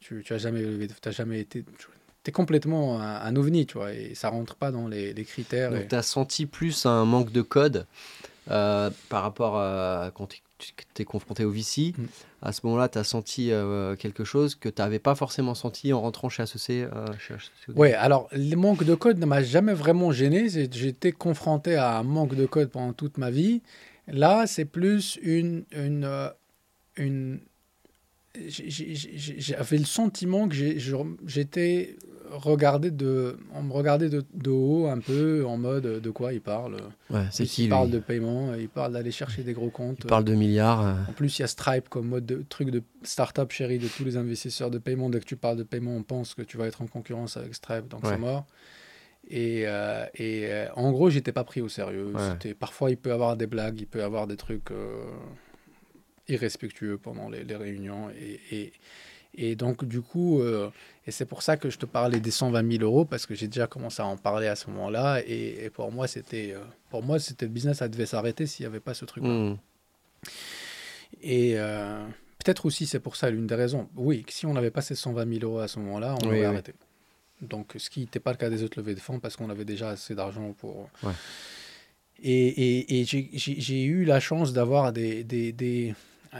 tu, 0.00 0.22
tu 0.24 0.32
as 0.32 0.38
jamais, 0.38 0.62
jamais 1.10 1.40
été, 1.40 1.64
tu 1.76 1.86
complètement 2.32 3.00
un, 3.00 3.20
un 3.20 3.36
ovni, 3.36 3.66
tu 3.66 3.78
vois, 3.78 3.92
et 3.92 4.14
ça 4.14 4.28
rentre 4.28 4.54
pas 4.56 4.70
dans 4.70 4.88
les, 4.88 5.12
les 5.12 5.24
critères. 5.24 5.74
et- 5.74 5.80
Donc, 5.80 5.88
tu 5.88 5.94
as 5.94 6.02
senti 6.02 6.46
plus 6.46 6.86
un 6.86 7.04
manque 7.04 7.32
de 7.32 7.42
code 7.42 7.86
euh, 8.50 8.90
par 9.08 9.22
rapport 9.22 9.58
à 9.58 10.10
quand 10.14 10.26
tu 10.28 11.02
es 11.02 11.04
confronté 11.04 11.44
au 11.44 11.50
VC. 11.50 11.94
Mm. 11.96 12.04
À 12.42 12.52
ce 12.52 12.60
moment-là, 12.64 12.88
tu 12.88 12.98
as 12.98 13.04
senti 13.04 13.52
euh, 13.52 13.94
quelque 13.96 14.24
chose 14.24 14.54
que 14.54 14.68
tu 14.68 14.80
n'avais 14.82 14.98
pas 14.98 15.14
forcément 15.14 15.54
senti 15.54 15.92
en 15.92 16.00
rentrant 16.00 16.28
chez 16.28 16.42
HEC. 16.42 16.70
euh, 16.70 17.06
chez 17.18 17.34
HEC. 17.34 17.76
Ouais, 17.76 17.94
alors 17.94 18.28
le 18.32 18.54
manque 18.56 18.84
de 18.84 18.94
code 18.94 19.18
ne 19.18 19.26
m'a 19.26 19.42
jamais 19.42 19.74
vraiment 19.74 20.10
gêné. 20.12 20.48
J'étais 20.48 21.12
confronté 21.12 21.76
à 21.76 21.98
un 21.98 22.02
manque 22.02 22.34
de 22.34 22.46
code 22.46 22.70
pendant 22.70 22.92
toute 22.92 23.18
ma 23.18 23.30
vie. 23.30 23.60
Là, 24.08 24.46
c'est 24.46 24.64
plus 24.64 25.18
une, 25.22 25.64
une, 25.72 26.04
euh, 26.04 26.28
une 26.96 27.40
j'avais 29.38 29.78
le 29.78 29.84
sentiment 29.84 30.48
que 30.48 30.54
j'étais 31.26 31.96
regardé 32.32 32.90
de, 32.90 33.38
on 33.54 33.62
me 33.62 33.72
regardait 33.72 34.08
de, 34.08 34.24
de 34.34 34.50
haut 34.50 34.86
un 34.86 34.98
peu 34.98 35.44
en 35.46 35.56
mode 35.56 35.86
euh, 35.86 36.00
de 36.00 36.10
quoi 36.10 36.32
il 36.32 36.40
parle. 36.40 36.76
Ouais, 37.10 37.24
c'est 37.30 37.44
Il 37.44 37.48
qui 37.48 37.68
parle 37.68 37.90
de 37.90 37.98
paiement, 37.98 38.54
il 38.54 38.68
parle 38.68 38.92
d'aller 38.92 39.10
chercher 39.10 39.42
des 39.42 39.52
gros 39.52 39.70
comptes. 39.70 39.98
Il 40.04 40.06
parle 40.06 40.24
de 40.24 40.34
milliards. 40.34 40.86
euh, 40.86 40.94
En 41.08 41.12
plus, 41.12 41.38
il 41.38 41.42
y 41.42 41.44
a 41.44 41.48
Stripe 41.48 41.88
comme 41.88 42.08
mode 42.08 42.26
de 42.26 42.44
truc 42.48 42.70
de 42.70 42.82
start-up 43.02 43.50
chéri 43.52 43.78
de 43.78 43.88
tous 43.88 44.04
les 44.04 44.16
investisseurs 44.16 44.70
de 44.70 44.78
paiement. 44.78 45.10
Dès 45.10 45.20
que 45.20 45.24
tu 45.24 45.36
parles 45.36 45.56
de 45.58 45.62
paiement, 45.62 45.94
on 45.96 46.02
pense 46.02 46.34
que 46.34 46.42
tu 46.42 46.56
vas 46.56 46.66
être 46.66 46.82
en 46.82 46.86
concurrence 46.86 47.36
avec 47.36 47.54
Stripe, 47.54 47.88
donc 47.88 48.04
Ouais. 48.04 48.10
c'est 48.10 48.18
mort. 48.18 48.46
Et, 49.30 49.64
euh, 49.66 50.04
et 50.14 50.46
euh, 50.46 50.66
en 50.74 50.90
gros, 50.90 51.10
j'étais 51.10 51.32
pas 51.32 51.44
pris 51.44 51.60
au 51.60 51.68
sérieux. 51.68 52.12
Ouais. 52.14 52.54
Parfois, 52.54 52.90
il 52.90 52.96
peut 52.96 53.12
avoir 53.12 53.36
des 53.36 53.46
blagues, 53.46 53.78
il 53.80 53.86
peut 53.86 54.02
avoir 54.02 54.26
des 54.26 54.36
trucs 54.36 54.70
euh, 54.70 55.04
irrespectueux 56.28 56.98
pendant 56.98 57.28
les, 57.28 57.44
les 57.44 57.56
réunions. 57.56 58.10
Et, 58.10 58.40
et, 58.56 58.72
et 59.40 59.54
donc, 59.56 59.84
du 59.84 60.00
coup, 60.02 60.40
euh, 60.42 60.68
et 61.06 61.10
c'est 61.10 61.24
pour 61.24 61.42
ça 61.42 61.56
que 61.56 61.70
je 61.70 61.78
te 61.78 61.86
parlais 61.86 62.20
des 62.20 62.30
120 62.30 62.70
000 62.78 62.82
euros, 62.84 63.04
parce 63.04 63.24
que 63.24 63.34
j'ai 63.34 63.46
déjà 63.46 63.66
commencé 63.66 64.02
à 64.02 64.06
en 64.06 64.16
parler 64.16 64.48
à 64.48 64.56
ce 64.56 64.68
moment-là. 64.70 65.20
Et, 65.26 65.64
et 65.64 65.70
pour 65.70 65.90
moi, 65.92 66.06
c'était 66.08 66.52
euh, 66.54 66.60
pour 66.90 67.02
moi, 67.02 67.18
c'était 67.18 67.46
le 67.46 67.52
business, 67.52 67.78
ça 67.78 67.88
devait 67.88 68.06
s'arrêter 68.06 68.46
s'il 68.46 68.64
n'y 68.64 68.68
avait 68.68 68.80
pas 68.80 68.94
ce 68.94 69.04
truc-là. 69.04 69.30
hmm. 69.30 69.56
Et 71.22 71.52
euh, 71.56 72.04
peut-être 72.44 72.66
aussi, 72.66 72.86
c'est 72.86 73.00
pour 73.00 73.16
ça 73.16 73.30
l'une 73.30 73.46
des 73.46 73.54
raisons. 73.54 73.88
Oui, 73.96 74.24
si 74.28 74.46
on 74.46 74.52
n'avait 74.52 74.70
pas 74.70 74.82
ces 74.82 74.94
120 74.94 75.32
000 75.40 75.44
euros 75.50 75.60
à 75.60 75.68
ce 75.68 75.78
moment-là, 75.80 76.14
on 76.14 76.22
Oui, 76.22 76.26
aurait 76.28 76.40
oui. 76.40 76.44
arrêté. 76.46 76.74
Donc, 77.40 77.74
ce 77.76 77.88
qui 77.90 78.00
n'était 78.00 78.20
pas 78.20 78.32
le 78.32 78.36
cas 78.36 78.50
des 78.50 78.62
autres 78.64 78.78
levées 78.80 78.94
de 78.94 79.00
fonds 79.00 79.20
parce 79.20 79.36
qu'on 79.36 79.48
avait 79.50 79.64
déjà 79.64 79.90
assez 79.90 80.14
d'argent 80.14 80.52
pour. 80.58 80.88
Ouais. 81.02 81.12
Et, 82.20 82.48
et- 82.48 83.00
et 83.00 83.04
j'ai 83.04 83.84
eu 83.84 84.04
la 84.04 84.18
chance 84.18 84.52
d'avoir 84.52 84.92
des, 84.92 85.22
des, 85.22 85.52
des, 85.52 85.94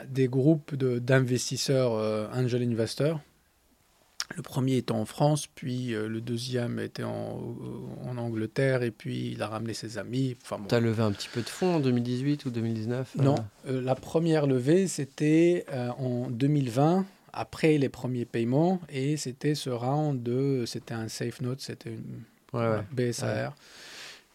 des 0.08 0.28
groupes 0.28 0.74
de- 0.74 0.98
d'investisseurs, 0.98 1.92
euh, 1.94 2.26
angel 2.32 2.62
investors. 2.62 3.20
Le 4.36 4.42
premier 4.42 4.76
était 4.76 4.92
en 4.92 5.06
France, 5.06 5.46
puis 5.46 5.94
euh, 5.94 6.06
le 6.06 6.20
deuxième 6.20 6.78
était 6.80 7.02
en, 7.02 7.56
en 8.04 8.18
Angleterre, 8.18 8.82
et 8.82 8.90
puis 8.90 9.30
il 9.32 9.42
a 9.42 9.46
ramené 9.48 9.72
ses 9.72 9.96
amis. 9.96 10.36
Enfin, 10.42 10.58
bon. 10.58 10.66
Tu 10.68 10.74
as 10.74 10.80
levé 10.80 11.02
un 11.02 11.12
petit 11.12 11.30
peu 11.32 11.40
de 11.40 11.48
fonds 11.48 11.76
en 11.76 11.80
2018 11.80 12.44
ou 12.44 12.50
2019 12.50 13.14
euh, 13.18 13.22
Non, 13.22 13.36
euh, 13.68 13.80
la 13.80 13.94
première 13.94 14.46
levée, 14.46 14.86
c'était 14.86 15.64
euh, 15.72 15.88
en 15.98 16.28
2020, 16.30 17.06
après 17.32 17.78
les 17.78 17.88
premiers 17.88 18.26
paiements, 18.26 18.82
et 18.90 19.16
c'était 19.16 19.54
ce 19.54 19.70
round 19.70 20.22
de, 20.22 20.64
c'était 20.66 20.94
un 20.94 21.08
safe 21.08 21.40
note, 21.40 21.60
c'était 21.62 21.90
une 21.90 22.22
Ouais, 22.54 22.60
ouais. 22.66 23.10
BSAR, 23.10 23.54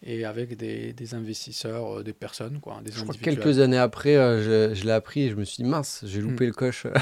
et 0.06 0.24
avec 0.24 0.56
des, 0.56 0.92
des 0.92 1.14
investisseurs, 1.14 1.98
euh, 1.98 2.02
des 2.02 2.12
personnes, 2.12 2.60
quoi, 2.60 2.80
des 2.84 2.90
Je 2.92 2.96
crois 3.00 3.06
que 3.14 3.18
individuels. 3.18 3.36
quelques 3.44 3.58
années 3.60 3.78
après, 3.78 4.16
euh, 4.16 4.70
je, 4.70 4.74
je 4.74 4.84
l'ai 4.84 4.92
appris 4.92 5.22
et 5.22 5.30
je 5.30 5.34
me 5.34 5.44
suis 5.44 5.62
dit, 5.62 5.68
mince, 5.68 6.02
j'ai 6.06 6.20
Hmm. 6.20 6.30
loupé 6.30 6.46
le 6.46 6.52
coche. 6.52 6.86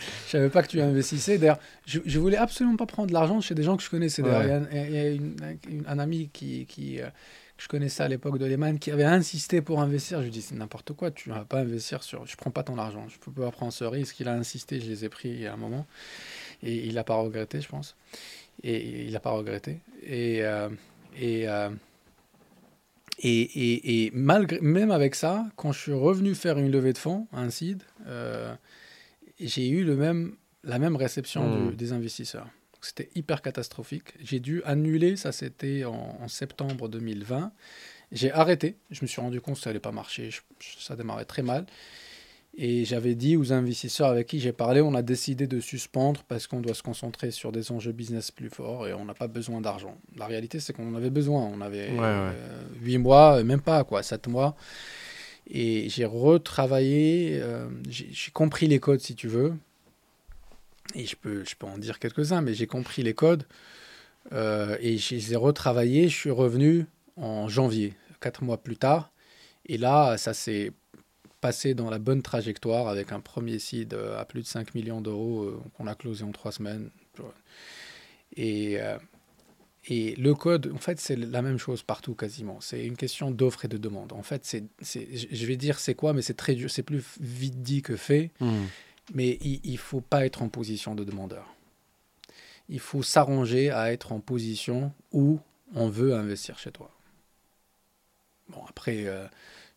Je 0.26 0.30
savais 0.30 0.48
pas 0.48 0.62
que 0.62 0.68
tu 0.68 0.80
investissais. 0.80 1.36
D'ailleurs, 1.36 1.58
je, 1.84 2.00
je 2.06 2.18
voulais 2.18 2.38
absolument 2.38 2.76
pas 2.76 2.86
prendre 2.86 3.08
de 3.08 3.12
l'argent 3.12 3.38
chez 3.42 3.54
des 3.54 3.62
gens 3.62 3.76
que 3.76 3.82
je 3.82 3.90
connaissais. 3.90 4.22
D'ailleurs, 4.22 4.42
il 4.44 4.48
y 4.48 4.52
a, 4.52 4.56
un- 4.56 4.86
il 4.88 4.94
y 4.94 4.98
a 4.98 5.08
une- 5.10 5.36
une- 5.68 5.84
un 5.86 5.98
ami 5.98 6.30
qui, 6.32 6.64
qui, 6.64 7.02
euh, 7.02 7.06
que 7.58 7.64
je 7.64 7.68
connaissais 7.68 8.02
à 8.02 8.08
l'époque 8.08 8.38
de 8.38 8.46
Lehman 8.46 8.78
qui 8.78 8.90
avait 8.90 9.04
insisté 9.04 9.60
pour 9.60 9.82
investir. 9.82 10.20
Je 10.20 10.24
lui 10.24 10.30
dis 10.30 10.40
c'est 10.40 10.54
n'importe 10.54 10.94
quoi. 10.94 11.10
Tu 11.10 11.28
vas 11.28 11.44
pas 11.44 11.58
investir 11.60 12.02
sur. 12.02 12.24
Je 12.26 12.34
prends 12.36 12.50
pas 12.50 12.62
ton 12.62 12.78
argent. 12.78 13.06
Je 13.10 13.18
peux 13.18 13.30
pas 13.30 13.50
prendre 13.50 13.74
ce 13.74 13.84
risque. 13.84 14.18
Il 14.20 14.28
a 14.28 14.32
insisté. 14.32 14.80
Je 14.80 14.88
les 14.88 15.04
ai 15.04 15.10
pris 15.10 15.28
il 15.28 15.40
y 15.42 15.46
a 15.46 15.52
un 15.52 15.58
moment 15.58 15.86
et 16.62 16.76
il 16.86 16.96
a 16.96 17.04
pas 17.04 17.16
regretté, 17.16 17.60
je 17.60 17.68
pense. 17.68 17.94
Et 18.62 19.04
il 19.06 19.14
a 19.14 19.20
pas 19.20 19.32
regretté. 19.32 19.80
Et 20.06 20.40
et 21.20 21.46
et, 23.22 23.40
et, 23.42 24.04
et 24.06 24.10
malgré, 24.12 24.60
même 24.60 24.90
avec 24.90 25.14
ça, 25.14 25.46
quand 25.56 25.72
je 25.72 25.80
suis 25.80 25.92
revenu 25.92 26.34
faire 26.34 26.58
une 26.58 26.70
levée 26.70 26.92
de 26.92 26.98
fonds, 26.98 27.28
un 27.32 27.50
seed, 27.50 27.82
euh, 28.06 28.54
j'ai 29.38 29.68
eu 29.68 29.84
le 29.84 29.96
même, 29.96 30.36
la 30.64 30.78
même 30.78 30.96
réception 30.96 31.46
Mm. 31.46 31.70
du- 31.70 31.76
des 31.76 31.92
investisseurs. 31.92 32.48
C'était 32.82 33.10
hyper 33.14 33.42
catastrophique. 33.42 34.14
J'ai 34.20 34.40
dû 34.40 34.62
annuler, 34.64 35.16
ça 35.16 35.32
c'était 35.32 35.84
en, 35.84 36.16
en 36.20 36.28
septembre 36.28 36.88
2020. 36.88 37.52
J'ai 38.12 38.32
arrêté, 38.32 38.76
je 38.90 39.00
me 39.02 39.06
suis 39.06 39.20
rendu 39.20 39.40
compte 39.40 39.56
que 39.56 39.60
ça 39.60 39.70
allait 39.70 39.80
pas 39.80 39.92
marcher, 39.92 40.30
je- 40.30 40.40
ça 40.78 40.96
démarrait 40.96 41.26
très 41.26 41.42
mal. 41.42 41.66
Et 42.56 42.84
j'avais 42.84 43.14
dit 43.14 43.36
aux 43.36 43.52
investisseurs 43.52 44.08
avec 44.08 44.26
qui 44.26 44.40
j'ai 44.40 44.52
parlé, 44.52 44.80
on 44.80 44.94
a 44.94 45.02
décidé 45.02 45.46
de 45.46 45.60
suspendre 45.60 46.22
parce 46.26 46.46
qu'on 46.48 46.60
doit 46.60 46.74
se 46.74 46.82
concentrer 46.82 47.30
sur 47.30 47.52
des 47.52 47.70
enjeux 47.70 47.92
business 47.92 48.30
plus 48.32 48.50
forts 48.50 48.88
et 48.88 48.92
on 48.92 49.04
n'a 49.04 49.14
pas 49.14 49.28
besoin 49.28 49.60
d'argent. 49.60 49.96
La 50.16 50.26
réalité, 50.26 50.58
c'est 50.60 50.72
qu'on 50.72 50.88
en 50.90 50.94
avait 50.96 51.10
besoin. 51.10 51.42
On 51.42 51.60
avait 51.60 51.90
Ouais, 51.92 51.98
ouais. 51.98 52.32
8 52.82 52.98
mois, 52.98 53.38
euh, 53.38 53.44
même 53.44 53.60
pas, 53.60 53.84
quoi, 53.84 54.02
7 54.02 54.26
mois. 54.26 54.56
Et 55.48 55.88
j'ai 55.88 56.04
retravaillé, 56.04 57.38
euh, 57.40 57.68
j'ai 57.88 58.08
j'ai 58.12 58.30
compris 58.32 58.66
les 58.66 58.78
codes, 58.80 59.00
si 59.00 59.14
tu 59.14 59.28
veux. 59.28 59.54
Et 60.96 61.06
je 61.06 61.14
peux, 61.16 61.44
je 61.44 61.54
peux 61.56 61.66
en 61.66 61.78
dire 61.78 61.98
quelques-uns, 62.00 62.40
mais 62.40 62.52
j'ai 62.54 62.66
compris 62.66 63.02
les 63.02 63.14
codes. 63.14 63.44
euh, 64.32 64.76
et 64.80 64.98
je 64.98 65.14
les 65.14 65.32
ai 65.32 65.36
retravaillés. 65.36 66.08
Je 66.08 66.16
suis 66.16 66.30
revenu 66.30 66.86
en 67.16 67.48
janvier, 67.48 67.94
4 68.20 68.42
mois 68.44 68.58
plus 68.58 68.76
tard. 68.76 69.12
Et 69.66 69.78
là, 69.78 70.18
ça 70.18 70.34
s'est 70.34 70.72
passé 71.40 71.74
dans 71.74 71.90
la 71.90 71.98
bonne 71.98 72.22
trajectoire 72.22 72.88
avec 72.88 73.12
un 73.12 73.20
premier 73.20 73.58
seed 73.58 73.94
euh, 73.94 74.18
à 74.20 74.24
plus 74.24 74.42
de 74.42 74.46
5 74.46 74.74
millions 74.74 75.00
d'euros 75.00 75.44
euh, 75.44 75.60
qu'on 75.76 75.86
a 75.86 75.94
closé 75.94 76.24
en 76.24 76.32
3 76.32 76.52
semaines. 76.52 76.90
Et, 78.36 78.80
euh, 78.80 78.98
et 79.86 80.14
le 80.16 80.34
code, 80.34 80.70
en 80.74 80.78
fait, 80.78 81.00
c'est 81.00 81.16
la 81.16 81.42
même 81.42 81.58
chose 81.58 81.82
partout 81.82 82.14
quasiment. 82.14 82.60
C'est 82.60 82.84
une 82.84 82.96
question 82.96 83.30
d'offre 83.30 83.64
et 83.64 83.68
de 83.68 83.78
demande. 83.78 84.12
En 84.12 84.22
fait, 84.22 84.44
c'est, 84.44 84.64
c'est- 84.80 85.08
je 85.34 85.46
vais 85.46 85.56
dire 85.56 85.78
c'est 85.78 85.94
quoi, 85.94 86.12
mais 86.12 86.22
c'est 86.22 86.34
très 86.34 86.54
dur. 86.54 86.70
C'est 86.70 86.82
plus 86.82 87.02
vite 87.20 87.62
dit 87.62 87.82
que 87.82 87.96
fait. 87.96 88.30
Hmm. 88.40 88.64
Mais 89.14 89.38
il 89.42 89.72
ne 89.72 89.76
faut 89.78 90.00
pas 90.02 90.24
être 90.24 90.42
en 90.42 90.48
position 90.48 90.94
de 90.94 91.02
demandeur. 91.02 91.52
Il 92.68 92.78
faut 92.78 93.02
s'arranger 93.02 93.70
à 93.70 93.92
être 93.92 94.12
en 94.12 94.20
position 94.20 94.92
où 95.10 95.40
on 95.74 95.88
veut 95.88 96.14
investir 96.14 96.58
chez 96.60 96.70
toi. 96.70 96.90
Bon, 98.50 98.62
après, 98.68 99.06
euh, 99.06 99.26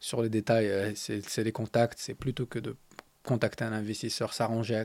sur 0.03 0.21
les 0.21 0.29
détails, 0.29 0.67
euh, 0.67 0.91
c'est 0.95 1.43
les 1.45 1.53
contacts, 1.53 1.97
c'est 1.97 2.13
plutôt 2.13 2.45
que 2.45 2.59
de 2.59 2.75
contacter 3.23 3.63
un 3.63 3.71
investisseur, 3.71 4.33
s'arranger. 4.33 4.83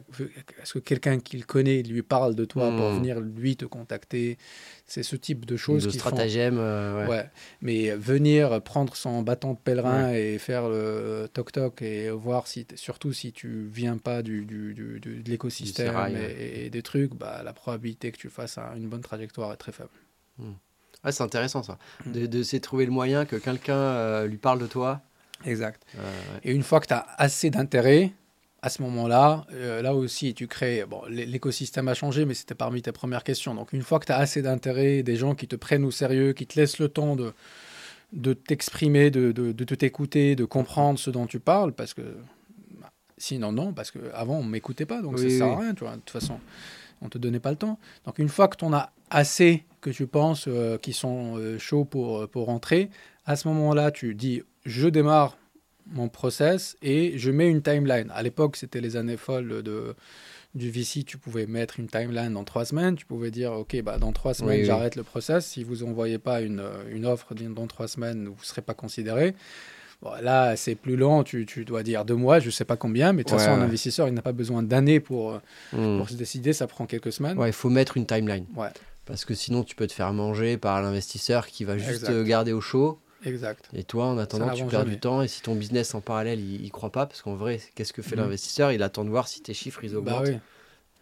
Est-ce 0.62 0.74
que 0.74 0.78
quelqu'un 0.78 1.18
qu'il 1.18 1.44
connaît 1.44 1.82
lui 1.82 2.02
parle 2.02 2.36
de 2.36 2.44
toi 2.44 2.70
pour 2.70 2.92
hmm. 2.92 2.98
venir 2.98 3.18
lui 3.18 3.56
te 3.56 3.64
contacter? 3.64 4.38
C'est 4.86 5.02
ce 5.02 5.16
type 5.16 5.44
de 5.44 5.56
choses. 5.56 5.82
De 5.82 5.90
stratagème. 5.90 6.56
Euh, 6.56 7.08
ouais. 7.08 7.28
Mais 7.62 7.90
venir 7.96 8.62
prendre 8.62 8.94
son 8.94 9.22
bâton 9.22 9.54
de 9.54 9.58
pèlerin 9.58 10.12
et 10.12 10.38
faire 10.38 10.68
le 10.68 11.28
toc-toc 11.32 11.82
et 11.82 12.10
voir 12.10 12.46
si, 12.46 12.64
surtout 12.76 13.12
si 13.12 13.32
tu 13.32 13.68
viens 13.72 13.98
pas 13.98 14.22
du, 14.22 14.44
du, 14.44 14.72
du 14.72 15.00
de 15.00 15.28
l'écosystème 15.28 15.96
et, 16.38 16.70
des 16.70 16.82
trucs, 16.82 17.12
bah, 17.14 17.42
la 17.44 17.52
probabilité 17.52 18.12
que 18.12 18.18
tu 18.18 18.28
fasses 18.28 18.56
une 18.76 18.88
bonne 18.88 19.02
trajectoire 19.02 19.52
est 19.52 19.56
très 19.56 19.72
faible. 19.72 19.90
Hmm. 20.38 20.52
c'est 21.10 21.24
intéressant 21.24 21.64
ça. 21.64 21.76
Hmm. 22.06 22.12
De, 22.12 22.26
de 22.26 22.58
trouver 22.58 22.86
le 22.86 22.92
moyen 22.92 23.24
que 23.24 23.34
quelqu'un 23.34 23.74
euh, 23.74 24.28
lui 24.28 24.38
parle 24.38 24.60
de 24.60 24.68
toi. 24.68 25.02
Exact. 25.44 25.82
Et 26.44 26.52
une 26.52 26.62
fois 26.62 26.80
que 26.80 26.86
tu 26.86 26.94
as 26.94 27.06
assez 27.16 27.50
d'intérêt, 27.50 28.12
à 28.60 28.70
ce 28.70 28.82
moment-là, 28.82 29.46
euh, 29.52 29.82
là 29.82 29.94
aussi, 29.94 30.34
tu 30.34 30.48
crées. 30.48 30.84
Bon, 30.88 31.02
l'écosystème 31.08 31.86
a 31.88 31.94
changé, 31.94 32.24
mais 32.24 32.34
c'était 32.34 32.56
parmi 32.56 32.82
tes 32.82 32.92
premières 32.92 33.22
questions. 33.22 33.54
Donc, 33.54 33.72
une 33.72 33.82
fois 33.82 34.00
que 34.00 34.06
tu 34.06 34.12
as 34.12 34.18
assez 34.18 34.42
d'intérêt, 34.42 35.02
des 35.02 35.16
gens 35.16 35.34
qui 35.34 35.46
te 35.46 35.54
prennent 35.54 35.84
au 35.84 35.90
sérieux, 35.92 36.32
qui 36.32 36.46
te 36.46 36.58
laissent 36.58 36.80
le 36.80 36.88
temps 36.88 37.14
de, 37.14 37.32
de 38.12 38.32
t'exprimer, 38.32 39.10
de, 39.10 39.30
de, 39.30 39.52
de 39.52 39.74
t'écouter, 39.74 40.34
de 40.34 40.44
comprendre 40.44 40.98
ce 40.98 41.10
dont 41.10 41.26
tu 41.26 41.38
parles, 41.38 41.72
parce 41.72 41.94
que 41.94 42.02
sinon, 43.16 43.52
non, 43.52 43.72
parce 43.72 43.92
qu'avant, 43.92 44.38
on 44.38 44.44
ne 44.44 44.50
m'écoutait 44.50 44.86
pas, 44.86 45.02
donc 45.02 45.18
ça 45.18 45.24
ne 45.24 45.30
sert 45.30 45.46
à 45.46 45.58
rien, 45.58 45.74
tu 45.74 45.84
vois, 45.84 45.92
de 45.92 46.00
toute 46.00 46.10
façon, 46.10 46.40
on 47.00 47.06
ne 47.06 47.10
te 47.10 47.18
donnait 47.18 47.40
pas 47.40 47.50
le 47.50 47.56
temps. 47.56 47.78
Donc, 48.06 48.18
une 48.18 48.28
fois 48.28 48.48
que 48.48 48.56
tu 48.56 48.64
en 48.64 48.72
as 48.72 48.90
assez 49.10 49.64
que 49.80 49.90
tu 49.90 50.08
penses 50.08 50.46
euh, 50.48 50.78
qui 50.78 50.92
sont 50.92 51.36
euh, 51.36 51.58
chauds 51.58 51.84
pour, 51.84 52.28
pour 52.28 52.46
rentrer, 52.46 52.90
à 53.24 53.36
ce 53.36 53.46
moment-là, 53.46 53.92
tu 53.92 54.16
dis 54.16 54.42
je 54.68 54.88
démarre 54.88 55.36
mon 55.92 56.08
process 56.08 56.76
et 56.82 57.16
je 57.16 57.30
mets 57.30 57.48
une 57.48 57.62
timeline. 57.62 58.12
À 58.14 58.22
l'époque, 58.22 58.56
c'était 58.56 58.80
les 58.80 58.96
années 58.96 59.16
folles 59.16 59.62
de, 59.62 59.94
du 60.54 60.70
VC. 60.70 61.04
Tu 61.04 61.16
pouvais 61.16 61.46
mettre 61.46 61.80
une 61.80 61.88
timeline 61.88 62.34
dans 62.34 62.44
trois 62.44 62.66
semaines. 62.66 62.94
Tu 62.94 63.06
pouvais 63.06 63.30
dire, 63.30 63.52
OK, 63.52 63.80
bah, 63.82 63.98
dans 63.98 64.12
trois 64.12 64.34
semaines, 64.34 64.64
j'arrête 64.64 64.96
le 64.96 65.02
process. 65.02 65.46
Si 65.46 65.64
vous 65.64 65.76
n'envoyez 65.76 66.18
pas 66.18 66.42
une, 66.42 66.62
une, 66.90 67.06
offre 67.06 67.34
dans 67.34 67.66
trois 67.66 67.88
semaines, 67.88 68.26
vous 68.26 68.40
ne 68.40 68.46
serez 68.46 68.62
pas 68.62 68.74
considéré. 68.74 69.34
Bon, 70.02 70.12
là, 70.20 70.54
c'est 70.54 70.74
plus 70.74 70.96
long. 70.96 71.24
Tu, 71.24 71.46
tu, 71.46 71.64
dois 71.64 71.82
dire 71.82 72.04
deux 72.04 72.14
mois, 72.14 72.38
je 72.38 72.46
ne 72.46 72.50
sais 72.50 72.66
pas 72.66 72.76
combien. 72.76 73.14
Mais 73.14 73.24
de 73.24 73.28
toute 73.30 73.38
façon, 73.38 73.52
un 73.52 73.62
investisseur, 73.62 74.06
il 74.06 74.14
n'a 74.14 74.22
pas 74.22 74.32
besoin 74.32 74.62
d'années 74.62 75.00
pour, 75.00 75.40
hmm. 75.72 75.98
pour 75.98 76.08
se 76.10 76.14
décider. 76.14 76.52
Ça 76.52 76.66
prend 76.66 76.84
quelques 76.84 77.12
semaines. 77.12 77.38
Ouais, 77.38 77.48
il 77.48 77.54
faut 77.54 77.70
mettre 77.70 77.96
une 77.96 78.06
timeline. 78.06 78.44
Parce 79.06 79.24
que 79.24 79.32
sinon, 79.32 79.64
tu 79.64 79.74
peux 79.74 79.86
te 79.86 79.94
faire 79.94 80.12
manger 80.12 80.58
par 80.58 80.82
l'investisseur 80.82 81.46
qui 81.46 81.64
va 81.64 81.78
juste 81.78 82.10
garder 82.24 82.52
au 82.52 82.60
chaud. 82.60 83.00
Exact. 83.24 83.68
Et 83.74 83.84
toi, 83.84 84.06
en 84.06 84.18
attendant, 84.18 84.50
tu 84.52 84.64
perds 84.64 84.84
du 84.84 84.98
temps. 84.98 85.22
Et 85.22 85.28
si 85.28 85.42
ton 85.42 85.54
business 85.54 85.94
en 85.94 86.00
parallèle, 86.00 86.40
il, 86.40 86.62
ne 86.62 86.68
croit 86.70 86.92
pas, 86.92 87.06
parce 87.06 87.22
qu'en 87.22 87.34
vrai, 87.34 87.60
qu'est-ce 87.74 87.92
que 87.92 88.02
fait 88.02 88.16
mm. 88.16 88.20
l'investisseur? 88.20 88.72
Il 88.72 88.82
attend 88.82 89.04
de 89.04 89.10
voir 89.10 89.28
si 89.28 89.42
tes 89.42 89.54
chiffres 89.54 89.80
ils 89.82 89.92
bah 89.92 89.98
augmentent. 89.98 90.40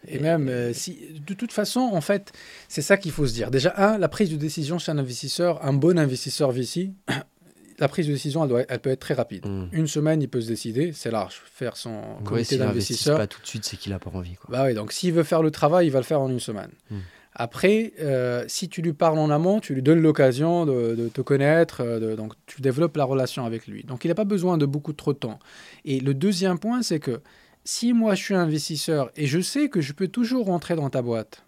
Et, 0.09 0.19
même 0.19 0.49
euh, 0.49 0.73
si, 0.73 0.99
de 1.27 1.35
toute 1.35 1.53
façon, 1.53 1.81
en 1.81 2.01
fait, 2.01 2.33
c'est 2.69 2.83
ça 2.83 2.97
qu'il 2.97 3.13
faut 3.13 3.27
se 3.27 3.33
dire. 3.33 3.51
Déjà, 3.51 3.75
un, 3.77 3.99
la 3.99 4.09
prise 4.09 4.31
de 4.31 4.37
décision 4.37 4.79
chez 4.79 4.93
un 4.93 4.99
investisseur, 4.99 5.65
un 5.65 5.73
bon 5.73 5.99
investisseur 5.99 6.53
VC, 6.53 6.91
la 7.79 7.89
prise 7.89 8.07
de 8.07 8.13
décision, 8.13 8.45
elle, 8.45 8.49
doit, 8.49 8.63
elle 8.69 8.79
peut 8.79 8.91
être 8.91 9.01
très 9.01 9.15
rapide. 9.15 9.47
Mm. 9.47 9.69
Une 9.73 9.87
semaine, 9.87 10.23
il 10.23 10.29
peut 10.29 10.41
se 10.41 10.49
décider, 10.49 10.93
c'est 10.93 11.11
large. 11.11 11.43
Faire 11.53 11.77
son 11.77 12.01
comité 12.25 12.57
d'investisseur. 12.57 13.19
pas 13.19 13.27
tout 13.27 13.41
de 13.41 13.47
suite, 13.47 13.65
c'est 13.65 13.77
qu'il 13.77 13.93
a 13.93 13.99
pas 13.99 14.11
envie. 14.11 14.37
Quoi. 14.37 14.51
Bah 14.51 14.65
oui, 14.67 14.75
donc 14.75 14.93
s'il 14.93 15.13
veut 15.13 15.25
faire 15.25 15.43
le 15.43 15.51
travail, 15.51 15.87
il 15.87 15.91
va 15.91 15.99
le 15.99 16.05
faire 16.05 16.21
en 16.21 16.31
une 16.31 16.41
semaine. 16.41 16.71
Mm. 16.91 16.97
Après, 17.39 17.93
euh, 18.01 18.45
si 18.49 18.71
tu 18.71 18.81
lui 18.81 18.95
parles 18.95 19.19
en 19.19 19.29
amont, 19.29 19.61
tu 19.61 19.75
lui 19.75 19.83
donnes 19.83 20.01
l'occasion 20.01 20.65
de, 20.65 21.11
te 21.13 21.21
connaître, 21.21 21.83
euh, 21.83 22.17
donc 22.17 22.33
tu 22.47 22.63
développes 22.63 22.97
la 22.97 23.05
relation 23.05 23.45
avec 23.45 23.67
lui. 23.67 23.85
Donc 23.85 24.07
il 24.07 24.09
n'a 24.09 24.15
pas 24.15 24.25
besoin 24.25 24.57
de 24.57 24.65
beaucoup 24.65 24.95
trop 24.95 25.13
de 25.13 25.19
temps. 25.19 25.39
Et 25.85 26.01
le 26.01 26.15
deuxième 26.15 26.59
point, 26.59 26.81
c'est 26.81 26.99
que 26.99 27.21
si 27.63 27.93
moi 27.93 28.15
je 28.15 28.23
suis 28.23 28.35
investisseur 28.35 29.11
et 29.17 29.27
je 29.27 29.39
sais 29.39 29.69
que 29.69 29.83
je 29.83 29.93
peux 29.93 30.09
toujours 30.09 30.47
rentrer 30.47 30.77
dans 30.77 30.89
ta 30.89 31.03
boîte 31.03 31.45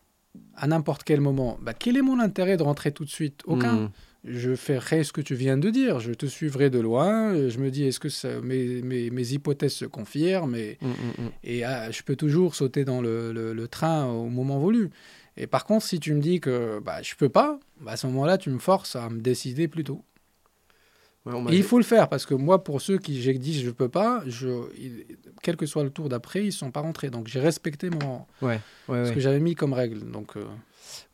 à 0.57 0.67
n'importe 0.67 1.05
quel 1.05 1.23
moment, 1.23 1.59
bah, 1.63 1.73
quel 1.73 1.97
est 1.97 2.03
mon 2.03 2.21
intérêt 2.21 2.59
de 2.59 2.63
rentrer 2.65 2.93
tout 2.93 3.07
de 3.07 3.11
suite? 3.11 3.41
Aucun. 3.47 3.75
Hmm. 3.75 3.91
Je 4.25 4.57
ferai 4.57 5.05
ce 5.05 5.13
que 5.13 5.23
tu 5.23 5.37
viens 5.37 5.57
de 5.57 5.71
dire, 5.71 6.01
je 6.01 6.13
te 6.13 6.27
suivrai 6.27 6.69
de 6.69 6.81
loin, 6.81 7.49
je 7.49 7.59
me 7.59 7.71
dis 7.71 7.85
est-ce 7.85 8.01
que 8.01 8.41
mes, 8.41 8.83
mes, 9.11 9.33
hypothèses 9.33 9.73
se 9.73 9.85
confirment 9.87 10.57
et, 10.57 10.77
hmm, 10.83 10.89
hmm, 10.89 11.29
et 11.45 11.65
ah, 11.65 11.91
je 11.91 12.03
peux 12.03 12.17
toujours 12.17 12.57
sauter 12.57 12.85
dans 12.85 13.01
le, 13.01 13.33
le 13.33 13.69
train 13.69 14.05
au 14.07 14.27
moment 14.27 14.59
voulu. 14.59 14.91
Et 15.39 15.47
par 15.47 15.65
contre, 15.65 15.87
si 15.87 16.01
tu 16.01 16.13
me 16.13 16.21
dis 16.21 16.41
que 16.41 16.81
bah, 16.85 17.01
je 17.01 17.15
peux 17.15 17.29
pas, 17.29 17.59
bah, 17.81 17.93
à 17.93 17.97
ce 17.97 18.07
moment-là, 18.09 18.39
tu 18.39 18.51
me 18.51 18.59
forces 18.59 18.97
à 18.97 19.09
me 19.09 19.21
décider 19.21 19.69
plus 19.69 19.85
tôt. 19.85 20.05
il 21.51 21.63
faut 21.63 21.79
le 21.79 21.85
faire 21.85 22.09
parce 22.09 22.27
que 22.27 22.35
moi, 22.35 22.65
pour 22.65 22.81
ceux 22.81 22.99
qui 22.99 23.23
j'ai 23.23 23.33
dit 23.35 23.63
je 23.63 23.71
peux 23.71 23.89
pas, 23.89 24.23
je, 24.27 24.49
quel 25.43 25.57
que 25.57 25.65
soit 25.65 25.85
le 25.85 25.91
tour 25.91 26.09
d'après, 26.09 26.45
ils 26.45 26.53
sont 26.53 26.73
pas 26.73 26.81
rentrés. 26.81 27.11
Donc 27.11 27.29
j'ai 27.29 27.41
respecté 27.41 27.89
mon 27.89 28.27
ouais, 28.43 28.61
ce 28.89 29.13
que 29.13 29.21
j'avais 29.21 29.39
mis 29.39 29.55
comme 29.55 29.73
règle. 29.73 30.11
Donc 30.11 30.37
euh, 30.37 30.45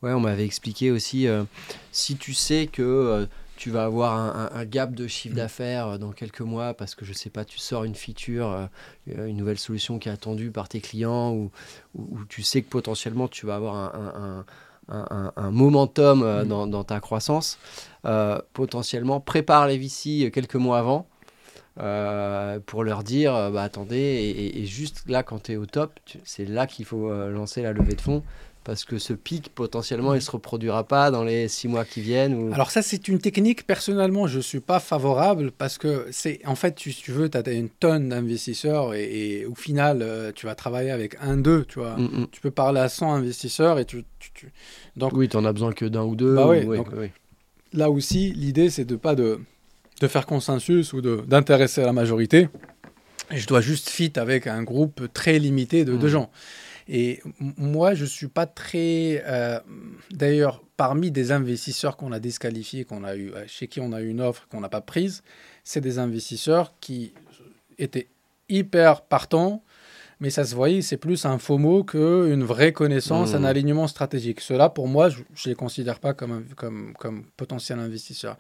ouais, 0.03 0.13
on 0.13 0.21
m'avait 0.21 0.47
expliqué 0.47 0.91
aussi 0.91 1.29
euh, 1.29 1.45
si 1.93 2.17
tu 2.17 2.33
sais 2.33 2.67
que 2.67 2.83
euh, 2.83 3.27
tu 3.57 3.71
vas 3.71 3.85
avoir 3.85 4.15
un, 4.55 4.65
gap 4.65 4.95
de 4.95 5.07
chiffre 5.07 5.35
mm. 5.35 5.39
d'affaires 5.39 5.87
euh, 5.89 5.99
dans 5.99 6.13
quelques 6.13 6.41
mois 6.41 6.75
parce 6.75 6.95
que 6.95 7.05
je 7.05 7.13
sais 7.13 7.31
pas, 7.31 7.45
tu 7.45 7.59
sors 7.59 7.85
une 7.85 7.95
feature, 7.95 8.69
euh, 9.09 9.27
une 9.27 9.37
nouvelle 9.37 9.59
solution 9.59 9.99
qui 9.99 10.09
est 10.09 10.13
attendue 10.13 10.51
par 10.51 10.69
tes 10.69 10.81
clients 10.81 11.33
ou, 11.33 11.51
ou, 11.95 12.25
tu 12.29 12.43
sais 12.43 12.63
que 12.63 12.69
potentiellement 12.69 13.29
tu 13.29 13.47
vas 13.47 13.57
avoir 13.57 13.75
un, 13.77 14.45
un 14.89 15.51
momentum 15.51 16.23
euh, 16.23 16.45
mm. 16.45 16.71
dans, 16.71 16.85
ta 16.85 17.01
croissance, 17.01 17.59
potentiellement 18.53 19.21
prépare 19.21 19.67
les 19.69 19.79
VC 19.79 20.31
quelques 20.33 20.57
mois 20.57 20.79
avant. 20.79 21.07
pour 22.67 22.85
leur 22.85 23.03
dire 23.03 23.33
bah 23.51 23.63
attendez 23.63 23.97
et, 23.97 24.61
et, 24.61 24.67
juste 24.67 25.05
là 25.09 25.23
quand 25.23 25.45
tu 25.45 25.53
es 25.53 25.57
au 25.57 25.67
top 25.67 25.99
c'est 26.25 26.45
là 26.45 26.67
qu'il 26.67 26.85
faut 26.85 27.11
lancer 27.31 27.63
la 27.63 27.73
levée 27.73 27.95
de 27.95 28.01
fonds 28.01 28.23
parce 28.65 28.85
que 28.85 28.99
ce 28.99 29.13
pic, 29.13 29.51
potentiellement, 29.55 30.15
il 30.15 30.19
ne 30.19 30.23
se 30.23 30.31
reproduira 30.31 30.85
pas 30.85 31.11
dans 31.11 31.23
les 31.23 31.49
six 31.49 31.69
mois 31.69 31.85
qui 31.85 32.01
viennent 32.01 32.35
ou... 32.35 32.53
Alors 32.55 32.71
ça, 32.71 32.81
c'est 32.81 33.09
une 33.09 33.19
technique, 33.19 33.67
personnellement, 33.67 34.27
je 34.27 34.39
ne 34.39 34.43
suis 34.43 34.61
pas 34.61 34.81
favorable 34.81 35.53
parce 35.53 35.77
que, 35.77 36.07
c'est 36.11 36.41
en 36.47 36.55
fait, 36.55 36.75
tu, 36.75 36.93
tu 36.95 37.13
veux, 37.13 37.29
tu 37.29 37.37
as 37.37 37.53
une 37.53 37.69
tonne 37.69 38.09
d'investisseurs 38.09 38.95
et, 38.95 39.45
au 39.45 39.55
final, 39.55 40.01
euh, 40.01 40.33
tu 40.35 40.47
vas 40.47 40.55
travailler 40.55 40.91
avec 40.91 41.17
un, 41.21 41.37
deux, 41.37 41.67
tu 41.67 41.79
vois. 41.79 41.97
Mm, 41.97 42.23
mm. 42.23 42.27
Tu 42.33 42.41
peux 42.41 42.51
parler 42.51 42.81
à 42.81 42.89
100 42.89 43.13
investisseurs 43.13 43.79
et 43.79 43.85
tu... 43.85 44.05
Donc, 44.97 45.13
oui, 45.13 45.29
tu 45.29 45.37
n'en 45.37 45.45
as 45.45 45.53
besoin 45.53 45.73
que 45.73 45.85
d'un 45.85 46.03
ou 46.03 46.17
deux. 46.17 46.35
Bah 46.35 46.49
oui, 46.49 46.67
Là 47.75 47.91
aussi, 47.91 48.33
l'idée, 48.33 48.71
c'est 48.71 48.85
de 48.85 48.97
pas 48.97 49.15
de, 49.15 49.41
de 50.01 50.09
faire 50.09 50.25
consensus 50.25 50.93
ou 50.93 51.03
d'intéresser 51.03 51.83
la 51.83 51.93
majorité. 51.93 52.49
je 53.31 53.47
dois 53.47 53.61
juste 53.61 53.91
fit 53.91 54.13
avec 54.17 54.47
un 54.47 54.63
groupe 54.63 55.13
très 55.13 55.39
limité 55.39 55.85
de, 55.85 55.97
de 55.97 56.07
mm. 56.07 56.11
gens. 56.11 56.31
Et 56.89 57.23
moi, 57.39 57.95
je 57.95 58.03
ne 58.03 58.09
suis 58.09 58.29
pas 58.29 58.47
très. 58.47 59.23
Euh, 59.27 59.59
d'ailleurs, 60.11 60.63
parmi 60.77 61.11
des 61.11 61.33
investisseurs 61.33 61.97
qu'on 61.97 62.13
a 62.13 62.19
disqualifiés, 62.19 62.85
qu'on 62.85 63.05
a 63.05 63.17
eu, 63.17 63.33
euh, 63.33 63.45
chez 63.47 63.69
qui 63.69 63.81
on 63.81 63.93
a 63.93 64.03
eu 64.03 64.09
une 64.09 64.21
offre 64.21 64.47
qu'on 64.49 64.61
n'a 64.61 64.69
pas 64.69 64.81
prise, 64.81 65.23
c'est 65.63 65.81
des 65.81 65.99
investisseurs 65.99 66.75
qui 66.81 67.15
étaient 67.79 68.09
hyper 68.49 69.03
partants, 69.03 69.63
mais 70.21 70.31
ça 70.31 70.45
se 70.45 70.55
voyait, 70.55 70.83
c'est 70.83 70.97
plus 70.99 71.25
un 71.25 71.39
faux 71.39 71.59
mot 71.59 71.85
qu'une 71.85 72.45
vraie 72.45 72.73
connaissance, 72.73 73.35
un 73.35 73.41
mmh. 73.41 73.45
alignement 73.47 73.87
stratégique. 73.89 74.41
Cela, 74.41 74.69
pour 74.69 74.87
moi, 74.89 75.09
je 75.09 75.21
ne 75.21 75.25
les 75.47 75.55
considère 75.55 76.01
pas 76.01 76.13
comme, 76.13 76.45
comme, 76.57 76.93
comme 76.99 77.25
potentiel 77.37 77.79
investisseur. 77.79 78.37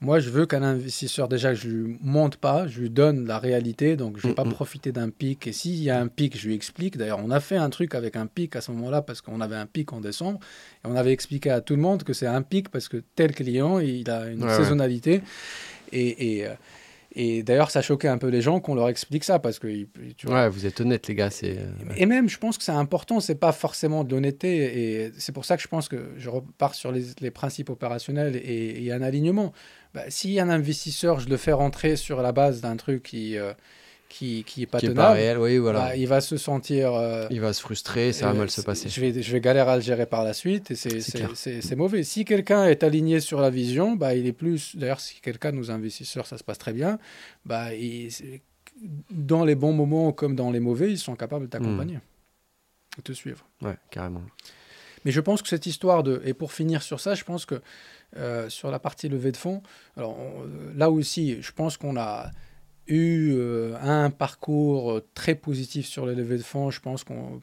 Moi, 0.00 0.18
je 0.18 0.28
veux 0.28 0.44
qu'un 0.44 0.62
investisseur, 0.62 1.28
déjà, 1.28 1.54
je 1.54 1.68
lui 1.68 1.98
monte 2.02 2.36
pas, 2.36 2.66
je 2.66 2.80
lui 2.80 2.90
donne 2.90 3.26
la 3.26 3.38
réalité, 3.38 3.96
donc 3.96 4.18
je 4.18 4.26
ne 4.26 4.32
vais 4.32 4.34
pas 4.34 4.44
profiter 4.44 4.92
d'un 4.92 5.08
pic. 5.08 5.46
Et 5.46 5.52
s'il 5.52 5.82
y 5.82 5.88
a 5.88 5.98
un 5.98 6.08
pic, 6.08 6.36
je 6.38 6.46
lui 6.46 6.54
explique. 6.54 6.98
D'ailleurs, 6.98 7.20
on 7.24 7.30
a 7.30 7.40
fait 7.40 7.56
un 7.56 7.70
truc 7.70 7.94
avec 7.94 8.16
un 8.16 8.26
pic 8.26 8.54
à 8.56 8.60
ce 8.60 8.70
moment-là 8.72 9.00
parce 9.00 9.22
qu'on 9.22 9.40
avait 9.40 9.56
un 9.56 9.66
pic 9.66 9.92
en 9.92 10.00
décembre. 10.00 10.40
Et 10.84 10.88
on 10.88 10.96
avait 10.96 11.12
expliqué 11.12 11.50
à 11.50 11.60
tout 11.60 11.74
le 11.74 11.80
monde 11.80 12.02
que 12.02 12.12
c'est 12.12 12.26
un 12.26 12.42
pic 12.42 12.68
parce 12.68 12.88
que 12.88 13.02
tel 13.14 13.34
client, 13.34 13.78
il 13.78 14.10
a 14.10 14.26
une 14.26 14.48
saisonnalité. 14.50 15.22
Et, 15.92 16.36
et, 16.36 16.46
euh, 16.46 16.54
et 17.16 17.44
d'ailleurs, 17.44 17.70
ça 17.70 17.80
choquait 17.80 18.08
un 18.08 18.18
peu 18.18 18.26
les 18.26 18.42
gens 18.42 18.58
qu'on 18.58 18.74
leur 18.74 18.88
explique 18.88 19.22
ça 19.22 19.38
parce 19.38 19.60
que. 19.60 19.86
Tu 20.16 20.26
vois, 20.26 20.42
ouais, 20.42 20.48
vous 20.48 20.66
êtes 20.66 20.80
honnête, 20.80 21.06
les 21.06 21.14
gars. 21.14 21.30
C'est. 21.30 21.58
Euh, 21.58 21.94
et 21.96 22.06
même, 22.06 22.28
je 22.28 22.38
pense 22.38 22.58
que 22.58 22.64
c'est 22.64 22.72
important. 22.72 23.20
C'est 23.20 23.36
pas 23.36 23.52
forcément 23.52 24.02
de 24.02 24.10
l'honnêteté. 24.10 25.04
Et 25.04 25.12
c'est 25.16 25.32
pour 25.32 25.44
ça 25.44 25.56
que 25.56 25.62
je 25.62 25.68
pense 25.68 25.88
que 25.88 26.10
je 26.16 26.28
repars 26.28 26.74
sur 26.74 26.90
les, 26.90 27.04
les 27.20 27.30
principes 27.30 27.70
opérationnels 27.70 28.34
et, 28.36 28.84
et 28.84 28.92
un 28.92 29.02
alignement. 29.02 29.52
Bah, 29.94 30.02
a 30.02 30.42
un 30.42 30.48
investisseur, 30.48 31.20
je 31.20 31.28
le 31.28 31.36
fais 31.36 31.52
rentrer 31.52 31.94
sur 31.94 32.20
la 32.20 32.32
base 32.32 32.60
d'un 32.60 32.76
truc 32.76 33.04
qui. 33.04 33.38
Euh, 33.38 33.54
qui, 34.14 34.44
qui 34.44 34.62
est 34.62 34.66
pas 34.66 34.80
tenable, 34.80 35.16
réel, 35.16 35.38
oui, 35.38 35.58
voilà. 35.58 35.80
Bah, 35.80 35.96
il 35.96 36.06
va 36.06 36.20
se 36.20 36.36
sentir. 36.36 36.94
Euh, 36.94 37.26
il 37.30 37.40
va 37.40 37.52
se 37.52 37.60
frustrer, 37.60 38.12
ça 38.12 38.28
va 38.28 38.34
mal 38.34 38.48
se 38.48 38.60
passer. 38.60 38.88
Je 38.88 39.00
vais, 39.00 39.22
je 39.22 39.32
vais 39.32 39.40
galérer 39.40 39.72
à 39.72 39.76
le 39.76 39.82
gérer 39.82 40.06
par 40.06 40.22
la 40.22 40.32
suite 40.32 40.70
et 40.70 40.76
c'est 40.76 41.76
mauvais. 41.76 42.04
Si 42.04 42.24
quelqu'un 42.24 42.66
est 42.66 42.84
aligné 42.84 43.18
sur 43.18 43.40
la 43.40 43.50
vision, 43.50 43.96
bah, 43.96 44.14
il 44.14 44.26
est 44.26 44.32
plus. 44.32 44.76
D'ailleurs, 44.76 45.00
si 45.00 45.20
quelqu'un, 45.20 45.50
nos 45.50 45.72
investisseurs, 45.72 46.28
ça 46.28 46.38
se 46.38 46.44
passe 46.44 46.58
très 46.58 46.72
bien, 46.72 47.00
bah, 47.44 47.70
dans 49.10 49.44
les 49.44 49.56
bons 49.56 49.72
moments 49.72 50.12
comme 50.12 50.36
dans 50.36 50.52
les 50.52 50.60
mauvais, 50.60 50.92
ils 50.92 50.98
sont 50.98 51.16
capables 51.16 51.46
de 51.46 51.50
t'accompagner, 51.50 51.96
hmm. 51.96 52.98
de 52.98 53.02
te 53.02 53.12
suivre. 53.12 53.44
Ouais, 53.62 53.76
carrément. 53.90 54.22
Mais 55.04 55.10
je 55.10 55.20
pense 55.20 55.42
que 55.42 55.48
cette 55.48 55.66
histoire 55.66 56.04
de. 56.04 56.22
Et 56.24 56.34
pour 56.34 56.52
finir 56.52 56.82
sur 56.82 57.00
ça, 57.00 57.16
je 57.16 57.24
pense 57.24 57.46
que 57.46 57.60
euh, 58.16 58.48
sur 58.48 58.70
la 58.70 58.78
partie 58.78 59.08
levée 59.08 59.32
de 59.32 59.36
fonds, 59.36 59.60
alors 59.96 60.16
là 60.76 60.88
aussi, 60.88 61.42
je 61.42 61.50
pense 61.50 61.76
qu'on 61.76 61.96
a 61.96 62.30
eu 62.86 63.36
un 63.80 64.10
parcours 64.10 65.00
très 65.14 65.34
positif 65.34 65.86
sur 65.86 66.06
les 66.06 66.14
levées 66.14 66.38
de 66.38 66.42
fonds. 66.42 66.70
Je 66.70 66.80
pense 66.80 67.04
qu'on 67.04 67.40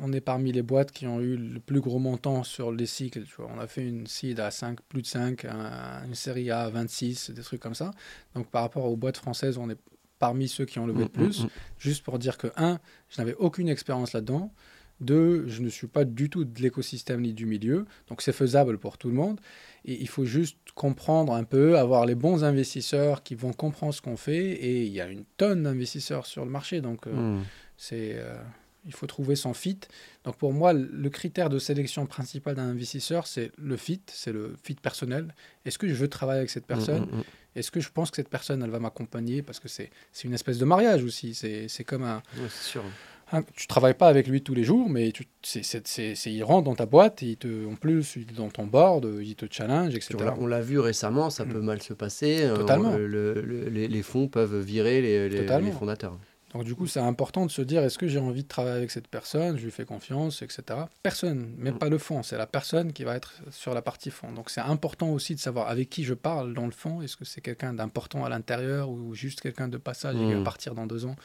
on 0.00 0.12
est 0.12 0.20
parmi 0.20 0.52
les 0.52 0.62
boîtes 0.62 0.90
qui 0.90 1.06
ont 1.06 1.20
eu 1.20 1.36
le 1.36 1.60
plus 1.60 1.80
gros 1.80 1.98
montant 1.98 2.44
sur 2.44 2.72
les 2.72 2.86
cycles. 2.86 3.24
On 3.38 3.58
a 3.58 3.66
fait 3.66 3.86
une 3.86 4.06
seed 4.06 4.40
à 4.40 4.50
5, 4.50 4.80
plus 4.88 5.02
de 5.02 5.06
5, 5.06 5.44
une 5.44 6.14
série 6.14 6.50
A 6.50 6.62
à 6.62 6.70
26, 6.70 7.30
des 7.30 7.42
trucs 7.42 7.60
comme 7.60 7.74
ça. 7.74 7.90
Donc 8.34 8.48
par 8.48 8.62
rapport 8.62 8.86
aux 8.86 8.96
boîtes 8.96 9.18
françaises, 9.18 9.58
on 9.58 9.68
est 9.68 9.78
parmi 10.18 10.48
ceux 10.48 10.64
qui 10.64 10.78
ont 10.78 10.86
levé 10.86 11.00
le 11.00 11.04
mm, 11.06 11.08
plus. 11.08 11.42
Mm, 11.42 11.46
mm. 11.46 11.50
Juste 11.78 12.04
pour 12.04 12.18
dire 12.18 12.38
que, 12.38 12.48
un, 12.56 12.78
je 13.10 13.20
n'avais 13.20 13.34
aucune 13.34 13.68
expérience 13.68 14.12
là-dedans. 14.12 14.52
Deux, 15.00 15.46
je 15.46 15.60
ne 15.60 15.68
suis 15.68 15.88
pas 15.88 16.04
du 16.06 16.30
tout 16.30 16.44
de 16.44 16.62
l'écosystème 16.62 17.20
ni 17.20 17.34
du 17.34 17.44
milieu. 17.44 17.84
Donc 18.08 18.22
c'est 18.22 18.32
faisable 18.32 18.78
pour 18.78 18.96
tout 18.96 19.08
le 19.08 19.14
monde. 19.14 19.40
Et 19.86 20.00
il 20.00 20.08
faut 20.08 20.24
juste 20.24 20.58
comprendre 20.74 21.32
un 21.32 21.44
peu, 21.44 21.78
avoir 21.78 22.06
les 22.06 22.16
bons 22.16 22.44
investisseurs 22.44 23.22
qui 23.22 23.36
vont 23.36 23.52
comprendre 23.52 23.94
ce 23.94 24.02
qu'on 24.02 24.16
fait. 24.16 24.52
Et 24.52 24.84
il 24.84 24.92
y 24.92 25.00
a 25.00 25.06
une 25.06 25.24
tonne 25.36 25.62
d'investisseurs 25.62 26.26
sur 26.26 26.44
le 26.44 26.50
marché. 26.50 26.80
Donc 26.80 27.06
euh, 27.06 27.40
c'est... 27.76 28.14
Euh, 28.16 28.36
il 28.84 28.92
faut 28.92 29.06
trouver 29.06 29.34
son 29.34 29.52
fit. 29.52 29.80
Donc 30.24 30.36
pour 30.36 30.52
moi, 30.52 30.72
le 30.72 31.10
critère 31.10 31.50
de 31.50 31.58
sélection 31.58 32.06
principal 32.06 32.54
d'un 32.54 32.68
investisseur, 32.68 33.26
c'est 33.26 33.50
le 33.58 33.76
fit, 33.76 34.00
c'est 34.06 34.30
le 34.30 34.54
fit 34.62 34.76
personnel. 34.76 35.34
Est-ce 35.64 35.76
que 35.76 35.88
je 35.88 35.94
veux 35.94 36.06
travailler 36.08 36.38
avec 36.38 36.50
cette 36.50 36.66
personne 36.66 37.02
mm, 37.06 37.16
mm. 37.16 37.24
Est-ce 37.56 37.70
que 37.70 37.80
je 37.80 37.90
pense 37.90 38.10
que 38.10 38.16
cette 38.16 38.28
personne, 38.28 38.62
elle 38.62 38.70
va 38.70 38.78
m'accompagner? 38.78 39.42
Parce 39.42 39.58
que 39.58 39.66
c'est 39.66 39.90
une 40.22 40.34
espèce 40.34 40.58
de 40.58 40.64
mariage 40.64 41.02
aussi. 41.02 41.34
C'est 41.34 41.84
comme 41.84 42.04
un... 42.04 42.22
Ouais, 42.36 42.48
sûr. 42.48 42.84
Un, 43.32 43.42
tu 43.42 43.66
travailles 43.66 43.94
pas 43.94 44.08
avec 44.08 44.28
lui 44.28 44.42
tous 44.42 44.54
les 44.54 44.62
jours, 44.62 44.88
mais 44.88 45.10
tu, 45.10 45.26
il 46.26 46.44
rentre 46.44 46.64
dans 46.64 46.76
ta 46.76 46.86
boîte, 46.86 47.22
il 47.22 47.36
te, 47.36 47.66
en 47.66 47.74
plus, 47.74 48.14
il 48.16 48.30
est 48.30 48.36
dans 48.36 48.50
ton 48.50 48.66
board, 48.66 49.08
il 49.20 49.34
te 49.34 49.46
challenge, 49.50 49.94
etc. 49.96 50.16
On 50.38 50.46
l'a 50.46 50.60
vu 50.60 50.78
récemment, 50.78 51.28
ça 51.30 51.44
peut 51.44 51.60
mal 51.60 51.82
se 51.82 51.92
passer. 51.92 52.38
Euh, 52.42 53.68
les, 53.68 54.02
fonds 54.02 54.28
peuvent 54.28 54.60
virer 54.60 55.00
les, 55.00 55.28
les 55.28 55.72
fondateurs. 55.72 56.16
Donc 56.56 56.64
du 56.64 56.74
coup, 56.74 56.86
c'est 56.86 57.00
important 57.00 57.44
de 57.44 57.50
se 57.50 57.60
dire, 57.60 57.82
est-ce 57.82 57.98
que 57.98 58.08
j'ai 58.08 58.18
envie 58.18 58.42
de 58.42 58.48
travailler 58.48 58.76
avec 58.76 58.90
cette 58.90 59.08
personne? 59.08 59.58
Je 59.58 59.64
lui 59.64 59.70
fais 59.70 59.84
confiance, 59.84 60.40
etc. 60.40 60.62
Personne, 61.02 61.54
même 61.58 61.74
mm. 61.74 61.78
pas 61.78 61.90
le 61.90 61.98
fond, 61.98 62.22
c'est 62.22 62.38
la 62.38 62.46
personne 62.46 62.94
qui 62.94 63.04
va 63.04 63.14
être 63.14 63.34
sur 63.50 63.74
la 63.74 63.82
partie 63.82 64.10
fond. 64.10 64.32
Donc 64.32 64.48
c'est 64.48 64.62
important 64.62 65.10
aussi 65.10 65.34
de 65.34 65.40
savoir 65.40 65.68
avec 65.68 65.90
qui 65.90 66.02
je 66.02 66.14
parle 66.14 66.54
dans 66.54 66.64
le 66.64 66.72
fond. 66.72 67.02
Est-ce 67.02 67.18
que 67.18 67.26
c'est 67.26 67.42
quelqu'un 67.42 67.74
d'important 67.74 68.24
à 68.24 68.30
l'intérieur 68.30 68.88
ou 68.88 69.14
juste 69.14 69.42
quelqu'un 69.42 69.68
de 69.68 69.76
passage, 69.76 70.16
il 70.18 70.32
va 70.32 70.40
mm. 70.40 70.44
partir 70.44 70.74
dans 70.74 70.86
deux 70.86 71.04
ans, 71.04 71.16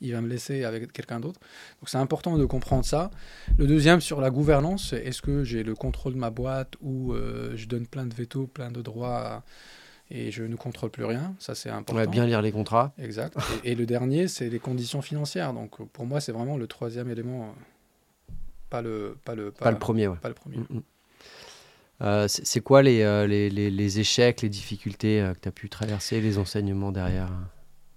il 0.00 0.12
va 0.12 0.20
me 0.20 0.28
laisser 0.28 0.64
avec 0.64 0.92
quelqu'un 0.92 1.20
d'autre. 1.20 1.38
Donc 1.80 1.88
c'est 1.88 1.98
important 1.98 2.36
de 2.36 2.44
comprendre 2.44 2.84
ça. 2.84 3.12
Le 3.58 3.68
deuxième, 3.68 4.00
sur 4.00 4.20
la 4.20 4.30
gouvernance, 4.30 4.92
est-ce 4.92 5.22
que 5.22 5.44
j'ai 5.44 5.62
le 5.62 5.76
contrôle 5.76 6.14
de 6.14 6.18
ma 6.18 6.30
boîte 6.30 6.74
ou 6.80 7.12
euh, 7.12 7.52
je 7.54 7.66
donne 7.66 7.86
plein 7.86 8.06
de 8.06 8.14
veto, 8.14 8.48
plein 8.48 8.72
de 8.72 8.82
droits 8.82 9.18
à 9.18 9.44
et 10.10 10.30
je 10.30 10.42
ne 10.42 10.56
contrôle 10.56 10.90
plus 10.90 11.04
rien. 11.04 11.34
Ça, 11.38 11.54
c'est 11.54 11.70
important. 11.70 11.94
On 11.94 11.96
va 11.96 12.06
bien 12.06 12.26
lire 12.26 12.42
les 12.42 12.52
contrats. 12.52 12.92
Exact. 12.98 13.36
et, 13.64 13.74
le 13.74 13.86
dernier, 13.86 14.28
c'est 14.28 14.48
les 14.48 14.58
conditions 14.58 15.02
financières. 15.02 15.52
Donc, 15.52 15.80
pour 15.92 16.06
moi, 16.06 16.20
c'est 16.20 16.32
vraiment 16.32 16.56
le 16.56 16.66
troisième 16.66 17.10
élément, 17.10 17.54
pas 18.68 18.82
le, 18.82 19.16
pas 19.24 19.34
le, 19.34 19.52
pas, 19.52 19.70
le 19.70 19.78
premier. 19.78 20.08
Ouais. 20.08 20.16
Pas 20.16 20.28
le 20.28 20.34
premier. 20.34 20.58
Mm, 20.58 20.66
mm. 20.70 20.82
Euh, 22.02 22.26
c'est 22.28 22.60
quoi 22.60 22.82
les, 22.82 23.02
euh, 23.02 23.26
les, 23.26 23.50
les, 23.50 23.70
les, 23.70 24.00
échecs, 24.00 24.40
les 24.40 24.48
difficultés 24.48 25.20
euh, 25.20 25.34
que 25.34 25.40
tu 25.40 25.48
as 25.48 25.52
pu 25.52 25.68
traverser, 25.68 26.20
les 26.20 26.38
enseignements 26.38 26.92
derrière? 26.92 27.28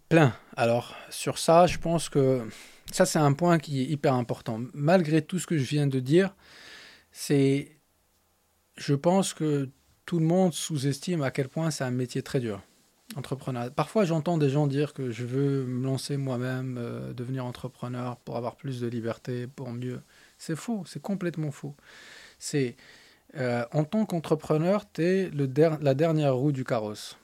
Plein. 0.10 0.35
Alors, 0.57 0.95
sur 1.10 1.38
ça, 1.38 1.68
je 1.68 1.77
pense 1.77 2.10
que 2.10 2.45
ça, 2.91 3.06
c'est 3.06 3.19
un 3.19 3.31
point 3.34 3.60
qui 3.60 3.81
est 3.81 3.85
hyper 3.85 4.14
important. 4.14 4.60
Malgré 4.73 5.22
tout 5.22 5.40
ce 5.40 5.48
que 5.48 5.57
je 5.57 5.64
viens 5.64 5.88
de 5.88 5.99
dire, 5.99 6.35
c'est. 7.11 7.77
Je 8.76 8.94
pense 8.94 9.34
que 9.34 9.69
tout 10.05 10.19
le 10.19 10.25
monde 10.25 10.53
sous-estime 10.53 11.21
à 11.21 11.31
quel 11.31 11.49
point 11.49 11.71
c'est 11.71 11.84
un 11.84 11.91
métier 11.91 12.21
très 12.21 12.39
dur. 12.39 12.61
Entrepreneur. 13.15 13.71
Parfois, 13.71 14.05
j'entends 14.05 14.38
des 14.38 14.49
gens 14.49 14.65
dire 14.65 14.93
que 14.93 15.11
je 15.11 15.23
veux 15.23 15.65
me 15.65 15.85
lancer 15.85 16.17
moi-même, 16.17 16.77
euh, 16.80 17.13
devenir 17.13 17.45
entrepreneur 17.45 18.17
pour 18.17 18.38
avoir 18.38 18.55
plus 18.55 18.81
de 18.81 18.88
liberté, 18.88 19.45
pour 19.45 19.71
mieux. 19.71 20.01
C'est 20.38 20.55
faux, 20.55 20.84
c'est 20.88 21.01
complètement 21.01 21.51
faux. 21.51 21.75
C'est 22.39 22.75
euh, 23.35 23.65
en 23.71 23.84
tant 23.84 24.05
qu'entrepreneur, 24.05 24.85
tu 24.91 25.03
es 25.03 25.31
la 25.31 25.93
dernière 25.93 26.35
roue 26.35 26.51
du 26.51 26.63
carrosse. 26.63 27.17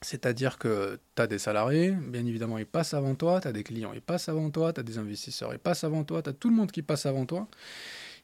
C'est-à-dire 0.00 0.58
que 0.58 0.98
tu 1.14 1.22
as 1.22 1.28
des 1.28 1.38
salariés, 1.38 1.92
bien 1.92 2.26
évidemment, 2.26 2.58
ils 2.58 2.66
passent 2.66 2.94
avant 2.94 3.14
toi, 3.14 3.40
tu 3.40 3.46
as 3.46 3.52
des 3.52 3.62
clients, 3.62 3.92
ils 3.92 4.02
passent 4.02 4.28
avant 4.28 4.50
toi, 4.50 4.72
tu 4.72 4.80
as 4.80 4.82
des 4.82 4.98
investisseurs, 4.98 5.52
ils 5.52 5.60
passent 5.60 5.84
avant 5.84 6.02
toi, 6.02 6.22
tu 6.22 6.30
as 6.30 6.32
tout 6.32 6.50
le 6.50 6.56
monde 6.56 6.72
qui 6.72 6.82
passe 6.82 7.06
avant 7.06 7.24
toi. 7.24 7.46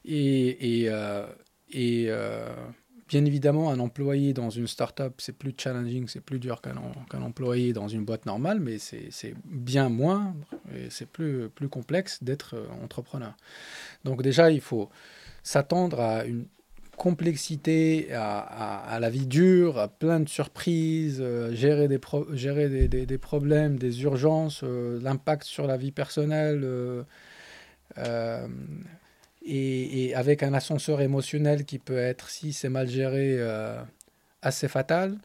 Et, 0.03 0.85
euh, 0.89 1.25
et 1.71 2.09
Bien 3.09 3.25
évidemment, 3.25 3.71
un 3.71 3.79
employé 3.79 4.33
dans 4.33 4.51
une 4.51 4.67
startup, 4.67 5.15
c'est 5.17 5.35
plus 5.35 5.51
challenging, 5.57 6.07
c'est 6.07 6.21
plus 6.21 6.37
dur 6.37 6.61
qu'un 6.61 7.21
employé 7.23 7.73
dans 7.73 7.87
une 7.87 8.05
boîte 8.05 8.27
normale, 8.27 8.59
mais 8.59 8.77
c'est 8.77 9.33
bien 9.45 9.89
moins 9.89 10.35
et 10.75 10.91
c'est 10.91 11.07
plus, 11.07 11.49
complexe 11.71 12.23
d'être 12.23 12.55
euh, 12.55 12.67
entrepreneur. 12.83 13.35
Donc 14.05 14.21
déjà, 14.21 14.51
il 14.51 14.61
faut 14.61 14.89
s'attendre 15.41 15.99
à 15.99 16.25
une 16.25 16.45
complexité, 16.97 18.13
à, 18.13 18.99
la 19.01 19.09
vie 19.09 19.25
dure, 19.25 19.79
à 19.79 19.87
plein 19.87 20.19
de 20.19 20.29
surprises, 20.29 21.19
euh, 21.19 21.51
gérer, 21.55 21.87
des, 21.87 23.17
problèmes, 23.17 23.79
des 23.79 24.03
urgences, 24.03 24.61
euh, 24.63 24.99
l'impact 25.01 25.45
sur 25.45 25.65
la 25.65 25.77
vie 25.77 25.91
personnelle 25.91 26.63
et, 29.45 30.13
avec 30.15 30.43
un 30.43 30.53
ascenseur 30.53 31.01
émotionnel 31.01 31.65
qui 31.65 31.79
peut 31.79 31.97
être, 31.97 32.29
si 32.29 32.53
c'est 32.53 32.69
mal 32.69 32.87
géré, 32.87 33.35
euh, 33.39 33.81
assez 34.41 34.67
fatal. 34.67 35.17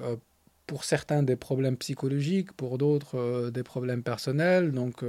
Euh, 0.00 0.16
pour 0.66 0.82
certains, 0.82 1.22
des 1.22 1.36
problèmes 1.36 1.76
psychologiques, 1.76 2.50
pour 2.50 2.76
d'autres, 2.76 3.16
euh, 3.16 3.50
des 3.52 3.62
problèmes 3.62 4.02
personnels. 4.02 4.72
Donc, 4.72 5.04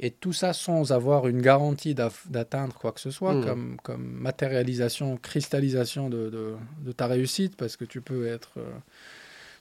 et 0.00 0.10
tout 0.10 0.32
ça 0.32 0.52
sans 0.52 0.90
avoir 0.92 1.28
une 1.28 1.40
garantie 1.40 1.94
d'atteindre 1.94 2.74
quoi 2.74 2.90
que 2.92 3.00
ce 3.00 3.12
soit, 3.12 3.34
mmh. 3.34 3.44
comme, 3.44 3.76
comme 3.82 4.04
matérialisation, 4.04 5.16
cristallisation 5.16 6.08
de, 6.08 6.30
de, 6.30 6.54
de, 6.84 6.92
ta 6.92 7.06
réussite, 7.06 7.56
parce 7.56 7.76
que 7.76 7.84
tu 7.84 8.00
peux 8.00 8.26
être. 8.26 8.54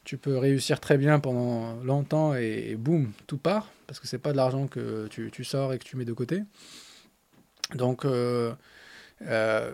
tu 0.06 0.18
peux 0.18 0.38
réussir 0.38 0.80
très 0.80 0.98
bien 0.98 1.20
pendant 1.20 1.76
longtemps 1.84 2.34
et, 2.34 2.76
boum, 2.76 3.12
tout 3.28 3.38
part, 3.38 3.70
parce 3.86 4.00
que 4.00 4.08
c'est 4.08 4.18
pas 4.18 4.32
de 4.32 4.38
l'argent 4.38 4.66
que 4.68 5.08
tu, 5.08 5.30
tu, 5.32 5.44
sors 5.44 5.72
et 5.74 5.78
que 5.78 5.84
tu 5.84 5.98
mets 5.98 6.06
de 6.06 6.14
côté. 6.14 6.42
Donc, 7.76 8.06
euh, 8.06 8.54
euh, 9.24 9.72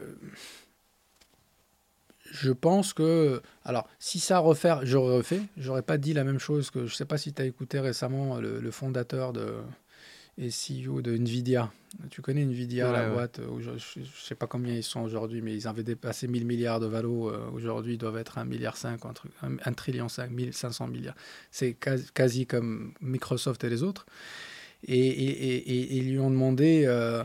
je 2.32 2.52
pense 2.52 2.94
que. 2.94 3.42
Alors, 3.64 3.88
si 4.00 4.20
ça 4.20 4.40
refaire, 4.40 4.86
j'aurais 4.86 5.18
refait. 5.18 5.42
J'aurais 5.58 5.84
pas 5.84 5.98
dit 5.98 6.14
la 6.14 6.24
même 6.24 6.40
chose 6.40 6.72
que. 6.72 6.88
Je 6.88 6.96
sais 6.96 7.06
pas 7.06 7.18
si 7.18 7.34
tu 7.34 7.42
as 7.42 7.46
écouté 7.46 7.80
récemment 7.80 8.40
le, 8.40 8.72
fondateur 8.72 9.34
de, 9.34 9.56
et 10.38 10.50
CEO 10.50 11.02
de 11.02 11.16
Nvidia. 11.16 11.72
Tu 12.10 12.24
connais 12.24 12.42
Nvidia, 12.42 12.92
la 12.92 13.10
boîte 13.10 13.40
je, 13.60 13.70
ne 13.70 14.06
sais 14.20 14.34
pas 14.34 14.48
combien 14.48 14.74
ils 14.74 14.84
sont 14.84 15.02
aujourd'hui, 15.02 15.44
mais 15.44 15.54
ils 15.54 15.68
avaient 15.68 15.84
dépassé 15.84 16.28
1000 16.28 16.46
milliards 16.46 16.80
de 16.80 16.88
valo. 16.88 17.30
Euh, 17.30 17.48
aujourd'hui, 17.54 17.94
ils 17.94 17.98
doivent 18.00 18.18
être 18.18 18.40
1 18.40 18.46
milliard 18.46 18.76
5, 18.76 19.00
un, 19.06 19.58
1 19.64 19.74
trillion 19.74 20.10
5, 20.10 20.32
500 20.52 20.88
milliards. 20.88 21.16
C'est 21.52 21.78
quasi, 22.14 22.48
comme 22.48 22.94
Microsoft 23.00 23.64
et 23.64 23.70
les 23.70 23.84
autres. 23.84 24.08
Et, 24.86 24.98
et, 24.98 25.56
et, 25.56 25.98
ils 25.98 26.12
lui 26.12 26.20
ont 26.20 26.32
demandé. 26.32 26.84
Euh, 26.88 27.24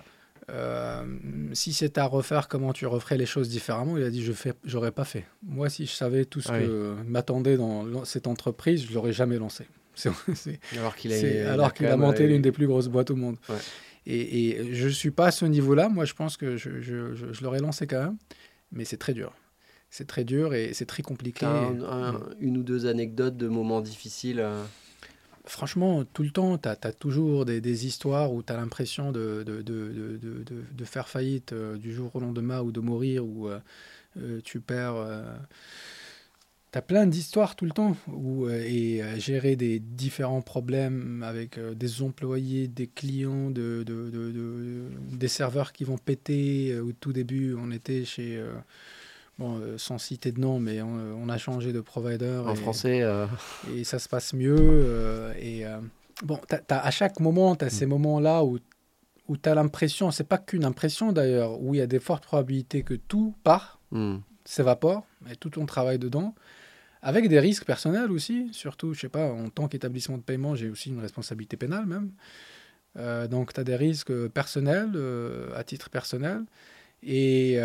si 1.53 1.73
c'était 1.73 2.01
à 2.01 2.07
refaire, 2.07 2.49
comment 2.49 2.73
tu 2.73 2.87
referais 2.87 3.19
les 3.19 3.27
choses 3.27 3.49
différemment? 3.49 3.97
Il 3.97 4.05
a 4.05 4.11
dit, 4.11 4.23
je 4.23 4.33
fais, 4.33 4.55
j'aurais 4.65 4.93
pas 4.93 5.05
fait. 5.05 5.25
Moi, 5.43 5.69
si 5.69 5.87
je 5.87 5.93
savais 5.93 6.25
tout 6.25 6.41
ce 6.41 6.49
que 6.49 6.95
m'attendait 7.07 7.57
dans 7.57 8.05
cette 8.05 8.27
entreprise, 8.27 8.87
je 8.87 8.95
l'aurais 8.95 9.13
jamais 9.13 9.39
lancé. 9.39 9.67
alors 10.77 10.95
qu'il 10.97 11.13
a, 11.13 11.53
alors 11.53 11.73
a 11.79 11.97
monté 11.97 12.27
l'une 12.27 12.43
des 12.43 12.53
plus 12.53 12.67
grosses 12.67 12.89
boîtes 12.89 13.11
au 13.11 13.17
monde. 13.17 13.37
Et, 14.07 14.51
et, 14.51 14.75
je 14.75 14.89
suis 14.89 15.11
pas 15.11 15.27
à 15.27 15.31
ce 15.31 15.45
niveau-là. 15.45 15.89
Moi, 15.89 16.05
je 16.05 16.15
pense 16.15 16.37
que 16.37 16.57
je, 16.57 16.81
je, 16.81 17.15
je, 17.15 17.43
l'aurais 17.43 17.61
lancé 17.61 17.87
quand 17.87 18.01
même, 18.01 18.17
mais 18.73 18.85
c'est 18.85 18.97
très 18.97 19.13
dur. 19.13 19.35
C'est 19.91 20.07
très 20.07 20.25
dur 20.25 20.55
et 20.55 20.73
c'est 20.73 20.87
très 20.87 21.03
compliqué. 21.03 21.47
une 22.41 22.57
ou 22.57 22.63
deux 22.63 22.87
anecdotes 22.87 23.37
de 23.37 23.49
moments 23.49 23.81
difficiles 23.81 24.41
euh, 24.41 24.65
franchement, 25.49 26.05
tout 26.05 26.23
le 26.23 26.31
temps, 26.31 26.59
tu 26.59 26.69
as, 26.69 26.77
toujours 26.93 27.45
des, 27.45 27.87
histoires 27.87 28.33
où 28.33 28.43
tu 28.43 28.53
as 28.53 28.57
l'impression 28.57 29.13
de, 29.13 29.45
faire 30.85 31.09
faillite 31.09 31.53
euh, 31.53 31.77
du 31.77 31.93
jour 31.93 32.15
au 32.15 32.21
lendemain 32.21 32.61
ou 32.61 32.73
de 32.73 32.81
mourir, 32.81 33.25
ou 33.25 33.49
euh, 33.49 33.59
euh, 34.19 34.41
tu 34.45 34.61
perds. 34.61 34.97
tu 36.73 36.79
as 36.79 36.83
plein 36.83 37.07
d'histoires 37.07 37.57
tout 37.57 37.65
le 37.65 37.73
temps, 37.73 37.97
et 38.51 39.03
gérer 39.19 39.57
des 39.57 39.79
différents 39.79 40.43
problèmes 40.43 41.23
avec 41.23 41.59
des 41.59 42.03
employés, 42.03 42.69
des 42.69 42.87
clients, 42.87 43.51
de, 43.51 43.85
des 45.13 45.29
serveurs 45.29 45.73
qui 45.73 45.85
vont 45.85 45.99
péter. 45.99 46.79
Au 46.79 46.93
tout 46.93 47.13
début, 47.13 47.55
on 47.59 47.71
était 47.71 48.05
chez 48.05 48.43
Bon, 49.39 49.61
euh, 49.61 49.79
sans 49.79 49.99
citer 49.99 50.33
de 50.33 50.41
nom, 50.41 50.59
mais 50.59 50.83
on, 50.83 51.29
a 51.29 51.39
changé 51.39 51.73
de 51.73 51.81
provider. 51.81 52.43
En 52.45 52.57
français. 52.57 53.03
Euh. 53.03 53.27
Et 53.73 53.85
ça 53.85 54.01
se 54.01 54.09
passe 54.09 54.35
mieux. 54.35 54.57
Euh, 54.59 55.33
et 55.39 55.65
bon, 56.25 56.41
à 56.69 56.91
chaque 56.91 57.21
moment, 57.21 57.55
tu 57.55 57.65
as 57.65 57.71
ces 57.71 57.87
mm. 57.87 57.91
moments-là 57.91 58.45
où, 58.45 58.59
où 59.29 59.37
tu 59.37 59.49
as 59.49 59.55
l'impression, 59.55 60.11
c'est 60.11 60.25
pas 60.25 60.39
qu'une 60.39 60.65
impression 60.65 61.13
d'ailleurs, 61.13 61.61
où 61.61 61.75
il 61.75 61.79
y 61.79 61.81
a 61.81 61.87
des 61.87 62.01
fortes 62.01 62.25
probabilités 62.25 62.83
que 62.83 62.95
tout 62.95 63.35
part, 63.45 63.79
mm. 63.93 64.17
s'évapore, 64.45 65.07
et 65.31 65.37
tout 65.37 65.51
ton 65.51 65.67
travail 65.67 66.01
dedans. 66.01 66.35
avec 67.01 67.29
des 67.29 67.39
risques 67.39 67.65
personnels 67.65 68.11
aussi, 68.11 68.49
surtout, 68.53 68.93
je 68.93 69.03
sais 69.03 69.09
pas, 69.09 69.31
en 69.31 69.51
tant 69.51 69.69
qu'établissement 69.69 70.19
de 70.19 70.23
paiement, 70.23 70.57
j'ai 70.57 70.69
aussi 70.69 70.89
une 70.89 71.01
responsabilité 71.01 71.57
pénale 71.57 71.87
même. 71.87 72.11
Euh, 72.97 73.29
donc, 73.29 73.53
tu 73.53 73.61
as 73.61 73.65
des 73.65 73.77
risques 73.77 74.29
personnels, 74.29 74.93
euh, 74.97 75.51
à 75.55 75.63
titre 75.63 75.91
personnel. 75.91 76.43
Et 77.03 77.59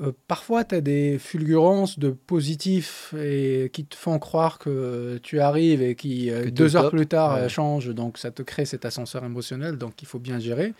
euh, 0.00 0.12
parfois, 0.28 0.64
tu 0.64 0.74
as 0.74 0.80
des 0.80 1.18
fulgurances 1.18 1.98
de 1.98 2.10
positifs 2.10 3.14
et 3.18 3.70
qui 3.72 3.84
te 3.84 3.94
font 3.94 4.18
croire 4.18 4.58
que 4.58 5.18
tu 5.22 5.40
arrives 5.40 5.82
et 5.82 5.94
qui, 5.94 6.30
deux 6.52 6.76
heures 6.76 6.90
plus 6.90 7.06
tard, 7.06 7.48
changent. 7.48 7.94
Donc, 7.94 8.18
ça 8.18 8.30
te 8.30 8.42
crée 8.42 8.64
cet 8.64 8.84
ascenseur 8.84 9.24
émotionnel. 9.24 9.76
Donc, 9.76 10.02
il 10.02 10.06
faut 10.06 10.18
bien 10.18 10.38
gérer. 10.38 10.74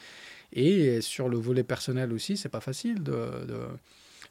Et 0.53 1.01
sur 1.01 1.29
le 1.29 1.37
volet 1.37 1.65
personnel 1.65 2.13
aussi, 2.13 2.37
c'est 2.37 2.49
pas 2.49 2.61
facile 2.61 3.03
de, 3.03 3.17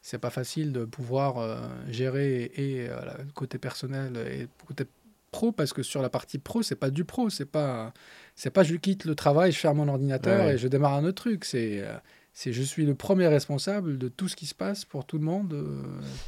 c'est 0.01 0.17
pas 0.17 0.29
facile 0.29 0.71
de 0.71 0.85
pouvoir 0.85 1.59
gérer 1.89 2.51
et 2.55 2.87
le 2.87 3.31
côté 3.33 3.57
personnel 3.57 4.17
et 4.31 4.39
le 4.41 4.49
côté 4.65 4.85
pro 5.31 5.51
parce 5.51 5.73
que 5.73 5.83
sur 5.83 6.01
la 6.01 6.09
partie 6.09 6.37
pro 6.37 6.63
c'est 6.63 6.75
pas 6.77 6.89
du 6.89 7.03
pro 7.03 7.29
c'est 7.29 7.45
pas 7.45 7.93
c'est 8.35 8.49
pas 8.49 8.63
je 8.63 8.75
quitte 8.75 9.05
le 9.05 9.15
travail, 9.15 9.51
je 9.51 9.59
ferme 9.59 9.77
mon 9.77 9.87
ordinateur 9.87 10.49
et 10.49 10.57
je 10.57 10.67
démarre 10.67 10.93
un 10.93 11.05
autre 11.05 11.23
truc. 11.23 11.45
C'est 11.45 11.79
euh, 11.81 11.95
c'est 12.35 12.51
je 12.51 12.61
suis 12.61 12.85
le 12.85 12.93
premier 12.93 13.27
responsable 13.27 13.97
de 13.97 14.09
tout 14.09 14.27
ce 14.27 14.35
qui 14.35 14.45
se 14.45 14.53
passe 14.53 14.83
pour 14.83 15.05
tout 15.05 15.17
le 15.17 15.23
monde. 15.23 15.53
Euh. 15.53 15.81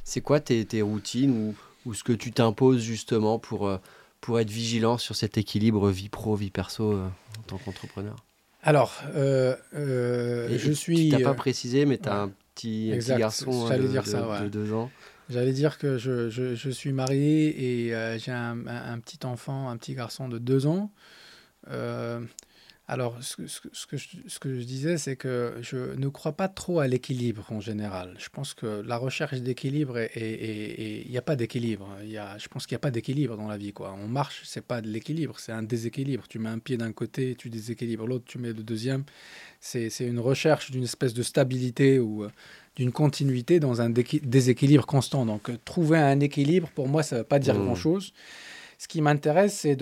C'est 0.06 0.22
quoi 0.22 0.40
tes, 0.40 0.64
tes 0.66 0.82
routines 0.82 1.32
ou, 1.32 1.56
ou, 1.86 1.94
ce 1.94 2.04
que 2.04 2.14
tu 2.14 2.32
t'imposes 2.32 2.82
justement 2.82 3.40
pour, 3.40 3.68
euh, 3.68 3.78
pour 4.22 4.40
être 4.40 4.50
vigilant 4.50 4.98
sur 4.98 5.18
cet 5.18 5.38
équilibre 5.38 5.90
vie 5.92 6.08
pro, 6.08 6.36
vie 6.36 6.50
perso 6.50 6.94
en 6.94 7.42
tant 7.46 7.58
qu'entrepreneur? 7.58 8.16
Alors, 8.64 8.94
je 9.14 10.72
suis. 10.74 11.10
Tu 11.10 11.16
n'as 11.16 11.24
pas 11.24 11.34
précisé, 11.34 11.86
mais 11.86 11.98
tu 11.98 12.08
as 12.08 12.22
un 12.22 12.32
petit, 12.56 12.90
un 12.94 12.98
petit 12.98 13.16
garçon 13.16 13.68
hein, 13.70 13.78
de, 13.78 13.88
dire 13.88 14.08
ça, 14.08 14.42
de, 14.42 14.48
deux 14.48 14.74
ans. 14.74 14.90
J'allais 15.30 15.52
dire 15.54 15.78
que 15.78 15.98
je, 15.98 16.30
je, 16.30 16.56
je, 16.56 16.70
suis 16.70 16.94
marié 16.94 17.88
et 17.90 18.18
j'ai 18.18 18.32
un, 18.32 18.66
un, 18.66 19.00
petit 19.00 19.26
enfant, 19.26 19.70
un 19.70 19.76
petit 19.76 19.94
garçon 19.94 20.30
de 20.30 20.38
deux 20.38 20.68
ans. 20.68 20.90
Euh, 21.70 22.22
alors, 22.90 23.18
ce, 23.22 23.36
que 23.36 23.46
je, 23.46 24.18
ce, 24.28 24.40
que 24.40 24.56
je, 24.56 24.64
disais, 24.64 24.98
c'est 24.98 25.18
que 25.18 25.56
je 25.62 25.94
ne 25.98 26.08
crois 26.08 26.32
pas 26.32 26.48
trop 26.48 26.80
à 26.80 26.88
l'équilibre 26.88 27.46
en 27.52 27.60
général. 27.60 28.16
Je 28.18 28.30
pense 28.30 28.54
que 28.54 28.82
la 28.82 28.96
recherche 28.96 29.42
d'équilibre, 29.42 29.98
et 29.98 31.04
il 31.06 31.12
n'y 31.12 31.18
a 31.18 31.22
pas 31.22 31.36
d'équilibre. 31.36 31.90
Je 32.02 32.48
pense 32.48 32.66
qu'il 32.66 32.76
n'y 32.76 32.78
a 32.78 32.80
pas 32.80 32.92
d'équilibre 32.92 33.36
dans 33.36 33.50
la 33.50 33.58
vie. 33.58 33.74
Quoi. 33.74 33.94
On 34.02 34.08
marche, 34.08 34.44
c'est 34.46 34.66
pas 34.66 34.80
de 34.80 34.88
l'équilibre, 34.88 35.38
c'est 35.38 35.52
un 35.52 35.64
déséquilibre. 35.64 36.30
Tu 36.30 36.40
mets 36.40 36.48
un 36.48 36.60
pied 36.60 36.78
d'un 36.78 36.94
côté, 36.94 37.36
tu 37.36 37.50
déséquilibres 37.50 38.08
l'autre, 38.08 38.24
tu 38.26 38.38
mets 38.38 38.54
le 38.54 38.64
deuxième. 38.64 39.04
C'est 39.60 39.90
une 40.00 40.20
recherche 40.20 40.72
d'une 40.72 40.84
espèce 40.84 41.14
de 41.14 41.24
stabilité 41.24 42.00
ou 42.00 42.24
euh, 42.24 42.32
d'une 42.78 42.94
continuité 42.94 43.60
dans 43.60 43.82
un 43.82 43.90
déséquilibre 43.90 44.86
constant. 44.86 45.26
Donc, 45.26 45.50
euh, 45.50 45.58
trouver 45.66 45.98
un 45.98 46.22
équilibre, 46.22 46.70
pour 46.74 46.88
moi, 46.88 47.04
ça 47.04 47.18
ne 47.18 47.22
veut 47.22 47.28
pas 47.28 47.40
dire 47.40 47.56
mmh. 47.56 47.66
grand-chose. 47.66 48.14
Ce 48.78 48.88
qui 48.88 49.02
m'intéresse, 49.02 49.56
c'est 49.56 49.78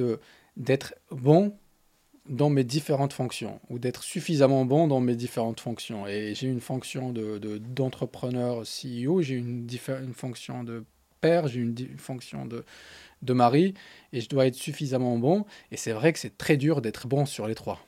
d'être 0.58 0.96
bon 1.12 1.56
dans 2.30 2.50
mes 2.50 2.64
différentes 2.64 3.14
fonctions 3.14 3.60
ou 3.70 3.80
d'être 3.80 4.04
suffisamment 4.04 4.66
bon 4.66 4.88
dans 4.88 5.00
mes 5.00 5.16
différentes 5.16 5.60
fonctions. 5.60 6.08
Et 6.08 6.34
j'ai 6.36 6.48
une 6.48 6.62
fonction 6.62 7.14
d'entrepreneur 7.14 8.62
de, 8.62 8.64
CEO, 8.64 9.22
j'ai 9.22 9.36
une, 9.36 9.68
une 9.90 10.14
fonction 10.14 10.64
de 10.64 10.84
père, 11.22 11.48
j'ai 11.48 11.60
une, 11.62 11.76
une, 11.78 12.00
fonction 12.00 12.46
de, 12.46 12.66
de 13.22 13.34
mari 13.34 13.74
et 14.14 14.22
je 14.22 14.30
dois 14.30 14.48
être 14.48 14.56
suffisamment 14.56 15.18
bon. 15.18 15.46
Et 15.72 15.78
c'est 15.78 15.94
vrai 15.94 16.14
que 16.14 16.20
c'est 16.20 16.38
très 16.38 16.58
dur 16.58 16.82
d'être 16.82 17.08
bon 17.08 17.26
sur 17.26 17.48
les 17.48 17.56
trois 17.56 17.80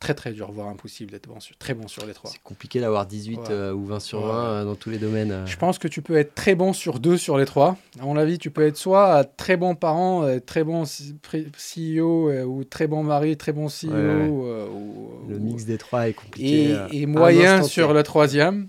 très 0.00 0.14
très 0.14 0.32
dur, 0.32 0.50
voire 0.50 0.68
impossible 0.68 1.12
d'être 1.12 1.28
bon 1.28 1.40
sur, 1.40 1.56
très 1.58 1.74
bon 1.74 1.86
sur 1.86 2.06
les 2.06 2.14
trois. 2.14 2.30
C'est 2.30 2.42
compliqué 2.42 2.80
d'avoir 2.80 3.04
18 3.04 3.50
euh, 3.50 3.72
ou 3.72 3.84
20 3.84 4.00
sur 4.00 4.26
20 4.26 4.34
euh, 4.34 4.64
dans 4.64 4.74
tous 4.74 4.88
les 4.88 4.98
domaines. 4.98 5.30
Euh. 5.30 5.46
Je 5.46 5.58
pense 5.58 5.78
que 5.78 5.88
tu 5.88 6.00
peux 6.00 6.16
être 6.16 6.34
très 6.34 6.54
bon 6.54 6.72
sur 6.72 6.98
deux 7.00 7.18
sur 7.18 7.36
les 7.36 7.44
trois. 7.44 7.76
À 8.00 8.04
mon 8.04 8.16
avis, 8.16 8.38
tu 8.38 8.50
peux 8.50 8.66
être 8.66 8.78
soit 8.78 9.24
très 9.36 9.58
bon 9.58 9.74
parent, 9.74 10.26
très 10.46 10.64
bon 10.64 10.84
CEO 10.84 12.32
ou 12.44 12.64
très 12.64 12.86
bon 12.86 13.04
mari, 13.04 13.36
très 13.36 13.52
bon 13.52 13.66
CEO. 13.66 13.90
Ou, 13.90 15.28
le 15.28 15.38
mix 15.38 15.66
des 15.66 15.76
trois 15.76 16.08
est 16.08 16.14
compliqué. 16.14 16.74
Et, 16.90 17.02
et 17.02 17.06
moyen 17.06 17.62
sur 17.62 17.92
le 17.92 18.02
troisième. 18.02 18.66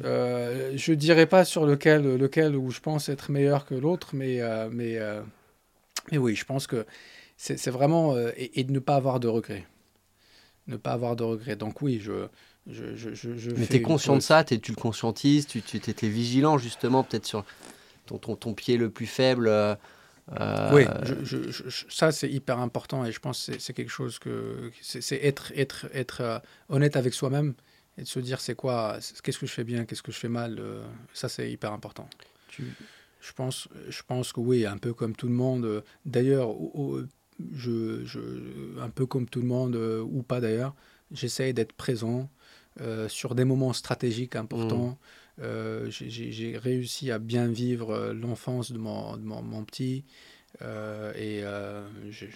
Je 0.00 0.92
dirais 0.92 1.26
pas 1.26 1.44
sur 1.44 1.66
lequel, 1.66 2.16
lequel 2.16 2.54
où 2.54 2.70
je 2.70 2.78
pense 2.78 3.08
être 3.08 3.32
meilleur 3.32 3.66
que 3.66 3.74
l'autre, 3.74 4.10
mais, 4.12 4.40
mais, 4.70 4.96
mais 6.12 6.18
oui, 6.18 6.36
je 6.36 6.44
pense 6.44 6.68
que 6.68 6.86
c'est 7.36 7.68
vraiment. 7.68 8.16
et, 8.36 8.60
et 8.60 8.62
de 8.62 8.70
ne 8.70 8.78
pas 8.78 8.94
avoir 8.94 9.18
de 9.18 9.26
regrets 9.26 9.66
ne 10.68 10.76
pas 10.76 10.92
avoir 10.92 11.16
de 11.16 11.24
regrets. 11.24 11.56
Donc 11.56 11.82
oui, 11.82 12.00
je... 12.00 12.28
je, 12.66 12.94
je, 12.94 13.14
je 13.14 13.50
Mais 13.50 13.66
tu 13.66 13.76
es 13.76 13.82
conscient 13.82 14.14
de 14.14 14.20
ça, 14.20 14.44
tu 14.44 14.56
le 14.56 14.76
conscientises, 14.76 15.46
tu, 15.46 15.62
tu 15.62 15.76
étais 15.78 16.08
vigilant 16.08 16.58
justement 16.58 17.02
peut-être 17.02 17.26
sur 17.26 17.44
ton, 18.06 18.18
ton, 18.18 18.36
ton, 18.36 18.54
pied 18.54 18.76
le 18.76 18.90
plus 18.90 19.06
faible. 19.06 19.48
Euh, 19.48 20.70
oui, 20.74 20.84
ça 21.88 22.12
c'est 22.12 22.28
hyper 22.28 22.58
important 22.58 23.04
et 23.06 23.12
je 23.12 23.18
pense 23.18 23.46
que 23.46 23.58
c'est 23.58 23.72
quelque 23.72 23.90
chose 23.90 24.18
que 24.18 24.70
c'est 24.82 25.24
être, 25.24 25.52
être, 25.56 25.86
être 25.94 26.20
euh, 26.20 26.38
honnête 26.68 26.96
avec 26.96 27.14
soi-même 27.14 27.54
et 27.96 28.02
de 28.02 28.06
se 28.06 28.20
dire 28.20 28.40
c'est 28.40 28.54
quoi, 28.54 28.98
qu'est-ce 29.22 29.38
que 29.38 29.46
je 29.46 29.52
fais 29.52 29.64
bien, 29.64 29.86
qu'est-ce 29.86 30.02
que 30.02 30.12
je 30.12 30.18
fais 30.18 30.28
mal, 30.28 30.58
euh, 30.58 30.84
ça 31.14 31.30
c'est 31.30 31.50
hyper 31.50 31.72
important. 31.72 32.08
Tu... 32.48 32.64
Je 33.20 33.32
pense, 33.32 33.68
je 33.88 34.02
pense 34.06 34.32
que 34.32 34.40
oui, 34.40 34.64
un 34.64 34.76
peu 34.76 34.94
comme 34.94 35.16
tout 35.16 35.26
le 35.26 35.32
monde. 35.32 35.82
D'ailleurs, 36.04 36.50
je, 37.54 38.04
je, 38.04 38.20
un 38.80 38.90
peu 38.90 39.06
comme 39.06 39.28
tout 39.28 39.40
le 39.40 39.46
monde, 39.46 39.76
euh, 39.76 40.00
ou 40.00 40.22
pas 40.22 40.40
d'ailleurs, 40.40 40.74
j'essaye 41.10 41.54
d'être 41.54 41.72
présent 41.72 42.30
euh, 42.80 43.08
sur 43.08 43.34
des 43.34 43.44
moments 43.44 43.72
stratégiques 43.72 44.36
importants. 44.36 44.98
Mmh. 45.38 45.42
Euh, 45.42 45.86
j'ai 45.90 46.58
réussi 46.58 47.12
à 47.12 47.18
bien 47.18 47.46
vivre 47.46 48.12
l'enfance 48.12 48.72
de, 48.72 48.78
mon, 48.78 49.16
de 49.16 49.22
mon, 49.22 49.40
mon, 49.40 49.64
petit. 49.64 50.04
et 50.60 51.42
je, 52.10 52.26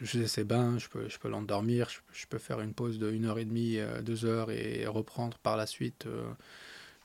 je, 0.00 0.24
sais 0.26 0.44
bien, 0.44 0.78
je 0.78 0.88
peux, 0.88 1.08
je 1.08 1.18
peux 1.18 1.28
l'endormir, 1.28 1.88
je, 2.12 2.26
peux 2.28 2.38
faire 2.38 2.60
une 2.60 2.72
pause 2.72 3.00
de 3.00 3.10
1 3.10 3.24
heure 3.24 3.40
et 3.40 3.44
demie, 3.44 3.78
2 4.04 4.24
heures 4.26 4.52
et 4.52 4.86
reprendre 4.86 5.38
par 5.38 5.56
la 5.56 5.66
suite 5.66 6.06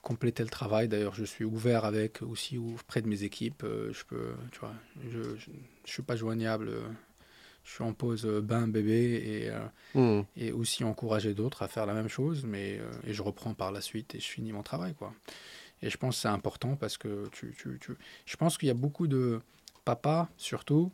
compléter 0.04 0.44
le 0.44 0.50
travail. 0.50 0.88
D'ailleurs, 0.88 1.16
je 1.16 1.26
suis 1.26 1.44
ouvert 1.44 1.86
avec 1.86 2.22
aussi 2.22 2.60
auprès 2.60 3.02
de 3.02 3.08
mes 3.08 3.24
équipes. 3.24 3.64
je 3.64 4.04
peux, 4.06 4.36
tu 4.52 4.60
vois, 4.60 4.74
je, 5.10 5.24
je, 5.40 5.50
suis 5.86 6.04
pas 6.04 6.16
joignable 6.16 6.72
je 7.68 7.74
suis 7.74 7.84
en 7.84 7.94
pause 7.94 8.26
euh, 8.26 8.42
bain 8.42 8.66
bébé 8.66 9.22
et, 9.26 9.50
euh, 9.50 10.22
hmm. 10.22 10.26
et 10.38 10.54
aussi 10.54 10.86
encourager 10.86 11.34
d'autres 11.34 11.64
à 11.64 11.68
faire 11.68 11.86
la 11.86 11.94
même 11.94 12.08
chose, 12.08 12.46
mais 12.46 12.80
euh, 12.80 12.90
et 13.06 13.14
je 13.14 13.22
reprends 13.22 13.54
par 13.54 13.74
la 13.74 13.82
suite 13.82 14.16
et 14.16 14.22
je 14.22 14.28
finis 14.28 14.54
mon 14.54 14.64
travail 14.64 14.94
quoi. 14.94 15.14
Et 15.82 15.90
je 15.90 15.98
pense 15.98 16.16
que 16.16 16.22
c'est 16.22 16.28
important 16.30 16.78
parce 16.78 16.98
que 16.98 17.28
tu, 17.34 17.54
tu, 17.60 17.78
tu... 17.80 17.92
je 18.26 18.38
pense 18.38 18.58
qu'il 18.58 18.68
y 18.68 18.72
a 18.72 18.74
beaucoup 18.74 19.08
de 19.08 19.42
papas 19.84 20.30
surtout. 20.38 20.92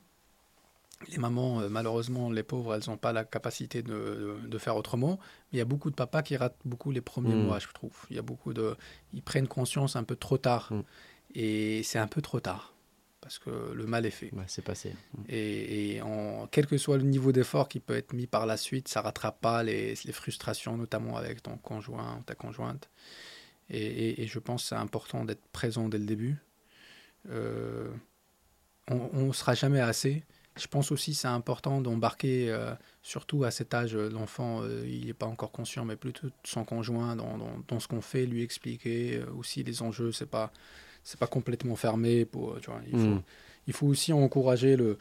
Les 1.09 1.17
mamans, 1.17 1.69
malheureusement, 1.69 2.31
les 2.31 2.43
pauvres, 2.43 2.75
elles 2.75 2.83
n'ont 2.87 2.97
pas 2.97 3.11
la 3.11 3.25
capacité 3.25 3.81
de, 3.83 4.37
de, 4.47 4.57
faire 4.57 4.77
autrement. 4.77 5.19
Mais 5.51 5.57
il 5.57 5.59
y 5.59 5.61
a 5.61 5.65
beaucoup 5.65 5.89
de 5.89 5.95
papas 5.95 6.21
qui 6.21 6.37
ratent 6.37 6.57
beaucoup 6.63 6.91
les 6.91 7.01
premiers 7.01 7.35
hmm. 7.35 7.45
mois, 7.45 7.59
je 7.59 7.67
trouve. 7.73 7.95
Il 8.09 8.15
y 8.15 8.19
a 8.19 8.21
beaucoup 8.21 8.53
de, 8.53 8.75
ils 9.13 9.21
prennent 9.21 9.47
conscience 9.47 9.95
un 9.95 10.03
peu 10.03 10.15
trop 10.15 10.37
tard, 10.37 10.69
hmm. 10.71 10.81
et 11.35 11.83
c'est 11.83 11.99
un 11.99 12.07
peu 12.07 12.21
trop 12.21 12.39
tard 12.39 12.72
parce 13.23 13.39
que 13.39 13.71
le 13.73 13.85
mal 13.85 14.05
est 14.05 14.11
fait. 14.11 14.31
c'est 14.47 14.61
passé. 14.61 14.93
Mm. 15.13 15.23
Et, 15.29 16.01
en, 16.01 16.47
quel 16.51 16.67
que 16.67 16.77
soit 16.77 16.97
le 16.97 17.03
niveau 17.03 17.31
d'effort 17.31 17.69
qui 17.69 17.79
peut 17.79 17.95
être 17.95 18.13
mis 18.13 18.27
par 18.27 18.45
la 18.45 18.57
suite, 18.57 18.89
ça 18.89 19.01
rattrape 19.01 19.39
pas 19.39 19.63
les, 19.63 19.95
les 20.03 20.11
frustrations, 20.11 20.77
notamment 20.77 21.15
avec 21.15 21.41
ton 21.41 21.57
conjoint 21.57 22.17
ou 22.19 22.23
ta 22.23 22.35
conjointe. 22.35 22.89
Et, 23.69 24.27
je 24.27 24.39
pense 24.39 24.63
que 24.63 24.69
c'est 24.69 24.75
important 24.75 25.23
d'être 25.23 25.47
présent 25.53 25.87
dès 25.87 25.97
le 25.97 26.05
début. 26.05 26.37
Euh, 27.29 27.89
on 28.89 29.27
ne 29.27 29.31
sera 29.31 29.53
jamais 29.55 29.79
assez. 29.79 30.23
Je 30.57 30.67
pense 30.67 30.91
aussi 30.91 31.11
que 31.11 31.17
c'est 31.17 31.27
important 31.29 31.81
d'embarquer, 31.81 32.51
euh, 32.51 32.75
surtout 33.01 33.45
à 33.45 33.49
cet 33.51 33.73
âge, 33.73 33.95
l'enfant, 33.95 34.61
euh, 34.61 34.85
il 34.85 35.07
n'est 35.07 35.13
pas 35.13 35.25
encore 35.25 35.51
conscient, 35.51 35.85
mais 35.85 35.95
plutôt 35.95 36.27
son 36.43 36.65
conjoint 36.65 37.15
dans, 37.15 37.37
dans, 37.37 37.63
dans 37.67 37.79
ce 37.79 37.87
qu'on 37.87 38.01
fait, 38.01 38.25
lui 38.25 38.43
expliquer 38.43 39.23
aussi 39.35 39.63
les 39.63 39.81
enjeux. 39.81 40.11
C'est 40.11 40.29
pas 40.29 40.51
c'est 41.03 41.19
pas 41.19 41.27
complètement 41.27 41.75
fermé. 41.75 42.25
Pour, 42.25 42.59
tu 42.61 42.69
vois, 42.69 42.81
il, 42.87 42.99
faut, 42.99 43.05
hmm. 43.05 43.21
il 43.67 43.73
faut 43.73 43.87
aussi 43.87 44.13
encourager 44.13 44.75
le. 44.75 44.97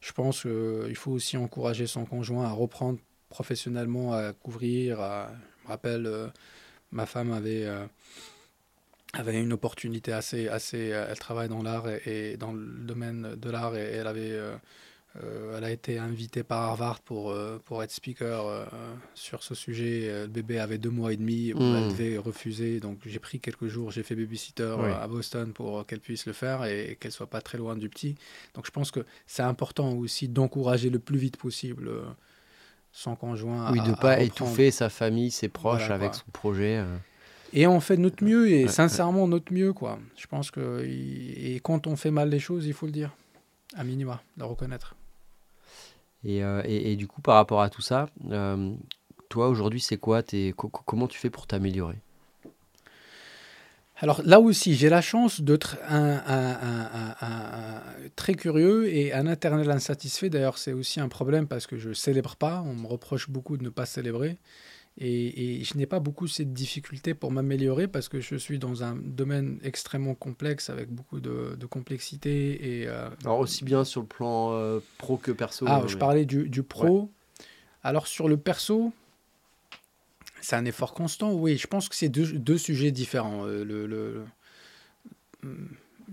Je 0.00 0.12
pense 0.12 0.42
qu'il 0.42 0.96
faut 0.96 1.12
aussi 1.12 1.36
encourager 1.36 1.86
son 1.86 2.04
conjoint 2.04 2.46
à 2.46 2.52
reprendre 2.52 2.98
professionnellement, 3.28 4.12
à 4.12 4.32
couvrir. 4.32 4.98
je 4.98 5.64
me 5.64 5.68
rappelle, 5.68 6.06
euh, 6.06 6.28
ma 6.92 7.06
femme 7.06 7.32
avait. 7.32 7.64
Euh, 7.64 7.86
avait 9.12 9.42
une 9.42 9.52
opportunité 9.52 10.12
assez, 10.12 10.46
assez 10.46 10.78
elle 10.78 11.18
travaille 11.18 11.48
dans 11.48 11.64
l'art 11.64 11.88
et, 12.06 12.36
dans 12.36 12.52
le 12.52 12.64
domaine 12.64 13.34
de 13.34 13.50
l'art 13.50 13.76
et, 13.76 13.80
elle 13.80 14.06
avait 14.06 14.38
euh, 15.16 15.58
elle 15.58 15.64
a 15.64 15.70
été 15.72 15.98
invitée 15.98 16.44
par 16.44 16.62
Harvard 16.62 17.00
pour, 17.00 17.30
euh, 17.30 17.60
pour 17.64 17.82
être 17.82 17.90
speaker 17.90 18.46
euh, 18.46 18.64
sur 19.14 19.42
ce 19.42 19.56
sujet. 19.56 20.08
Le 20.08 20.28
bébé 20.28 20.60
avait 20.60 20.78
deux 20.78 20.90
mois 20.90 21.12
et 21.12 21.16
demi, 21.16 21.52
on 21.54 21.58
mmh. 21.58 21.88
devait 21.88 22.18
refuser. 22.18 22.78
Donc 22.78 22.98
j'ai 23.04 23.18
pris 23.18 23.40
quelques 23.40 23.66
jours, 23.66 23.90
j'ai 23.90 24.04
fait 24.04 24.14
babysitter 24.14 24.76
à 25.00 25.08
Boston 25.08 25.52
pour 25.52 25.84
qu'elle 25.86 26.00
puisse 26.00 26.26
le 26.26 26.32
faire 26.32 26.64
et 26.64 26.96
qu'elle 27.00 27.12
soit 27.12 27.26
pas 27.26 27.40
très 27.40 27.58
loin 27.58 27.76
du 27.76 27.88
petit. 27.88 28.14
Donc 28.54 28.66
je 28.66 28.70
pense 28.70 28.90
que 28.92 29.00
c'est 29.26 29.42
important 29.42 29.92
aussi 29.94 30.28
d'encourager 30.28 30.90
le 30.90 31.00
plus 31.00 31.18
vite 31.18 31.36
possible 31.36 31.90
son 32.92 33.16
conjoint. 33.16 33.72
Oui, 33.72 33.80
de 33.80 33.90
ne 33.90 33.94
pas 33.94 34.20
étouffer 34.20 34.70
sa 34.70 34.88
famille, 34.88 35.30
ses 35.32 35.48
proches 35.48 35.90
avec 35.90 36.14
son 36.14 36.30
projet. 36.32 36.84
Et 37.52 37.66
on 37.66 37.80
fait 37.80 37.96
notre 37.96 38.22
mieux 38.22 38.48
et 38.48 38.68
sincèrement 38.68 39.26
notre 39.26 39.52
mieux 39.52 39.72
quoi. 39.72 39.98
Je 40.16 40.28
pense 40.28 40.52
que 40.52 40.84
et 40.86 41.58
quand 41.64 41.88
on 41.88 41.96
fait 41.96 42.12
mal 42.12 42.28
les 42.28 42.38
choses, 42.38 42.66
il 42.66 42.74
faut 42.74 42.86
le 42.86 42.92
dire. 42.92 43.10
À 43.76 43.84
minima, 43.84 44.20
de 44.36 44.42
reconnaître. 44.42 44.96
Et, 46.24 46.44
euh, 46.44 46.62
et, 46.64 46.96
du 46.96 47.06
coup, 47.06 47.22
par 47.22 47.36
rapport 47.36 47.62
à 47.62 47.70
tout 47.70 47.82
ça, 47.82 48.08
euh, 48.30 48.74
toi 49.28 49.48
aujourd'hui, 49.48 49.80
c'est 49.80 49.96
quoi 49.96 50.22
Comment 50.54 51.06
tu 51.06 51.18
fais 51.18 51.30
pour 51.30 51.46
t'améliorer? 51.46 51.96
Alors 54.02 54.22
là 54.24 54.40
aussi, 54.40 54.76
j'ai 54.76 54.88
la 54.88 55.02
chance 55.02 55.42
d'être 55.42 55.76
un, 55.86 56.22
très 58.16 58.34
curieux 58.34 58.88
et 58.88 59.12
un 59.12 59.26
internel 59.26 59.70
insatisfait. 59.70 60.30
D'ailleurs, 60.30 60.56
c'est 60.56 60.72
aussi 60.72 61.00
un 61.00 61.08
problème 61.08 61.46
parce 61.46 61.66
que 61.66 61.76
je 61.76 61.92
célèbre 61.92 62.36
pas. 62.36 62.62
On 62.66 62.74
me 62.74 62.86
reproche 62.86 63.28
beaucoup 63.28 63.58
de 63.58 63.62
ne 63.62 63.68
pas 63.68 63.84
célébrer. 63.84 64.38
Et, 65.02 65.64
je 65.64 65.78
n'ai 65.78 65.86
pas 65.86 65.98
beaucoup 65.98 66.26
cette 66.26 66.52
difficulté 66.52 67.14
pour 67.14 67.32
m'améliorer 67.32 67.88
parce 67.88 68.10
que 68.10 68.20
je 68.20 68.36
suis 68.36 68.58
dans 68.58 68.84
un 68.84 68.96
domaine 68.96 69.58
extrêmement 69.62 70.14
complexe 70.14 70.68
avec 70.68 70.90
beaucoup 70.90 71.20
de, 71.20 71.56
complexité. 71.70 72.80
Et, 72.80 72.86
euh, 72.86 73.08
Alors 73.24 73.38
aussi 73.38 73.64
bien 73.64 73.84
sur 73.84 74.02
le 74.02 74.06
plan 74.06 74.52
euh, 74.52 74.80
pro 74.98 75.16
que 75.16 75.32
perso. 75.32 75.64
Ah, 75.66 75.82
je 75.86 75.96
parlais 75.96 76.26
du, 76.26 76.50
du 76.50 76.62
pro. 76.62 77.10
Alors 77.82 78.06
sur 78.06 78.28
le 78.28 78.36
perso, 78.36 78.92
c'est 80.42 80.56
un 80.56 80.66
effort 80.66 80.92
constant, 80.92 81.32
oui. 81.32 81.56
Je 81.56 81.66
pense 81.66 81.88
que 81.88 81.96
c'est 81.96 82.10
deux, 82.10 82.32
deux, 82.32 82.58
sujets 82.58 82.90
différents. 82.90 83.46
Euh, 83.46 83.64
le, 83.64 83.86
le, 83.86 84.24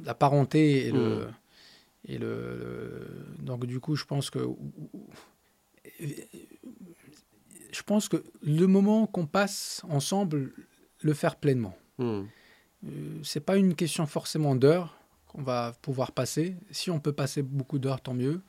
la 0.04 0.14
parenté 0.14 0.88
et 0.88 0.92
le... 0.92 1.26
Hmm. 1.26 1.32
Et 2.10 2.18
le, 2.18 3.06
donc 3.40 3.66
du 3.66 3.82
coup, 3.82 3.98
je 3.98 4.06
pense 4.06 4.30
que 4.30 4.40
je 7.72 7.82
pense 7.84 8.10
que 8.10 8.24
le 8.42 8.66
moment 8.68 9.08
qu'on 9.08 9.26
passe 9.26 9.82
ensemble, 9.90 10.54
le 11.02 11.14
faire 11.14 11.36
pleinement. 11.36 11.76
Hmm. 11.98 12.24
Euh, 12.86 13.20
c'est 13.24 13.40
pas 13.40 13.58
une 13.58 13.76
question 13.76 14.06
forcément 14.06 14.56
d'heures 14.56 14.98
qu'on 15.28 15.42
va 15.42 15.74
pouvoir 15.82 16.12
passer. 16.12 16.56
Si 16.72 16.92
on 16.92 17.00
peut 17.00 17.14
passer 17.14 17.42
beaucoup 17.42 17.80
d'heures, 17.80 18.02
tant 18.02 18.14
mieux. 18.14 18.42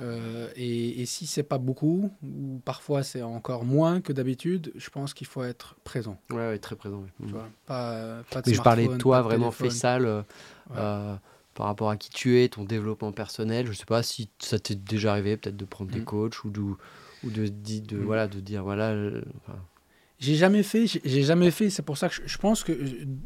Euh, 0.00 0.48
et, 0.56 1.02
et, 1.02 1.06
si 1.06 1.26
c'est 1.26 1.42
pas 1.42 1.58
beaucoup, 1.58 2.10
ou 2.22 2.60
parfois 2.64 3.02
c'est 3.02 3.22
encore 3.22 3.64
moins 3.64 4.00
que 4.00 4.12
d'habitude, 4.12 4.72
je 4.74 4.88
pense 4.90 5.12
qu'il 5.12 5.26
faut 5.26 5.44
être 5.44 5.76
présent. 5.84 6.18
Ouais, 6.30 6.36
ouais 6.36 6.58
très 6.58 6.76
présent. 6.76 7.04
Tu 7.20 7.30
vois, 7.30 7.48
pas, 7.66 8.22
pas 8.30 8.40
de 8.40 8.50
Mais 8.50 8.56
je 8.56 8.62
parlais 8.62 8.88
de 8.88 8.96
toi 8.96 9.20
vraiment 9.20 9.50
fait 9.50 9.70
sale 9.70 10.06
euh, 10.06 10.22
euh, 10.76 11.14
par 11.54 11.66
rapport 11.66 11.90
à 11.90 11.96
qui 11.96 12.08
tu 12.08 12.40
es, 12.40 12.48
ton 12.48 12.64
développement 12.64 13.12
personnel. 13.12 13.66
Je 13.66 13.72
sais 13.72 13.84
pas 13.84 14.02
si 14.02 14.30
ça 14.38 14.58
t'est 14.58 14.74
déjà 14.74 15.12
arrivé 15.12 15.36
peut-être 15.36 15.56
de 15.56 15.64
prendre 15.64 15.90
des 15.90 16.00
mm. 16.00 16.04
coachs 16.04 16.44
ou 16.44 16.50
de, 16.50 16.62
ou 17.24 17.30
de, 17.30 17.48
de, 17.48 17.96
mm. 17.96 18.04
voilà, 18.04 18.28
de 18.28 18.40
dire 18.40 18.62
voilà. 18.62 18.94
J'ai 20.18 20.36
jamais 20.36 20.62
fait, 20.62 20.86
j'ai 20.86 21.22
jamais 21.22 21.50
fait. 21.50 21.68
C'est 21.68 21.82
pour 21.82 21.98
ça 21.98 22.08
que 22.08 22.14
je, 22.24 22.38
pense 22.38 22.62
que 22.62 22.72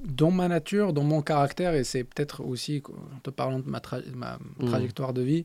dans 0.04 0.30
ma 0.30 0.48
nature, 0.48 0.94
dans 0.94 1.04
mon 1.04 1.20
caractère, 1.20 1.74
et 1.74 1.84
c'est 1.84 2.04
peut-être 2.04 2.42
aussi 2.42 2.82
en 3.14 3.18
te 3.20 3.28
parlant 3.28 3.58
de 3.58 3.68
ma, 3.68 3.82
ma 4.14 4.38
mm. 4.58 4.66
trajectoire 4.66 5.12
de 5.12 5.20
vie, 5.20 5.44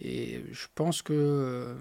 et 0.00 0.42
je 0.52 0.66
pense 0.74 1.02
que 1.02 1.12
euh, 1.12 1.74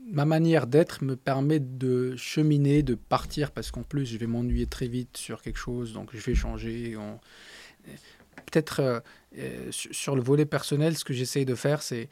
ma 0.00 0.24
manière 0.24 0.66
d'être 0.66 1.02
me 1.02 1.16
permet 1.16 1.60
de 1.60 2.14
cheminer, 2.16 2.82
de 2.82 2.94
partir, 2.94 3.50
parce 3.52 3.70
qu'en 3.70 3.82
plus, 3.82 4.06
je 4.06 4.16
vais 4.16 4.26
m'ennuyer 4.26 4.66
très 4.66 4.86
vite 4.86 5.16
sur 5.16 5.42
quelque 5.42 5.58
chose, 5.58 5.92
donc 5.92 6.10
je 6.12 6.20
vais 6.20 6.34
changer. 6.34 6.96
Peut-être 8.46 8.80
euh, 8.80 9.00
euh, 9.38 9.68
sur 9.70 10.14
le 10.14 10.22
volet 10.22 10.46
personnel, 10.46 10.96
ce 10.96 11.04
que 11.04 11.12
j'essaye 11.12 11.44
de 11.44 11.54
faire, 11.54 11.82
c'est 11.82 12.08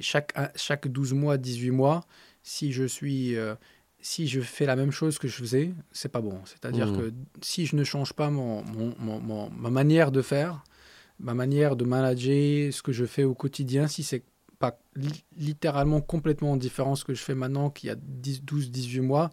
chaque, 0.00 0.32
chaque 0.56 0.88
12 0.88 1.12
mois, 1.12 1.38
18 1.38 1.70
mois, 1.70 2.04
si 2.42 2.72
je 2.72 2.84
suis... 2.84 3.36
si 4.00 4.28
je 4.28 4.40
fais 4.40 4.66
la 4.66 4.76
même 4.76 4.92
chose 4.92 5.18
que 5.18 5.28
je 5.28 5.36
faisais, 5.36 5.72
c'est 5.92 6.10
pas 6.10 6.20
bon. 6.20 6.40
C'est-à-dire 6.44 6.88
mmh. 6.88 6.96
que 6.96 7.12
si 7.42 7.66
je 7.66 7.76
ne 7.76 7.84
change 7.84 8.12
pas 8.14 8.30
mon, 8.30 8.62
mon, 8.64 8.94
mon, 9.20 9.50
ma 9.50 9.70
manière 9.70 10.10
de 10.10 10.22
faire, 10.22 10.64
ma 11.18 11.34
manière 11.34 11.76
de 11.76 11.84
manager, 11.84 12.72
ce 12.72 12.82
que 12.82 12.92
je 12.92 13.04
fais 13.04 13.24
au 13.24 13.34
quotidien, 13.34 13.86
si 13.86 14.02
c'est 14.02 14.24
pas 14.58 14.78
littéralement 15.36 16.00
complètement 16.00 16.56
différent 16.56 16.94
ce 16.94 17.04
que 17.04 17.14
je 17.14 17.22
fais 17.22 17.34
maintenant 17.34 17.70
qu'il 17.70 17.88
y 17.88 17.90
a 17.90 17.96
10, 17.96 18.42
12, 18.44 18.70
18 18.70 19.00
mois, 19.00 19.30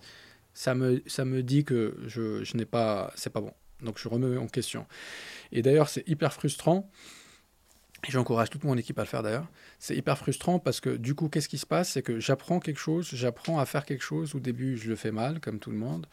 ça 0.53 0.73
me, 0.73 1.03
ça 1.05 1.25
me 1.25 1.43
dit 1.43 1.63
que 1.63 1.97
je, 2.07 2.43
je 2.43 2.57
n'ai 2.57 2.65
pas, 2.65 3.11
c'est 3.15 3.29
pas 3.29 3.41
bon. 3.41 3.53
Donc 3.81 3.99
je 3.99 4.07
remets 4.07 4.37
en 4.37 4.47
question. 4.47 4.87
Et 5.51 5.61
d'ailleurs, 5.61 5.89
c'est 5.89 6.07
hyper 6.07 6.33
frustrant. 6.33 6.89
J'encourage 8.07 8.49
toute 8.49 8.63
mon 8.63 8.77
équipe 8.77 8.97
à 8.99 9.03
le 9.03 9.07
faire 9.07 9.23
d'ailleurs. 9.23 9.47
C'est 9.79 9.95
hyper 9.95 10.17
frustrant 10.17 10.59
parce 10.59 10.79
que 10.79 10.95
du 10.95 11.15
coup, 11.15 11.29
qu'est-ce 11.29 11.49
qui 11.49 11.57
se 11.57 11.65
passe? 11.65 11.89
C'est 11.89 12.01
que 12.01 12.19
j'apprends 12.19 12.59
quelque 12.59 12.79
chose, 12.79 13.09
j'apprends 13.13 13.59
à 13.59 13.65
faire 13.65 13.85
quelque 13.85 14.03
chose. 14.03 14.35
Au 14.35 14.39
début, 14.39 14.77
je 14.77 14.89
le 14.89 14.95
fais 14.95 15.11
mal, 15.11 15.39
comme 15.39 15.59
tout 15.59 15.71
le 15.71 15.77
monde 15.77 16.07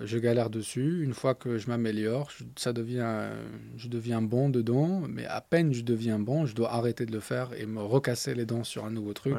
je 0.00 0.18
galère 0.18 0.50
dessus. 0.50 1.02
Une 1.02 1.14
fois 1.14 1.34
que 1.34 1.58
je 1.58 1.68
m'améliore, 1.68 2.30
ça 2.56 2.72
devient, 2.72 3.30
je 3.76 3.88
deviens 3.88 4.22
bon 4.22 4.48
dedans, 4.48 5.02
mais 5.08 5.26
à 5.26 5.40
peine 5.40 5.72
je 5.72 5.82
deviens 5.82 6.18
bon, 6.18 6.46
je 6.46 6.54
dois 6.54 6.72
arrêter 6.72 7.06
de 7.06 7.12
le 7.12 7.20
faire 7.20 7.52
et 7.54 7.66
me 7.66 7.82
recasser 7.82 8.34
les 8.34 8.46
dents 8.46 8.64
sur 8.64 8.84
un 8.84 8.90
nouveau 8.90 9.12
truc. 9.12 9.36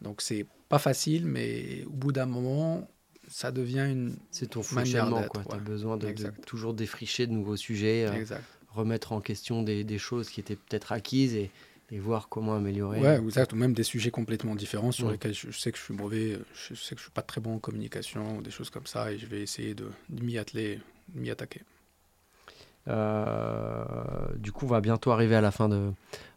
Donc 0.00 0.22
c'est 0.22 0.46
pas 0.68 0.78
facile, 0.78 1.26
mais 1.26 1.84
au 1.86 1.92
bout 1.92 2.12
d'un 2.12 2.26
moment, 2.26 2.88
ça 3.28 3.52
devient 3.52 3.86
une 3.90 4.16
C'est 4.30 4.50
ton 4.50 4.62
fonctionnement, 4.62 5.22
quoi. 5.24 5.44
Tu 5.48 5.54
as 5.54 5.58
besoin 5.58 5.96
de, 5.96 6.12
toujours 6.46 6.74
défricher 6.74 7.26
de 7.26 7.32
nouveaux 7.32 7.56
sujets, 7.56 8.06
euh, 8.06 8.24
remettre 8.74 9.12
en 9.12 9.20
question 9.20 9.62
des, 9.62 9.84
des 9.84 9.98
choses 9.98 10.28
qui 10.28 10.40
étaient 10.40 10.56
peut-être 10.56 10.92
acquises 10.92 11.34
et 11.34 11.50
et 11.90 11.98
voir 11.98 12.28
comment 12.28 12.54
améliorer. 12.54 13.00
Ouais, 13.00 13.18
exact, 13.18 13.52
ou 13.52 13.56
même 13.56 13.72
des 13.72 13.82
sujets 13.82 14.10
complètement 14.10 14.54
différents 14.54 14.92
sur 14.92 15.10
lesquels 15.10 15.34
je, 15.34 15.50
sais 15.50 15.70
que 15.70 15.78
je 15.78 15.84
suis 15.84 15.94
mauvais, 15.94 16.38
je 16.54 16.74
sais 16.74 16.94
que 16.94 17.00
je 17.00 17.04
suis 17.04 17.12
pas 17.12 17.22
très 17.22 17.40
bon 17.40 17.56
en 17.56 17.58
communication, 17.58 18.38
ou 18.38 18.42
des 18.42 18.50
choses 18.50 18.70
comme 18.70 18.86
ça, 18.86 19.12
et 19.12 19.18
je 19.18 19.26
vais 19.26 19.42
essayer 19.42 19.74
de, 19.74 19.90
m'y 20.08 20.38
atteler, 20.38 20.80
m'y 21.14 21.30
attaquer. 21.30 21.60
Euh, 22.88 23.84
du 24.36 24.52
coup, 24.52 24.64
on 24.64 24.68
va 24.68 24.80
bientôt 24.80 25.10
arriver 25.10 25.36
à 25.36 25.40
la 25.40 25.50
fin 25.50 25.68
de, 25.68 25.90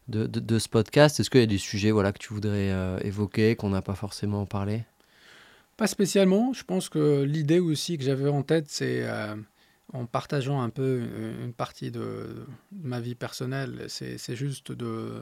de, 0.10 0.28
de, 0.28 0.60
ce 0.60 0.70
podcast. 0.70 1.20
Est-ce 1.20 1.30
qu'il 1.30 1.42
y 1.42 1.44
a 1.44 1.48
des 1.48 1.58
sujets 1.58 1.92
voilà, 1.92 2.12
que 2.12 2.20
tu 2.20 2.34
voudrais 2.34 2.72
euh, 2.72 3.00
évoquer, 3.02 3.56
qu'on 3.56 3.70
n'a 3.70 3.82
pas 3.82 3.96
forcément 3.96 4.46
parlé? 4.46 4.84
Pas 5.76 5.88
spécialement. 5.88 6.54
Je 6.54 6.64
pense 6.64 6.90
que 6.90 7.24
l'idée 7.24 7.60
aussi 7.60 7.98
que 7.98 8.04
j'avais 8.04 8.30
en 8.30 8.44
tête, 8.44 8.66
c'est 8.70 9.02
euh, 9.04 9.36
en 9.94 10.06
partageant 10.06 10.62
un 10.62 10.70
peu 10.70 11.02
une 11.44 11.54
partie 11.54 11.92
de, 11.92 12.46
ma 12.72 13.00
vie 13.00 13.16
personnelle. 13.16 13.86
C'est 13.88 14.36
juste 14.36 14.72
de... 14.72 15.22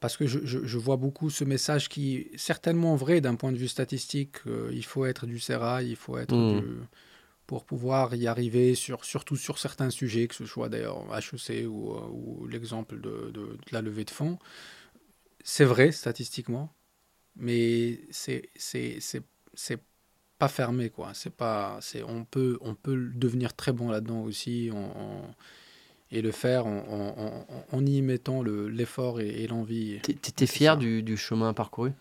Parce 0.00 0.18
que 0.18 0.26
je, 0.26 0.40
je, 0.44 0.78
vois 0.78 0.96
beaucoup 0.98 1.30
ce 1.30 1.44
message 1.44 1.88
qui 1.88 2.16
est 2.16 2.36
certainement 2.36 2.94
vrai 2.94 3.22
d'un 3.22 3.36
point 3.36 3.52
de 3.52 3.56
vue 3.56 3.68
statistique. 3.68 4.36
Euh, 4.46 4.68
il 4.70 4.84
faut 4.84 5.06
être 5.06 5.24
du 5.24 5.38
sérail, 5.38 5.88
il 5.88 5.96
faut 5.96 6.18
être 6.18 6.36
mmh. 6.36 6.60
du, 6.60 6.66
pour 7.48 7.64
pouvoir 7.64 8.14
y 8.14 8.26
arriver, 8.26 8.74
sur, 8.74 9.06
surtout 9.06 9.36
sur 9.36 9.58
certains 9.58 9.88
sujets, 9.88 10.28
que 10.28 10.34
ce 10.34 10.44
soit 10.44 10.68
d'ailleurs 10.68 11.06
HEC 11.16 11.66
ou, 11.66 11.94
euh, 11.94 12.06
ou 12.10 12.46
l'exemple 12.46 13.00
de, 13.00 13.30
de, 13.32 13.56
la 13.72 13.80
levée 13.80 14.04
de 14.04 14.10
fonds. 14.10 14.38
C'est 15.42 15.64
vrai 15.64 15.90
statistiquement, 15.90 16.70
mais 17.34 18.00
c'est 18.10 18.50
pas 20.38 20.48
fermé 20.48 20.88
quoi 20.90 21.10
c'est 21.14 21.34
pas 21.34 21.78
c'est 21.80 22.02
on 22.02 22.24
peut 22.24 22.58
on 22.60 22.74
peut 22.74 23.10
devenir 23.14 23.54
très 23.54 23.72
bon 23.72 23.90
là-dedans 23.90 24.22
aussi 24.22 24.70
et 26.10 26.22
le 26.22 26.30
faire 26.30 26.66
en, 26.66 27.46
en, 27.70 27.86
y 27.86 28.00
mettant 28.02 28.42
l'effort 28.42 29.20
et, 29.20 29.46
l'envie. 29.46 29.98
Tu 30.02 30.12
étais 30.12 30.46
fier 30.46 30.76
du, 30.76 31.02
du, 31.02 31.16
chemin 31.16 31.52
parcouru? 31.52 31.92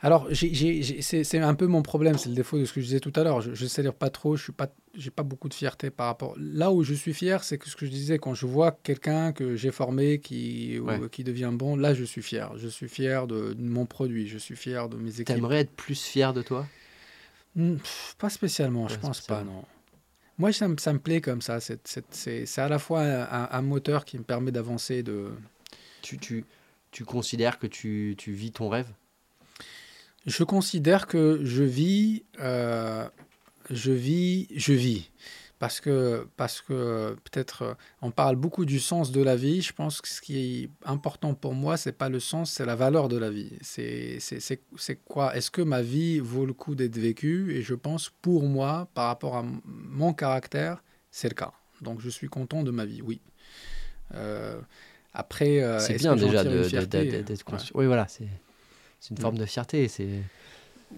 Alors, 0.00 0.28
c'est 0.32 1.38
un 1.38 1.54
peu 1.54 1.66
mon 1.66 1.82
problème, 1.82 2.18
c'est 2.18 2.28
le 2.28 2.34
défaut 2.34 2.58
de 2.58 2.64
ce 2.64 2.72
que 2.72 2.80
je 2.80 2.86
disais 2.86 3.00
tout 3.00 3.12
à 3.14 3.22
l'heure. 3.22 3.40
Je 3.40 3.50
ne 3.50 3.68
célèbre 3.68 3.94
pas 3.94 4.10
trop, 4.10 4.36
je 4.36 4.50
n'ai 4.50 4.54
pas, 4.56 4.68
pas 5.14 5.22
beaucoup 5.22 5.48
de 5.48 5.54
fierté 5.54 5.90
par 5.90 6.06
rapport. 6.06 6.34
Là 6.36 6.72
où 6.72 6.82
je 6.82 6.92
suis 6.92 7.14
fier, 7.14 7.44
c'est 7.44 7.56
que 7.56 7.68
ce 7.68 7.76
que 7.76 7.86
je 7.86 7.90
disais, 7.90 8.18
quand 8.18 8.34
je 8.34 8.46
vois 8.46 8.72
quelqu'un 8.72 9.32
que 9.32 9.54
j'ai 9.54 9.70
formé 9.70 10.18
qui, 10.18 10.80
qui 11.12 11.24
devient 11.24 11.50
bon, 11.52 11.76
là 11.76 11.94
je 11.94 12.02
suis 12.04 12.22
fier. 12.22 12.52
Je 12.56 12.66
suis 12.66 12.88
fier 12.88 13.28
de, 13.28 13.52
de 13.52 13.62
mon 13.62 13.86
produit, 13.86 14.26
je 14.26 14.38
suis 14.38 14.56
fier 14.56 14.88
de 14.88 14.96
mes 14.96 15.12
équipes. 15.12 15.26
T'aimerais 15.26 15.60
être 15.60 15.72
plus 15.72 16.02
fier 16.02 16.32
de 16.32 16.42
toi? 16.42 16.66
Hmm, 17.54 17.76
pas 18.18 18.30
spécialement, 18.30 18.88
je 18.88 18.98
pense 18.98 19.20
pas, 19.20 19.44
non. 19.44 19.64
Moi, 20.38 20.52
ça 20.52 20.66
me, 20.66 20.76
ça 20.78 20.92
me 20.92 20.98
plaît 20.98 21.20
comme 21.20 21.42
ça. 21.42 21.58
C'est 21.60 22.58
à 22.58 22.68
la 22.68 22.78
fois 22.78 23.02
un, 23.02 23.62
moteur 23.62 24.04
qui 24.04 24.18
me 24.18 24.24
permet 24.24 24.50
d'avancer. 24.50 25.02
De... 25.02 25.30
Tu, 26.00 26.18
tu, 26.18 26.44
tu 26.90 27.04
considères 27.04 27.58
que 27.58 27.66
tu, 27.66 28.14
tu 28.16 28.32
vis 28.32 28.52
ton 28.52 28.68
rêve? 28.68 28.88
Je 30.26 30.44
considère 30.44 31.06
que 31.06 31.40
je 31.44 31.62
vis, 31.62 32.24
euh, 32.40 33.08
je 33.70 33.92
vis, 33.92 34.48
je 34.54 34.72
vis 34.72 35.10
parce 35.62 35.80
que, 35.80 36.26
parce 36.36 36.60
que 36.60 37.16
peut-être 37.22 37.62
euh, 37.62 37.74
on 38.00 38.10
parle 38.10 38.34
beaucoup 38.34 38.64
du 38.64 38.80
sens 38.80 39.12
de 39.12 39.22
la 39.22 39.36
vie. 39.36 39.62
Je 39.62 39.72
pense 39.72 40.00
que 40.00 40.08
ce 40.08 40.20
qui 40.20 40.64
est 40.64 40.70
important 40.84 41.34
pour 41.34 41.54
moi, 41.54 41.76
c'est 41.76 41.92
pas 41.92 42.08
le 42.08 42.18
sens, 42.18 42.50
c'est 42.50 42.66
la 42.66 42.74
valeur 42.74 43.06
de 43.06 43.16
la 43.16 43.30
vie. 43.30 43.52
C'est 43.60 44.18
quoi? 45.04 45.36
Est-ce 45.36 45.52
que 45.52 45.62
ma 45.62 45.80
vie 45.80 46.18
vaut 46.18 46.46
le 46.46 46.52
coup 46.52 46.74
d'être 46.74 46.98
vécue? 46.98 47.54
Et 47.54 47.62
je 47.62 47.76
pense 47.76 48.10
pour 48.22 48.42
moi, 48.42 48.88
par 48.92 49.06
rapport 49.06 49.36
à 49.36 49.44
mon 49.64 50.12
caractère, 50.12 50.82
c'est 51.12 51.28
le 51.28 51.36
cas. 51.36 51.52
Donc 51.80 52.00
je 52.00 52.10
suis 52.10 52.26
content 52.26 52.64
de 52.64 52.72
ma 52.72 52.84
vie, 52.84 53.00
oui. 53.00 53.20
Euh, 54.16 54.60
après, 55.14 55.62
euh, 55.62 55.78
c'est 55.78 55.94
bien 55.94 56.16
déjà 56.16 56.42
d'être 56.42 57.44
conscient. 57.44 57.70
Oui, 57.76 57.86
voilà, 57.86 58.08
c'est 58.08 58.26
une 59.12 59.18
forme 59.18 59.38
de 59.38 59.46
fierté. 59.46 59.86
C'est 59.86 60.22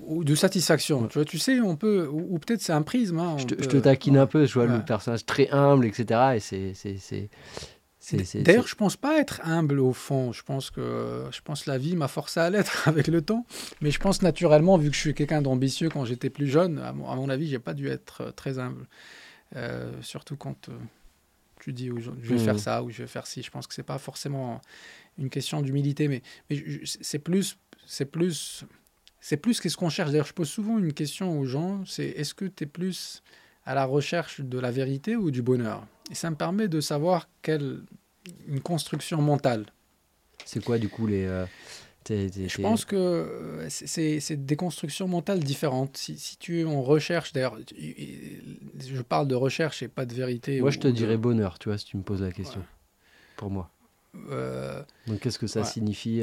ou 0.07 0.25
de 0.25 0.35
satisfaction. 0.35 1.07
Tu 1.09 1.19
vois, 1.19 1.25
tu 1.25 1.39
sais, 1.39 1.61
on 1.61 1.77
peut, 1.77 2.09
ou, 2.11 2.39
peut-être 2.39 2.61
c'est 2.61 2.73
un 2.73 2.83
prisme. 2.83 3.19
Hein, 3.19 3.37
je, 3.39 3.47
te, 3.47 3.77
taquine 3.79 4.17
un 4.17 4.27
peu, 4.27 4.47
je 4.47 4.55
vois 4.55 4.67
le 4.67 4.85
personnage 4.85 5.25
très 5.25 5.49
humble, 5.51 5.87
etc. 5.87 6.37
Et 6.37 6.75
c'est, 6.75 7.31
D'ailleurs, 8.43 8.67
je 8.67 8.75
pense 8.75 8.97
pas 8.97 9.19
être 9.19 9.41
humble 9.45 9.81
au 9.81 9.93
fond. 9.93 10.33
Je 10.33 10.43
pense 10.43 10.71
que 10.71 11.25
je 11.31 11.41
pense 11.41 11.67
la 11.67 11.79
vie 11.79 11.97
m'a 11.97 12.09
forcé 12.09 12.41
à 12.41 12.51
l'être 12.51 12.87
avec 12.89 13.07
le 13.07 13.23
temps. 13.23 13.47
Mais 13.81 13.91
je 13.91 13.99
pense 13.99 14.23
naturellement, 14.23 14.77
vu 14.77 14.91
que 14.91 14.97
je 14.97 15.01
suis 15.01 15.15
quelqu'un 15.15 15.43
d'ambitieux 15.43 15.89
quand 15.89 16.05
j'étais 16.05 16.31
plus 16.31 16.47
jeune, 16.47 16.79
à 16.79 16.93
mon, 16.93 17.09
à 17.11 17.17
mon 17.17 17.29
avis, 17.29 17.49
j'ai 17.49 17.59
pas 17.59 17.75
dû 17.75 17.89
être 17.89 18.23
euh, 18.23 18.31
très 18.31 18.59
humble. 18.59 18.87
Euh, 19.57 19.93
surtout 20.03 20.37
quand 20.37 20.69
euh, 20.69 20.73
tu 21.61 21.73
dis 21.73 21.91
je 21.99 22.11
vais 22.11 22.39
faire 22.39 22.57
mmh. 22.57 22.59
ça 22.59 22.83
ou 22.83 22.91
je 22.91 23.03
vais 23.03 23.09
faire 23.09 23.27
ci. 23.27 23.43
Je 23.43 23.51
pense 23.51 23.67
que 23.67 23.75
c'est 23.75 23.83
pas 23.83 23.99
forcément 23.99 24.61
une 25.17 25.31
question 25.31 25.63
d'humilité, 25.63 26.09
mais, 26.09 26.23
mais 26.51 26.63
c'est 26.85 27.21
plus, 27.21 27.57
c'est 27.87 28.05
plus, 28.05 28.65
c'est 29.25 29.39
plus 29.39 29.59
qu'est-ce 29.59 29.79
qu'on 29.79 29.89
cherche. 29.89 30.11
D'ailleurs, 30.11 30.27
je 30.27 30.35
pose 30.35 30.51
souvent 30.51 30.79
une 30.79 30.93
question 30.93 31.41
aux 31.41 31.47
gens, 31.47 31.83
c'est 31.87 32.05
est-ce 32.05 32.35
que 32.35 32.45
tu 32.45 32.65
es 32.65 32.67
plus 32.67 33.23
à 33.65 33.75
la 33.75 33.87
recherche 33.87 34.43
de 34.43 34.59
la 34.59 34.71
vérité 34.71 35.17
ou 35.17 35.31
du 35.31 35.41
bonheur? 35.41 35.87
Et 36.11 36.15
ça 36.15 36.29
me 36.29 36.37
permet 36.37 36.69
de 36.69 36.79
savoir 36.83 37.27
quelle 37.41 37.81
une 38.47 38.61
construction 38.61 39.23
mentale. 39.23 39.65
C'est 40.45 40.63
quoi 40.63 40.77
du 40.77 40.91
coup 40.91 41.07
les 41.07 41.25
euh, 41.25 41.47
Je 42.07 42.61
pense 42.61 42.85
que 42.85 42.97
euh, 42.97 43.67
c'est 43.71 44.45
des 44.45 44.57
constructions 44.57 45.09
mentales 45.09 45.41
différentes. 45.41 45.97
Si, 45.97 46.19
si, 46.19 46.37
tu 46.37 46.61
es 46.61 46.65
en 46.65 46.83
recherche, 46.83 47.33
d'ailleurs, 47.33 47.57
je 47.79 49.01
parle 49.01 49.27
de 49.27 49.35
recherche 49.35 49.83
et 49.83 49.89
pas 49.89 50.05
de 50.05 50.13
vérité. 50.13 50.61
Moi, 50.61 50.71
je 50.71 50.81
te 50.81 50.89
dirais 50.89 51.17
bonheur, 51.17 51.59
tu 51.59 51.71
vois, 51.71 51.79
si 51.79 51.87
tu 51.87 51.97
me 51.97 52.03
poses 52.03 52.21
la 52.21 52.31
question. 52.31 52.63
Pour 53.39 53.51
moi. 53.51 53.71
Euh, 54.31 54.83
Donc, 55.07 55.21
qu'est-ce 55.21 55.39
que 55.39 55.47
ça 55.47 55.65
signifie 55.65 56.21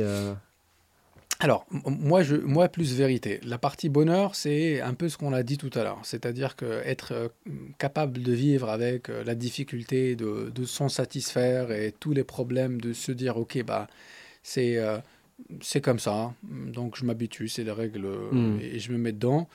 alors, 1.41 1.65
moi, 1.71 2.21
je, 2.21 2.35
moi, 2.35 2.69
plus 2.69 2.93
vérité. 2.93 3.39
La 3.43 3.57
partie 3.57 3.89
bonheur, 3.89 4.35
c'est 4.35 4.79
un 4.79 4.93
peu 4.93 5.09
ce 5.09 5.17
qu'on 5.17 5.33
a 5.33 5.41
dit 5.41 5.57
tout 5.57 5.71
à 5.73 5.81
l'heure. 5.81 5.99
C'est-à-dire 6.03 6.55
que 6.55 6.83
être 6.85 7.13
euh, 7.13 7.29
capable 7.79 8.21
de 8.21 8.31
vivre 8.31 8.69
avec 8.69 9.09
euh, 9.09 9.23
la 9.23 9.33
difficulté 9.33 10.15
de, 10.15 10.51
de 10.53 10.65
s'en 10.65 10.87
satisfaire 10.87 11.71
et 11.71 11.95
tous 11.99 12.13
les 12.13 12.23
problèmes, 12.23 12.79
de 12.79 12.93
se 12.93 13.11
dire, 13.11 13.37
OK, 13.37 13.63
bah, 13.65 13.87
c'est 14.43 14.77
euh, 14.77 14.99
c'est 15.61 15.81
comme 15.81 15.97
ça. 15.97 16.31
Donc, 16.43 16.95
je 16.95 17.05
m'habitue, 17.05 17.47
c'est 17.47 17.63
les 17.63 17.71
règles 17.71 18.07
hmm. 18.31 18.59
et 18.61 18.77
je 18.77 18.91
me 18.91 18.99
mets 18.99 19.11
dedans. 19.11 19.49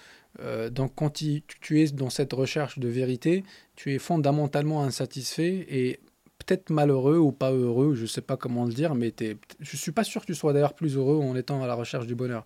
donc, 0.73 0.92
quand 0.97 1.10
tu, 1.10 1.44
tu, 1.60 1.81
es 1.81 1.86
dans 1.92 2.10
cette 2.10 2.32
recherche 2.32 2.81
de 2.81 2.89
vérité, 2.89 3.44
tu 3.76 3.94
es 3.94 4.00
fondamentalement 4.00 4.82
insatisfait 4.82 5.65
et 5.70 6.00
peut-être 6.39 6.70
malheureux 6.70 7.18
ou 7.18 7.32
pas 7.32 7.52
heureux, 7.52 7.94
je 7.94 8.02
ne 8.02 8.06
sais 8.06 8.20
pas 8.20 8.36
comment 8.36 8.65
le 8.65 8.73
dire, 8.73 8.94
mais 8.94 9.12
je 9.18 9.32
ne 9.73 9.78
suis 9.78 9.92
pas 9.92 10.05
sûr 10.05 10.23
que 10.23 10.26
tu 10.26 10.34
sois 10.34 10.52
d'ailleurs 10.52 10.74
plus 10.74 10.97
heureux 10.97 11.16
en 11.16 11.34
étant 11.36 11.62
à 11.62 11.66
la 11.66 11.74
recherche 11.74 12.06
du 12.06 12.15
bonheur. 12.15 12.44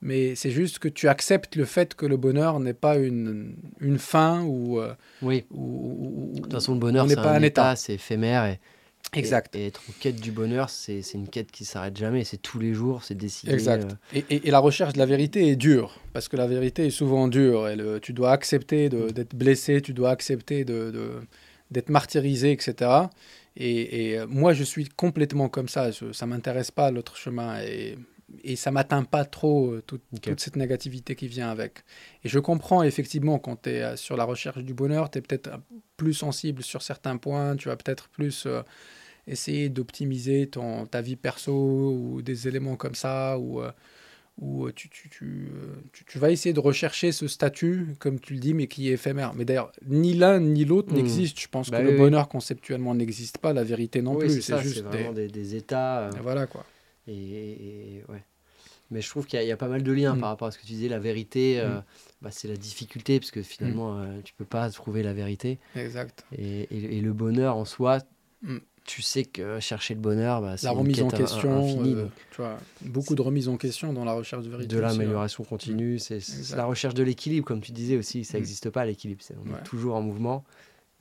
Mais 0.00 0.36
c'est 0.36 0.50
juste 0.50 0.78
que 0.78 0.88
tu 0.88 1.08
acceptes 1.08 1.56
le 1.56 1.64
fait 1.64 1.94
que 1.94 2.06
le 2.06 2.16
bonheur 2.16 2.60
n'est 2.60 2.74
pas 2.74 2.96
une, 2.96 3.56
une 3.80 3.98
fin 3.98 4.42
ou. 4.42 4.78
Euh, 4.80 4.94
oui. 5.22 5.44
Ou, 5.50 6.30
de 6.36 6.40
toute 6.42 6.52
façon, 6.52 6.74
le 6.74 6.78
bonheur, 6.78 7.08
c'est 7.08 7.16
pas 7.16 7.32
un, 7.32 7.42
état, 7.42 7.74
c'est 7.74 7.94
éphémère. 7.94 8.46
Et, 8.46 8.60
exact. 9.18 9.56
Et, 9.56 9.66
être 9.66 9.82
en 9.88 9.92
quête 9.98 10.20
du 10.20 10.30
bonheur, 10.30 10.70
c'est 10.70 11.02
une 11.14 11.28
quête 11.28 11.50
qui 11.50 11.64
s'arrête 11.64 11.96
jamais. 11.96 12.22
C'est 12.22 12.36
tous 12.36 12.60
les 12.60 12.74
jours, 12.74 13.02
c'est 13.02 13.16
décidé. 13.16 13.52
Exact. 13.52 13.90
Euh. 14.14 14.20
Et, 14.30 14.46
et, 14.46 14.50
la 14.52 14.60
recherche 14.60 14.92
de 14.92 14.98
la 14.98 15.06
vérité 15.06 15.48
est 15.48 15.56
dure, 15.56 15.98
parce 16.12 16.28
que 16.28 16.36
la 16.36 16.46
vérité 16.46 16.86
est 16.86 16.90
souvent 16.90 17.26
dure. 17.26 17.68
Et 17.68 17.74
le, 17.74 17.98
tu 17.98 18.12
dois 18.12 18.30
accepter 18.30 18.88
d'être 18.88 19.34
blessé, 19.34 19.82
tu 19.82 19.94
dois 19.94 20.10
accepter 20.10 20.64
de, 20.64 20.92
de 20.92 21.10
d'être 21.70 21.88
martyrisé, 21.88 22.52
etc. 22.52 22.90
Et, 23.56 24.10
et, 24.10 24.18
euh, 24.18 24.26
moi, 24.28 24.52
je 24.52 24.64
suis 24.64 24.88
complètement 24.88 25.48
comme 25.48 25.68
ça. 25.68 25.92
ça 25.92 26.12
ça 26.12 26.26
m'intéresse 26.26 26.70
pas 26.70 26.90
l'autre 26.90 27.16
chemin 27.16 27.60
et, 27.60 27.98
et 28.44 28.56
ça 28.56 28.70
m'atteint 28.70 29.04
pas 29.04 29.24
trop 29.24 29.72
euh, 29.72 29.82
toute 29.82 30.40
cette 30.40 30.56
négativité 30.56 31.14
qui 31.14 31.28
vient 31.28 31.50
avec. 31.50 31.84
Et 32.24 32.28
je 32.28 32.38
comprends 32.38 32.82
effectivement 32.82 33.38
quand 33.38 33.62
tu 33.62 33.70
es 33.70 33.82
euh, 33.82 33.96
sur 33.96 34.16
la 34.16 34.24
recherche 34.24 34.62
du 34.62 34.74
bonheur, 34.74 35.10
tu 35.10 35.18
es 35.18 35.22
peut-être 35.22 35.50
plus 35.96 36.14
sensible 36.14 36.62
sur 36.62 36.82
certains 36.82 37.16
points, 37.16 37.56
tu 37.56 37.68
vas 37.68 37.76
peut-être 37.76 38.08
plus 38.08 38.46
essayer 39.26 39.68
d'optimiser 39.68 40.46
ton 40.48 40.86
ta 40.86 41.02
vie 41.02 41.16
perso 41.16 41.52
ou 41.52 42.22
des 42.22 42.48
éléments 42.48 42.76
comme 42.76 42.94
ça 42.94 43.38
ou 43.38 43.60
où 44.38 44.66
euh, 44.66 44.72
tu, 44.72 44.88
tu, 44.88 45.10
euh, 45.22 45.74
tu, 45.92 46.04
tu, 46.04 46.18
vas 46.18 46.30
essayer 46.30 46.52
de 46.52 46.60
rechercher 46.60 47.10
ce 47.12 47.26
statut, 47.26 47.96
comme 47.98 48.20
tu 48.20 48.34
le 48.34 48.38
dis, 48.38 48.54
mais 48.54 48.68
qui 48.68 48.88
est 48.88 48.92
éphémère. 48.92 49.34
Mais 49.34 49.44
d'ailleurs, 49.44 49.72
ni 49.86 50.14
l'un 50.14 50.38
ni 50.38 50.64
l'autre 50.64 50.92
n'existent. 50.92 51.14
Hmm. 51.14 51.18
n'existe. 51.18 51.40
Je 51.40 51.48
pense 51.48 51.70
bah 51.70 51.80
que 51.80 51.88
le 51.88 51.96
bonheur 51.96 52.28
conceptuellement 52.28 52.94
n'existe 52.94 53.38
pas, 53.38 53.52
la 53.52 53.64
vérité 53.64 54.00
non 54.00 54.16
plus. 54.16 54.40
C'est 54.40 54.60
juste 54.60 54.82
vraiment 54.84 55.12
des, 55.12 55.28
des, 55.28 55.56
états. 55.56 56.00
Euh, 56.00 56.10
voilà 56.22 56.46
quoi. 56.46 56.64
Et, 57.08 58.02
ouais. 58.08 58.22
Mais 58.90 59.02
je 59.02 59.10
trouve 59.10 59.26
qu'il 59.26 59.42
y, 59.42 59.52
a 59.52 59.56
pas 59.56 59.68
mal 59.68 59.82
de 59.82 59.92
liens 59.92 60.14
hmm. 60.14 60.20
par 60.20 60.30
rapport 60.30 60.48
à 60.48 60.50
ce 60.50 60.58
que 60.58 60.62
tu 60.62 60.72
disais. 60.72 60.88
La 60.88 61.00
vérité, 61.00 61.60
hmm. 61.62 61.82
bah, 62.22 62.30
c'est 62.30 62.48
la 62.48 62.56
difficulté, 62.56 63.18
parce 63.18 63.30
que 63.30 63.42
finalement, 63.42 64.02
tu 64.24 64.34
peux 64.34 64.44
pas 64.44 64.70
trouver 64.70 65.02
la 65.02 65.12
vérité. 65.12 65.58
Exact. 65.74 66.24
Et, 66.36 66.68
et, 66.70 67.00
le 67.00 67.12
bonheur 67.12 67.56
en 67.56 67.64
soi, 67.64 67.98
tu 68.88 69.02
sais 69.02 69.24
que 69.24 69.60
chercher 69.60 69.92
le 69.92 70.00
bonheur, 70.00 70.40
bah, 70.40 70.56
c'est 70.56 70.64
la 70.66 70.72
remise 70.72 71.02
en 71.02 71.08
question. 71.08 71.84
Euh, 71.84 72.06
tu 72.30 72.38
vois, 72.38 72.56
beaucoup 72.80 73.14
de 73.14 73.20
remise 73.20 73.50
en 73.50 73.58
question 73.58 73.92
dans 73.92 74.06
la 74.06 74.14
recherche 74.14 74.42
de 74.42 74.48
vérité. 74.48 74.74
De 74.74 74.80
l'amélioration 74.80 75.44
continue, 75.44 75.96
mm. 75.96 75.98
c'est 75.98 76.56
la 76.56 76.64
recherche 76.64 76.94
de 76.94 77.02
l'équilibre, 77.02 77.46
comme 77.46 77.60
tu 77.60 77.72
disais 77.72 77.98
aussi. 77.98 78.24
Ça 78.24 78.38
n'existe 78.38 78.66
mm. 78.66 78.70
pas 78.70 78.86
l'équilibre, 78.86 79.22
on 79.44 79.54
est 79.54 79.62
toujours 79.62 79.94
en 79.94 80.00
mouvement 80.00 80.42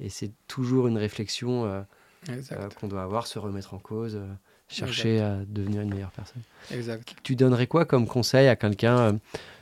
et 0.02 0.10
c'est 0.10 0.32
toujours 0.48 0.88
une 0.88 0.98
réflexion 0.98 1.66
euh, 1.66 1.82
euh, 2.30 2.70
qu'on 2.78 2.90
doit 2.90 3.04
avoir, 3.04 3.26
se 3.26 3.40
remettre 3.40 3.74
en 3.74 3.80
cause, 3.80 4.20
chercher 4.68 5.22
à 5.22 5.38
devenir 5.48 5.82
une 5.82 5.90
meilleure 5.90 6.12
personne. 6.12 6.42
Exact. 6.72 7.16
Tu 7.24 7.38
donnerais 7.38 7.68
quoi 7.68 7.86
comme 7.86 8.06
conseil 8.06 8.50
à 8.50 8.58
quelqu'un 8.58 9.18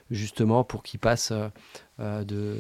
justement 0.10 0.64
pour 0.64 0.82
qu'il 0.82 1.00
passe 1.00 1.32
de 2.00 2.58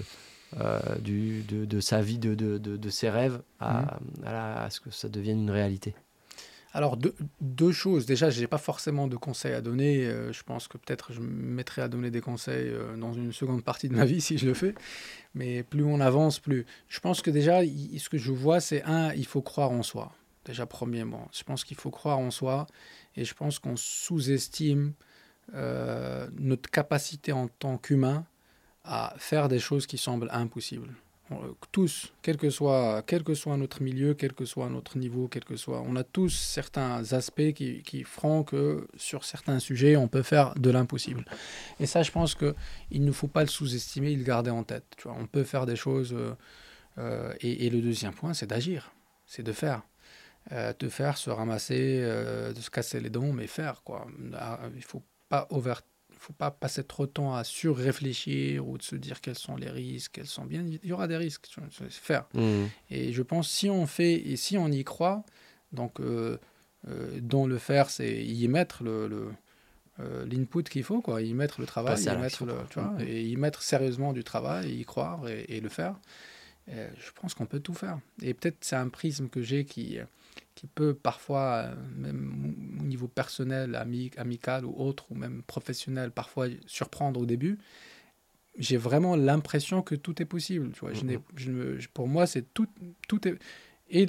euh, 0.61 0.79
du, 0.99 1.43
de, 1.43 1.65
de, 1.65 1.79
sa 1.81 2.01
vie, 2.01 2.17
de, 2.17 2.33
de, 2.33 2.57
de 2.57 2.89
ses 2.89 3.09
rêves, 3.09 3.41
à, 3.59 3.97
mhm. 4.19 4.25
à, 4.25 4.69
ce 4.69 4.79
que 4.79 4.89
ça 4.89 5.09
devienne 5.09 5.39
une 5.39 5.51
réalité 5.51 5.95
alors, 6.73 6.97
deux, 6.97 7.15
deux, 7.39 7.71
choses. 7.71 8.05
Déjà, 8.05 8.29
je 8.29 8.41
n'ai 8.41 8.47
pas 8.47 8.57
forcément 8.57 9.07
de 9.07 9.15
conseils 9.15 9.53
à 9.53 9.61
donner. 9.61 10.05
Euh, 10.07 10.33
je 10.33 10.43
pense 10.43 10.67
que 10.67 10.77
peut-être 10.77 11.13
je 11.13 11.21
me 11.21 11.27
mettrai 11.27 11.81
à 11.81 11.87
donner 11.87 12.11
des 12.11 12.19
conseils 12.19 12.67
euh, 12.67 12.97
dans 12.97 13.13
une 13.13 13.31
seconde 13.31 13.63
partie 13.63 13.87
de 13.87 13.95
ma 13.95 14.03
vie 14.03 14.19
si 14.27 14.37
je 14.37 14.45
le 14.45 14.53
fais. 14.53 14.75
Mais 15.35 15.63
plus 15.63 15.85
on 15.85 16.01
avance, 16.01 16.39
plus. 16.39 16.65
Je 16.89 16.99
pense 16.99 17.21
que 17.21 17.31
déjà, 17.31 17.61
ce 17.63 18.09
que 18.09 18.17
je 18.17 18.33
vois, 18.33 18.59
c'est 18.59 18.83
un, 18.83 19.13
il 19.13 19.25
faut 19.25 19.41
croire 19.41 19.71
en 19.71 19.83
soi. 19.83 20.11
Déjà, 20.43 20.65
premièrement. 20.65 21.29
Je 21.31 21.43
pense 21.43 21.63
qu'il 21.63 21.77
faut 21.77 21.91
croire 21.91 22.19
en 22.19 22.29
soi. 22.29 22.67
Et 23.15 23.23
je 23.23 23.33
pense 23.33 23.57
qu'on 23.57 23.77
sous-estime 23.77 24.91
notre 25.53 26.69
capacité 26.69 27.31
en 27.31 27.47
tant 27.47 27.77
qu'humain 27.77 28.25
à 28.85 29.13
faire 29.17 29.47
des 29.47 29.59
choses 29.59 29.87
qui 29.87 29.97
semblent 29.97 30.29
impossibles. 30.31 30.93
Tous, 31.71 32.13
quel 32.21 32.37
que, 32.37 32.51
soit, 32.51 33.01
quel 33.07 33.23
que 33.23 33.33
soit 33.33 33.57
notre 33.57 33.81
milieu, 33.81 34.13
quel 34.13 34.33
que 34.33 34.45
soit 34.45 34.69
notre 34.69 34.99
niveau, 34.99 35.27
quel 35.27 35.43
que 35.43 35.55
soit, 35.55 35.81
on 35.81 35.95
a 35.95 36.03
tous 36.03 36.29
certains 36.29 37.13
aspects 37.13 37.51
qui, 37.53 37.81
qui 37.81 38.03
feront 38.03 38.43
que 38.43 38.87
sur 38.95 39.23
certains 39.23 39.57
sujets, 39.57 39.95
on 39.95 40.07
peut 40.07 40.21
faire 40.21 40.53
de 40.53 40.69
l'impossible. 40.69 41.25
Et 41.79 41.87
ça, 41.87 42.03
je 42.03 42.11
pense 42.11 42.35
qu'il 42.35 43.03
ne 43.03 43.11
faut 43.11 43.27
pas 43.27 43.41
le 43.41 43.47
sous-estimer, 43.47 44.11
il 44.11 44.19
le 44.19 44.23
garder 44.23 44.51
en 44.51 44.63
tête. 44.63 44.85
Tu 44.97 45.07
vois, 45.07 45.17
on 45.19 45.25
peut 45.25 45.43
faire 45.43 45.65
des 45.65 45.75
choses. 45.75 46.13
Euh, 46.13 46.35
euh, 46.99 47.33
et, 47.41 47.71
le 47.71 47.81
deuxième 47.81 48.13
point, 48.13 48.35
c'est 48.35 48.47
d'agir, 48.47 48.93
c'est 49.25 49.43
de 49.43 49.51
faire. 49.51 49.81
Euh, 50.51 50.73
de 50.77 50.89
faire, 50.89 51.17
se 51.17 51.31
ramasser, 51.31 52.01
de 52.01 52.61
se 52.61 52.69
casser 52.69 52.99
les 52.99 53.09
dents, 53.09 53.33
mais 53.33 53.47
faire. 53.47 53.81
Quoi. 53.83 54.05
Ah, 54.35 54.59
il 54.69 54.77
ne 54.77 54.81
faut 54.81 55.01
pas 55.27 55.47
over 55.49 55.73
faut 56.25 56.33
pas 56.33 56.49
passer 56.49 56.83
trop 56.83 57.05
de 57.05 57.11
temps 57.11 57.35
à 57.35 57.43
surréfléchir 57.43 58.67
ou 58.67 58.77
de 58.77 58.83
se 58.83 58.95
dire 58.95 59.21
quels 59.21 59.37
sont 59.37 59.55
les 59.55 59.69
risques, 59.69 60.13
quels 60.13 60.25
sont 60.25 60.45
bien. 60.45 60.65
Il 60.65 60.89
y 60.89 60.91
aura 60.91 61.07
des 61.07 61.17
risques, 61.17 61.47
faire. 61.89 62.25
Mmh. 62.33 62.63
Et 62.89 63.13
je 63.13 63.21
pense 63.21 63.49
si 63.49 63.69
on 63.69 63.85
fait 63.85 64.15
et 64.15 64.35
si 64.35 64.57
on 64.57 64.67
y 64.67 64.83
croit, 64.83 65.23
donc 65.71 65.99
euh, 65.99 66.37
euh, 66.87 67.19
dans 67.21 67.45
le 67.45 67.59
faire, 67.59 67.91
c'est 67.91 68.25
y 68.25 68.47
mettre 68.47 68.83
le, 68.83 69.07
le 69.07 69.31
euh, 69.99 70.25
l'input 70.25 70.63
qu'il 70.63 70.83
faut, 70.83 70.99
quoi, 70.99 71.21
y 71.21 71.33
mettre 71.33 71.61
le 71.61 71.67
travail, 71.67 72.01
y 72.01 72.17
mettre 72.17 72.45
le, 72.45 72.55
tu 72.69 72.79
vois, 72.79 72.89
mmh. 72.89 73.01
et 73.01 73.23
y 73.23 73.37
mettre 73.37 73.61
sérieusement 73.61 74.11
du 74.11 74.23
travail, 74.23 74.79
y 74.79 74.83
croire 74.83 75.27
et, 75.27 75.45
et 75.49 75.61
le 75.61 75.69
faire. 75.69 75.95
je 76.67 77.11
pense 77.21 77.35
qu'on 77.35 77.45
peut 77.45 77.59
tout 77.59 77.75
faire. 77.75 77.99
Et 78.23 78.33
peut-être 78.33 78.57
c'est 78.61 78.75
un 78.75 78.89
prisme 78.89 79.29
que 79.29 79.43
j'ai 79.43 79.63
qui 79.63 79.99
qui 80.55 80.67
peut 80.67 80.93
parfois, 80.93 81.65
euh, 81.65 81.75
même 81.97 82.77
au 82.79 82.83
niveau 82.83 83.07
personnel, 83.07 83.75
amical 84.17 84.65
ou 84.65 84.73
autre, 84.77 85.11
ou 85.11 85.15
même 85.15 85.43
professionnel, 85.43 86.11
parfois 86.11 86.47
surprendre 86.65 87.19
au 87.19 87.25
début, 87.25 87.59
j'ai 88.57 88.77
vraiment 88.77 89.17
l'impression 89.17 89.81
que 89.81 89.95
tout 89.95 90.21
est 90.21 90.25
possible. 90.25 90.71
Tu 90.71 90.79
vois. 90.79 90.91
pour 91.93 92.07
moi, 92.07 92.25
c'est 92.25 92.53
tout, 92.53 92.67
tout 93.07 93.27
est... 93.27 93.37
Et, 93.89 94.07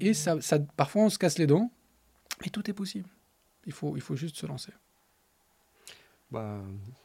et, 0.00 0.12
ça, 0.12 0.36
parfois, 0.76 1.04
on 1.04 1.08
se 1.08 1.18
casse 1.18 1.38
les 1.38 1.46
dents, 1.46 1.70
mais 2.42 2.50
tout 2.50 2.68
est 2.68 2.74
possible. 2.74 3.08
Il 3.64 3.72
faut, 3.72 3.96
il 3.96 4.02
faut 4.02 4.16
juste 4.16 4.36
se 4.36 4.46
lancer. 4.46 4.72
Bah, 6.30 6.60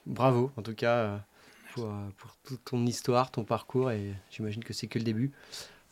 bravo, 0.06 0.52
en 0.58 0.62
tout 0.62 0.74
cas, 0.74 0.96
euh, 0.96 1.18
pour, 1.74 1.86
euh, 1.86 2.10
pour 2.18 2.36
toute 2.44 2.66
ton 2.66 2.86
histoire, 2.86 3.32
ton 3.32 3.46
parcours, 3.46 3.92
et 3.92 4.14
j'imagine 4.30 4.64
que 4.64 4.74
c'est 4.74 4.88
que 4.88 5.00
le 5.00 5.06
début. 5.06 5.32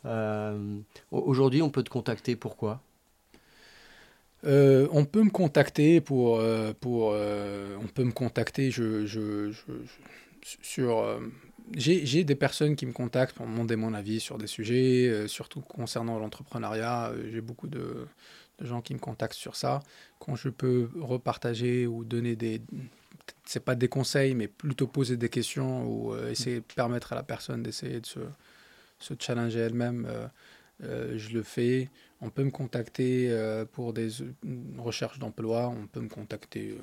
Euh, 0.04 0.78
aujourd'hui, 1.10 1.62
on 1.62 1.70
peut 1.70 1.82
te 1.82 1.90
contacter 1.90 2.36
pourquoi 2.36 2.80
euh, 4.46 4.88
on 4.90 5.04
peut 5.04 5.22
me 5.22 5.28
contacter 5.28 6.00
pour, 6.00 6.38
euh, 6.38 6.72
pour 6.80 7.08
on 7.08 7.86
peut 7.94 8.04
me 8.04 8.12
contacter 8.12 8.70
je, 8.70 9.04
je, 9.04 9.52
sur 10.62 11.20
j'ai 11.76 12.24
des 12.24 12.34
personnes 12.34 12.74
qui 12.74 12.86
me 12.86 12.92
contactent 12.92 13.36
pour 13.36 13.46
me 13.46 13.52
demander 13.52 13.76
mon 13.76 13.92
avis 13.92 14.18
sur 14.18 14.38
des 14.38 14.46
sujets, 14.46 15.28
surtout 15.28 15.60
concernant 15.60 16.18
l'entrepreneuriat. 16.18 17.12
J'ai 17.30 17.42
beaucoup 17.42 17.68
de, 17.68 18.06
de, 18.60 18.66
gens 18.66 18.80
qui 18.80 18.94
me 18.94 18.98
contactent 18.98 19.34
sur 19.34 19.56
ça. 19.56 19.80
Quand 20.18 20.36
je 20.36 20.48
peux 20.48 20.88
repartager 20.98 21.86
ou 21.86 22.02
donner 22.02 22.34
des. 22.34 22.62
C'est 23.44 23.62
pas 23.62 23.74
des 23.74 23.88
conseils, 23.88 24.34
mais 24.34 24.48
plutôt 24.48 24.86
poser 24.86 25.18
des 25.18 25.28
questions 25.28 25.86
ou 25.86 26.16
essayer 26.28 26.60
de 26.60 26.74
permettre 26.74 27.12
à 27.12 27.16
la 27.16 27.22
personne 27.22 27.62
d'essayer 27.62 28.00
de 28.00 28.06
se, 28.06 28.20
se, 29.00 29.14
challenger 29.18 29.60
elle-même, 29.60 30.08
je 30.80 31.34
le 31.34 31.42
fais. 31.42 31.90
On 32.20 32.30
peut 32.30 32.44
me 32.44 32.50
contacter 32.50 33.34
pour 33.72 33.92
des 33.92 34.08
recherches 34.78 35.18
d'emploi, 35.18 35.68
on 35.68 35.86
peut 35.86 36.00
me 36.00 36.08
contacter 36.08 36.78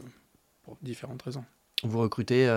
pour 0.64 0.78
différentes 0.82 1.22
raisons. 1.22 1.46
Vous 1.84 2.00
recrutez 2.00 2.48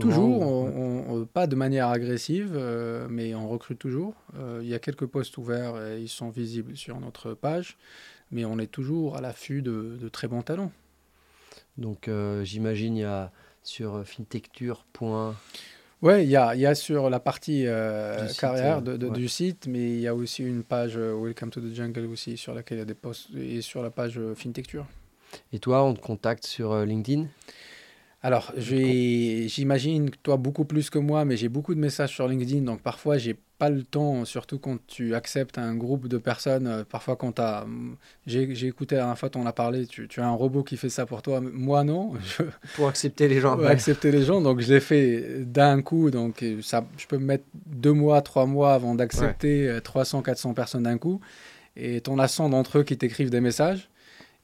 Toujours, 0.00 0.42
on, 0.42 1.26
pas 1.26 1.46
de 1.46 1.56
manière 1.56 1.88
agressive, 1.88 2.52
euh, 2.54 3.06
mais 3.10 3.34
on 3.34 3.48
recrute 3.48 3.78
toujours. 3.78 4.14
Euh, 4.36 4.60
il 4.62 4.68
y 4.68 4.74
a 4.74 4.78
quelques 4.78 5.06
postes 5.06 5.36
ouverts 5.38 5.82
et 5.82 6.00
ils 6.00 6.08
sont 6.08 6.30
visibles 6.30 6.76
sur 6.76 6.98
notre 7.00 7.34
page, 7.34 7.76
mais 8.30 8.44
on 8.44 8.58
est 8.58 8.70
toujours 8.70 9.16
à 9.16 9.20
l'affût 9.20 9.62
de, 9.62 10.08
très 10.12 10.28
bons 10.28 10.42
talents. 10.42 10.72
Donc 11.78 12.08
euh, 12.08 12.42
j'imagine 12.44 12.96
il 12.96 13.00
y 13.00 13.04
a 13.04 13.32
sur 13.62 14.06
fintecture. 14.06 14.86
Oui, 16.02 16.24
il 16.24 16.28
y 16.28 16.36
a, 16.36 16.54
y 16.54 16.66
a, 16.66 16.74
sur 16.74 17.08
la 17.08 17.20
partie 17.20 17.66
carrière 18.38 18.82
de, 18.82 18.96
du 19.08 19.28
site, 19.28 19.66
mais 19.66 19.90
il 19.90 20.00
y 20.00 20.06
a 20.06 20.14
aussi 20.14 20.44
une 20.44 20.62
page 20.62 20.96
Welcome 20.96 21.50
to 21.50 21.60
the 21.60 21.74
Jungle 21.74 22.06
aussi 22.06 22.36
sur 22.36 22.54
laquelle 22.54 22.78
il 22.78 22.80
y 22.80 22.82
a 22.82 22.86
des 22.86 22.94
posts 22.94 23.30
et 23.34 23.62
sur 23.62 23.82
la 23.82 23.90
page 23.90 24.20
Fintecture. 24.34 24.86
Et 25.52 25.58
toi, 25.58 25.82
on 25.82 25.94
te 25.94 26.00
contacte 26.00 26.44
sur 26.44 26.84
LinkedIn? 26.84 27.26
Alors, 28.22 28.52
j'imagine 28.56 30.10
toi 30.22 30.36
beaucoup 30.36 30.64
plus 30.64 30.90
que 30.90 30.98
moi, 30.98 31.24
mais 31.24 31.36
j'ai 31.36 31.48
beaucoup 31.48 31.74
de 31.74 31.80
messages 31.80 32.14
sur 32.14 32.26
LinkedIn, 32.26 32.62
donc 32.62 32.80
parfois 32.80 33.18
j'ai 33.18 33.36
pas 33.58 33.70
le 33.70 33.82
temps, 33.84 34.24
surtout 34.24 34.58
quand 34.58 34.78
tu 34.86 35.14
acceptes 35.14 35.58
un 35.58 35.74
groupe 35.74 36.08
de 36.08 36.18
personnes. 36.18 36.66
Euh, 36.66 36.84
parfois, 36.84 37.16
quand 37.16 37.40
j'ai 38.26 38.66
écouté 38.66 38.96
la 38.96 39.02
dernière 39.02 39.18
fois, 39.18 39.30
on 39.36 39.46
a 39.46 39.52
parlé, 39.52 39.86
tu, 39.86 40.08
as 40.18 40.26
un 40.26 40.34
robot 40.34 40.62
qui 40.62 40.76
fait 40.76 40.88
ça 40.88 41.06
pour 41.06 41.22
toi. 41.22 41.40
Moi, 41.40 41.84
non. 41.84 42.14
Pour 42.74 42.88
accepter 42.88 43.28
les 43.28 43.40
gens. 43.40 43.56
Pour 43.56 43.66
accepter 43.66 44.10
les 44.10 44.22
gens, 44.22 44.40
donc 44.40 44.60
je 44.60 44.74
l'ai 44.74 44.80
fait 44.80 45.44
d'un 45.44 45.80
coup. 45.80 46.10
Donc, 46.10 46.44
ça, 46.62 46.86
je 46.98 47.06
peux 47.06 47.18
me 47.18 47.24
mettre 47.24 47.44
deux 47.54 47.92
mois, 47.92 48.20
trois 48.22 48.46
mois 48.46 48.74
avant 48.74 48.94
d'accepter 48.94 49.78
300, 49.82 50.22
400 50.22 50.52
personnes 50.54 50.82
d'un 50.82 50.98
coup. 50.98 51.20
Et 51.76 52.00
ton 52.00 52.18
as 52.18 52.28
100 52.28 52.50
d'entre 52.50 52.78
eux 52.78 52.82
qui 52.82 52.96
t'écrivent 52.96 53.30
des 53.30 53.40
messages. 53.40 53.88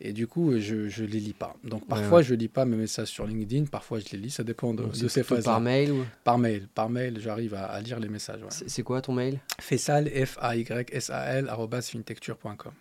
Et 0.05 0.13
du 0.13 0.27
coup, 0.27 0.59
je 0.59 0.75
ne 0.75 1.07
les 1.07 1.21
lis 1.21 1.33
pas. 1.33 1.55
Donc 1.63 1.87
parfois, 1.87 2.23
je 2.23 2.35
ne 2.35 2.39
lis 2.39 2.49
pas 2.49 2.65
mes 2.65 2.77
messages 2.77 3.07
sur 3.07 3.25
LinkedIn, 3.25 3.67
parfois 3.67 4.01
je 4.01 4.07
les 4.11 4.19
lis, 4.19 4.31
ça 4.31 4.43
dépend 4.43 4.75
de, 4.75 4.85
de 4.85 5.09
ces 5.09 5.23
phases. 5.23 5.45
Par 5.45 5.61
mail 5.61 5.93
ou... 5.93 6.05
Par 6.25 6.39
mail. 6.39 6.67
Par 6.75 6.91
mail, 6.91 7.21
j'arrive 7.21 7.55
à, 7.55 7.81
lire 7.81 8.01
les 8.01 8.09
messages. 8.09 8.41
C'est 8.49 8.83
quoi 8.83 9.01
ton 9.01 9.13
mail? 9.13 9.39
Fessal, 9.61 10.09
F-A-Y-S-A-L, 10.09 11.49
fintecture.com. 11.83 12.73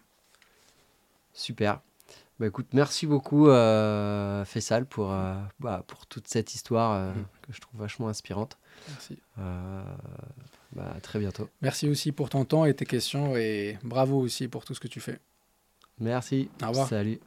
Super. 1.31 1.81
Bah, 2.39 2.47
écoute, 2.47 2.69
merci 2.73 3.05
beaucoup, 3.05 3.49
euh, 3.49 4.43
Fessal, 4.43 4.87
pour, 4.87 5.13
euh, 5.13 5.35
bah, 5.59 5.83
pour 5.85 6.07
toute 6.07 6.27
cette 6.27 6.55
histoire 6.55 6.93
euh, 6.93 7.11
mm. 7.11 7.25
que 7.43 7.53
je 7.53 7.61
trouve 7.61 7.79
vachement 7.79 8.07
inspirante. 8.07 8.57
Merci. 8.89 9.19
Euh, 9.37 9.83
bah, 10.73 10.95
très 11.03 11.19
bientôt. 11.19 11.49
Merci 11.61 11.87
aussi 11.87 12.11
pour 12.11 12.29
ton 12.29 12.43
temps 12.45 12.65
et 12.65 12.73
tes 12.73 12.87
questions 12.87 13.35
et 13.37 13.77
bravo 13.83 14.19
aussi 14.19 14.47
pour 14.47 14.65
tout 14.65 14.73
ce 14.73 14.79
que 14.79 14.87
tu 14.87 14.99
fais. 14.99 15.19
Merci. 16.01 16.49
Au 16.63 16.67
revoir. 16.69 16.87
Salut. 16.87 17.19